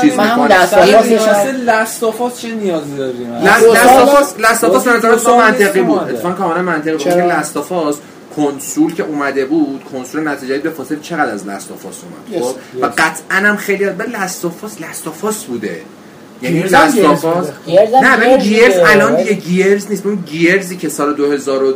چیز 0.01 0.13
می‌کنه 0.13 0.63
آس 0.63 2.41
چه 2.41 2.49
نیازی 2.55 2.97
داریم 2.97 3.35
دو 3.61 3.75
سال- 3.75 4.25
لستافاس 4.39 4.85
به 4.85 4.93
نظر 4.97 5.17
منطقی 5.37 5.81
بود. 5.83 5.99
اتفاقا 5.99 6.35
کاملا 6.35 6.63
منطقی 6.63 6.91
بود؟ 6.93 7.01
که 7.01 7.11
لستافاس 7.11 7.97
کنسول 8.37 8.95
که 8.95 9.03
اومده 9.03 9.45
بود 9.45 9.85
کنسول 9.93 10.29
نتیجه 10.29 10.59
به 10.59 10.71
فاصله 10.71 10.99
چقدر 11.03 11.33
از 11.33 11.47
لستافاس 11.47 11.97
اومد 12.33 12.43
خب 12.45 12.55
و 12.83 12.87
قطعا 12.87 13.49
هم 13.49 13.57
خیلی 13.57 13.85
ولی 13.85 14.13
لستافاس 14.13 14.81
لستافاس 14.81 15.45
بوده 15.45 15.81
یعنی 16.43 16.61
هم 16.61 17.45
نه 18.03 18.17
ببین 18.17 18.39
Gears. 18.39 18.75
الان 18.87 19.17
دیگه 19.17 19.33
Gears 19.33 19.91
نیست. 19.91 20.03
ببین 20.03 20.25
Gears 20.27 20.69
ی 20.69 20.77
که 20.77 20.89
سال 20.89 21.15
2000 21.15 21.65
و 21.65 21.75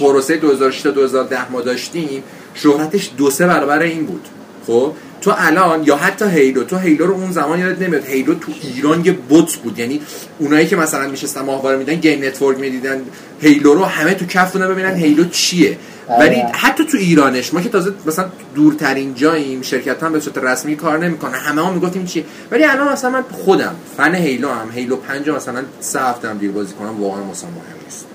پروسه 0.00 0.36
2006 0.36 0.82
تا 0.82 0.90
2010 0.90 1.52
ما 1.52 1.60
داشتیم 1.60 2.22
شهرتش 2.54 3.10
دو 3.16 3.30
سه 3.30 3.46
برابر 3.46 3.82
این 3.82 4.06
بود. 4.06 4.28
خب؟ 4.66 4.92
تو 5.20 5.34
الان 5.38 5.84
یا 5.84 5.96
حتی 5.96 6.24
Halo 6.24 6.64
تو 6.64 6.76
Halo 6.76 7.06
رو 7.06 7.14
اون 7.14 7.32
زمان 7.32 7.58
یادت 7.58 7.82
نمیاد. 7.82 8.04
Halo 8.04 8.34
تو 8.34 8.52
ایران 8.62 9.04
یه 9.04 9.12
بت 9.12 9.56
بود. 9.56 9.78
یعنی 9.78 10.00
اونایی 10.38 10.66
که 10.66 10.76
مثلا 10.76 11.08
میشستن 11.08 11.40
ماهواره 11.40 11.76
میدن 11.76 11.94
Game 11.94 12.24
Network 12.24 12.58
می‌دیدن. 12.58 13.02
Halo 13.40 13.74
رو 13.74 13.84
همه 13.84 14.14
تو 14.14 14.26
کف 14.26 14.56
ببینن 14.56 14.94
Halo 14.94 15.24
چیه. 15.24 15.78
ولی 16.18 16.36
آره. 16.36 16.52
حتی 16.52 16.84
تو 16.84 16.96
ایرانش 16.96 17.54
ما 17.54 17.60
که 17.60 17.68
تازه 17.68 17.92
مثلا 18.06 18.30
دورترین 18.54 19.14
جاییم 19.14 19.62
شرکت 19.62 20.02
هم 20.02 20.12
به 20.12 20.20
صورت 20.20 20.38
رسمی 20.38 20.76
کار 20.76 20.98
نمی‌کنه 20.98 21.36
همه 21.36 21.62
ها 21.62 21.72
می‌گفتیم 21.72 22.04
چیه. 22.04 22.24
ولی 22.50 22.64
الان 22.64 22.92
مثلا 22.92 23.10
من 23.10 23.22
خودم 23.22 23.74
فن 23.96 24.14
هیلو 24.14 24.48
هم 24.48 24.70
هیلو 24.74 24.96
5 24.96 25.28
رو 25.28 25.36
مثلا 25.36 25.62
سه 25.80 26.00
هفته 26.00 26.28
هم 26.28 26.38
دیر 26.38 26.50
بازی 26.50 26.74
کنم. 26.74 27.02
واقعا 27.02 27.24
مثلا 27.24 27.50
مهم 27.50 27.84
نیست. 27.84 28.06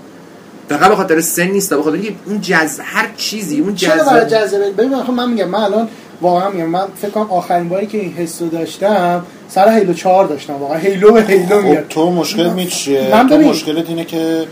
فقط 0.69 0.89
به 0.89 0.95
خاطر 0.95 1.21
سن 1.21 1.47
نیست 1.47 1.73
به 1.73 1.83
خاطر 1.83 1.95
اینکه 1.95 2.13
اون 2.25 2.41
جز 2.41 2.79
هر 2.83 3.09
چیزی 3.17 3.59
اون 3.59 3.75
چرا 3.75 4.03
برای 4.03 4.25
جذب 4.25 4.45
جذابه 4.45 4.71
ببین 4.71 4.93
آخه 4.93 5.11
من 5.11 5.29
میگم 5.29 5.49
من 5.49 5.59
الان 5.59 5.87
واقعا 6.21 6.49
میگم 6.49 6.65
من 6.65 6.85
فکر 7.01 7.11
کنم 7.11 7.31
آخرین 7.31 7.69
باری 7.69 7.87
که 7.87 7.97
این 7.97 8.13
حس 8.13 8.41
رو 8.41 8.49
داشتم 8.49 9.25
سر 9.49 9.69
هیلو 9.69 9.93
4 9.93 10.27
داشتم 10.27 10.53
واقعا 10.53 10.77
هیلو 10.77 11.11
به 11.11 11.21
هیلو 11.23 11.61
خب 11.61 11.67
میاد 11.67 11.87
تو 11.89 12.11
مشکل 12.11 12.49
می 12.49 12.67
چیه 12.67 13.09
من 13.11 13.29
تو. 13.29 13.37
مشکلت 13.37 13.89
اینه 13.89 14.05
که 14.05 14.47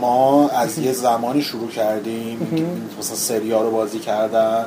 ما 0.00 0.48
از 0.48 0.78
یه 0.78 0.92
زمانی 0.92 1.42
شروع 1.42 1.68
کردیم 1.70 2.38
مثلا 2.98 3.16
سریا 3.16 3.62
رو 3.62 3.70
بازی 3.70 3.98
کردن 3.98 4.64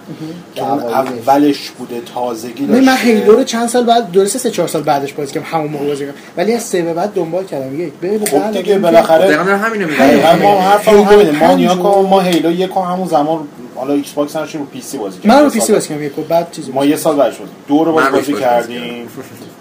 که 0.56 0.70
اون. 0.72 0.80
اولش 0.84 1.70
بوده 1.70 2.02
تازگی 2.16 2.66
ببین 2.66 2.80
من 2.80 2.86
داشته. 2.86 3.04
Halo 3.08 3.32
رو 3.36 3.44
چند 3.44 3.68
سال 3.70 3.84
بعد 3.84 4.12
درسته 4.12 4.40
سه 4.40 4.52
چهار 4.52 4.68
سال 4.68 4.82
بعدش 4.84 5.14
بازی 5.14 5.34
کردم 5.34 5.46
همون 5.50 5.68
موقع 5.72 5.86
بازی 5.88 6.06
کردم. 6.06 6.18
ولی 6.38 6.54
از 6.54 6.64
سه 6.64 6.82
به 6.82 6.94
بعد 6.94 7.14
دنبال 7.14 7.46
کردم. 7.46 7.82
یک 7.82 7.94
خب 8.02 8.40
بعد 8.40 8.48
دیگه 8.58 8.58
اینکه- 8.58 8.78
بالاخره 8.80 9.26
دقیقا 9.28 9.44
همینو 9.44 9.88
میگم. 9.88 10.40
ما 10.42 10.62
حرف 10.62 10.88
همینه. 10.88 11.32
ما 11.32 11.40
پنج 11.48 11.60
نیا 11.60 11.72
و- 11.74 11.76
کن 11.84 12.08
ما 12.10 12.20
Halo 12.22 12.52
یک 12.52 12.70
همون 12.76 13.08
زمان 13.08 13.48
حالا 13.76 13.94
Xbox 13.94 14.36
هم 14.36 14.48
رو 14.54 14.66
PC 14.66 14.98
بازی 14.98 15.18
کردیم 15.18 15.32
من 15.32 15.44
رو 15.44 15.50
PC 15.50 15.74
بازی 15.74 15.90
کردم 15.90 16.04
یک 16.04 16.12
بعد 16.16 16.52
چیزی 16.52 16.72
ما 16.72 16.86
یه 16.86 16.96
سال 16.96 17.16
بعدش 17.16 17.36
دو 17.68 17.84
رو 17.84 17.92
بازی 17.94 18.34
کردیم. 18.34 19.08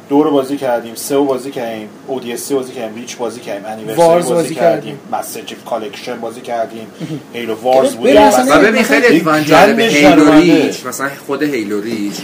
دو 0.08 0.22
رو 0.22 0.30
بازی 0.30 0.56
کردیم 0.56 0.94
سه 0.94 1.14
رو 1.14 1.24
بازی 1.24 1.50
کردیم 1.50 1.88
ODST 2.06 2.54
بازی 2.54 2.72
کردیم 2.72 2.96
Reach 2.96 3.16
بازی 3.16 3.40
کردیم 3.40 3.66
Anniversary 3.66 3.96
بازی, 3.96 4.32
بازی 4.32 4.54
کردیم 4.54 4.98
Chief 5.46 5.64
Collection 5.64 6.20
بازی 6.20 6.40
کردیم 6.40 6.86
هیلو 7.32 7.54
وارز 7.54 7.96
اصلا 7.96 8.58
و 8.58 8.62
ببین 8.62 8.82
خیلی 8.82 9.20
جالب 9.20 9.80
جنگ 9.80 9.80
هیلو. 9.80 10.32
ریچ 10.32 10.86
مثلا 10.86 11.10
خود 11.26 11.42
هیلو 11.42 11.80
ریچ 11.80 12.14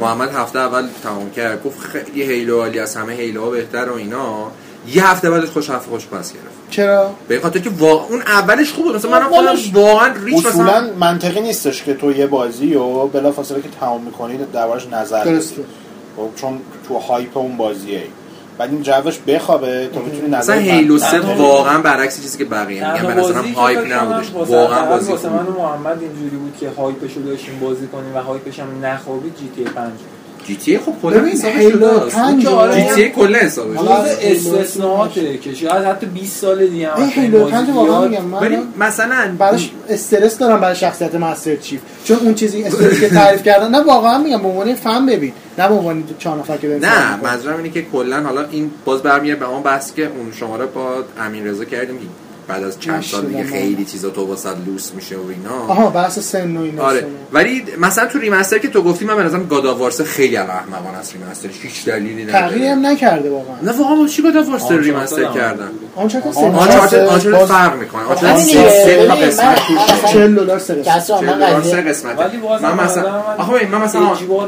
محمد 0.00 0.34
هفته 0.34 0.58
اول 0.58 0.88
تمام 1.02 1.30
کرد 1.30 1.64
گفت 1.64 1.80
خیلی 1.80 2.22
هیلو 2.22 2.60
عالی 2.60 2.78
از 2.78 2.96
همه 2.96 3.12
هیلو 3.12 3.44
ها 3.44 3.50
بهتر 3.50 3.88
و 3.88 3.94
اینا. 3.94 4.50
یه 4.94 5.10
هفته 5.10 5.30
بعدش 5.30 5.48
خوش 5.48 5.70
هفته 5.70 5.90
خوش 5.90 6.06
پس 6.06 6.32
گرفت. 6.32 6.70
چرا؟ 6.70 7.10
به 7.28 7.40
خاطر 7.40 7.58
که 7.58 7.70
واقعا 7.70 8.06
اون 8.06 8.22
اولش 8.22 8.72
خوب 8.72 8.84
بود. 8.84 8.96
مثلا 8.96 9.10
من 9.10 9.22
خودم 9.22 9.46
اولش 9.48 9.70
واقعا 9.74 10.14
ریچ 10.24 10.36
مثلا 10.36 10.50
اصولا 10.50 10.90
منطقی 11.00 11.40
نیستش 11.40 11.82
که 11.82 11.94
تو 11.94 12.12
یه 12.12 12.26
بازی 12.26 12.74
و 12.74 13.06
بلافاصله 13.06 13.62
که 13.62 13.68
تمام 13.80 14.02
می‌کنی 14.02 14.38
دربارش 14.52 14.86
نظر 14.86 15.24
بدی. 15.24 15.44
چون 16.36 16.60
تو 16.88 16.98
هایپ 16.98 17.36
اون 17.36 17.56
بازیه. 17.56 18.02
بعد 18.58 18.70
این 18.70 18.82
جوش 18.82 19.18
بخوابه 19.18 19.88
تا 19.94 20.00
بتونی 20.00 20.28
نظر 20.28 20.38
مثلا 20.38 20.54
هیلو 20.54 20.98
سه 20.98 21.20
واقعا 21.20 21.78
برعکس 21.82 22.22
چیزی 22.22 22.38
که 22.38 22.44
بقیه 22.44 22.92
میگن. 22.92 23.06
به 23.06 23.14
نظرم 23.14 23.52
hype 23.52 23.92
نبودش. 23.92 24.30
واقعا 24.34 24.86
بازی 24.86 25.12
واسه 25.12 25.28
من 25.28 25.46
و. 25.46 25.58
محمد 25.58 26.02
اینجوری 26.02 26.36
بود 26.36 26.56
که 26.60 26.70
hype 26.70 26.99
شو 26.99 27.20
داشتیم 27.20 27.58
بازی 27.58 27.86
کنیم 27.86 28.14
و 28.14 28.18
hype 28.18 28.46
ش 28.46 28.60
هم 28.60 28.84
نخوابید 28.84 29.36
GTA 29.36 29.64
5 29.64 29.92
GTA 30.46 30.78
خب 30.78 30.92
کلا 31.02 31.24
حسابش 31.24 31.54
Halo 31.56 31.78
شده 31.78 32.02
است. 32.02 32.16
پنج 32.16 32.32
اون 32.32 32.40
که 32.42 32.48
آره. 32.48 32.74
GTA 32.74 33.08
کلا 33.08 33.38
حسابش 33.38 33.76
حالا 33.76 34.04
استثناءاته 34.04 35.38
که 35.38 35.54
شاید 35.54 35.84
حتی 35.84 36.06
20 36.06 36.40
سال 36.40 36.66
دیگه 36.66 36.88
هم 36.88 37.08
Halo 37.08 37.38
واقعا 37.38 37.62
بیاد، 37.62 38.10
میگم 38.10 38.34
ولی 38.34 38.56
من 38.56 38.86
مثلا 38.86 39.34
براش 39.38 39.70
استرس 39.88 40.38
دارم 40.38 40.60
برای 40.60 40.76
شخصیت 40.76 41.14
Master 41.14 41.56
Chief 41.56 41.80
چون 42.04 42.16
اون 42.16 42.34
چیزی 42.34 42.62
استرس 42.62 43.00
که 43.00 43.08
تعریف 43.08 43.42
کردن 43.42 43.70
نه 43.70 43.80
واقعا 43.80 44.18
میگم 44.18 44.42
به 44.42 44.48
عنوان 44.48 44.74
فن 44.74 45.06
ببین 45.06 45.32
نه 45.58 45.68
به 45.68 45.74
عنوان 45.74 46.04
چهار 46.18 46.38
نفر 46.38 46.56
که 46.56 46.68
نه. 46.68 47.16
منظورم 47.22 47.56
اینه 47.56 47.70
که 47.70 47.82
کلا 47.92 48.22
حالا 48.22 48.44
این 48.50 48.70
باز 48.84 49.02
برمیگرده 49.02 49.40
به 49.40 49.48
اون 49.48 49.62
بحث 49.62 49.94
که 49.94 50.02
اون 50.02 50.32
شماره 50.32 50.66
با 50.66 51.04
امین 51.20 51.46
رضا 51.46 51.64
کردیم 51.64 51.98
بعد 52.50 52.62
از 52.64 52.80
چند 52.80 53.02
سال 53.02 53.24
دیگه. 53.24 53.44
خیلی 53.44 53.84
چیزا 53.84 54.10
تو 54.10 54.26
واسه 54.26 54.48
لوس 54.66 54.92
میشه 54.94 55.16
و 55.16 55.20
اینا. 55.28 55.72
آها 55.72 55.90
بحث 55.90 56.18
سن 56.18 56.56
و 56.56 56.62
اینا 56.62 56.82
آره. 56.82 57.06
ولی 57.32 57.64
مثلا 57.80 58.06
تو 58.06 58.18
remaster 58.18 58.58
که 58.58 58.68
تو 58.68 58.82
گفتی 58.82 59.04
من 59.04 59.16
به 59.16 59.22
نظرم 59.22 59.46
God 59.46 59.66
of 59.66 59.78
War 59.78 59.94
س 59.94 60.00
خیلی 60.00 60.36
احمقانه 60.36 60.98
است 61.00 61.14
remaster 61.16 61.45
ش 61.45 61.52
هیچ 61.62 61.84
دلیلی 61.84 62.24
تغییر 62.26 62.56
نداره 62.56 62.70
هم 62.70 62.86
نکرده 62.86 63.30
واقعا 63.30 63.54
نه 63.62 63.72
واقعا 63.72 63.94
با 63.96 64.06
چی 64.06 64.22
God 64.22 64.36
of 64.36 64.48
War 64.48 64.58
س 64.58 64.62
Uncharted 64.62 64.84
remaster 64.84 65.24
کردن؟ 65.24 65.64
آن 65.96 66.02
Uncharted 66.02 66.24
باز- 66.34 66.36
Uncharted 67.06 67.30
باز- 67.30 67.48
فرق 67.48 67.76
می‌کنه. 67.78 68.02
Uncharted 68.02 68.36
سه. 68.38 68.70
سه 68.84 69.06
تا 69.06 69.14
قسمت 69.14 69.44
من- 69.46 69.54
توش 69.54 69.76
من 69.76 69.94
مثلا- 69.94 70.12
40 70.12 70.34
دلار 70.36 70.54
من 70.56 70.58
سه 70.58 70.74
قضیه 71.54 71.80
قسمته. 71.80 72.24
ولی 72.24 72.36
بازم 72.36 72.68
من 72.70 72.84
مثلا 72.84 73.22
آخه 73.38 73.66
من 73.72 73.78
مثلا 73.80 74.00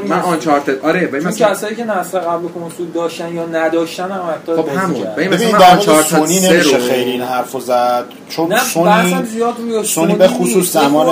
من. 0.07 0.19
آنچارتد 0.19 0.79
آره 0.85 0.99
ببین 1.07 1.19
چون 1.21 1.29
مثلا 1.29 1.49
کسایی 1.53 1.75
که 1.75 1.83
نسل 1.83 2.19
قبل 2.19 2.47
کنسول 2.47 2.87
داشتن 2.93 3.33
یا 3.35 3.45
نداشتن 3.45 4.03
هم 4.11 4.21
حتی 4.33 4.55
خب 4.61 4.67
همون. 4.77 5.03
ببین 5.17 5.33
مثلا 5.33 5.65
آنچارتد 5.67 6.07
سونی 6.17 6.39
سه 6.39 6.53
نمیشه 6.53 6.77
رو- 6.77 6.83
خیلی 6.87 7.11
این 7.11 7.21
حرفو 7.21 7.59
زد. 7.59 7.92
چون 8.29 8.53
نه 8.53 8.63
سونی 8.63 9.25
زیاد 9.25 9.53
روی 9.59 9.83
سونی 9.83 10.15
به 10.15 10.27
خصوص 10.27 10.71
زمان- 10.73 11.05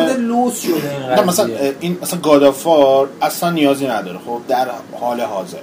شده 0.61 1.23
مثلا 1.27 1.49
این 1.79 1.97
مثلا 2.01 2.19
گادافار 2.19 3.09
اصلا 3.21 3.49
نیازی 3.49 3.87
نداره 3.87 4.17
خب 4.25 4.39
در 4.47 4.67
حال 4.99 5.21
حاضر. 5.21 5.57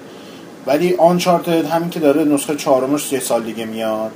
ولی 0.67 0.95
آنچارتد 0.95 1.67
همین 1.67 1.91
که 1.91 2.01
داره 2.01 2.25
نسخه 2.25 2.57
چهارمش 2.57 3.13
یه 3.13 3.21
سال 3.21 3.43
دیگه 3.43 3.65
میاد. 3.65 4.11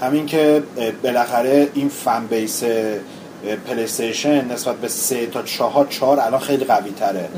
همین 0.00 0.26
که 0.26 0.62
بالاخره 1.02 1.68
این 1.74 1.88
فن 1.88 2.26
بیس 2.26 2.62
PlayStation 3.66 4.52
نسبت 4.52 4.76
به 4.76 4.88
سه 4.88 5.26
تا 5.26 5.42
چهار 5.42 5.86
چهار 5.90 6.20
الان 6.20 6.40
خیلی 6.40 6.64
قوی 6.64 6.90
تره 6.90 7.28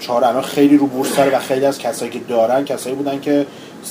چهار 0.00 0.24
الان 0.24 0.42
خیلی 0.42 0.76
رو 0.76 0.86
بورس 0.86 1.16
داره 1.16 1.36
و 1.36 1.38
خیلی 1.38 1.66
از 1.66 1.78
کسایی 1.78 2.10
که 2.10 2.18
دارن 2.18 2.64
کسایی 2.64 2.96
بودن 2.96 3.20
که 3.20 3.46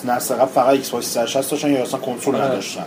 نسل 0.06 0.36
قبل 0.36 0.46
فقط 0.46 0.70
Xbox 0.70 1.06
360 1.14 1.52
داشتن 1.52 1.72
یا 1.72 1.82
اصلا 1.82 2.00
کنسول 2.00 2.36
آره. 2.36 2.46
نداشتن. 2.46 2.86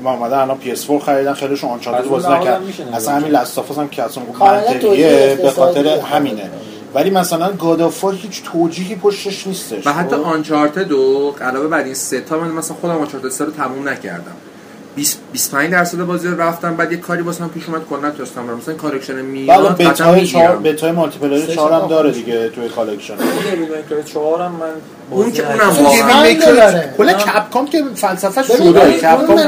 ما 0.00 0.12
اومدن 0.14 0.38
الان 0.38 0.58
PS4 0.64 1.04
خریدن 1.04 1.34
خیلیشون 1.34 1.70
Uncharted 1.70 2.04
از 2.04 2.08
بازی 2.08 2.28
نکرد 2.28 2.62
اصلا 2.92 3.14
همین. 3.14 3.30
Last 3.30 3.54
of 3.54 3.66
Us 3.66 3.78
هم 3.78 3.88
که 3.88 4.02
اصلا 4.02 4.22
منطقیه 4.40 5.38
به 5.42 5.50
خاطر 5.50 5.86
همینه. 5.86 6.50
ولی 6.94 7.10
مثلا 7.10 7.52
God 7.52 7.75
of 7.75 7.91
War 7.91 8.14
هیچ 8.14 8.42
توجیهی 8.42 8.94
پشتش 8.94 9.46
نیستش 9.46 9.86
و 9.86 9.92
حتی 9.92 10.16
خب؟ 10.16 10.22
آنچارتد 10.22 10.92
و 10.92 11.34
علاوه 11.40 11.68
بر 11.68 11.84
این 11.84 11.94
سه 11.94 12.20
تا 12.20 12.38
من 12.38 12.50
مثلا 12.50 12.76
خودم 12.80 12.98
Uncharted 12.98 13.28
سه 13.28 13.44
رو 13.44 13.50
تموم 13.50 13.88
نکردم 13.88 14.36
20 14.96 15.18
25 15.32 15.70
درصد 15.70 15.98
بازی 15.98 16.28
رو 16.28 16.40
رفتم 16.40 16.76
بعد 16.76 16.92
یه 16.92 16.98
کاری 16.98 17.22
واسم 17.22 17.48
پیش 17.48 17.68
اومد 17.68 17.82
کلا 17.90 18.08
نتونستم 18.08 18.46
برم 18.46 18.56
مثلا 18.56 18.74
کالکشن 18.74 19.12
بله 19.12 19.22
میاد 19.22 19.76
بتای 19.76 19.94
چهار 19.94 20.16
می‌گیرم 20.16 20.62
بتای 20.62 20.92
مالتی 20.92 21.18
پلییر 21.18 21.46
سه 21.46 21.54
4 21.54 21.72
هم 21.72 21.88
داره. 21.88 22.10
دیگه 22.10 22.48
توی 22.48 22.68
کالکشن 22.68 23.14
میکر 23.60 24.02
4 24.02 24.42
هم 24.42 24.52
من 24.52 24.72
اون 25.14 25.32
که 25.32 25.50
اونم. 25.52 25.84
واقعا. 25.84 26.34
کلا. 26.96 27.12
کپکام 27.12 27.66
که 27.68 27.82
فلسفه‌ش 27.94 28.46
شده 28.46 28.70
ولی 28.70 28.92
کپکام 28.92 29.38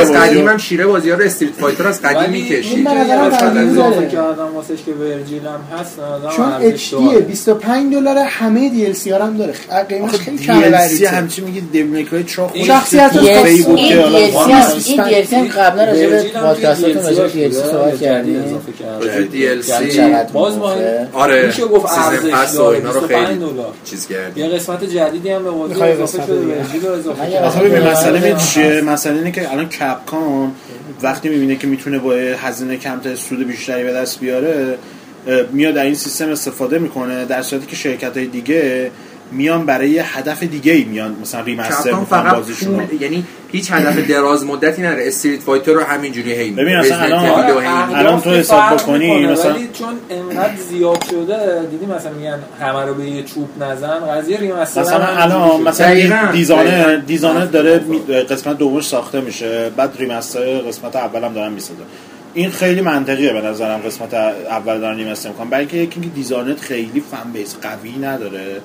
از 0.00 0.12
قدیم 0.12 0.48
هم 0.48 0.58
شیره 0.58 0.86
بازی 0.86 1.10
ها 1.10 1.16
رو 1.16 1.24
استریت 1.24 1.52
فایتر 1.52 1.86
از 1.88 2.02
قدیم 2.02 2.18
ولی 2.18 2.42
می‌کشید 2.42 2.72
این 2.74 2.84
به 2.84 2.90
این 2.90 3.00
نظرم. 3.00 4.08
کردم 4.08 4.54
واسش 4.54 4.82
که 4.86 4.92
ورجیل 4.92 5.42
هم 5.46 5.78
هست 5.80 5.96
چون 6.36 6.76
HD 6.76 6.90
داره. 6.90 7.20
25 7.20 7.94
دلار 7.94 8.18
همه 8.18 8.68
دی 8.70 8.86
ال 8.86 8.92
سی 8.92 9.10
هم 9.10 9.36
داره 9.36 9.54
قیمتش 9.88 10.18
خیلی 10.20 10.38
کمه 10.38 10.70
برای 10.70 11.04
همچی 11.04 11.42
میگی 11.42 11.62
چرا 12.26 12.48
خودش 12.48 12.66
شخصیت 12.66 13.16
این 13.16 13.42
فی 13.44 13.62
بود 13.62 13.78
این 13.78 13.88
که 13.88 14.00
حالا 14.00 14.18
DLC 14.18 14.22
هم- 14.22 14.34
واقعا 14.34 14.66
این 14.86 15.02
DLC 15.24 15.32
هم 15.32 15.46
قبلا 15.48 15.84
راجع 15.84 16.06
به 16.06 16.22
پادکستاتون 16.40 16.94
راجع 17.02 17.14
به 17.16 17.22
هاش 17.22 17.30
DLC 17.32 17.34
بوده، 17.34 17.50
صحبت 17.50 17.92
یه 17.92 17.98
کردیم 18.08 18.34
کردم. 18.80 18.98
راجع 19.00 19.20
به 19.22 19.36
یعنی 19.38 19.62
DLC 19.62 19.94
چقدر 19.96 20.32
باز 20.32 20.56
ما. 20.56 20.72
آره 21.12 21.46
میشه 21.46 21.64
گفت 21.64 21.86
ارزش 21.98 22.24
اینا 22.24 22.90
رو 22.90 23.00
25 23.00 23.26
خیلی 23.26 23.38
دلار 23.38 23.72
چیز 23.84 24.06
یه 24.10 24.16
کردیم 24.16 24.48
قسمت 24.48 24.83
جدیدی 24.86 25.30
هم 25.30 25.44
به 25.44 25.50
بازی 25.50 25.72
می‌خوای 25.72 25.92
اضافه 25.92 26.26
شده 26.26 26.90
اضافه 26.90 27.38
آخه 27.38 27.60
ببین 27.60 27.82
آره. 27.82 27.90
مسئله. 27.90 28.34
می 28.34 28.40
چیه 28.40 28.80
مسئله 28.80 29.16
اینه 29.16 29.32
که 29.32 29.52
الان 29.52 29.68
کپکام 29.68 30.54
وقتی 31.02 31.28
می‌بینه 31.28 31.56
که 31.56 31.66
می‌تونه 31.66 31.98
با 31.98 32.12
هزینه 32.14 32.76
کمتر 32.76 33.14
سود 33.14 33.46
بیشتری 33.46 33.84
به 33.84 33.92
دست 33.92 34.20
بیاره 34.20 34.78
میاد 35.52 35.74
در 35.74 35.84
این 35.84 35.94
سیستم 35.94 36.28
استفاده 36.28 36.78
می‌کنه 36.78 37.24
در 37.24 37.42
صورتی 37.42 37.66
که 37.66 37.76
شرکت 37.76 38.16
های 38.16 38.26
دیگه 38.26 38.90
میان 39.32 39.66
برای 39.66 39.90
یه 39.90 40.18
هدف 40.18 40.42
دیگه 40.42 40.72
ای 40.72 40.84
میان 40.84 41.16
مثلا 41.22 41.40
remaster 41.40 41.94
فقط 41.94 42.34
بازیشون 42.34 42.80
رو. 42.80 42.86
پول 42.86 43.02
یعنی 43.02 43.24
هیچ 43.52 43.72
هدف 43.72 44.08
دراز 44.08 44.44
مدتی 44.44 44.82
نداره 44.82 45.06
Street 45.06 45.40
Fighter 45.40 45.72
رو 45.72 45.80
همینجوری 45.80 46.32
هی 46.32 46.50
ببین 46.50 46.76
اصلا 46.76 46.98
الان- 46.98 47.94
الان 47.94 48.20
تو 48.20 48.30
حساب 48.30 48.76
بکنی، 48.76 49.26
مثلا- 49.26 49.54
ولی 49.54 49.68
چون 49.72 49.94
انقدر 50.10 50.56
زیاد 50.70 51.04
شده 51.10 51.62
دیدی 51.70 51.86
مثلا 51.86 52.12
میگن 52.12 52.38
همه 52.60 52.84
رو 52.84 52.94
به 52.94 53.04
یه 53.04 53.22
چوب 53.22 53.48
نزن 53.62 53.98
قضیه 54.00 54.38
remaster 54.40 54.80
مثلا 54.80 55.06
الان. 55.06 55.60
مثلا. 55.62 56.32
Dishonored. 56.32 57.02
دیزانه 57.06 57.46
داره 57.46 57.78
می- 57.78 57.98
قسمت 57.98 58.58
دومش 58.58 58.86
ساخته 58.86 59.20
میشه 59.20 59.70
بعد 59.76 59.94
remaster 59.98 60.58
قسمت 60.58 60.96
اولم 60.96 61.32
دارن 61.34 61.52
می‌سازن 61.52 61.80
این 62.34 62.50
خیلی 62.50 62.80
منطقیه 62.80 63.32
به 63.32 63.40
نظرم 63.40 63.80
قسمت 63.80 64.14
اول 64.14 64.80
دارن 64.80 64.96
ریمستر 64.96 65.28
می‌کنن 65.28 65.48
برای 65.50 65.66
اینکه 65.72 66.00
دیزانت 66.00 66.60
خیلی 66.60 67.02
فن 67.10 67.32
بیس 67.32 67.56
قوی 67.62 67.92
نداره 68.02 68.60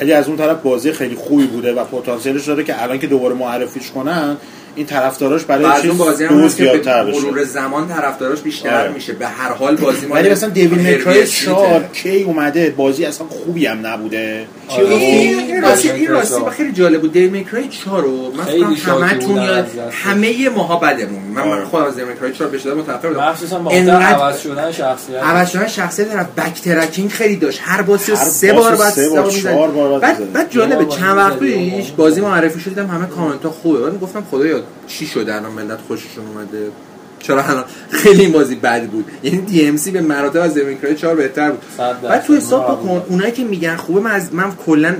ولی 0.00 0.12
از 0.12 0.28
اون 0.28 0.36
طرف 0.36 0.62
بازی 0.62 0.92
خیلی 0.92 1.14
خوبی 1.14 1.46
بوده 1.46 1.74
و 1.74 1.84
پتانسیلش 1.84 2.46
داره 2.46 2.64
که 2.64 2.82
الان 2.82 2.98
که 2.98 3.06
دوباره 3.06 3.34
معرفیش 3.34 3.90
کنن 3.90 4.36
این 4.76 4.86
طرفداراش 4.86 5.44
برای 5.44 5.82
چیز 5.82 5.98
بازی 5.98 6.24
هم 6.24 6.38
دو 6.40 6.44
هست 6.44 6.56
که 6.56 6.64
به 6.64 7.02
مرور 7.02 7.44
زمان 7.44 7.88
طرفداراش 7.88 8.40
بیشتر 8.40 8.80
آره. 8.80 8.92
میشه 8.92 9.12
به 9.12 9.26
هر 9.26 9.52
حال 9.52 9.76
بازی 9.76 10.06
ما 10.06 10.14
ولی 10.14 10.30
مثلا 10.30 10.50
هروی 10.50 11.04
4 11.04 11.16
اسمیته. 11.18 11.88
کی 11.92 12.22
اومده 12.22 12.74
بازی 12.76 13.04
اصلا 13.04 13.26
خوبی 13.26 13.66
هم 13.66 13.86
نبوده 13.86 14.46
چی 14.68 14.76
آره. 14.76 14.84
گفتی؟ 14.84 15.04
این 15.04 15.62
راستی 15.62 15.90
این 15.90 16.08
راستی 16.08 16.40
خیلی 16.50 16.72
جالب 16.72 17.00
بود 17.00 17.12
دیویل 17.12 17.30
میکرای 17.30 17.68
4 17.68 18.02
رو 18.02 18.32
من 18.32 18.74
همتون 18.74 19.36
یاد. 19.36 19.66
همه 19.92 20.48
ماها 20.48 20.76
بدمون 20.76 21.22
من 21.22 21.42
آره. 21.42 21.64
خودم 21.64 21.84
از 21.84 21.94
Devil 21.96 22.10
May 22.12 22.22
Cry 22.22 22.32
4 22.32 22.48
به 22.48 22.57
شدت 22.57 22.74
متنفر 22.74 23.08
بودم 23.08 23.28
مخصوصا 23.28 23.58
با 23.58 23.70
عوض 23.70 24.40
شدن 24.40 24.72
شخصیت 24.72 25.22
عوض 25.22 25.50
شدن 25.50 25.66
شخصیت 25.66 26.08
طرف 26.08 26.26
backtracking 26.36 27.10
خیلی 27.10 27.36
داشت 27.36 27.60
هر 27.62 27.82
رو 27.82 27.92
هر 27.94 28.14
سه 28.14 28.52
بار 28.52 28.76
بعد 28.76 28.92
سه 28.92 29.08
بار، 29.08 29.30
چهار 29.30 29.70
بار 29.70 30.00
بعد. 30.00 30.32
بعد 30.32 30.50
جالبه 30.50 30.84
چند 30.84 31.16
وقت. 31.16 31.38
پیش 31.38 31.90
بازی 31.90 32.20
معرفی 32.20 32.60
شد 32.60 32.68
دیدم 32.68 32.86
همه 32.86 33.06
کامنت 33.06 33.42
ها 33.42 33.50
خوبه 33.50 33.78
بعد 33.80 34.00
گفتم 34.00 34.24
خدایا 34.30 34.60
چی 34.86 35.06
شده 35.06 35.34
الان 35.34 35.52
ملت 35.52 35.78
خوششون 35.88 36.26
اومده؟ 36.26 36.70
چرا 37.18 37.42
الان 37.42 37.64
خیلی 37.90 38.22
این 38.22 38.32
بازی 38.32 38.54
بد 38.54 38.86
بود؟ 38.86 39.10
یعنی 39.22 39.38
DmC 39.38 39.90
به 39.90 40.00
مراتب 40.00 40.40
از 40.40 40.54
Devil 40.54 40.68
May 40.68 40.81
Cry 40.81 40.94
4 40.94 41.16
بهتر 41.16 41.50
بود. 41.50 41.62
بعد 41.78 42.24
تو 42.24 42.36
حساب 42.36 42.66
بکن. 42.66 43.02
اونایی 43.08 43.32
که 43.32 43.44
میگن 43.44 43.76
خوبه 43.76 44.00
من 44.00 44.10
از 44.10 44.34
من 44.34 44.52
کلا 44.66 44.96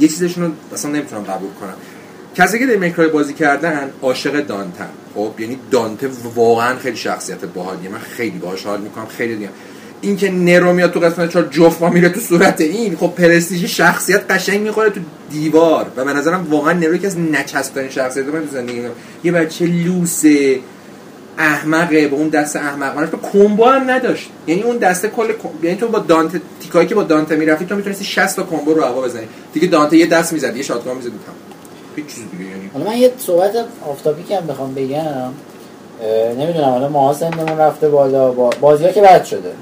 یه 0.00 0.08
چیزشون 0.08 0.44
رو 0.44 0.50
اصلا 0.72 0.90
نمی‌تونم 0.90 1.22
قبول 1.22 1.50
کنم. 1.60 1.74
کسی 2.36 2.58
که 2.58 2.66
در 2.66 2.76
میکرای 2.76 3.08
بازی 3.08 3.34
کردن 3.34 3.90
عاشق 4.02 4.40
دانتن. 4.40 4.88
خب؟ 5.14 5.32
یعنی 5.38 5.58
دانته 5.70 6.10
واقعا 6.34 6.76
خیلی 6.76 6.96
شخصیت 6.96 7.44
باحالیه. 7.44 7.88
من 7.88 7.98
خیلی 7.98 8.38
باهاش 8.38 8.66
حال 8.66 8.80
می‌کنم 8.80 9.06
خیلی 9.06 9.34
دیگه. 9.34 9.48
این 10.00 10.16
که 10.16 10.30
نرو 10.30 10.72
میاد 10.72 10.92
تو 10.92 11.00
قسمت 11.00 11.32
چهار 11.32 11.48
جفت 11.50 11.82
ما 11.82 11.88
میره 11.88 12.08
تو 12.08 12.20
صورت 12.20 12.60
این 12.60 12.96
خب 12.96 13.06
پرستیژ 13.06 13.64
شخصیت 13.64 14.30
قشنگ 14.30 14.60
می‌خوره 14.60 14.90
تو 14.90 15.00
دیوار. 15.30 15.86
و 15.96 16.04
به 16.04 16.12
نظرم 16.12 16.46
واقعا 16.50 16.72
نرو 16.72 16.94
یکی 16.94 17.06
از 17.06 17.18
نچسبترین 17.18 17.90
شخصیت 17.90 18.26
من 18.26 18.40
تو 18.40 18.46
زندگی. 18.52 18.82
یه 19.24 19.32
بچه 19.32 19.66
لوسه 19.66 20.58
احمقه 21.38 22.08
به 22.08 22.16
اون 22.16 22.28
دست 22.28 22.56
احمقانه 22.56 23.06
تو 23.06 23.16
کمبو 23.32 23.64
هم 23.64 23.90
نداشت. 23.90 24.30
یعنی 24.46 24.62
اون 24.62 24.76
دسته 24.76 25.08
کل 25.08 25.32
یعنی 25.62 25.76
تو 25.76 25.88
با 25.88 25.98
دانته 25.98 26.40
تیکایی 26.60 26.88
که 26.88 26.94
با 26.94 27.02
دانته 27.02 27.36
می‌رفتی 27.36 27.66
تو 27.66 27.76
می‌تونستی 27.76 28.04
60 28.04 28.36
تا 28.36 28.42
کمبو 28.42 28.74
رو 28.74 28.84
هوا 28.84 29.00
بزنی. 29.00 29.28
دیگه 29.52 29.68
دانته 29.68 29.96
یه 29.96 30.06
دست 30.06 30.32
می‌زد 30.32 30.56
یه 30.56 30.62
شاتگان 30.62 30.96
می‌زد 30.96 31.08
تمام. 31.08 31.36
هیچ 31.96 32.06
چیز 32.06 32.24
دیگه 32.32 32.50
یعنی. 32.50 32.70
حالا 32.72 32.90
من 32.90 32.96
یه 32.96 33.12
صحبت 33.18 33.50
آفتابی 33.86 34.34
هم 34.34 34.46
بخوام 34.46 34.74
بگم 34.74 35.32
نمی‌دونم 36.38 36.68
حالا 36.68 36.88
ماها 36.88 37.14
سنمون 37.14 37.58
رفته 37.58 37.88
بالا 37.88 38.30
با... 38.30 38.50
بازی 38.60 38.84
ها 38.84 38.92
که 38.92 39.00
بد 39.00 39.24
شده. 39.24 39.52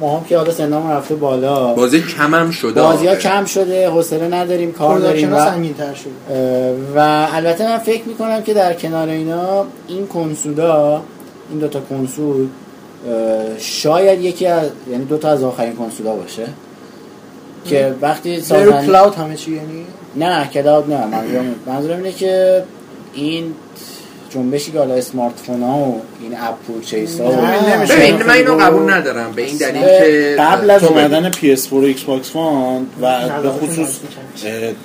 ما 0.00 0.18
هم 0.18 0.24
که 0.24 0.36
حالا 0.36 0.52
سنمون 0.52 0.90
رفته 0.90 1.14
بالا. 1.14 1.74
بازی 1.74 2.02
کم 2.02 2.34
هم 2.34 2.50
شده 2.50 2.82
بازی 2.82 3.06
ها. 3.06 3.14
کم 3.14 3.44
شده 3.44 3.90
حوصله 3.90 4.28
نداریم 4.28 4.72
کار 4.72 4.98
داریم 4.98 5.32
و, 5.32 5.40
شده. 5.76 6.74
و 6.96 7.28
البته 7.32 7.68
من 7.68 7.78
فکر 7.78 8.08
می‌کنم 8.08 8.42
که 8.42 8.54
در 8.54 8.74
کنار 8.74 9.08
اینا 9.08 9.66
این 9.88 10.06
کنسولا 10.06 11.00
این 11.50 11.58
دوتا 11.60 11.80
کنسول 11.80 12.46
شاید 13.58 14.20
یکی 14.20 14.46
از 14.46 14.70
یعنی 14.90 15.04
دوتا 15.04 15.28
از 15.28 15.42
آخرین 15.42 15.76
کنسولا 15.76 16.12
باشه. 16.12 16.46
که 17.64 17.94
وقتی 18.00 18.40
سازن 18.40 18.86
کلاود 18.86 19.14
همه 19.14 19.36
چی 19.36 19.52
یعنی؟ 19.52 19.84
نه 20.16 20.48
کلاود 20.48 20.92
نه 20.92 21.06
منظورم 21.06 21.54
منظورم 21.66 21.96
اینه 21.96 22.12
که 22.12 22.64
این 23.14 23.54
جنبشی 24.30 24.72
که 24.72 24.78
حالا 24.78 24.94
اسمارت 24.94 25.34
فون 25.36 25.62
ها 25.62 25.78
و 25.78 26.02
این 26.22 26.34
اپ 26.38 26.54
پورچیس 26.66 27.20
ها. 27.20 27.30
ببین 27.90 28.22
من 28.22 28.30
اینو 28.30 28.56
قبول 28.56 28.92
ندارم 28.92 29.32
به 29.32 29.42
این 29.42 29.56
دلیل 29.56 29.82
که 29.82 30.36
قبل 30.38 30.70
از. 30.70 30.84
اومدن 30.84 31.30
PS4 31.30 31.72
و 31.72 31.92
Xbox 31.92 32.24
One 32.34 33.02
و 33.02 33.28
به 33.42 33.50
خصوص 33.50 33.98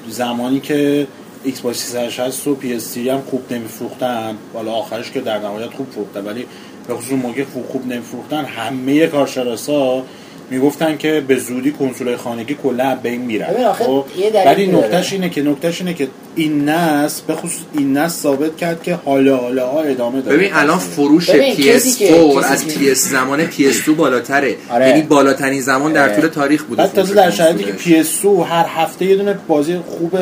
زمانی 0.09 0.59
که 0.59 1.07
Xbox 1.45 1.73
360 1.73 2.47
و 2.47 2.57
PS3 2.61 2.97
هم 2.97 3.21
خوب 3.21 3.53
نمیفروختن 3.53 4.37
حالا 4.53 4.71
آخرش 4.71 5.11
که 5.11 5.21
در 5.21 5.39
نهایت 5.39 5.69
خوب 5.69 5.87
فروختن 5.91 6.25
ولی 6.25 6.45
به 6.87 6.95
خصوص 6.95 7.11
موقع 7.11 7.43
خوب 7.43 7.65
خوب 7.67 7.87
نمیفروختن 7.87 8.45
همه 8.45 9.07
کارشناسا 9.07 10.03
می‌گفتن 10.49 10.97
که 10.97 11.23
به 11.27 11.35
زودی 11.35 11.71
کنسول 11.71 12.15
خانگی 12.15 12.57
کلا 12.63 12.83
از 12.83 13.01
بین 13.01 13.21
میرن 13.21 13.73
خب؟ 13.73 14.05
ولی. 14.45 14.67
نکتهش 14.67 15.13
اینه 15.13 15.29
که 15.29 15.41
نکتهش 15.41 15.81
اینه 15.81 15.93
که 15.93 16.07
این 16.35 16.69
نسل 16.69 17.21
به 17.27 17.35
خصوص 17.35 17.59
این 17.73 17.97
نسل 17.97 18.21
ثابت 18.21 18.57
کرد 18.57 18.83
که 18.83 18.95
حالا 19.05 19.37
حالا 19.37 19.67
ها 19.67 19.81
ادامه 19.81 20.21
داره. 20.21 20.37
ببین 20.37 20.53
الان 20.53 20.77
فروش 20.77 21.29
ببین، 21.29 21.55
کسی 21.55 21.91
که- 21.91 22.07
PS4 22.13 22.37
کسی 22.43 22.53
از 22.53 22.63
PS 22.75 22.97
زمان 22.97 23.47
PS2 23.51 23.89
بالاتره. 23.97 24.55
آره. 24.69 24.87
یعنی 24.89 25.01
بالاترین 25.01 25.61
زمان 25.61 25.93
در 25.93 26.03
آره. 26.09 26.21
طول 26.21 26.29
تاریخ 26.29 26.63
بوده 26.63 26.81
بعد 26.83 26.93
تازه 26.93 27.13
در 27.13 27.29
شرایطی 27.31 27.63
که 27.63 27.71
کنسولش. 27.71 28.07
PS2 28.21 28.25
هر 28.49 28.65
هفته 28.67 29.05
یه 29.05 29.15
دونه 29.15 29.37
بازی 29.47 29.77
خوب 29.87 30.17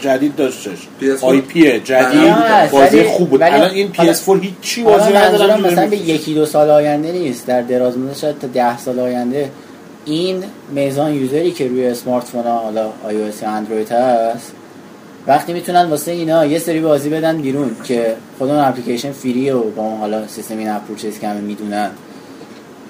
جدید 0.00 0.36
داشتش. 0.36 0.78
PS4 1.02 1.22
آی 1.24 1.40
پی 1.40 1.80
جدید 1.80 2.18
نه، 2.18 2.68
بازی 2.72 2.96
ولی- 2.96 3.08
خوب 3.08 3.30
بود. 3.30 3.42
الان 3.42 3.70
این 3.70 3.90
حالا- 3.96 4.12
PS4 4.14 4.40
هیچی 4.42 4.82
بازی 4.82 5.12
ندارم 5.12 5.60
مثلا 5.60 5.86
به 5.86 5.96
یکی 5.96 6.34
دو 6.34 6.46
سال 6.46 6.70
آینده 6.70 7.12
نیست. 7.12 7.46
در 7.46 7.62
دراز 7.62 7.98
مدت 7.98 8.18
شاید 8.18 8.38
تا 8.38 8.46
ده 8.46 8.78
سال 8.78 9.00
آینده. 9.00 9.50
این 10.04 10.44
میزان 10.74 11.14
یوزری 11.14 11.50
که 11.50 11.68
روی 11.68 11.86
اسمارت 11.86 12.24
فون 12.24 12.42
ها 12.44 12.58
حالا 12.58 12.86
iOS 13.08 13.42
یا 13.42 13.48
اندروید 13.50 13.92
هست 13.92 14.52
وقتی 15.28 15.52
می‌تونن 15.52 15.84
واسه 15.84 16.10
اینا 16.10 16.46
یه 16.46 16.58
سری 16.58 16.80
بازی 16.80 17.10
بدن 17.10 17.42
بیرون 17.42 17.76
که 17.84 18.16
خود 18.38 18.50
اون 18.50 18.58
اپلیکیشن 18.58 19.12
فریه 19.12 19.54
و 19.54 19.70
با 19.70 19.82
اون 19.82 19.98
حالا 19.98 20.26
سیستم 20.26 20.58
این 20.58 20.68
اپروچز 20.68 21.18
که 21.18 21.28
می‌دونن. 21.28 21.90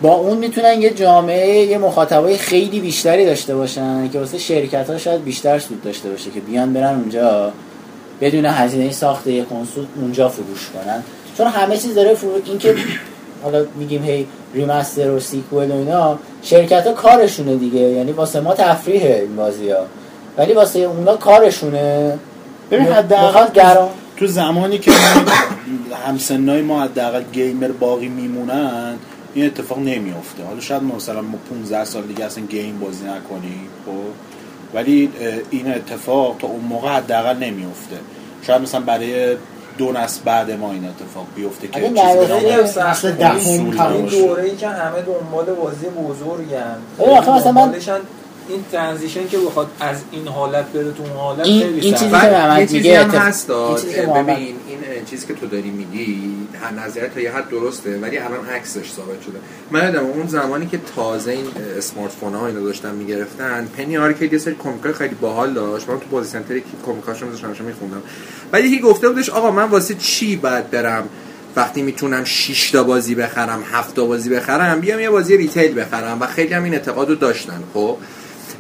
با 0.03 0.15
اون 0.15 0.39
می‌تونن 0.39 0.83
یه 0.83 0.91
جامعه 0.91 1.65
یه 1.65 1.79
مخاطبای 1.79 2.37
خیلی 2.39 2.81
بیشتری 2.81 3.27
داشته 3.27 3.57
باشن 3.57 4.09
که 4.09 4.19
واسه 4.19 4.39
شرکت 4.39 4.91
ها 4.91 4.99
شاید 4.99 5.25
بیشتر 5.25 5.59
سود 5.59 5.83
داشته 5.83 6.11
باشه 6.11 6.31
که 6.31 6.41
بیان 6.41 6.73
برن 6.73 6.95
اونجا 6.95 7.53
بدون 8.21 8.47
هزینه 8.47 8.93
ساخت 8.93 9.27
یه 9.27 9.45
کنسول 9.45 9.87
اونجا 9.97 10.29
فروش 10.29 10.71
کنن. 10.75 11.03
چون 11.39 11.47
همه 11.47 11.77
چیز 11.77 11.95
داره 11.95 12.15
فرو 12.15 12.31
این 12.45 12.59
که 12.59 12.75
حالا 13.43 13.65
میگیم 13.77 14.05
هی 14.05 14.27
remaster 14.55 15.11
و 15.11 15.21
sequel 15.21 15.71
و 15.71 15.75
اینا 15.75 16.19
شرکت 16.43 16.87
ها 16.87 16.93
کارشونه 16.93 17.57
دیگه. 17.57 17.81
یعنی 17.81 18.13
واسه 18.13 18.41
ما 18.41 18.55
تفریحه 18.55 19.21
این 19.21 19.37
بازی 19.37 19.71
ها 19.71 19.81
ولی 20.39 20.53
واسه 20.53 20.79
اونا 20.79 21.17
کارشونه. 21.17 22.19
ببین 22.71 22.87
حداقل 22.87 23.47
تو 24.17 24.27
زمانی 24.27 24.79
که 24.79 24.91
همسنای 26.07 26.63
ما 26.63 26.83
حداقل 26.83 27.23
gamer 27.33 27.69
باقی 27.69 28.09
میمونن 28.09 28.95
این 29.35 29.47
اتفاق 29.47 29.79
نمیافته. 29.79 30.45
حالا 30.45 30.61
شاید 30.61 30.83
ما 30.83 30.95
مثلا 30.97 31.23
ما 31.23 31.39
15 31.51 31.85
سال 31.85 32.03
دیگه 32.03 32.25
اصلا 32.25 32.45
game 32.45 32.79
بازی 32.79 33.05
نکنیم 33.05 33.69
خب؟ 33.87 33.93
ولی 34.77 35.11
این 35.51 35.73
اتفاق 35.75 36.37
تا 36.39 36.47
اون 36.47 36.61
موقع 36.65 36.89
حداقل 36.89 37.37
نمیافته. 37.37 37.97
شاید 38.47 38.63
مثلا 38.63 38.81
برای 38.81 39.37
دو 39.79 39.93
نسل 39.93 40.21
بعد 40.25 40.51
ما 40.51 40.73
این 40.73 40.85
اتفاق 40.85 41.27
بیفته 41.37 41.69
که 41.69 41.81
چیزی 41.95 42.27
تموم 43.59 43.71
این. 43.95 44.05
دوره 44.27 44.43
ای 44.43 44.57
که 44.57 44.69
همه 44.69 45.03
دنبال 45.03 45.45
بازی 45.55 45.87
بزرگن. 45.87 46.77
آخه 46.99 47.31
مثلا 47.37 47.53
من- 47.53 47.73
این 48.49 48.65
ترانزیشن 48.73 49.29
که 49.29 49.39
بخواد 49.39 49.71
از 49.81 49.97
این 50.13 50.29
حالت 50.29 50.65
بره 50.67 50.93
تو 50.93 51.03
اون 51.03 51.13
حالت 51.13 51.47
این- 51.47 51.63
خیلی 51.63 51.81
این. 51.81 51.95
چیزی 51.95 52.05
که 52.05 52.11
بعد 52.11 52.59
یه 52.61 52.67
چیزی 52.67 52.77
میگه 52.79 53.05
هم 53.05 53.11
هست 53.11 53.51
این 53.51 53.59
داد 53.59 53.81
چیزی 53.81 53.95
که 53.95 54.07
محمد- 54.07 54.23
ببین 54.27 54.39
این 54.69 55.05
چیزی 55.11 55.27
که 55.27 55.35
تو 55.35 55.47
داری 55.47 55.71
میگی 55.71 56.33
هر 56.63 56.73
نظریه 56.87 57.09
تا 57.15 57.21
یه 57.21 57.33
حد 57.33 57.49
درسته 57.51 57.99
ولی 57.99 58.19
الان 58.19 58.47
عکسش 58.47 58.91
ثابت 58.93 59.23
شده. 59.23 59.39
من 59.71 59.83
یادم 59.85 60.07
اون 60.07 60.27
زمانی 60.27 60.67
که 60.67 60.81
تازه 60.97 61.31
این 61.31 61.47
smartphone 61.79 62.35
ها 62.35 62.47
اینو 62.47 62.65
داشتن 62.65 62.95
می‌گرفتن 62.95 63.69
Penny 63.77 63.97
Arcade 63.97 64.33
یه 64.33 64.39
سری 64.39 64.55
کمیکای 64.55 64.93
خیلی 64.93 65.15
باحال 65.15 65.53
داشت. 65.55 65.89
من 65.89 66.01
تو 66.01 66.07
بازی 66.11 66.29
سنتر 66.31 66.59
که 66.59 66.65
کمیکاشو 66.87 67.27
همیشه 67.27 67.63
میخوندم. 67.65 68.03
بعد 68.53 68.65
یکی 68.65 68.81
گفته 68.81 69.09
بودش 69.09 69.31
آقا 69.31 69.51
من 69.51 69.65
واسه 69.65 69.95
چی 69.95 70.37
باید 70.37 70.71
برم؟ 70.71 71.09
وقتی 71.57 71.83
می‌تونم 71.83 72.25
6 72.25 72.71
تا 72.71 72.83
بازی 72.85 73.15
بخرم 73.15 73.63
7 73.73 73.95
تا 73.97 74.05
بازی 74.05 74.31
بخرم 74.31 74.81
بیام 74.81 75.01
یه 75.01 75.11
بازی 75.11 75.37
retail 75.37 75.81
بخرم. 75.81 76.21
و 76.21 76.27
خیلی 76.27 76.55
هم 76.55 76.65
این 76.65 76.73
اعتقاد 76.75 77.09
رو 77.09 77.15
داشتن 77.15 77.63
خب؟ 77.75 77.97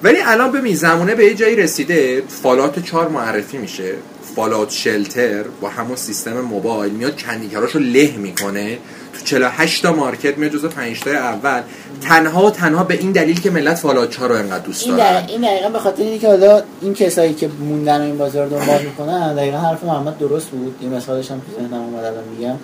ولی 0.02 0.17
الان 0.25 0.52
ببین 0.52 0.75
زمونه 0.75 1.15
به 1.15 1.25
یه 1.25 1.35
جایی 1.35 1.57
رسیده. 1.57 2.23
Fallout 2.28 2.84
4 2.85 3.09
معرفی 3.09 3.59
میشه. 3.59 3.94
Fallout 4.36 4.70
Shelter 4.70 5.42
با 5.60 5.68
همون 5.68 5.97
سیستم 5.97 6.41
موبایل 6.41 6.93
میاد 6.93 7.23
Candy 7.23 7.48
Crush 7.48 7.73
و 7.73 7.78
له 7.78 8.17
می‌کنه. 8.17 8.78
تو 9.12 9.25
48 9.25 9.83
تا 9.83 9.93
مارکت 9.93 10.39
میاد 10.39 10.52
جزو 10.52 10.68
5 10.68 11.01
تا 11.01 11.10
اول. 11.10 11.62
تنها 12.01 12.47
و 12.47 12.51
تنها 12.51 12.85
به 12.85 12.94
این 12.94 13.12
دلیل 13.12 13.41
که 13.41 13.51
ملت 13.51 13.77
فالات 13.77 14.10
4 14.10 14.28
رو 14.28 14.35
انقدر 14.35 14.65
دوست 14.65 14.86
این, 14.86 14.97
دارن. 14.97 15.25
این 15.28 15.41
دقیقا 15.41 15.68
به 15.68 15.78
خاطر 15.78 16.02
اینه 16.02 16.18
که 16.18 16.28
حالا 16.28 16.62
این 16.83 16.94
کسایی 16.94 17.35
که 17.35 17.49
موندن 17.49 18.01
این 18.01 18.18
بازی 18.18 18.39
رو 18.39 18.49
دنبال 18.49 18.83
می‌کنن 18.83 19.35
دقیقا 19.35 19.59
حرف 19.59 19.85
محمد 19.85 20.18
درست 20.18 20.49
بود. 20.49 20.77
این 20.81 20.94
مثالش 20.94 21.31
هم 21.31 21.41
تو 21.41 21.62
ذهنم 21.62 21.83
اومد 21.83 22.05
الان 22.05 22.25
میگم. 22.39 22.57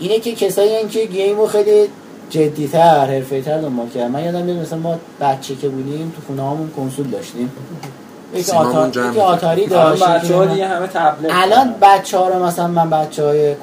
اینه 0.00 0.20
که 0.20 0.34
کسایی 0.34 0.88
که 0.88 1.04
گیم 1.04 1.36
رو 1.36 1.46
خیلی 1.46 1.88
جدیتر 2.30 3.06
حرفه‌ای‌تر 3.06 3.60
دنبال 3.60 3.88
کردن. 3.88 4.10
من 4.10 4.24
یادم 4.24 4.42
میاد 4.42 4.58
مثلا 4.58 4.78
ما 4.78 4.98
بچه 5.20 5.54
که 5.54 5.68
بودیم 5.68 6.12
تو 6.16 6.22
خونه 6.26 6.42
هامون 6.42 6.70
کنسول 6.76 7.06
داشتیم. 7.06 7.52
یکی 8.34 8.40
یکی 8.40 9.20
آتاری 9.20 9.64
الان 9.64 9.90
داشت 9.90 10.04
بچه 10.04 10.36
ها 10.36 10.44
یکی 10.44 10.52
دیگه 10.54 10.68
همه 10.68 10.86
تبلت 10.86 11.30
الان 11.30 11.74
بچه 11.82 12.18
ها 12.18 12.28
رو 12.28 12.44
مثلا 12.44 12.68
من 12.68 12.90
بچه 12.90 13.24
های 13.24 13.54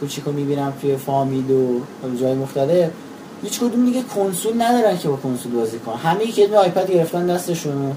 کوچیک 0.00 0.24
رو 0.24 0.32
می‌بینم 0.32 0.72
توی 0.80 0.96
فامیل 0.96 1.50
و 1.50 1.80
جای 2.20 2.34
مختلف. 2.34 2.90
هیچ 3.42 3.60
کدوم 3.60 3.84
دیگه 3.84 4.02
کنسول 4.16 4.62
ندارن 4.62 4.98
که 4.98 5.08
با 5.08 5.16
کنسول 5.16 5.52
بازی 5.52 5.78
کنن. 5.78 5.96
همه 5.96 6.24
یک 6.24 6.38
یه 6.38 6.56
آیپد 6.56 6.90
گرفتن 6.90 7.26
دستشون 7.26 7.92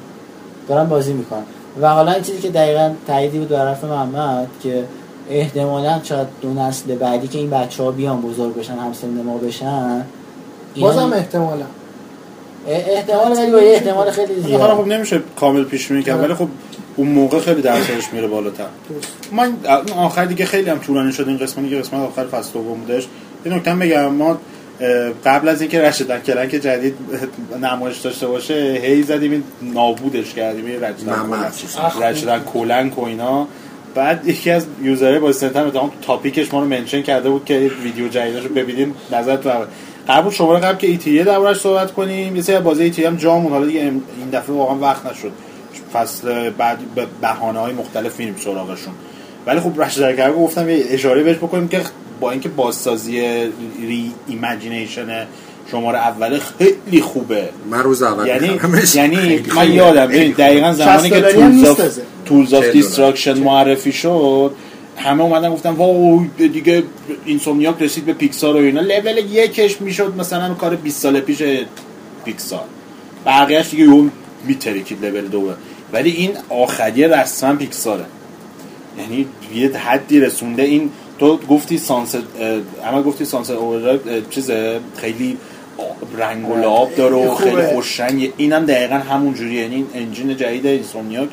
دارن 0.68 0.90
بازی 0.90 1.14
می‌کنن. 1.14 1.44
و 1.82 1.90
حالا 1.90 2.12
این 2.12 2.24
چیزی 2.24 2.42
که 2.42 2.50
دقیقا 2.50 2.92
تاییدی 3.08 3.40
بود 3.40 3.50
در 3.50 3.68
حرف 3.68 3.84
محمد 3.84 4.48
که 4.64 4.84
احتمالا 5.30 6.00
شاید 6.04 6.28
دو 6.42 6.54
نسل 6.54 6.96
بعدی 6.96 7.28
که 7.28 7.38
این 7.38 7.50
بچه 7.50 7.84
ها 7.84 7.92
بیان 7.92 8.22
بزرگ 8.22 8.56
بشن 8.56 8.74
همسن 8.74 9.08
ما 9.08 9.38
بشن 9.38 10.06
بازم 10.80 11.14
احتمالا. 11.14 11.66
احتمال 12.68 13.32
ولی 13.32 13.52
با 13.52 13.58
احتمال 13.58 14.12
خیلی 14.12 14.34
حالا 14.34 14.48
زیاد. 14.48 14.78
خب 14.78 14.88
نمیشه 14.88 15.22
کامل 15.40 15.64
پیش 15.64 15.88
بینی 15.88 16.04
کرد 16.04 16.24
ولی 16.24 16.34
خب 16.34 16.48
اون 16.96 17.08
موقع 17.08 17.40
خیلی 17.40 17.62
درصدش 17.62 18.14
میره 18.14 18.28
بالاتر. 18.28 18.66
من 19.32 19.54
آخر 19.98 20.26
دیگه 20.26 20.46
خیلی 20.46 20.70
هم 20.70 20.80
طولانی 20.80 21.12
شد 21.12 21.28
این 21.28 21.38
قسمتی 21.38 21.70
که 21.70 21.76
قسمت 21.76 22.02
آخر 22.02 22.26
فصل 22.26 22.54
دوم 22.54 22.80
بودش. 22.80 23.08
یه 23.46 23.54
نکته 23.54 23.72
هم 23.72 23.80
بگم 23.80 24.08
ما 24.08 24.38
قبل 25.26 25.50
از 25.50 25.62
اینکه 25.62 25.82
Ratchet 25.82 26.08
and 26.08 26.20
Clank 26.20 26.50
جدید 26.50 26.96
نمایش 27.62 27.98
داشته 27.98 28.28
باشه 28.28 28.80
هی 28.84 29.04
زدیم 29.04 29.32
این 29.32 29.44
نابودش 29.62 30.34
کردیم 30.34 30.66
این. 30.66 30.80
Ratchet 32.02 32.31
and 32.31 32.44
Clank 32.54 33.00
و 33.00 33.04
اینا. 33.04 33.48
بعد 33.96 34.28
یکی 34.28 34.52
از 34.52 34.66
user 34.82 35.20
های 35.20 35.24
بازی 35.24 35.32
سنتر 35.32 35.70
تو 35.70 35.90
topic 36.02 36.39
ش 36.39 36.54
ما 36.54 36.60
رو 36.60 36.68
mention 36.68 37.02
کرده 37.02 37.30
بود 37.30 37.46
که 37.46 37.72
ویدیو 37.84 38.08
جدیدش 38.08 38.44
رو 38.44 38.54
ببینیم 38.54 38.96
نظر 39.12 39.38
تو 39.38 39.50
بود 40.22 40.34
شماره 40.34 40.60
قبل 40.60 40.78
که 40.78 40.88
E3 40.88 41.24
دربارش 41.24 41.58
صحبت 41.58 41.94
کنیم 41.94 42.36
یه 42.36 42.42
سری 42.42 42.56
از 42.56 42.64
بازی 42.64 42.84
E3 42.84 43.08
هم 43.08 43.16
جا 43.16 43.23
موند 43.23 43.52
حالا 43.52 43.66
دیگه 43.66 43.80
این 43.80 44.02
دفعه 44.34 44.56
واقعا 44.56 44.78
وقت 44.78 45.06
نشد. 45.06 45.32
فصل 45.94 46.50
بعد 46.50 46.80
به 46.96 47.08
بهانه 47.22 47.60
های 47.60 47.74
مختلف 47.74 48.20
میریم 48.20 48.36
سراغشون. 48.40 48.94
ولی 49.46 49.60
خب 49.60 49.82
رشد 49.82 50.02
درگر 50.02 50.32
گفتم 50.32 50.70
یه 50.70 50.84
اشاره 50.90 51.24
بهش 51.24 51.38
بکنیم 51.38 51.68
که 51.68 51.82
با 52.20 52.32
اینکه 52.32 52.50
بازسازی 52.50 53.22
reimagination 53.82 55.28
شماره 55.72 55.98
اول 55.98 56.40
خیلی 56.40 57.02
خوبه. 57.02 57.50
من 57.70 57.84
روز 57.84 58.04
اول 58.04 58.28
یعنی. 58.28 58.60
یعنی 58.96 59.44
من. 59.56 59.72
یادم 59.74 60.08
ببین 60.08 60.32
دقیقا 60.32 60.74
زمانی 60.74 61.10
که 61.10 61.22
Tools 62.26 62.54
of. 62.54 62.66
Destruction 62.66 63.38
معرفی 63.38 63.92
شد. 63.92 64.52
همه 64.98 65.24
اومدن 65.24 65.50
گفتن 65.50 65.70
وای 65.70 66.48
دیگه 66.48 66.84
Insomniac 67.26 67.76
رسید 67.82 68.06
به 68.06 68.14
پیکسار 68.14 68.56
و 68.56 68.60
اینا. 68.60 68.82
لول 68.82 69.18
یکش 69.18 69.82
می‌شد 69.82 70.14
مثلا 70.18 70.54
کار 70.54 70.76
20 70.76 71.02
سال 71.02 71.20
پیش 71.20 71.44
پیکسار 72.26 72.64
بقیهش 73.26 73.70
دیگه 73.70 73.84
اون 73.84 74.12
میترکید 74.48 75.06
لول 75.06 75.28
دوه 75.28 75.54
ولی 75.94 76.12
این 76.12 76.32
آخری 76.50 77.04
رسما 77.04 77.56
پیکساره 77.56 78.06
یعنی 79.00 79.28
یه 79.56 79.78
حدی 79.78 80.20
رسونده. 80.20 80.64
این 80.64 80.90
تو 81.20 81.38
گفتی 81.38 81.78
Sunset 81.78 82.18
اما 82.86 83.04
گفتی 83.04 83.26
Sunset 83.26 83.52
Overdrive 83.52 84.30
چیز 84.30 84.52
خیلی 84.98 85.38
رنگ 86.18 86.50
و 86.50 86.56
لعاب 86.56 86.96
داره 86.96 87.16
و. 87.16 87.36
خیلی 87.36 87.62
خوش 87.62 88.00
رنگه 88.00 88.34
اینم 88.38 88.66
دقیقا 88.66 88.96
همون 88.96 89.34
جوریه. 89.34 89.62
یعنی 89.62 89.76
این 89.76 89.88
engine 89.96 90.38
جدید 90.38 90.66
Insomniac 90.66 91.30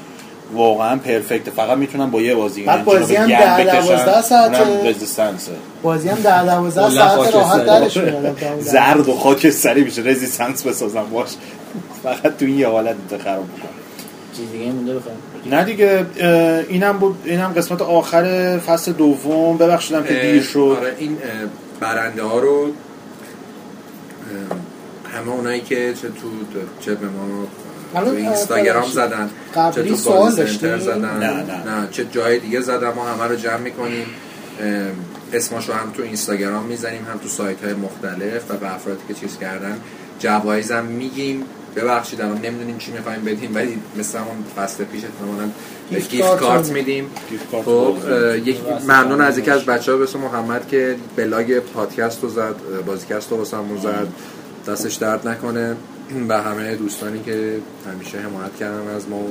واقعا 0.55 0.97
perfect 0.97 1.39
ه. 1.39 1.51
فقط 1.51 1.79
می‌تونن 1.79 2.11
با 2.11 2.21
یه 2.21 2.35
بازی 2.35 2.61
این 2.61 2.67
بعد 2.71 2.85
بازی 2.85 3.17
هم 3.17 3.29
گرد 3.29 3.57
ده- 3.57 3.65
بکشن. 3.65 3.81
دوازده 3.81 4.23
ساعته. 4.23 4.69
اونم 4.69 4.87
Resistance 4.87 5.42
ه. 5.42 5.53
بازی 5.83 6.09
هم 6.09 6.21
در 6.21 6.45
12 6.45 6.81
کلا 6.81 6.91
ساعت. 6.91 7.35
راحت 7.35 7.65
درش 7.65 7.97
اون 7.97 8.35
زرد 8.61 9.09
و 9.09 9.13
خاکستری 9.17 9.85
میشه. 9.85 10.03
رزیستنس 10.03 10.67
بسازم 10.67 11.05
باش. 11.13 11.29
فقط 12.03 12.37
تو 12.37 12.45
این 12.45 12.59
یه 12.59 12.69
حالت 12.69 12.97
خراب 13.25 13.45
می‌کنم 13.45 13.71
چیز 14.37 14.53
دیگه 14.53 14.65
مونده 14.65 14.95
بخوام. 14.95 15.17
نه 15.51 15.65
دیگه 15.65 16.07
اینم 16.69 16.99
بود. 16.99 17.17
اینم 17.25 17.53
قسمت 17.57 17.83
آخر 17.83 18.59
فصل 18.59 18.93
دوم. 18.93 19.57
ببخشیدم 19.57 20.05
که 20.05 20.15
دیر 20.15 20.43
شد. 20.43 20.77
آره 20.81 20.95
این 20.99 21.19
برنده 21.81 22.23
ها 22.23 22.39
رو 22.39 22.67
همه 25.15 25.29
اونایی 25.29 25.61
که 25.61 25.95
چه 26.03 26.09
تو 26.09 26.29
چه 26.81 26.95
به 26.95 27.07
ما 27.07 27.47
تو 27.95 28.11
اینستاگرام. 28.11 28.91
زدن 28.91 29.31
چه 29.75 29.83
تو 29.83 29.97
سوال؟ 29.97 30.31
زدن 30.31 31.19
نه، 31.19 31.43
نه. 31.43 31.81
نه 31.81 31.89
چه 31.91 32.05
جای 32.05 32.39
دیگه 32.39 32.61
زدن 32.61 32.93
ما 32.93 33.05
همه 33.05 33.25
رو 33.25 33.37
جمع 33.37 33.57
می‌کنیم 33.57 34.07
اسمش 35.33 35.69
رو 35.69 35.75
هم 35.75 35.91
تو 35.91 36.03
اینستاگرام 36.03 36.65
می‌زنیم 36.65 37.07
هم 37.13 37.19
تو 37.19 37.29
سایت 37.29 37.65
های 37.65 37.75
مختلف 37.75 38.51
و 38.51 38.57
به 38.57 38.75
افرادی 38.75 39.01
که 39.09 39.15
چیز 39.15 39.39
کردن 39.39 39.81
جوایزم 40.19 40.85
میگیم 40.85 41.45
ببخشید 41.77 42.21
الان 42.21 42.39
نمی‌دونیم 42.39 42.79
چی 42.79 42.93
می‌خوایم 42.93 43.25
بدیم 43.25 43.55
ولی 43.55 43.79
مثل 43.97 44.19
همون 44.19 44.45
فصل 44.57 44.85
پیش 44.85 45.03
احتمالاً 45.05 45.51
گیفت 46.11 46.37
کارت. 46.37 46.71
میدیم. 46.71 47.11
خب 47.65 47.97
یک 48.45 48.57
ممنون 48.85 49.21
از 49.21 49.39
یکی 49.39 49.51
از 49.51 49.65
بچه 49.65 49.93
ها 49.93 49.99
به 49.99 50.05
اسم 50.05 50.19
محمد 50.19 50.69
که 50.69 50.97
بلاگ 51.17 51.59
پادکست 51.59 52.23
رو 52.23 52.29
زد 52.29 52.55
بازیکست 52.87 53.31
رو 53.31 53.37
واسه 53.37 53.57
همون 53.57 53.79
زد. 53.79 54.07
دستش 54.69 54.95
درد 54.95 55.29
نکنه. 55.29 55.77
و 56.29 56.43
همه 56.43 56.77
دوستانی 56.77 57.23
که 57.23 57.57
همیشه 57.93 58.19
حمایت 58.19 58.57
کردن 58.61 58.95
از 58.95 59.09
ما 59.09 59.23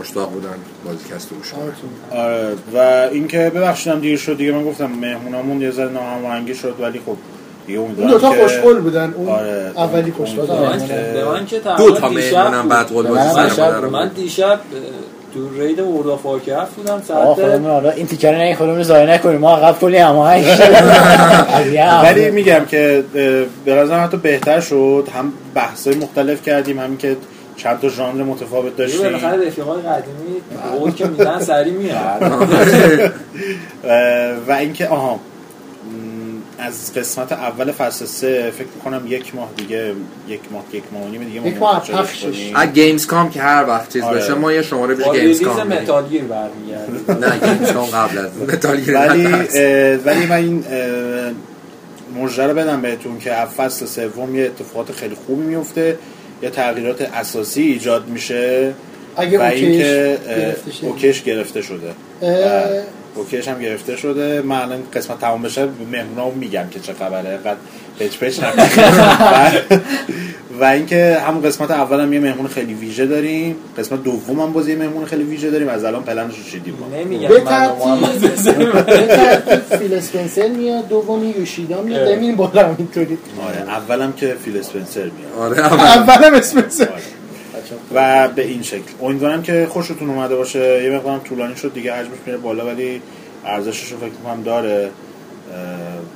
مشتاق 0.00 0.30
بودن 0.32 0.54
بازیکست 0.84 1.30
رو 1.30 1.36
گوش 1.36 1.52
کنن. 1.52 2.18
آره 2.18 2.56
و 2.74 2.78
اینکه 3.12 3.52
ببخشیدم 3.54 4.00
دیر 4.00 4.18
شد 4.18 4.36
دیگه 4.36 4.52
من 4.52 4.64
گفتم 4.64 4.86
مهمونامون 4.86 5.60
یه 5.60 5.70
ذره 5.70 5.92
ناهماهنگی 5.92 6.54
شد 6.54 6.76
ولی 6.80 7.00
خب 7.06 7.16
اون 7.68 7.92
دوتا 7.92 8.34
که- 8.34 8.42
خوشقول 8.42 8.80
بودن. 8.80 9.14
اون 9.16 9.28
آره. 9.28 9.72
اولی 9.76 10.12
خوشقول 10.12 10.46
به 10.46 10.52
من 10.60 10.86
که- 10.86 10.94
به 11.14 11.24
من 11.24 11.46
که 11.46 11.58
دو 11.78 11.90
تا 11.90 12.08
بود. 12.08 12.20
بعد 12.68 12.92
مادرم 13.60 13.90
من. 13.90 14.08
دیشب 14.08 14.60
تو 15.34 15.60
رید 15.62 15.80
ورد 15.80 16.06
وارکرافت 16.06 16.74
بودم 16.74 17.02
ساعت 17.08 17.26
خودمون 17.26 17.70
حالا 17.70 17.90
این 17.90 18.06
تیکر 18.06 18.38
نه 18.38 18.54
خودمون 18.54 18.76
رو 18.76 18.82
ضایع 18.82 19.14
نکنیم. 19.14 19.38
ما 19.40 19.56
عقب 19.56 19.78
کلی 19.80 19.96
هماهنگ 19.96 20.44
ولی 22.04 22.30
میگم 22.30 22.64
که 22.64 23.04
به 23.64 23.74
نظرم 23.74 24.04
حتی 24.04 24.16
بهتر 24.16 24.60
شد. 24.60 25.08
هم 25.16 25.32
بحثای 25.54 25.94
مختلف 25.94 26.42
کردیم 26.42 26.78
همین 26.78 26.98
که 26.98 27.16
چند 27.56 27.80
تا 27.80 27.88
ژانر 27.88 28.22
متفاوت 28.22 28.76
داشتیم. 28.76 29.02
بالاخره 29.02 29.46
رفیقای 29.46 29.82
قدیمی 29.82 30.40
قول 30.78 30.90
که 30.92 31.06
میدن 31.06 31.40
سری 31.40 31.70
میاد. 31.70 32.22
اه، 33.84 33.90
و 34.48 34.52
اینکه 34.52 34.88
آها. 34.88 35.18
از 36.60 36.94
قسمت 36.94 37.32
اول 37.32 37.72
فصل 37.72 38.04
سه 38.04 38.50
فکر 38.50 38.66
می‌کنم 38.76 39.02
یک 39.06 39.34
ماه 39.34 39.50
دیگه 39.56 39.94
یک 40.28 40.40
ماه 40.52 40.64
یک 40.72 40.82
ماه 40.92 41.10
نیم 41.10 41.24
دیگه 41.24 41.46
یک 41.46 41.56
ماه 41.56 41.80
پخشش. 41.80 42.52
از 42.54 42.72
Gamescom 42.72 43.30
که 43.30 43.40
هر 43.40 43.64
وقت 43.68 43.92
چیز 43.92 44.02
آره. 44.02 44.18
بشه 44.18 44.34
ما 44.34 44.52
یه 44.52 44.62
شماره 44.62 44.94
ویژه 44.94 45.20
Gamescom 45.20 45.66
می‌دیم. 45.66 45.82
Metal 45.82 46.08
Gear 46.08 46.22
نه 47.08 47.38
Gamescom 47.38 47.86
قبل 47.86 48.18
از 48.18 48.30
Metal 48.54 48.80
Gear 48.80 48.94
ولی 48.98 49.24
ولی 50.04 50.26
من 50.26 50.36
این 50.36 50.64
مژده 52.16 52.46
رو 52.46 52.54
بدم 52.54 52.80
بهتون 52.80 53.18
که 53.18 53.32
از 53.32 53.48
فصل 53.48 53.86
سوم 53.86 54.34
یه 54.34 54.44
اتفاقات 54.44 54.92
خیلی 54.92 55.14
خوبی 55.26 55.42
میفته 55.42 55.98
یه 56.42 56.50
تغییرات 56.50 57.02
اساسی 57.02 57.62
ایجاد 57.62 58.08
میشه 58.08 58.72
اگه 59.16 59.38
و 59.38 59.42
اوکیش 59.42 59.62
اینکه 59.62 60.18
اه، 60.28 60.36
گرفته 60.36 60.72
شد. 60.72 60.84
اوکیش 60.84 61.22
گرفته 61.22 61.62
شده 61.62 61.90
اوکیش 63.14 63.48
هم 63.48 63.58
گرفته 63.58 63.96
شده. 63.96 64.42
من 64.42 64.56
الان 64.60 64.82
قسمت 64.94 65.20
تمام 65.20 65.42
بشه 65.42 65.68
مهمونا 65.92 66.30
میگم 66.30 66.64
که 66.70 66.80
چه 66.80 66.92
خبره. 66.92 67.36
قد 67.36 67.56
پچ 68.00 68.18
پچ. 68.18 68.38
و- 68.38 68.44
و 70.60 70.64
اینکه 70.64 71.18
همون 71.26 71.42
قسمت 71.42 71.70
اول 71.70 72.00
هم 72.00 72.12
یه 72.12 72.20
مهمون 72.20 72.46
خیلی 72.48 72.74
ویژه 72.74 73.06
داریم. 73.06 73.56
قسمت 73.78 74.02
دوم 74.02 74.40
هم 74.40 74.52
باز 74.52 74.68
یه 74.68 74.76
مهمون 74.76 75.04
خیلی 75.04 75.22
ویژه 75.24 75.50
داریم. 75.50 75.68
از 75.68 75.84
الان 75.84 76.02
پلنش 76.02 76.36
رو 76.38 76.42
چیدیم. 76.50 76.74
ما. 76.80 76.96
نمیگم 76.96 77.28
فیل 79.78 79.94
اسپنسر 79.94 80.48
میاد 80.48 80.88
دومی 80.88 81.34
یوشیدا 81.38 81.82
میاد. 81.82 82.08
نمیریم 82.08 82.36
بالا 82.36 82.74
اینطوری. 82.78 83.18
آره 83.48 83.70
اولم 83.70 84.12
که 84.12 84.36
فیل 84.44 84.56
اسپنسر 84.58 85.00
میاد. 85.02 85.32
آره 85.38 85.58
اول. 85.66 85.80
اولم 85.80 86.34
اسپنسر. 86.34 86.88
آره. 86.88 87.02
و 87.94 88.28
به 88.28 88.46
این 88.46 88.62
شکل. 88.62 88.92
امیدوارم 89.02 89.42
که 89.42 89.66
خوشتون 89.70 90.10
اومده 90.10 90.36
باشه. 90.36 90.84
یه 90.84 90.90
مقدارم 90.90 91.18
طولانی 91.18 91.56
شد 91.56 91.74
دیگه 91.74 91.92
حجمش 91.92 92.18
میره 92.26 92.38
بالا 92.38 92.66
ولی 92.66 93.02
ارزشش 93.46 93.92
رو 93.92 93.98
فکر 93.98 94.10
می‌کنم 94.10 94.42
داره. 94.42 94.90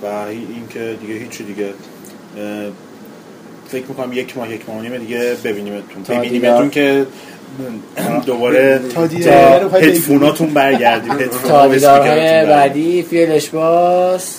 و 0.03 0.07
این 0.07 0.69
که 0.71 0.97
دیگه 1.01 1.15
هیچی 1.15 1.45
دیگه. 1.45 1.69
فکر 3.69 3.85
می‌کنم 3.89 4.13
یک 4.13 4.37
ماه 4.37 4.55
یک 4.55 4.69
ماه 4.69 4.79
و 4.79 4.83
نیم 4.83 4.99
دیگه 4.99 5.37
ببینیمتون. 5.45 6.03
ببینیمتون 6.09 6.71
که 6.71 7.07
دوباره 8.27 8.81
تا 8.95 9.03
هدفوناتون 9.73 10.49
برگردیم. 10.49 11.15
تا 11.49 11.69
دیدارهای 11.69 12.47
بعدی 12.47 13.03
فیلش 13.03 13.49
باز. 13.49 14.37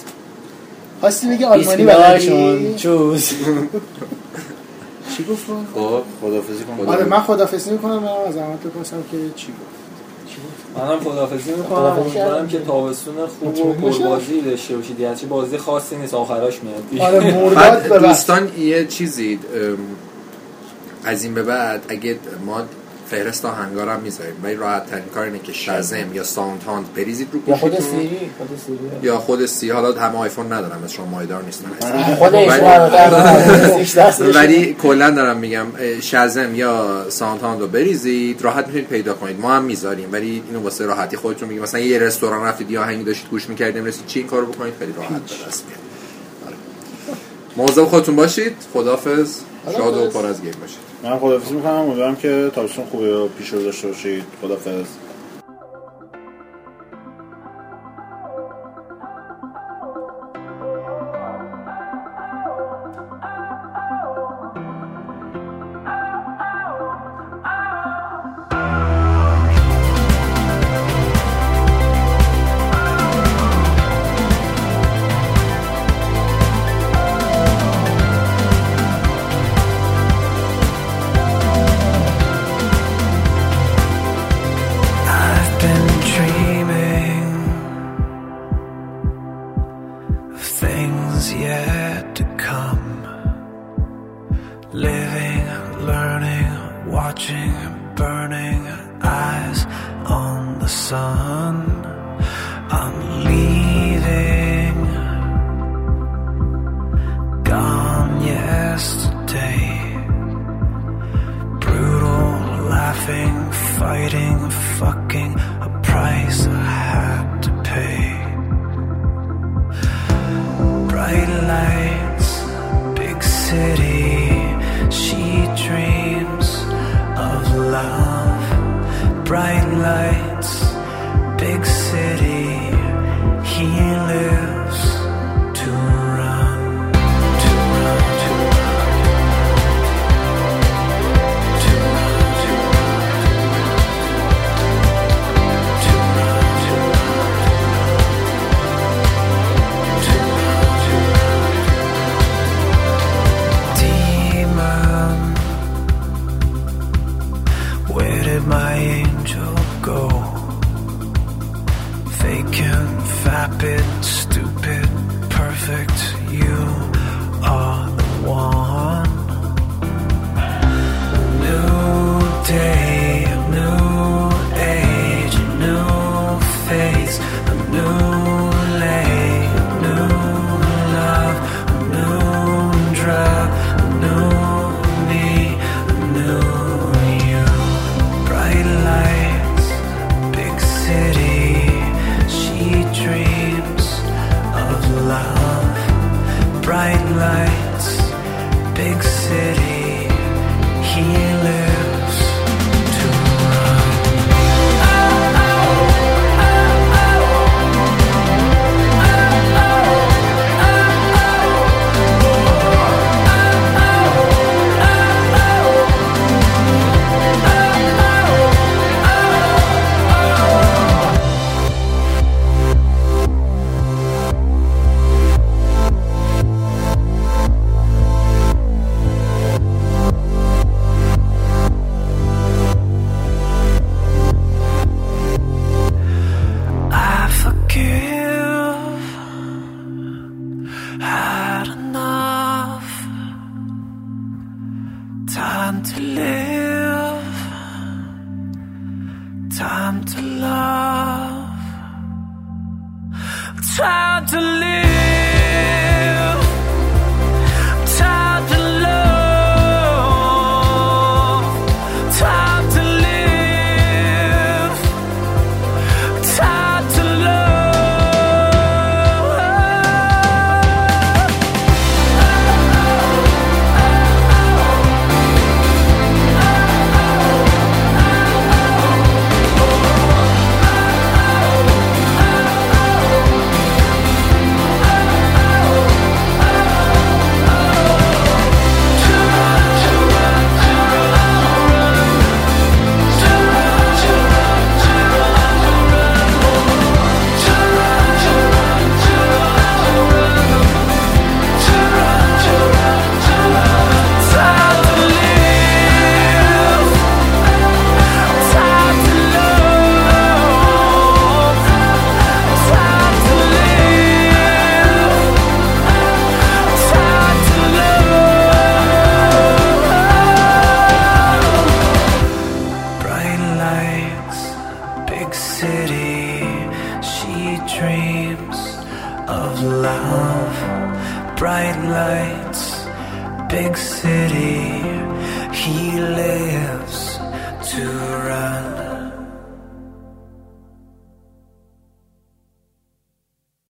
خواستی 1.00 1.28
بگی 1.28 1.44
آلمانی 1.44 1.86
بلدی 1.86 2.74
چوز. 2.78 3.32
چی 5.18 5.24
گفت؟ 5.24 5.46
خب 5.76 6.02
خدافزی 6.22 6.64
کنم. 6.64 6.90
آره 6.90 7.04
من 7.06 7.20
خدافظی 7.20 7.72
می‌کنم 7.72 8.00
برم 8.00 8.28
از 8.28 8.34
زحمت 8.34 8.64
بپرسم 8.64 9.04
که 9.12 9.18
چی 9.36 9.48
گفت. 9.48 9.86
منم 10.78 11.00
خدافزی 11.00 11.52
می‌کنم. 11.52 11.84
امیدوارم. 11.84 12.48
که 12.48 12.60
تابستون 12.60 13.14
خوب 13.40 13.68
و. 13.68 13.74
پربازی 13.74 14.42
داشته 14.42 14.78
باشید. 14.78 15.00
یعنی 15.00 15.16
چی؟ 15.16 15.26
بازی 15.26 15.58
خاصی 15.58 15.96
نیست. 15.96 16.14
آخراش 16.14 16.60
میاد. 16.64 17.08
آره 17.08 17.34
مرداد 17.36 18.04
دوستان 18.04 18.52
یه 18.60 18.86
چیزی 18.86 19.40
از 21.04 21.24
این 21.24 21.34
به 21.34 21.44
بعد 21.44 21.86
اگه 21.90 22.20
ما 22.46 22.62
فهرست 23.10 23.46
آهنگار 23.46 23.90
هم 23.90 24.00
می‌ذاریم. 24.00 24.36
ولی 24.44 24.56
راحت 24.56 24.86
ترین 24.86 25.06
کار 25.06 25.24
اینه 25.24 25.40
که 25.40 25.54
شزم 25.54 26.14
یا 26.14 26.24
ساوند 26.24 26.64
هاند 26.64 26.94
بریزید 26.94 27.28
رو 27.32 27.40
یا 27.48 27.56
خود. 27.56 27.80
سیری 27.80 28.30
خود 28.38 28.50
Siri. 28.66 28.80
یا 29.02 29.18
خود 29.18 29.46
Siri 29.46 29.70
حالا 29.70 30.00
همه 30.00 30.18
آیفون 30.18 30.54
ندارم 30.54 30.84
از 30.84 30.94
شما 30.94 31.06
مایدار 31.06 31.44
نیستن 31.44 31.70
خود 32.16 32.36
ایشون 32.36 32.64
ولی, 34.22 34.32
ولی 34.32 34.74
کلا 34.74 35.10
دارم 35.10 35.38
میگم 35.38 35.66
Shazam 36.02 36.56
یا 36.56 37.06
SoundHound 37.10 37.62
رو 37.62 37.68
بریزید 37.68 38.42
راحت 38.42 38.66
می‌تونید 38.66 38.88
پیدا 38.88 39.14
کنید. 39.14 39.40
ما 39.40 39.54
هم 39.54 39.64
می‌ذاریم 39.64 40.10
ولی 40.12 40.44
اینو 40.48 40.64
واسه 40.64 40.86
راحتی 40.86 41.18
خودتون 41.18 41.48
میگیم. 41.48 41.64
مثلا 41.64 41.80
یه 41.80 42.00
رستوران 42.00 42.44
رفتید 42.44 42.72
یا 42.72 42.82
آهنگی 42.82 43.04
داشتید 43.04 43.30
گوش 43.30 43.50
می‌کردیم 43.50 43.86
رسید 43.86 44.06
چی 44.06 44.20
این 44.20 44.28
کارو 44.28 44.46
بکنید؟ 44.46 44.74
خیلی 44.80 44.94
راحت 44.98 45.12
به 45.12 45.48
دست 45.48 45.64
میاد. 45.68 45.80
آره. 46.48 46.56
مواظب 47.58 47.86
خودتون 47.86 48.16
باشید. 48.16 48.56
خدافظ 48.74 49.40
شاد 49.74 49.98
و 49.98 50.10
پر 50.10 50.26
از 50.26 50.42
game 50.42 50.54
باشید. 50.62 50.78
من 51.04 51.20
خدافزی 51.20 51.54
می‌کنم. 51.54 51.72
امیدوارم 51.72 52.16
که 52.16 52.52
تابستون 52.56 52.86
خوبی 52.86 53.08
رو 53.08 53.28
پیش 53.28 53.50
رو 53.50 53.64
داشته 53.64 53.88
باشید. 53.88 54.24
خدافز 54.42 54.86